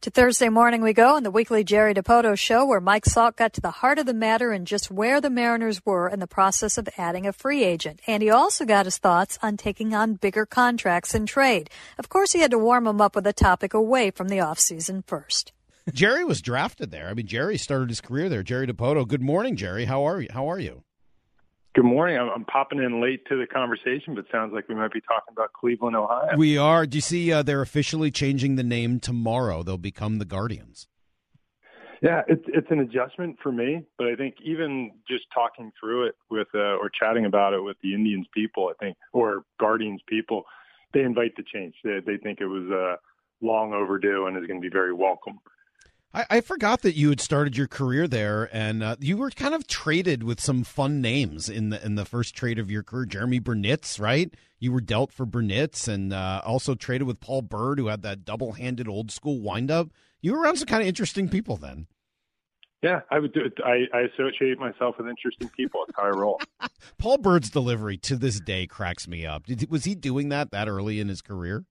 To 0.03 0.09
Thursday 0.09 0.47
morning 0.47 0.81
we 0.81 0.93
go 0.93 1.17
on 1.17 1.23
the 1.23 1.30
weekly 1.31 1.65
Jerry 1.65 1.93
Dipoto 1.93 2.39
show 2.39 2.65
where 2.65 2.80
Mike 2.80 3.03
Salk 3.03 3.35
got 3.35 3.51
to 3.51 3.61
the 3.61 3.69
heart 3.69 3.99
of 3.99 4.05
the 4.05 4.13
matter 4.13 4.53
and 4.53 4.65
just 4.65 4.89
where 4.89 5.19
the 5.19 5.30
Mariners 5.30 5.85
were 5.85 6.07
in 6.07 6.21
the 6.21 6.26
process 6.26 6.77
of 6.77 6.88
adding 6.97 7.27
a 7.27 7.34
free 7.34 7.65
agent. 7.65 7.99
And 8.07 8.23
he 8.23 8.30
also 8.30 8.63
got 8.63 8.85
his 8.85 8.97
thoughts 8.97 9.38
on 9.43 9.57
taking 9.57 9.93
on 9.93 10.13
bigger 10.13 10.45
contracts 10.45 11.13
in 11.13 11.26
trade. 11.26 11.69
Of 11.97 12.07
course, 12.07 12.31
he 12.31 12.39
had 12.39 12.51
to 12.51 12.57
warm 12.57 12.88
him 12.88 13.01
up 13.01 13.13
with 13.13 13.27
a 13.27 13.34
topic 13.34 13.73
away 13.73 14.09
from 14.09 14.30
the 14.30 14.38
offseason 14.38 15.05
first. 15.05 15.51
Jerry 15.91 16.23
was 16.23 16.41
drafted 16.41 16.91
there. 16.91 17.09
I 17.09 17.13
mean, 17.13 17.27
Jerry 17.27 17.57
started 17.57 17.89
his 17.89 17.99
career 17.99 18.30
there. 18.30 18.41
Jerry 18.41 18.67
Dipoto. 18.67 19.05
Good 19.05 19.21
morning, 19.21 19.57
Jerry. 19.57 19.84
How 19.84 20.07
are 20.07 20.21
you? 20.21 20.30
How 20.31 20.49
are 20.49 20.59
you? 20.59 20.84
Good 21.80 21.85
morning. 21.85 22.18
I'm, 22.18 22.27
I'm 22.27 22.43
popping 22.43 22.80
in 22.80 23.01
late 23.01 23.26
to 23.30 23.38
the 23.38 23.47
conversation, 23.47 24.14
but 24.14 24.26
sounds 24.30 24.51
like 24.53 24.68
we 24.68 24.76
might 24.76 24.91
be 24.91 24.99
talking 24.99 25.31
about 25.31 25.53
Cleveland, 25.53 25.95
Ohio. 25.95 26.35
We 26.35 26.57
are. 26.57 26.85
Do 26.85 26.97
you 26.97 27.01
see? 27.01 27.31
Uh, 27.31 27.41
they're 27.41 27.61
officially 27.61 28.11
changing 28.11 28.57
the 28.57 28.64
name 28.64 28.99
tomorrow. 28.99 29.64
They'll 29.64 29.77
become 29.77 30.18
the 30.18 30.26
Guardians. 30.26 30.89
Yeah, 32.01 32.23
it's 32.27 32.43
it's 32.47 32.68
an 32.69 32.80
adjustment 32.80 33.38
for 33.41 33.53
me, 33.53 33.85
but 33.97 34.07
I 34.07 34.15
think 34.18 34.35
even 34.43 34.91
just 35.07 35.23
talking 35.34 35.72
through 35.80 36.07
it 36.07 36.15
with 36.30 36.49
uh, 36.53 36.76
or 36.76 36.89
chatting 36.89 37.23
about 37.23 37.53
it 37.53 37.64
with 37.64 37.77
the 37.81 37.93
Indians 37.93 38.27
people, 38.35 38.69
I 38.69 38.73
think, 38.84 38.97
or 39.14 39.43
Guardians 39.57 40.01
people, 40.06 40.43
they 40.93 41.03
invite 41.03 41.38
the 41.38 41.43
change. 41.43 41.76
They 41.85 41.99
they 42.06 42.18
think 42.18 42.41
it 42.41 42.47
was 42.47 42.69
uh, 42.69 42.97
long 43.39 43.72
overdue 43.72 44.27
and 44.27 44.35
is 44.35 44.47
going 44.47 44.61
to 44.61 44.69
be 44.69 44.69
very 44.69 44.93
welcome. 44.93 45.39
I, 46.14 46.26
I 46.30 46.41
forgot 46.41 46.81
that 46.81 46.95
you 46.95 47.10
had 47.10 47.22
started 47.22 47.56
your 47.56 47.68
career 47.68 48.07
there, 48.07 48.49
and 48.52 48.81
uh, 48.81 48.95
you 48.99 49.18
were 49.18 49.30
kind 49.30 49.53
of 49.53 49.68
traded 49.68 50.23
with 50.23 50.40
some 50.40 50.64
fun 50.64 51.02
names 51.02 51.49
in 51.49 51.69
the 51.69 51.84
in 51.86 51.95
the 51.95 52.06
first 52.06 52.36
trade 52.36 52.57
of 52.57 52.72
your 52.72 52.84
career. 52.84 53.06
Jeromy 53.06 53.41
Burnitz, 53.41 53.99
right? 53.99 54.34
You 54.60 54.72
were 54.72 54.81
dealt 54.81 55.11
for 55.11 55.26
Bernitz, 55.26 55.88
and 55.88 56.11
uh, 56.11 56.41
also 56.44 56.76
traded 56.76 57.07
with 57.07 57.19
Paul 57.19 57.44
Byrd, 57.44 57.80
who 57.80 57.88
had 57.88 58.02
that 58.02 58.26
double 58.26 58.53
handed 58.53 58.88
old 58.88 59.11
school 59.11 59.40
windup. 59.40 59.90
You 60.22 60.34
were 60.34 60.41
around 60.41 60.57
some 60.57 60.68
kind 60.68 60.81
of 60.81 60.88
interesting 60.88 61.30
people 61.30 61.57
then. 61.57 61.88
Yeah, 62.81 63.02
I 63.11 63.19
would 63.19 63.34
do 63.34 63.41
it. 63.41 63.53
I, 63.64 63.86
I 63.94 64.02
associate 64.02 64.57
myself 64.57 64.95
with 64.98 65.07
interesting 65.07 65.49
people. 65.49 65.81
That's 65.86 65.98
how 65.98 66.06
I 66.06 66.18
roll. 66.18 66.41
Paul 66.98 67.18
Byrd's 67.18 67.49
delivery 67.49 67.98
to 67.98 68.15
this 68.15 68.40
day 68.40 68.68
cracks 68.68 69.06
me 69.06 69.26
up. 69.26 69.45
Did, 69.45 69.69
was 69.69 69.84
he 69.84 69.95
doing 69.95 70.30
that 70.30 70.52
that 70.52 70.69
early 70.69 71.02
in 71.02 71.10
his 71.10 71.22
career? 71.22 71.65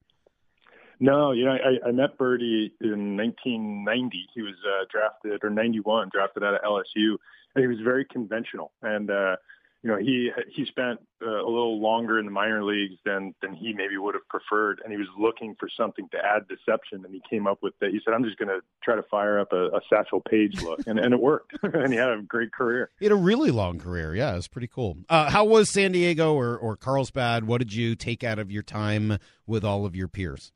No, 1.00 1.32
you 1.32 1.44
know, 1.44 1.52
I, 1.52 1.88
I 1.88 1.92
met 1.92 2.18
Birdie 2.18 2.72
in 2.80 3.16
1990. 3.16 4.28
He 4.34 4.42
was 4.42 4.54
uh, 4.66 4.84
drafted, 4.90 5.44
or 5.44 5.50
91, 5.50 6.10
drafted 6.12 6.42
out 6.42 6.54
of 6.54 6.60
LSU, 6.62 7.16
and 7.54 7.62
he 7.62 7.66
was 7.66 7.78
very 7.84 8.04
conventional. 8.04 8.72
And 8.82 9.10
uh, 9.10 9.36
you 9.82 9.90
know, 9.90 9.96
he 9.96 10.30
he 10.50 10.64
spent 10.64 10.98
uh, 11.24 11.30
a 11.30 11.46
little 11.46 11.80
longer 11.80 12.18
in 12.18 12.24
the 12.24 12.32
minor 12.32 12.64
leagues 12.64 12.96
than 13.04 13.32
than 13.40 13.54
he 13.54 13.72
maybe 13.72 13.96
would 13.96 14.16
have 14.16 14.26
preferred, 14.28 14.80
and 14.82 14.92
he 14.92 14.98
was 14.98 15.06
looking 15.16 15.54
for 15.58 15.68
something 15.68 16.08
to 16.08 16.18
add 16.18 16.48
deception. 16.48 17.04
And 17.04 17.14
he 17.14 17.22
came 17.30 17.46
up 17.46 17.58
with 17.62 17.78
that. 17.80 17.90
He 17.90 18.00
said, 18.04 18.12
"I'm 18.12 18.24
just 18.24 18.38
going 18.38 18.48
to 18.48 18.60
try 18.82 18.96
to 18.96 19.04
fire 19.04 19.38
up 19.38 19.52
a, 19.52 19.66
a 19.66 19.80
Satchel 19.88 20.20
Paige 20.20 20.62
look," 20.62 20.80
and 20.88 20.98
and 20.98 21.14
it 21.14 21.20
worked. 21.20 21.56
and 21.62 21.92
he 21.92 21.98
had 21.98 22.10
a 22.10 22.22
great 22.22 22.50
career. 22.52 22.90
He 22.98 23.04
had 23.04 23.12
a 23.12 23.16
really 23.16 23.52
long 23.52 23.78
career. 23.78 24.16
Yeah, 24.16 24.32
it 24.32 24.36
was 24.36 24.48
pretty 24.48 24.68
cool. 24.68 24.98
Uh, 25.08 25.30
how 25.30 25.44
was 25.44 25.70
San 25.70 25.92
Diego 25.92 26.34
or, 26.34 26.56
or 26.58 26.76
Carlsbad? 26.76 27.44
What 27.44 27.58
did 27.58 27.72
you 27.72 27.94
take 27.94 28.24
out 28.24 28.40
of 28.40 28.50
your 28.50 28.64
time 28.64 29.18
with 29.46 29.64
all 29.64 29.86
of 29.86 29.94
your 29.94 30.08
peers? 30.08 30.50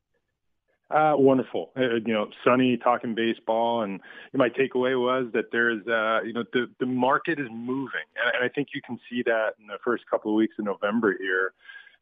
Uh, 0.93 1.14
wonderful. 1.16 1.70
Uh, 1.74 1.94
you 2.05 2.12
know, 2.12 2.28
sunny 2.44 2.77
talking 2.77 3.14
baseball, 3.14 3.82
and 3.82 4.01
my 4.35 4.51
takeaway 4.51 5.01
was 5.01 5.32
that 5.32 5.51
there's, 5.51 5.86
uh, 5.86 6.20
you 6.23 6.35
know, 6.35 6.44
the 6.52 6.69
the 6.81 6.86
market 6.86 7.40
is 7.40 7.48
moving, 7.51 8.06
and, 8.23 8.35
and 8.35 8.44
I 8.44 8.48
think 8.48 8.69
you 8.74 8.82
can 8.82 9.01
see 9.09 9.23
that 9.23 9.55
in 9.59 9.66
the 9.69 9.78
first 9.82 10.05
couple 10.10 10.32
of 10.32 10.36
weeks 10.36 10.55
of 10.59 10.66
November 10.66 11.16
here, 11.19 11.55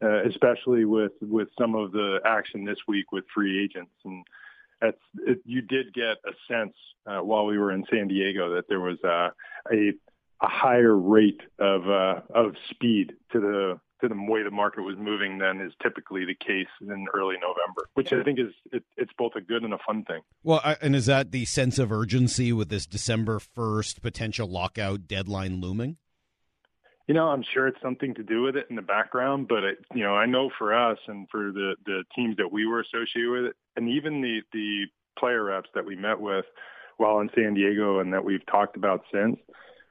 uh, 0.03 0.29
especially 0.29 0.87
with 0.87 1.13
with 1.21 1.49
some 1.57 1.77
of 1.77 1.93
the 1.93 2.19
action 2.25 2.65
this 2.65 2.79
week 2.89 3.13
with 3.13 3.25
free 3.33 3.63
agents, 3.63 3.93
and 4.05 4.27
that's 4.81 5.01
it, 5.25 5.41
you 5.45 5.63
did 5.63 5.95
get 5.95 6.17
a 6.27 6.33
sense 6.49 6.75
uh, 7.07 7.21
while 7.21 7.47
we 7.47 7.59
were 7.59 7.71
in 7.71 7.85
San 7.91 8.09
Diego 8.09 8.55
that 8.57 8.69
there 8.69 8.81
was 8.81 8.99
uh, 9.05 9.31
a 9.73 9.93
a 10.43 10.49
higher 10.49 10.97
rate 10.97 11.43
of 11.61 11.89
uh, 11.89 12.23
of 12.35 12.57
speed 12.71 13.13
to 13.31 13.39
the 13.39 13.81
to 14.01 14.09
the 14.09 14.15
way 14.17 14.43
the 14.43 14.51
market 14.51 14.83
was 14.83 14.97
moving 14.99 15.39
then 15.39 15.61
is 15.61 15.73
typically 15.83 16.25
the 16.25 16.35
case 16.35 16.69
in 16.81 17.07
early 17.15 17.37
November, 17.37 17.89
which 17.95 18.13
I 18.13 18.23
think 18.23 18.39
is 18.39 18.53
it, 18.73 18.83
it's 18.97 19.13
both 19.17 19.33
a 19.37 19.41
good 19.41 19.63
and 19.63 19.73
a 19.73 19.79
fun 19.87 20.05
thing. 20.05 20.21
Well, 20.43 20.61
I- 20.65 20.77
and 20.83 20.95
is 20.97 21.07
that 21.07 21.33
the 21.33 21.45
sense 21.45 21.79
of 21.79 21.93
urgency 21.93 22.53
with 22.53 22.69
this 22.69 22.87
December 22.87 23.39
1st 23.39 24.03
potential 24.03 24.49
lockout 24.49 25.07
deadline 25.07 25.61
looming? 25.61 25.97
You 27.07 27.15
know, 27.15 27.29
I'm 27.29 27.43
sure 27.53 27.67
it's 27.67 27.81
something 27.83 28.15
to 28.15 28.23
do 28.23 28.43
with 28.43 28.57
it 28.57 28.67
in 28.71 28.77
the 28.77 28.83
background, 28.83 29.49
but 29.49 29.65
it, 29.65 29.79
you 29.95 30.05
know, 30.05 30.15
I 30.15 30.27
know 30.27 30.49
for 30.57 30.73
us 30.75 30.99
and 31.09 31.29
for 31.31 31.51
the 31.53 31.75
the 31.85 32.05
teams 32.15 32.37
that 32.37 32.53
we 32.53 32.67
were 32.67 32.81
associated 32.81 33.31
with 33.31 33.53
and 33.77 33.89
even 33.89 34.21
the 34.21 34.43
the 34.53 34.85
player 35.19 35.45
reps 35.45 35.69
that 35.75 35.85
we 35.85 35.97
met 35.97 36.21
with 36.21 36.45
while 36.99 37.21
in 37.21 37.31
San 37.35 37.55
Diego 37.55 37.99
and 38.01 38.13
that 38.13 38.25
we've 38.25 38.45
talked 38.47 38.77
about 38.77 39.03
since, 39.13 39.39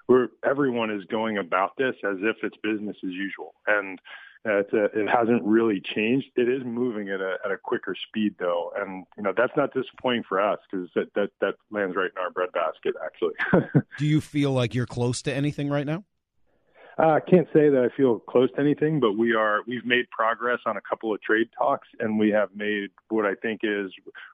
where 0.10 0.30
everyone 0.44 0.90
is 0.90 1.06
going 1.06 1.38
about 1.38 1.78
this 1.78 1.94
as 2.04 2.18
if 2.22 2.38
it's 2.42 2.58
business 2.64 2.98
as 3.04 3.12
usual, 3.12 3.54
and 3.68 4.00
uh, 4.44 4.58
it's 4.58 4.74
a, 4.74 4.86
it 4.86 5.08
hasn't 5.08 5.44
really 5.44 5.80
changed. 5.80 6.26
It 6.36 6.50
is 6.50 6.64
moving 6.66 7.10
at 7.10 7.22
a 7.22 7.36
at 7.46 7.52
a 7.52 7.58
quicker 7.58 7.96
speed 8.08 8.34
though, 8.40 8.72
and 8.76 9.06
you 9.18 9.22
know 9.22 9.34
that's 9.38 9.54
not 9.56 9.72
disappointing 9.72 10.24
for 10.28 10.42
us 10.42 10.58
because 10.70 10.90
that 10.96 11.14
that 11.14 11.30
that 11.42 11.54
lands 11.70 11.96
right 11.96 12.10
in 12.10 12.20
our 12.20 12.32
breadbasket 12.32 12.96
actually. 13.06 13.82
Do 14.00 14.08
you 14.08 14.20
feel 14.20 14.52
like 14.52 14.74
you're 14.74 14.88
close 14.88 15.22
to 15.24 15.34
anything 15.34 15.70
right 15.70 15.86
now? 15.86 16.04
Uh, 16.98 17.12
I 17.12 17.20
can't 17.20 17.48
say 17.54 17.70
that 17.70 17.90
I 17.94 17.96
feel 17.96 18.18
close 18.18 18.50
to 18.56 18.62
anything, 18.62 19.00
but 19.00 19.12
we 19.12 19.36
are. 19.36 19.60
We've 19.68 19.86
made 19.86 20.10
progress 20.10 20.60
on 20.66 20.76
a 20.76 20.82
couple 20.82 21.14
of 21.14 21.22
trade 21.22 21.50
talks, 21.56 21.88
and 22.00 22.18
we 22.18 22.32
have 22.32 22.50
made 22.56 22.90
what 23.10 23.28
I 23.28 23.36
think 23.36 23.62
is 23.62 23.92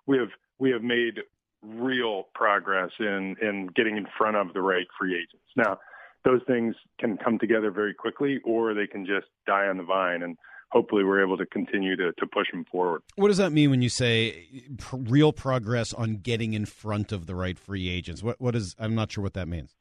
we 0.07 0.17
have 0.19 0.29
we 0.57 0.71
have 0.71 0.83
made 0.83 1.19
real 1.65 2.27
progress 2.33 2.91
in 2.99 3.35
in 3.41 3.67
getting 3.75 3.97
in 3.97 4.07
front 4.17 4.37
of 4.37 4.53
the 4.53 4.61
right 4.61 4.87
free 4.99 5.15
agents. 5.15 5.45
Now, 5.55 5.79
those 6.23 6.41
things 6.47 6.75
can 6.99 7.17
come 7.17 7.37
together 7.39 7.71
very 7.71 7.93
quickly, 7.93 8.39
or 8.43 8.73
they 8.73 8.87
can 8.87 9.05
just 9.05 9.27
die 9.45 9.67
on 9.67 9.77
the 9.77 9.83
vine, 9.83 10.23
and 10.23 10.37
hopefully, 10.71 11.03
we're 11.03 11.23
able 11.23 11.37
to 11.37 11.45
continue 11.45 11.95
to 11.95 12.11
to 12.13 12.27
push 12.27 12.51
them 12.51 12.65
forward. 12.71 13.01
What 13.15 13.29
does 13.29 13.37
that 13.37 13.51
mean 13.51 13.69
when 13.69 13.81
you 13.81 13.89
say 13.89 14.47
real 14.91 15.31
progress 15.31 15.93
on 15.93 16.17
getting 16.17 16.53
in 16.53 16.65
front 16.65 17.11
of 17.11 17.27
the 17.27 17.35
right 17.35 17.57
free 17.57 17.89
agents? 17.89 18.23
What 18.23 18.39
what 18.39 18.55
is? 18.55 18.75
I'm 18.79 18.95
not 18.95 19.11
sure 19.11 19.23
what 19.23 19.33
that 19.33 19.47
means. 19.47 19.75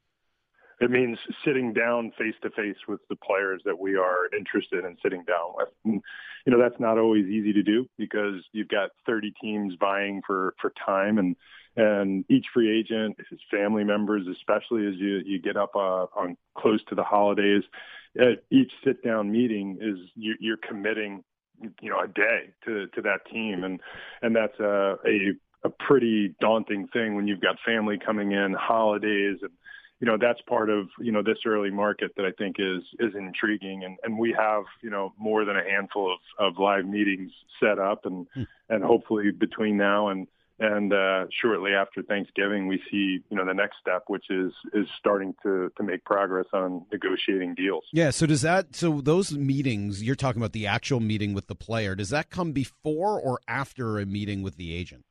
It 0.81 0.91
means 0.91 1.19
sitting 1.45 1.73
down 1.73 2.13
face 2.19 2.35
to 2.43 2.51
face 2.51 2.77
with 2.89 3.01
the 3.09 3.17
players 3.17 3.63
that 3.65 3.79
we 3.79 3.97
are 3.97 4.29
interested 4.37 4.85
in 4.85 4.97
sitting 5.03 5.25
down 5.25 5.53
with. 5.57 5.69
And, 5.85 6.03
you 6.45 6.53
know, 6.53 6.59
that's 6.59 6.81
not 6.81 6.99
always 6.99 7.27
easy 7.27 7.53
to 7.53 7.63
do 7.63 7.87
because 7.97 8.43
you've 8.53 8.69
got 8.69 8.91
30 9.07 9.33
teams 9.41 9.75
vying 9.79 10.23
for 10.27 10.55
for 10.61 10.73
time 10.85 11.19
and 11.19 11.37
and 11.77 12.25
each 12.29 12.47
free 12.55 12.79
agent, 12.79 13.17
his 13.31 13.41
family 13.51 13.83
members, 13.83 14.27
especially 14.29 14.87
as 14.87 14.95
you 14.95 15.23
you 15.25 15.41
get 15.41 15.57
up 15.57 15.75
uh, 15.75 16.07
on 16.15 16.37
close 16.57 16.81
to 16.89 16.95
the 16.95 17.03
holidays, 17.03 17.63
at 18.19 18.45
each 18.51 18.73
sit 18.85 19.03
down 19.03 19.31
meeting 19.31 19.79
is 19.81 19.99
you, 20.15 20.35
you're 20.39 20.57
committing, 20.57 21.25
you 21.81 21.91
know, 21.91 22.01
a 22.01 22.09
day 22.09 22.51
to 22.65 22.87
to 22.89 23.03
that 23.03 23.27
team, 23.31 23.65
and 23.65 23.81
and 24.23 24.37
that's 24.37 24.59
a 24.61 24.97
a 25.07 25.33
a 25.65 25.71
pretty 25.71 26.35
daunting 26.41 26.87
thing 26.89 27.17
when 27.17 27.27
you've 27.27 27.41
got 27.41 27.57
family 27.67 27.99
coming 27.99 28.33
in, 28.33 28.53
holidays, 28.53 29.39
and 29.43 29.51
you 30.05 30.11
know 30.11 30.19
that's 30.21 30.43
part 30.43 30.69
of 30.69 30.89
you 30.99 31.11
know 31.11 31.23
this 31.23 31.39
early 31.47 31.71
market 31.71 32.11
that 32.17 32.27
I 32.27 32.33
think 32.33 32.57
is 32.59 32.83
is 33.01 33.15
intriguing, 33.15 33.85
and 33.85 33.97
and 34.03 34.19
we 34.19 34.37
have 34.39 34.65
you 34.83 34.91
know 34.91 35.15
more 35.17 35.47
than 35.47 35.57
a 35.57 35.65
handful 35.65 36.13
of 36.13 36.19
of 36.47 36.59
live 36.59 36.85
meetings 36.85 37.33
set 37.59 37.79
up, 37.79 38.05
and 38.05 38.27
Hmm. 38.35 38.43
and 38.69 38.85
hopefully 38.85 39.31
between 39.31 39.79
now 39.79 40.09
and 40.09 40.27
and 40.59 40.93
uh, 40.93 41.25
shortly 41.41 41.73
after 41.73 42.03
Thanksgiving, 42.03 42.69
we 42.69 42.83
see 42.91 43.25
you 43.31 43.37
know 43.37 43.47
the 43.47 43.55
next 43.55 43.77
step, 43.81 44.05
which 44.09 44.27
is 44.29 44.53
is 44.75 44.87
starting 44.99 45.35
to 45.43 45.73
to 45.79 45.83
make 45.83 46.05
progress 46.05 46.49
on 46.53 46.85
negotiating 46.93 47.55
deals. 47.55 47.85
Yeah. 47.91 48.11
So 48.11 48.27
does 48.27 48.43
that? 48.43 48.77
So 48.77 49.01
those 49.01 49.33
meetings 49.33 50.03
you're 50.03 50.17
talking 50.17 50.43
about 50.43 50.53
the 50.53 50.67
actual 50.67 51.01
meeting 51.01 51.33
with 51.33 51.47
the 51.47 51.55
player. 51.55 51.95
Does 51.95 52.11
that 52.11 52.29
come 52.29 52.53
before 52.53 53.19
or 53.19 53.41
after 53.49 53.99
a 53.99 54.05
meeting 54.05 54.43
with 54.43 54.59
the 54.59 54.75
agent? 54.75 55.07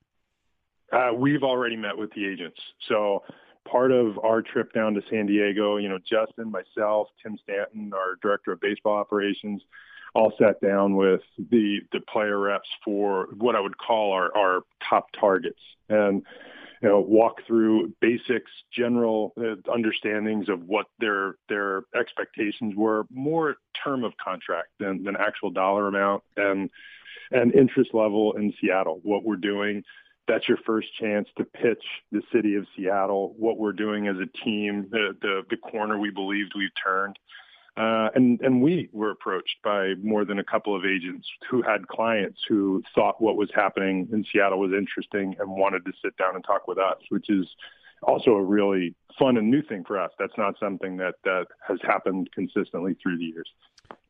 Uh, 0.91 1.11
we've 1.17 1.41
already 1.41 1.77
met 1.77 1.97
with 1.97 2.11
the 2.13 2.27
agents. 2.27 2.59
So 2.87 3.23
part 3.65 3.91
of 3.91 4.17
our 4.19 4.41
trip 4.41 4.73
down 4.73 4.93
to 4.93 5.01
San 5.09 5.25
Diego, 5.25 5.77
you 5.77 5.89
know, 5.89 5.99
Justin, 5.99 6.51
myself, 6.51 7.07
Tim 7.21 7.37
Stanton, 7.43 7.91
our 7.93 8.17
director 8.21 8.51
of 8.51 8.61
baseball 8.61 8.95
operations, 8.95 9.61
all 10.13 10.33
sat 10.37 10.61
down 10.61 10.95
with 10.95 11.21
the 11.37 11.79
the 11.91 11.99
player 12.01 12.37
reps 12.37 12.69
for 12.83 13.29
what 13.37 13.55
I 13.55 13.59
would 13.59 13.77
call 13.77 14.11
our 14.11 14.35
our 14.35 14.61
top 14.87 15.07
targets 15.19 15.59
and 15.89 16.23
you 16.81 16.89
know 16.89 16.99
walk 16.99 17.41
through 17.47 17.93
basics, 17.99 18.51
general 18.71 19.33
uh, 19.37 19.55
understandings 19.71 20.49
of 20.49 20.63
what 20.63 20.87
their 20.99 21.35
their 21.49 21.83
expectations 21.95 22.75
were, 22.75 23.05
more 23.11 23.55
term 23.83 24.03
of 24.03 24.13
contract 24.23 24.69
than 24.79 25.03
than 25.03 25.15
actual 25.15 25.49
dollar 25.49 25.87
amount 25.87 26.23
and 26.37 26.69
and 27.31 27.55
interest 27.55 27.91
level 27.93 28.33
in 28.33 28.53
Seattle, 28.61 28.99
what 29.03 29.23
we're 29.23 29.35
doing 29.35 29.83
that's 30.27 30.47
your 30.47 30.57
first 30.65 30.87
chance 30.99 31.27
to 31.37 31.43
pitch 31.43 31.83
the 32.11 32.21
city 32.31 32.55
of 32.55 32.65
Seattle, 32.75 33.35
what 33.37 33.57
we're 33.57 33.73
doing 33.73 34.07
as 34.07 34.15
a 34.17 34.43
team, 34.43 34.87
the 34.91 35.15
the, 35.21 35.41
the 35.49 35.57
corner 35.57 35.97
we 35.97 36.09
believed 36.09 36.53
we've 36.55 36.69
turned. 36.81 37.17
Uh, 37.75 38.09
and 38.13 38.39
and 38.41 38.61
we 38.61 38.87
were 38.91 39.09
approached 39.09 39.55
by 39.63 39.95
more 40.03 40.25
than 40.25 40.37
a 40.37 40.43
couple 40.43 40.75
of 40.75 40.85
agents 40.85 41.27
who 41.49 41.61
had 41.63 41.87
clients 41.87 42.39
who 42.47 42.83
thought 42.93 43.19
what 43.19 43.35
was 43.35 43.49
happening 43.55 44.07
in 44.13 44.23
Seattle 44.31 44.59
was 44.59 44.71
interesting 44.71 45.35
and 45.39 45.49
wanted 45.49 45.83
to 45.85 45.91
sit 46.03 46.15
down 46.17 46.35
and 46.35 46.43
talk 46.43 46.67
with 46.67 46.77
us, 46.77 46.97
which 47.09 47.29
is 47.29 47.47
also 48.03 48.31
a 48.31 48.43
really 48.43 48.93
fun 49.17 49.37
and 49.37 49.49
new 49.49 49.63
thing 49.63 49.83
for 49.85 49.99
us. 49.99 50.11
That's 50.19 50.37
not 50.37 50.55
something 50.59 50.97
that 50.97 51.15
that 51.23 51.47
has 51.67 51.79
happened 51.81 52.29
consistently 52.33 52.95
through 53.01 53.17
the 53.17 53.25
years. 53.25 53.49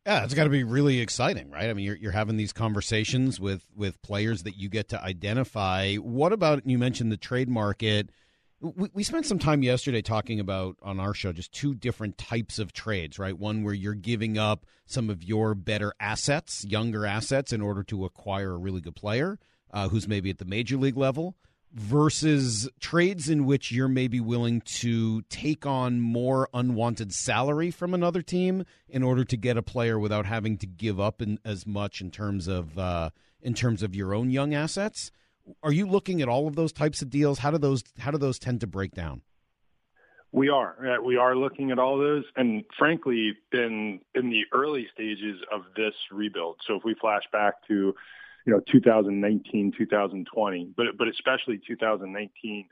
Yeah, 0.05 0.25
it's 0.25 0.33
got 0.33 0.43
to 0.43 0.49
be 0.49 0.63
really 0.63 0.99
exciting, 0.99 1.49
right? 1.49 1.69
I 1.69 1.73
mean, 1.73 1.85
you're 1.85 1.95
you're 1.95 2.11
having 2.11 2.35
these 2.35 2.51
conversations 2.51 3.39
with 3.39 3.65
with 3.75 4.01
players 4.01 4.43
that 4.43 4.57
you 4.57 4.67
get 4.67 4.89
to 4.89 5.01
identify. 5.01 5.95
What 5.95 6.33
about 6.33 6.67
you 6.67 6.77
mentioned 6.77 7.11
the 7.11 7.17
trade 7.17 7.47
market? 7.47 8.09
We, 8.59 8.89
we 8.93 9.03
spent 9.03 9.25
some 9.25 9.39
time 9.39 9.63
yesterday 9.63 10.01
talking 10.01 10.39
about 10.39 10.77
on 10.81 10.99
our 10.99 11.13
show 11.13 11.31
just 11.31 11.53
two 11.53 11.73
different 11.73 12.17
types 12.17 12.59
of 12.59 12.73
trades, 12.73 13.17
right? 13.17 13.37
One 13.37 13.63
where 13.63 13.73
you're 13.73 13.93
giving 13.93 14.37
up 14.37 14.65
some 14.85 15.09
of 15.09 15.23
your 15.23 15.55
better 15.55 15.93
assets, 15.99 16.65
younger 16.65 17.05
assets, 17.05 17.53
in 17.53 17.61
order 17.61 17.83
to 17.83 18.03
acquire 18.03 18.51
a 18.51 18.57
really 18.57 18.81
good 18.81 18.95
player 18.95 19.39
uh, 19.71 19.87
who's 19.87 20.07
maybe 20.07 20.29
at 20.29 20.37
the 20.37 20.45
major 20.45 20.75
league 20.77 20.97
level 20.97 21.35
versus 21.73 22.69
trades 22.79 23.29
in 23.29 23.45
which 23.45 23.71
you're 23.71 23.87
maybe 23.87 24.19
willing 24.19 24.61
to 24.61 25.23
take 25.23 25.65
on 25.65 25.99
more 25.99 26.47
unwanted 26.53 27.11
salary 27.11 27.71
from 27.71 27.93
another 27.93 28.21
team 28.21 28.63
in 28.87 29.01
order 29.01 29.23
to 29.25 29.35
get 29.35 29.57
a 29.57 29.63
player 29.63 29.97
without 29.97 30.25
having 30.25 30.57
to 30.57 30.67
give 30.67 30.99
up 30.99 31.21
in, 31.21 31.39
as 31.43 31.65
much 31.65 31.99
in 31.99 32.11
terms 32.11 32.47
of 32.47 32.77
uh, 32.77 33.09
in 33.41 33.53
terms 33.53 33.81
of 33.81 33.95
your 33.95 34.13
own 34.13 34.29
young 34.29 34.53
assets. 34.53 35.11
Are 35.61 35.73
you 35.73 35.85
looking 35.85 36.21
at 36.21 36.29
all 36.29 36.47
of 36.47 36.55
those 36.55 36.71
types 36.71 37.01
of 37.01 37.09
deals? 37.09 37.39
How 37.39 37.51
do 37.51 37.57
those 37.57 37.83
how 37.99 38.11
do 38.11 38.17
those 38.17 38.39
tend 38.39 38.61
to 38.61 38.67
break 38.67 38.93
down? 38.93 39.21
We 40.31 40.49
are. 40.49 40.75
Uh, 40.79 41.01
We 41.01 41.17
are 41.17 41.35
looking 41.35 41.69
at 41.71 41.77
all 41.77 41.97
those, 41.97 42.23
and 42.35 42.63
frankly, 42.77 43.33
in 43.51 43.99
in 44.15 44.29
the 44.29 44.43
early 44.51 44.87
stages 44.93 45.41
of 45.51 45.61
this 45.75 45.93
rebuild. 46.11 46.57
So 46.67 46.75
if 46.75 46.83
we 46.83 46.95
flash 46.95 47.23
back 47.31 47.67
to, 47.67 47.93
you 48.45 48.53
know, 48.53 48.61
2019, 48.71 49.73
2020, 49.77 50.73
but 50.75 50.85
but 50.97 51.07
especially 51.07 51.59
2019, 51.65 52.65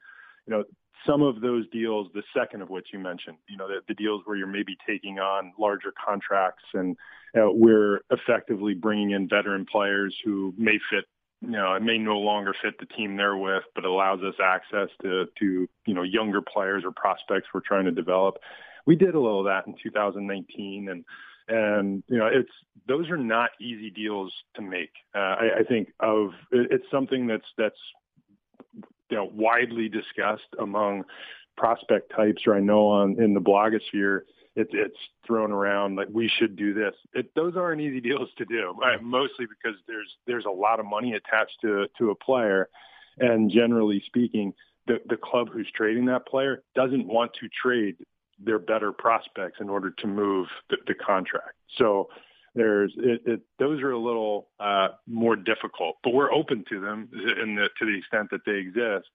you 0.48 0.54
know, 0.54 0.64
some 1.08 1.22
of 1.22 1.42
those 1.42 1.68
deals, 1.70 2.08
the 2.14 2.24
second 2.36 2.62
of 2.62 2.70
which 2.70 2.88
you 2.94 3.00
mentioned, 3.00 3.38
you 3.48 3.58
know, 3.58 3.68
the, 3.68 3.80
the 3.88 3.94
deals 3.94 4.22
where 4.26 4.36
you're 4.36 4.48
maybe 4.48 4.76
taking 4.88 5.20
on 5.20 5.52
larger 5.58 5.94
contracts, 6.06 6.64
and 6.74 6.96
uh, 7.36 7.50
we're 7.52 8.02
effectively 8.12 8.74
bringing 8.74 9.12
in 9.12 9.28
veteran 9.28 9.66
players 9.66 10.16
who 10.24 10.54
may 10.58 10.78
fit 10.90 11.06
you 11.42 11.50
know, 11.50 11.74
it 11.74 11.82
may 11.82 11.98
no 11.98 12.20
longer 12.20 12.54
fit 12.62 12.80
the 12.80 12.86
team 12.86 13.18
they're 13.18 13.36
with, 13.36 13.64
but 13.74 13.84
allows 13.84 14.20
us 14.22 14.36
access 14.42 14.90
to, 15.02 15.26
to, 15.40 15.68
you 15.88 15.94
know, 15.94 16.04
younger 16.04 16.40
players 16.40 16.84
or 16.86 16.92
prospects 16.92 17.48
we're 17.52 17.62
trying 17.62 17.86
to 17.86 17.92
develop. 17.92 18.38
We 18.86 18.96
did 18.96 19.16
a 19.16 19.20
little 19.20 19.40
of 19.40 19.46
that 19.46 19.66
in 19.66 19.76
2019 19.82 20.90
and, 20.90 21.04
and, 21.52 22.04
you 22.08 22.18
know, 22.18 22.28
it's, 22.28 22.52
those 22.88 23.10
are 23.10 23.18
not 23.18 23.52
easy 23.60 23.90
deals 23.90 24.34
to 24.56 24.62
make. 24.62 24.94
Uh, 25.16 25.20
I, 25.20 25.50
I 25.60 25.64
think 25.64 25.94
of, 26.00 26.30
it, 26.52 26.72
it's 26.72 26.86
something 26.90 27.28
that's, 27.28 27.46
that's, 27.58 27.76
you 29.10 29.18
know, 29.18 29.30
widely 29.34 29.90
discussed 29.90 30.56
among 30.58 31.04
prospect 31.58 32.12
types, 32.16 32.44
or 32.48 32.56
I 32.56 32.62
know 32.62 32.88
on, 32.88 33.22
in 33.22 33.34
the 33.34 33.42
blogosphere, 33.42 34.22
it's 34.56 34.72
it's 34.74 34.98
thrown 35.26 35.52
around 35.52 35.96
like 35.96 36.10
we 36.12 36.28
should 36.28 36.56
do 36.56 36.74
this. 36.74 36.94
It, 37.14 37.34
those 37.36 37.56
aren't 37.56 37.82
easy 37.82 38.02
deals 38.02 38.30
to 38.38 38.46
do, 38.46 38.74
right? 38.78 39.02
mostly 39.02 39.46
because 39.46 39.78
there's 39.88 40.10
there's 40.28 40.46
a 40.46 40.52
lot 40.52 40.80
of 40.80 40.86
money 40.86 41.14
attached 41.14 41.58
to 41.62 41.88
to 41.98 42.12
a 42.12 42.16
player, 42.16 42.68
and 43.18 43.50
generally 43.50 44.04
speaking, 44.06 44.54
the 44.88 45.00
the 45.08 45.18
club 45.18 45.50
who's 45.52 45.72
trading 45.74 46.06
that 46.06 46.28
player 46.28 46.64
doesn't 46.76 47.08
want 47.08 47.32
to 47.40 47.48
trade 47.50 47.96
their 48.44 48.60
better 48.60 48.92
prospects 48.92 49.58
in 49.60 49.70
order 49.70 49.92
to 49.92 50.08
move 50.08 50.48
the, 50.70 50.78
the 50.88 50.94
contract. 50.94 51.56
So 51.78 52.10
there's 52.56 52.94
it, 52.98 53.22
it, 53.26 53.42
those 53.60 53.82
are 53.82 53.92
a 53.92 54.00
little 54.00 54.50
uh, 54.60 54.90
more 55.08 55.36
difficult, 55.36 55.98
but 56.04 56.14
we're 56.14 56.32
open 56.34 56.66
to 56.70 56.82
them 56.82 57.10
in 57.14 57.56
the, 57.56 57.70
to 57.80 57.86
the 57.86 57.98
extent 57.98 58.30
that 58.32 58.42
they 58.46 58.58
exist. 58.58 59.10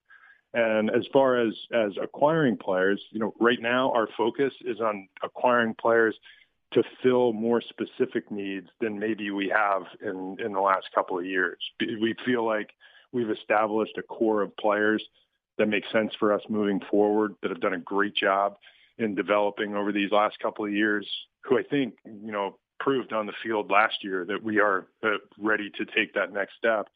And 0.53 0.89
as 0.89 1.05
far 1.13 1.39
as 1.39 1.53
as 1.73 1.91
acquiring 2.01 2.57
players, 2.57 3.01
you 3.11 3.19
know, 3.19 3.33
right 3.39 3.61
now 3.61 3.91
our 3.91 4.07
focus 4.17 4.53
is 4.61 4.79
on 4.79 5.07
acquiring 5.23 5.75
players 5.79 6.15
to 6.73 6.83
fill 7.03 7.31
more 7.31 7.61
specific 7.61 8.29
needs 8.31 8.67
than 8.81 8.97
maybe 8.97 9.29
we 9.29 9.49
have 9.49 9.83
in 10.01 10.37
in 10.43 10.53
the 10.53 10.59
last 10.59 10.87
couple 10.95 11.19
of 11.19 11.25
years. 11.25 11.59
We 11.79 12.15
feel 12.25 12.45
like 12.45 12.71
we've 13.11 13.29
established 13.29 13.97
a 13.97 14.03
core 14.03 14.41
of 14.41 14.55
players 14.57 15.03
that 15.57 15.67
make 15.67 15.83
sense 15.91 16.13
for 16.19 16.33
us 16.33 16.41
moving 16.49 16.81
forward 16.89 17.35
that 17.41 17.51
have 17.51 17.61
done 17.61 17.73
a 17.73 17.79
great 17.79 18.15
job 18.15 18.57
in 18.97 19.15
developing 19.15 19.75
over 19.75 19.91
these 19.91 20.11
last 20.11 20.39
couple 20.39 20.65
of 20.65 20.71
years 20.71 21.07
who 21.43 21.57
I 21.57 21.63
think, 21.63 21.95
you 22.05 22.31
know, 22.31 22.57
proved 22.79 23.13
on 23.13 23.25
the 23.25 23.33
field 23.43 23.71
last 23.71 24.03
year 24.03 24.25
that 24.25 24.43
we 24.43 24.59
are 24.59 24.87
uh, 25.03 25.17
ready 25.39 25.69
to 25.77 25.85
take 25.85 26.13
that 26.13 26.33
next 26.33 26.53
step. 26.57 26.87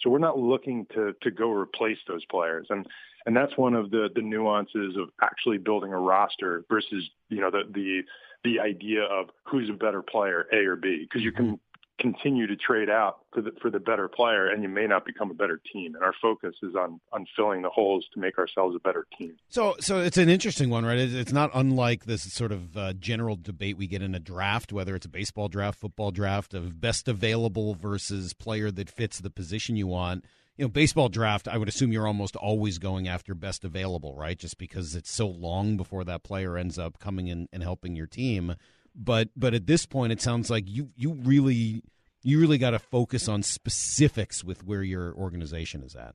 So 0.00 0.10
we're 0.10 0.18
not 0.18 0.38
looking 0.38 0.86
to 0.94 1.14
to 1.22 1.30
go 1.30 1.50
replace 1.50 1.98
those 2.06 2.24
players, 2.26 2.66
and 2.70 2.86
and 3.26 3.36
that's 3.36 3.56
one 3.56 3.74
of 3.74 3.90
the 3.90 4.08
the 4.14 4.20
nuances 4.20 4.96
of 4.96 5.08
actually 5.22 5.58
building 5.58 5.92
a 5.92 5.98
roster 5.98 6.64
versus 6.68 7.08
you 7.30 7.40
know 7.40 7.50
the 7.50 7.62
the 7.72 8.02
the 8.42 8.60
idea 8.60 9.02
of 9.04 9.30
who's 9.44 9.70
a 9.70 9.72
better 9.72 10.02
player, 10.02 10.46
A 10.52 10.66
or 10.66 10.76
B, 10.76 11.06
because 11.08 11.22
you 11.22 11.32
can 11.32 11.58
continue 12.00 12.46
to 12.46 12.56
trade 12.56 12.90
out 12.90 13.18
for 13.32 13.40
the 13.40 13.52
for 13.62 13.70
the 13.70 13.78
better 13.78 14.08
player, 14.08 14.48
and 14.48 14.62
you 14.62 14.68
may 14.68 14.86
not 14.86 15.04
become 15.04 15.30
a 15.30 15.34
better 15.34 15.60
team. 15.72 15.94
And 15.94 16.02
our 16.02 16.14
focus 16.20 16.56
is 16.62 16.74
on 16.74 17.00
on 17.12 17.26
filling 17.36 17.62
the 17.62 17.70
holes 17.70 18.06
to 18.14 18.20
make 18.20 18.36
ourselves 18.38 18.74
a 18.74 18.80
better 18.80 19.06
team. 19.16 19.36
So, 19.48 19.76
so 19.80 20.00
it's 20.00 20.16
an 20.16 20.28
interesting 20.28 20.70
one, 20.70 20.84
right? 20.84 20.98
It's 20.98 21.32
not 21.32 21.50
unlike 21.54 22.04
this 22.04 22.32
sort 22.32 22.52
of 22.52 22.76
uh, 22.76 22.92
general 22.94 23.36
debate 23.36 23.76
we 23.76 23.86
get 23.86 24.02
in 24.02 24.14
a 24.14 24.20
draft, 24.20 24.72
whether 24.72 24.96
it's 24.96 25.06
a 25.06 25.08
baseball 25.10 25.48
draft, 25.48 25.78
football 25.78 26.10
draft, 26.10 26.52
of 26.52 26.80
best 26.80 27.06
available 27.06 27.74
versus 27.74 28.32
player 28.32 28.70
that 28.72 28.90
fits 28.90 29.20
the 29.20 29.30
position 29.30 29.76
you 29.76 29.86
want. 29.86 30.24
you 30.56 30.64
know, 30.64 30.68
baseball 30.68 31.08
draft, 31.08 31.48
I 31.48 31.58
would 31.58 31.68
assume 31.68 31.92
you're 31.92 32.06
almost 32.06 32.36
always 32.36 32.78
going 32.78 33.08
after 33.08 33.34
best 33.34 33.64
available, 33.64 34.14
right? 34.14 34.38
Just 34.38 34.58
because 34.58 34.94
it's 34.94 35.10
so 35.10 35.26
long 35.26 35.76
before 35.76 36.04
that 36.04 36.22
player 36.22 36.56
ends 36.56 36.78
up 36.78 36.98
coming 36.98 37.28
in 37.28 37.48
and 37.52 37.62
helping 37.62 37.96
your 37.96 38.06
team. 38.06 38.54
But 38.94 39.30
but 39.36 39.54
at 39.54 39.66
this 39.66 39.86
point, 39.86 40.12
it 40.12 40.20
sounds 40.20 40.50
like 40.50 40.64
you 40.66 40.90
you 40.96 41.14
really 41.14 41.82
you 42.22 42.40
really 42.40 42.58
got 42.58 42.70
to 42.70 42.78
focus 42.78 43.28
on 43.28 43.42
specifics 43.42 44.42
with 44.42 44.64
where 44.64 44.82
your 44.82 45.14
organization 45.14 45.82
is 45.82 45.94
at. 45.94 46.14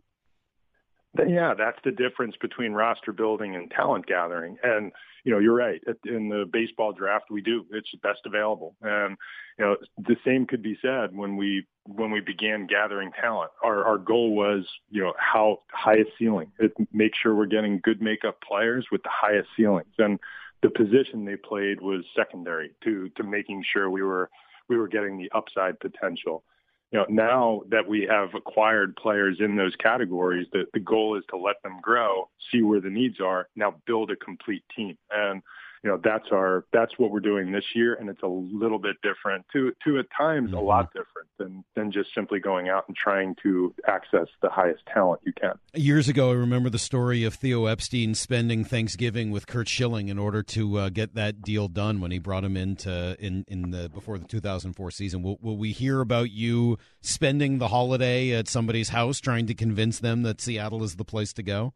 Yeah, 1.27 1.55
that's 1.57 1.79
the 1.83 1.91
difference 1.91 2.35
between 2.39 2.73
roster 2.73 3.11
building 3.11 3.55
and 3.55 3.69
talent 3.71 4.05
gathering. 4.05 4.57
And 4.63 4.91
you 5.23 5.33
know, 5.33 5.39
you're 5.39 5.55
right. 5.55 5.81
In 6.05 6.29
the 6.29 6.45
baseball 6.51 6.93
draft, 6.93 7.25
we 7.29 7.41
do. 7.41 7.65
It's 7.71 7.89
best 8.01 8.19
available, 8.25 8.75
and 8.81 9.17
you 9.57 9.65
know, 9.65 9.75
the 9.97 10.15
same 10.25 10.45
could 10.45 10.61
be 10.61 10.77
said 10.81 11.15
when 11.15 11.35
we 11.35 11.65
when 11.83 12.11
we 12.11 12.21
began 12.21 12.67
gathering 12.67 13.11
talent. 13.19 13.51
Our 13.63 13.83
our 13.83 13.97
goal 13.97 14.35
was, 14.35 14.65
you 14.89 15.01
know, 15.01 15.13
how 15.17 15.59
highest 15.71 16.11
ceiling. 16.17 16.51
It, 16.59 16.73
make 16.93 17.11
sure 17.21 17.35
we're 17.35 17.47
getting 17.47 17.81
good 17.83 18.01
makeup 18.01 18.37
players 18.47 18.87
with 18.91 19.03
the 19.03 19.11
highest 19.11 19.49
ceilings, 19.57 19.93
and 19.97 20.19
the 20.61 20.69
position 20.69 21.25
they 21.25 21.35
played 21.35 21.81
was 21.81 22.03
secondary 22.15 22.71
to 22.83 23.09
to 23.15 23.23
making 23.23 23.63
sure 23.63 23.89
we 23.89 24.03
were 24.03 24.29
we 24.67 24.77
were 24.77 24.87
getting 24.87 25.17
the 25.17 25.31
upside 25.33 25.79
potential 25.79 26.43
you 26.91 26.97
know, 26.97 27.05
now 27.07 27.61
that 27.69 27.87
we 27.87 28.07
have 28.09 28.33
acquired 28.33 28.95
players 28.95 29.37
in 29.39 29.55
those 29.55 29.75
categories, 29.75 30.47
the, 30.51 30.65
the 30.73 30.79
goal 30.79 31.17
is 31.17 31.23
to 31.29 31.37
let 31.37 31.61
them 31.61 31.79
grow, 31.81 32.29
see 32.51 32.63
where 32.63 32.81
the 32.81 32.89
needs 32.89 33.21
are, 33.21 33.47
now 33.55 33.75
build 33.85 34.09
a 34.09 34.15
complete 34.15 34.63
team. 34.75 34.97
And 35.11 35.43
you 35.83 35.89
know 35.89 35.99
that's 36.03 36.25
our 36.31 36.65
that's 36.73 36.93
what 36.97 37.11
we're 37.11 37.19
doing 37.19 37.51
this 37.51 37.63
year 37.75 37.95
and 37.95 38.09
it's 38.09 38.23
a 38.23 38.27
little 38.27 38.79
bit 38.79 38.97
different. 39.01 39.45
To 39.53 39.71
to 39.85 39.99
at 39.99 40.05
times 40.15 40.49
mm-hmm. 40.49 40.57
a 40.57 40.61
lot 40.61 40.93
different 40.93 41.29
than 41.37 41.63
than 41.75 41.91
just 41.91 42.09
simply 42.13 42.39
going 42.39 42.69
out 42.69 42.85
and 42.87 42.95
trying 42.95 43.35
to 43.43 43.73
access 43.87 44.27
the 44.41 44.49
highest 44.49 44.81
talent 44.93 45.21
you 45.25 45.33
can. 45.33 45.53
Years 45.73 46.09
ago 46.09 46.31
i 46.31 46.33
remember 46.33 46.69
the 46.69 46.79
story 46.79 47.23
of 47.23 47.33
theo 47.33 47.65
epstein 47.65 48.15
spending 48.15 48.63
thanksgiving 48.63 49.31
with 49.31 49.47
curt 49.47 49.67
schilling 49.67 50.09
in 50.09 50.19
order 50.19 50.43
to 50.43 50.77
uh, 50.77 50.89
get 50.89 51.15
that 51.15 51.41
deal 51.41 51.67
done 51.67 52.01
when 52.01 52.11
he 52.11 52.19
brought 52.19 52.43
him 52.43 52.57
into 52.57 53.15
in 53.19 53.45
in 53.47 53.71
the 53.71 53.89
before 53.89 54.17
the 54.17 54.25
2004 54.25 54.91
season. 54.91 55.21
Will, 55.21 55.37
will 55.41 55.57
we 55.57 55.71
hear 55.71 56.01
about 56.01 56.31
you 56.31 56.77
spending 57.01 57.57
the 57.57 57.69
holiday 57.69 58.31
at 58.31 58.47
somebody's 58.47 58.89
house 58.89 59.19
trying 59.19 59.47
to 59.47 59.53
convince 59.53 59.99
them 59.99 60.23
that 60.23 60.41
seattle 60.41 60.83
is 60.83 60.95
the 60.95 61.05
place 61.05 61.33
to 61.33 61.43
go 61.43 61.73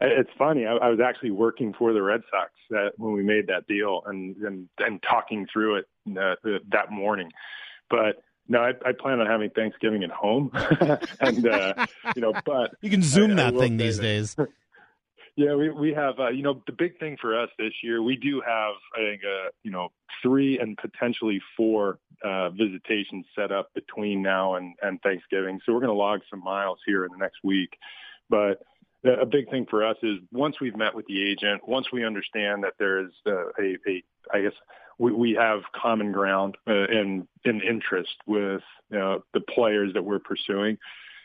it's 0.00 0.30
funny. 0.38 0.66
I, 0.66 0.72
I 0.76 0.88
was 0.88 1.00
actually 1.00 1.30
working 1.32 1.74
for 1.78 1.92
the 1.92 2.02
Red 2.02 2.22
Sox 2.30 2.50
that, 2.70 2.92
when 2.96 3.12
we 3.12 3.22
made 3.22 3.46
that 3.48 3.66
deal 3.66 4.02
and 4.06 4.36
and, 4.36 4.68
and 4.78 5.02
talking 5.08 5.46
through 5.52 5.76
it 5.76 5.84
uh, 6.10 6.34
that 6.72 6.90
morning. 6.90 7.30
But 7.88 8.22
no, 8.48 8.60
I, 8.60 8.70
I 8.84 8.92
plan 8.98 9.20
on 9.20 9.26
having 9.26 9.50
Thanksgiving 9.50 10.02
at 10.02 10.10
home, 10.10 10.50
and 11.20 11.46
uh, 11.46 11.86
you 12.16 12.22
know, 12.22 12.32
but 12.44 12.72
you 12.80 12.90
can 12.90 13.02
zoom 13.02 13.32
I, 13.32 13.34
that 13.34 13.58
thing 13.58 13.76
these 13.76 13.98
that. 13.98 14.02
days. 14.02 14.36
Yeah, 15.36 15.54
we 15.54 15.70
we 15.70 15.94
have 15.94 16.18
uh, 16.18 16.28
you 16.28 16.42
know 16.42 16.60
the 16.66 16.72
big 16.72 16.98
thing 16.98 17.16
for 17.18 17.40
us 17.40 17.48
this 17.56 17.72
year. 17.82 18.02
We 18.02 18.16
do 18.16 18.42
have 18.44 18.74
I 18.94 18.98
think 18.98 19.22
uh, 19.24 19.50
you 19.62 19.70
know 19.70 19.88
three 20.22 20.58
and 20.58 20.76
potentially 20.76 21.40
four 21.56 21.98
uh, 22.22 22.50
visitations 22.50 23.24
set 23.38 23.50
up 23.50 23.70
between 23.74 24.22
now 24.22 24.56
and 24.56 24.74
and 24.82 25.00
Thanksgiving. 25.00 25.60
So 25.64 25.72
we're 25.72 25.80
going 25.80 25.92
to 25.92 25.94
log 25.94 26.20
some 26.28 26.42
miles 26.42 26.80
here 26.84 27.06
in 27.06 27.12
the 27.12 27.16
next 27.16 27.38
week, 27.42 27.70
but 28.28 28.60
a 29.04 29.26
big 29.26 29.50
thing 29.50 29.66
for 29.68 29.84
us 29.84 29.96
is 30.02 30.18
once 30.32 30.60
we've 30.60 30.76
met 30.76 30.94
with 30.94 31.06
the 31.06 31.30
agent, 31.30 31.66
once 31.66 31.86
we 31.92 32.04
understand 32.04 32.64
that 32.64 32.74
there 32.78 33.00
is 33.00 33.10
uh, 33.26 33.48
a, 33.58 33.76
a, 33.86 34.02
I 34.32 34.42
guess 34.42 34.52
we, 34.98 35.12
we 35.12 35.32
have 35.32 35.60
common 35.74 36.12
ground 36.12 36.56
uh, 36.68 36.72
and 36.72 37.26
in 37.44 37.60
interest 37.62 38.14
with 38.26 38.62
you 38.90 38.98
know, 38.98 39.24
the 39.32 39.40
players 39.40 39.94
that 39.94 40.02
we're 40.02 40.18
pursuing, 40.18 40.76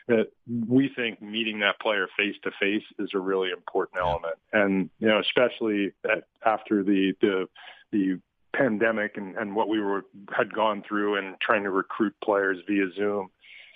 that 0.08 0.28
we 0.68 0.90
think 0.94 1.20
meeting 1.20 1.60
that 1.60 1.78
player 1.80 2.06
face 2.16 2.36
to 2.44 2.50
face 2.60 2.84
is 2.98 3.10
a 3.14 3.18
really 3.18 3.50
important 3.50 3.98
element. 4.00 4.36
And 4.52 4.88
you 4.98 5.08
know, 5.08 5.20
especially 5.20 5.92
at, 6.04 6.24
after 6.44 6.82
the 6.82 7.12
the 7.20 7.48
the 7.92 8.20
pandemic 8.54 9.16
and, 9.16 9.36
and 9.36 9.54
what 9.54 9.68
we 9.68 9.80
were 9.80 10.04
had 10.34 10.52
gone 10.52 10.82
through 10.88 11.16
and 11.16 11.36
trying 11.40 11.64
to 11.64 11.70
recruit 11.70 12.14
players 12.24 12.58
via 12.66 12.86
Zoom. 12.96 13.28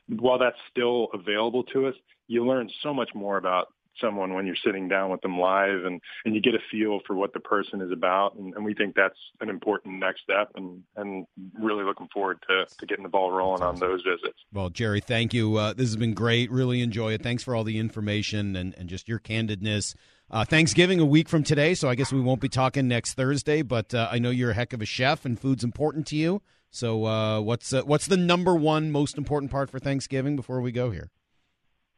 While 0.08 0.38
that's 0.38 0.56
still 0.70 1.08
available 1.12 1.64
to 1.64 1.86
us, 1.86 1.94
you 2.26 2.46
learn 2.46 2.70
so 2.82 2.94
much 2.94 3.10
more 3.14 3.36
about 3.36 3.68
someone 4.00 4.34
when 4.34 4.46
you're 4.46 4.56
sitting 4.64 4.88
down 4.88 5.10
with 5.10 5.20
them 5.20 5.38
live 5.38 5.84
and, 5.84 6.00
and 6.24 6.34
you 6.34 6.40
get 6.40 6.54
a 6.54 6.58
feel 6.70 7.00
for 7.06 7.14
what 7.14 7.32
the 7.32 7.40
person 7.40 7.80
is 7.80 7.92
about. 7.92 8.34
And, 8.36 8.54
and 8.54 8.64
we 8.64 8.74
think 8.74 8.94
that's 8.94 9.18
an 9.40 9.48
important 9.48 9.98
next 9.98 10.22
step 10.22 10.50
and, 10.54 10.82
and 10.96 11.26
really 11.58 11.84
looking 11.84 12.08
forward 12.12 12.38
to, 12.48 12.64
to 12.78 12.86
getting 12.86 13.02
the 13.02 13.08
ball 13.08 13.30
rolling 13.30 13.62
on 13.62 13.76
those 13.76 14.02
visits. 14.02 14.38
Well, 14.52 14.70
Jerry, 14.70 15.00
thank 15.00 15.34
you. 15.34 15.56
Uh, 15.56 15.72
this 15.72 15.88
has 15.88 15.96
been 15.96 16.14
great. 16.14 16.50
Really 16.50 16.82
enjoy 16.82 17.12
it. 17.12 17.22
Thanks 17.22 17.42
for 17.42 17.54
all 17.54 17.64
the 17.64 17.78
information 17.78 18.56
and, 18.56 18.74
and 18.76 18.88
just 18.88 19.08
your 19.08 19.18
candidness. 19.18 19.94
Uh, 20.30 20.44
Thanksgiving 20.44 21.00
a 21.00 21.04
week 21.04 21.28
from 21.28 21.42
today, 21.42 21.74
so 21.74 21.88
I 21.88 21.96
guess 21.96 22.12
we 22.12 22.20
won't 22.20 22.40
be 22.40 22.48
talking 22.48 22.86
next 22.86 23.14
Thursday. 23.14 23.62
But 23.62 23.92
uh, 23.92 24.08
I 24.12 24.20
know 24.20 24.30
you're 24.30 24.52
a 24.52 24.54
heck 24.54 24.72
of 24.72 24.80
a 24.80 24.86
chef, 24.86 25.24
and 25.24 25.38
food's 25.38 25.64
important 25.64 26.06
to 26.08 26.16
you. 26.16 26.40
So, 26.70 27.04
uh, 27.04 27.40
what's 27.40 27.72
uh, 27.72 27.82
what's 27.82 28.06
the 28.06 28.16
number 28.16 28.54
one 28.54 28.92
most 28.92 29.18
important 29.18 29.50
part 29.50 29.70
for 29.70 29.80
Thanksgiving 29.80 30.36
before 30.36 30.60
we 30.60 30.70
go 30.70 30.92
here? 30.92 31.10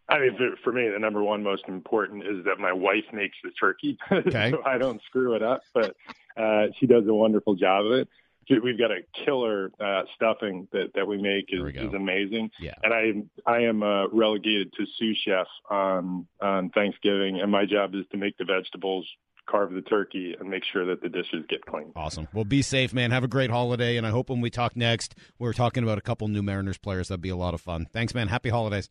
I 0.09 0.19
mean, 0.19 0.37
for 0.63 0.73
me, 0.73 0.89
the 0.89 0.99
number 0.99 1.23
one 1.23 1.43
most 1.43 1.65
important 1.69 2.25
is 2.25 2.45
that 2.45 2.59
my 2.59 2.73
wife 2.73 3.05
makes 3.13 3.37
the 3.43 3.51
turkey, 3.51 3.99
okay. 4.13 4.51
so 4.51 4.63
I 4.65 4.79
don't 4.79 5.01
screw 5.07 5.35
it 5.35 5.43
up. 5.43 5.63
But 5.73 5.97
uh, 6.37 6.67
she 6.79 6.87
does 6.87 7.07
a 7.07 7.15
wonderful 7.15 7.55
job 7.55 7.87
of 7.87 7.93
it. 7.93 8.09
We've 8.51 8.79
got 8.79 8.91
a 8.91 9.01
killer 9.25 9.71
uh, 9.81 10.03
stuffing 10.17 10.69
that, 10.73 10.93
that 10.95 11.07
we 11.07 11.17
make 11.17 11.47
is, 11.49 11.63
we 11.63 11.79
is 11.79 11.95
amazing. 11.95 12.51
Yeah. 12.61 12.75
And 12.83 12.93
I 12.93 13.51
I 13.51 13.61
am 13.61 13.83
uh, 13.83 14.09
relegated 14.09 14.73
to 14.75 14.85
sous 14.99 15.17
chef 15.25 15.47
on 15.71 16.27
on 16.41 16.71
Thanksgiving, 16.71 17.41
and 17.41 17.51
my 17.51 17.65
job 17.65 17.95
is 17.95 18.05
to 18.11 18.19
make 18.19 18.37
the 18.39 18.45
vegetables, 18.45 19.07
carve 19.49 19.73
the 19.73 19.81
turkey, 19.81 20.35
and 20.39 20.51
make 20.51 20.65
sure 20.71 20.85
that 20.87 21.01
the 21.01 21.09
dishes 21.09 21.45
get 21.49 21.65
clean. 21.65 21.93
Awesome. 21.95 22.27
Well, 22.35 22.45
be 22.45 22.63
safe, 22.63 22.93
man. 22.93 23.13
Have 23.13 23.25
a 23.25 23.29
great 23.29 23.51
holiday, 23.51 23.97
and 23.97 24.07
I 24.07 24.11
hope 24.11 24.29
when 24.29 24.41
we 24.41 24.51
talk 24.51 24.77
next, 24.77 25.15
we're 25.39 25.53
talking 25.53 25.85
about 25.85 25.97
a 25.97 26.03
couple 26.03 26.27
new 26.29 26.43
Mariners 26.43 26.79
players. 26.79 27.09
That'd 27.09 27.23
be 27.23 27.31
a 27.31 27.37
lot 27.37 27.55
of 27.55 27.61
fun. 27.61 27.87
Thanks, 27.93 28.13
man. 28.13 28.29
Happy 28.29 28.51
holidays. 28.51 28.91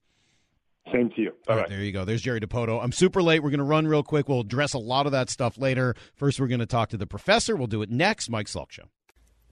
Same 0.92 1.10
to 1.12 1.22
you. 1.22 1.32
All 1.48 1.56
right, 1.56 1.62
right, 1.62 1.70
there 1.70 1.80
you 1.80 1.92
go. 1.92 2.06
There's 2.06 2.22
Jerry 2.22 2.42
Dipoto. 2.42 2.84
I'm 2.84 2.92
super 2.92 3.22
late. 3.22 3.44
We're 3.44 3.52
going 3.52 3.60
to 3.60 3.64
run 3.64 3.88
real 3.88 4.04
quick. 4.04 4.28
We'll 4.28 4.42
address 4.42 4.74
a 4.74 4.80
lot 4.80 5.06
of 5.06 5.12
that 5.12 5.30
stuff 5.30 5.58
later. 5.58 5.96
First, 6.16 6.40
we're 6.40 6.48
going 6.48 6.60
to 6.60 6.66
talk 6.66 6.90
to 6.90 6.98
the 6.98 7.08
professor. 7.08 7.56
We'll 7.56 7.68
do 7.68 7.82
it 7.82 7.90
next. 7.90 8.30
Mike 8.30 8.48
Salk 8.48 8.72
Show. 8.72 8.86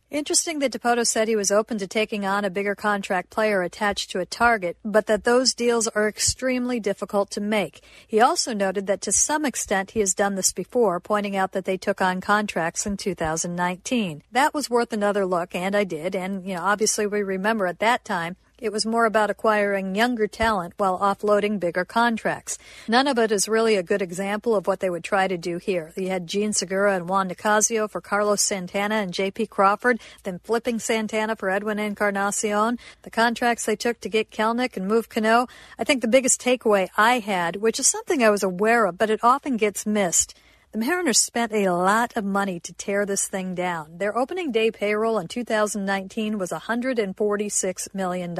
Interesting 0.09 0.57
that 0.57 0.71
DePoto 0.71 1.05
said 1.05 1.27
he 1.27 1.35
was 1.35 1.51
open 1.51 1.77
to 1.77 1.85
taking 1.85 2.25
on 2.25 2.43
a 2.43 2.49
bigger 2.49 2.73
contract 2.73 3.29
player 3.29 3.61
attached 3.61 4.09
to 4.09 4.19
a 4.19 4.25
target, 4.25 4.75
but 4.83 5.05
that 5.05 5.23
those 5.23 5.53
deals 5.53 5.87
are 5.89 6.07
extremely 6.07 6.79
difficult 6.79 7.29
to 7.29 7.41
make. 7.41 7.81
He 8.07 8.19
also 8.19 8.51
noted 8.51 8.87
that 8.87 9.01
to 9.01 9.11
some 9.11 9.45
extent 9.45 9.91
he 9.91 9.99
has 9.99 10.15
done 10.15 10.33
this 10.33 10.51
before, 10.51 10.99
pointing 10.99 11.35
out 11.35 11.51
that 11.51 11.65
they 11.65 11.77
took 11.77 12.01
on 12.01 12.21
contracts 12.21 12.87
in 12.87 12.97
2019. 12.97 14.23
That 14.31 14.55
was 14.55 14.67
worth 14.67 14.91
another 14.91 15.27
look, 15.27 15.53
and 15.53 15.75
I 15.75 15.83
did, 15.83 16.15
and, 16.15 16.43
you 16.43 16.55
know, 16.55 16.63
obviously 16.63 17.05
we 17.05 17.21
remember 17.21 17.67
at 17.67 17.77
that 17.77 18.03
time 18.03 18.35
it 18.61 18.71
was 18.71 18.85
more 18.85 19.05
about 19.05 19.29
acquiring 19.29 19.95
younger 19.95 20.27
talent 20.27 20.73
while 20.77 20.99
offloading 20.99 21.59
bigger 21.59 21.85
contracts. 21.85 22.57
None 22.87 23.07
of 23.07 23.17
it 23.17 23.31
is 23.31 23.47
really 23.47 23.75
a 23.75 23.83
good 23.83 24.01
example 24.01 24.55
of 24.55 24.67
what 24.67 24.79
they 24.79 24.89
would 24.89 25.03
try 25.03 25.27
to 25.27 25.37
do 25.37 25.57
here. 25.57 25.91
You 25.95 26.09
had 26.09 26.27
Jean 26.27 26.53
Segura 26.53 26.95
and 26.95 27.07
Juan 27.07 27.29
Nicasio 27.29 27.87
for 27.87 28.01
Carlos 28.01 28.41
Santana 28.41 28.95
and 28.95 29.13
J.P. 29.13 29.47
Crawford, 29.47 29.99
then 30.23 30.39
flipping 30.39 30.79
Santana 30.79 31.35
for 31.35 31.49
Edwin 31.49 31.79
Encarnacion. 31.79 32.77
The 33.03 33.09
contracts 33.09 33.65
they 33.65 33.75
took 33.75 33.99
to 34.01 34.09
get 34.09 34.31
Kelenic 34.31 34.75
and 34.75 34.87
move 34.87 35.09
Cano. 35.09 35.47
I 35.77 35.83
think 35.83 36.01
the 36.01 36.07
biggest 36.07 36.41
takeaway 36.41 36.89
I 36.97 37.19
had, 37.19 37.57
which 37.57 37.79
is 37.79 37.87
something 37.87 38.23
I 38.23 38.29
was 38.29 38.43
aware 38.43 38.85
of, 38.85 38.97
but 38.97 39.09
it 39.09 39.23
often 39.23 39.57
gets 39.57 39.85
missed, 39.85 40.35
the 40.71 40.77
Mariners 40.77 41.17
spent 41.17 41.51
a 41.51 41.69
lot 41.69 42.15
of 42.15 42.23
money 42.23 42.59
to 42.59 42.73
tear 42.73 43.03
this 43.03 43.27
thing 43.27 43.55
down. 43.55 43.97
Their 43.97 44.15
opening 44.15 44.51
day 44.51 44.69
payroll 44.69 45.17
in 45.17 45.27
2019 45.27 46.37
was 46.37 46.51
$146 46.51 47.95
million. 47.95 48.35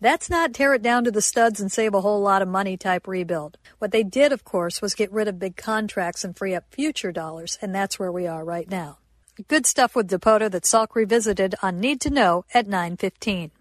That's 0.00 0.28
not 0.28 0.52
tear 0.52 0.74
it 0.74 0.82
down 0.82 1.04
to 1.04 1.12
the 1.12 1.22
studs 1.22 1.60
and 1.60 1.70
save 1.70 1.94
a 1.94 2.00
whole 2.00 2.20
lot 2.20 2.42
of 2.42 2.48
money 2.48 2.76
type 2.76 3.06
rebuild. 3.06 3.58
What 3.78 3.92
they 3.92 4.02
did, 4.02 4.32
of 4.32 4.42
course, 4.42 4.82
was 4.82 4.94
get 4.94 5.12
rid 5.12 5.28
of 5.28 5.38
big 5.38 5.56
contracts 5.56 6.24
and 6.24 6.36
free 6.36 6.54
up 6.54 6.64
future 6.72 7.12
dollars, 7.12 7.58
and 7.62 7.72
that's 7.72 7.96
where 7.96 8.10
we 8.10 8.26
are 8.26 8.44
right 8.44 8.68
now. 8.68 8.98
Good 9.46 9.66
stuff 9.66 9.94
with 9.94 10.10
Dipoto 10.10 10.50
that 10.50 10.64
Salk 10.64 10.94
revisited 10.94 11.54
on 11.62 11.78
Need 11.78 12.00
to 12.00 12.10
Know 12.10 12.44
at 12.54 12.66
915. 12.66 13.52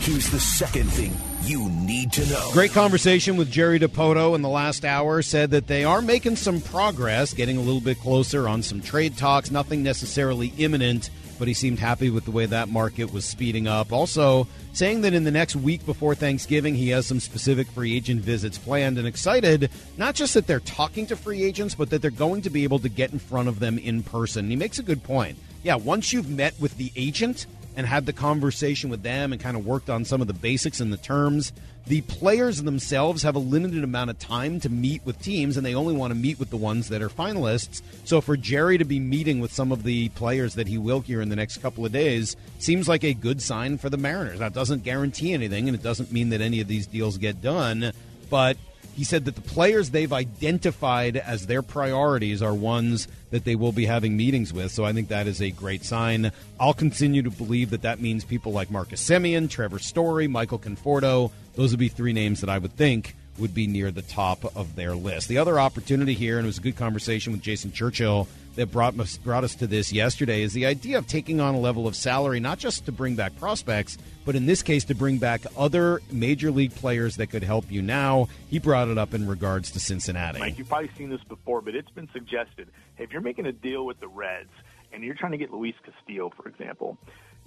Here's 0.00 0.30
the 0.30 0.40
second 0.40 0.90
thing 0.90 1.16
you 1.46 1.68
need 1.68 2.12
to 2.12 2.26
know. 2.26 2.50
Great 2.52 2.72
conversation 2.72 3.36
with 3.36 3.50
Jerry 3.50 3.78
Dipoto 3.78 4.34
in 4.34 4.42
the 4.42 4.48
last 4.48 4.84
hour. 4.84 5.22
Said 5.22 5.50
that 5.50 5.66
they 5.66 5.84
are 5.84 6.00
making 6.00 6.36
some 6.36 6.60
progress, 6.60 7.34
getting 7.34 7.56
a 7.56 7.60
little 7.60 7.80
bit 7.80 8.00
closer 8.00 8.48
on 8.48 8.62
some 8.62 8.80
trade 8.80 9.16
talks. 9.16 9.50
Nothing 9.50 9.82
necessarily 9.82 10.52
imminent, 10.58 11.10
but 11.38 11.48
he 11.48 11.54
seemed 11.54 11.78
happy 11.78 12.10
with 12.10 12.24
the 12.24 12.30
way 12.30 12.46
that 12.46 12.68
market 12.68 13.12
was 13.12 13.24
speeding 13.24 13.66
up. 13.66 13.92
Also, 13.92 14.46
saying 14.72 15.02
that 15.02 15.14
in 15.14 15.24
the 15.24 15.30
next 15.30 15.54
week 15.54 15.84
before 15.84 16.14
Thanksgiving, 16.14 16.74
he 16.74 16.88
has 16.90 17.06
some 17.06 17.20
specific 17.20 17.66
free 17.68 17.94
agent 17.94 18.22
visits 18.22 18.58
planned 18.58 18.98
and 18.98 19.06
excited, 19.06 19.70
not 19.96 20.14
just 20.14 20.34
that 20.34 20.46
they're 20.46 20.60
talking 20.60 21.06
to 21.06 21.16
free 21.16 21.44
agents, 21.44 21.74
but 21.74 21.90
that 21.90 22.02
they're 22.02 22.10
going 22.10 22.42
to 22.42 22.50
be 22.50 22.64
able 22.64 22.78
to 22.78 22.88
get 22.88 23.12
in 23.12 23.18
front 23.18 23.48
of 23.48 23.60
them 23.60 23.78
in 23.78 24.02
person. 24.02 24.48
He 24.48 24.56
makes 24.56 24.78
a 24.78 24.82
good 24.82 25.02
point. 25.02 25.38
Yeah, 25.62 25.76
once 25.76 26.12
you've 26.12 26.28
met 26.28 26.54
with 26.60 26.76
the 26.76 26.92
agent, 26.96 27.46
and 27.76 27.86
had 27.86 28.06
the 28.06 28.12
conversation 28.12 28.90
with 28.90 29.02
them 29.02 29.32
and 29.32 29.40
kind 29.40 29.56
of 29.56 29.66
worked 29.66 29.90
on 29.90 30.04
some 30.04 30.20
of 30.20 30.26
the 30.26 30.32
basics 30.32 30.80
and 30.80 30.92
the 30.92 30.96
terms. 30.96 31.52
The 31.86 32.00
players 32.02 32.62
themselves 32.62 33.22
have 33.24 33.34
a 33.34 33.40
limited 33.40 33.84
amount 33.84 34.08
of 34.08 34.18
time 34.18 34.58
to 34.60 34.70
meet 34.70 35.04
with 35.04 35.20
teams, 35.20 35.56
and 35.56 35.66
they 35.66 35.74
only 35.74 35.94
want 35.94 36.12
to 36.12 36.18
meet 36.18 36.38
with 36.38 36.48
the 36.48 36.56
ones 36.56 36.88
that 36.88 37.02
are 37.02 37.10
finalists. 37.10 37.82
So 38.04 38.22
for 38.22 38.38
Jerry 38.38 38.78
to 38.78 38.84
be 38.84 38.98
meeting 38.98 39.40
with 39.40 39.52
some 39.52 39.70
of 39.70 39.82
the 39.82 40.08
players 40.10 40.54
that 40.54 40.66
he 40.66 40.78
will 40.78 41.00
here 41.00 41.20
in 41.20 41.28
the 41.28 41.36
next 41.36 41.58
couple 41.58 41.84
of 41.84 41.92
days 41.92 42.36
seems 42.58 42.88
like 42.88 43.04
a 43.04 43.12
good 43.12 43.42
sign 43.42 43.76
for 43.76 43.90
the 43.90 43.98
Mariners. 43.98 44.38
That 44.38 44.54
doesn't 44.54 44.82
guarantee 44.82 45.34
anything, 45.34 45.68
and 45.68 45.74
it 45.74 45.82
doesn't 45.82 46.10
mean 46.10 46.30
that 46.30 46.40
any 46.40 46.60
of 46.60 46.68
these 46.68 46.86
deals 46.86 47.18
get 47.18 47.42
done, 47.42 47.92
but 48.30 48.56
he 48.94 49.04
said 49.04 49.24
that 49.24 49.34
the 49.34 49.40
players 49.40 49.90
they've 49.90 50.12
identified 50.12 51.16
as 51.16 51.46
their 51.46 51.62
priorities 51.62 52.42
are 52.42 52.54
ones 52.54 53.08
that 53.30 53.44
they 53.44 53.56
will 53.56 53.72
be 53.72 53.86
having 53.86 54.16
meetings 54.16 54.52
with. 54.52 54.70
So 54.70 54.84
I 54.84 54.92
think 54.92 55.08
that 55.08 55.26
is 55.26 55.42
a 55.42 55.50
great 55.50 55.84
sign. 55.84 56.30
I'll 56.60 56.74
continue 56.74 57.22
to 57.22 57.30
believe 57.30 57.70
that 57.70 57.82
that 57.82 58.00
means 58.00 58.24
people 58.24 58.52
like 58.52 58.70
Marcus 58.70 59.04
Semien, 59.04 59.50
Trevor 59.50 59.78
Story, 59.78 60.28
Michael 60.28 60.58
Conforto. 60.58 61.32
Those 61.56 61.72
would 61.72 61.80
be 61.80 61.88
three 61.88 62.12
names 62.12 62.40
that 62.40 62.50
I 62.50 62.58
would 62.58 62.76
think 62.76 63.16
would 63.38 63.54
be 63.54 63.66
near 63.66 63.90
the 63.90 64.02
top 64.02 64.56
of 64.56 64.76
their 64.76 64.94
list. 64.94 65.28
The 65.28 65.38
other 65.38 65.58
opportunity 65.58 66.14
here, 66.14 66.38
and 66.38 66.46
it 66.46 66.48
was 66.48 66.58
a 66.58 66.62
good 66.62 66.76
conversation 66.76 67.32
with 67.32 67.42
Jason 67.42 67.72
Churchill 67.72 68.28
that 68.56 68.70
brought 68.70 68.98
us, 68.98 69.16
brought 69.18 69.44
us 69.44 69.54
to 69.56 69.66
this 69.66 69.92
yesterday, 69.92 70.42
is 70.42 70.52
the 70.52 70.66
idea 70.66 70.98
of 70.98 71.06
taking 71.06 71.40
on 71.40 71.54
a 71.54 71.58
level 71.58 71.86
of 71.86 71.96
salary, 71.96 72.40
not 72.40 72.58
just 72.58 72.86
to 72.86 72.92
bring 72.92 73.16
back 73.16 73.36
prospects, 73.38 73.98
but 74.24 74.36
in 74.36 74.46
this 74.46 74.62
case 74.62 74.84
to 74.84 74.94
bring 74.94 75.18
back 75.18 75.42
other 75.56 76.00
major 76.10 76.50
league 76.50 76.74
players 76.74 77.16
that 77.16 77.28
could 77.28 77.42
help 77.42 77.70
you 77.70 77.82
now. 77.82 78.28
He 78.48 78.58
brought 78.58 78.88
it 78.88 78.98
up 78.98 79.14
in 79.14 79.26
regards 79.26 79.70
to 79.72 79.80
Cincinnati. 79.80 80.38
Mike, 80.38 80.58
you've 80.58 80.68
probably 80.68 80.90
seen 80.96 81.10
this 81.10 81.22
before, 81.24 81.60
but 81.60 81.74
it's 81.74 81.90
been 81.90 82.08
suggested. 82.12 82.68
If 82.98 83.12
you're 83.12 83.22
making 83.22 83.46
a 83.46 83.52
deal 83.52 83.84
with 83.84 84.00
the 84.00 84.08
Reds 84.08 84.52
and 84.92 85.02
you're 85.02 85.14
trying 85.14 85.32
to 85.32 85.38
get 85.38 85.52
Luis 85.52 85.74
Castillo, 85.84 86.30
for 86.36 86.48
example, 86.48 86.96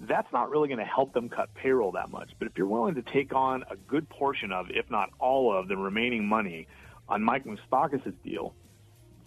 that's 0.00 0.32
not 0.32 0.50
really 0.50 0.68
going 0.68 0.78
to 0.78 0.84
help 0.84 1.12
them 1.12 1.28
cut 1.28 1.52
payroll 1.54 1.92
that 1.92 2.10
much. 2.10 2.30
But 2.38 2.46
if 2.46 2.56
you're 2.56 2.68
willing 2.68 2.94
to 2.94 3.02
take 3.02 3.34
on 3.34 3.64
a 3.70 3.76
good 3.76 4.08
portion 4.08 4.52
of, 4.52 4.66
if 4.70 4.90
not 4.90 5.10
all 5.18 5.56
of, 5.56 5.68
the 5.68 5.76
remaining 5.76 6.26
money 6.26 6.68
on 7.08 7.22
Mike 7.22 7.44
Moustakas' 7.44 8.12
deal, 8.22 8.54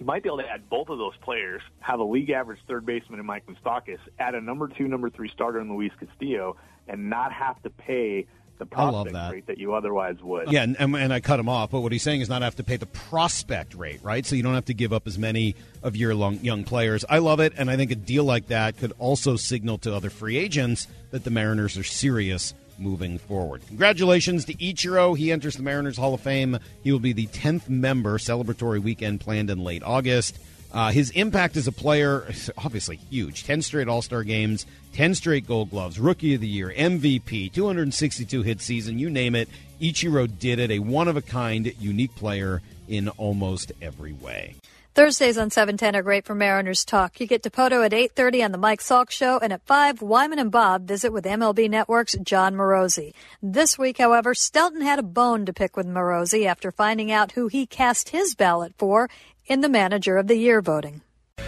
you 0.01 0.07
might 0.07 0.23
be 0.23 0.29
able 0.29 0.39
to 0.39 0.49
add 0.49 0.67
both 0.67 0.89
of 0.89 0.97
those 0.97 1.15
players, 1.21 1.61
have 1.79 1.99
a 1.99 2.03
league 2.03 2.31
average 2.31 2.57
third 2.67 2.87
baseman 2.87 3.19
in 3.19 3.25
Mike 3.27 3.43
Moustakas, 3.45 3.99
add 4.17 4.33
a 4.33 4.41
number 4.41 4.67
two, 4.67 4.87
number 4.87 5.11
three 5.11 5.29
starter 5.29 5.61
in 5.61 5.71
Luis 5.71 5.91
Castillo, 5.99 6.57
and 6.87 7.07
not 7.07 7.31
have 7.31 7.61
to 7.61 7.69
pay 7.69 8.25
the 8.57 8.65
prospect 8.65 9.13
that. 9.13 9.31
rate 9.31 9.45
that 9.45 9.59
you 9.59 9.75
otherwise 9.75 10.15
would. 10.23 10.51
Yeah, 10.51 10.63
and, 10.63 10.75
and, 10.79 10.95
and 10.95 11.13
I 11.13 11.19
cut 11.19 11.39
him 11.39 11.47
off. 11.47 11.69
But 11.69 11.81
what 11.81 11.91
he's 11.91 12.01
saying 12.01 12.21
is 12.21 12.29
not 12.29 12.41
have 12.41 12.55
to 12.55 12.63
pay 12.63 12.77
the 12.77 12.87
prospect 12.87 13.75
rate, 13.75 13.99
right? 14.01 14.25
So 14.25 14.35
you 14.35 14.41
don't 14.41 14.55
have 14.55 14.65
to 14.65 14.73
give 14.73 14.91
up 14.91 15.05
as 15.05 15.19
many 15.19 15.53
of 15.83 15.95
your 15.95 16.15
long, 16.15 16.39
young 16.39 16.63
players. 16.63 17.05
I 17.07 17.19
love 17.19 17.39
it, 17.39 17.53
and 17.55 17.69
I 17.69 17.77
think 17.77 17.91
a 17.91 17.95
deal 17.95 18.23
like 18.23 18.47
that 18.47 18.77
could 18.77 18.93
also 18.97 19.35
signal 19.35 19.77
to 19.79 19.95
other 19.95 20.09
free 20.09 20.37
agents 20.37 20.87
that 21.11 21.23
the 21.23 21.29
Mariners 21.29 21.77
are 21.77 21.83
serious 21.83 22.55
moving 22.81 23.17
forward. 23.17 23.61
Congratulations 23.67 24.45
to 24.45 24.53
Ichiro. 24.55 25.17
He 25.17 25.31
enters 25.31 25.55
the 25.55 25.63
Mariners 25.63 25.97
Hall 25.97 26.13
of 26.13 26.21
Fame. 26.21 26.57
He 26.83 26.91
will 26.91 26.99
be 26.99 27.13
the 27.13 27.27
10th 27.27 27.69
member. 27.69 28.17
Celebratory 28.17 28.81
weekend 28.81 29.21
planned 29.21 29.49
in 29.49 29.63
late 29.63 29.83
August. 29.83 30.37
Uh, 30.73 30.91
his 30.91 31.09
impact 31.11 31.57
as 31.57 31.67
a 31.67 31.71
player 31.71 32.25
is 32.29 32.49
obviously 32.57 32.95
huge 32.95 33.43
10 33.43 33.61
straight 33.61 33.87
All 33.87 34.01
Star 34.01 34.23
games, 34.23 34.65
10 34.93 35.15
straight 35.15 35.45
Gold 35.45 35.69
Gloves, 35.69 35.99
Rookie 35.99 36.35
of 36.35 36.41
the 36.41 36.47
Year, 36.47 36.73
MVP, 36.75 37.51
262 37.51 38.41
hit 38.41 38.61
season, 38.61 38.97
you 38.97 39.09
name 39.09 39.35
it. 39.35 39.49
Ichiro 39.81 40.27
did 40.39 40.59
it. 40.59 40.71
A 40.71 40.79
one 40.79 41.07
of 41.07 41.17
a 41.17 41.21
kind, 41.21 41.73
unique 41.79 42.15
player 42.15 42.61
in 42.87 43.09
almost 43.09 43.71
every 43.81 44.13
way. 44.13 44.55
Thursdays 44.93 45.37
on 45.37 45.49
710 45.49 45.95
are 45.95 46.03
great 46.03 46.25
for 46.25 46.35
Mariners 46.35 46.83
talk. 46.83 47.21
You 47.21 47.25
get 47.25 47.43
Dipoto 47.43 47.85
at 47.85 47.93
8.30 47.93 48.43
on 48.43 48.51
the 48.51 48.57
Mike 48.57 48.81
Salk 48.81 49.09
Show, 49.09 49.37
and 49.37 49.53
at 49.53 49.65
5, 49.65 50.01
Wyman 50.01 50.37
and 50.37 50.51
Bob 50.51 50.85
visit 50.85 51.13
with 51.13 51.23
MLB 51.23 51.69
Network's 51.69 52.17
Jon 52.21 52.55
Morosi. 52.55 53.13
This 53.41 53.77
week, 53.77 53.99
however, 53.99 54.33
Stelton 54.33 54.81
had 54.81 54.99
a 54.99 55.03
bone 55.03 55.45
to 55.45 55.53
pick 55.53 55.77
with 55.77 55.87
Morosi 55.87 56.45
after 56.45 56.73
finding 56.73 57.09
out 57.09 57.31
who 57.31 57.47
he 57.47 57.65
cast 57.65 58.09
his 58.09 58.35
ballot 58.35 58.73
for 58.77 59.09
in 59.45 59.61
the 59.61 59.69
Manager 59.69 60.17
of 60.17 60.27
the 60.27 60.35
Year 60.35 60.61
voting. 60.61 61.01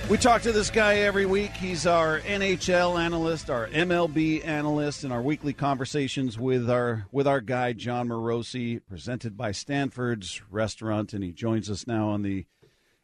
We 0.09 0.17
talk 0.17 0.41
to 0.43 0.53
this 0.53 0.69
guy 0.69 0.99
every 0.99 1.25
week. 1.25 1.51
He's 1.51 1.85
our 1.85 2.21
NHL 2.21 2.97
analyst, 2.97 3.49
our 3.49 3.67
MLB 3.67 4.45
analyst, 4.45 5.03
and 5.03 5.11
our 5.11 5.21
weekly 5.21 5.51
conversations 5.51 6.39
with 6.39 6.69
our 6.69 7.07
with 7.11 7.27
our 7.27 7.41
guy 7.41 7.73
Jon 7.73 8.07
Morosi, 8.07 8.79
presented 8.87 9.35
by 9.35 9.51
Stanford's 9.51 10.41
Restaurant, 10.49 11.11
and 11.11 11.25
he 11.25 11.33
joins 11.33 11.69
us 11.69 11.87
now 11.87 12.07
on 12.07 12.21
the 12.21 12.45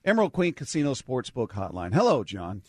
Emerald 0.06 0.34
Queen 0.34 0.54
Casino 0.54 0.94
Sportsbook 0.94 1.50
Hotline. 1.50 1.94
Hello, 1.94 2.24
Jon. 2.24 2.62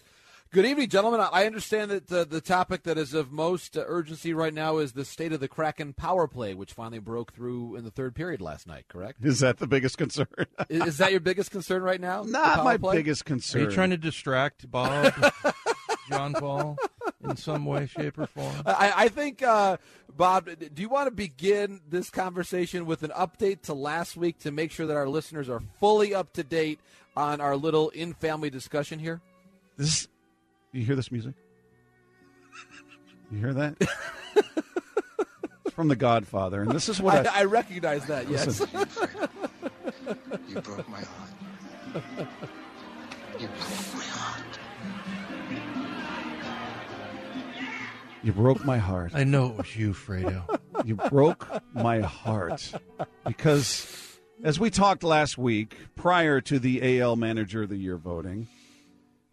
Good 0.53 0.67
evening, 0.67 0.89
gentlemen. 0.89 1.21
I 1.21 1.47
understand 1.47 1.93
that 1.93 2.09
the, 2.09 2.25
the 2.25 2.41
topic 2.41 2.83
that 2.83 2.99
is 2.99 3.15
of 3.15 3.31
most 3.31 3.77
uh, 3.77 3.85
urgency 3.87 4.35
right 4.35 4.53
now 4.53 4.79
is 4.79 4.95
the 4.95 5.05
state 5.05 5.33
of 5.33 5.39
the 5.39 5.47
Kraken 5.47 5.93
power 5.93 6.27
play, 6.27 6.55
which 6.55 6.73
finally 6.73 6.99
broke 6.99 7.33
through 7.33 7.77
in 7.77 7.85
the 7.85 7.91
third 7.93 8.17
period 8.17 8.41
last 8.41 8.67
night. 8.67 8.87
Correct? 8.89 9.25
Is 9.25 9.39
that 9.41 9.59
the 9.59 9.69
biggest 9.69 9.97
concern? 9.97 10.27
is, 10.69 10.87
is 10.89 10.99
that 10.99 11.13
your 11.13 11.21
biggest 11.21 11.53
concern 11.53 11.85
right 11.85 12.01
now? 12.01 12.25
Not 12.25 12.65
my 12.65 12.79
play? 12.79 12.97
biggest 12.97 13.31
Are 13.31 13.61
you 13.61 13.71
trying 13.71 13.91
to 13.91 13.97
distract 13.97 14.69
Bob, 14.69 15.15
Jon 16.09 16.33
Paul, 16.33 16.77
in 17.23 17.37
some 17.37 17.65
way, 17.65 17.87
shape, 17.87 18.19
or 18.19 18.27
form? 18.27 18.53
I, 18.67 18.93
I 18.97 19.09
think, 19.09 19.45
uh, 19.45 19.77
Bob, 20.17 20.47
do 20.47 20.83
you 20.83 20.89
want 20.89 21.07
to 21.07 21.13
begin 21.13 21.81
this 21.89 22.11
conversation 22.11 22.87
with 22.87 23.05
an 23.05 23.11
update 23.11 23.63
to 23.63 23.75
last 23.75 24.17
week 24.17 24.41
to 24.41 24.51
make 24.51 24.73
sure 24.73 24.87
that 24.87 24.97
our 24.97 25.09
listeners 25.09 25.49
are 25.49 25.63
fully 25.79 26.13
up 26.13 26.33
to 26.33 26.43
date 26.43 26.81
on 27.17 27.41
our 27.41 27.57
little 27.57 27.91
in 27.91 28.15
family 28.15 28.51
discussion 28.51 28.99
here? 28.99 29.21
This, 29.77 30.09
you 30.73 30.85
hear 30.85 30.97
this 30.97 31.11
music? 31.11 31.35
You 33.31 33.39
hear 33.39 33.53
that? 33.55 33.77
it's 35.65 35.75
from 35.75 35.89
The 35.89 35.97
Godfather, 35.97 36.63
and 36.63 36.71
this 36.73 36.89
is 36.89 37.01
what 37.01 37.27
I, 37.27 37.31
I, 37.31 37.41
I 37.41 37.45
recognize 37.45 38.07
that, 38.07 38.29
yes. 38.29 38.47
Listen. 38.47 38.69
You 40.49 40.61
broke 40.61 40.89
my 40.89 41.03
heart. 41.03 41.31
You 43.39 43.49
broke 43.49 43.95
my 43.95 44.05
heart. 44.05 44.59
You 48.23 48.33
broke 48.33 48.65
my 48.65 48.79
heart. 48.79 49.13
I 49.15 49.25
know 49.25 49.47
it 49.47 49.57
was 49.57 49.77
you, 49.77 49.95
Fredo. 49.95 50.59
You 50.85 50.97
broke 50.97 51.47
my 51.73 52.01
heart 52.01 52.73
because, 53.25 54.10
as 54.43 54.59
we 54.59 54.71
talked 54.71 55.03
last 55.03 55.39
week, 55.39 55.77
prior 55.97 56.41
to 56.43 56.59
the 56.59 57.01
AL 57.01 57.17
Manager 57.17 57.63
of 57.63 57.69
the 57.69 57.77
Year 57.77 57.97
voting, 57.97 58.49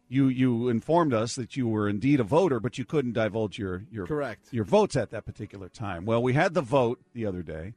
you 0.09 0.27
you 0.27 0.69
informed 0.69 1.13
us 1.13 1.35
that 1.35 1.55
you 1.55 1.67
were 1.67 1.89
indeed 1.89 2.19
a 2.19 2.23
voter, 2.23 2.59
but 2.59 2.77
you 2.77 2.85
couldn't 2.85 3.13
divulge 3.13 3.57
your 3.57 3.83
your 3.91 4.07
Correct. 4.07 4.47
your 4.51 4.63
votes 4.63 4.95
at 4.95 5.11
that 5.11 5.25
particular 5.25 5.69
time. 5.69 6.05
Well, 6.05 6.21
we 6.23 6.33
had 6.33 6.53
the 6.53 6.61
vote 6.61 6.99
the 7.13 7.25
other 7.25 7.43
day, 7.43 7.73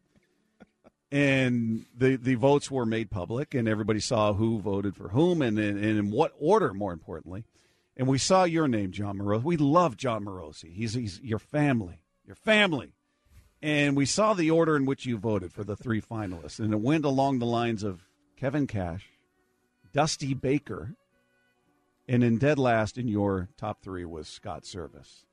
and 1.10 1.86
the 1.96 2.16
the 2.16 2.36
votes 2.36 2.70
were 2.70 2.86
made 2.86 3.10
public, 3.10 3.54
and 3.54 3.68
everybody 3.68 4.00
saw 4.00 4.32
who 4.32 4.60
voted 4.60 4.96
for 4.96 5.08
whom, 5.08 5.42
and 5.42 5.58
and, 5.58 5.78
and 5.78 5.98
in 5.98 6.10
what 6.10 6.32
order, 6.38 6.72
more 6.72 6.92
importantly. 6.92 7.44
And 7.96 8.06
we 8.08 8.18
saw 8.18 8.44
your 8.44 8.68
name, 8.68 8.92
Jon 8.92 9.18
Morosi. 9.18 9.42
We 9.42 9.56
love 9.56 9.96
Jon 9.96 10.24
Morosi. 10.24 10.72
He's 10.72 10.94
he's 10.94 11.20
your 11.20 11.40
family, 11.40 12.00
your 12.24 12.36
family. 12.36 12.94
And 13.62 13.96
we 13.96 14.06
saw 14.06 14.32
the 14.32 14.50
order 14.50 14.76
in 14.76 14.86
which 14.86 15.04
you 15.04 15.18
voted 15.18 15.52
for 15.52 15.64
the 15.64 15.76
three 15.76 16.00
finalists, 16.00 16.58
and 16.58 16.72
it 16.72 16.80
went 16.80 17.04
along 17.04 17.38
the 17.38 17.46
lines 17.46 17.82
of 17.82 18.06
Kevin 18.36 18.66
Cash, 18.66 19.10
Dusty 19.92 20.32
Baker, 20.32 20.94
and 22.08 22.24
in 22.24 22.38
dead 22.38 22.58
last 22.58 22.96
in 22.96 23.06
your 23.06 23.48
top 23.58 23.82
three 23.82 24.04
was 24.04 24.28
Scott 24.28 24.62
Servais. 24.62 25.24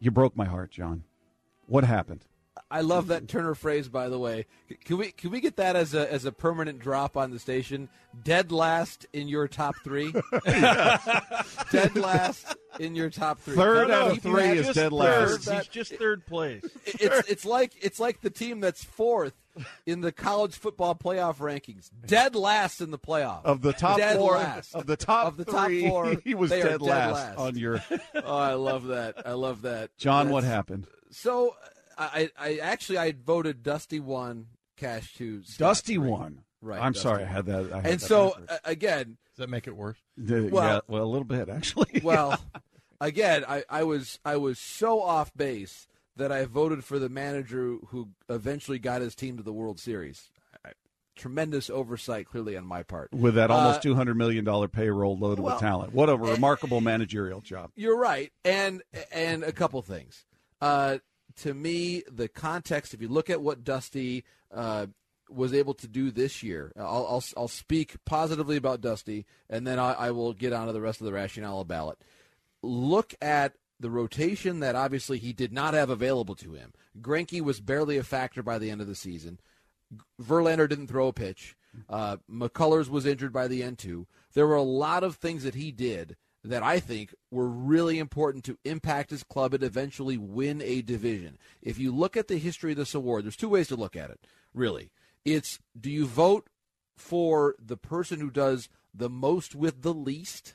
You 0.00 0.10
broke 0.10 0.36
my 0.36 0.46
heart, 0.46 0.70
Jon. 0.70 1.04
What 1.66 1.84
happened? 1.84 2.24
I 2.70 2.82
love 2.82 3.08
that 3.08 3.26
Turner 3.28 3.54
phrase, 3.54 3.88
by 3.88 4.08
the 4.08 4.18
way. 4.18 4.46
Can 4.84 4.96
we 4.98 5.10
can 5.12 5.30
we 5.30 5.40
get 5.40 5.56
that 5.56 5.74
as 5.76 5.92
a 5.94 6.10
as 6.12 6.24
a 6.24 6.32
permanent 6.32 6.78
drop 6.78 7.16
on 7.16 7.30
the 7.30 7.38
station? 7.38 7.88
Dead 8.22 8.52
last 8.52 9.06
in 9.12 9.26
your 9.28 9.48
top 9.48 9.74
three. 9.82 10.12
dead 11.70 11.96
last 11.96 12.56
in 12.78 12.94
your 12.94 13.10
top 13.10 13.40
three. 13.40 13.56
Third 13.56 13.88
No, 13.88 13.94
out 13.94 14.06
no, 14.08 14.12
of 14.12 14.22
three 14.22 14.42
that- 14.42 14.56
is 14.56 14.66
just 14.66 14.76
dead 14.76 14.90
third. 14.90 14.92
last. 14.92 15.44
That- 15.46 15.54
He's 15.58 15.68
just 15.68 15.94
third 15.96 16.26
place. 16.26 16.62
it's 16.86 17.28
it's 17.28 17.44
like 17.44 17.72
it's 17.80 17.98
like 18.00 18.20
the 18.20 18.30
team 18.30 18.60
that's 18.60 18.84
fourth 18.84 19.34
in 19.86 20.00
the 20.00 20.10
college 20.12 20.54
football 20.56 20.94
playoff 20.96 21.36
rankings, 21.36 21.90
dead 22.06 22.34
last 22.34 22.80
in 22.80 22.90
the 22.90 22.98
playoff 22.98 23.44
Of 23.44 23.62
the 23.62 23.72
top 23.72 23.98
dead 23.98 24.16
four, 24.16 24.32
last. 24.32 24.74
of 24.74 24.86
the 24.86 24.96
top 24.96 25.28
of 25.28 25.36
the 25.36 25.44
three, 25.44 25.82
top 25.82 25.90
four, 25.90 26.16
he 26.24 26.34
was 26.34 26.50
they 26.50 26.60
are 26.62 26.70
dead 26.70 26.82
last 26.82 27.38
on 27.38 27.56
your- 27.56 27.82
oh, 28.24 28.36
I 28.36 28.54
love 28.54 28.86
that. 28.86 29.26
I 29.26 29.32
love 29.32 29.62
that. 29.62 29.96
Jon, 29.96 30.30
what 30.30 30.42
happened? 30.44 30.86
So 31.10 31.54
I, 31.98 32.30
I 32.38 32.56
actually 32.58 32.98
I 32.98 33.12
voted 33.12 33.62
Dusty 33.62 34.00
one, 34.00 34.46
Cash 34.76 35.14
two. 35.14 35.42
Scott 35.44 35.58
Dusty 35.58 35.94
three. 35.94 36.08
won. 36.10 36.40
Right. 36.60 36.80
I'm 36.80 36.92
Dusty 36.92 37.02
sorry, 37.02 37.24
I 37.24 37.26
had 37.26 37.46
that. 37.46 37.72
I 37.72 37.76
had 37.76 37.86
and 37.86 38.00
that 38.00 38.06
so 38.06 38.36
uh, 38.48 38.56
again, 38.64 39.16
Does 39.34 39.38
that 39.38 39.50
make 39.50 39.66
it 39.66 39.76
worse? 39.76 39.98
The- 40.16 40.48
well- 40.50 40.64
yeah, 40.64 40.80
well, 40.88 41.04
a 41.04 41.06
little 41.06 41.24
bit 41.26 41.48
actually. 41.48 42.00
well, 42.04 42.38
again, 43.00 43.44
I, 43.46 43.64
I 43.68 43.82
was 43.84 44.18
I 44.24 44.36
was 44.36 44.58
so 44.58 45.02
off 45.02 45.32
base 45.36 45.86
that 46.16 46.30
I 46.32 46.44
voted 46.44 46.84
for 46.84 46.98
the 46.98 47.08
manager 47.08 47.76
who 47.88 48.10
eventually 48.28 48.78
got 48.78 49.00
his 49.02 49.14
team 49.14 49.36
to 49.36 49.42
the 49.42 49.52
World 49.52 49.78
Series. 49.80 50.30
Tremendous 51.16 51.70
oversight, 51.70 52.26
clearly 52.26 52.56
on 52.56 52.66
my 52.66 52.82
part. 52.82 53.12
With 53.12 53.36
that 53.36 53.48
almost 53.48 53.78
Uh, 53.78 53.82
two 53.82 53.94
hundred 53.94 54.16
million 54.16 54.44
dollar 54.44 54.66
payroll 54.66 55.16
loaded 55.16 55.44
well, 55.44 55.54
with 55.54 55.60
talent, 55.60 55.92
what 55.94 56.08
a 56.08 56.16
remarkable 56.16 56.80
managerial 56.80 57.40
job. 57.40 57.70
You're 57.76 57.96
right, 57.96 58.32
and 58.44 58.82
and 59.12 59.44
a 59.44 59.52
couple 59.52 59.80
things. 59.82 60.24
Uh, 60.60 60.98
to 61.38 61.54
me, 61.54 62.02
the 62.10 62.28
context. 62.28 62.94
If 62.94 63.00
you 63.00 63.08
look 63.08 63.30
at 63.30 63.42
what 63.42 63.64
Dusty 63.64 64.24
uh, 64.52 64.86
was 65.28 65.52
able 65.52 65.74
to 65.74 65.88
do 65.88 66.10
this 66.10 66.42
year, 66.42 66.72
I'll, 66.76 67.06
I'll 67.08 67.24
I'll 67.36 67.48
speak 67.48 67.96
positively 68.04 68.56
about 68.56 68.80
Dusty, 68.80 69.26
and 69.48 69.66
then 69.66 69.78
I, 69.78 69.92
I 69.92 70.10
will 70.10 70.32
get 70.32 70.52
on 70.52 70.66
to 70.66 70.72
the 70.72 70.80
rest 70.80 71.00
of 71.00 71.06
the 71.06 71.12
rationale 71.12 71.64
ballot. 71.64 71.98
Look 72.62 73.14
at 73.20 73.54
the 73.80 73.90
rotation 73.90 74.60
that 74.60 74.76
obviously 74.76 75.18
he 75.18 75.32
did 75.32 75.52
not 75.52 75.74
have 75.74 75.90
available 75.90 76.34
to 76.36 76.54
him. 76.54 76.72
Greinke 77.00 77.40
was 77.40 77.60
barely 77.60 77.98
a 77.98 78.04
factor 78.04 78.42
by 78.42 78.58
the 78.58 78.70
end 78.70 78.80
of 78.80 78.86
the 78.86 78.94
season. 78.94 79.40
Verlander 80.22 80.68
didn't 80.68 80.86
throw 80.86 81.08
a 81.08 81.12
pitch. 81.12 81.56
Uh, 81.88 82.16
McCullers 82.30 82.88
was 82.88 83.04
injured 83.04 83.32
by 83.32 83.48
the 83.48 83.62
end 83.62 83.78
too. 83.78 84.06
There 84.32 84.46
were 84.46 84.54
a 84.54 84.62
lot 84.62 85.02
of 85.02 85.16
things 85.16 85.42
that 85.42 85.54
he 85.54 85.72
did 85.72 86.16
that 86.44 86.62
I 86.62 86.78
think 86.78 87.14
were 87.30 87.48
really 87.48 87.98
important 87.98 88.44
to 88.44 88.58
impact 88.64 89.10
his 89.10 89.24
club 89.24 89.54
and 89.54 89.64
eventually 89.64 90.18
win 90.18 90.60
a 90.62 90.82
division. 90.82 91.38
If 91.62 91.78
you 91.78 91.90
look 91.90 92.16
at 92.16 92.28
the 92.28 92.36
history 92.36 92.72
of 92.72 92.76
this 92.76 92.94
award, 92.94 93.24
there's 93.24 93.36
two 93.36 93.48
ways 93.48 93.68
to 93.68 93.76
look 93.76 93.96
at 93.96 94.10
it, 94.10 94.20
really. 94.52 94.90
It's 95.24 95.58
do 95.78 95.90
you 95.90 96.06
vote 96.06 96.48
for 96.96 97.54
the 97.58 97.78
person 97.78 98.20
who 98.20 98.30
does 98.30 98.68
the 98.92 99.08
most 99.08 99.54
with 99.54 99.82
the 99.82 99.94
least, 99.94 100.54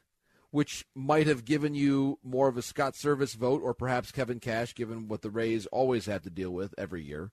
which 0.52 0.86
might 0.96 1.28
have 1.28 1.44
given 1.44 1.74
you 1.74 2.20
more 2.24 2.48
of 2.48 2.58
a 2.58 2.62
Scott 2.62 2.94
Servais 2.94 3.36
vote 3.36 3.62
or 3.64 3.74
perhaps 3.74 4.12
Kevin 4.12 4.40
Cash, 4.40 4.76
given 4.76 5.08
what 5.08 5.24
the 5.24 5.32
Rays 5.32 5.66
always 5.68 6.06
have 6.06 6.22
to 6.22 6.30
deal 6.30 6.52
with 6.52 6.74
every 6.78 7.04
year? 7.04 7.32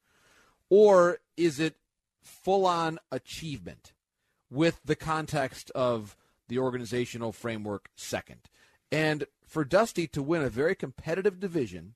Or 0.71 1.19
is 1.37 1.61
it 1.61 1.77
full 2.23 2.67
on 2.67 2.99
achievement 3.13 3.93
with 4.51 4.81
the 4.85 4.97
context 4.97 5.71
of 5.75 6.17
the 6.49 6.59
organizational 6.59 7.33
framework 7.33 7.89
second? 7.97 8.41
And 8.93 9.27
for 9.47 9.65
Dusty 9.65 10.07
to 10.09 10.23
win 10.23 10.43
a 10.43 10.49
very 10.49 10.75
competitive 10.75 11.41
division 11.41 11.95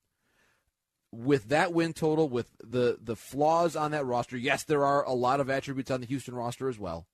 with 1.12 1.48
that 1.48 1.72
win 1.72 1.92
total, 1.92 2.28
with 2.28 2.52
the, 2.62 2.98
the 3.00 3.16
flaws 3.16 3.74
on 3.74 3.90
that 3.90 4.06
roster, 4.06 4.36
yes, 4.36 4.64
there 4.64 4.84
are 4.84 5.04
a 5.04 5.12
lot 5.12 5.40
of 5.40 5.50
attributes 5.50 5.90
on 5.90 6.00
the 6.00 6.06
Houston 6.06 6.34
roster 6.34 6.68
as 6.68 6.78
well, 6.78 7.06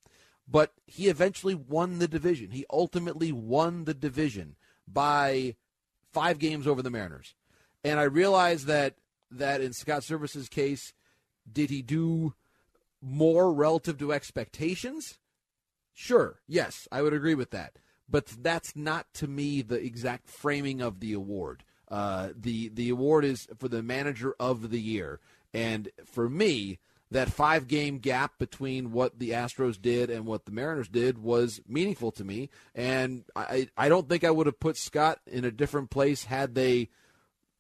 but 0.47 0.73
he 0.87 1.09
eventually 1.09 1.55
won 1.55 1.99
the 1.99 2.09
division. 2.09 2.51
He 2.51 2.67
ultimately 2.71 3.33
won 3.33 3.85
the 3.85 3.95
division 3.95 4.57
by 4.87 5.57
five 6.13 6.39
games 6.39 6.67
over 6.67 6.83
the 6.83 6.91
Mariners. 6.91 7.35
And 7.85 7.99
I 7.99 8.05
realize 8.05 8.67
that 8.67 8.97
that 9.31 9.61
in 9.61 9.73
Scott 9.73 10.03
Servais's 10.03 10.49
case, 10.49 10.93
did 11.51 11.71
he 11.71 11.83
do 11.83 12.35
more 13.03 13.53
relative 13.53 13.99
to 13.99 14.13
expectations? 14.13 15.19
Sure, 15.99 16.41
yes, 16.47 16.87
I 16.93 17.01
would 17.01 17.15
agree 17.15 17.35
with 17.35 17.53
that. 17.53 17.79
But 18.07 18.27
that's 18.27 18.77
not 18.77 19.07
to 19.15 19.27
me 19.27 19.63
the 19.63 19.83
exact 19.83 20.29
framing 20.29 20.83
of 20.83 21.01
the 21.01 21.15
award. 21.15 21.65
Uh, 21.89 22.29
the 22.39 22.69
the 22.69 22.91
award 22.91 23.25
is 23.25 23.49
for 23.59 23.69
the 23.69 23.83
manager 23.83 24.35
of 24.39 24.69
the 24.71 24.81
year, 24.81 25.21
and 25.55 25.89
for 26.05 26.29
me, 26.29 26.79
that 27.11 27.31
five 27.33 27.67
game 27.67 27.99
gap 27.99 28.39
between 28.39 28.93
what 28.93 29.19
the 29.19 29.31
Astros 29.31 29.81
did 29.81 30.11
and 30.11 30.27
what 30.27 30.45
the 30.45 30.53
Mariners 30.53 30.89
did 30.89 31.17
was 31.17 31.61
meaningful 31.67 32.13
to 32.13 32.25
me. 32.25 32.51
And 32.75 33.25
I 33.35 33.69
I 33.75 33.89
don't 33.89 34.07
think 34.07 34.23
I 34.23 34.31
would 34.31 34.47
have 34.47 34.61
put 34.61 34.77
Scott 34.77 35.21
in 35.27 35.47
a 35.47 35.51
different 35.51 35.89
place 35.89 36.25
had 36.25 36.55
they 36.55 36.91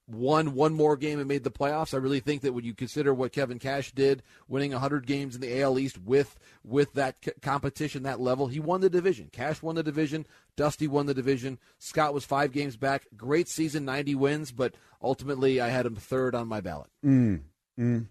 won 0.08 0.54
one 0.54 0.72
more 0.72 0.96
game 0.96 1.18
and 1.18 1.28
made 1.28 1.44
the 1.44 1.50
playoffs. 1.50 1.92
I 1.92 1.98
really 1.98 2.20
think 2.20 2.42
that 2.42 2.52
when 2.52 2.64
you 2.64 2.74
consider 2.74 3.12
what 3.12 3.32
Kevin 3.32 3.58
Cash 3.58 3.92
did, 3.92 4.22
winning 4.48 4.72
100 4.72 5.06
games 5.06 5.34
in 5.34 5.40
the 5.40 5.60
AL 5.60 5.78
East 5.78 5.98
with 5.98 6.38
with 6.64 6.92
that 6.94 7.16
c- 7.24 7.32
competition, 7.42 8.04
that 8.04 8.20
level, 8.20 8.46
he 8.46 8.60
won 8.60 8.80
the 8.80 8.90
division. 8.90 9.28
Cash 9.32 9.62
won 9.62 9.74
the 9.74 9.82
division. 9.82 10.26
Dusty 10.56 10.86
won 10.86 11.06
the 11.06 11.14
division. 11.14 11.58
Scott 11.78 12.14
was 12.14 12.24
five 12.24 12.52
games 12.52 12.76
back. 12.76 13.06
Great 13.16 13.48
season, 13.48 13.84
90 13.84 14.14
wins, 14.14 14.52
but 14.52 14.74
ultimately 15.02 15.60
I 15.60 15.68
had 15.68 15.86
him 15.86 15.96
third 15.96 16.34
on 16.34 16.48
my 16.48 16.60
ballot. 16.60 16.90
Mm, 17.04 17.42
mm, 17.78 18.06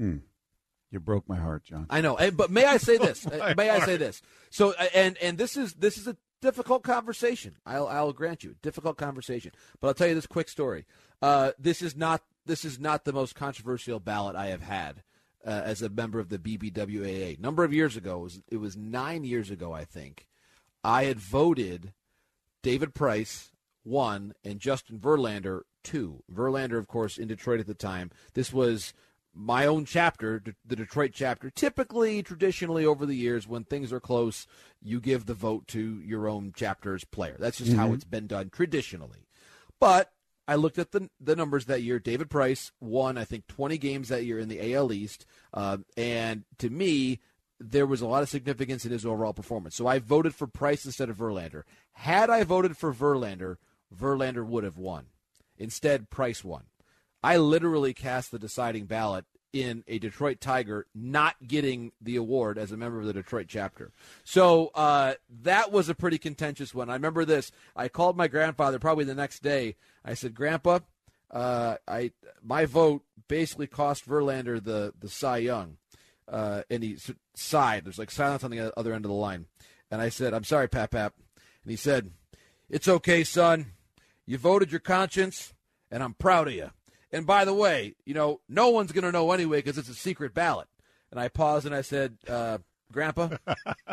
mm. 0.00 0.20
You 0.90 1.00
broke 1.00 1.28
my 1.28 1.36
heart, 1.36 1.64
Jon. 1.64 1.86
I 1.90 2.00
know, 2.00 2.16
but 2.32 2.50
may 2.50 2.64
I 2.64 2.78
say 2.78 2.96
this? 2.96 3.26
May 3.56 3.68
I 3.68 3.80
say 3.80 3.98
this? 3.98 4.22
So, 4.48 4.72
and 4.94 5.18
and 5.18 5.36
this 5.36 5.54
is 5.56 5.74
this 5.74 5.98
is 5.98 6.08
a 6.08 6.16
difficult 6.40 6.82
conversation. 6.82 7.56
I'll 7.66 7.86
I'll 7.86 8.12
grant 8.12 8.44
you, 8.44 8.56
difficult 8.62 8.96
conversation. 8.96 9.52
But 9.80 9.88
I'll 9.88 9.94
tell 9.94 10.08
you 10.08 10.14
this 10.14 10.26
quick 10.26 10.48
story. 10.48 10.84
Uh, 11.20 11.52
this 11.58 11.82
is 11.82 11.96
not 11.96 12.22
this 12.46 12.64
is 12.64 12.78
not 12.78 13.04
the 13.04 13.12
most 13.12 13.34
controversial 13.34 14.00
ballot 14.00 14.36
I 14.36 14.46
have 14.46 14.62
had 14.62 15.02
uh, 15.46 15.62
as 15.64 15.82
a 15.82 15.88
member 15.88 16.18
of 16.18 16.28
the 16.28 16.38
BBWAA. 16.38 17.38
Number 17.38 17.64
of 17.64 17.72
years 17.72 17.96
ago, 17.96 18.18
it 18.18 18.22
was, 18.22 18.42
it 18.52 18.56
was 18.56 18.76
nine 18.76 19.24
years 19.24 19.50
ago, 19.50 19.72
I 19.72 19.84
think. 19.84 20.26
I 20.82 21.04
had 21.04 21.18
voted 21.18 21.92
David 22.62 22.94
Price 22.94 23.50
one 23.82 24.34
and 24.44 24.60
Justin 24.60 24.98
Verlander 24.98 25.62
two. 25.82 26.22
Verlander, 26.32 26.78
of 26.78 26.88
course, 26.88 27.18
in 27.18 27.28
Detroit 27.28 27.60
at 27.60 27.66
the 27.66 27.74
time. 27.74 28.10
This 28.34 28.52
was 28.52 28.92
my 29.40 29.66
own 29.66 29.84
chapter, 29.84 30.42
the 30.66 30.74
Detroit 30.74 31.12
chapter. 31.14 31.48
Typically, 31.48 32.24
traditionally, 32.24 32.84
over 32.84 33.06
the 33.06 33.14
years, 33.14 33.46
when 33.46 33.62
things 33.62 33.92
are 33.92 34.00
close, 34.00 34.48
you 34.82 35.00
give 35.00 35.26
the 35.26 35.34
vote 35.34 35.68
to 35.68 36.00
your 36.00 36.28
own 36.28 36.52
chapter's 36.54 37.04
player. 37.04 37.36
That's 37.38 37.58
just 37.58 37.72
how 37.74 37.88
Mhm. 37.88 37.94
it's 37.94 38.04
been 38.04 38.26
done 38.26 38.50
traditionally. 38.50 39.28
But 39.78 40.12
I 40.48 40.56
looked 40.56 40.78
at 40.78 40.90
the 40.90 41.08
the 41.20 41.36
numbers 41.36 41.66
that 41.66 41.82
year. 41.82 42.00
David 42.00 42.30
Price 42.30 42.72
won, 42.80 43.16
I 43.16 43.24
think, 43.24 43.46
20 43.46 43.78
games 43.78 44.08
that 44.08 44.24
year 44.24 44.40
in 44.40 44.48
the 44.48 44.60
AL 44.74 44.92
East, 44.92 45.24
uh, 45.54 45.78
and 45.96 46.44
to 46.58 46.68
me, 46.68 47.20
there 47.60 47.86
was 47.86 48.00
a 48.00 48.06
lot 48.06 48.22
of 48.22 48.28
significance 48.28 48.84
in 48.84 48.90
his 48.90 49.06
overall 49.06 49.34
performance. 49.34 49.76
So 49.76 49.86
I 49.86 49.98
voted 50.00 50.34
for 50.34 50.46
Price 50.48 50.84
instead 50.84 51.10
of 51.10 51.18
Verlander. 51.18 51.62
Had 51.92 52.28
I 52.28 52.42
voted 52.44 52.76
for 52.76 52.92
Verlander, 52.92 53.56
Verlander 53.94 54.44
would 54.44 54.64
have 54.64 54.78
won. 54.78 55.06
Instead, 55.56 56.10
Price 56.10 56.42
won. 56.42 56.64
I 57.22 57.36
literally 57.36 57.94
cast 57.94 58.30
the 58.30 58.38
deciding 58.38 58.86
ballot 58.86 59.24
in 59.52 59.82
a 59.88 59.98
Detroit 59.98 60.40
Tiger 60.40 60.86
not 60.94 61.36
getting 61.46 61.92
the 62.00 62.16
award 62.16 62.58
as 62.58 62.70
a 62.70 62.76
member 62.76 63.00
of 63.00 63.06
the 63.06 63.12
Detroit 63.12 63.46
chapter. 63.48 63.92
So 64.24 64.68
uh, 64.74 65.14
that 65.42 65.72
was 65.72 65.88
a 65.88 65.94
pretty 65.94 66.18
contentious 66.18 66.74
one. 66.74 66.90
I 66.90 66.94
remember 66.94 67.24
this. 67.24 67.50
I 67.74 67.88
called 67.88 68.16
my 68.16 68.28
grandfather 68.28 68.78
probably 68.78 69.04
the 69.04 69.14
next 69.14 69.42
day. 69.42 69.76
I 70.04 70.14
said, 70.14 70.34
"Grandpa, 70.34 70.80
uh, 71.30 71.76
I 71.86 72.12
my 72.42 72.66
vote 72.66 73.02
basically 73.26 73.66
cost 73.66 74.06
Verlander 74.06 74.62
the 74.62 74.92
the 74.98 75.08
Cy 75.08 75.38
Young," 75.38 75.78
uh, 76.28 76.62
and 76.70 76.82
he 76.82 76.98
sighed. 77.34 77.84
There's 77.84 77.98
like 77.98 78.10
silence 78.10 78.44
on 78.44 78.50
the 78.50 78.78
other 78.78 78.92
end 78.92 79.04
of 79.04 79.10
the 79.10 79.14
line, 79.14 79.46
and 79.90 80.00
I 80.00 80.10
said, 80.10 80.34
"I'm 80.34 80.44
sorry, 80.44 80.68
Pap 80.68 80.90
Pap," 80.90 81.14
and 81.64 81.70
he 81.70 81.76
said, 81.76 82.10
"It's 82.68 82.88
okay, 82.88 83.24
son. 83.24 83.72
You 84.26 84.36
voted 84.36 84.70
your 84.70 84.80
conscience, 84.80 85.54
and 85.90 86.02
I'm 86.02 86.14
proud 86.14 86.48
of 86.48 86.54
you." 86.54 86.70
And 87.12 87.26
by 87.26 87.44
the 87.44 87.54
way, 87.54 87.94
you 88.04 88.14
know, 88.14 88.40
no 88.48 88.68
one's 88.70 88.92
going 88.92 89.04
to 89.04 89.12
know 89.12 89.32
anyway 89.32 89.58
because 89.58 89.78
it's 89.78 89.88
a 89.88 89.94
secret 89.94 90.34
ballot. 90.34 90.68
And 91.10 91.18
I 91.18 91.28
paused 91.28 91.64
and 91.66 91.74
I 91.74 91.80
said, 91.80 92.18
uh, 92.28 92.58
Grandpa, 92.92 93.30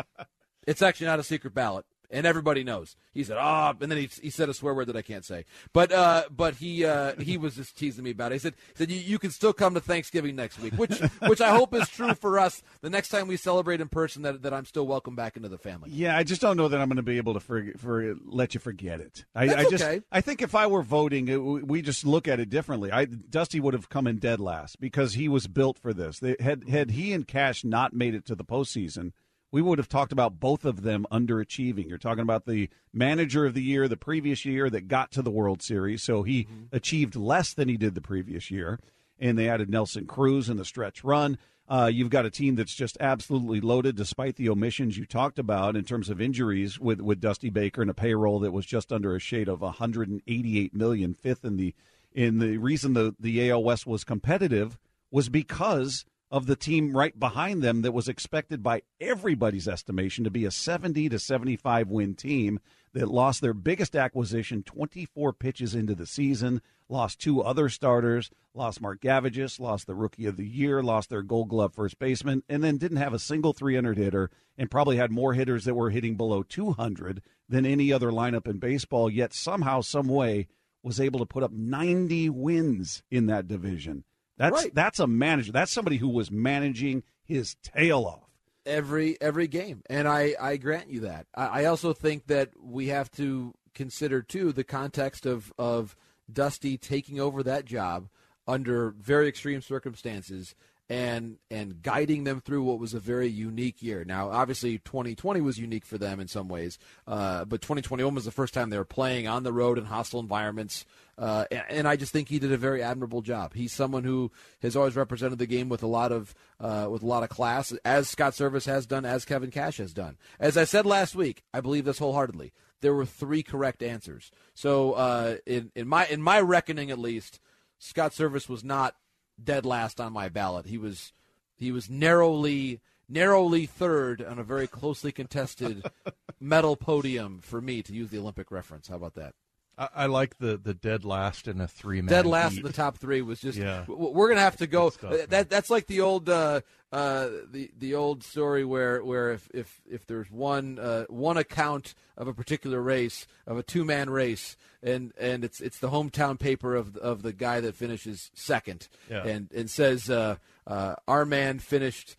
it's 0.66 0.82
actually 0.82 1.06
not 1.06 1.20
a 1.20 1.24
secret 1.24 1.54
ballot. 1.54 1.86
And 2.10 2.26
everybody 2.26 2.64
knows. 2.64 2.96
He 3.12 3.24
said, 3.24 3.36
"Ah," 3.38 3.74
and 3.80 3.90
then 3.90 3.98
he, 3.98 4.08
he 4.22 4.30
said 4.30 4.48
a 4.48 4.54
swear 4.54 4.74
word 4.74 4.86
that 4.86 4.96
I 4.96 5.02
can't 5.02 5.24
say. 5.24 5.44
But 5.72 5.92
uh, 5.92 6.24
but 6.30 6.56
he 6.56 6.84
uh, 6.84 7.14
he 7.20 7.36
was 7.36 7.56
just 7.56 7.76
teasing 7.76 8.04
me 8.04 8.10
about 8.10 8.32
it. 8.32 8.36
He 8.36 8.38
said 8.40 8.54
he 8.68 8.78
said 8.78 8.90
you, 8.90 8.98
you 8.98 9.18
can 9.18 9.30
still 9.30 9.52
come 9.52 9.74
to 9.74 9.80
Thanksgiving 9.80 10.36
next 10.36 10.58
week, 10.60 10.74
which 10.74 10.98
which 11.26 11.40
I 11.40 11.50
hope 11.50 11.74
is 11.74 11.88
true 11.88 12.14
for 12.14 12.38
us. 12.38 12.62
The 12.80 12.90
next 12.90 13.08
time 13.08 13.28
we 13.28 13.36
celebrate 13.36 13.80
in 13.80 13.88
person, 13.88 14.22
that 14.22 14.42
that 14.42 14.52
I'm 14.52 14.64
still 14.64 14.86
welcome 14.86 15.16
back 15.16 15.36
into 15.36 15.48
the 15.48 15.58
family. 15.58 15.90
Yeah, 15.90 16.16
I 16.16 16.22
just 16.24 16.40
don't 16.40 16.56
know 16.56 16.68
that 16.68 16.80
I'm 16.80 16.88
going 16.88 16.96
to 16.96 17.02
be 17.02 17.16
able 17.16 17.34
to 17.34 17.40
for, 17.40 17.64
for 17.76 18.14
let 18.24 18.54
you 18.54 18.60
forget 18.60 19.00
it. 19.00 19.24
I, 19.34 19.46
That's 19.46 19.66
I 19.66 19.70
just 19.70 19.84
okay. 19.84 20.02
I 20.12 20.20
think 20.20 20.42
if 20.42 20.54
I 20.54 20.66
were 20.66 20.82
voting, 20.82 21.28
it, 21.28 21.36
we 21.36 21.82
just 21.82 22.04
look 22.04 22.28
at 22.28 22.40
it 22.40 22.50
differently. 22.50 22.92
I 22.92 23.06
Dusty 23.06 23.60
would 23.60 23.74
have 23.74 23.88
come 23.88 24.06
in 24.06 24.18
dead 24.18 24.40
last 24.40 24.80
because 24.80 25.14
he 25.14 25.28
was 25.28 25.46
built 25.46 25.78
for 25.78 25.92
this. 25.92 26.18
They, 26.18 26.36
had 26.40 26.68
had 26.68 26.90
he 26.90 27.12
and 27.12 27.26
Cash 27.26 27.64
not 27.64 27.92
made 27.92 28.14
it 28.14 28.26
to 28.26 28.34
the 28.34 28.44
postseason, 28.44 29.12
we 29.52 29.62
would 29.62 29.78
have 29.78 29.88
talked 29.88 30.12
about 30.12 30.40
both 30.40 30.64
of 30.64 30.82
them 30.82 31.06
underachieving. 31.10 31.88
You're 31.88 31.98
talking 31.98 32.22
about 32.22 32.46
the 32.46 32.68
manager 32.92 33.46
of 33.46 33.54
the 33.54 33.62
year 33.62 33.88
the 33.88 33.96
previous 33.96 34.44
year 34.44 34.68
that 34.70 34.88
got 34.88 35.10
to 35.12 35.22
the 35.22 35.30
World 35.30 35.62
Series, 35.62 36.02
so 36.02 36.22
he 36.22 36.46
achieved 36.72 37.16
less 37.16 37.54
than 37.54 37.68
he 37.68 37.76
did 37.76 37.94
the 37.94 38.00
previous 38.00 38.50
year. 38.50 38.80
And 39.18 39.38
they 39.38 39.48
added 39.48 39.70
Nelson 39.70 40.06
Cruz 40.06 40.50
in 40.50 40.58
the 40.58 40.64
stretch 40.64 41.02
run. 41.02 41.38
Uh, 41.68 41.90
you've 41.92 42.10
got 42.10 42.26
a 42.26 42.30
team 42.30 42.54
that's 42.54 42.74
just 42.74 42.96
absolutely 43.00 43.60
loaded, 43.60 43.96
despite 43.96 44.36
the 44.36 44.48
omissions 44.48 44.96
you 44.96 45.04
talked 45.04 45.38
about 45.38 45.74
in 45.74 45.84
terms 45.84 46.08
of 46.08 46.20
injuries 46.20 46.78
with, 46.78 47.00
with 47.00 47.20
Dusty 47.20 47.50
Baker 47.50 47.80
and 47.80 47.90
a 47.90 47.94
payroll 47.94 48.38
that 48.40 48.52
was 48.52 48.66
just 48.66 48.92
under 48.92 49.16
a 49.16 49.20
shade 49.20 49.48
of 49.48 49.62
188 49.62 50.74
million, 50.74 51.14
fifth 51.14 51.44
in 51.44 51.56
the 51.56 51.74
in 52.12 52.38
the 52.38 52.56
reason 52.56 52.94
the 52.94 53.14
the 53.20 53.50
AL 53.50 53.62
West 53.62 53.86
was 53.86 54.04
competitive 54.04 54.78
was 55.10 55.28
because 55.28 56.04
of 56.30 56.46
the 56.46 56.56
team 56.56 56.96
right 56.96 57.18
behind 57.18 57.62
them 57.62 57.82
that 57.82 57.92
was 57.92 58.08
expected 58.08 58.62
by 58.62 58.82
everybody's 59.00 59.68
estimation 59.68 60.24
to 60.24 60.30
be 60.30 60.44
a 60.44 60.50
70 60.50 61.08
to 61.08 61.18
75 61.18 61.88
win 61.88 62.14
team 62.14 62.58
that 62.92 63.08
lost 63.08 63.40
their 63.40 63.54
biggest 63.54 63.94
acquisition 63.94 64.62
24 64.62 65.32
pitches 65.34 65.74
into 65.74 65.94
the 65.94 66.06
season, 66.06 66.62
lost 66.88 67.20
two 67.20 67.42
other 67.42 67.68
starters, 67.68 68.30
lost 68.54 68.80
Mark 68.80 69.00
Gavagis, 69.00 69.60
lost 69.60 69.86
the 69.86 69.94
rookie 69.94 70.26
of 70.26 70.36
the 70.36 70.46
year, 70.46 70.82
lost 70.82 71.10
their 71.10 71.22
gold 71.22 71.48
glove 71.48 71.74
first 71.74 71.98
baseman, 71.98 72.42
and 72.48 72.64
then 72.64 72.78
didn't 72.78 72.96
have 72.96 73.12
a 73.12 73.18
single 73.18 73.52
300 73.52 73.96
hitter 73.96 74.30
and 74.58 74.70
probably 74.70 74.96
had 74.96 75.10
more 75.10 75.34
hitters 75.34 75.64
that 75.64 75.74
were 75.74 75.90
hitting 75.90 76.16
below 76.16 76.42
200 76.42 77.22
than 77.48 77.66
any 77.66 77.92
other 77.92 78.10
lineup 78.10 78.48
in 78.48 78.58
baseball, 78.58 79.10
yet 79.10 79.32
somehow, 79.32 79.80
some 79.80 80.08
way, 80.08 80.48
was 80.82 81.00
able 81.00 81.18
to 81.18 81.26
put 81.26 81.42
up 81.42 81.52
90 81.52 82.30
wins 82.30 83.02
in 83.10 83.26
that 83.26 83.46
division. 83.46 84.04
That's 84.36 84.52
Right. 84.64 84.74
that's 84.74 84.98
a 84.98 85.06
manager. 85.06 85.52
That's 85.52 85.72
somebody 85.72 85.96
who 85.96 86.08
was 86.08 86.30
managing 86.30 87.02
his 87.24 87.56
tail 87.62 88.04
off. 88.04 88.22
every 88.64 89.16
every 89.20 89.46
game, 89.46 89.82
and 89.88 90.06
I 90.08 90.34
I 90.40 90.56
grant 90.56 90.90
you 90.90 91.00
that. 91.00 91.26
I, 91.34 91.62
I 91.62 91.64
also 91.66 91.92
think 91.92 92.26
that 92.26 92.50
we 92.60 92.88
have 92.88 93.10
to 93.12 93.54
consider 93.74 94.22
too 94.22 94.52
the 94.52 94.64
context 94.64 95.26
of 95.26 95.52
of 95.58 95.96
Dusty 96.32 96.76
taking 96.76 97.20
over 97.20 97.42
that 97.44 97.64
job 97.64 98.08
under 98.48 98.90
very 98.90 99.28
extreme 99.28 99.60
circumstances 99.60 100.54
and 100.88 101.38
and 101.50 101.82
guiding 101.82 102.24
them 102.24 102.40
through 102.40 102.62
what 102.62 102.78
was 102.78 102.94
a 102.94 103.00
very 103.00 103.28
unique 103.28 103.82
year. 103.82 104.04
Now, 104.04 104.30
obviously, 104.30 104.78
2020 104.78 105.40
was 105.40 105.58
unique 105.58 105.84
for 105.84 105.98
them 105.98 106.20
in 106.20 106.28
some 106.28 106.48
ways, 106.48 106.78
uh, 107.06 107.44
but 107.44 107.60
2021 107.60 108.14
was 108.14 108.24
the 108.24 108.30
first 108.30 108.54
time 108.54 108.70
they 108.70 108.78
were 108.78 108.84
playing 108.84 109.26
on 109.26 109.42
the 109.42 109.52
road 109.52 109.78
in 109.78 109.86
hostile 109.86 110.20
environments. 110.20 110.84
Uh, 111.18 111.44
and, 111.70 111.88
I 111.88 111.96
just 111.96 112.12
think 112.12 112.28
he 112.28 112.38
did 112.38 112.52
a 112.52 112.58
very 112.58 112.82
admirable 112.82 113.22
job. 113.22 113.54
He's 113.54 113.72
someone 113.72 114.04
who 114.04 114.30
has 114.60 114.76
always 114.76 114.96
represented 114.96 115.38
the 115.38 115.46
game 115.46 115.70
with 115.70 115.82
a 115.82 115.86
lot 115.86 116.12
of 116.12 116.34
uh, 116.60 116.88
with 116.90 117.02
a 117.02 117.06
lot 117.06 117.22
of 117.22 117.30
class, 117.30 117.72
as 117.86 118.08
Scott 118.08 118.34
Servais 118.34 118.66
has 118.66 118.86
done, 118.86 119.06
as 119.06 119.24
Kevin 119.24 119.50
Cash 119.50 119.78
has 119.78 119.94
done. 119.94 120.18
As 120.38 120.58
I 120.58 120.64
said 120.64 120.84
last 120.84 121.14
week, 121.14 121.42
I 121.54 121.60
believe 121.60 121.86
this 121.86 121.98
wholeheartedly. 121.98 122.52
There 122.82 122.92
were 122.92 123.06
three 123.06 123.42
correct 123.42 123.82
answers. 123.82 124.30
So 124.52 124.92
uh, 124.92 125.36
in 125.46 125.72
in 125.74 125.88
my 125.88 126.06
in 126.06 126.20
my 126.20 126.38
reckoning, 126.40 126.90
at 126.90 126.98
least, 126.98 127.40
Scott 127.78 128.12
Servais 128.12 128.48
was 128.48 128.62
not 128.62 128.94
dead 129.42 129.64
last 129.64 130.00
on 130.00 130.12
my 130.12 130.28
ballot. 130.28 130.66
He 130.66 130.76
was 130.76 131.14
he 131.56 131.72
was 131.72 131.88
narrowly 131.88 132.82
narrowly 133.08 133.66
third 133.66 134.20
on 134.20 134.38
a 134.38 134.44
very 134.44 134.66
closely 134.66 135.12
contested 135.12 135.86
medal 136.40 136.76
podium 136.76 137.38
for 137.40 137.60
me 137.60 137.82
to 137.82 137.94
use 137.94 138.10
the 138.10 138.18
Olympic 138.18 138.50
reference. 138.50 138.88
How 138.88 138.96
about 138.96 139.14
that? 139.14 139.34
I, 139.78 139.88
I 139.94 140.06
like 140.06 140.38
the 140.38 140.56
the 140.56 140.74
dead 140.74 141.04
last 141.04 141.48
in 141.48 141.60
a 141.60 141.68
three 141.68 142.00
man. 142.00 142.08
Dead 142.10 142.26
last 142.26 142.56
in 142.56 142.62
the 142.62 142.72
top 142.72 142.98
three 142.98 143.22
was 143.22 143.40
just. 143.40 143.58
Yeah. 143.58 143.84
We're 143.88 144.28
gonna 144.28 144.40
have 144.40 144.56
to 144.58 144.66
go. 144.66 144.90
stuff, 144.90 145.28
that 145.28 145.50
that's 145.50 145.70
like 145.70 145.86
the 145.86 146.00
old 146.00 146.28
uh, 146.28 146.62
uh, 146.92 147.28
the 147.50 147.70
the 147.78 147.94
old 147.94 148.22
story 148.24 148.64
where 148.64 149.04
where 149.04 149.32
if 149.32 149.48
if 149.52 149.80
if 149.90 150.06
there's 150.06 150.30
one 150.30 150.78
uh, 150.78 151.04
one 151.08 151.36
account 151.36 151.94
of 152.16 152.26
a 152.28 152.32
particular 152.34 152.80
race 152.80 153.26
of 153.46 153.58
a 153.58 153.62
two 153.62 153.84
man 153.84 154.08
race 154.08 154.56
and 154.82 155.12
and 155.18 155.44
it's 155.44 155.60
it's 155.60 155.78
the 155.78 155.90
hometown 155.90 156.38
paper 156.38 156.74
of 156.74 156.96
of 156.96 157.22
the 157.22 157.32
guy 157.32 157.60
that 157.60 157.74
finishes 157.74 158.30
second 158.34 158.88
Yeah. 159.10 159.24
and 159.26 159.50
and 159.52 159.68
says 159.70 160.08
uh, 160.08 160.36
uh, 160.66 160.94
our 161.06 161.24
man 161.26 161.58
finished 161.58 162.16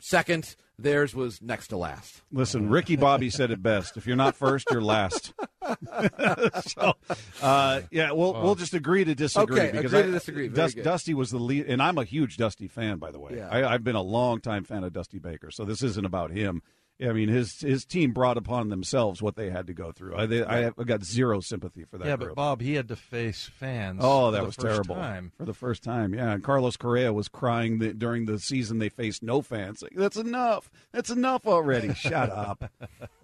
second. 0.00 0.54
Theirs 0.82 1.14
was 1.14 1.40
next 1.40 1.68
to 1.68 1.76
last. 1.76 2.22
Listen, 2.32 2.68
Ricky 2.68 2.96
Bobby 2.96 3.30
said 3.30 3.50
it 3.50 3.62
best. 3.62 3.96
If 3.96 4.06
you're 4.06 4.16
not 4.16 4.36
first, 4.36 4.68
you're 4.70 4.82
last. 4.82 5.32
so, 6.66 6.94
uh, 7.40 7.80
yeah, 7.90 8.12
we'll 8.12 8.32
we'll 8.34 8.54
just 8.54 8.74
agree 8.74 9.04
to 9.04 9.14
disagree. 9.14 9.60
Okay, 9.60 9.72
because 9.72 9.92
agree 9.92 10.06
to 10.06 10.12
disagree. 10.12 10.48
Very 10.48 10.66
Dus- 10.66 10.74
good. 10.74 10.84
Dusty 10.84 11.14
was 11.14 11.30
the 11.30 11.38
lead, 11.38 11.66
and 11.66 11.82
I'm 11.82 11.98
a 11.98 12.04
huge 12.04 12.36
Dusty 12.36 12.68
fan, 12.68 12.98
by 12.98 13.10
the 13.10 13.20
way. 13.20 13.34
Yeah. 13.36 13.48
I, 13.48 13.72
I've 13.74 13.84
been 13.84 13.96
a 13.96 14.02
long 14.02 14.40
time 14.40 14.64
fan 14.64 14.84
of 14.84 14.92
Dusty 14.92 15.18
Baker, 15.18 15.50
so 15.50 15.64
this 15.64 15.82
isn't 15.82 16.04
about 16.04 16.30
him. 16.30 16.62
I 17.00 17.12
mean, 17.12 17.28
his 17.28 17.60
his 17.60 17.84
team 17.84 18.12
brought 18.12 18.36
upon 18.36 18.68
themselves 18.68 19.20
what 19.20 19.34
they 19.34 19.50
had 19.50 19.66
to 19.66 19.74
go 19.74 19.92
through. 19.92 20.16
I 20.16 20.26
they, 20.26 20.44
I 20.44 20.58
have 20.62 20.76
got 20.86 21.02
zero 21.04 21.40
sympathy 21.40 21.84
for 21.84 21.98
that. 21.98 22.06
yeah, 22.06 22.16
group. 22.16 22.30
but 22.30 22.36
Bob, 22.36 22.60
he 22.60 22.74
had 22.74 22.88
to 22.88 22.96
face 22.96 23.50
fans. 23.58 24.00
Oh, 24.02 24.26
for 24.28 24.32
that 24.32 24.40
the 24.40 24.44
was 24.46 24.54
first 24.54 24.66
terrible 24.66 24.94
Time. 24.94 25.32
for 25.36 25.44
the 25.44 25.54
first 25.54 25.82
time. 25.82 26.14
Yeah, 26.14 26.32
and 26.32 26.44
Carlos 26.44 26.76
Correa 26.76 27.12
was 27.12 27.28
crying 27.28 27.78
that 27.80 27.98
during 27.98 28.26
the 28.26 28.38
season 28.38 28.78
they 28.78 28.88
faced 28.88 29.22
no 29.22 29.42
fans. 29.42 29.82
Like, 29.82 29.94
That's 29.96 30.16
enough. 30.16 30.70
That's 30.92 31.10
enough 31.10 31.46
already. 31.46 31.92
Shut 31.94 32.30
up. 32.30 32.70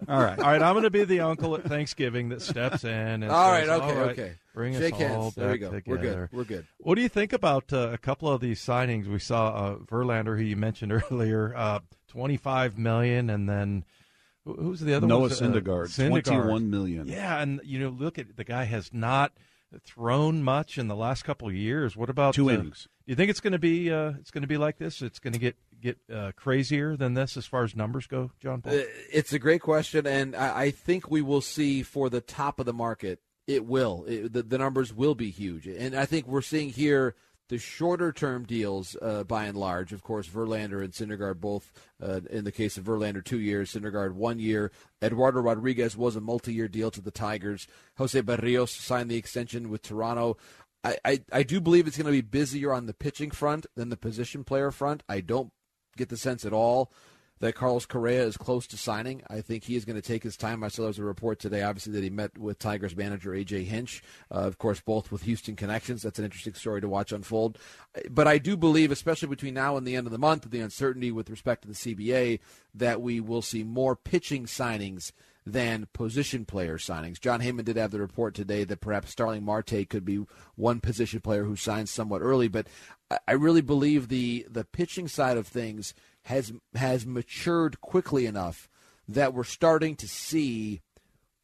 All 0.07 0.21
right. 0.21 0.39
All 0.39 0.45
right, 0.45 0.61
I'm 0.61 0.73
going 0.73 0.83
to 0.83 0.89
be 0.89 1.05
the 1.05 1.21
uncle 1.21 1.55
at 1.55 1.63
Thanksgiving 1.63 2.29
that 2.29 2.41
steps 2.41 2.83
in. 2.83 2.89
And 3.23 3.25
All 3.31 3.51
right, 3.51 3.65
says, 3.65 3.79
okay, 3.81 3.89
"All 3.89 3.95
right, 3.95 4.11
okay. 4.11 4.33
Bring 4.53 4.73
Shake 4.77 4.95
us 4.95 4.99
hands. 4.99 5.15
all 5.15 5.31
There 5.31 5.51
we 5.51 5.57
back 5.59 5.71
go. 5.71 5.79
We're 5.85 5.97
good. 5.97 6.29
We're 6.33 6.43
good. 6.43 6.67
What 6.79 6.95
do 6.95 7.01
you 7.01 7.07
think 7.09 7.31
about 7.31 7.71
uh, 7.71 7.91
a 7.93 7.97
couple 7.97 8.29
of 8.29 8.41
these 8.41 8.59
signings? 8.59 9.07
We 9.07 9.19
saw 9.19 9.47
uh, 9.49 9.75
Verlander, 9.75 10.37
who 10.37 10.43
you 10.43 10.57
mentioned 10.57 10.91
earlier, 11.11 11.55
uh, 11.55 11.79
25 12.09 12.77
million, 12.77 13.29
and 13.29 13.47
then 13.47 13.85
who's 14.43 14.81
the 14.81 14.93
other 14.93 15.07
Noah 15.07 15.21
one? 15.21 15.31
Uh, 15.31 15.35
Syndergaard, 15.35 15.87
Syndergaard. 15.87 16.23
21 16.25 16.69
million. 16.69 17.07
Yeah, 17.07 17.41
and 17.41 17.61
you 17.63 17.79
know, 17.79 17.89
look 17.89 18.19
at 18.19 18.35
the 18.35 18.43
guy 18.43 18.65
has 18.65 18.93
not 18.93 19.31
thrown 19.85 20.43
much 20.43 20.77
in 20.77 20.87
the 20.87 20.95
last 20.95 21.23
couple 21.23 21.47
of 21.47 21.53
years. 21.53 21.95
What 21.95 22.09
about 22.09 22.33
Two 22.33 22.49
uh, 22.49 22.53
innings. 22.53 22.87
Do 23.05 23.11
you 23.11 23.15
think 23.15 23.29
it's 23.29 23.39
going 23.39 23.53
to 23.53 23.59
be 23.59 23.91
uh, 23.91 24.13
it's 24.19 24.31
going 24.31 24.41
to 24.41 24.47
be 24.47 24.57
like 24.57 24.77
this? 24.77 25.01
It's 25.01 25.19
going 25.19 25.33
to 25.33 25.39
get 25.39 25.55
get 25.81 25.97
uh, 26.13 26.31
crazier 26.35 26.95
than 26.97 27.13
this 27.13 27.37
as 27.37 27.45
far 27.45 27.63
as 27.63 27.75
numbers 27.75 28.07
go, 28.07 28.31
Jon 28.39 28.61
Paul. 28.61 28.73
Uh, 28.73 28.83
It's 29.11 29.33
a 29.33 29.39
great 29.39 29.61
question, 29.61 30.05
and 30.05 30.35
I, 30.35 30.61
I 30.63 30.71
think 30.71 31.09
we 31.09 31.21
will 31.21 31.41
see 31.41 31.83
for 31.83 32.09
the 32.09 32.21
top 32.21 32.59
of 32.59 32.65
the 32.65 32.73
market, 32.73 33.21
it 33.47 33.65
will. 33.65 34.05
It, 34.07 34.33
the, 34.33 34.43
the 34.43 34.57
numbers 34.57 34.93
will 34.93 35.15
be 35.15 35.29
huge. 35.29 35.67
And 35.67 35.95
I 35.95 36.05
think 36.05 36.27
we're 36.27 36.41
seeing 36.41 36.69
here 36.69 37.15
the 37.49 37.57
shorter 37.57 38.11
term 38.11 38.45
deals, 38.45 38.95
uh, 39.01 39.23
by 39.23 39.45
and 39.45 39.57
large. 39.57 39.91
Of 39.91 40.03
course, 40.03 40.27
Verlander 40.27 40.83
and 40.83 40.93
Syndergaard 40.93 41.39
both, 41.39 41.71
uh, 42.01 42.21
in 42.29 42.45
the 42.45 42.51
case 42.51 42.77
of 42.77 42.85
Verlander, 42.85 43.23
two 43.23 43.39
years, 43.39 43.73
Syndergaard, 43.73 44.13
one 44.13 44.39
year. 44.39 44.71
Eduardo 45.01 45.41
Rodriguez 45.41 45.97
was 45.97 46.15
a 46.15 46.21
multi 46.21 46.53
year 46.53 46.67
deal 46.67 46.91
to 46.91 47.01
the 47.01 47.11
Tigers. 47.11 47.67
Jose 47.97 48.21
Berrios 48.21 48.69
signed 48.69 49.11
the 49.11 49.17
extension 49.17 49.69
with 49.69 49.81
Toronto. 49.81 50.37
I, 50.83 50.97
I, 51.03 51.21
I 51.31 51.43
do 51.43 51.59
believe 51.59 51.87
it's 51.87 51.97
going 51.97 52.05
to 52.05 52.11
be 52.11 52.21
busier 52.21 52.71
on 52.71 52.85
the 52.85 52.93
pitching 52.93 53.31
front 53.31 53.65
than 53.75 53.89
the 53.89 53.97
position 53.97 54.43
player 54.43 54.71
front. 54.71 55.03
I 55.09 55.19
don't 55.19 55.51
get 55.97 56.09
the 56.09 56.17
sense 56.17 56.45
at 56.45 56.53
all 56.53 56.91
that 57.39 57.55
Carlos 57.55 57.85
Correa 57.85 58.23
is 58.23 58.37
close 58.37 58.67
to 58.67 58.77
signing. 58.77 59.21
I 59.29 59.41
think 59.41 59.63
he 59.63 59.75
is 59.75 59.85
going 59.85 59.95
to 59.95 60.01
take 60.01 60.23
his 60.23 60.35
time. 60.35 60.63
I 60.63 60.67
saw 60.67 60.83
there 60.83 60.87
was 60.89 60.99
a 60.99 61.03
report 61.03 61.39
today, 61.39 61.63
obviously, 61.63 61.93
that 61.93 62.03
he 62.03 62.09
met 62.09 62.37
with 62.37 62.59
Tigers 62.59 62.95
manager 62.95 63.33
A.J. 63.33 63.63
Hinch, 63.63 64.03
uh, 64.31 64.39
of 64.39 64.57
course, 64.57 64.81
both 64.81 65.11
with 65.11 65.23
Houston 65.23 65.55
connections. 65.55 66.01
That's 66.01 66.19
an 66.19 66.25
interesting 66.25 66.53
story 66.53 66.81
to 66.81 66.89
watch 66.89 67.11
unfold. 67.11 67.57
But 68.09 68.27
I 68.27 68.37
do 68.37 68.57
believe, 68.57 68.91
especially 68.91 69.29
between 69.29 69.53
now 69.53 69.77
and 69.77 69.87
the 69.87 69.95
end 69.95 70.07
of 70.07 70.11
the 70.11 70.17
month, 70.17 70.49
the 70.49 70.59
uncertainty 70.59 71.11
with 71.11 71.29
respect 71.29 71.61
to 71.61 71.67
the 71.67 71.73
CBA, 71.73 72.39
that 72.75 73.01
we 73.01 73.19
will 73.19 73.41
see 73.41 73.63
more 73.63 73.95
pitching 73.95 74.45
signings 74.45 75.11
than 75.45 75.87
position 75.93 76.45
player 76.45 76.77
signings. 76.77 77.19
Jon 77.19 77.41
Heyman 77.41 77.65
did 77.65 77.77
have 77.77 77.91
the 77.91 77.99
report 77.99 78.35
today 78.35 78.63
that 78.65 78.81
perhaps 78.81 79.11
Starling 79.11 79.43
Marte 79.43 79.87
could 79.89 80.05
be 80.05 80.25
one 80.55 80.79
position 80.79 81.21
player 81.21 81.43
who 81.43 81.55
signs 81.55 81.89
somewhat 81.89 82.21
early, 82.21 82.47
but 82.47 82.67
I- 83.27 83.31
really 83.33 83.61
believe 83.61 84.09
the 84.09 84.45
the 84.49 84.65
pitching 84.65 85.07
side 85.07 85.37
of 85.37 85.47
things 85.47 85.93
has 86.23 86.53
has 86.75 87.05
matured 87.05 87.81
quickly 87.81 88.25
enough 88.25 88.69
that 89.07 89.33
we're 89.33 89.43
starting 89.43 89.95
to 89.95 90.07
see 90.07 90.81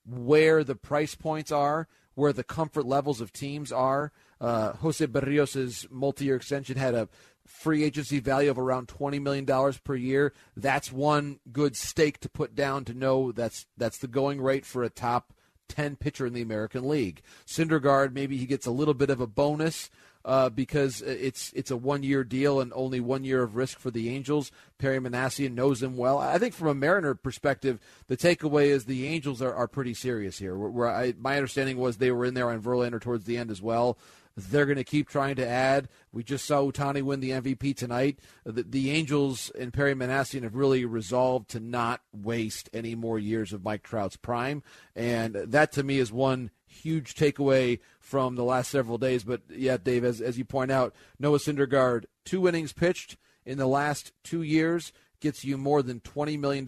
where 0.05 0.63
the 0.63 0.75
price 0.75 1.15
points 1.15 1.51
are, 1.51 1.87
where 2.13 2.33
the 2.33 2.43
comfort 2.43 2.85
levels 2.85 3.21
of 3.21 3.31
teams 3.31 3.71
are. 3.71 4.11
Uh, 4.39 4.73
Jose 4.73 5.05
Berrios' 5.07 5.89
multi-year 5.89 6.35
extension 6.35 6.77
had 6.77 6.93
a 6.93 7.09
free 7.45 7.83
agency 7.83 8.19
value 8.19 8.51
of 8.51 8.59
around 8.59 8.87
twenty 8.87 9.19
million 9.19 9.45
dollars 9.45 9.77
per 9.77 9.95
year. 9.95 10.33
That's 10.55 10.91
one 10.91 11.39
good 11.51 11.75
stake 11.75 12.19
to 12.19 12.29
put 12.29 12.53
down 12.53 12.85
to 12.85 12.93
know 12.93 13.31
that's 13.31 13.65
that's 13.77 13.97
the 13.97 14.07
going 14.07 14.41
rate 14.41 14.65
for 14.65 14.83
a 14.83 14.89
top 14.89 15.33
ten 15.67 15.95
pitcher 15.95 16.27
in 16.27 16.33
the 16.33 16.41
American 16.41 16.87
League. 16.87 17.21
Syndergaard, 17.47 18.13
maybe 18.13 18.37
he 18.37 18.45
gets 18.45 18.67
a 18.67 18.71
little 18.71 18.93
bit 18.93 19.09
of 19.09 19.19
a 19.21 19.27
bonus 19.27 19.89
uh, 20.25 20.49
because 20.49 21.01
it's 21.03 21.53
it's 21.53 21.69
a 21.69 21.77
one 21.77 22.01
year 22.01 22.23
deal 22.23 22.59
and 22.59 22.73
only 22.75 22.99
one 22.99 23.23
year 23.23 23.43
of 23.43 23.55
risk 23.55 23.79
for 23.79 23.91
the 23.91 24.09
Angels. 24.09 24.51
Perry 24.79 24.99
Minasian 24.99 25.53
knows 25.53 25.81
him 25.81 25.95
well. 25.95 26.17
I 26.17 26.39
think 26.39 26.55
from 26.55 26.67
a 26.67 26.73
Mariner 26.73 27.13
perspective, 27.13 27.79
the 28.07 28.17
takeaway 28.17 28.65
is 28.65 28.85
the 28.85 29.07
Angels 29.07 29.41
are, 29.41 29.53
are 29.53 29.67
pretty 29.67 29.93
serious 29.93 30.39
here. 30.39 30.57
Where, 30.57 30.69
where 30.69 30.89
I, 30.89 31.13
my 31.19 31.35
understanding 31.37 31.77
was 31.77 31.97
they 31.97 32.11
were 32.11 32.25
in 32.25 32.33
there 32.33 32.49
on 32.49 32.61
Verlander 32.61 32.99
towards 32.99 33.25
the 33.25 33.37
end 33.37 33.51
as 33.51 33.61
well. 33.61 33.99
They're 34.37 34.65
going 34.65 34.75
to 34.77 34.83
keep 34.83 35.07
trying 35.07 35.35
to 35.37 35.47
add. 35.47 35.87
We 36.11 36.21
just 36.21 36.43
saw 36.43 36.59
Ohtani 36.59 37.03
win 37.03 37.21
the 37.21 37.29
MVP 37.29 37.77
tonight. 37.77 38.19
The, 38.43 38.63
the 38.63 38.91
Angels 38.91 39.49
and 39.57 39.71
Perry 39.71 39.93
Minasian 39.93 40.43
have 40.43 40.55
really 40.55 40.83
resolved 40.83 41.51
to 41.51 41.61
not 41.61 42.01
waste 42.11 42.69
any 42.73 42.95
more 42.95 43.17
years 43.17 43.53
of 43.53 43.63
Mike 43.63 43.83
Trout's 43.83 44.17
prime, 44.17 44.61
and 44.93 45.35
that 45.35 45.71
to 45.73 45.83
me 45.83 45.99
is 45.99 46.11
one 46.11 46.49
huge 46.75 47.15
takeaway 47.15 47.79
from 47.99 48.35
the 48.35 48.43
last 48.43 48.69
several 48.71 48.97
days. 48.97 49.23
But 49.23 49.41
yeah, 49.49 49.77
Dave, 49.77 50.03
as, 50.03 50.21
as 50.21 50.37
you 50.37 50.45
point 50.45 50.71
out, 50.71 50.93
Noah 51.19 51.39
Syndergaard, 51.39 52.05
two 52.25 52.47
innings 52.47 52.73
pitched 52.73 53.17
in 53.45 53.57
the 53.57 53.67
last 53.67 54.11
two 54.23 54.41
years, 54.41 54.91
gets 55.19 55.43
you 55.45 55.57
more 55.57 55.81
than 55.81 55.99
$20 56.01 56.39
million 56.39 56.67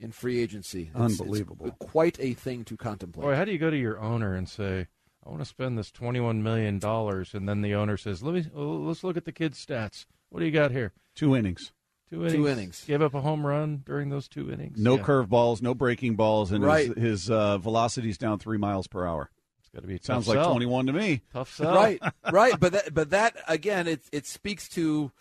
in 0.00 0.12
free 0.12 0.40
agency. 0.40 0.90
It's- 0.94 1.12
it's 1.12 1.20
Unbelievable. 1.20 1.70
quite 1.78 2.18
a 2.20 2.34
thing 2.34 2.64
to 2.64 2.76
contemplate. 2.76 3.24
Boy, 3.24 3.34
how 3.34 3.44
do 3.44 3.52
you 3.52 3.58
go 3.58 3.70
to 3.70 3.76
your 3.76 3.98
owner 4.00 4.34
and 4.34 4.48
say, 4.48 4.86
"I 5.26 5.28
want 5.30 5.40
to 5.40 5.44
spend 5.44 5.76
this 5.76 5.90
twenty-one 5.90 6.42
million 6.42 6.78
dollars," 6.78 7.34
and 7.34 7.48
then 7.48 7.62
the 7.62 7.74
owner 7.74 7.96
says, 7.96 8.22
"Let 8.22 8.34
me 8.34 8.44
let's 8.54 9.02
look 9.02 9.16
at 9.16 9.24
the 9.24 9.32
kid's 9.32 9.64
stats. 9.64 10.06
What 10.30 10.38
do 10.40 10.46
you 10.46 10.52
got 10.52 10.70
here? 10.70 10.92
Two 11.16 11.34
innings. 11.34 11.72
Two 12.10 12.20
innings. 12.26 12.34
Two 12.34 12.48
innings. 12.48 12.84
Gave 12.86 13.02
up 13.02 13.14
a 13.14 13.20
home 13.20 13.46
run 13.46 13.82
during 13.84 14.08
those 14.08 14.28
two 14.28 14.50
innings. 14.50 14.78
No 14.78 14.96
Yeah. 14.96 15.02
curveballs, 15.02 15.60
no 15.60 15.74
breaking 15.74 16.16
balls, 16.16 16.52
and 16.52 16.64
Right. 16.64 16.86
his, 16.88 16.96
his 16.96 17.30
uh, 17.30 17.58
velocity's 17.58 18.16
down 18.18 18.38
three 18.38 18.58
miles 18.58 18.86
per 18.86 19.06
hour. 19.06 19.30
It's 19.60 19.68
got 19.68 19.82
to 19.82 19.86
be 19.86 19.98
Sounds 20.02 20.26
like 20.26 20.42
21 20.46 20.86
to 20.86 20.92
me. 20.94 21.20
Tough 21.32 21.52
sell. 21.54 21.74
Right, 21.74 22.00
right. 22.32 22.58
But 22.58 22.72
that, 22.72 22.94
but 22.94 23.10
that 23.10 23.36
again, 23.46 23.86
it 23.86 24.02
it 24.12 24.26
speaks 24.26 24.68
to 24.70 25.12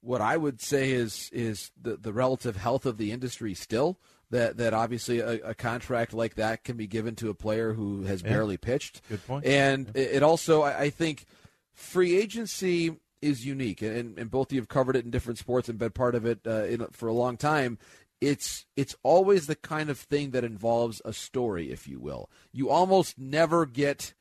what 0.00 0.20
I 0.20 0.36
would 0.36 0.60
say 0.60 0.90
is 0.90 1.30
is 1.32 1.70
the 1.80 1.96
the 1.96 2.12
relative 2.12 2.56
health 2.56 2.86
of 2.86 2.98
the 2.98 3.12
industry 3.12 3.54
still. 3.54 3.98
That 4.30 4.56
that 4.56 4.72
obviously 4.74 5.20
a, 5.20 5.34
a 5.50 5.54
contract 5.54 6.12
like 6.14 6.34
that 6.36 6.64
can 6.64 6.76
be 6.76 6.86
given 6.88 7.14
to 7.16 7.28
a 7.30 7.34
player 7.34 7.74
who 7.74 8.02
has 8.04 8.22
Yeah. 8.22 8.30
barely 8.30 8.56
pitched. 8.56 9.02
Good 9.08 9.24
point. 9.26 9.44
And 9.46 9.90
it 9.94 10.16
it 10.16 10.22
also, 10.24 10.62
I 10.62 10.80
I 10.80 10.90
think, 10.90 11.26
free 11.74 12.16
agency 12.16 12.96
is 13.22 13.46
unique, 13.46 13.80
and, 13.80 14.18
and 14.18 14.30
both 14.30 14.48
of 14.48 14.52
you 14.52 14.60
have 14.60 14.68
covered 14.68 14.96
it 14.96 15.04
in 15.04 15.10
different 15.10 15.38
sports 15.38 15.68
and 15.68 15.78
been 15.78 15.90
part 15.90 16.14
of 16.14 16.26
it 16.26 16.40
uh, 16.46 16.64
in, 16.64 16.86
for 16.92 17.08
a 17.08 17.14
long 17.14 17.36
time. 17.36 17.78
It's 18.20 18.66
it's 18.76 18.94
always 19.02 19.46
the 19.46 19.56
kind 19.56 19.90
of 19.90 19.98
thing 19.98 20.30
that 20.30 20.44
involves 20.44 21.00
a 21.04 21.12
story, 21.12 21.72
if 21.72 21.88
you 21.88 21.98
will. 21.98 22.30
You 22.52 22.70
almost 22.70 23.18
never 23.18 23.66
get 23.66 24.14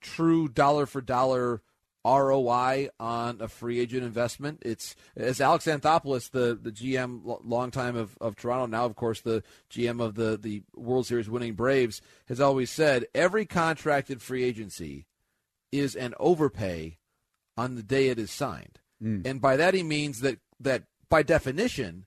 true 0.00 0.48
dollar 0.48 0.86
for 0.86 1.00
dollar 1.00 1.62
ROI 2.04 2.88
on 2.98 3.40
a 3.40 3.48
free 3.48 3.78
agent 3.78 4.04
investment. 4.04 4.62
It's 4.62 4.94
as 5.16 5.40
Alex 5.40 5.66
Anthopoulos, 5.66 6.30
the 6.30 6.58
the 6.60 6.72
GM 6.72 7.40
long 7.44 7.70
time 7.70 7.96
of, 7.96 8.16
of 8.20 8.36
Toronto, 8.36 8.66
now 8.66 8.86
of 8.86 8.96
course 8.96 9.20
the 9.20 9.42
GM 9.70 10.00
of 10.02 10.14
the 10.14 10.36
the 10.36 10.62
World 10.74 11.06
Series 11.06 11.28
winning 11.28 11.54
Braves, 11.54 12.00
has 12.28 12.40
always 12.40 12.70
said 12.70 13.06
every 13.14 13.44
contracted 13.44 14.22
free 14.22 14.44
agency 14.44 15.06
is 15.72 15.94
an 15.94 16.14
overpay 16.18 16.98
on 17.60 17.74
the 17.74 17.82
day 17.82 18.08
it 18.08 18.18
is 18.18 18.30
signed. 18.30 18.80
Mm. 19.02 19.26
And 19.26 19.40
by 19.40 19.56
that 19.56 19.74
he 19.74 19.82
means 19.82 20.20
that 20.20 20.38
that 20.58 20.84
by 21.08 21.22
definition, 21.22 22.06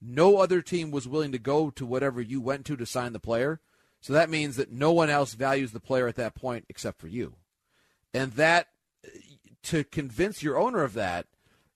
no 0.00 0.38
other 0.38 0.62
team 0.62 0.90
was 0.90 1.08
willing 1.08 1.32
to 1.32 1.38
go 1.38 1.70
to 1.70 1.84
whatever 1.84 2.20
you 2.20 2.40
went 2.40 2.64
to 2.66 2.76
to 2.76 2.86
sign 2.86 3.12
the 3.12 3.20
player. 3.20 3.60
So 4.00 4.12
that 4.12 4.30
means 4.30 4.56
that 4.56 4.70
no 4.70 4.92
one 4.92 5.10
else 5.10 5.34
values 5.34 5.72
the 5.72 5.80
player 5.80 6.06
at 6.06 6.16
that 6.16 6.34
point 6.34 6.66
except 6.68 7.00
for 7.00 7.08
you. 7.08 7.34
And 8.14 8.32
that 8.32 8.68
to 9.64 9.84
convince 9.84 10.42
your 10.42 10.58
owner 10.58 10.82
of 10.82 10.94
that, 10.94 11.26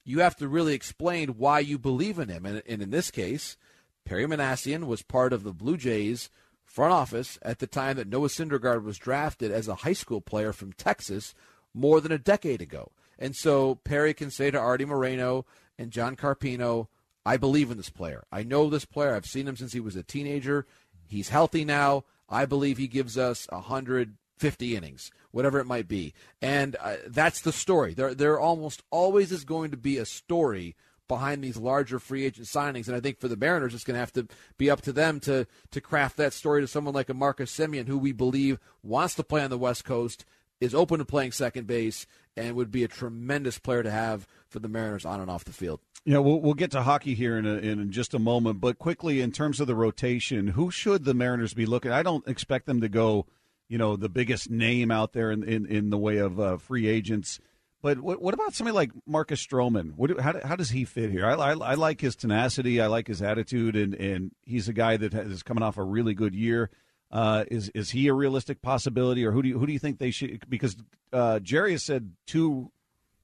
you 0.04 0.20
have 0.20 0.36
to 0.36 0.48
really 0.48 0.74
explain 0.74 1.30
why 1.30 1.58
you 1.60 1.78
believe 1.78 2.18
in 2.18 2.28
him. 2.28 2.46
And, 2.46 2.62
and 2.66 2.82
in 2.82 2.90
this 2.90 3.10
case, 3.10 3.56
Perry 4.04 4.26
Minasian 4.26 4.86
was 4.86 5.02
part 5.02 5.32
of 5.32 5.42
the 5.42 5.52
Blue 5.52 5.76
Jays 5.76 6.30
front 6.64 6.92
office 6.92 7.38
at 7.42 7.58
the 7.58 7.66
time 7.66 7.96
that 7.96 8.08
Noah 8.08 8.28
Syndergaard 8.28 8.82
was 8.82 8.98
drafted 8.98 9.50
as 9.50 9.68
a 9.68 9.76
high 9.76 9.92
school 9.92 10.20
player 10.20 10.52
from 10.52 10.72
Texas 10.72 11.34
more 11.74 12.00
than 12.00 12.12
a 12.12 12.18
decade 12.18 12.62
ago. 12.62 12.92
And 13.22 13.36
so 13.36 13.76
Perry 13.76 14.14
can 14.14 14.32
say 14.32 14.50
to 14.50 14.58
Artie 14.58 14.84
Moreno 14.84 15.46
and 15.78 15.92
John 15.92 16.16
Carpino, 16.16 16.88
I 17.24 17.36
believe 17.36 17.70
in 17.70 17.76
this 17.76 17.88
player. 17.88 18.24
I 18.32 18.42
know 18.42 18.68
this 18.68 18.84
player. 18.84 19.14
I've 19.14 19.26
seen 19.26 19.46
him 19.46 19.56
since 19.56 19.72
he 19.72 19.78
was 19.78 19.94
a 19.94 20.02
teenager. 20.02 20.66
He's 21.06 21.28
healthy 21.28 21.64
now. 21.64 22.04
I 22.28 22.46
believe 22.46 22.78
he 22.78 22.88
gives 22.88 23.16
us 23.16 23.46
150 23.50 24.76
innings, 24.76 25.12
whatever 25.30 25.60
it 25.60 25.66
might 25.66 25.86
be. 25.86 26.14
And 26.40 26.74
uh, 26.80 26.96
that's 27.06 27.42
the 27.42 27.52
story. 27.52 27.94
There, 27.94 28.12
there 28.12 28.40
almost 28.40 28.82
always 28.90 29.30
is 29.30 29.44
going 29.44 29.70
to 29.70 29.76
be 29.76 29.98
a 29.98 30.04
story 30.04 30.74
behind 31.06 31.44
these 31.44 31.56
larger 31.56 32.00
free 32.00 32.24
agent 32.24 32.48
signings. 32.48 32.88
And 32.88 32.96
I 32.96 33.00
think 33.00 33.20
for 33.20 33.28
the 33.28 33.36
Mariners, 33.36 33.72
it's 33.72 33.84
going 33.84 33.94
to 33.94 34.00
have 34.00 34.12
to 34.14 34.26
be 34.58 34.68
up 34.68 34.80
to 34.82 34.92
them 34.92 35.20
to, 35.20 35.46
to 35.70 35.80
craft 35.80 36.16
that 36.16 36.32
story 36.32 36.60
to 36.60 36.66
someone 36.66 36.94
like 36.94 37.08
a 37.08 37.14
Marcus 37.14 37.56
Semien, 37.56 37.86
who 37.86 37.98
we 37.98 38.10
believe 38.10 38.58
wants 38.82 39.14
to 39.14 39.22
play 39.22 39.44
on 39.44 39.50
the 39.50 39.58
West 39.58 39.84
Coast, 39.84 40.24
is 40.62 40.74
open 40.76 41.00
to 41.00 41.04
playing 41.04 41.32
second 41.32 41.66
base, 41.66 42.06
and 42.36 42.56
would 42.56 42.70
be 42.70 42.84
a 42.84 42.88
tremendous 42.88 43.58
player 43.58 43.82
to 43.82 43.90
have 43.90 44.26
for 44.48 44.58
the 44.58 44.68
Mariners 44.68 45.04
on 45.04 45.20
and 45.20 45.30
off 45.30 45.44
the 45.44 45.52
field. 45.52 45.80
Yeah, 46.04 46.18
we'll, 46.18 46.40
we'll 46.40 46.54
get 46.54 46.72
to 46.72 46.82
hockey 46.82 47.14
here 47.14 47.38
in, 47.38 47.46
a, 47.46 47.54
in 47.54 47.92
just 47.92 48.12
a 48.12 48.18
moment. 48.18 48.60
But 48.60 48.78
quickly, 48.78 49.20
in 49.20 49.30
terms 49.30 49.60
of 49.60 49.66
the 49.66 49.74
rotation, 49.74 50.48
who 50.48 50.70
should 50.70 51.04
the 51.04 51.14
Mariners 51.14 51.54
be 51.54 51.66
looking? 51.66 51.92
I 51.92 52.02
don't 52.02 52.26
expect 52.26 52.66
them 52.66 52.80
to 52.80 52.88
go, 52.88 53.26
you 53.68 53.78
know, 53.78 53.96
the 53.96 54.08
biggest 54.08 54.50
name 54.50 54.90
out 54.90 55.12
there 55.12 55.30
in 55.30 55.44
in, 55.44 55.66
in 55.66 55.90
the 55.90 55.98
way 55.98 56.18
of 56.18 56.40
uh, 56.40 56.56
free 56.56 56.88
agents. 56.88 57.38
But 57.82 58.00
what, 58.00 58.22
what 58.22 58.34
about 58.34 58.54
somebody 58.54 58.74
like 58.74 58.90
Marcus 59.06 59.44
Stroman? 59.44 59.94
What, 59.96 60.20
how, 60.20 60.40
how 60.44 60.56
does 60.56 60.70
he 60.70 60.84
fit 60.84 61.10
here? 61.10 61.26
I, 61.26 61.34
I, 61.34 61.52
I 61.52 61.74
like 61.74 62.00
his 62.00 62.14
tenacity. 62.14 62.80
I 62.80 62.86
like 62.86 63.08
his 63.08 63.20
attitude, 63.20 63.74
and, 63.74 63.94
and 63.94 64.30
he's 64.42 64.68
a 64.68 64.72
guy 64.72 64.96
that 64.96 65.12
is 65.14 65.42
coming 65.42 65.64
off 65.64 65.76
a 65.78 65.82
really 65.82 66.14
good 66.14 66.34
year. 66.34 66.70
Uh, 67.12 67.44
is 67.50 67.68
is 67.74 67.90
he 67.90 68.08
a 68.08 68.14
realistic 68.14 68.62
possibility, 68.62 69.24
or 69.24 69.32
who 69.32 69.42
do 69.42 69.48
you, 69.50 69.58
who 69.58 69.66
do 69.66 69.72
you 69.72 69.78
think 69.78 69.98
they 69.98 70.10
should? 70.10 70.48
Because 70.48 70.76
uh, 71.12 71.38
Jerry 71.40 71.72
has 71.72 71.82
said 71.82 72.12
two 72.26 72.72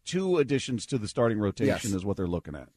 two 0.05 0.37
additions 0.39 0.85
to 0.87 0.99
the 0.99 1.09
starting 1.09 1.39
rotation 1.39 1.91
Yes. 1.91 1.95
is 1.95 2.05
what 2.05 2.17
they're 2.19 2.27
looking 2.27 2.55
at. 2.55 2.69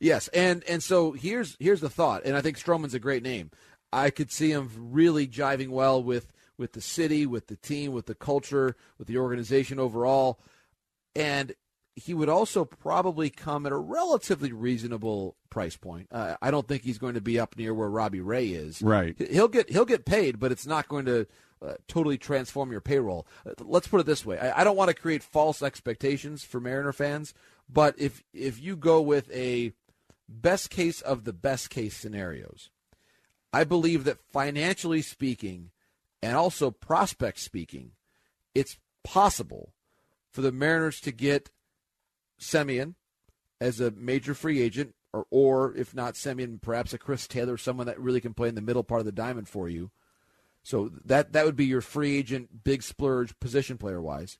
Yes, 0.00 0.28
and 0.28 0.64
and 0.68 0.82
so 0.82 1.12
here's 1.12 1.56
here's 1.60 1.80
the 1.80 1.88
thought, 1.88 2.22
and 2.24 2.36
I 2.36 2.40
think 2.40 2.58
Stroman's 2.58 2.94
a 2.94 2.98
great 2.98 3.22
name. 3.22 3.50
I 3.92 4.10
could 4.10 4.30
see 4.32 4.50
him 4.50 4.70
really 4.76 5.26
jiving 5.28 5.68
well 5.68 6.02
with 6.02 6.32
with 6.56 6.72
the 6.72 6.80
city, 6.80 7.24
with 7.24 7.46
the 7.46 7.56
team, 7.56 7.92
with 7.92 8.06
the 8.06 8.14
culture, 8.16 8.74
with 8.98 9.06
the 9.06 9.16
organization 9.18 9.78
overall, 9.78 10.40
and 11.14 11.54
he 11.98 12.14
would 12.14 12.28
also 12.28 12.64
probably 12.64 13.30
come 13.30 13.66
at 13.66 13.72
a 13.72 13.76
relatively 13.76 14.52
reasonable 14.52 15.36
price 15.50 15.76
point. 15.76 16.08
Uh, 16.10 16.36
I 16.40 16.50
don't 16.50 16.66
think 16.66 16.82
he's 16.82 16.98
going 16.98 17.14
to 17.14 17.20
be 17.20 17.38
up 17.38 17.56
near 17.56 17.74
where 17.74 17.88
Robbie 17.88 18.20
Ray 18.20 18.48
is. 18.48 18.80
Right. 18.82 19.16
He'll 19.30 19.48
get 19.48 19.70
he'll 19.70 19.84
get 19.84 20.04
paid, 20.04 20.38
but 20.38 20.52
it's 20.52 20.66
not 20.66 20.88
going 20.88 21.06
to 21.06 21.26
uh, 21.60 21.74
totally 21.86 22.18
transform 22.18 22.70
your 22.70 22.80
payroll. 22.80 23.26
Uh, 23.46 23.52
let's 23.60 23.88
put 23.88 24.00
it 24.00 24.06
this 24.06 24.24
way: 24.24 24.38
I, 24.38 24.60
I 24.60 24.64
don't 24.64 24.76
want 24.76 24.88
to 24.88 24.94
create 24.94 25.22
false 25.22 25.62
expectations 25.62 26.44
for 26.44 26.60
Mariner 26.60 26.92
fans, 26.92 27.34
but 27.68 27.94
if 27.98 28.22
if 28.32 28.60
you 28.60 28.76
go 28.76 29.00
with 29.00 29.30
a 29.32 29.72
best 30.28 30.70
case 30.70 31.00
of 31.00 31.24
the 31.24 31.32
best 31.32 31.70
case 31.70 31.96
scenarios, 31.96 32.70
I 33.52 33.64
believe 33.64 34.04
that 34.04 34.18
financially 34.30 35.02
speaking, 35.02 35.70
and 36.22 36.36
also 36.36 36.70
prospect 36.70 37.40
speaking, 37.40 37.92
it's 38.54 38.78
possible 39.04 39.72
for 40.30 40.42
the 40.42 40.52
Mariners 40.52 41.00
to 41.00 41.12
get 41.12 41.50
Semien 42.40 42.94
as 43.60 43.80
a 43.80 43.90
major 43.90 44.34
free 44.34 44.62
agent, 44.62 44.94
or, 45.12 45.26
or 45.30 45.74
if 45.76 45.94
not 45.94 46.14
Semien, 46.14 46.60
perhaps 46.60 46.92
a 46.92 46.98
Chris 46.98 47.26
Taylor, 47.26 47.56
someone 47.56 47.86
that 47.86 48.00
really 48.00 48.20
can 48.20 48.34
play 48.34 48.48
in 48.48 48.54
the 48.54 48.60
middle 48.60 48.84
part 48.84 49.00
of 49.00 49.06
the 49.06 49.12
diamond 49.12 49.48
for 49.48 49.68
you. 49.68 49.90
So 50.62 50.90
that 51.04 51.32
that 51.32 51.46
would 51.46 51.56
be 51.56 51.66
your 51.66 51.80
free 51.80 52.16
agent 52.16 52.62
big 52.64 52.82
splurge 52.82 53.38
position 53.40 53.78
player 53.78 54.02
wise. 54.02 54.38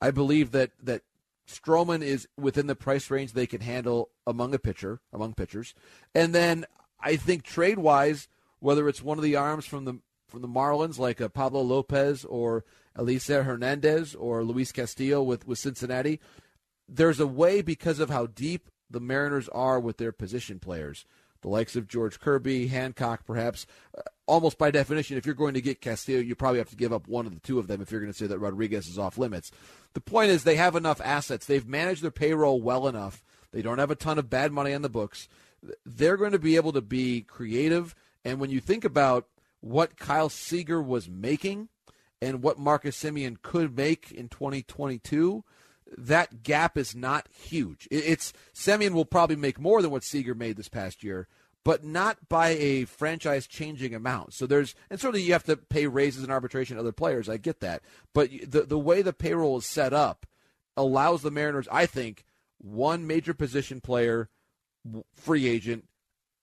I 0.00 0.10
believe 0.10 0.50
that 0.50 0.72
that 0.82 1.02
Stroman 1.46 2.02
is 2.02 2.28
within 2.36 2.66
the 2.66 2.74
price 2.74 3.10
range 3.10 3.32
they 3.32 3.46
can 3.46 3.60
handle 3.60 4.10
among 4.26 4.54
a 4.54 4.58
pitcher, 4.58 5.00
among 5.12 5.34
pitchers. 5.34 5.74
And 6.14 6.34
then 6.34 6.64
I 7.00 7.16
think 7.16 7.42
trade 7.42 7.78
wise, 7.78 8.28
whether 8.58 8.88
it's 8.88 9.02
one 9.02 9.18
of 9.18 9.24
the 9.24 9.36
arms 9.36 9.66
from 9.66 9.84
the 9.84 10.00
from 10.28 10.42
the 10.42 10.48
Marlins 10.48 10.98
like 10.98 11.20
a 11.20 11.28
Pablo 11.28 11.60
Lopez 11.60 12.24
or 12.24 12.64
Elieser 12.96 13.44
Hernandez 13.44 14.14
or 14.14 14.44
Luis 14.44 14.70
Castillo 14.70 15.22
with, 15.22 15.46
with 15.46 15.58
Cincinnati, 15.58 16.20
there's 16.90 17.20
a 17.20 17.26
way 17.26 17.62
because 17.62 18.00
of 18.00 18.10
how 18.10 18.26
deep 18.26 18.68
the 18.90 19.00
Mariners 19.00 19.48
are 19.50 19.78
with 19.78 19.98
their 19.98 20.12
position 20.12 20.58
players, 20.58 21.06
the 21.42 21.48
likes 21.48 21.76
of 21.76 21.88
George 21.88 22.18
Kirby, 22.18 22.66
Hancock, 22.66 23.24
perhaps. 23.24 23.66
Uh, 23.96 24.02
almost 24.26 24.58
by 24.58 24.70
definition, 24.70 25.16
if 25.16 25.24
you're 25.24 25.34
going 25.34 25.54
to 25.54 25.60
get 25.60 25.80
Castillo, 25.80 26.20
you 26.20 26.34
probably 26.34 26.58
have 26.58 26.70
to 26.70 26.76
give 26.76 26.92
up 26.92 27.08
one 27.08 27.26
of 27.26 27.34
the 27.34 27.40
two 27.40 27.58
of 27.58 27.68
them 27.68 27.80
if 27.80 27.90
you're 27.90 28.00
going 28.00 28.12
to 28.12 28.18
say 28.18 28.26
that 28.26 28.38
Rodriguez 28.38 28.88
is 28.88 28.98
off 28.98 29.16
limits. 29.16 29.50
The 29.94 30.00
point 30.00 30.30
is, 30.30 30.44
they 30.44 30.56
have 30.56 30.76
enough 30.76 31.00
assets. 31.02 31.46
They've 31.46 31.66
managed 31.66 32.02
their 32.02 32.10
payroll 32.10 32.60
well 32.60 32.86
enough. 32.86 33.22
They 33.52 33.62
don't 33.62 33.78
have 33.78 33.90
a 33.90 33.96
ton 33.96 34.18
of 34.18 34.30
bad 34.30 34.52
money 34.52 34.74
on 34.74 34.82
the 34.82 34.88
books. 34.88 35.28
They're 35.84 36.16
going 36.16 36.32
to 36.32 36.38
be 36.38 36.56
able 36.56 36.72
to 36.72 36.80
be 36.80 37.22
creative. 37.22 37.94
And 38.24 38.40
when 38.40 38.50
you 38.50 38.60
think 38.60 38.84
about 38.84 39.26
what 39.60 39.96
Kyle 39.96 40.28
Seager 40.28 40.82
was 40.82 41.08
making 41.08 41.68
and 42.22 42.42
what 42.42 42.58
Marcus 42.58 43.02
Semien 43.02 43.40
could 43.40 43.76
make 43.76 44.10
in 44.10 44.28
2022, 44.28 45.44
that 45.96 46.42
gap 46.42 46.76
is 46.76 46.94
not 46.94 47.28
huge. 47.32 47.88
It- 47.90 48.04
It's 48.04 48.32
Semien 48.54 48.92
will 48.92 49.04
probably 49.04 49.36
make 49.36 49.58
more 49.58 49.82
than 49.82 49.90
what 49.90 50.04
Seager 50.04 50.34
made 50.34 50.56
this 50.56 50.68
past 50.68 51.02
year, 51.02 51.26
but 51.64 51.84
not 51.84 52.28
by 52.28 52.50
a 52.50 52.84
franchise 52.86 53.46
changing 53.46 53.94
amount. 53.94 54.32
So 54.34 54.46
there's 54.46 54.74
and 54.88 54.98
certainly 55.00 55.22
you 55.22 55.32
have 55.32 55.44
to 55.44 55.56
pay 55.56 55.86
raises 55.86 56.22
and 56.22 56.32
arbitration 56.32 56.76
to 56.76 56.80
other 56.80 56.92
players. 56.92 57.28
I 57.28 57.36
get 57.36 57.60
that, 57.60 57.82
but 58.14 58.30
the 58.46 58.62
the 58.62 58.78
way 58.78 59.02
the 59.02 59.12
payroll 59.12 59.58
is 59.58 59.66
set 59.66 59.92
up 59.92 60.26
allows 60.76 61.22
the 61.22 61.30
Mariners, 61.30 61.68
I 61.70 61.84
think, 61.86 62.24
one 62.58 63.06
major 63.06 63.34
position 63.34 63.80
player, 63.80 64.30
free 65.14 65.46
agent, 65.46 65.86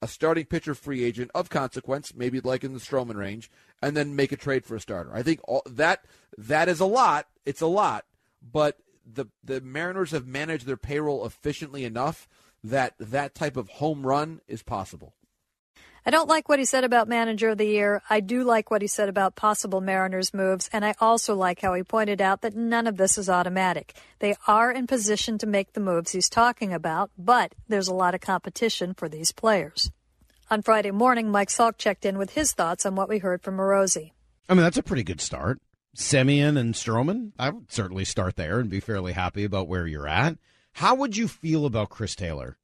a 0.02 0.08
starting 0.08 0.46
pitcher 0.46 0.76
free 0.76 1.04
agent 1.04 1.32
of 1.34 1.50
consequence, 1.50 2.14
maybe 2.16 2.40
like 2.40 2.64
in 2.64 2.74
the 2.74 2.80
Stroman 2.80 3.16
range, 3.16 3.50
and 3.82 3.98
then 3.98 4.16
make 4.16 4.32
a 4.32 4.38
trade 4.38 4.66
for 4.66 4.76
a 4.76 4.80
starter. 4.82 5.12
I 5.14 5.24
think 5.24 5.40
all, 5.48 5.64
that 5.66 6.06
that 6.38 6.70
is 6.70 6.80
a 6.80 6.86
lot. 6.86 7.28
It's 7.46 7.62
a 7.62 7.68
lot, 7.68 8.06
but 8.42 8.78
the 9.12 9.26
the 9.44 9.62
Mariners 9.62 10.12
have 10.12 10.28
managed 10.28 10.66
their 10.66 10.78
payroll 10.78 11.26
efficiently 11.26 11.86
enough 11.86 12.28
that 12.64 12.96
that 13.00 13.36
type 13.36 13.58
of 13.58 13.70
home 13.70 14.06
run 14.06 14.42
is 14.48 14.64
possible. 14.64 15.14
I 16.06 16.10
don't 16.10 16.30
like 16.30 16.48
what 16.48 16.60
he 16.60 16.64
said 16.64 16.86
about 16.86 17.10
manager 17.10 17.50
of 17.50 17.58
the 17.58 17.66
year. 17.66 18.02
I 18.10 18.22
do 18.22 18.46
like 18.46 18.72
what 18.72 18.82
he 18.82 18.88
said 18.88 19.10
about 19.10 19.36
possible 19.36 19.82
Mariners 19.82 20.34
moves, 20.34 20.70
and 20.72 20.86
I 20.86 20.96
also 21.02 21.36
like 21.36 21.60
how 21.60 21.74
he 21.74 21.84
pointed 21.84 22.22
out 22.22 22.42
that 22.42 22.56
none 22.56 22.88
of 22.88 22.96
this 22.96 23.18
is 23.18 23.30
automatic. 23.30 23.94
They 24.20 24.36
are 24.48 24.72
in 24.72 24.88
position 24.88 25.38
to 25.40 25.46
make 25.46 25.74
the 25.74 25.82
moves 25.82 26.14
he's 26.14 26.30
talking 26.30 26.72
about, 26.72 27.12
but 27.18 27.54
there's 27.68 27.90
a 27.90 27.94
lot 27.94 28.16
of 28.16 28.22
competition 28.22 28.94
for 28.94 29.10
these 29.10 29.34
players. 29.34 29.92
On 30.50 30.62
Friday 30.62 30.92
morning, 30.92 31.30
Mike 31.30 31.50
Salk 31.50 31.78
checked 31.78 32.06
in 32.06 32.18
with 32.18 32.32
his 32.32 32.54
thoughts 32.54 32.86
on 32.86 32.96
what 32.96 33.10
we 33.10 33.18
heard 33.18 33.42
from 33.42 33.58
Morosi. 33.58 34.12
I 34.48 34.54
mean, 34.54 34.64
that's 34.64 34.78
a 34.78 34.84
pretty 34.84 35.04
good 35.04 35.20
start. 35.20 35.60
Semien 35.98 36.60
and 36.60 36.76
Stroman, 36.76 37.32
I 37.40 37.50
would 37.50 37.72
certainly 37.72 38.06
start 38.06 38.36
there 38.36 38.60
and 38.60 38.70
be 38.70 38.80
fairly 38.80 39.14
happy 39.14 39.44
about 39.44 39.68
where 39.68 39.88
you're 39.88 40.08
at. 40.08 40.38
How 40.74 40.94
would 40.94 41.18
you 41.18 41.28
feel 41.28 41.66
about 41.66 41.90
Chris 41.90 42.16
Taylor? 42.16 42.58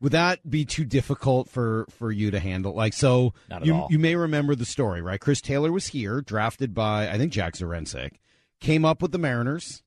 Would 0.00 0.12
that 0.12 0.50
be 0.50 0.64
too 0.64 0.84
difficult 0.84 1.48
for 1.48 1.86
for 1.90 2.10
you 2.10 2.30
to 2.32 2.40
handle? 2.40 2.74
Like, 2.74 2.92
so 2.92 3.32
Not 3.48 3.60
at 3.62 3.66
you 3.66 3.74
all. 3.74 3.86
you 3.90 3.98
may 4.00 4.16
remember 4.16 4.56
the 4.56 4.64
story, 4.64 5.00
right? 5.02 5.20
Chris 5.20 5.40
Taylor 5.40 5.70
was 5.70 5.88
here, 5.88 6.20
drafted 6.20 6.74
by 6.74 7.08
I 7.08 7.16
think 7.16 7.32
Jack 7.32 7.54
Zduriencik, 7.54 8.14
came 8.60 8.84
up 8.84 9.02
with 9.02 9.12
the 9.12 9.18
Mariners, 9.18 9.82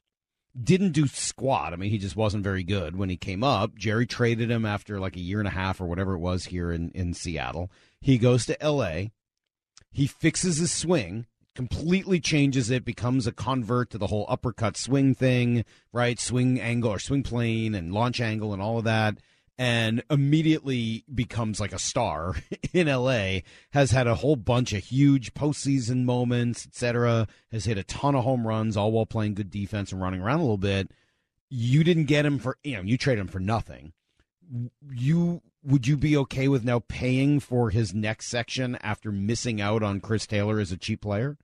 didn't 0.58 0.92
do 0.92 1.08
squat. 1.08 1.74
I 1.74 1.76
mean, 1.76 1.90
he 1.90 1.98
just 1.98 2.16
wasn't 2.16 2.44
very 2.44 2.64
good 2.64 2.96
when 2.96 3.10
he 3.10 3.18
came 3.18 3.44
up. 3.44 3.76
Jerry 3.76 4.06
traded 4.06 4.50
him 4.50 4.66
after 4.66 4.98
like 5.00 5.18
a 5.18 5.22
year 5.22 5.40
and 5.40 5.48
a 5.48 5.52
half 5.52 5.82
or 5.82 5.88
whatever 5.88 6.14
it 6.14 6.20
was 6.20 6.46
here 6.46 6.72
in 6.72 6.90
in 6.92 7.14
Seattle. 7.14 7.70
He 8.00 8.18
goes 8.18 8.46
to 8.46 8.64
L.A. 8.64 9.12
He 9.92 10.08
fixes 10.08 10.58
his 10.58 10.72
swing, 10.72 11.26
completely 11.56 12.20
changes 12.20 12.70
it, 12.70 12.86
becomes 12.86 13.28
a 13.28 13.32
convert 13.32 13.90
to 13.92 13.98
the 13.98 14.08
whole 14.08 14.26
uppercut 14.28 14.78
swing 14.78 15.14
thing, 15.14 15.66
right? 15.92 16.20
Swing 16.20 16.60
angle 16.60 16.92
or 16.92 17.00
swing 17.00 17.24
plane 17.24 17.76
and 17.76 17.94
launch 17.94 18.20
angle 18.20 18.54
and 18.54 18.62
all 18.62 18.78
of 18.78 18.86
that. 18.86 19.18
And 19.56 20.04
immediately 20.10 21.06
becomes 21.14 21.60
like 21.60 21.74
a 21.74 21.80
star 21.80 22.36
in 22.74 22.88
LA. 22.88 23.40
Has 23.72 23.92
had 23.92 24.08
a 24.08 24.16
whole 24.16 24.36
bunch 24.36 24.74
of 24.74 24.84
huge 24.84 25.36
postseason 25.36 26.06
moments, 26.06 26.66
etc. 26.66 27.28
Has 27.52 27.66
hit 27.66 27.78
a 27.78 27.84
ton 27.84 28.16
of 28.16 28.24
home 28.24 28.48
runs, 28.48 28.76
all 28.76 28.92
while 28.92 29.06
playing 29.06 29.36
good 29.36 29.52
defense 29.52 29.92
and 29.92 30.02
running 30.02 30.22
around 30.22 30.40
a 30.40 30.44
little 30.44 30.58
bit. 30.58 30.90
You 31.50 31.84
didn't 31.84 32.06
get 32.06 32.26
him 32.26 32.40
for 32.40 32.58
you 32.64 32.78
know 32.78 32.82
you 32.82 32.98
traded 32.98 33.22
him 33.22 33.28
for 33.28 33.40
nothing. 33.40 33.94
You 34.92 35.42
would 35.64 35.88
you 35.88 35.98
be 35.98 36.18
okay 36.18 36.48
with 36.48 36.64
now 36.64 36.84
paying 36.88 37.40
for 37.40 37.70
his 37.70 37.94
next 37.94 38.28
section 38.28 38.76
after 38.82 39.12
missing 39.12 39.62
out 39.62 39.82
on 39.82 40.02
Chris 40.02 40.28
Taylor 40.28 40.60
as 40.60 40.72
a 40.72 40.78
cheap 40.78 41.02
player? 41.02 41.38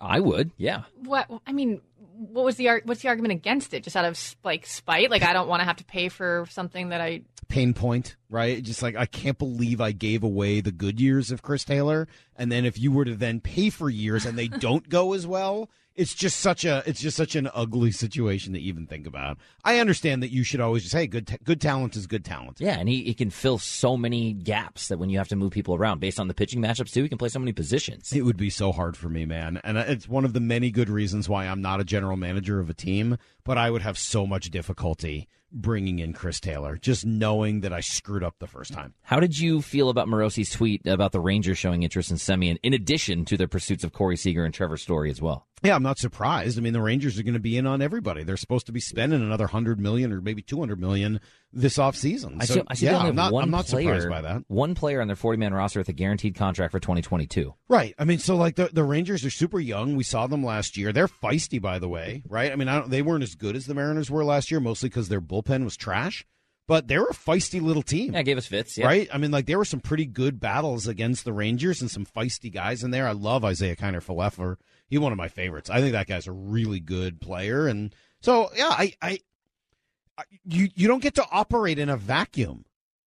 I 0.00 0.20
would, 0.20 0.50
yeah. 0.56 0.84
What 0.96 1.30
I 1.46 1.52
mean, 1.52 1.80
what 2.16 2.44
was 2.44 2.56
the 2.56 2.68
ar- 2.68 2.82
what's 2.84 3.02
the 3.02 3.08
argument 3.08 3.32
against 3.32 3.74
it? 3.74 3.84
Just 3.84 3.96
out 3.96 4.04
of 4.04 4.18
like 4.42 4.66
spite, 4.66 5.10
like 5.10 5.22
I 5.22 5.32
don't 5.32 5.48
want 5.48 5.60
to 5.60 5.64
have 5.64 5.76
to 5.76 5.84
pay 5.84 6.08
for 6.08 6.46
something 6.50 6.88
that 6.88 7.00
I. 7.00 7.22
Pain 7.48 7.74
point, 7.74 8.16
right? 8.30 8.62
Just 8.62 8.82
like 8.82 8.96
I 8.96 9.06
can't 9.06 9.38
believe 9.38 9.80
I 9.80 9.92
gave 9.92 10.22
away 10.22 10.60
the 10.60 10.72
good 10.72 11.00
years 11.00 11.30
of 11.30 11.42
Chris 11.42 11.64
Taylor, 11.64 12.08
and 12.34 12.50
then 12.50 12.64
if 12.64 12.78
you 12.78 12.90
were 12.90 13.04
to 13.04 13.14
then 13.14 13.40
pay 13.40 13.70
for 13.70 13.90
years 13.90 14.26
and 14.26 14.38
they 14.38 14.48
don't 14.48 14.88
go 14.88 15.12
as 15.12 15.26
well, 15.26 15.70
it's 15.96 16.14
just 16.14 16.40
such 16.40 16.64
a 16.64 16.82
it's 16.86 17.00
just 17.00 17.16
such 17.16 17.36
an 17.36 17.48
ugly 17.54 17.92
situation 17.92 18.52
to 18.54 18.60
even 18.60 18.86
think 18.86 19.06
about. 19.06 19.38
I 19.64 19.78
understand 19.78 20.22
that 20.22 20.30
you 20.30 20.42
should 20.42 20.60
always 20.60 20.82
just 20.82 20.94
hey, 20.94 21.06
good 21.06 21.26
ta- 21.26 21.36
good 21.44 21.60
talent 21.60 21.96
is 21.96 22.06
good 22.06 22.24
talent. 22.24 22.58
Yeah, 22.60 22.78
and 22.78 22.88
he, 22.88 23.04
he 23.04 23.14
can 23.14 23.30
fill 23.30 23.58
so 23.58 23.96
many 23.96 24.32
gaps 24.32 24.88
that 24.88 24.98
when 24.98 25.10
you 25.10 25.18
have 25.18 25.28
to 25.28 25.36
move 25.36 25.52
people 25.52 25.74
around 25.74 26.00
based 26.00 26.18
on 26.18 26.28
the 26.28 26.34
pitching 26.34 26.60
matchups 26.60 26.92
too, 26.92 27.02
he 27.02 27.08
can 27.08 27.18
play 27.18 27.28
so 27.28 27.38
many 27.38 27.52
positions. 27.52 28.12
It 28.12 28.22
would 28.22 28.36
be 28.36 28.50
so 28.50 28.72
hard 28.72 28.96
for 28.96 29.08
me, 29.08 29.24
man. 29.24 29.60
And 29.62 29.78
it's 29.78 30.08
one 30.08 30.24
of 30.24 30.32
the 30.32 30.40
many 30.40 30.70
good 30.70 30.88
reasons 30.88 31.28
why 31.28 31.46
I'm 31.46 31.62
not 31.62 31.80
a 31.80 31.84
general 31.84 32.16
manager 32.16 32.58
of 32.60 32.68
a 32.68 32.74
team, 32.74 33.16
but 33.44 33.58
I 33.58 33.70
would 33.70 33.82
have 33.82 33.98
so 33.98 34.26
much 34.26 34.50
difficulty 34.50 35.28
bringing 35.54 36.00
in 36.00 36.12
Chris 36.12 36.40
Taylor, 36.40 36.76
just 36.76 37.06
knowing 37.06 37.60
that 37.60 37.72
I 37.72 37.80
screwed 37.80 38.24
up 38.24 38.34
the 38.38 38.46
first 38.46 38.72
time. 38.72 38.94
How 39.02 39.20
did 39.20 39.38
you 39.38 39.62
feel 39.62 39.88
about 39.88 40.08
Morosi's 40.08 40.50
tweet 40.50 40.84
about 40.86 41.12
the 41.12 41.20
Rangers 41.20 41.58
showing 41.58 41.84
interest 41.84 42.10
in 42.10 42.16
Semien, 42.16 42.58
in 42.62 42.74
addition 42.74 43.24
to 43.26 43.36
their 43.36 43.46
pursuits 43.46 43.84
of 43.84 43.92
Corey 43.92 44.16
Seager 44.16 44.44
and 44.44 44.52
Trevor 44.52 44.76
Story 44.76 45.10
as 45.10 45.22
well? 45.22 45.46
Yeah, 45.62 45.76
I'm 45.76 45.82
not 45.82 45.98
surprised. 45.98 46.58
I 46.58 46.60
mean, 46.60 46.74
the 46.74 46.82
Rangers 46.82 47.18
are 47.18 47.22
going 47.22 47.34
to 47.34 47.40
be 47.40 47.56
in 47.56 47.66
on 47.66 47.80
everybody. 47.80 48.22
They're 48.22 48.36
supposed 48.36 48.66
to 48.66 48.72
be 48.72 48.80
spending 48.80 49.22
another 49.22 49.46
hundred 49.46 49.80
million 49.80 50.12
or 50.12 50.20
maybe 50.20 50.42
two 50.42 50.58
hundred 50.58 50.78
million 50.78 51.20
this 51.54 51.78
offseason. 51.78 52.36
I 52.42 52.44
So, 52.44 52.64
I 52.68 52.74
see 52.74 52.86
they 52.86 52.92
yeah, 52.92 52.98
I'm 52.98 53.14
not, 53.14 53.32
one 53.32 53.44
I'm 53.44 53.50
not 53.50 53.66
player, 53.66 54.00
surprised 54.00 54.10
by 54.10 54.20
that. 54.28 54.42
One 54.48 54.74
player 54.74 55.00
on 55.00 55.06
their 55.06 55.16
40 55.16 55.38
man 55.38 55.54
roster 55.54 55.80
with 55.80 55.88
a 55.88 55.92
guaranteed 55.92 56.34
contract 56.34 56.72
for 56.72 56.80
2022. 56.80 57.54
Right. 57.68 57.94
I 57.98 58.04
mean, 58.04 58.18
so 58.18 58.36
like 58.36 58.56
the, 58.56 58.68
the 58.72 58.84
Rangers 58.84 59.24
are 59.24 59.30
super 59.30 59.60
young. 59.60 59.96
We 59.96 60.04
saw 60.04 60.26
them 60.26 60.44
last 60.44 60.76
year. 60.76 60.92
They're 60.92 61.08
feisty, 61.08 61.62
by 61.62 61.78
the 61.78 61.88
way. 61.88 62.24
Right. 62.28 62.52
I 62.52 62.56
mean, 62.56 62.68
I 62.68 62.80
don't, 62.80 62.90
they 62.90 63.02
weren't 63.02 63.22
as 63.22 63.33
good 63.34 63.56
as 63.56 63.66
the 63.66 63.74
Mariners 63.74 64.10
were 64.10 64.24
last 64.24 64.50
year, 64.50 64.60
mostly 64.60 64.88
because 64.88 65.08
their 65.08 65.20
bullpen 65.20 65.64
was 65.64 65.76
trash. 65.76 66.26
But 66.66 66.88
they 66.88 66.98
were 66.98 67.08
a 67.10 67.14
feisty 67.14 67.60
little 67.60 67.82
team. 67.82 68.14
Yeah, 68.14 68.22
gave 68.22 68.38
us 68.38 68.46
fits. 68.46 68.78
Yeah. 68.78 68.86
Right? 68.86 69.08
I 69.12 69.18
mean, 69.18 69.30
like 69.30 69.44
there 69.46 69.58
were 69.58 69.66
some 69.66 69.80
pretty 69.80 70.06
good 70.06 70.40
battles 70.40 70.86
against 70.86 71.24
the 71.24 71.32
Rangers 71.32 71.82
and 71.82 71.90
some 71.90 72.06
feisty 72.06 72.50
guys 72.50 72.82
in 72.82 72.90
there. 72.90 73.06
I 73.06 73.12
love 73.12 73.44
Isiah 73.44 73.76
Kiner 73.76 74.02
Falefa. 74.02 74.56
He's 74.88 75.00
one 75.00 75.12
of 75.12 75.18
my 75.18 75.28
favorites. 75.28 75.68
I 75.68 75.80
think 75.80 75.92
that 75.92 76.06
guy's 76.06 76.26
a 76.26 76.32
really 76.32 76.80
good 76.80 77.20
player. 77.20 77.66
And 77.66 77.94
so, 78.20 78.50
yeah, 78.56 78.70
I, 78.70 78.94
I, 79.02 79.18
I 80.16 80.24
you, 80.44 80.68
you 80.74 80.88
don't 80.88 81.02
get 81.02 81.16
to 81.16 81.26
operate 81.30 81.78
in 81.78 81.90
a 81.90 81.98
vacuum, 81.98 82.64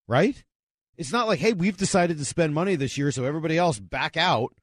right? 0.06 0.42
It's 0.98 1.12
not 1.12 1.26
like, 1.26 1.38
hey, 1.38 1.52
we've 1.54 1.76
decided 1.76 2.18
to 2.18 2.24
spend 2.24 2.54
money 2.54 2.76
this 2.76 2.98
year, 2.98 3.10
so 3.10 3.24
everybody 3.24 3.56
else 3.56 3.78
back 3.78 4.16
out. 4.16 4.54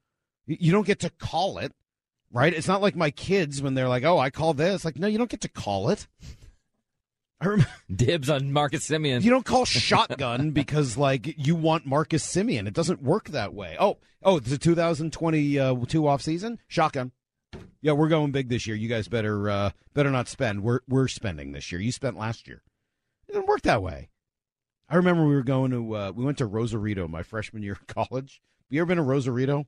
You 0.46 0.56
you 0.60 0.72
don't 0.72 0.86
get 0.86 1.00
to 1.00 1.10
call 1.10 1.58
it, 1.58 1.72
right? 2.34 2.52
It's 2.52 2.68
not 2.68 2.82
like 2.82 2.96
my 2.96 3.10
kids 3.10 3.62
when 3.62 3.74
they're 3.74 3.88
like, 3.88 4.04
oh, 4.04 4.18
I 4.18 4.28
call 4.28 4.52
this. 4.52 4.84
Like, 4.84 4.98
no, 4.98 5.06
you 5.06 5.16
don't 5.16 5.30
get 5.30 5.40
to 5.42 5.48
call 5.48 5.88
it. 5.88 6.06
I 7.40 7.46
remember, 7.46 7.70
Dibs 7.94 8.30
on 8.30 8.52
Marcus 8.52 8.88
Semien. 8.88 9.22
you 9.22 9.30
don't 9.30 9.44
call 9.44 9.64
shotgun 9.64 10.50
because 10.52 10.96
like 10.96 11.34
you 11.36 11.54
want 11.54 11.86
Marcus 11.86 12.24
Semien. 12.24 12.66
It 12.66 12.74
doesn't 12.74 13.02
work 13.02 13.28
that 13.28 13.52
way. 13.54 13.76
Oh, 13.78 13.98
oh, 14.22 14.36
it's 14.38 14.52
a 14.52 14.58
2022 14.58 16.06
off 16.06 16.22
season. 16.22 16.58
Shotgun. 16.68 17.12
Yeah, 17.82 17.92
we're 17.92 18.08
going 18.08 18.32
big 18.32 18.48
this 18.48 18.66
year. 18.66 18.76
You 18.76 18.88
guys 18.88 19.08
better 19.08 19.50
uh, 19.50 19.70
better 19.92 20.10
not 20.10 20.28
spend. 20.28 20.62
We're 20.62 20.80
we're 20.88 21.08
spending 21.08 21.52
this 21.52 21.70
year. 21.70 21.80
You 21.80 21.92
spent 21.92 22.16
last 22.16 22.48
year. 22.48 22.62
It 23.28 23.32
didn't 23.32 23.46
work 23.46 23.62
that 23.62 23.82
way. 23.82 24.08
I 24.88 24.96
remember 24.96 25.26
we 25.26 25.34
were 25.34 25.42
going 25.42 25.70
to 25.72 25.96
uh, 25.96 26.12
we 26.14 26.24
went 26.24 26.38
to 26.38 26.46
Rosarito 26.46 27.06
my 27.08 27.22
freshman 27.22 27.62
year 27.62 27.72
of 27.72 27.86
college. 28.08 28.40
Have 28.58 28.72
you 28.74 28.80
ever 28.80 28.86
been 28.86 28.96
to 28.96 29.02
Rosarito? 29.02 29.66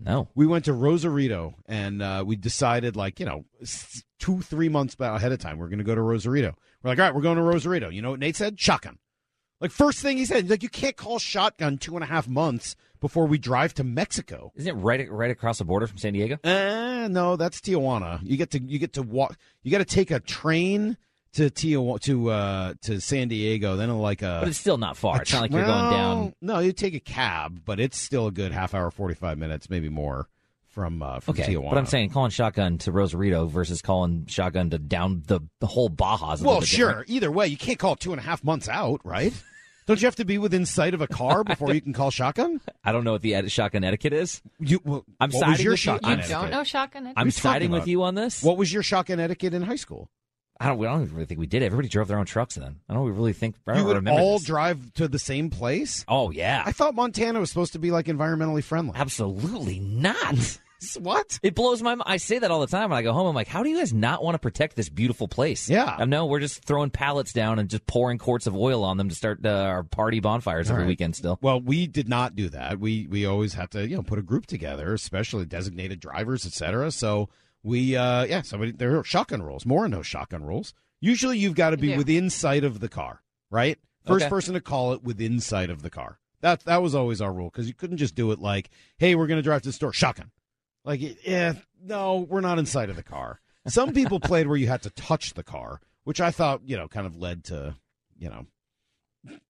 No. 0.00 0.28
We 0.34 0.46
went 0.46 0.64
to 0.66 0.72
Rosarito 0.72 1.54
and 1.66 2.02
uh, 2.02 2.24
we 2.26 2.36
decided 2.36 2.96
like 2.96 3.18
you 3.20 3.26
know 3.26 3.44
two 4.18 4.40
three 4.42 4.68
months 4.68 4.96
ahead 4.98 5.32
of 5.32 5.38
time 5.38 5.58
we're 5.58 5.68
going 5.68 5.78
to 5.78 5.84
go 5.84 5.94
to 5.94 6.02
Rosarito. 6.02 6.54
We're 6.82 6.90
like, 6.90 6.98
all 6.98 7.06
right, 7.06 7.14
we're 7.14 7.22
going 7.22 7.36
to 7.36 7.42
Rosarito. 7.42 7.88
You 7.88 8.02
know 8.02 8.10
what 8.10 8.20
Nate 8.20 8.36
said? 8.36 8.60
Shotgun. 8.60 8.98
Like 9.60 9.72
first 9.72 10.00
thing 10.00 10.16
he 10.16 10.24
said, 10.24 10.48
like 10.48 10.62
you 10.62 10.68
can't 10.68 10.96
call 10.96 11.18
shotgun 11.18 11.78
two 11.78 11.96
and 11.96 12.04
a 12.04 12.06
half 12.06 12.28
months 12.28 12.76
before 13.00 13.26
we 13.26 13.38
drive 13.38 13.74
to 13.74 13.84
Mexico. 13.84 14.52
Isn't 14.54 14.76
it 14.76 14.80
right 14.80 15.10
right 15.10 15.30
across 15.30 15.58
the 15.58 15.64
border 15.64 15.86
from 15.86 15.98
San 15.98 16.12
Diego? 16.12 16.38
Uh, 16.44 17.08
no, 17.08 17.36
that's 17.36 17.60
Tijuana. 17.60 18.20
You 18.22 18.36
get 18.36 18.50
to 18.52 18.62
you 18.62 18.78
get 18.78 18.92
to 18.94 19.02
walk. 19.02 19.36
You 19.62 19.72
got 19.72 19.78
to 19.78 19.84
take 19.84 20.10
a 20.10 20.20
train 20.20 20.96
to 21.34 21.50
Tijuana 21.50 22.00
to 22.00 22.30
uh 22.30 22.74
to 22.82 23.00
San 23.00 23.28
Diego. 23.28 23.76
Then 23.76 23.96
like 23.98 24.22
a. 24.22 24.38
But 24.40 24.48
it's 24.48 24.58
still 24.58 24.78
not 24.78 24.96
far. 24.96 25.18
a 25.18 25.20
It's 25.20 25.32
not 25.32 25.42
like 25.42 25.50
you're 25.52 25.64
going 25.64 25.90
down. 25.92 26.34
No, 26.40 26.58
you 26.60 26.72
take 26.72 26.94
a 26.94 27.00
cab, 27.00 27.62
but 27.64 27.78
it's 27.80 27.98
still 27.98 28.26
a 28.26 28.32
good 28.32 28.52
half 28.52 28.74
hour, 28.74 28.90
forty 28.90 29.14
five 29.14 29.38
minutes, 29.38 29.68
maybe 29.70 29.88
more 29.88 30.28
from 30.68 31.02
uh, 31.02 31.20
from 31.20 31.32
Okay, 31.32 31.54
Tijuana. 31.54 31.70
but 31.70 31.78
I'm 31.78 31.86
saying 31.86 32.10
calling 32.10 32.30
shotgun 32.30 32.78
to 32.78 32.92
Rosarito 32.92 33.46
versus 33.46 33.82
calling 33.82 34.26
shotgun 34.26 34.70
to 34.70 34.78
down 34.78 35.22
the, 35.26 35.40
the 35.60 35.66
whole 35.66 35.88
Baja. 35.88 36.36
Well, 36.40 36.60
sure. 36.60 36.88
different. 36.88 37.10
Either 37.10 37.30
way, 37.30 37.46
you 37.48 37.56
can't 37.56 37.78
call 37.78 37.94
it 37.94 38.00
two 38.00 38.12
and 38.12 38.20
a 38.20 38.24
half 38.24 38.44
months 38.44 38.68
out, 38.68 39.00
right? 39.04 39.32
Don't 39.86 40.02
you 40.02 40.06
have 40.06 40.16
to 40.16 40.26
be 40.26 40.36
within 40.36 40.66
sight 40.66 40.92
of 40.92 41.00
a 41.00 41.06
car 41.06 41.42
before 41.44 41.72
you 41.72 41.80
can 41.80 41.94
call 41.94 42.10
shotgun? 42.10 42.60
I 42.84 42.92
don't 42.92 43.04
know 43.04 43.12
what 43.12 43.22
the 43.22 43.34
ed- 43.34 43.50
shotgun 43.50 43.84
etiquette 43.84 44.12
is. 44.12 44.42
You, 44.60 44.80
well, 44.84 45.02
I'm 45.18 45.30
what 45.30 45.46
was 45.46 45.48
siding 45.56 45.64
your 45.64 45.72
with 45.72 45.80
shotgun 45.80 46.10
I'm- 46.10 46.20
You 46.20 46.28
don't 46.28 46.50
know 46.50 46.62
shotgun? 46.62 47.06
I'm 47.06 47.14
What 47.14 47.16
are 47.16 47.24
you 47.24 47.32
talking 47.32 47.40
siding 47.40 47.70
with 47.70 47.86
you 47.86 48.02
on 48.02 48.14
this. 48.14 48.42
What 48.42 48.58
was 48.58 48.70
your 48.70 48.82
shotgun 48.82 49.18
etiquette 49.18 49.54
in 49.54 49.62
high 49.62 49.76
school? 49.76 50.10
I 50.60 50.66
don't. 50.66 50.80
I 50.80 50.84
don't 50.88 51.12
really 51.12 51.26
think 51.26 51.38
we 51.40 51.46
did. 51.46 51.62
it. 51.62 51.66
Everybody 51.66 51.88
drove 51.88 52.08
their 52.08 52.18
own 52.18 52.26
trucks 52.26 52.56
then. 52.56 52.80
I 52.88 52.94
don't 52.94 53.06
really 53.14 53.32
think. 53.32 53.54
I 53.66 53.74
don't 53.74 53.80
you 53.82 53.86
would 53.86 54.08
all 54.08 54.38
this. 54.38 54.46
drive 54.46 54.92
to 54.94 55.06
the 55.08 55.18
same 55.18 55.50
place? 55.50 56.04
Oh 56.08 56.30
yeah, 56.30 56.62
I 56.66 56.72
thought 56.72 56.94
Montana 56.94 57.38
was 57.40 57.48
supposed 57.48 57.74
to 57.74 57.78
be 57.78 57.90
like 57.90 58.06
environmentally 58.06 58.64
friendly. 58.64 58.92
absolutely 58.96 59.78
not. 59.78 60.58
what? 61.00 61.38
It 61.42 61.54
blows 61.54 61.82
my 61.82 61.94
mind. 61.96 62.02
I 62.06 62.16
say 62.18 62.38
that 62.38 62.50
all 62.50 62.60
the 62.60 62.66
time 62.68 62.90
when 62.90 62.98
I 62.98 63.02
go 63.02 63.12
home. 63.12 63.26
I'm 63.26 63.34
like, 63.34 63.48
how 63.48 63.62
do 63.62 63.68
you 63.70 63.78
guys 63.78 63.92
not 63.92 64.22
want 64.22 64.34
to 64.34 64.38
protect 64.38 64.76
this 64.76 64.88
beautiful 64.88 65.26
place? 65.28 65.68
Yeah. 65.68 65.96
I 65.98 66.04
know 66.04 66.26
we're 66.26 66.38
just 66.40 66.64
throwing 66.64 66.90
pallets 66.90 67.32
down 67.32 67.58
and 67.58 67.68
just 67.68 67.86
pouring 67.86 68.18
quarts 68.18 68.46
of 68.46 68.54
oil 68.56 68.84
on 68.84 68.96
them 68.96 69.08
to 69.08 69.14
start 69.14 69.44
uh, 69.44 69.48
our 69.50 69.82
party 69.82 70.20
bonfires 70.20 70.70
every 70.70 70.82
All 70.82 70.84
right. 70.84 70.88
weekend. 70.88 71.16
Still, 71.16 71.38
Well, 71.42 71.60
we 71.60 71.86
did 71.86 72.08
not 72.08 72.36
do 72.36 72.48
that. 72.50 72.78
We 72.78 73.06
we 73.08 73.26
always 73.26 73.54
have 73.54 73.70
to 73.70 73.86
you 73.88 73.96
know 73.96 74.02
put 74.02 74.18
a 74.18 74.22
group 74.22 74.46
together, 74.46 74.92
especially 74.94 75.46
designated 75.46 76.00
drivers, 76.00 76.46
etc. 76.46 76.90
So 76.92 77.28
we 77.68 77.96
uh 77.96 78.24
yeah, 78.24 78.42
so 78.42 78.58
we, 78.58 78.72
there 78.72 78.98
are 78.98 79.04
shotgun 79.04 79.42
rules. 79.42 79.64
More 79.66 79.84
and 79.84 79.92
no 79.94 80.02
shotgun 80.02 80.42
rules. 80.44 80.74
Usually, 81.00 81.38
you've 81.38 81.54
got 81.54 81.70
to 81.70 81.76
be 81.76 81.88
Yeah. 81.88 81.96
within 81.98 82.28
sight 82.30 82.64
of 82.64 82.80
the 82.80 82.88
car, 82.88 83.22
right? 83.50 83.78
First 84.06 84.24
Okay. 84.24 84.30
person 84.30 84.54
to 84.54 84.60
call 84.60 84.92
it 84.94 85.02
within 85.04 85.38
sight 85.40 85.70
of 85.70 85.82
the 85.82 85.90
car. 85.90 86.18
That 86.40 86.60
that 86.64 86.82
was 86.82 86.94
always 86.94 87.20
our 87.20 87.32
rule 87.32 87.50
because 87.50 87.68
you 87.68 87.74
couldn't 87.74 87.98
just 87.98 88.14
do 88.14 88.30
it 88.32 88.38
like, 88.40 88.70
hey, 88.96 89.14
we're 89.14 89.26
going 89.26 89.38
to 89.38 89.42
drive 89.42 89.62
to 89.62 89.68
the 89.68 89.72
store, 89.72 89.92
shotgun. 89.92 90.30
Like, 90.84 91.00
yeah, 91.26 91.54
no, 91.82 92.18
we're 92.28 92.40
not 92.40 92.58
inside 92.58 92.90
of 92.90 92.96
the 92.96 93.02
car. 93.02 93.40
Some 93.66 93.92
people 93.92 94.18
played 94.30 94.46
where 94.46 94.56
you 94.56 94.68
had 94.68 94.82
to 94.82 94.90
touch 94.90 95.34
the 95.34 95.42
car, 95.42 95.80
which 96.04 96.20
I 96.20 96.30
thought 96.30 96.62
you 96.64 96.76
know 96.76 96.88
kind 96.88 97.06
of 97.06 97.16
led 97.16 97.44
to 97.44 97.76
you 98.18 98.28
know 98.30 98.46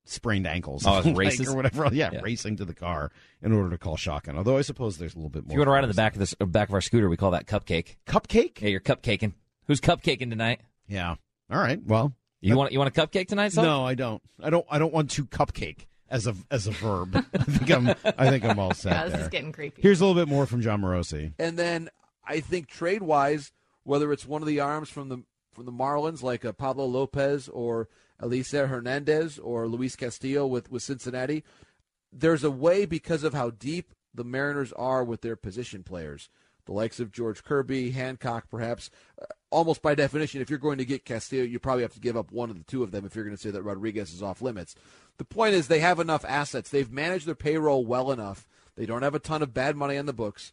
sprained 0.04 0.46
ankles. 0.46 0.86
Oh, 0.86 1.00
like, 1.04 1.16
races? 1.16 1.48
or 1.48 1.56
whatever. 1.56 1.88
Yeah, 1.92 2.10
Yeah. 2.12 2.20
racing 2.22 2.56
to 2.56 2.64
the 2.64 2.74
car 2.74 3.10
in 3.42 3.52
order 3.52 3.70
to 3.70 3.78
call 3.78 3.96
shotgun. 3.96 4.36
Although 4.36 4.56
I 4.58 4.62
suppose 4.62 4.98
there's 4.98 5.14
a 5.14 5.18
little 5.18 5.30
bit 5.30 5.44
more. 5.44 5.50
If 5.50 5.52
you 5.54 5.58
want 5.60 5.68
to 5.68 5.72
ride 5.72 5.84
on 5.84 5.88
the 5.88 5.94
back 5.94 6.14
of 6.14 6.18
this 6.18 6.34
uh, 6.40 6.44
back 6.44 6.68
of 6.68 6.74
our 6.74 6.80
scooter, 6.80 7.08
we 7.08 7.16
call 7.16 7.30
that 7.32 7.46
cupcake. 7.46 7.96
Cupcake? 8.06 8.60
Yeah, 8.60 8.68
you're 8.68 8.80
cupcaking. 8.80 9.32
Who's 9.66 9.80
cupcaking 9.80 10.30
tonight? 10.30 10.60
Yeah. 10.88 11.16
All 11.50 11.58
right. 11.58 11.80
Well, 11.84 12.14
you 12.40 12.56
want 12.56 12.72
you 12.72 12.78
want 12.78 12.96
a 12.96 13.00
cupcake 13.06 13.28
tonight? 13.28 13.52
Son? 13.52 13.64
No, 13.64 13.84
I 13.84 13.94
don't. 13.94 14.22
I 14.42 14.50
don't. 14.50 14.66
I 14.70 14.78
don't 14.78 14.92
want 14.92 15.10
to 15.12 15.24
cupcake 15.26 15.86
as 16.08 16.26
a 16.26 16.34
as 16.50 16.66
a 16.66 16.70
verb. 16.72 17.14
I 17.34 17.42
think 17.44 17.70
I'm. 17.70 17.88
I 18.18 18.30
think 18.30 18.44
I'm 18.44 18.58
all 18.58 18.74
set. 18.74 18.92
Yeah, 18.92 19.08
this 19.08 19.20
is 19.22 19.28
getting 19.28 19.52
creepy. 19.52 19.82
Here's 19.82 20.00
a 20.00 20.06
little 20.06 20.20
bit 20.20 20.28
more 20.28 20.46
from 20.46 20.62
Jon 20.62 20.80
Morosi. 20.80 21.32
And 21.38 21.58
then 21.58 21.88
I 22.26 22.40
think 22.40 22.68
trade 22.68 23.02
wise, 23.02 23.52
whether 23.84 24.12
it's 24.12 24.26
one 24.26 24.42
of 24.42 24.48
the 24.48 24.60
arms 24.60 24.88
from 24.88 25.08
the 25.08 25.22
from 25.52 25.66
the 25.66 25.72
Marlins 25.72 26.22
like 26.22 26.44
Pablo 26.56 26.86
Lopez 26.86 27.48
or 27.48 27.88
Elieser 28.22 28.68
Hernandez 28.68 29.38
or 29.38 29.68
Luis 29.68 29.96
Castillo 29.96 30.46
with 30.46 30.70
with 30.70 30.82
Cincinnati, 30.82 31.44
there's 32.12 32.44
a 32.44 32.50
way 32.50 32.86
because 32.86 33.24
of 33.24 33.34
how 33.34 33.50
deep 33.50 33.92
the 34.14 34.24
Mariners 34.24 34.72
are 34.72 35.04
with 35.04 35.20
their 35.20 35.36
position 35.36 35.82
players. 35.82 36.28
The 36.66 36.72
likes 36.72 37.00
of 37.00 37.12
George 37.12 37.44
Kirby, 37.44 37.92
Hancock, 37.92 38.50
perhaps. 38.50 38.90
Uh, 39.20 39.24
almost 39.50 39.80
by 39.80 39.94
definition, 39.94 40.42
if 40.42 40.50
you're 40.50 40.58
going 40.58 40.76
to 40.76 40.84
get 40.84 41.06
Castillo, 41.06 41.44
you 41.44 41.58
probably 41.58 41.82
have 41.82 41.94
to 41.94 42.00
give 42.00 42.16
up 42.16 42.30
one 42.30 42.50
of 42.50 42.58
the 42.58 42.64
two 42.64 42.82
of 42.82 42.90
them 42.90 43.06
if 43.06 43.14
you're 43.14 43.24
going 43.24 43.36
to 43.36 43.42
say 43.42 43.50
that 43.50 43.62
Rodriguez 43.62 44.12
is 44.12 44.22
off 44.22 44.42
limits. 44.42 44.74
The 45.16 45.24
point 45.24 45.54
is, 45.54 45.68
they 45.68 45.78
have 45.78 45.98
enough 45.98 46.26
assets. 46.26 46.68
They've 46.68 46.90
managed 46.90 47.26
their 47.26 47.34
payroll 47.34 47.86
well 47.86 48.12
enough. 48.12 48.46
They 48.76 48.84
don't 48.84 49.02
have 49.02 49.14
a 49.14 49.18
ton 49.18 49.42
of 49.42 49.54
bad 49.54 49.76
money 49.76 49.96
on 49.96 50.04
the 50.04 50.12
books. 50.12 50.52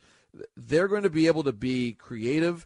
They're 0.55 0.87
going 0.87 1.03
to 1.03 1.09
be 1.09 1.27
able 1.27 1.43
to 1.43 1.51
be 1.51 1.93
creative. 1.93 2.65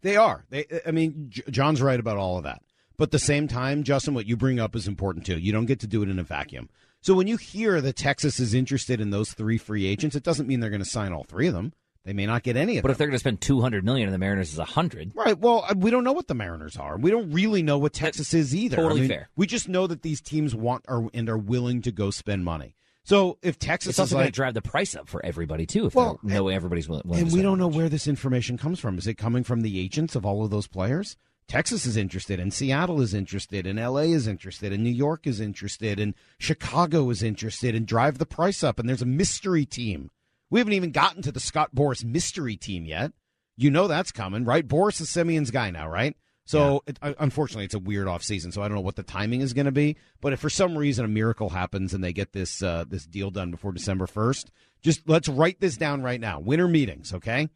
They 0.00 0.16
are. 0.16 0.46
They. 0.48 0.64
I 0.86 0.90
mean, 0.90 1.30
Jon's 1.50 1.82
right 1.82 2.00
about 2.00 2.16
all 2.16 2.38
of 2.38 2.44
that. 2.44 2.62
But 2.96 3.08
at 3.08 3.10
the 3.12 3.18
same 3.18 3.48
time, 3.48 3.82
Justin, 3.82 4.14
what 4.14 4.26
you 4.26 4.36
bring 4.36 4.58
up 4.58 4.74
is 4.74 4.88
important 4.88 5.26
too. 5.26 5.38
You 5.38 5.52
don't 5.52 5.66
get 5.66 5.80
to 5.80 5.86
do 5.86 6.02
it 6.02 6.08
in 6.08 6.18
a 6.18 6.22
vacuum. 6.22 6.68
So 7.00 7.14
when 7.14 7.26
you 7.26 7.36
hear 7.36 7.80
that 7.80 7.96
Texas 7.96 8.40
is 8.40 8.54
interested 8.54 9.00
in 9.00 9.10
those 9.10 9.32
three 9.32 9.58
free 9.58 9.86
agents, 9.86 10.16
it 10.16 10.22
doesn't 10.22 10.48
mean 10.48 10.60
they're 10.60 10.70
going 10.70 10.82
to 10.82 10.88
sign 10.88 11.12
all 11.12 11.24
three 11.24 11.46
of 11.46 11.54
them. 11.54 11.72
They 12.04 12.12
may 12.12 12.26
not 12.26 12.44
get 12.44 12.56
any 12.56 12.78
of 12.78 12.82
But 12.82 12.88
them. 12.88 12.90
But 12.90 12.90
if 12.92 12.98
they're 12.98 13.06
going 13.08 13.16
to 13.16 13.20
spend 13.20 13.40
two 13.40 13.60
hundred 13.60 13.84
million 13.84 14.06
and 14.06 14.14
the 14.14 14.18
Mariners 14.18 14.52
is 14.52 14.58
a 14.58 14.64
hundred, 14.64 15.12
Right. 15.14 15.38
Well, 15.38 15.64
uh, 15.68 15.74
we 15.76 15.90
don't 15.90 16.04
know 16.04 16.12
what 16.12 16.28
the 16.28 16.34
Mariners 16.34 16.76
are. 16.76 16.96
We 16.96 17.10
don't 17.10 17.32
really 17.32 17.62
know 17.62 17.78
what 17.78 17.92
Texas 17.92 18.32
is 18.32 18.54
either. 18.54 18.76
Totally 18.76 19.00
I 19.00 19.02
mean, 19.02 19.08
fair. 19.08 19.28
We 19.36 19.46
just 19.46 19.68
know 19.68 19.88
that 19.88 20.02
these 20.02 20.20
teams 20.20 20.54
want 20.54 20.84
are, 20.88 21.08
and 21.12 21.28
are 21.28 21.36
willing 21.36 21.82
to 21.82 21.92
go 21.92 22.10
spend 22.10 22.44
money. 22.44 22.76
So 23.02 23.38
if 23.42 23.58
Texas 23.58 23.90
it's 23.90 23.96
is 23.96 24.00
also 24.00 24.14
going 24.16 24.26
like, 24.26 24.34
to 24.34 24.36
drive 24.36 24.54
the 24.54 24.62
price 24.62 24.96
up 24.96 25.08
for 25.08 25.24
everybody 25.24 25.66
too. 25.66 25.86
If 25.86 25.94
Well, 25.94 26.18
know 26.22 26.48
everybody's 26.48 26.88
willing, 26.88 27.12
and 27.14 27.32
we 27.32 27.42
don't 27.42 27.58
know 27.58 27.68
where 27.68 27.88
this 27.88 28.08
information 28.08 28.56
comes 28.56 28.80
from. 28.80 28.98
Is 28.98 29.06
it 29.06 29.14
coming 29.14 29.44
from 29.44 29.60
the 29.60 29.80
agents 29.80 30.16
of 30.16 30.24
all 30.24 30.44
of 30.44 30.50
those 30.50 30.66
players? 30.66 31.16
Texas 31.48 31.86
is 31.86 31.96
interested, 31.96 32.40
and 32.40 32.52
Seattle 32.52 33.00
is 33.00 33.14
interested, 33.14 33.66
and 33.66 33.78
LA 33.78 34.00
is 34.00 34.26
interested, 34.26 34.72
and 34.72 34.82
New 34.82 34.90
York 34.90 35.26
is 35.26 35.40
interested, 35.40 36.00
and 36.00 36.14
Chicago 36.38 37.08
is 37.10 37.22
interested, 37.22 37.74
and 37.74 37.86
drive 37.86 38.18
the 38.18 38.26
price 38.26 38.64
up. 38.64 38.78
And 38.78 38.88
there's 38.88 39.02
a 39.02 39.06
mystery 39.06 39.64
team. 39.64 40.10
We 40.50 40.60
haven't 40.60 40.74
even 40.74 40.90
gotten 40.90 41.22
to 41.22 41.32
the 41.32 41.40
Scott 41.40 41.74
Boras 41.74 42.04
mystery 42.04 42.56
team 42.56 42.84
yet. 42.84 43.12
You 43.56 43.70
know 43.70 43.86
that's 43.86 44.12
coming, 44.12 44.44
right? 44.44 44.66
Boras 44.66 45.00
is 45.00 45.08
Semien's 45.08 45.50
guy 45.50 45.70
now, 45.70 45.88
right? 45.88 46.16
So 46.46 46.84
it, 46.86 46.98
uh, 47.02 47.14
unfortunately, 47.18 47.64
it's 47.64 47.74
a 47.74 47.80
weird 47.80 48.06
off 48.06 48.22
season. 48.22 48.52
So 48.52 48.62
I 48.62 48.68
don't 48.68 48.76
know 48.76 48.82
what 48.82 48.94
the 48.94 49.02
timing 49.02 49.40
is 49.40 49.52
going 49.52 49.66
to 49.66 49.72
be. 49.72 49.96
But 50.20 50.32
if 50.32 50.40
for 50.40 50.48
some 50.48 50.78
reason 50.78 51.04
a 51.04 51.08
miracle 51.08 51.48
happens 51.48 51.92
and 51.92 52.02
they 52.02 52.12
get 52.12 52.32
this 52.32 52.62
uh, 52.62 52.84
this 52.88 53.04
deal 53.04 53.30
done 53.30 53.50
before 53.50 53.72
December 53.72 54.06
first, 54.06 54.52
just 54.80 55.08
let's 55.08 55.28
write 55.28 55.60
this 55.60 55.76
down 55.76 56.02
right 56.02 56.20
now. 56.20 56.38
Winter 56.38 56.68
meetings, 56.68 57.12
okay? 57.12 57.48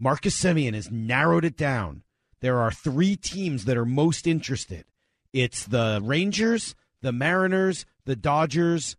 Marcus 0.00 0.38
Semien 0.38 0.74
has 0.74 0.90
narrowed 0.90 1.44
it 1.44 1.56
down. 1.56 2.02
There 2.40 2.58
are 2.60 2.70
three 2.70 3.16
teams 3.16 3.64
that 3.64 3.76
are 3.76 3.84
most 3.86 4.26
interested. 4.26 4.84
It's 5.32 5.66
the 5.66 6.00
Rangers, 6.02 6.74
the 7.02 7.12
Mariners, 7.12 7.86
the 8.04 8.16
Dodgers, 8.16 8.96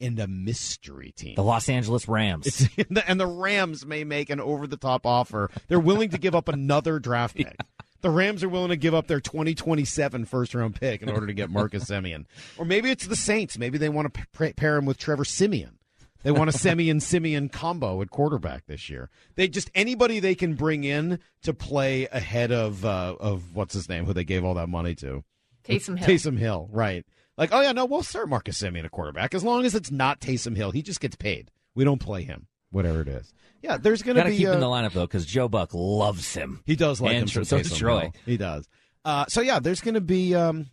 and 0.00 0.18
a 0.18 0.26
mystery 0.26 1.12
team. 1.16 1.34
The 1.36 1.42
Los 1.42 1.68
Angeles 1.68 2.06
Rams. 2.06 2.46
It's, 2.46 2.90
and 3.08 3.18
the 3.20 3.26
Rams 3.26 3.86
may 3.86 4.04
make 4.04 4.30
an 4.30 4.40
over 4.40 4.66
the 4.66 4.76
top 4.76 5.06
offer. 5.06 5.50
They're 5.68 5.80
willing 5.80 6.10
to 6.10 6.18
give 6.18 6.34
up 6.34 6.48
another 6.48 6.98
draft 6.98 7.36
pick. 7.36 7.56
The 8.02 8.10
Rams 8.10 8.44
are 8.44 8.48
willing 8.48 8.68
to 8.68 8.76
give 8.76 8.94
up 8.94 9.08
their 9.08 9.20
2027 9.20 10.26
first 10.26 10.54
round 10.54 10.78
pick 10.78 11.02
in 11.02 11.08
order 11.08 11.26
to 11.26 11.32
get 11.32 11.50
Marcus 11.50 11.84
Semien. 11.90 12.26
Or 12.56 12.64
maybe 12.64 12.90
it's 12.90 13.06
the 13.06 13.16
Saints. 13.16 13.58
Maybe 13.58 13.78
they 13.78 13.88
want 13.88 14.14
to 14.14 14.26
p- 14.38 14.52
pair 14.52 14.76
him 14.76 14.84
with 14.84 14.98
Trevor 14.98 15.24
Siemian. 15.24 15.78
They 16.22 16.30
want 16.30 16.50
a 16.50 16.52
Semien 16.52 17.00
Siemian 17.00 17.50
combo 17.50 18.02
at 18.02 18.10
quarterback 18.10 18.66
this 18.66 18.90
year. 18.90 19.10
They 19.34 19.48
just 19.48 19.70
anybody 19.74 20.20
they 20.20 20.34
can 20.34 20.54
bring 20.54 20.84
in 20.84 21.20
to 21.42 21.54
play 21.54 22.08
ahead 22.10 22.52
of 22.52 22.84
uh, 22.84 23.16
of 23.20 23.54
what's 23.54 23.74
his 23.74 23.88
name, 23.88 24.04
who 24.06 24.12
they 24.12 24.24
gave 24.24 24.44
all 24.44 24.54
that 24.54 24.68
money 24.68 24.94
to. 24.96 25.24
Taysom 25.64 25.98
Hill. 25.98 26.08
Taysom 26.08 26.38
Hill, 26.38 26.68
right. 26.72 27.04
Like, 27.36 27.50
oh 27.52 27.60
yeah, 27.60 27.72
no, 27.72 27.84
we'll 27.84 28.02
start 28.02 28.28
Marcus 28.28 28.60
Semien 28.60 28.84
at 28.84 28.90
quarterback 28.90 29.34
as 29.34 29.44
long 29.44 29.64
as 29.64 29.74
it's 29.74 29.90
not 29.90 30.20
Taysom 30.20 30.56
Hill. 30.56 30.70
He 30.70 30.82
just 30.82 31.00
gets 31.00 31.16
paid. 31.16 31.50
We 31.74 31.84
don't 31.84 31.98
play 32.00 32.22
him, 32.22 32.46
whatever 32.70 33.02
it 33.02 33.08
is. 33.08 33.32
Yeah, 33.62 33.76
there's 33.76 34.02
going 34.02 34.16
to 34.16 34.22
Got 34.22 34.26
to 34.26 34.30
be 34.30 34.38
keep 34.38 34.46
him 34.46 34.54
in 34.54 34.58
uh, 34.58 34.60
the 34.60 34.66
lineup 34.66 34.92
though, 34.92 35.06
because 35.06 35.26
Joe 35.26 35.48
Buck 35.48 35.70
loves 35.74 36.34
him. 36.34 36.62
He 36.64 36.76
does 36.76 37.00
like 37.00 37.14
and 37.14 37.30
him. 37.30 37.44
So 37.44 37.58
does 37.58 37.76
Troy. 37.76 38.12
He 38.24 38.36
does. 38.36 38.68
Uh, 39.04 39.26
so 39.26 39.40
yeah, 39.40 39.58
there's 39.58 39.80
going 39.80 39.94
to 39.94 40.00
be 40.00 40.34
um, 40.34 40.66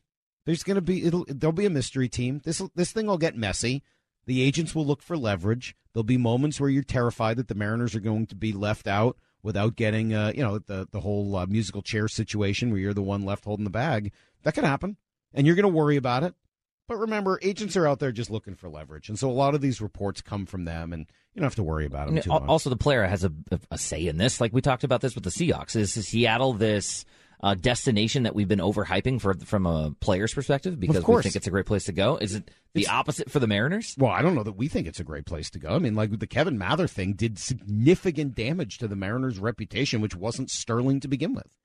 there's 0.46 0.64
going 0.64 0.76
to 0.76 0.82
be 0.82 1.06
it'll 1.06 1.26
there'll 1.28 1.54
be 1.54 1.66
a 1.66 1.70
mystery 1.70 2.10
team. 2.10 2.42
This 2.44 2.62
this 2.76 2.92
thing 2.92 3.08
will 3.08 3.18
get 3.18 3.36
messy. 3.36 3.84
The 4.26 4.42
agents 4.42 4.74
will 4.74 4.86
look 4.86 5.02
for 5.02 5.18
leverage. 5.18 5.76
There'll 5.94 6.04
be 6.04 6.18
moments 6.18 6.60
where 6.60 6.70
you're 6.70 6.84
terrified 6.84 7.38
that 7.38 7.48
the 7.48 7.56
Mariners 7.56 7.94
are 7.96 8.00
going 8.00 8.28
to 8.28 8.36
be 8.36 8.52
left 8.54 8.88
out 8.88 9.18
without 9.44 9.76
getting 9.76 10.14
uh, 10.14 10.32
you 10.36 10.42
know 10.42 10.60
the 10.60 10.88
the 10.92 11.02
whole 11.02 11.36
uh, 11.36 11.46
musical 11.46 11.82
chair 11.82 12.08
situation 12.08 12.72
where 12.72 12.80
you're 12.80 12.94
the 12.94 13.02
one 13.02 13.24
left 13.24 13.44
holding 13.46 13.66
the 13.66 13.70
bag. 13.70 14.12
That 14.44 14.54
could 14.56 14.64
happen, 14.64 14.98
and 15.34 15.46
you're 15.46 15.56
going 15.56 15.64
to 15.64 15.70
worry 15.70 15.96
about 15.98 16.24
it. 16.24 16.34
But 16.88 16.98
remember, 16.98 17.40
agents 17.42 17.78
are 17.78 17.88
out 17.88 18.00
there 18.00 18.12
just 18.12 18.30
looking 18.30 18.56
for 18.56 18.70
leverage, 18.70 19.08
and 19.10 19.18
so 19.18 19.30
a 19.30 19.32
lot 19.32 19.56
of 19.56 19.62
these 19.62 19.80
reports 19.82 20.22
come 20.22 20.46
from 20.46 20.66
them, 20.66 20.92
and 20.94 21.06
you 21.34 21.40
don't 21.40 21.46
have 21.46 21.56
to 21.56 21.64
worry 21.64 21.86
about 21.86 22.08
them 22.08 22.16
And 22.18 22.24
too 22.26 22.32
al- 22.32 22.42
much. 22.42 22.50
also, 22.50 22.70
the 22.70 22.76
player 22.76 23.04
has 23.06 23.24
a, 23.24 23.32
a 23.72 23.78
say 23.78 24.06
in 24.08 24.18
this. 24.18 24.42
Like 24.42 24.52
we 24.54 24.62
talked 24.62 24.84
about 24.84 25.00
this 25.02 25.16
with 25.16 25.24
the 25.24 25.30
Seahawks. 25.30 25.76
Is 25.78 25.94
Seattle 25.94 26.54
this 26.54 27.06
uh, 27.44 27.56
destination 27.56 28.24
that 28.24 28.34
we've 28.34 28.48
been 28.48 28.60
overhyping 28.60 29.20
for 29.20 29.34
from 29.34 29.66
a 29.66 29.92
player's 30.00 30.34
perspective 30.34 30.80
because 30.80 31.06
we 31.06 31.22
think 31.22 31.36
it's 31.36 31.46
a 31.46 31.52
great 31.52 31.66
place 31.66 31.84
to 31.84 31.92
go? 31.92 32.16
Is 32.16 32.36
it 32.36 32.50
the 32.74 32.88
opposite 32.88 33.30
for 33.30 33.40
the 33.40 33.48
Mariners? 33.48 33.96
Well, 33.98 34.12
I 34.12 34.22
don't 34.22 34.34
know 34.34 34.44
that 34.44 34.56
we 34.56 34.70
think 34.70 34.88
it's 34.88 35.02
a 35.02 35.04
great 35.04 35.26
place 35.26 35.50
to 35.52 35.60
go. 35.60 35.76
I 35.76 35.80
mean, 35.80 35.94
like 35.94 36.18
the 36.18 36.26
Kevin 36.26 36.58
Mather 36.58 36.88
thing 36.88 37.14
did 37.14 37.38
significant 37.38 38.34
damage 38.34 38.78
to 38.78 38.88
the 38.88 38.96
Mariners' 38.96 39.40
reputation, 39.40 40.00
which 40.00 40.16
wasn't 40.16 40.52
sterling 40.52 41.02
to 41.02 41.10
begin 41.10 41.36
with. 41.36 41.58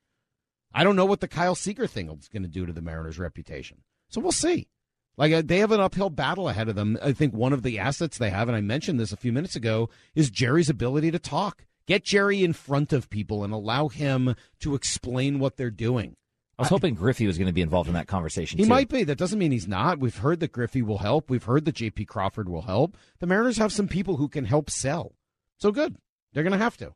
I 0.73 0.83
don't 0.83 0.97
know 0.97 1.05
what 1.05 1.21
the 1.21 1.29
Kyle 1.29 1.55
Seager 1.55 1.87
thing 1.87 2.09
is 2.09 2.27
going 2.27 2.43
to 2.43 2.49
do 2.49 2.65
to 2.65 2.73
the 2.73 2.81
Mariners' 2.81 3.17
reputation. 3.17 3.77
So 4.09 4.19
we'll 4.19 4.33
see. 4.33 4.67
Like 5.15 5.31
uh, 5.31 5.43
they 5.45 5.59
have 5.59 5.71
an 5.71 5.79
uphill 5.79 6.09
battle 6.09 6.49
ahead 6.49 6.67
of 6.67 6.75
them. 6.75 6.97
I 7.01 7.13
think 7.13 7.33
one 7.33 7.53
of 7.53 7.63
the 7.63 7.79
assets 7.79 8.17
they 8.17 8.31
have, 8.31 8.49
and 8.49 8.57
I 8.57 8.61
mentioned 8.61 8.99
this 8.99 9.13
a 9.13 9.17
few 9.17 9.31
minutes 9.31 9.55
ago, 9.55 9.89
is 10.13 10.29
Jerry's 10.29 10.69
ability 10.69 11.11
to 11.11 11.19
talk. 11.19 11.65
Get 11.89 12.03
Jerry 12.03 12.43
in 12.43 12.53
front 12.53 12.93
of 12.93 13.09
people 13.09 13.43
and 13.43 13.51
allow 13.51 13.87
him 13.87 14.35
to 14.59 14.75
explain 14.75 15.39
what 15.39 15.57
they're 15.57 15.71
doing. 15.71 16.15
I 16.55 16.61
was 16.61 16.69
hoping 16.69 16.93
Griffey 16.93 17.25
was 17.25 17.39
going 17.39 17.47
to 17.47 17.53
be 17.53 17.63
involved 17.63 17.87
in 17.87 17.95
that 17.95 18.05
conversation. 18.05 18.59
He 18.59 18.65
too. 18.65 18.69
might 18.69 18.89
be. 18.89 19.03
That 19.03 19.17
doesn't 19.17 19.39
mean 19.39 19.51
he's 19.51 19.67
not. 19.67 19.97
We've 19.99 20.15
heard 20.15 20.39
that 20.41 20.51
Griffey 20.51 20.83
will 20.83 20.99
help. 20.99 21.31
We've 21.31 21.45
heard 21.45 21.65
that 21.65 21.73
J.P. 21.73 22.05
Crawford 22.05 22.47
will 22.47 22.61
help. 22.61 22.95
The 23.17 23.25
Mariners 23.25 23.57
have 23.57 23.73
some 23.73 23.87
people 23.87 24.17
who 24.17 24.27
can 24.27 24.45
help 24.45 24.69
sell. 24.69 25.15
So 25.57 25.71
good. 25.71 25.95
They're 26.31 26.43
going 26.43 26.53
to 26.53 26.59
have 26.59 26.77
to. 26.77 26.93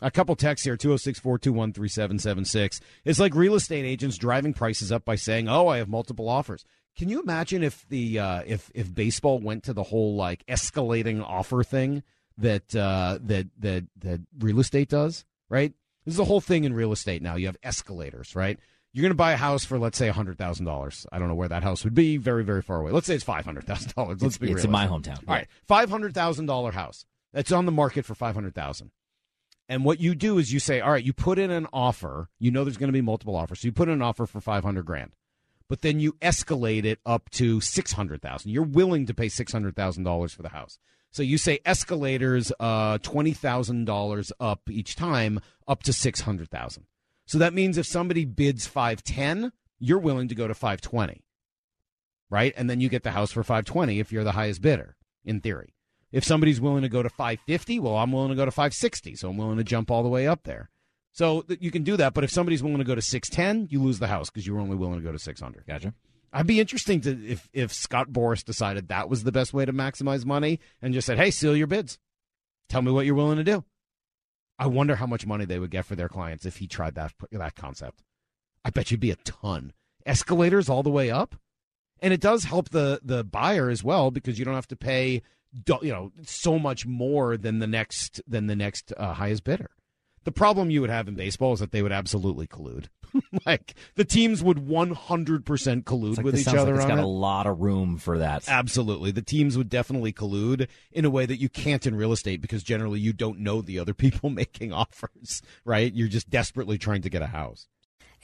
A 0.00 0.12
couple 0.12 0.36
texts 0.36 0.64
here 0.64 0.76
206 0.76 1.18
421 1.18 1.72
3776. 1.72 2.80
It's 3.04 3.18
like 3.18 3.34
real 3.34 3.56
estate 3.56 3.84
agents 3.84 4.16
driving 4.16 4.54
prices 4.54 4.92
up 4.92 5.04
by 5.04 5.16
saying, 5.16 5.48
oh, 5.48 5.66
I 5.66 5.78
have 5.78 5.88
multiple 5.88 6.28
offers. 6.28 6.64
Can 6.96 7.08
you 7.08 7.20
imagine 7.20 7.64
if 7.64 7.84
the 7.88 8.20
uh, 8.20 8.42
if 8.46 8.70
if 8.76 8.94
baseball 8.94 9.40
went 9.40 9.64
to 9.64 9.72
the 9.72 9.82
whole 9.82 10.14
like 10.14 10.46
escalating 10.46 11.20
offer 11.20 11.64
thing 11.64 12.04
that 12.40 12.74
uh, 12.74 13.18
that 13.22 13.48
that 13.58 13.84
that 13.98 14.20
real 14.38 14.60
estate 14.60 14.88
does? 14.88 15.24
Right. 15.48 15.72
This 16.04 16.12
is 16.12 16.18
the 16.18 16.24
whole 16.24 16.40
thing 16.40 16.64
in 16.64 16.72
real 16.72 16.92
estate 16.92 17.22
now. 17.22 17.36
You 17.36 17.46
have 17.46 17.56
escalators, 17.62 18.34
right? 18.34 18.58
You're 18.92 19.02
going 19.02 19.10
to 19.10 19.16
buy 19.16 19.32
a 19.32 19.36
house 19.36 19.64
for 19.64 19.78
let's 19.78 19.96
say 19.98 20.08
hundred 20.08 20.38
thousand 20.38 20.66
dollars. 20.66 21.06
I 21.12 21.18
don't 21.18 21.28
know 21.28 21.34
where 21.34 21.48
that 21.48 21.62
house 21.62 21.84
would 21.84 21.94
be. 21.94 22.16
Very 22.16 22.42
very 22.44 22.62
far 22.62 22.80
away. 22.80 22.90
Let's 22.92 23.06
say 23.06 23.14
it's 23.14 23.24
five 23.24 23.44
hundred 23.44 23.66
thousand 23.66 23.94
dollars. 23.94 24.22
Let's 24.22 24.36
It's- 24.36 24.48
be 24.48 24.52
it's 24.52 24.64
in 24.64 24.70
my 24.70 24.86
hometown. 24.86 25.18
All 25.28 25.34
right, 25.34 25.46
five 25.66 25.90
hundred 25.90 26.14
thousand 26.14 26.46
dollar 26.46 26.72
house 26.72 27.04
that's 27.32 27.52
on 27.52 27.66
the 27.66 27.72
market 27.72 28.04
for 28.04 28.14
five 28.14 28.34
hundred 28.34 28.54
thousand. 28.54 28.90
And 29.68 29.84
what 29.84 30.00
you 30.00 30.16
do 30.16 30.38
is 30.38 30.52
you 30.52 30.58
say, 30.58 30.80
all 30.80 30.90
right, 30.90 31.04
you 31.04 31.12
put 31.12 31.38
in 31.38 31.52
an 31.52 31.68
offer. 31.72 32.28
You 32.40 32.50
know 32.50 32.64
there's 32.64 32.76
going 32.76 32.88
to 32.88 32.92
be 32.92 33.00
multiple 33.00 33.36
offers, 33.36 33.60
so 33.60 33.68
you 33.68 33.72
put 33.72 33.86
in 33.88 33.94
an 33.94 34.02
offer 34.02 34.26
for 34.26 34.40
five 34.40 34.64
hundred 34.64 34.86
grand, 34.86 35.12
but 35.68 35.82
then 35.82 36.00
you 36.00 36.14
escalate 36.14 36.84
it 36.84 36.98
up 37.06 37.30
to 37.30 37.60
six 37.60 37.92
hundred 37.92 38.20
thousand. 38.22 38.50
You're 38.50 38.64
willing 38.64 39.06
to 39.06 39.14
pay 39.14 39.28
six 39.28 39.52
hundred 39.52 39.76
thousand 39.76 40.02
dollars 40.02 40.32
for 40.32 40.42
the 40.42 40.48
house. 40.48 40.78
So 41.10 41.22
you 41.22 41.38
say 41.38 41.60
escalators, 41.64 42.52
uh, 42.60 42.98
twenty 42.98 43.32
thousand 43.32 43.84
dollars 43.84 44.32
up 44.38 44.62
each 44.70 44.96
time, 44.96 45.40
up 45.66 45.82
to 45.84 45.92
six 45.92 46.20
hundred 46.20 46.50
thousand. 46.50 46.86
So 47.26 47.38
that 47.38 47.54
means 47.54 47.78
if 47.78 47.86
somebody 47.86 48.24
bids 48.24 48.66
five 48.66 49.02
ten, 49.02 49.52
you're 49.78 49.98
willing 49.98 50.28
to 50.28 50.34
go 50.34 50.46
to 50.46 50.54
five 50.54 50.80
twenty, 50.80 51.24
right? 52.28 52.54
And 52.56 52.70
then 52.70 52.80
you 52.80 52.88
get 52.88 53.02
the 53.02 53.10
house 53.10 53.32
for 53.32 53.42
five 53.42 53.64
twenty 53.64 53.98
if 53.98 54.12
you're 54.12 54.24
the 54.24 54.32
highest 54.32 54.62
bidder, 54.62 54.96
in 55.24 55.40
theory. 55.40 55.74
If 56.12 56.24
somebody's 56.24 56.60
willing 56.60 56.82
to 56.82 56.88
go 56.88 57.02
to 57.02 57.08
550, 57.08 57.78
well, 57.78 57.96
I'm 57.96 58.10
willing 58.10 58.30
to 58.30 58.34
go 58.34 58.44
to 58.44 58.50
560, 58.50 59.14
so 59.14 59.30
I'm 59.30 59.36
willing 59.36 59.58
to 59.58 59.64
jump 59.64 59.90
all 59.90 60.02
the 60.02 60.08
way 60.08 60.26
up 60.26 60.42
there. 60.42 60.68
So 61.12 61.44
you 61.60 61.70
can 61.70 61.82
do 61.82 61.96
that, 61.96 62.14
but 62.14 62.24
if 62.24 62.30
somebody's 62.30 62.62
willing 62.62 62.78
to 62.78 62.84
go 62.84 62.94
to 62.94 63.02
610, 63.02 63.68
you 63.70 63.82
lose 63.82 63.98
the 63.98 64.06
house 64.06 64.30
because 64.30 64.46
you 64.46 64.54
were 64.54 64.60
only 64.60 64.76
willing 64.76 64.98
to 64.98 65.04
go 65.04 65.12
to 65.12 65.18
600. 65.18 65.66
Gotcha. 65.66 65.94
I'd 66.32 66.46
be 66.46 66.60
interesting 66.60 67.00
to 67.02 67.26
if 67.26 67.48
if 67.52 67.72
Scott 67.72 68.10
Boras 68.10 68.44
decided 68.44 68.88
that 68.88 69.08
was 69.08 69.24
the 69.24 69.32
best 69.32 69.52
way 69.52 69.64
to 69.64 69.72
maximize 69.72 70.24
money 70.24 70.60
and 70.80 70.94
just 70.94 71.06
said, 71.06 71.18
"Hey, 71.18 71.30
seal 71.30 71.56
your 71.56 71.66
bids. 71.66 71.98
Tell 72.68 72.82
me 72.82 72.92
what 72.92 73.06
you're 73.06 73.14
willing 73.14 73.38
to 73.38 73.44
do." 73.44 73.64
I 74.58 74.66
wonder 74.66 74.96
how 74.96 75.06
much 75.06 75.26
money 75.26 75.44
they 75.44 75.58
would 75.58 75.70
get 75.70 75.86
for 75.86 75.96
their 75.96 76.08
clients 76.08 76.44
if 76.44 76.58
he 76.58 76.66
tried 76.66 76.94
that 76.94 77.12
that 77.32 77.56
concept. 77.56 78.02
I 78.64 78.70
bet 78.70 78.90
you'd 78.90 79.00
be 79.00 79.10
a 79.10 79.16
ton. 79.16 79.72
Escalators 80.06 80.68
all 80.68 80.82
the 80.82 80.90
way 80.90 81.10
up, 81.10 81.34
and 82.00 82.12
it 82.12 82.20
does 82.20 82.44
help 82.44 82.68
the 82.68 83.00
the 83.02 83.24
buyer 83.24 83.68
as 83.68 83.82
well 83.82 84.10
because 84.10 84.38
you 84.38 84.44
don't 84.44 84.54
have 84.54 84.68
to 84.68 84.76
pay 84.76 85.22
you 85.66 85.90
know 85.90 86.12
so 86.22 86.58
much 86.58 86.86
more 86.86 87.36
than 87.36 87.58
the 87.58 87.66
next 87.66 88.20
than 88.26 88.46
the 88.46 88.56
next 88.56 88.92
uh, 88.96 89.14
highest 89.14 89.44
bidder. 89.44 89.70
The 90.24 90.32
problem 90.32 90.70
you 90.70 90.80
would 90.82 90.90
have 90.90 91.08
in 91.08 91.14
baseball 91.14 91.54
is 91.54 91.60
that 91.60 91.72
they 91.72 91.82
would 91.82 91.92
absolutely 91.92 92.46
collude. 92.46 92.86
like 93.46 93.74
the 93.96 94.04
teams 94.04 94.42
would 94.42 94.58
100% 94.58 95.84
collude 95.84 96.16
like 96.16 96.24
with 96.24 96.38
each 96.38 96.48
other 96.48 96.72
like 96.72 96.74
it's 96.76 96.84
on 96.84 96.88
got 96.90 96.98
it. 96.98 97.04
a 97.04 97.06
lot 97.06 97.46
of 97.46 97.60
room 97.60 97.98
for 97.98 98.18
that. 98.18 98.48
Absolutely. 98.48 99.10
The 99.10 99.22
teams 99.22 99.56
would 99.56 99.68
definitely 99.68 100.12
collude 100.12 100.68
in 100.92 101.04
a 101.04 101.10
way 101.10 101.26
that 101.26 101.36
you 101.36 101.48
can't 101.48 101.86
in 101.86 101.94
real 101.94 102.12
estate 102.12 102.40
because 102.40 102.62
generally 102.62 103.00
you 103.00 103.12
don't 103.12 103.38
know 103.38 103.62
the 103.62 103.78
other 103.78 103.94
people 104.00 104.30
making 104.30 104.72
offers, 104.72 105.42
right? 105.64 105.92
You're 105.92 106.08
just 106.08 106.30
desperately 106.30 106.78
trying 106.78 107.02
to 107.02 107.10
get 107.10 107.22
a 107.22 107.26
house. 107.26 107.68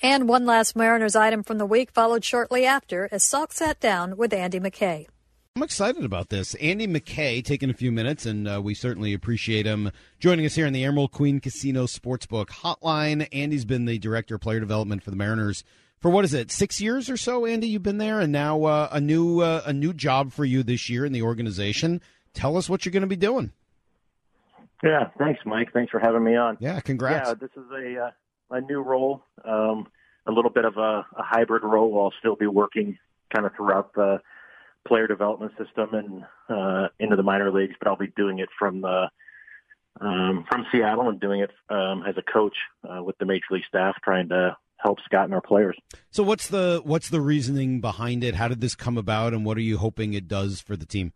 And 0.03 0.29
one 0.29 0.45
last 0.45 0.77
Mariners 0.77 1.17
item 1.17 1.43
from 1.43 1.59
the 1.59 1.67
week 1.67 1.91
followed 1.91 2.25
shortly 2.25 2.67
after 2.67 3.09
as 3.11 3.25
Salk 3.25 3.53
sat 3.53 3.81
down 3.81 4.17
with 4.17 4.33
Andy 4.33 4.61
McKay. 4.61 5.07
I'm 5.57 5.63
excited 5.63 6.05
about 6.05 6.29
this. 6.29 6.55
Andy 6.57 6.87
McKay 6.87 7.43
taking 7.43 7.71
a 7.71 7.75
few 7.75 7.91
minutes, 7.91 8.27
and 8.27 8.47
uh, 8.47 8.61
we 8.63 8.75
certainly 8.75 9.15
appreciate 9.15 9.65
him 9.65 9.91
joining 10.19 10.45
us 10.45 10.55
here 10.55 10.67
in 10.67 10.75
the 10.75 10.85
Emerald 10.85 11.13
Queen 11.13 11.41
Casino 11.41 11.87
Sportsbook 11.87 12.49
Hotline. 12.49 13.27
Andy's 13.33 13.65
been 13.65 13.87
the 13.87 13.99
director 13.99 14.35
of 14.35 14.43
player 14.43 14.61
development 14.61 15.03
for 15.03 15.11
the 15.11 15.17
Mariners 15.17 15.65
for 15.99 16.11
what 16.11 16.27
is 16.27 16.35
it, 16.35 16.53
six 16.53 16.79
years 16.79 17.09
or 17.09 17.17
so? 17.17 17.47
Andy, 17.47 17.69
you've 17.69 17.83
been 17.83 17.97
there, 17.97 18.21
and 18.21 18.31
now 18.31 18.65
uh, 18.65 18.91
a 18.93 19.01
new 19.01 19.41
uh, 19.41 19.63
a 19.65 19.73
new 19.73 19.95
job 19.95 20.31
for 20.31 20.45
you 20.45 20.63
this 20.63 20.91
year 20.91 21.07
in 21.07 21.13
the 21.15 21.23
organization. 21.23 22.03
Tell 22.35 22.59
us 22.59 22.69
what 22.69 22.85
you're 22.85 22.93
going 22.93 23.01
to 23.01 23.07
be 23.07 23.17
doing. 23.17 23.51
Yeah, 24.85 25.09
thanks, 25.17 25.41
Mike. 25.47 25.73
Thanks 25.73 25.91
for 25.91 26.01
having 26.01 26.23
me 26.23 26.37
on. 26.37 26.59
Yeah, 26.61 26.81
congrats. 26.81 27.31
Yeah, 27.31 27.35
this 27.35 27.51
is 27.57 27.71
a 27.73 28.09
uh, 28.09 28.11
a 28.51 28.61
new 28.61 28.83
role, 28.83 29.23
um, 29.43 29.87
a 30.27 30.33
little 30.33 30.51
bit 30.51 30.67
of 30.67 30.77
a, 30.77 31.07
a 31.17 31.23
hybrid 31.23 31.63
role. 31.63 31.99
I'll 31.99 32.13
still 32.19 32.37
be 32.37 32.47
working 32.47 32.99
kind 33.35 33.47
of 33.47 33.55
throughout 33.55 33.95
the 33.95 34.21
player 34.87 35.07
development 35.07 35.53
system 35.59 35.95
and 35.95 36.25
uh, 36.49 36.89
into 36.99 37.17
the 37.17 37.23
minor 37.23 37.51
leagues, 37.51 37.75
but 37.79 37.89
I'll 37.89 37.97
be 37.97 38.13
doing 38.17 38.39
it 38.39 38.49
from 38.59 38.81
the 38.81 39.09
um, 40.01 40.45
from 40.49 40.67
Seattle 40.71 41.09
and 41.09 41.19
doing 41.19 41.41
it 41.41 41.51
um, 41.71 42.03
as 42.07 42.17
a 42.19 42.23
coach 42.23 42.57
uh, 42.89 43.03
with 43.03 43.17
the 43.19 43.25
major 43.25 43.47
league 43.51 43.65
staff, 43.69 43.97
trying 44.03 44.29
to 44.29 44.57
help 44.77 44.99
Scott 45.05 45.25
and 45.25 45.35
our 45.35 45.41
players. 45.41 45.77
So 46.11 46.23
what's 46.23 46.49
the 46.49 46.81
what's 46.85 47.09
the 47.09 47.21
reasoning 47.21 47.81
behind 47.81 48.23
it? 48.23 48.35
How 48.35 48.49
did 48.49 48.61
this 48.61 48.75
come 48.75 48.99
about, 48.99 49.33
and 49.33 49.45
what 49.45 49.57
are 49.57 49.63
you 49.63 49.79
hoping 49.79 50.15
it 50.15 50.29
does 50.29 50.61
for 50.61 50.77
the 50.77 50.87
team? 50.87 51.13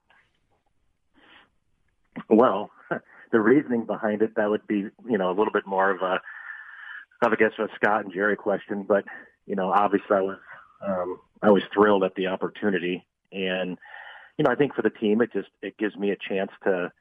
Well, 2.29 2.71
the 3.33 3.41
reasoning 3.41 3.85
behind 3.85 4.23
it 4.23 4.35
that 4.37 4.51
would 4.51 4.67
be 4.67 4.87
you 5.09 5.19
know 5.19 5.29
a 5.29 5.35
little 5.37 5.53
bit 5.53 5.67
more 5.67 5.91
of 5.91 6.03
a 6.03 6.21
of 7.23 7.33
I 7.33 7.37
guess 7.37 7.53
a 7.59 7.69
Scott 7.77 8.05
and 8.05 8.15
Jerry 8.15 8.37
question, 8.37 8.85
but 8.89 9.05
you 9.47 9.57
know 9.57 9.71
obviously 9.71 10.17
I 10.17 10.21
was 10.21 10.39
um, 10.87 11.21
I 11.43 11.51
was 11.51 11.63
thrilled 11.73 12.05
at 12.05 12.15
the 12.15 12.29
opportunity, 12.29 13.07
and 13.33 13.79
you 14.37 14.45
know 14.45 14.51
I 14.51 14.55
think 14.55 14.75
for 14.75 14.83
the 14.83 14.91
team 14.91 15.21
it 15.21 15.33
just 15.33 15.49
it 15.63 15.77
gives 15.79 15.97
me 15.97 16.11
a 16.11 16.17
chance 16.17 16.51
to 16.65 16.93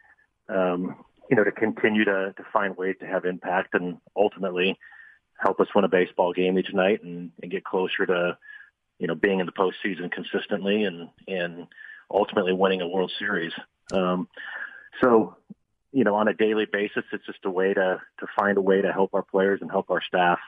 um, 0.50 0.96
you 1.30 1.36
know 1.36 1.44
to 1.44 1.52
continue 1.52 2.06
to 2.06 2.34
to 2.36 2.44
find 2.52 2.78
ways 2.78 2.96
to 3.00 3.08
have 3.08 3.26
impact 3.26 3.74
and 3.74 3.98
ultimately 4.16 4.78
help 5.38 5.60
us 5.60 5.68
win 5.74 5.86
a 5.86 5.90
baseball 5.90 6.34
game 6.34 6.60
each 6.60 6.74
night 6.74 7.04
and, 7.04 7.32
and 7.42 7.52
get 7.52 7.64
closer 7.64 8.06
to 8.06 8.38
you 9.00 9.08
know 9.08 9.16
being 9.16 9.40
in 9.40 9.46
the 9.46 9.52
postseason 9.52 10.12
consistently 10.12 10.84
and 10.84 11.10
and 11.28 11.68
ultimately 12.12 12.54
winning 12.54 12.82
a 12.82 12.88
World 12.88 13.12
Series. 13.20 13.54
Um, 13.92 14.28
so 15.02 15.36
you 15.92 16.04
know, 16.04 16.16
on 16.16 16.28
a 16.28 16.34
daily 16.34 16.66
basis, 16.72 17.04
it's 17.12 17.26
just 17.26 17.46
a 17.46 17.50
way 17.50 17.74
to 17.74 18.02
to 18.20 18.28
find 18.38 18.58
a 18.58 18.62
way 18.62 18.82
to 18.82 18.92
help 18.92 19.14
our 19.14 19.24
players 19.24 19.60
and 19.62 19.72
help 19.72 19.90
our 19.90 20.02
staff, 20.02 20.40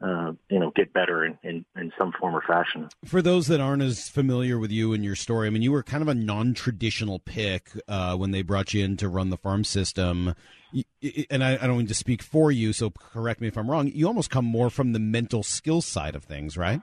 uh, 0.00 0.32
you 0.50 0.58
know, 0.58 0.72
get 0.76 0.92
better 0.92 1.24
in, 1.24 1.38
in, 1.42 1.64
in 1.76 1.92
some 1.98 2.12
form 2.20 2.34
or 2.34 2.42
fashion. 2.46 2.88
For 3.04 3.22
those 3.22 3.46
that 3.46 3.60
aren't 3.60 3.82
as 3.82 4.08
familiar 4.08 4.58
with 4.58 4.70
you 4.70 4.92
and 4.92 5.04
your 5.04 5.16
story, 5.16 5.46
I 5.46 5.50
mean, 5.50 5.62
you 5.62 5.72
were 5.72 5.82
kind 5.82 6.02
of 6.02 6.08
a 6.08 6.14
non-traditional 6.14 7.20
pick 7.20 7.70
uh, 7.88 8.16
when 8.16 8.30
they 8.30 8.42
brought 8.42 8.74
you 8.74 8.84
in 8.84 8.96
to 8.98 9.08
run 9.08 9.30
the 9.30 9.38
farm 9.38 9.64
system. 9.64 10.34
And 11.30 11.42
I, 11.42 11.54
I 11.54 11.66
don't 11.66 11.78
mean 11.78 11.86
to 11.86 11.94
speak 11.94 12.22
for 12.22 12.52
you, 12.52 12.72
so 12.72 12.90
correct 12.90 13.40
me 13.40 13.48
if 13.48 13.56
I'm 13.56 13.70
wrong. 13.70 13.90
You 13.92 14.06
almost 14.06 14.28
come 14.28 14.44
more 14.44 14.68
from 14.68 14.92
the 14.92 14.98
mental 14.98 15.42
skill 15.42 15.80
side 15.80 16.14
of 16.14 16.24
things, 16.24 16.58
right? 16.58 16.80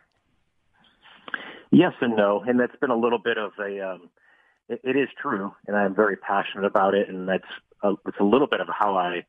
Yes 1.71 1.93
and 2.01 2.15
no, 2.15 2.43
and 2.47 2.59
that's 2.59 2.75
been 2.79 2.91
a 2.91 2.97
little 2.97 3.19
bit 3.19 3.37
of 3.37 3.51
a. 3.59 3.93
Um, 3.93 4.09
it, 4.69 4.79
it 4.83 4.95
is 4.95 5.09
true, 5.21 5.51
and 5.67 5.75
I'm 5.75 5.93
very 5.93 6.15
passionate 6.15 6.65
about 6.65 6.93
it, 6.93 7.09
and 7.09 7.27
that's 7.27 7.43
a, 7.83 7.93
it's 8.07 8.19
a 8.19 8.23
little 8.23 8.47
bit 8.47 8.61
of 8.61 8.67
how 8.69 8.95
I 8.95 9.25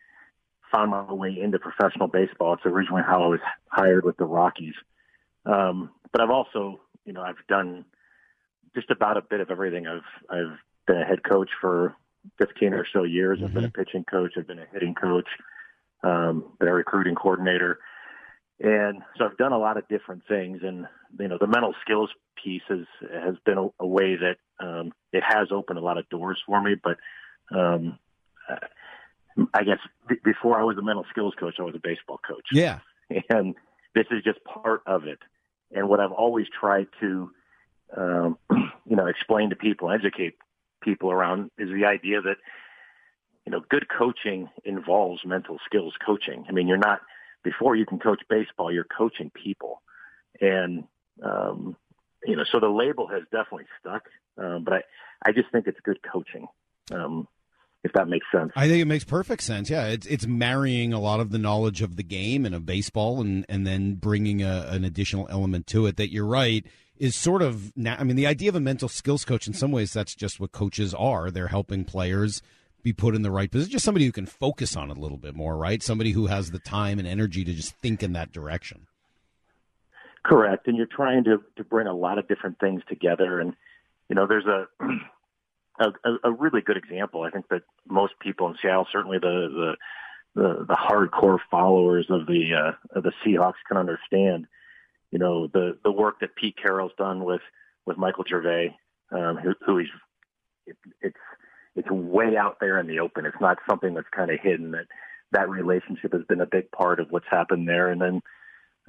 found 0.75 0.91
my 0.91 1.13
way 1.13 1.37
into 1.41 1.59
professional 1.59 2.09
baseball. 2.09 2.55
It's 2.55 2.67
originally 2.67 3.03
how 3.07 3.23
I 3.23 3.27
was 3.29 3.41
hired 3.69 4.05
with 4.05 4.17
the 4.17 4.25
Rockies, 4.25 4.75
um, 5.47 5.91
but 6.13 6.21
I've 6.21 6.31
also, 6.31 6.81
you 7.05 7.13
know, 7.13 7.23
I've 7.23 7.47
done 7.49 7.85
just 8.75 8.91
about 8.91 9.17
a 9.17 9.23
bit 9.23 9.41
of 9.41 9.51
everything. 9.51 9.87
I've 9.87 10.03
I've 10.29 10.59
been 10.87 10.99
a 10.99 11.05
head 11.05 11.23
coach 11.23 11.51
for 11.61 11.95
15 12.39 12.73
or 12.75 12.87
so 12.93 13.05
years. 13.05 13.39
I've 13.43 13.55
been 13.55 13.65
a 13.65 13.71
pitching 13.71 14.05
coach. 14.05 14.33
I've 14.37 14.47
been 14.47 14.59
a 14.59 14.67
hitting 14.73 14.95
coach. 14.95 15.29
Um, 16.03 16.53
been 16.59 16.69
a 16.69 16.75
recruiting 16.75 17.15
coordinator. 17.15 17.79
And 18.61 19.03
so 19.19 19.25
I've 19.25 19.37
done 19.37 19.53
a 19.53 19.59
lot 19.59 19.77
of 19.77 19.89
different 19.89 20.23
things, 20.29 20.61
and 20.63 20.87
you 21.19 21.29
know 21.29 21.39
the 21.41 21.47
mental 21.47 21.75
skills 21.83 22.11
piece 22.43 22.63
has 22.69 22.87
has 23.13 23.35
been 23.45 23.59
a, 23.59 23.69
a 23.81 23.87
way 23.87 24.17
that 24.17 24.37
um, 24.65 24.93
it 25.13 25.23
has 25.27 25.49
opened 25.51 25.79
a 25.79 25.83
lot 25.83 25.99
of 25.99 26.09
doors 26.09 26.41
for 26.47 26.63
me. 26.63 26.77
But 26.83 26.97
um, 27.55 27.99
I 29.53 29.65
guess 29.65 29.79
b- 30.09 30.17
before 30.25 30.59
I 30.59 30.63
was 30.63 30.77
a 30.79 30.83
mental 30.83 31.05
skills 31.11 31.35
coach, 31.39 31.57
I 31.59 31.63
was 31.63 31.75
a 31.75 31.81
baseball 31.83 32.21
coach. 32.27 32.47
Yeah, 32.53 32.81
and 33.29 33.55
this 33.95 34.07
is 34.11 34.23
just 34.23 34.43
part 34.45 34.83
of 34.87 35.05
it. 35.05 35.19
And 35.73 35.89
what 35.89 36.01
I've 36.01 36.13
always 36.13 36.47
tried 36.49 36.87
to, 37.01 37.31
um, 37.97 38.39
you 38.87 38.97
know, 38.97 39.07
explain 39.07 39.51
to 39.51 39.57
people, 39.57 39.91
educate 39.91 40.35
people 40.83 41.11
around 41.11 41.51
is 41.59 41.69
the 41.71 41.87
idea 41.87 42.21
that 42.21 42.37
you 43.47 43.53
know 43.53 43.61
good 43.69 43.87
coaching 43.89 44.49
involves 44.65 45.25
mental 45.25 45.59
skills 45.65 45.95
coaching. 46.05 46.45
I 46.49 46.53
mean, 46.53 46.69
you're 46.69 46.77
not 46.77 47.01
before 47.43 47.77
you 47.77 47.87
can 47.87 47.99
coach 47.99 48.23
baseball, 48.29 48.73
you're 48.73 48.85
coaching 48.85 49.31
people, 49.31 49.83
and 50.41 50.85
um, 51.23 51.77
you 52.25 52.37
know, 52.37 52.45
so 52.51 52.61
the 52.61 52.69
label 52.69 53.07
has 53.09 53.23
definitely 53.31 53.67
stuck. 53.81 54.05
Um, 54.37 54.65
but 54.65 54.75
I, 54.75 54.83
I 55.27 55.33
just 55.33 55.51
think 55.53 55.67
it's 55.67 55.79
good 55.81 56.01
coaching, 56.03 56.49
um, 56.93 57.29
if 57.85 57.93
that 57.93 58.09
makes 58.09 58.27
sense. 58.33 58.51
I 58.57 58.67
think 58.67 58.81
it 58.81 58.87
makes 58.87 59.05
perfect 59.05 59.43
sense. 59.43 59.69
Yeah, 59.69 59.87
it's 59.87 60.07
it's 60.07 60.27
marrying 60.27 60.93
a 60.93 60.99
lot 60.99 61.21
of 61.21 61.31
the 61.31 61.39
knowledge 61.39 61.83
of 61.83 61.97
the 61.97 62.03
game 62.03 62.47
and 62.47 62.55
of 62.55 62.67
baseball, 62.67 63.21
and 63.21 63.45
and 63.49 63.67
then 63.67 63.95
bringing 63.95 64.43
a, 64.43 64.67
an 64.71 64.85
additional 64.85 65.29
element 65.31 65.67
to 65.69 65.87
it. 65.87 65.97
That 65.97 66.11
you're 66.11 66.27
right 66.27 66.67
is 66.97 67.15
sort 67.15 67.43
of. 67.43 67.77
Na- 67.77 67.97
I 67.99 68.05
mean, 68.05 68.17
the 68.17 68.27
idea 68.27 68.49
of 68.49 68.57
a 68.57 68.61
mental 68.61 68.89
skills 68.89 69.25
coach 69.25 69.47
in 69.47 69.53
some 69.53 69.71
ways 69.71 69.93
that's 69.93 70.15
just 70.15 70.41
what 70.41 70.51
coaches 70.51 70.95
are. 70.95 71.31
They're 71.31 71.49
helping 71.49 71.85
players 71.85 72.43
be 72.83 72.95
put 72.95 73.15
in 73.15 73.23
the 73.23 73.31
right 73.31 73.51
position. 73.51 73.73
Just 73.73 73.85
somebody 73.85 74.07
who 74.07 74.13
can 74.13 74.27
focus 74.27 74.77
on 74.77 74.91
it 74.91 74.97
a 74.97 75.01
little 75.01 75.19
bit 75.19 75.35
more, 75.35 75.57
right? 75.57 75.83
Somebody 75.83 76.13
who 76.13 76.27
has 76.27 76.51
the 76.51 76.59
time 76.59 76.99
and 76.99 77.07
energy 77.07 77.45
to 77.45 77.53
just 77.53 77.77
think 77.77 78.03
in 78.03 78.15
that 78.15 78.33
direction. 78.33 78.87
Correct, 80.25 80.69
and 80.69 80.77
you're 80.77 80.87
trying 80.87 81.25
to 81.25 81.43
to 81.57 81.65
bring 81.65 81.87
a 81.87 81.95
lot 81.95 82.19
of 82.19 82.27
different 82.29 82.59
things 82.61 82.83
together, 82.89 83.41
and 83.41 83.55
you 84.09 84.17
know, 84.17 84.27
there's 84.27 84.47
a 84.47 84.69
a, 85.79 85.91
a 86.25 86.33
really 86.33 86.61
good 86.61 86.77
example. 86.77 87.23
I 87.23 87.31
think 87.31 87.49
that 87.49 87.63
most 87.89 88.15
people 88.21 88.49
in 88.49 88.57
Seattle, 88.61 88.87
certainly 88.91 89.19
the 89.19 89.77
the 90.35 90.41
the, 90.41 90.65
the 90.67 90.75
hardcore 90.75 91.39
followers 91.51 92.07
of 92.11 92.27
the 92.27 92.55
uh, 92.55 92.99
of 92.99 93.05
the 93.05 93.13
Seahawks, 93.25 93.55
can 93.69 93.77
understand. 93.77 94.47
You 95.11 95.19
know, 95.19 95.47
the 95.47 95.79
the 95.85 95.93
work 95.93 96.21
that 96.21 96.35
Pete 96.37 96.57
Carroll's 96.61 96.93
done 96.99 97.25
with 97.25 97.43
with 97.87 97.97
Michael 97.97 98.25
Gervais, 98.29 98.77
um, 99.13 99.37
who, 99.37 99.55
who 99.65 99.79
he's 99.79 99.89
it, 100.67 100.77
it's 101.01 101.17
it's 101.77 101.91
way 101.91 102.37
out 102.37 102.59
there 102.61 102.79
in 102.79 102.87
the 102.87 103.01
open. 103.01 103.27
It's 103.27 103.41
not 103.41 103.59
something 103.69 103.95
that's 103.95 104.09
kind 104.15 104.31
of 104.31 104.41
hidden. 104.41 104.73
That 104.73 104.87
that 105.33 105.49
relationship 105.49 106.13
has 106.13 106.23
been 106.29 106.41
a 106.41 106.47
big 106.47 106.71
part 106.71 107.01
of 107.01 107.11
what's 107.11 107.27
happened 107.31 107.69
there. 107.69 107.91
And 107.91 108.01
then, 108.01 108.23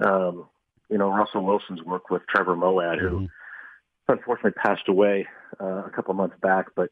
um, 0.00 0.48
you 0.88 0.98
know, 0.98 1.10
Russell 1.10 1.44
Wilson's 1.44 1.82
work 1.82 2.10
with 2.10 2.22
Trevor 2.28 2.56
Moawad, 2.56 3.00
who 3.00 3.28
unfortunately 4.08 4.52
passed 4.52 4.88
away 4.88 5.26
uh, 5.60 5.84
a 5.84 5.90
couple 5.90 6.14
months 6.14 6.36
back. 6.40 6.66
But 6.74 6.90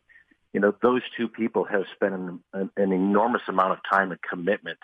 you 0.53 0.61
know, 0.61 0.75
those 0.83 1.03
two 1.17 1.29
people 1.29 1.65
have 1.65 1.83
spent 1.95 2.15
an, 2.15 2.41
an, 2.53 2.71
an 2.77 2.93
enormous 2.93 3.43
amount 3.49 3.73
of 3.73 3.79
time 3.91 4.13
and 4.13 4.21
commitment, 4.23 4.79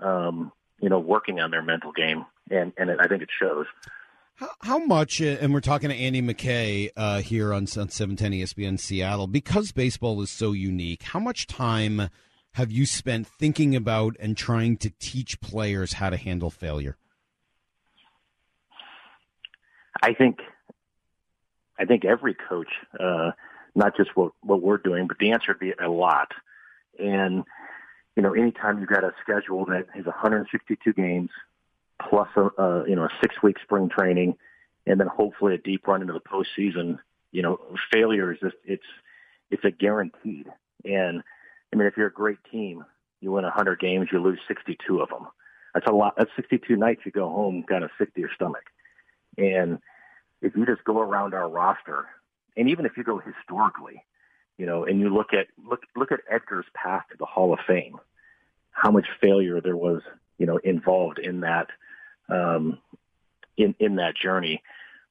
um, 0.00 0.52
you 0.80 0.88
know, 0.88 0.98
working 0.98 1.40
on 1.40 1.50
their 1.50 1.62
mental 1.62 1.92
game, 1.92 2.24
and 2.50 2.72
and 2.76 2.90
it, 2.90 2.98
I 3.00 3.06
think 3.06 3.22
it 3.22 3.30
shows. 3.40 3.66
How, 4.36 4.50
how 4.62 4.78
much, 4.78 5.22
uh, 5.22 5.36
and 5.40 5.54
we're 5.54 5.60
talking 5.60 5.90
to 5.90 5.94
Andy 5.94 6.20
McKay 6.20 6.90
uh, 6.96 7.20
here 7.20 7.52
on, 7.52 7.62
on 7.78 7.88
710 7.88 8.32
ESPN 8.32 8.80
Seattle, 8.80 9.28
because 9.28 9.70
baseball 9.70 10.20
is 10.22 10.30
so 10.30 10.50
unique, 10.50 11.04
how 11.04 11.20
much 11.20 11.46
time 11.46 12.10
have 12.54 12.72
you 12.72 12.84
spent 12.84 13.28
thinking 13.28 13.76
about 13.76 14.16
and 14.18 14.36
trying 14.36 14.76
to 14.78 14.90
teach 14.98 15.40
players 15.40 15.94
how 15.94 16.10
to 16.10 16.16
handle 16.16 16.50
failure? 16.50 16.96
I 20.02 20.12
think 20.12 20.38
I 21.78 21.84
think 21.84 22.04
every 22.04 22.34
coach, 22.34 22.68
uh, 22.98 23.32
not 23.74 23.96
just 23.96 24.10
what 24.16 24.32
what 24.42 24.62
we're 24.62 24.78
doing, 24.78 25.06
but 25.06 25.18
the 25.18 25.32
answer 25.32 25.52
would 25.52 25.58
be 25.58 25.72
a 25.72 25.88
lot. 25.88 26.32
And 26.98 27.44
you 28.16 28.22
know, 28.22 28.32
anytime 28.32 28.78
you've 28.78 28.88
got 28.88 29.04
a 29.04 29.12
schedule 29.22 29.64
that 29.66 29.86
is 29.96 30.06
162 30.06 30.92
games 30.92 31.30
plus 32.08 32.28
a, 32.36 32.62
a 32.62 32.88
you 32.88 32.96
know 32.96 33.04
a 33.04 33.10
six 33.20 33.36
week 33.42 33.56
spring 33.62 33.88
training, 33.88 34.36
and 34.86 35.00
then 35.00 35.08
hopefully 35.08 35.54
a 35.54 35.58
deep 35.58 35.86
run 35.86 36.00
into 36.00 36.12
the 36.12 36.20
postseason, 36.20 36.98
you 37.32 37.42
know, 37.42 37.58
failure 37.92 38.32
is 38.32 38.38
just 38.40 38.56
it's 38.64 38.86
it's 39.50 39.64
a 39.64 39.70
guaranteed. 39.70 40.46
And 40.84 41.22
I 41.72 41.76
mean, 41.76 41.88
if 41.88 41.96
you're 41.96 42.06
a 42.06 42.12
great 42.12 42.38
team, 42.50 42.84
you 43.20 43.32
win 43.32 43.44
100 43.44 43.80
games, 43.80 44.08
you 44.12 44.20
lose 44.20 44.38
62 44.46 45.00
of 45.00 45.08
them. 45.08 45.26
That's 45.72 45.86
a 45.86 45.92
lot. 45.92 46.14
That's 46.16 46.30
62 46.36 46.76
nights 46.76 47.00
you 47.04 47.10
go 47.10 47.28
home 47.28 47.64
kind 47.68 47.82
of 47.82 47.90
sick 47.98 48.14
to 48.14 48.20
your 48.20 48.30
stomach. 48.34 48.64
And 49.36 49.78
if 50.44 50.54
you 50.56 50.66
just 50.66 50.84
go 50.84 51.00
around 51.00 51.34
our 51.34 51.48
roster, 51.48 52.06
and 52.56 52.68
even 52.68 52.86
if 52.86 52.96
you 52.96 53.04
go 53.04 53.18
historically, 53.18 54.04
you 54.58 54.66
know, 54.66 54.84
and 54.84 55.00
you 55.00 55.08
look 55.12 55.32
at 55.32 55.46
look 55.68 55.82
look 55.96 56.12
at 56.12 56.20
Edgar's 56.30 56.66
path 56.74 57.04
to 57.10 57.16
the 57.18 57.24
Hall 57.24 57.52
of 57.52 57.58
Fame, 57.66 57.98
how 58.70 58.90
much 58.90 59.06
failure 59.20 59.60
there 59.60 59.76
was, 59.76 60.02
you 60.38 60.46
know, 60.46 60.58
involved 60.58 61.18
in 61.18 61.40
that 61.40 61.68
um, 62.28 62.78
in 63.56 63.74
in 63.80 63.96
that 63.96 64.16
journey. 64.16 64.62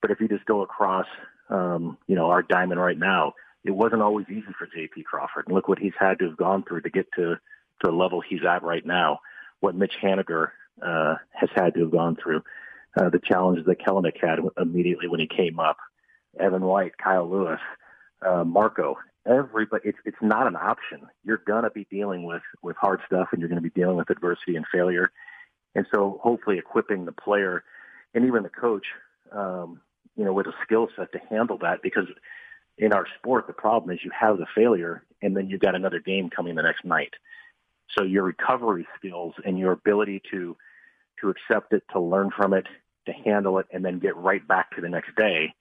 But 0.01 0.11
if 0.11 0.19
you 0.19 0.27
just 0.27 0.45
go 0.45 0.61
across, 0.61 1.07
um, 1.49 1.97
you 2.07 2.15
know, 2.15 2.29
our 2.29 2.43
diamond 2.43 2.79
right 2.79 2.97
now, 2.97 3.33
it 3.63 3.71
wasn't 3.71 4.01
always 4.01 4.27
easy 4.29 4.53
for 4.57 4.67
J.P. 4.67 5.03
Crawford. 5.03 5.47
And 5.47 5.55
look 5.55 5.67
what 5.67 5.79
he's 5.79 5.93
had 5.97 6.19
to 6.19 6.25
have 6.25 6.37
gone 6.37 6.63
through 6.63 6.81
to 6.81 6.89
get 6.89 7.07
to, 7.15 7.35
to 7.35 7.39
the 7.81 7.91
level 7.91 8.21
he's 8.21 8.43
at 8.47 8.63
right 8.63 8.85
now. 8.85 9.19
What 9.61 9.75
Mitch 9.75 9.93
Haniger 10.01 10.49
uh, 10.81 11.15
has 11.31 11.49
had 11.55 11.73
to 11.75 11.81
have 11.81 11.91
gone 11.91 12.17
through, 12.21 12.43
uh, 12.97 13.09
the 13.09 13.19
challenges 13.19 13.65
that 13.65 13.79
Kelenic 13.79 14.17
had 14.21 14.39
immediately 14.59 15.07
when 15.07 15.19
he 15.19 15.27
came 15.27 15.59
up, 15.59 15.77
Evan 16.39 16.61
White, 16.61 16.97
Kyle 16.97 17.29
Lewis, 17.29 17.59
uh, 18.25 18.43
Marco. 18.43 18.97
Everybody, 19.25 19.87
it's 19.87 19.97
it's 20.05 20.17
not 20.21 20.47
an 20.47 20.55
option. 20.55 21.07
You're 21.23 21.41
gonna 21.47 21.69
be 21.69 21.87
dealing 21.89 22.23
with 22.23 22.41
with 22.61 22.75
hard 22.75 22.99
stuff, 23.05 23.29
and 23.31 23.39
you're 23.39 23.49
gonna 23.49 23.61
be 23.61 23.69
dealing 23.69 23.95
with 23.95 24.09
adversity 24.09 24.55
and 24.55 24.65
failure. 24.71 25.11
And 25.75 25.87
so, 25.93 26.19
hopefully, 26.21 26.57
equipping 26.57 27.05
the 27.05 27.13
player 27.13 27.63
and 28.13 28.25
even 28.25 28.43
the 28.43 28.49
coach, 28.49 28.85
um, 29.31 29.81
you 30.15 30.23
know, 30.25 30.33
with 30.33 30.47
a 30.47 30.53
skill 30.63 30.87
set 30.95 31.11
to 31.13 31.19
handle 31.29 31.57
that, 31.59 31.81
because 31.81 32.05
in 32.77 32.93
our 32.93 33.05
sport, 33.17 33.47
the 33.47 33.53
problem 33.53 33.91
is 33.95 34.03
you 34.03 34.11
have 34.17 34.37
the 34.37 34.45
failure 34.55 35.03
and 35.21 35.35
then 35.35 35.49
you've 35.49 35.61
got 35.61 35.75
another 35.75 35.99
game 35.99 36.29
coming 36.29 36.55
the 36.55 36.61
next 36.61 36.83
night. 36.85 37.13
So 37.97 38.03
your 38.03 38.23
recovery 38.23 38.87
skills 38.97 39.33
and 39.45 39.57
your 39.57 39.71
ability 39.71 40.21
to 40.31 40.57
to 41.21 41.29
accept 41.29 41.73
it, 41.73 41.83
to 41.91 41.99
learn 41.99 42.31
from 42.35 42.53
it, 42.53 42.65
to 43.05 43.11
handle 43.11 43.59
it, 43.59 43.65
and 43.71 43.83
then 43.83 43.99
get 43.99 44.15
right 44.15 44.45
back 44.47 44.75
to 44.75 44.81
the 44.81 44.89
next 44.89 45.15
day, 45.15 45.53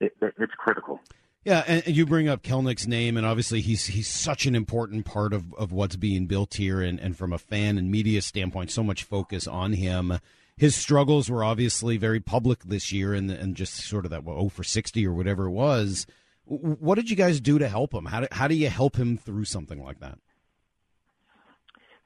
it, 0.00 0.12
it, 0.20 0.34
it's 0.38 0.54
critical. 0.54 1.00
Yeah, 1.44 1.64
and 1.66 1.86
you 1.86 2.04
bring 2.04 2.28
up 2.28 2.42
Kelenic's 2.42 2.86
name, 2.86 3.16
and 3.16 3.24
obviously 3.24 3.60
he's 3.60 3.86
he's 3.86 4.08
such 4.08 4.46
an 4.46 4.54
important 4.54 5.04
part 5.06 5.32
of, 5.32 5.54
of 5.54 5.72
what's 5.72 5.96
being 5.96 6.26
built 6.26 6.54
here, 6.54 6.82
and, 6.82 6.98
and 7.00 7.16
from 7.16 7.32
a 7.32 7.38
fan 7.38 7.78
and 7.78 7.90
media 7.90 8.20
standpoint, 8.20 8.70
so 8.70 8.82
much 8.82 9.04
focus 9.04 9.46
on 9.46 9.72
him. 9.72 10.18
His 10.56 10.74
struggles 10.74 11.30
were 11.30 11.44
obviously 11.44 11.96
very 11.96 12.20
public 12.20 12.64
this 12.64 12.92
year, 12.92 13.14
and 13.14 13.30
and 13.30 13.54
just 13.54 13.74
sort 13.74 14.04
of 14.04 14.10
that 14.10 14.24
well, 14.24 14.36
oh 14.38 14.48
for 14.48 14.64
sixty 14.64 15.06
or 15.06 15.14
whatever 15.14 15.46
it 15.46 15.52
was. 15.52 16.06
What 16.44 16.94
did 16.94 17.10
you 17.10 17.16
guys 17.16 17.40
do 17.40 17.58
to 17.58 17.68
help 17.68 17.92
him? 17.92 18.06
How 18.06 18.20
do, 18.20 18.26
how 18.32 18.48
do 18.48 18.54
you 18.54 18.70
help 18.70 18.96
him 18.96 19.18
through 19.18 19.44
something 19.44 19.82
like 19.82 20.00
that? 20.00 20.18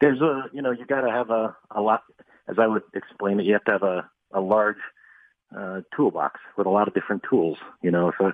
There's 0.00 0.20
a, 0.20 0.50
you 0.52 0.62
know, 0.62 0.72
you 0.72 0.84
got 0.84 1.02
to 1.02 1.10
have 1.12 1.30
a, 1.30 1.56
a 1.70 1.80
lot, 1.80 2.02
as 2.48 2.56
I 2.58 2.66
would 2.66 2.82
explain 2.92 3.38
it, 3.38 3.46
you 3.46 3.52
have 3.52 3.62
to 3.66 3.70
have 3.70 3.82
a, 3.84 4.10
a 4.32 4.40
large 4.40 4.78
uh, 5.56 5.80
toolbox 5.94 6.40
with 6.56 6.66
a 6.66 6.70
lot 6.70 6.88
of 6.88 6.94
different 6.94 7.22
tools. 7.28 7.58
You 7.82 7.90
know, 7.90 8.12
so 8.18 8.32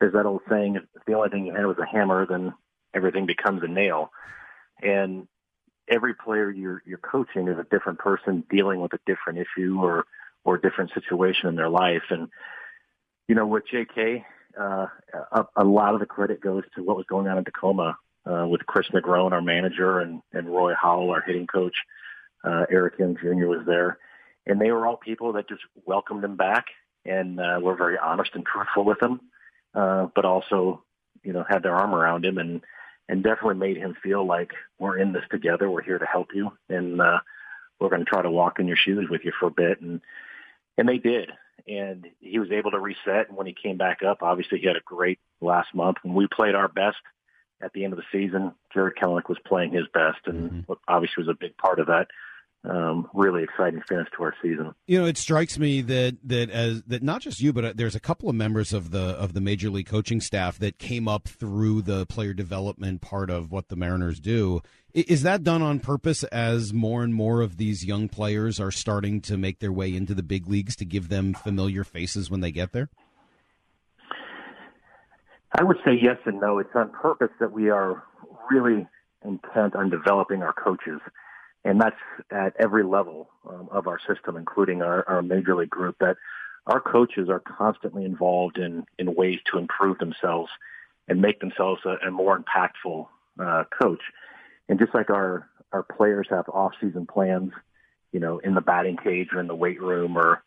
there's 0.00 0.14
that 0.14 0.26
old 0.26 0.42
saying, 0.48 0.76
if 0.76 1.04
the 1.06 1.14
only 1.14 1.28
thing 1.28 1.46
you 1.46 1.54
had 1.54 1.66
was 1.66 1.78
a 1.78 1.86
hammer, 1.86 2.26
then 2.26 2.54
everything 2.94 3.26
becomes 3.26 3.62
a 3.62 3.68
nail. 3.68 4.10
And 4.82 5.28
every 5.88 6.14
player 6.14 6.50
you're, 6.50 6.82
you're 6.86 6.98
coaching 6.98 7.48
is 7.48 7.58
a 7.58 7.66
different 7.70 7.98
person 7.98 8.44
dealing 8.48 8.80
with 8.80 8.92
a 8.94 9.00
different 9.06 9.38
issue 9.38 9.78
or, 9.80 10.04
or 10.44 10.56
different 10.56 10.92
situation 10.94 11.48
in 11.48 11.56
their 11.56 11.68
life. 11.68 12.04
And, 12.10 12.28
you 13.28 13.34
know, 13.34 13.46
with 13.46 13.64
JK, 13.72 14.24
uh, 14.58 14.86
a, 15.32 15.44
a 15.56 15.64
lot 15.64 15.94
of 15.94 16.00
the 16.00 16.06
credit 16.06 16.40
goes 16.40 16.64
to 16.74 16.82
what 16.82 16.96
was 16.96 17.06
going 17.06 17.28
on 17.28 17.38
in 17.38 17.44
Tacoma 17.44 17.96
uh, 18.26 18.46
with 18.48 18.66
Kris 18.66 18.88
Negron, 18.88 19.32
our 19.32 19.42
manager, 19.42 20.00
and, 20.00 20.22
and 20.32 20.48
Roy 20.48 20.72
Howell, 20.80 21.10
our 21.10 21.20
hitting 21.20 21.46
coach. 21.46 21.74
Uh, 22.42 22.64
Eric 22.70 22.98
Young 22.98 23.16
Jr. 23.16 23.46
was 23.46 23.66
there, 23.66 23.98
and 24.46 24.60
they 24.60 24.70
were 24.70 24.86
all 24.86 24.96
people 24.96 25.34
that 25.34 25.48
just 25.48 25.62
welcomed 25.84 26.24
him 26.24 26.36
back 26.36 26.66
and 27.04 27.40
uh, 27.40 27.58
were 27.62 27.76
very 27.76 27.98
honest 27.98 28.30
and 28.34 28.44
truthful 28.44 28.84
with 28.84 29.02
him, 29.02 29.20
uh, 29.74 30.06
but 30.14 30.24
also, 30.24 30.82
you 31.22 31.32
know, 31.32 31.44
had 31.48 31.62
their 31.62 31.74
arm 31.74 31.94
around 31.94 32.24
him 32.24 32.38
and 32.38 32.62
and 33.08 33.24
definitely 33.24 33.56
made 33.56 33.76
him 33.76 33.96
feel 34.00 34.24
like 34.24 34.52
we're 34.78 34.96
in 34.96 35.12
this 35.12 35.24
together. 35.32 35.68
We're 35.68 35.82
here 35.82 35.98
to 35.98 36.06
help 36.06 36.28
you, 36.32 36.52
and 36.68 37.00
uh, 37.00 37.18
we're 37.80 37.88
going 37.88 38.04
to 38.04 38.10
try 38.10 38.22
to 38.22 38.30
walk 38.30 38.60
in 38.60 38.68
your 38.68 38.76
shoes 38.76 39.08
with 39.10 39.22
you 39.24 39.32
for 39.38 39.46
a 39.46 39.50
bit. 39.50 39.80
And 39.80 40.00
and 40.78 40.88
they 40.88 40.98
did 40.98 41.30
and 41.68 42.06
he 42.20 42.38
was 42.38 42.50
able 42.50 42.70
to 42.70 42.78
reset. 42.78 43.28
And 43.28 43.36
when 43.36 43.46
he 43.46 43.54
came 43.54 43.76
back 43.76 44.02
up, 44.02 44.22
obviously 44.22 44.58
he 44.58 44.66
had 44.66 44.76
a 44.76 44.82
great 44.84 45.18
last 45.40 45.74
month. 45.74 45.98
And 46.04 46.14
we 46.14 46.26
played 46.26 46.54
our 46.54 46.68
best 46.68 46.98
at 47.62 47.72
the 47.72 47.84
end 47.84 47.92
of 47.92 47.98
the 47.98 48.04
season. 48.12 48.52
Jarred 48.72 48.96
Kelenic 48.96 49.28
was 49.28 49.38
playing 49.46 49.72
his 49.72 49.86
best, 49.92 50.18
and 50.26 50.50
mm-hmm. 50.50 50.72
obviously 50.88 51.24
was 51.24 51.28
a 51.28 51.38
big 51.38 51.56
part 51.56 51.78
of 51.78 51.86
that. 51.86 52.08
Um, 52.62 53.08
really 53.14 53.42
exciting 53.42 53.80
finish 53.88 54.06
to 54.18 54.22
our 54.22 54.34
season. 54.42 54.74
You 54.86 55.00
know, 55.00 55.06
it 55.06 55.16
strikes 55.16 55.58
me 55.58 55.80
that 55.80 56.18
that 56.24 56.50
as 56.50 56.82
that 56.82 57.02
not 57.02 57.22
just 57.22 57.40
you, 57.40 57.54
but 57.54 57.64
uh, 57.64 57.72
there's 57.74 57.94
a 57.94 58.00
couple 58.00 58.28
of 58.28 58.34
members 58.34 58.74
of 58.74 58.90
the 58.90 59.00
of 59.00 59.32
the 59.32 59.40
major 59.40 59.70
league 59.70 59.86
coaching 59.86 60.20
staff 60.20 60.58
that 60.58 60.78
came 60.78 61.08
up 61.08 61.26
through 61.26 61.80
the 61.80 62.04
player 62.04 62.34
development 62.34 63.00
part 63.00 63.30
of 63.30 63.50
what 63.50 63.68
the 63.68 63.76
Mariners 63.76 64.20
do. 64.20 64.60
Is 64.92 65.22
that 65.22 65.42
done 65.42 65.62
on 65.62 65.80
purpose 65.80 66.22
as 66.24 66.74
more 66.74 67.02
and 67.02 67.14
more 67.14 67.40
of 67.40 67.56
these 67.56 67.84
young 67.84 68.08
players 68.08 68.60
are 68.60 68.72
starting 68.72 69.22
to 69.22 69.38
make 69.38 69.60
their 69.60 69.72
way 69.72 69.94
into 69.94 70.14
the 70.14 70.22
big 70.22 70.46
leagues 70.46 70.76
to 70.76 70.84
give 70.84 71.08
them 71.08 71.32
familiar 71.32 71.82
faces 71.82 72.30
when 72.30 72.40
they 72.40 72.50
get 72.50 72.72
there? 72.72 72.90
I 75.58 75.62
would 75.62 75.78
say 75.84 75.92
yes 76.00 76.16
and 76.26 76.40
no. 76.40 76.58
It's 76.58 76.70
on 76.74 76.90
purpose 76.90 77.30
that 77.40 77.52
we 77.52 77.70
are 77.70 78.02
really 78.50 78.86
intent 79.24 79.74
on 79.74 79.90
developing 79.90 80.42
our 80.42 80.52
coaches. 80.52 81.00
And 81.64 81.80
that's 81.80 81.96
at 82.30 82.54
every 82.58 82.84
level 82.84 83.28
um, 83.48 83.68
of 83.70 83.86
our 83.86 83.98
system, 84.08 84.36
including 84.36 84.82
our, 84.82 85.06
our 85.08 85.22
major 85.22 85.54
league 85.54 85.70
group, 85.70 85.96
that 86.00 86.16
our 86.66 86.80
coaches 86.80 87.28
are 87.28 87.40
constantly 87.40 88.04
involved 88.04 88.58
in, 88.58 88.84
in 88.98 89.14
ways 89.14 89.38
to 89.50 89.58
improve 89.58 89.98
themselves 89.98 90.50
and 91.08 91.20
make 91.20 91.40
themselves 91.40 91.82
a, 91.84 92.06
a 92.06 92.10
more 92.10 92.38
impactful 92.38 93.06
uh, 93.38 93.64
coach. 93.78 94.00
And 94.68 94.78
just 94.78 94.94
like 94.94 95.10
our 95.10 95.48
our 95.72 95.82
players 95.84 96.26
have 96.30 96.48
off 96.48 96.72
season 96.80 97.06
plans, 97.06 97.52
you 98.12 98.18
know, 98.18 98.38
in 98.38 98.54
the 98.54 98.60
batting 98.60 98.96
cage 98.96 99.28
or 99.32 99.38
in 99.38 99.46
the 99.46 99.54
weight 99.54 99.80
room 99.80 100.16
or 100.16 100.42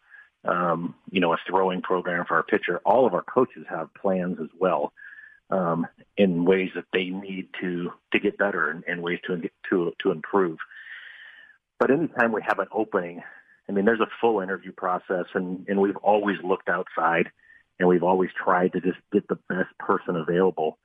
um, 0.45 0.95
you 1.09 1.21
know, 1.21 1.33
a 1.33 1.37
throwing 1.47 1.81
program 1.81 2.25
for 2.27 2.35
our 2.35 2.43
pitcher, 2.43 2.81
all 2.85 3.05
of 3.05 3.13
our 3.13 3.23
coaches 3.23 3.65
have 3.69 3.93
plans 3.93 4.37
as 4.41 4.49
well 4.59 4.91
um, 5.49 5.87
in 6.17 6.45
ways 6.45 6.71
that 6.75 6.85
they 6.91 7.05
need 7.05 7.47
to 7.61 7.91
to 8.11 8.19
get 8.19 8.37
better 8.37 8.69
and, 8.69 8.83
and 8.87 9.01
ways 9.01 9.19
to 9.27 9.49
to 9.69 9.93
to 10.01 10.11
improve. 10.11 10.57
But 11.79 11.91
anytime 11.91 12.31
we 12.31 12.41
have 12.47 12.59
an 12.59 12.67
opening, 12.71 13.21
I 13.67 13.71
mean, 13.71 13.85
there's 13.85 13.99
a 13.99 14.09
full 14.21 14.39
interview 14.41 14.71
process, 14.71 15.25
and 15.33 15.65
and 15.67 15.79
we've 15.79 15.97
always 15.97 16.37
looked 16.43 16.69
outside, 16.69 17.29
and 17.79 17.87
we've 17.87 18.03
always 18.03 18.29
tried 18.31 18.73
to 18.73 18.81
just 18.81 18.97
get 19.11 19.27
the 19.27 19.39
best 19.49 19.77
person 19.79 20.15
available 20.15 20.77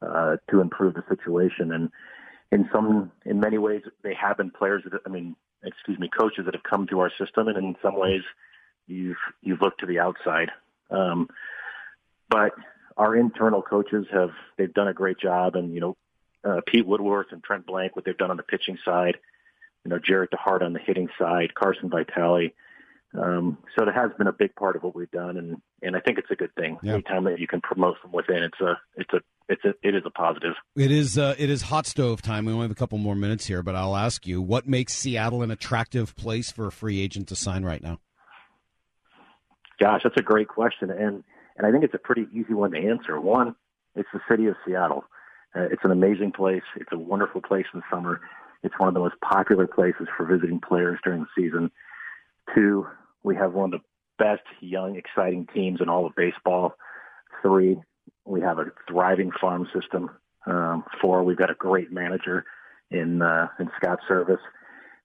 uh, 0.00 0.36
to 0.50 0.60
improve 0.60 0.94
the 0.94 1.04
situation. 1.08 1.72
And 1.72 1.90
in 2.50 2.68
some, 2.72 3.12
in 3.24 3.40
many 3.40 3.58
ways, 3.58 3.82
they 4.02 4.14
have 4.14 4.36
been 4.36 4.50
players 4.50 4.82
that, 4.84 5.00
I 5.06 5.08
mean, 5.08 5.36
excuse 5.64 5.98
me, 5.98 6.08
coaches 6.08 6.44
that 6.44 6.54
have 6.54 6.62
come 6.62 6.86
to 6.88 7.00
our 7.00 7.10
system, 7.18 7.48
and 7.48 7.56
in 7.56 7.76
some 7.82 7.98
ways, 7.98 8.22
you've 8.86 9.16
you've 9.42 9.60
looked 9.60 9.80
to 9.80 9.86
the 9.86 10.00
outside. 10.00 10.50
Um, 10.90 11.28
but 12.28 12.52
our 12.96 13.16
internal 13.16 13.62
coaches 13.62 14.06
have 14.12 14.30
they've 14.56 14.72
done 14.72 14.88
a 14.88 14.94
great 14.94 15.18
job, 15.18 15.54
and 15.54 15.72
you 15.74 15.80
know, 15.80 15.96
uh, 16.44 16.60
Pete 16.66 16.86
Woodworth 16.86 17.28
and 17.30 17.42
Trent 17.42 17.66
Blank, 17.66 17.94
what 17.94 18.04
they've 18.04 18.16
done 18.16 18.30
on 18.30 18.36
the 18.36 18.42
pitching 18.42 18.78
side, 18.84 19.18
you 19.84 19.90
know, 19.90 19.98
Jarret 19.98 20.28
DeHart 20.28 20.62
on 20.62 20.72
the 20.72 20.78
hitting 20.78 21.08
side, 21.18 21.54
Carson 21.54 21.90
Vitale. 21.90 22.54
Um, 23.14 23.58
so 23.76 23.86
it 23.86 23.92
has 23.92 24.10
been 24.16 24.26
a 24.26 24.32
big 24.32 24.54
part 24.54 24.74
of 24.74 24.82
what 24.82 24.94
we've 24.94 25.10
done, 25.10 25.36
and 25.36 25.60
and 25.82 25.94
I 25.94 26.00
think 26.00 26.18
it's 26.18 26.30
a 26.30 26.34
good 26.34 26.54
thing. 26.54 26.78
Yeah. 26.82 26.94
Anytime 26.94 27.24
that 27.24 27.38
you 27.38 27.46
can 27.46 27.60
promote 27.60 27.96
from 28.00 28.12
within, 28.12 28.42
it's 28.42 28.60
a 28.60 28.78
it's 28.96 29.12
a 29.12 29.20
it's 29.50 29.64
a 29.66 29.74
it 29.86 29.94
is 29.94 30.02
a 30.06 30.10
positive. 30.10 30.54
It 30.76 30.90
is 30.90 31.18
uh, 31.18 31.34
it 31.38 31.50
is 31.50 31.60
hot 31.62 31.86
stove 31.86 32.22
time. 32.22 32.46
We 32.46 32.52
only 32.52 32.64
have 32.64 32.70
a 32.70 32.76
couple 32.76 32.96
more 32.96 33.14
minutes 33.14 33.46
here, 33.46 33.62
but 33.62 33.76
I'll 33.76 33.96
ask 33.96 34.26
you, 34.26 34.40
what 34.40 34.66
makes 34.66 34.94
Seattle 34.94 35.42
an 35.42 35.50
attractive 35.50 36.16
place 36.16 36.50
for 36.50 36.66
a 36.66 36.72
free 36.72 37.02
agent 37.02 37.28
to 37.28 37.36
sign 37.36 37.64
right 37.64 37.82
now? 37.82 38.00
Gosh, 39.78 40.02
that's 40.04 40.16
a 40.16 40.22
great 40.22 40.48
question, 40.48 40.90
and 40.90 41.22
and 41.58 41.66
I 41.66 41.70
think 41.70 41.84
it's 41.84 41.94
a 41.94 41.98
pretty 41.98 42.26
easy 42.32 42.54
one 42.54 42.70
to 42.70 42.78
answer. 42.78 43.20
One, 43.20 43.56
it's 43.94 44.08
the 44.14 44.20
city 44.30 44.46
of 44.46 44.56
Seattle. 44.66 45.04
Uh, 45.54 45.64
it's 45.70 45.84
an 45.84 45.90
amazing 45.90 46.32
place. 46.32 46.62
It's 46.76 46.92
a 46.92 46.98
wonderful 46.98 47.42
place 47.42 47.66
in 47.74 47.80
the 47.80 47.86
summer. 47.94 48.22
It's 48.62 48.78
one 48.78 48.88
of 48.88 48.94
the 48.94 49.00
most 49.00 49.20
popular 49.20 49.66
places 49.66 50.08
for 50.16 50.24
visiting 50.24 50.60
players 50.60 50.98
during 51.04 51.22
the 51.22 51.42
season. 51.42 51.70
Two, 52.54 52.86
we 53.22 53.36
have 53.36 53.52
one 53.52 53.72
of 53.72 53.80
the 53.80 53.86
best 54.18 54.42
young, 54.60 54.96
exciting 54.96 55.48
teams 55.52 55.80
in 55.80 55.88
all 55.88 56.06
of 56.06 56.14
baseball. 56.14 56.76
Three, 57.42 57.78
we 58.24 58.40
have 58.40 58.58
a 58.58 58.66
thriving 58.88 59.32
farm 59.40 59.68
system. 59.74 60.10
Um, 60.46 60.84
four, 61.00 61.22
we've 61.22 61.36
got 61.36 61.50
a 61.50 61.54
great 61.54 61.92
manager 61.92 62.44
in 62.90 63.22
uh, 63.22 63.48
in 63.58 63.70
Scott 63.76 64.00
Servais, 64.08 64.38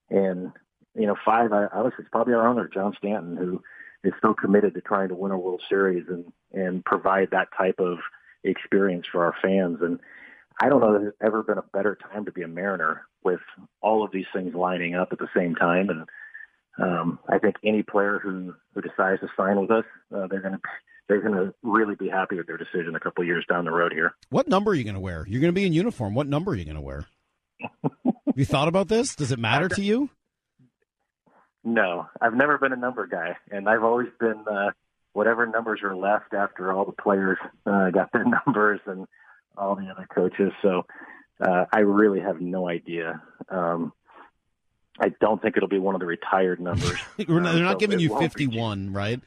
and 0.09 0.51
you 0.95 1.05
know, 1.05 1.15
five, 1.23 1.53
I, 1.53 1.65
obviously, 1.65 2.03
it's 2.03 2.11
probably 2.11 2.33
our 2.33 2.47
owner, 2.47 2.67
John 2.67 2.93
Stanton, 2.97 3.37
who 3.37 3.61
is 4.03 4.13
so 4.21 4.33
committed 4.33 4.73
to 4.73 4.81
trying 4.81 5.09
to 5.09 5.15
win 5.15 5.31
a 5.31 5.37
World 5.37 5.61
Series 5.69 6.05
and 6.09 6.25
and 6.53 6.83
provide 6.83 7.29
that 7.31 7.49
type 7.57 7.79
of 7.79 7.99
experience 8.43 9.05
for 9.11 9.25
our 9.25 9.35
fans. 9.41 9.79
And 9.81 9.99
I 10.59 10.69
don't 10.69 10.81
know 10.81 10.93
that 10.93 10.99
there's 10.99 11.13
ever 11.21 11.43
been 11.43 11.57
a 11.57 11.63
better 11.73 11.97
time 12.11 12.25
to 12.25 12.31
be 12.31 12.41
a 12.41 12.47
Mariner 12.47 13.05
with 13.23 13.39
all 13.81 14.03
of 14.03 14.11
these 14.11 14.25
things 14.33 14.55
lining 14.55 14.95
up 14.95 15.09
at 15.11 15.19
the 15.19 15.27
same 15.35 15.55
time. 15.55 15.89
And 15.89 16.05
um, 16.79 17.19
I 17.29 17.37
think 17.37 17.55
any 17.63 17.83
player 17.83 18.19
who 18.21 18.53
who 18.73 18.81
decides 18.81 19.21
to 19.21 19.27
sign 19.37 19.59
with 19.59 19.71
us, 19.71 19.85
uh, 20.15 20.27
they're 20.27 20.41
going 20.41 20.53
to 20.55 20.61
they're 21.07 21.21
going 21.21 21.35
to 21.35 21.53
really 21.63 21.95
be 21.95 22.09
happy 22.09 22.35
with 22.35 22.47
their 22.47 22.57
decision 22.57 22.95
a 22.95 22.99
couple 22.99 23.21
of 23.21 23.27
years 23.27 23.45
down 23.47 23.65
the 23.65 23.71
road 23.71 23.93
here. 23.93 24.13
What 24.29 24.47
number 24.47 24.71
are 24.71 24.75
you 24.75 24.83
going 24.83 24.95
to 24.95 24.99
wear? 24.99 25.25
You're 25.27 25.41
going 25.41 25.53
to 25.53 25.59
be 25.59 25.65
in 25.65 25.73
uniform. 25.73 26.15
What 26.15 26.27
number 26.27 26.51
are 26.51 26.55
you 26.55 26.65
going 26.65 26.75
to 26.75 26.81
wear? 26.81 27.05
Have 28.03 28.35
you 28.35 28.45
thought 28.45 28.67
about 28.67 28.87
this? 28.87 29.15
Does 29.15 29.31
it 29.31 29.39
matter 29.39 29.69
to 29.69 29.81
you? 29.81 30.09
No, 31.63 32.07
I've 32.21 32.33
never 32.33 32.57
been 32.57 32.73
a 32.73 32.77
number 32.77 33.07
guy, 33.07 33.37
and 33.51 33.67
I've 33.67 33.83
always 33.83 34.07
been 34.19 34.43
uh, 34.49 34.71
whatever 35.13 35.45
numbers 35.47 35.81
are 35.83 35.95
left 35.95 36.33
after 36.33 36.71
all 36.71 36.85
the 36.85 36.91
players 36.91 37.37
uh, 37.65 37.89
got 37.89 38.11
their 38.11 38.25
numbers 38.45 38.79
and 38.85 39.07
all 39.57 39.75
the 39.75 39.87
other 39.87 40.07
coaches. 40.13 40.51
So 40.61 40.85
uh, 41.41 41.65
I 41.71 41.79
really 41.79 42.19
have 42.19 42.39
no 42.41 42.67
idea. 42.69 43.21
Um, 43.49 43.93
I 44.99 45.09
don't 45.21 45.41
think 45.41 45.57
it'll 45.57 45.69
be 45.69 45.79
one 45.79 45.95
of 45.95 45.99
the 46.01 46.07
retired 46.07 46.59
numbers. 46.59 46.99
We're 47.27 47.39
not- 47.39 47.53
they're 47.53 47.63
not 47.63 47.73
So 47.73 47.79
giving 47.79 47.99
you 47.99 48.09
won't 48.09 48.33
be 48.33 48.45
51, 48.45 48.93
right? 48.93 49.21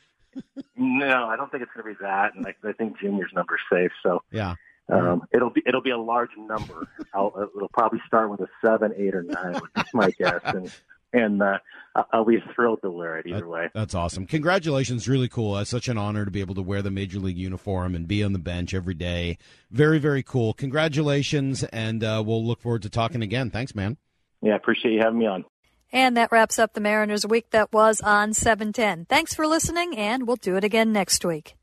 No, 0.76 1.26
I 1.26 1.36
don't 1.36 1.50
think 1.50 1.62
it's 1.62 1.72
going 1.74 1.84
to 1.94 1.98
be 2.00 2.04
that, 2.04 2.34
and 2.34 2.46
I, 2.46 2.54
I 2.68 2.72
think 2.72 2.98
Junior's 3.00 3.32
number's 3.34 3.60
safe. 3.70 3.90
So 4.02 4.22
Yeah. 4.30 4.54
um, 4.88 5.22
it'll 5.32 5.50
be 5.50 5.62
it'll 5.66 5.82
be 5.82 5.90
a 5.90 5.98
large 5.98 6.30
number. 6.38 6.86
I'll, 7.12 7.32
it'll 7.56 7.68
probably 7.68 8.00
start 8.06 8.30
with 8.30 8.40
a 8.40 8.48
seven, 8.64 8.92
eight, 8.96 9.14
or 9.14 9.22
nine, 9.24 9.56
is 9.76 9.84
my 9.92 10.10
guess, 10.12 10.40
and 10.52 10.70
and 11.12 11.42
uh, 11.42 11.58
I- 11.94 12.04
I'll 12.12 12.24
be 12.24 12.42
thrilled 12.54 12.82
to 12.82 12.90
wear 12.90 13.18
it 13.18 13.26
either 13.26 13.46
way. 13.48 13.68
That's 13.74 13.94
awesome. 13.94 14.26
Congratulations. 14.26 15.08
Really 15.08 15.28
cool. 15.28 15.56
It's 15.58 15.70
such 15.70 15.88
an 15.88 15.98
honor 15.98 16.24
to 16.24 16.30
be 16.30 16.40
able 16.40 16.54
to 16.56 16.62
wear 16.62 16.82
the 16.82 16.90
Major 16.90 17.18
League 17.18 17.38
uniform 17.38 17.94
and 17.94 18.06
be 18.08 18.22
on 18.22 18.32
the 18.32 18.38
bench 18.38 18.74
every 18.74 18.94
day. 18.94 19.38
Very, 19.70 19.98
very 19.98 20.22
cool. 20.22 20.52
Congratulations, 20.54 21.64
and 21.64 22.02
uh, 22.04 22.22
we'll 22.24 22.44
look 22.44 22.60
forward 22.60 22.82
to 22.82 22.90
talking 22.90 23.22
again. 23.22 23.50
Thanks, 23.50 23.74
man. 23.74 23.96
Yeah, 24.42 24.54
appreciate 24.54 24.92
you 24.92 25.00
having 25.00 25.18
me 25.18 25.26
on. 25.26 25.44
And 25.92 26.16
that 26.16 26.30
wraps 26.30 26.58
up 26.58 26.74
the 26.74 26.80
Mariners 26.80 27.26
week 27.26 27.50
that 27.50 27.72
was 27.72 28.00
on 28.00 28.32
710. 28.32 29.06
Thanks 29.06 29.34
for 29.34 29.46
listening, 29.46 29.96
and 29.96 30.26
we'll 30.26 30.36
do 30.36 30.56
it 30.56 30.62
again 30.64 30.92
next 30.92 31.24
week. 31.24 31.56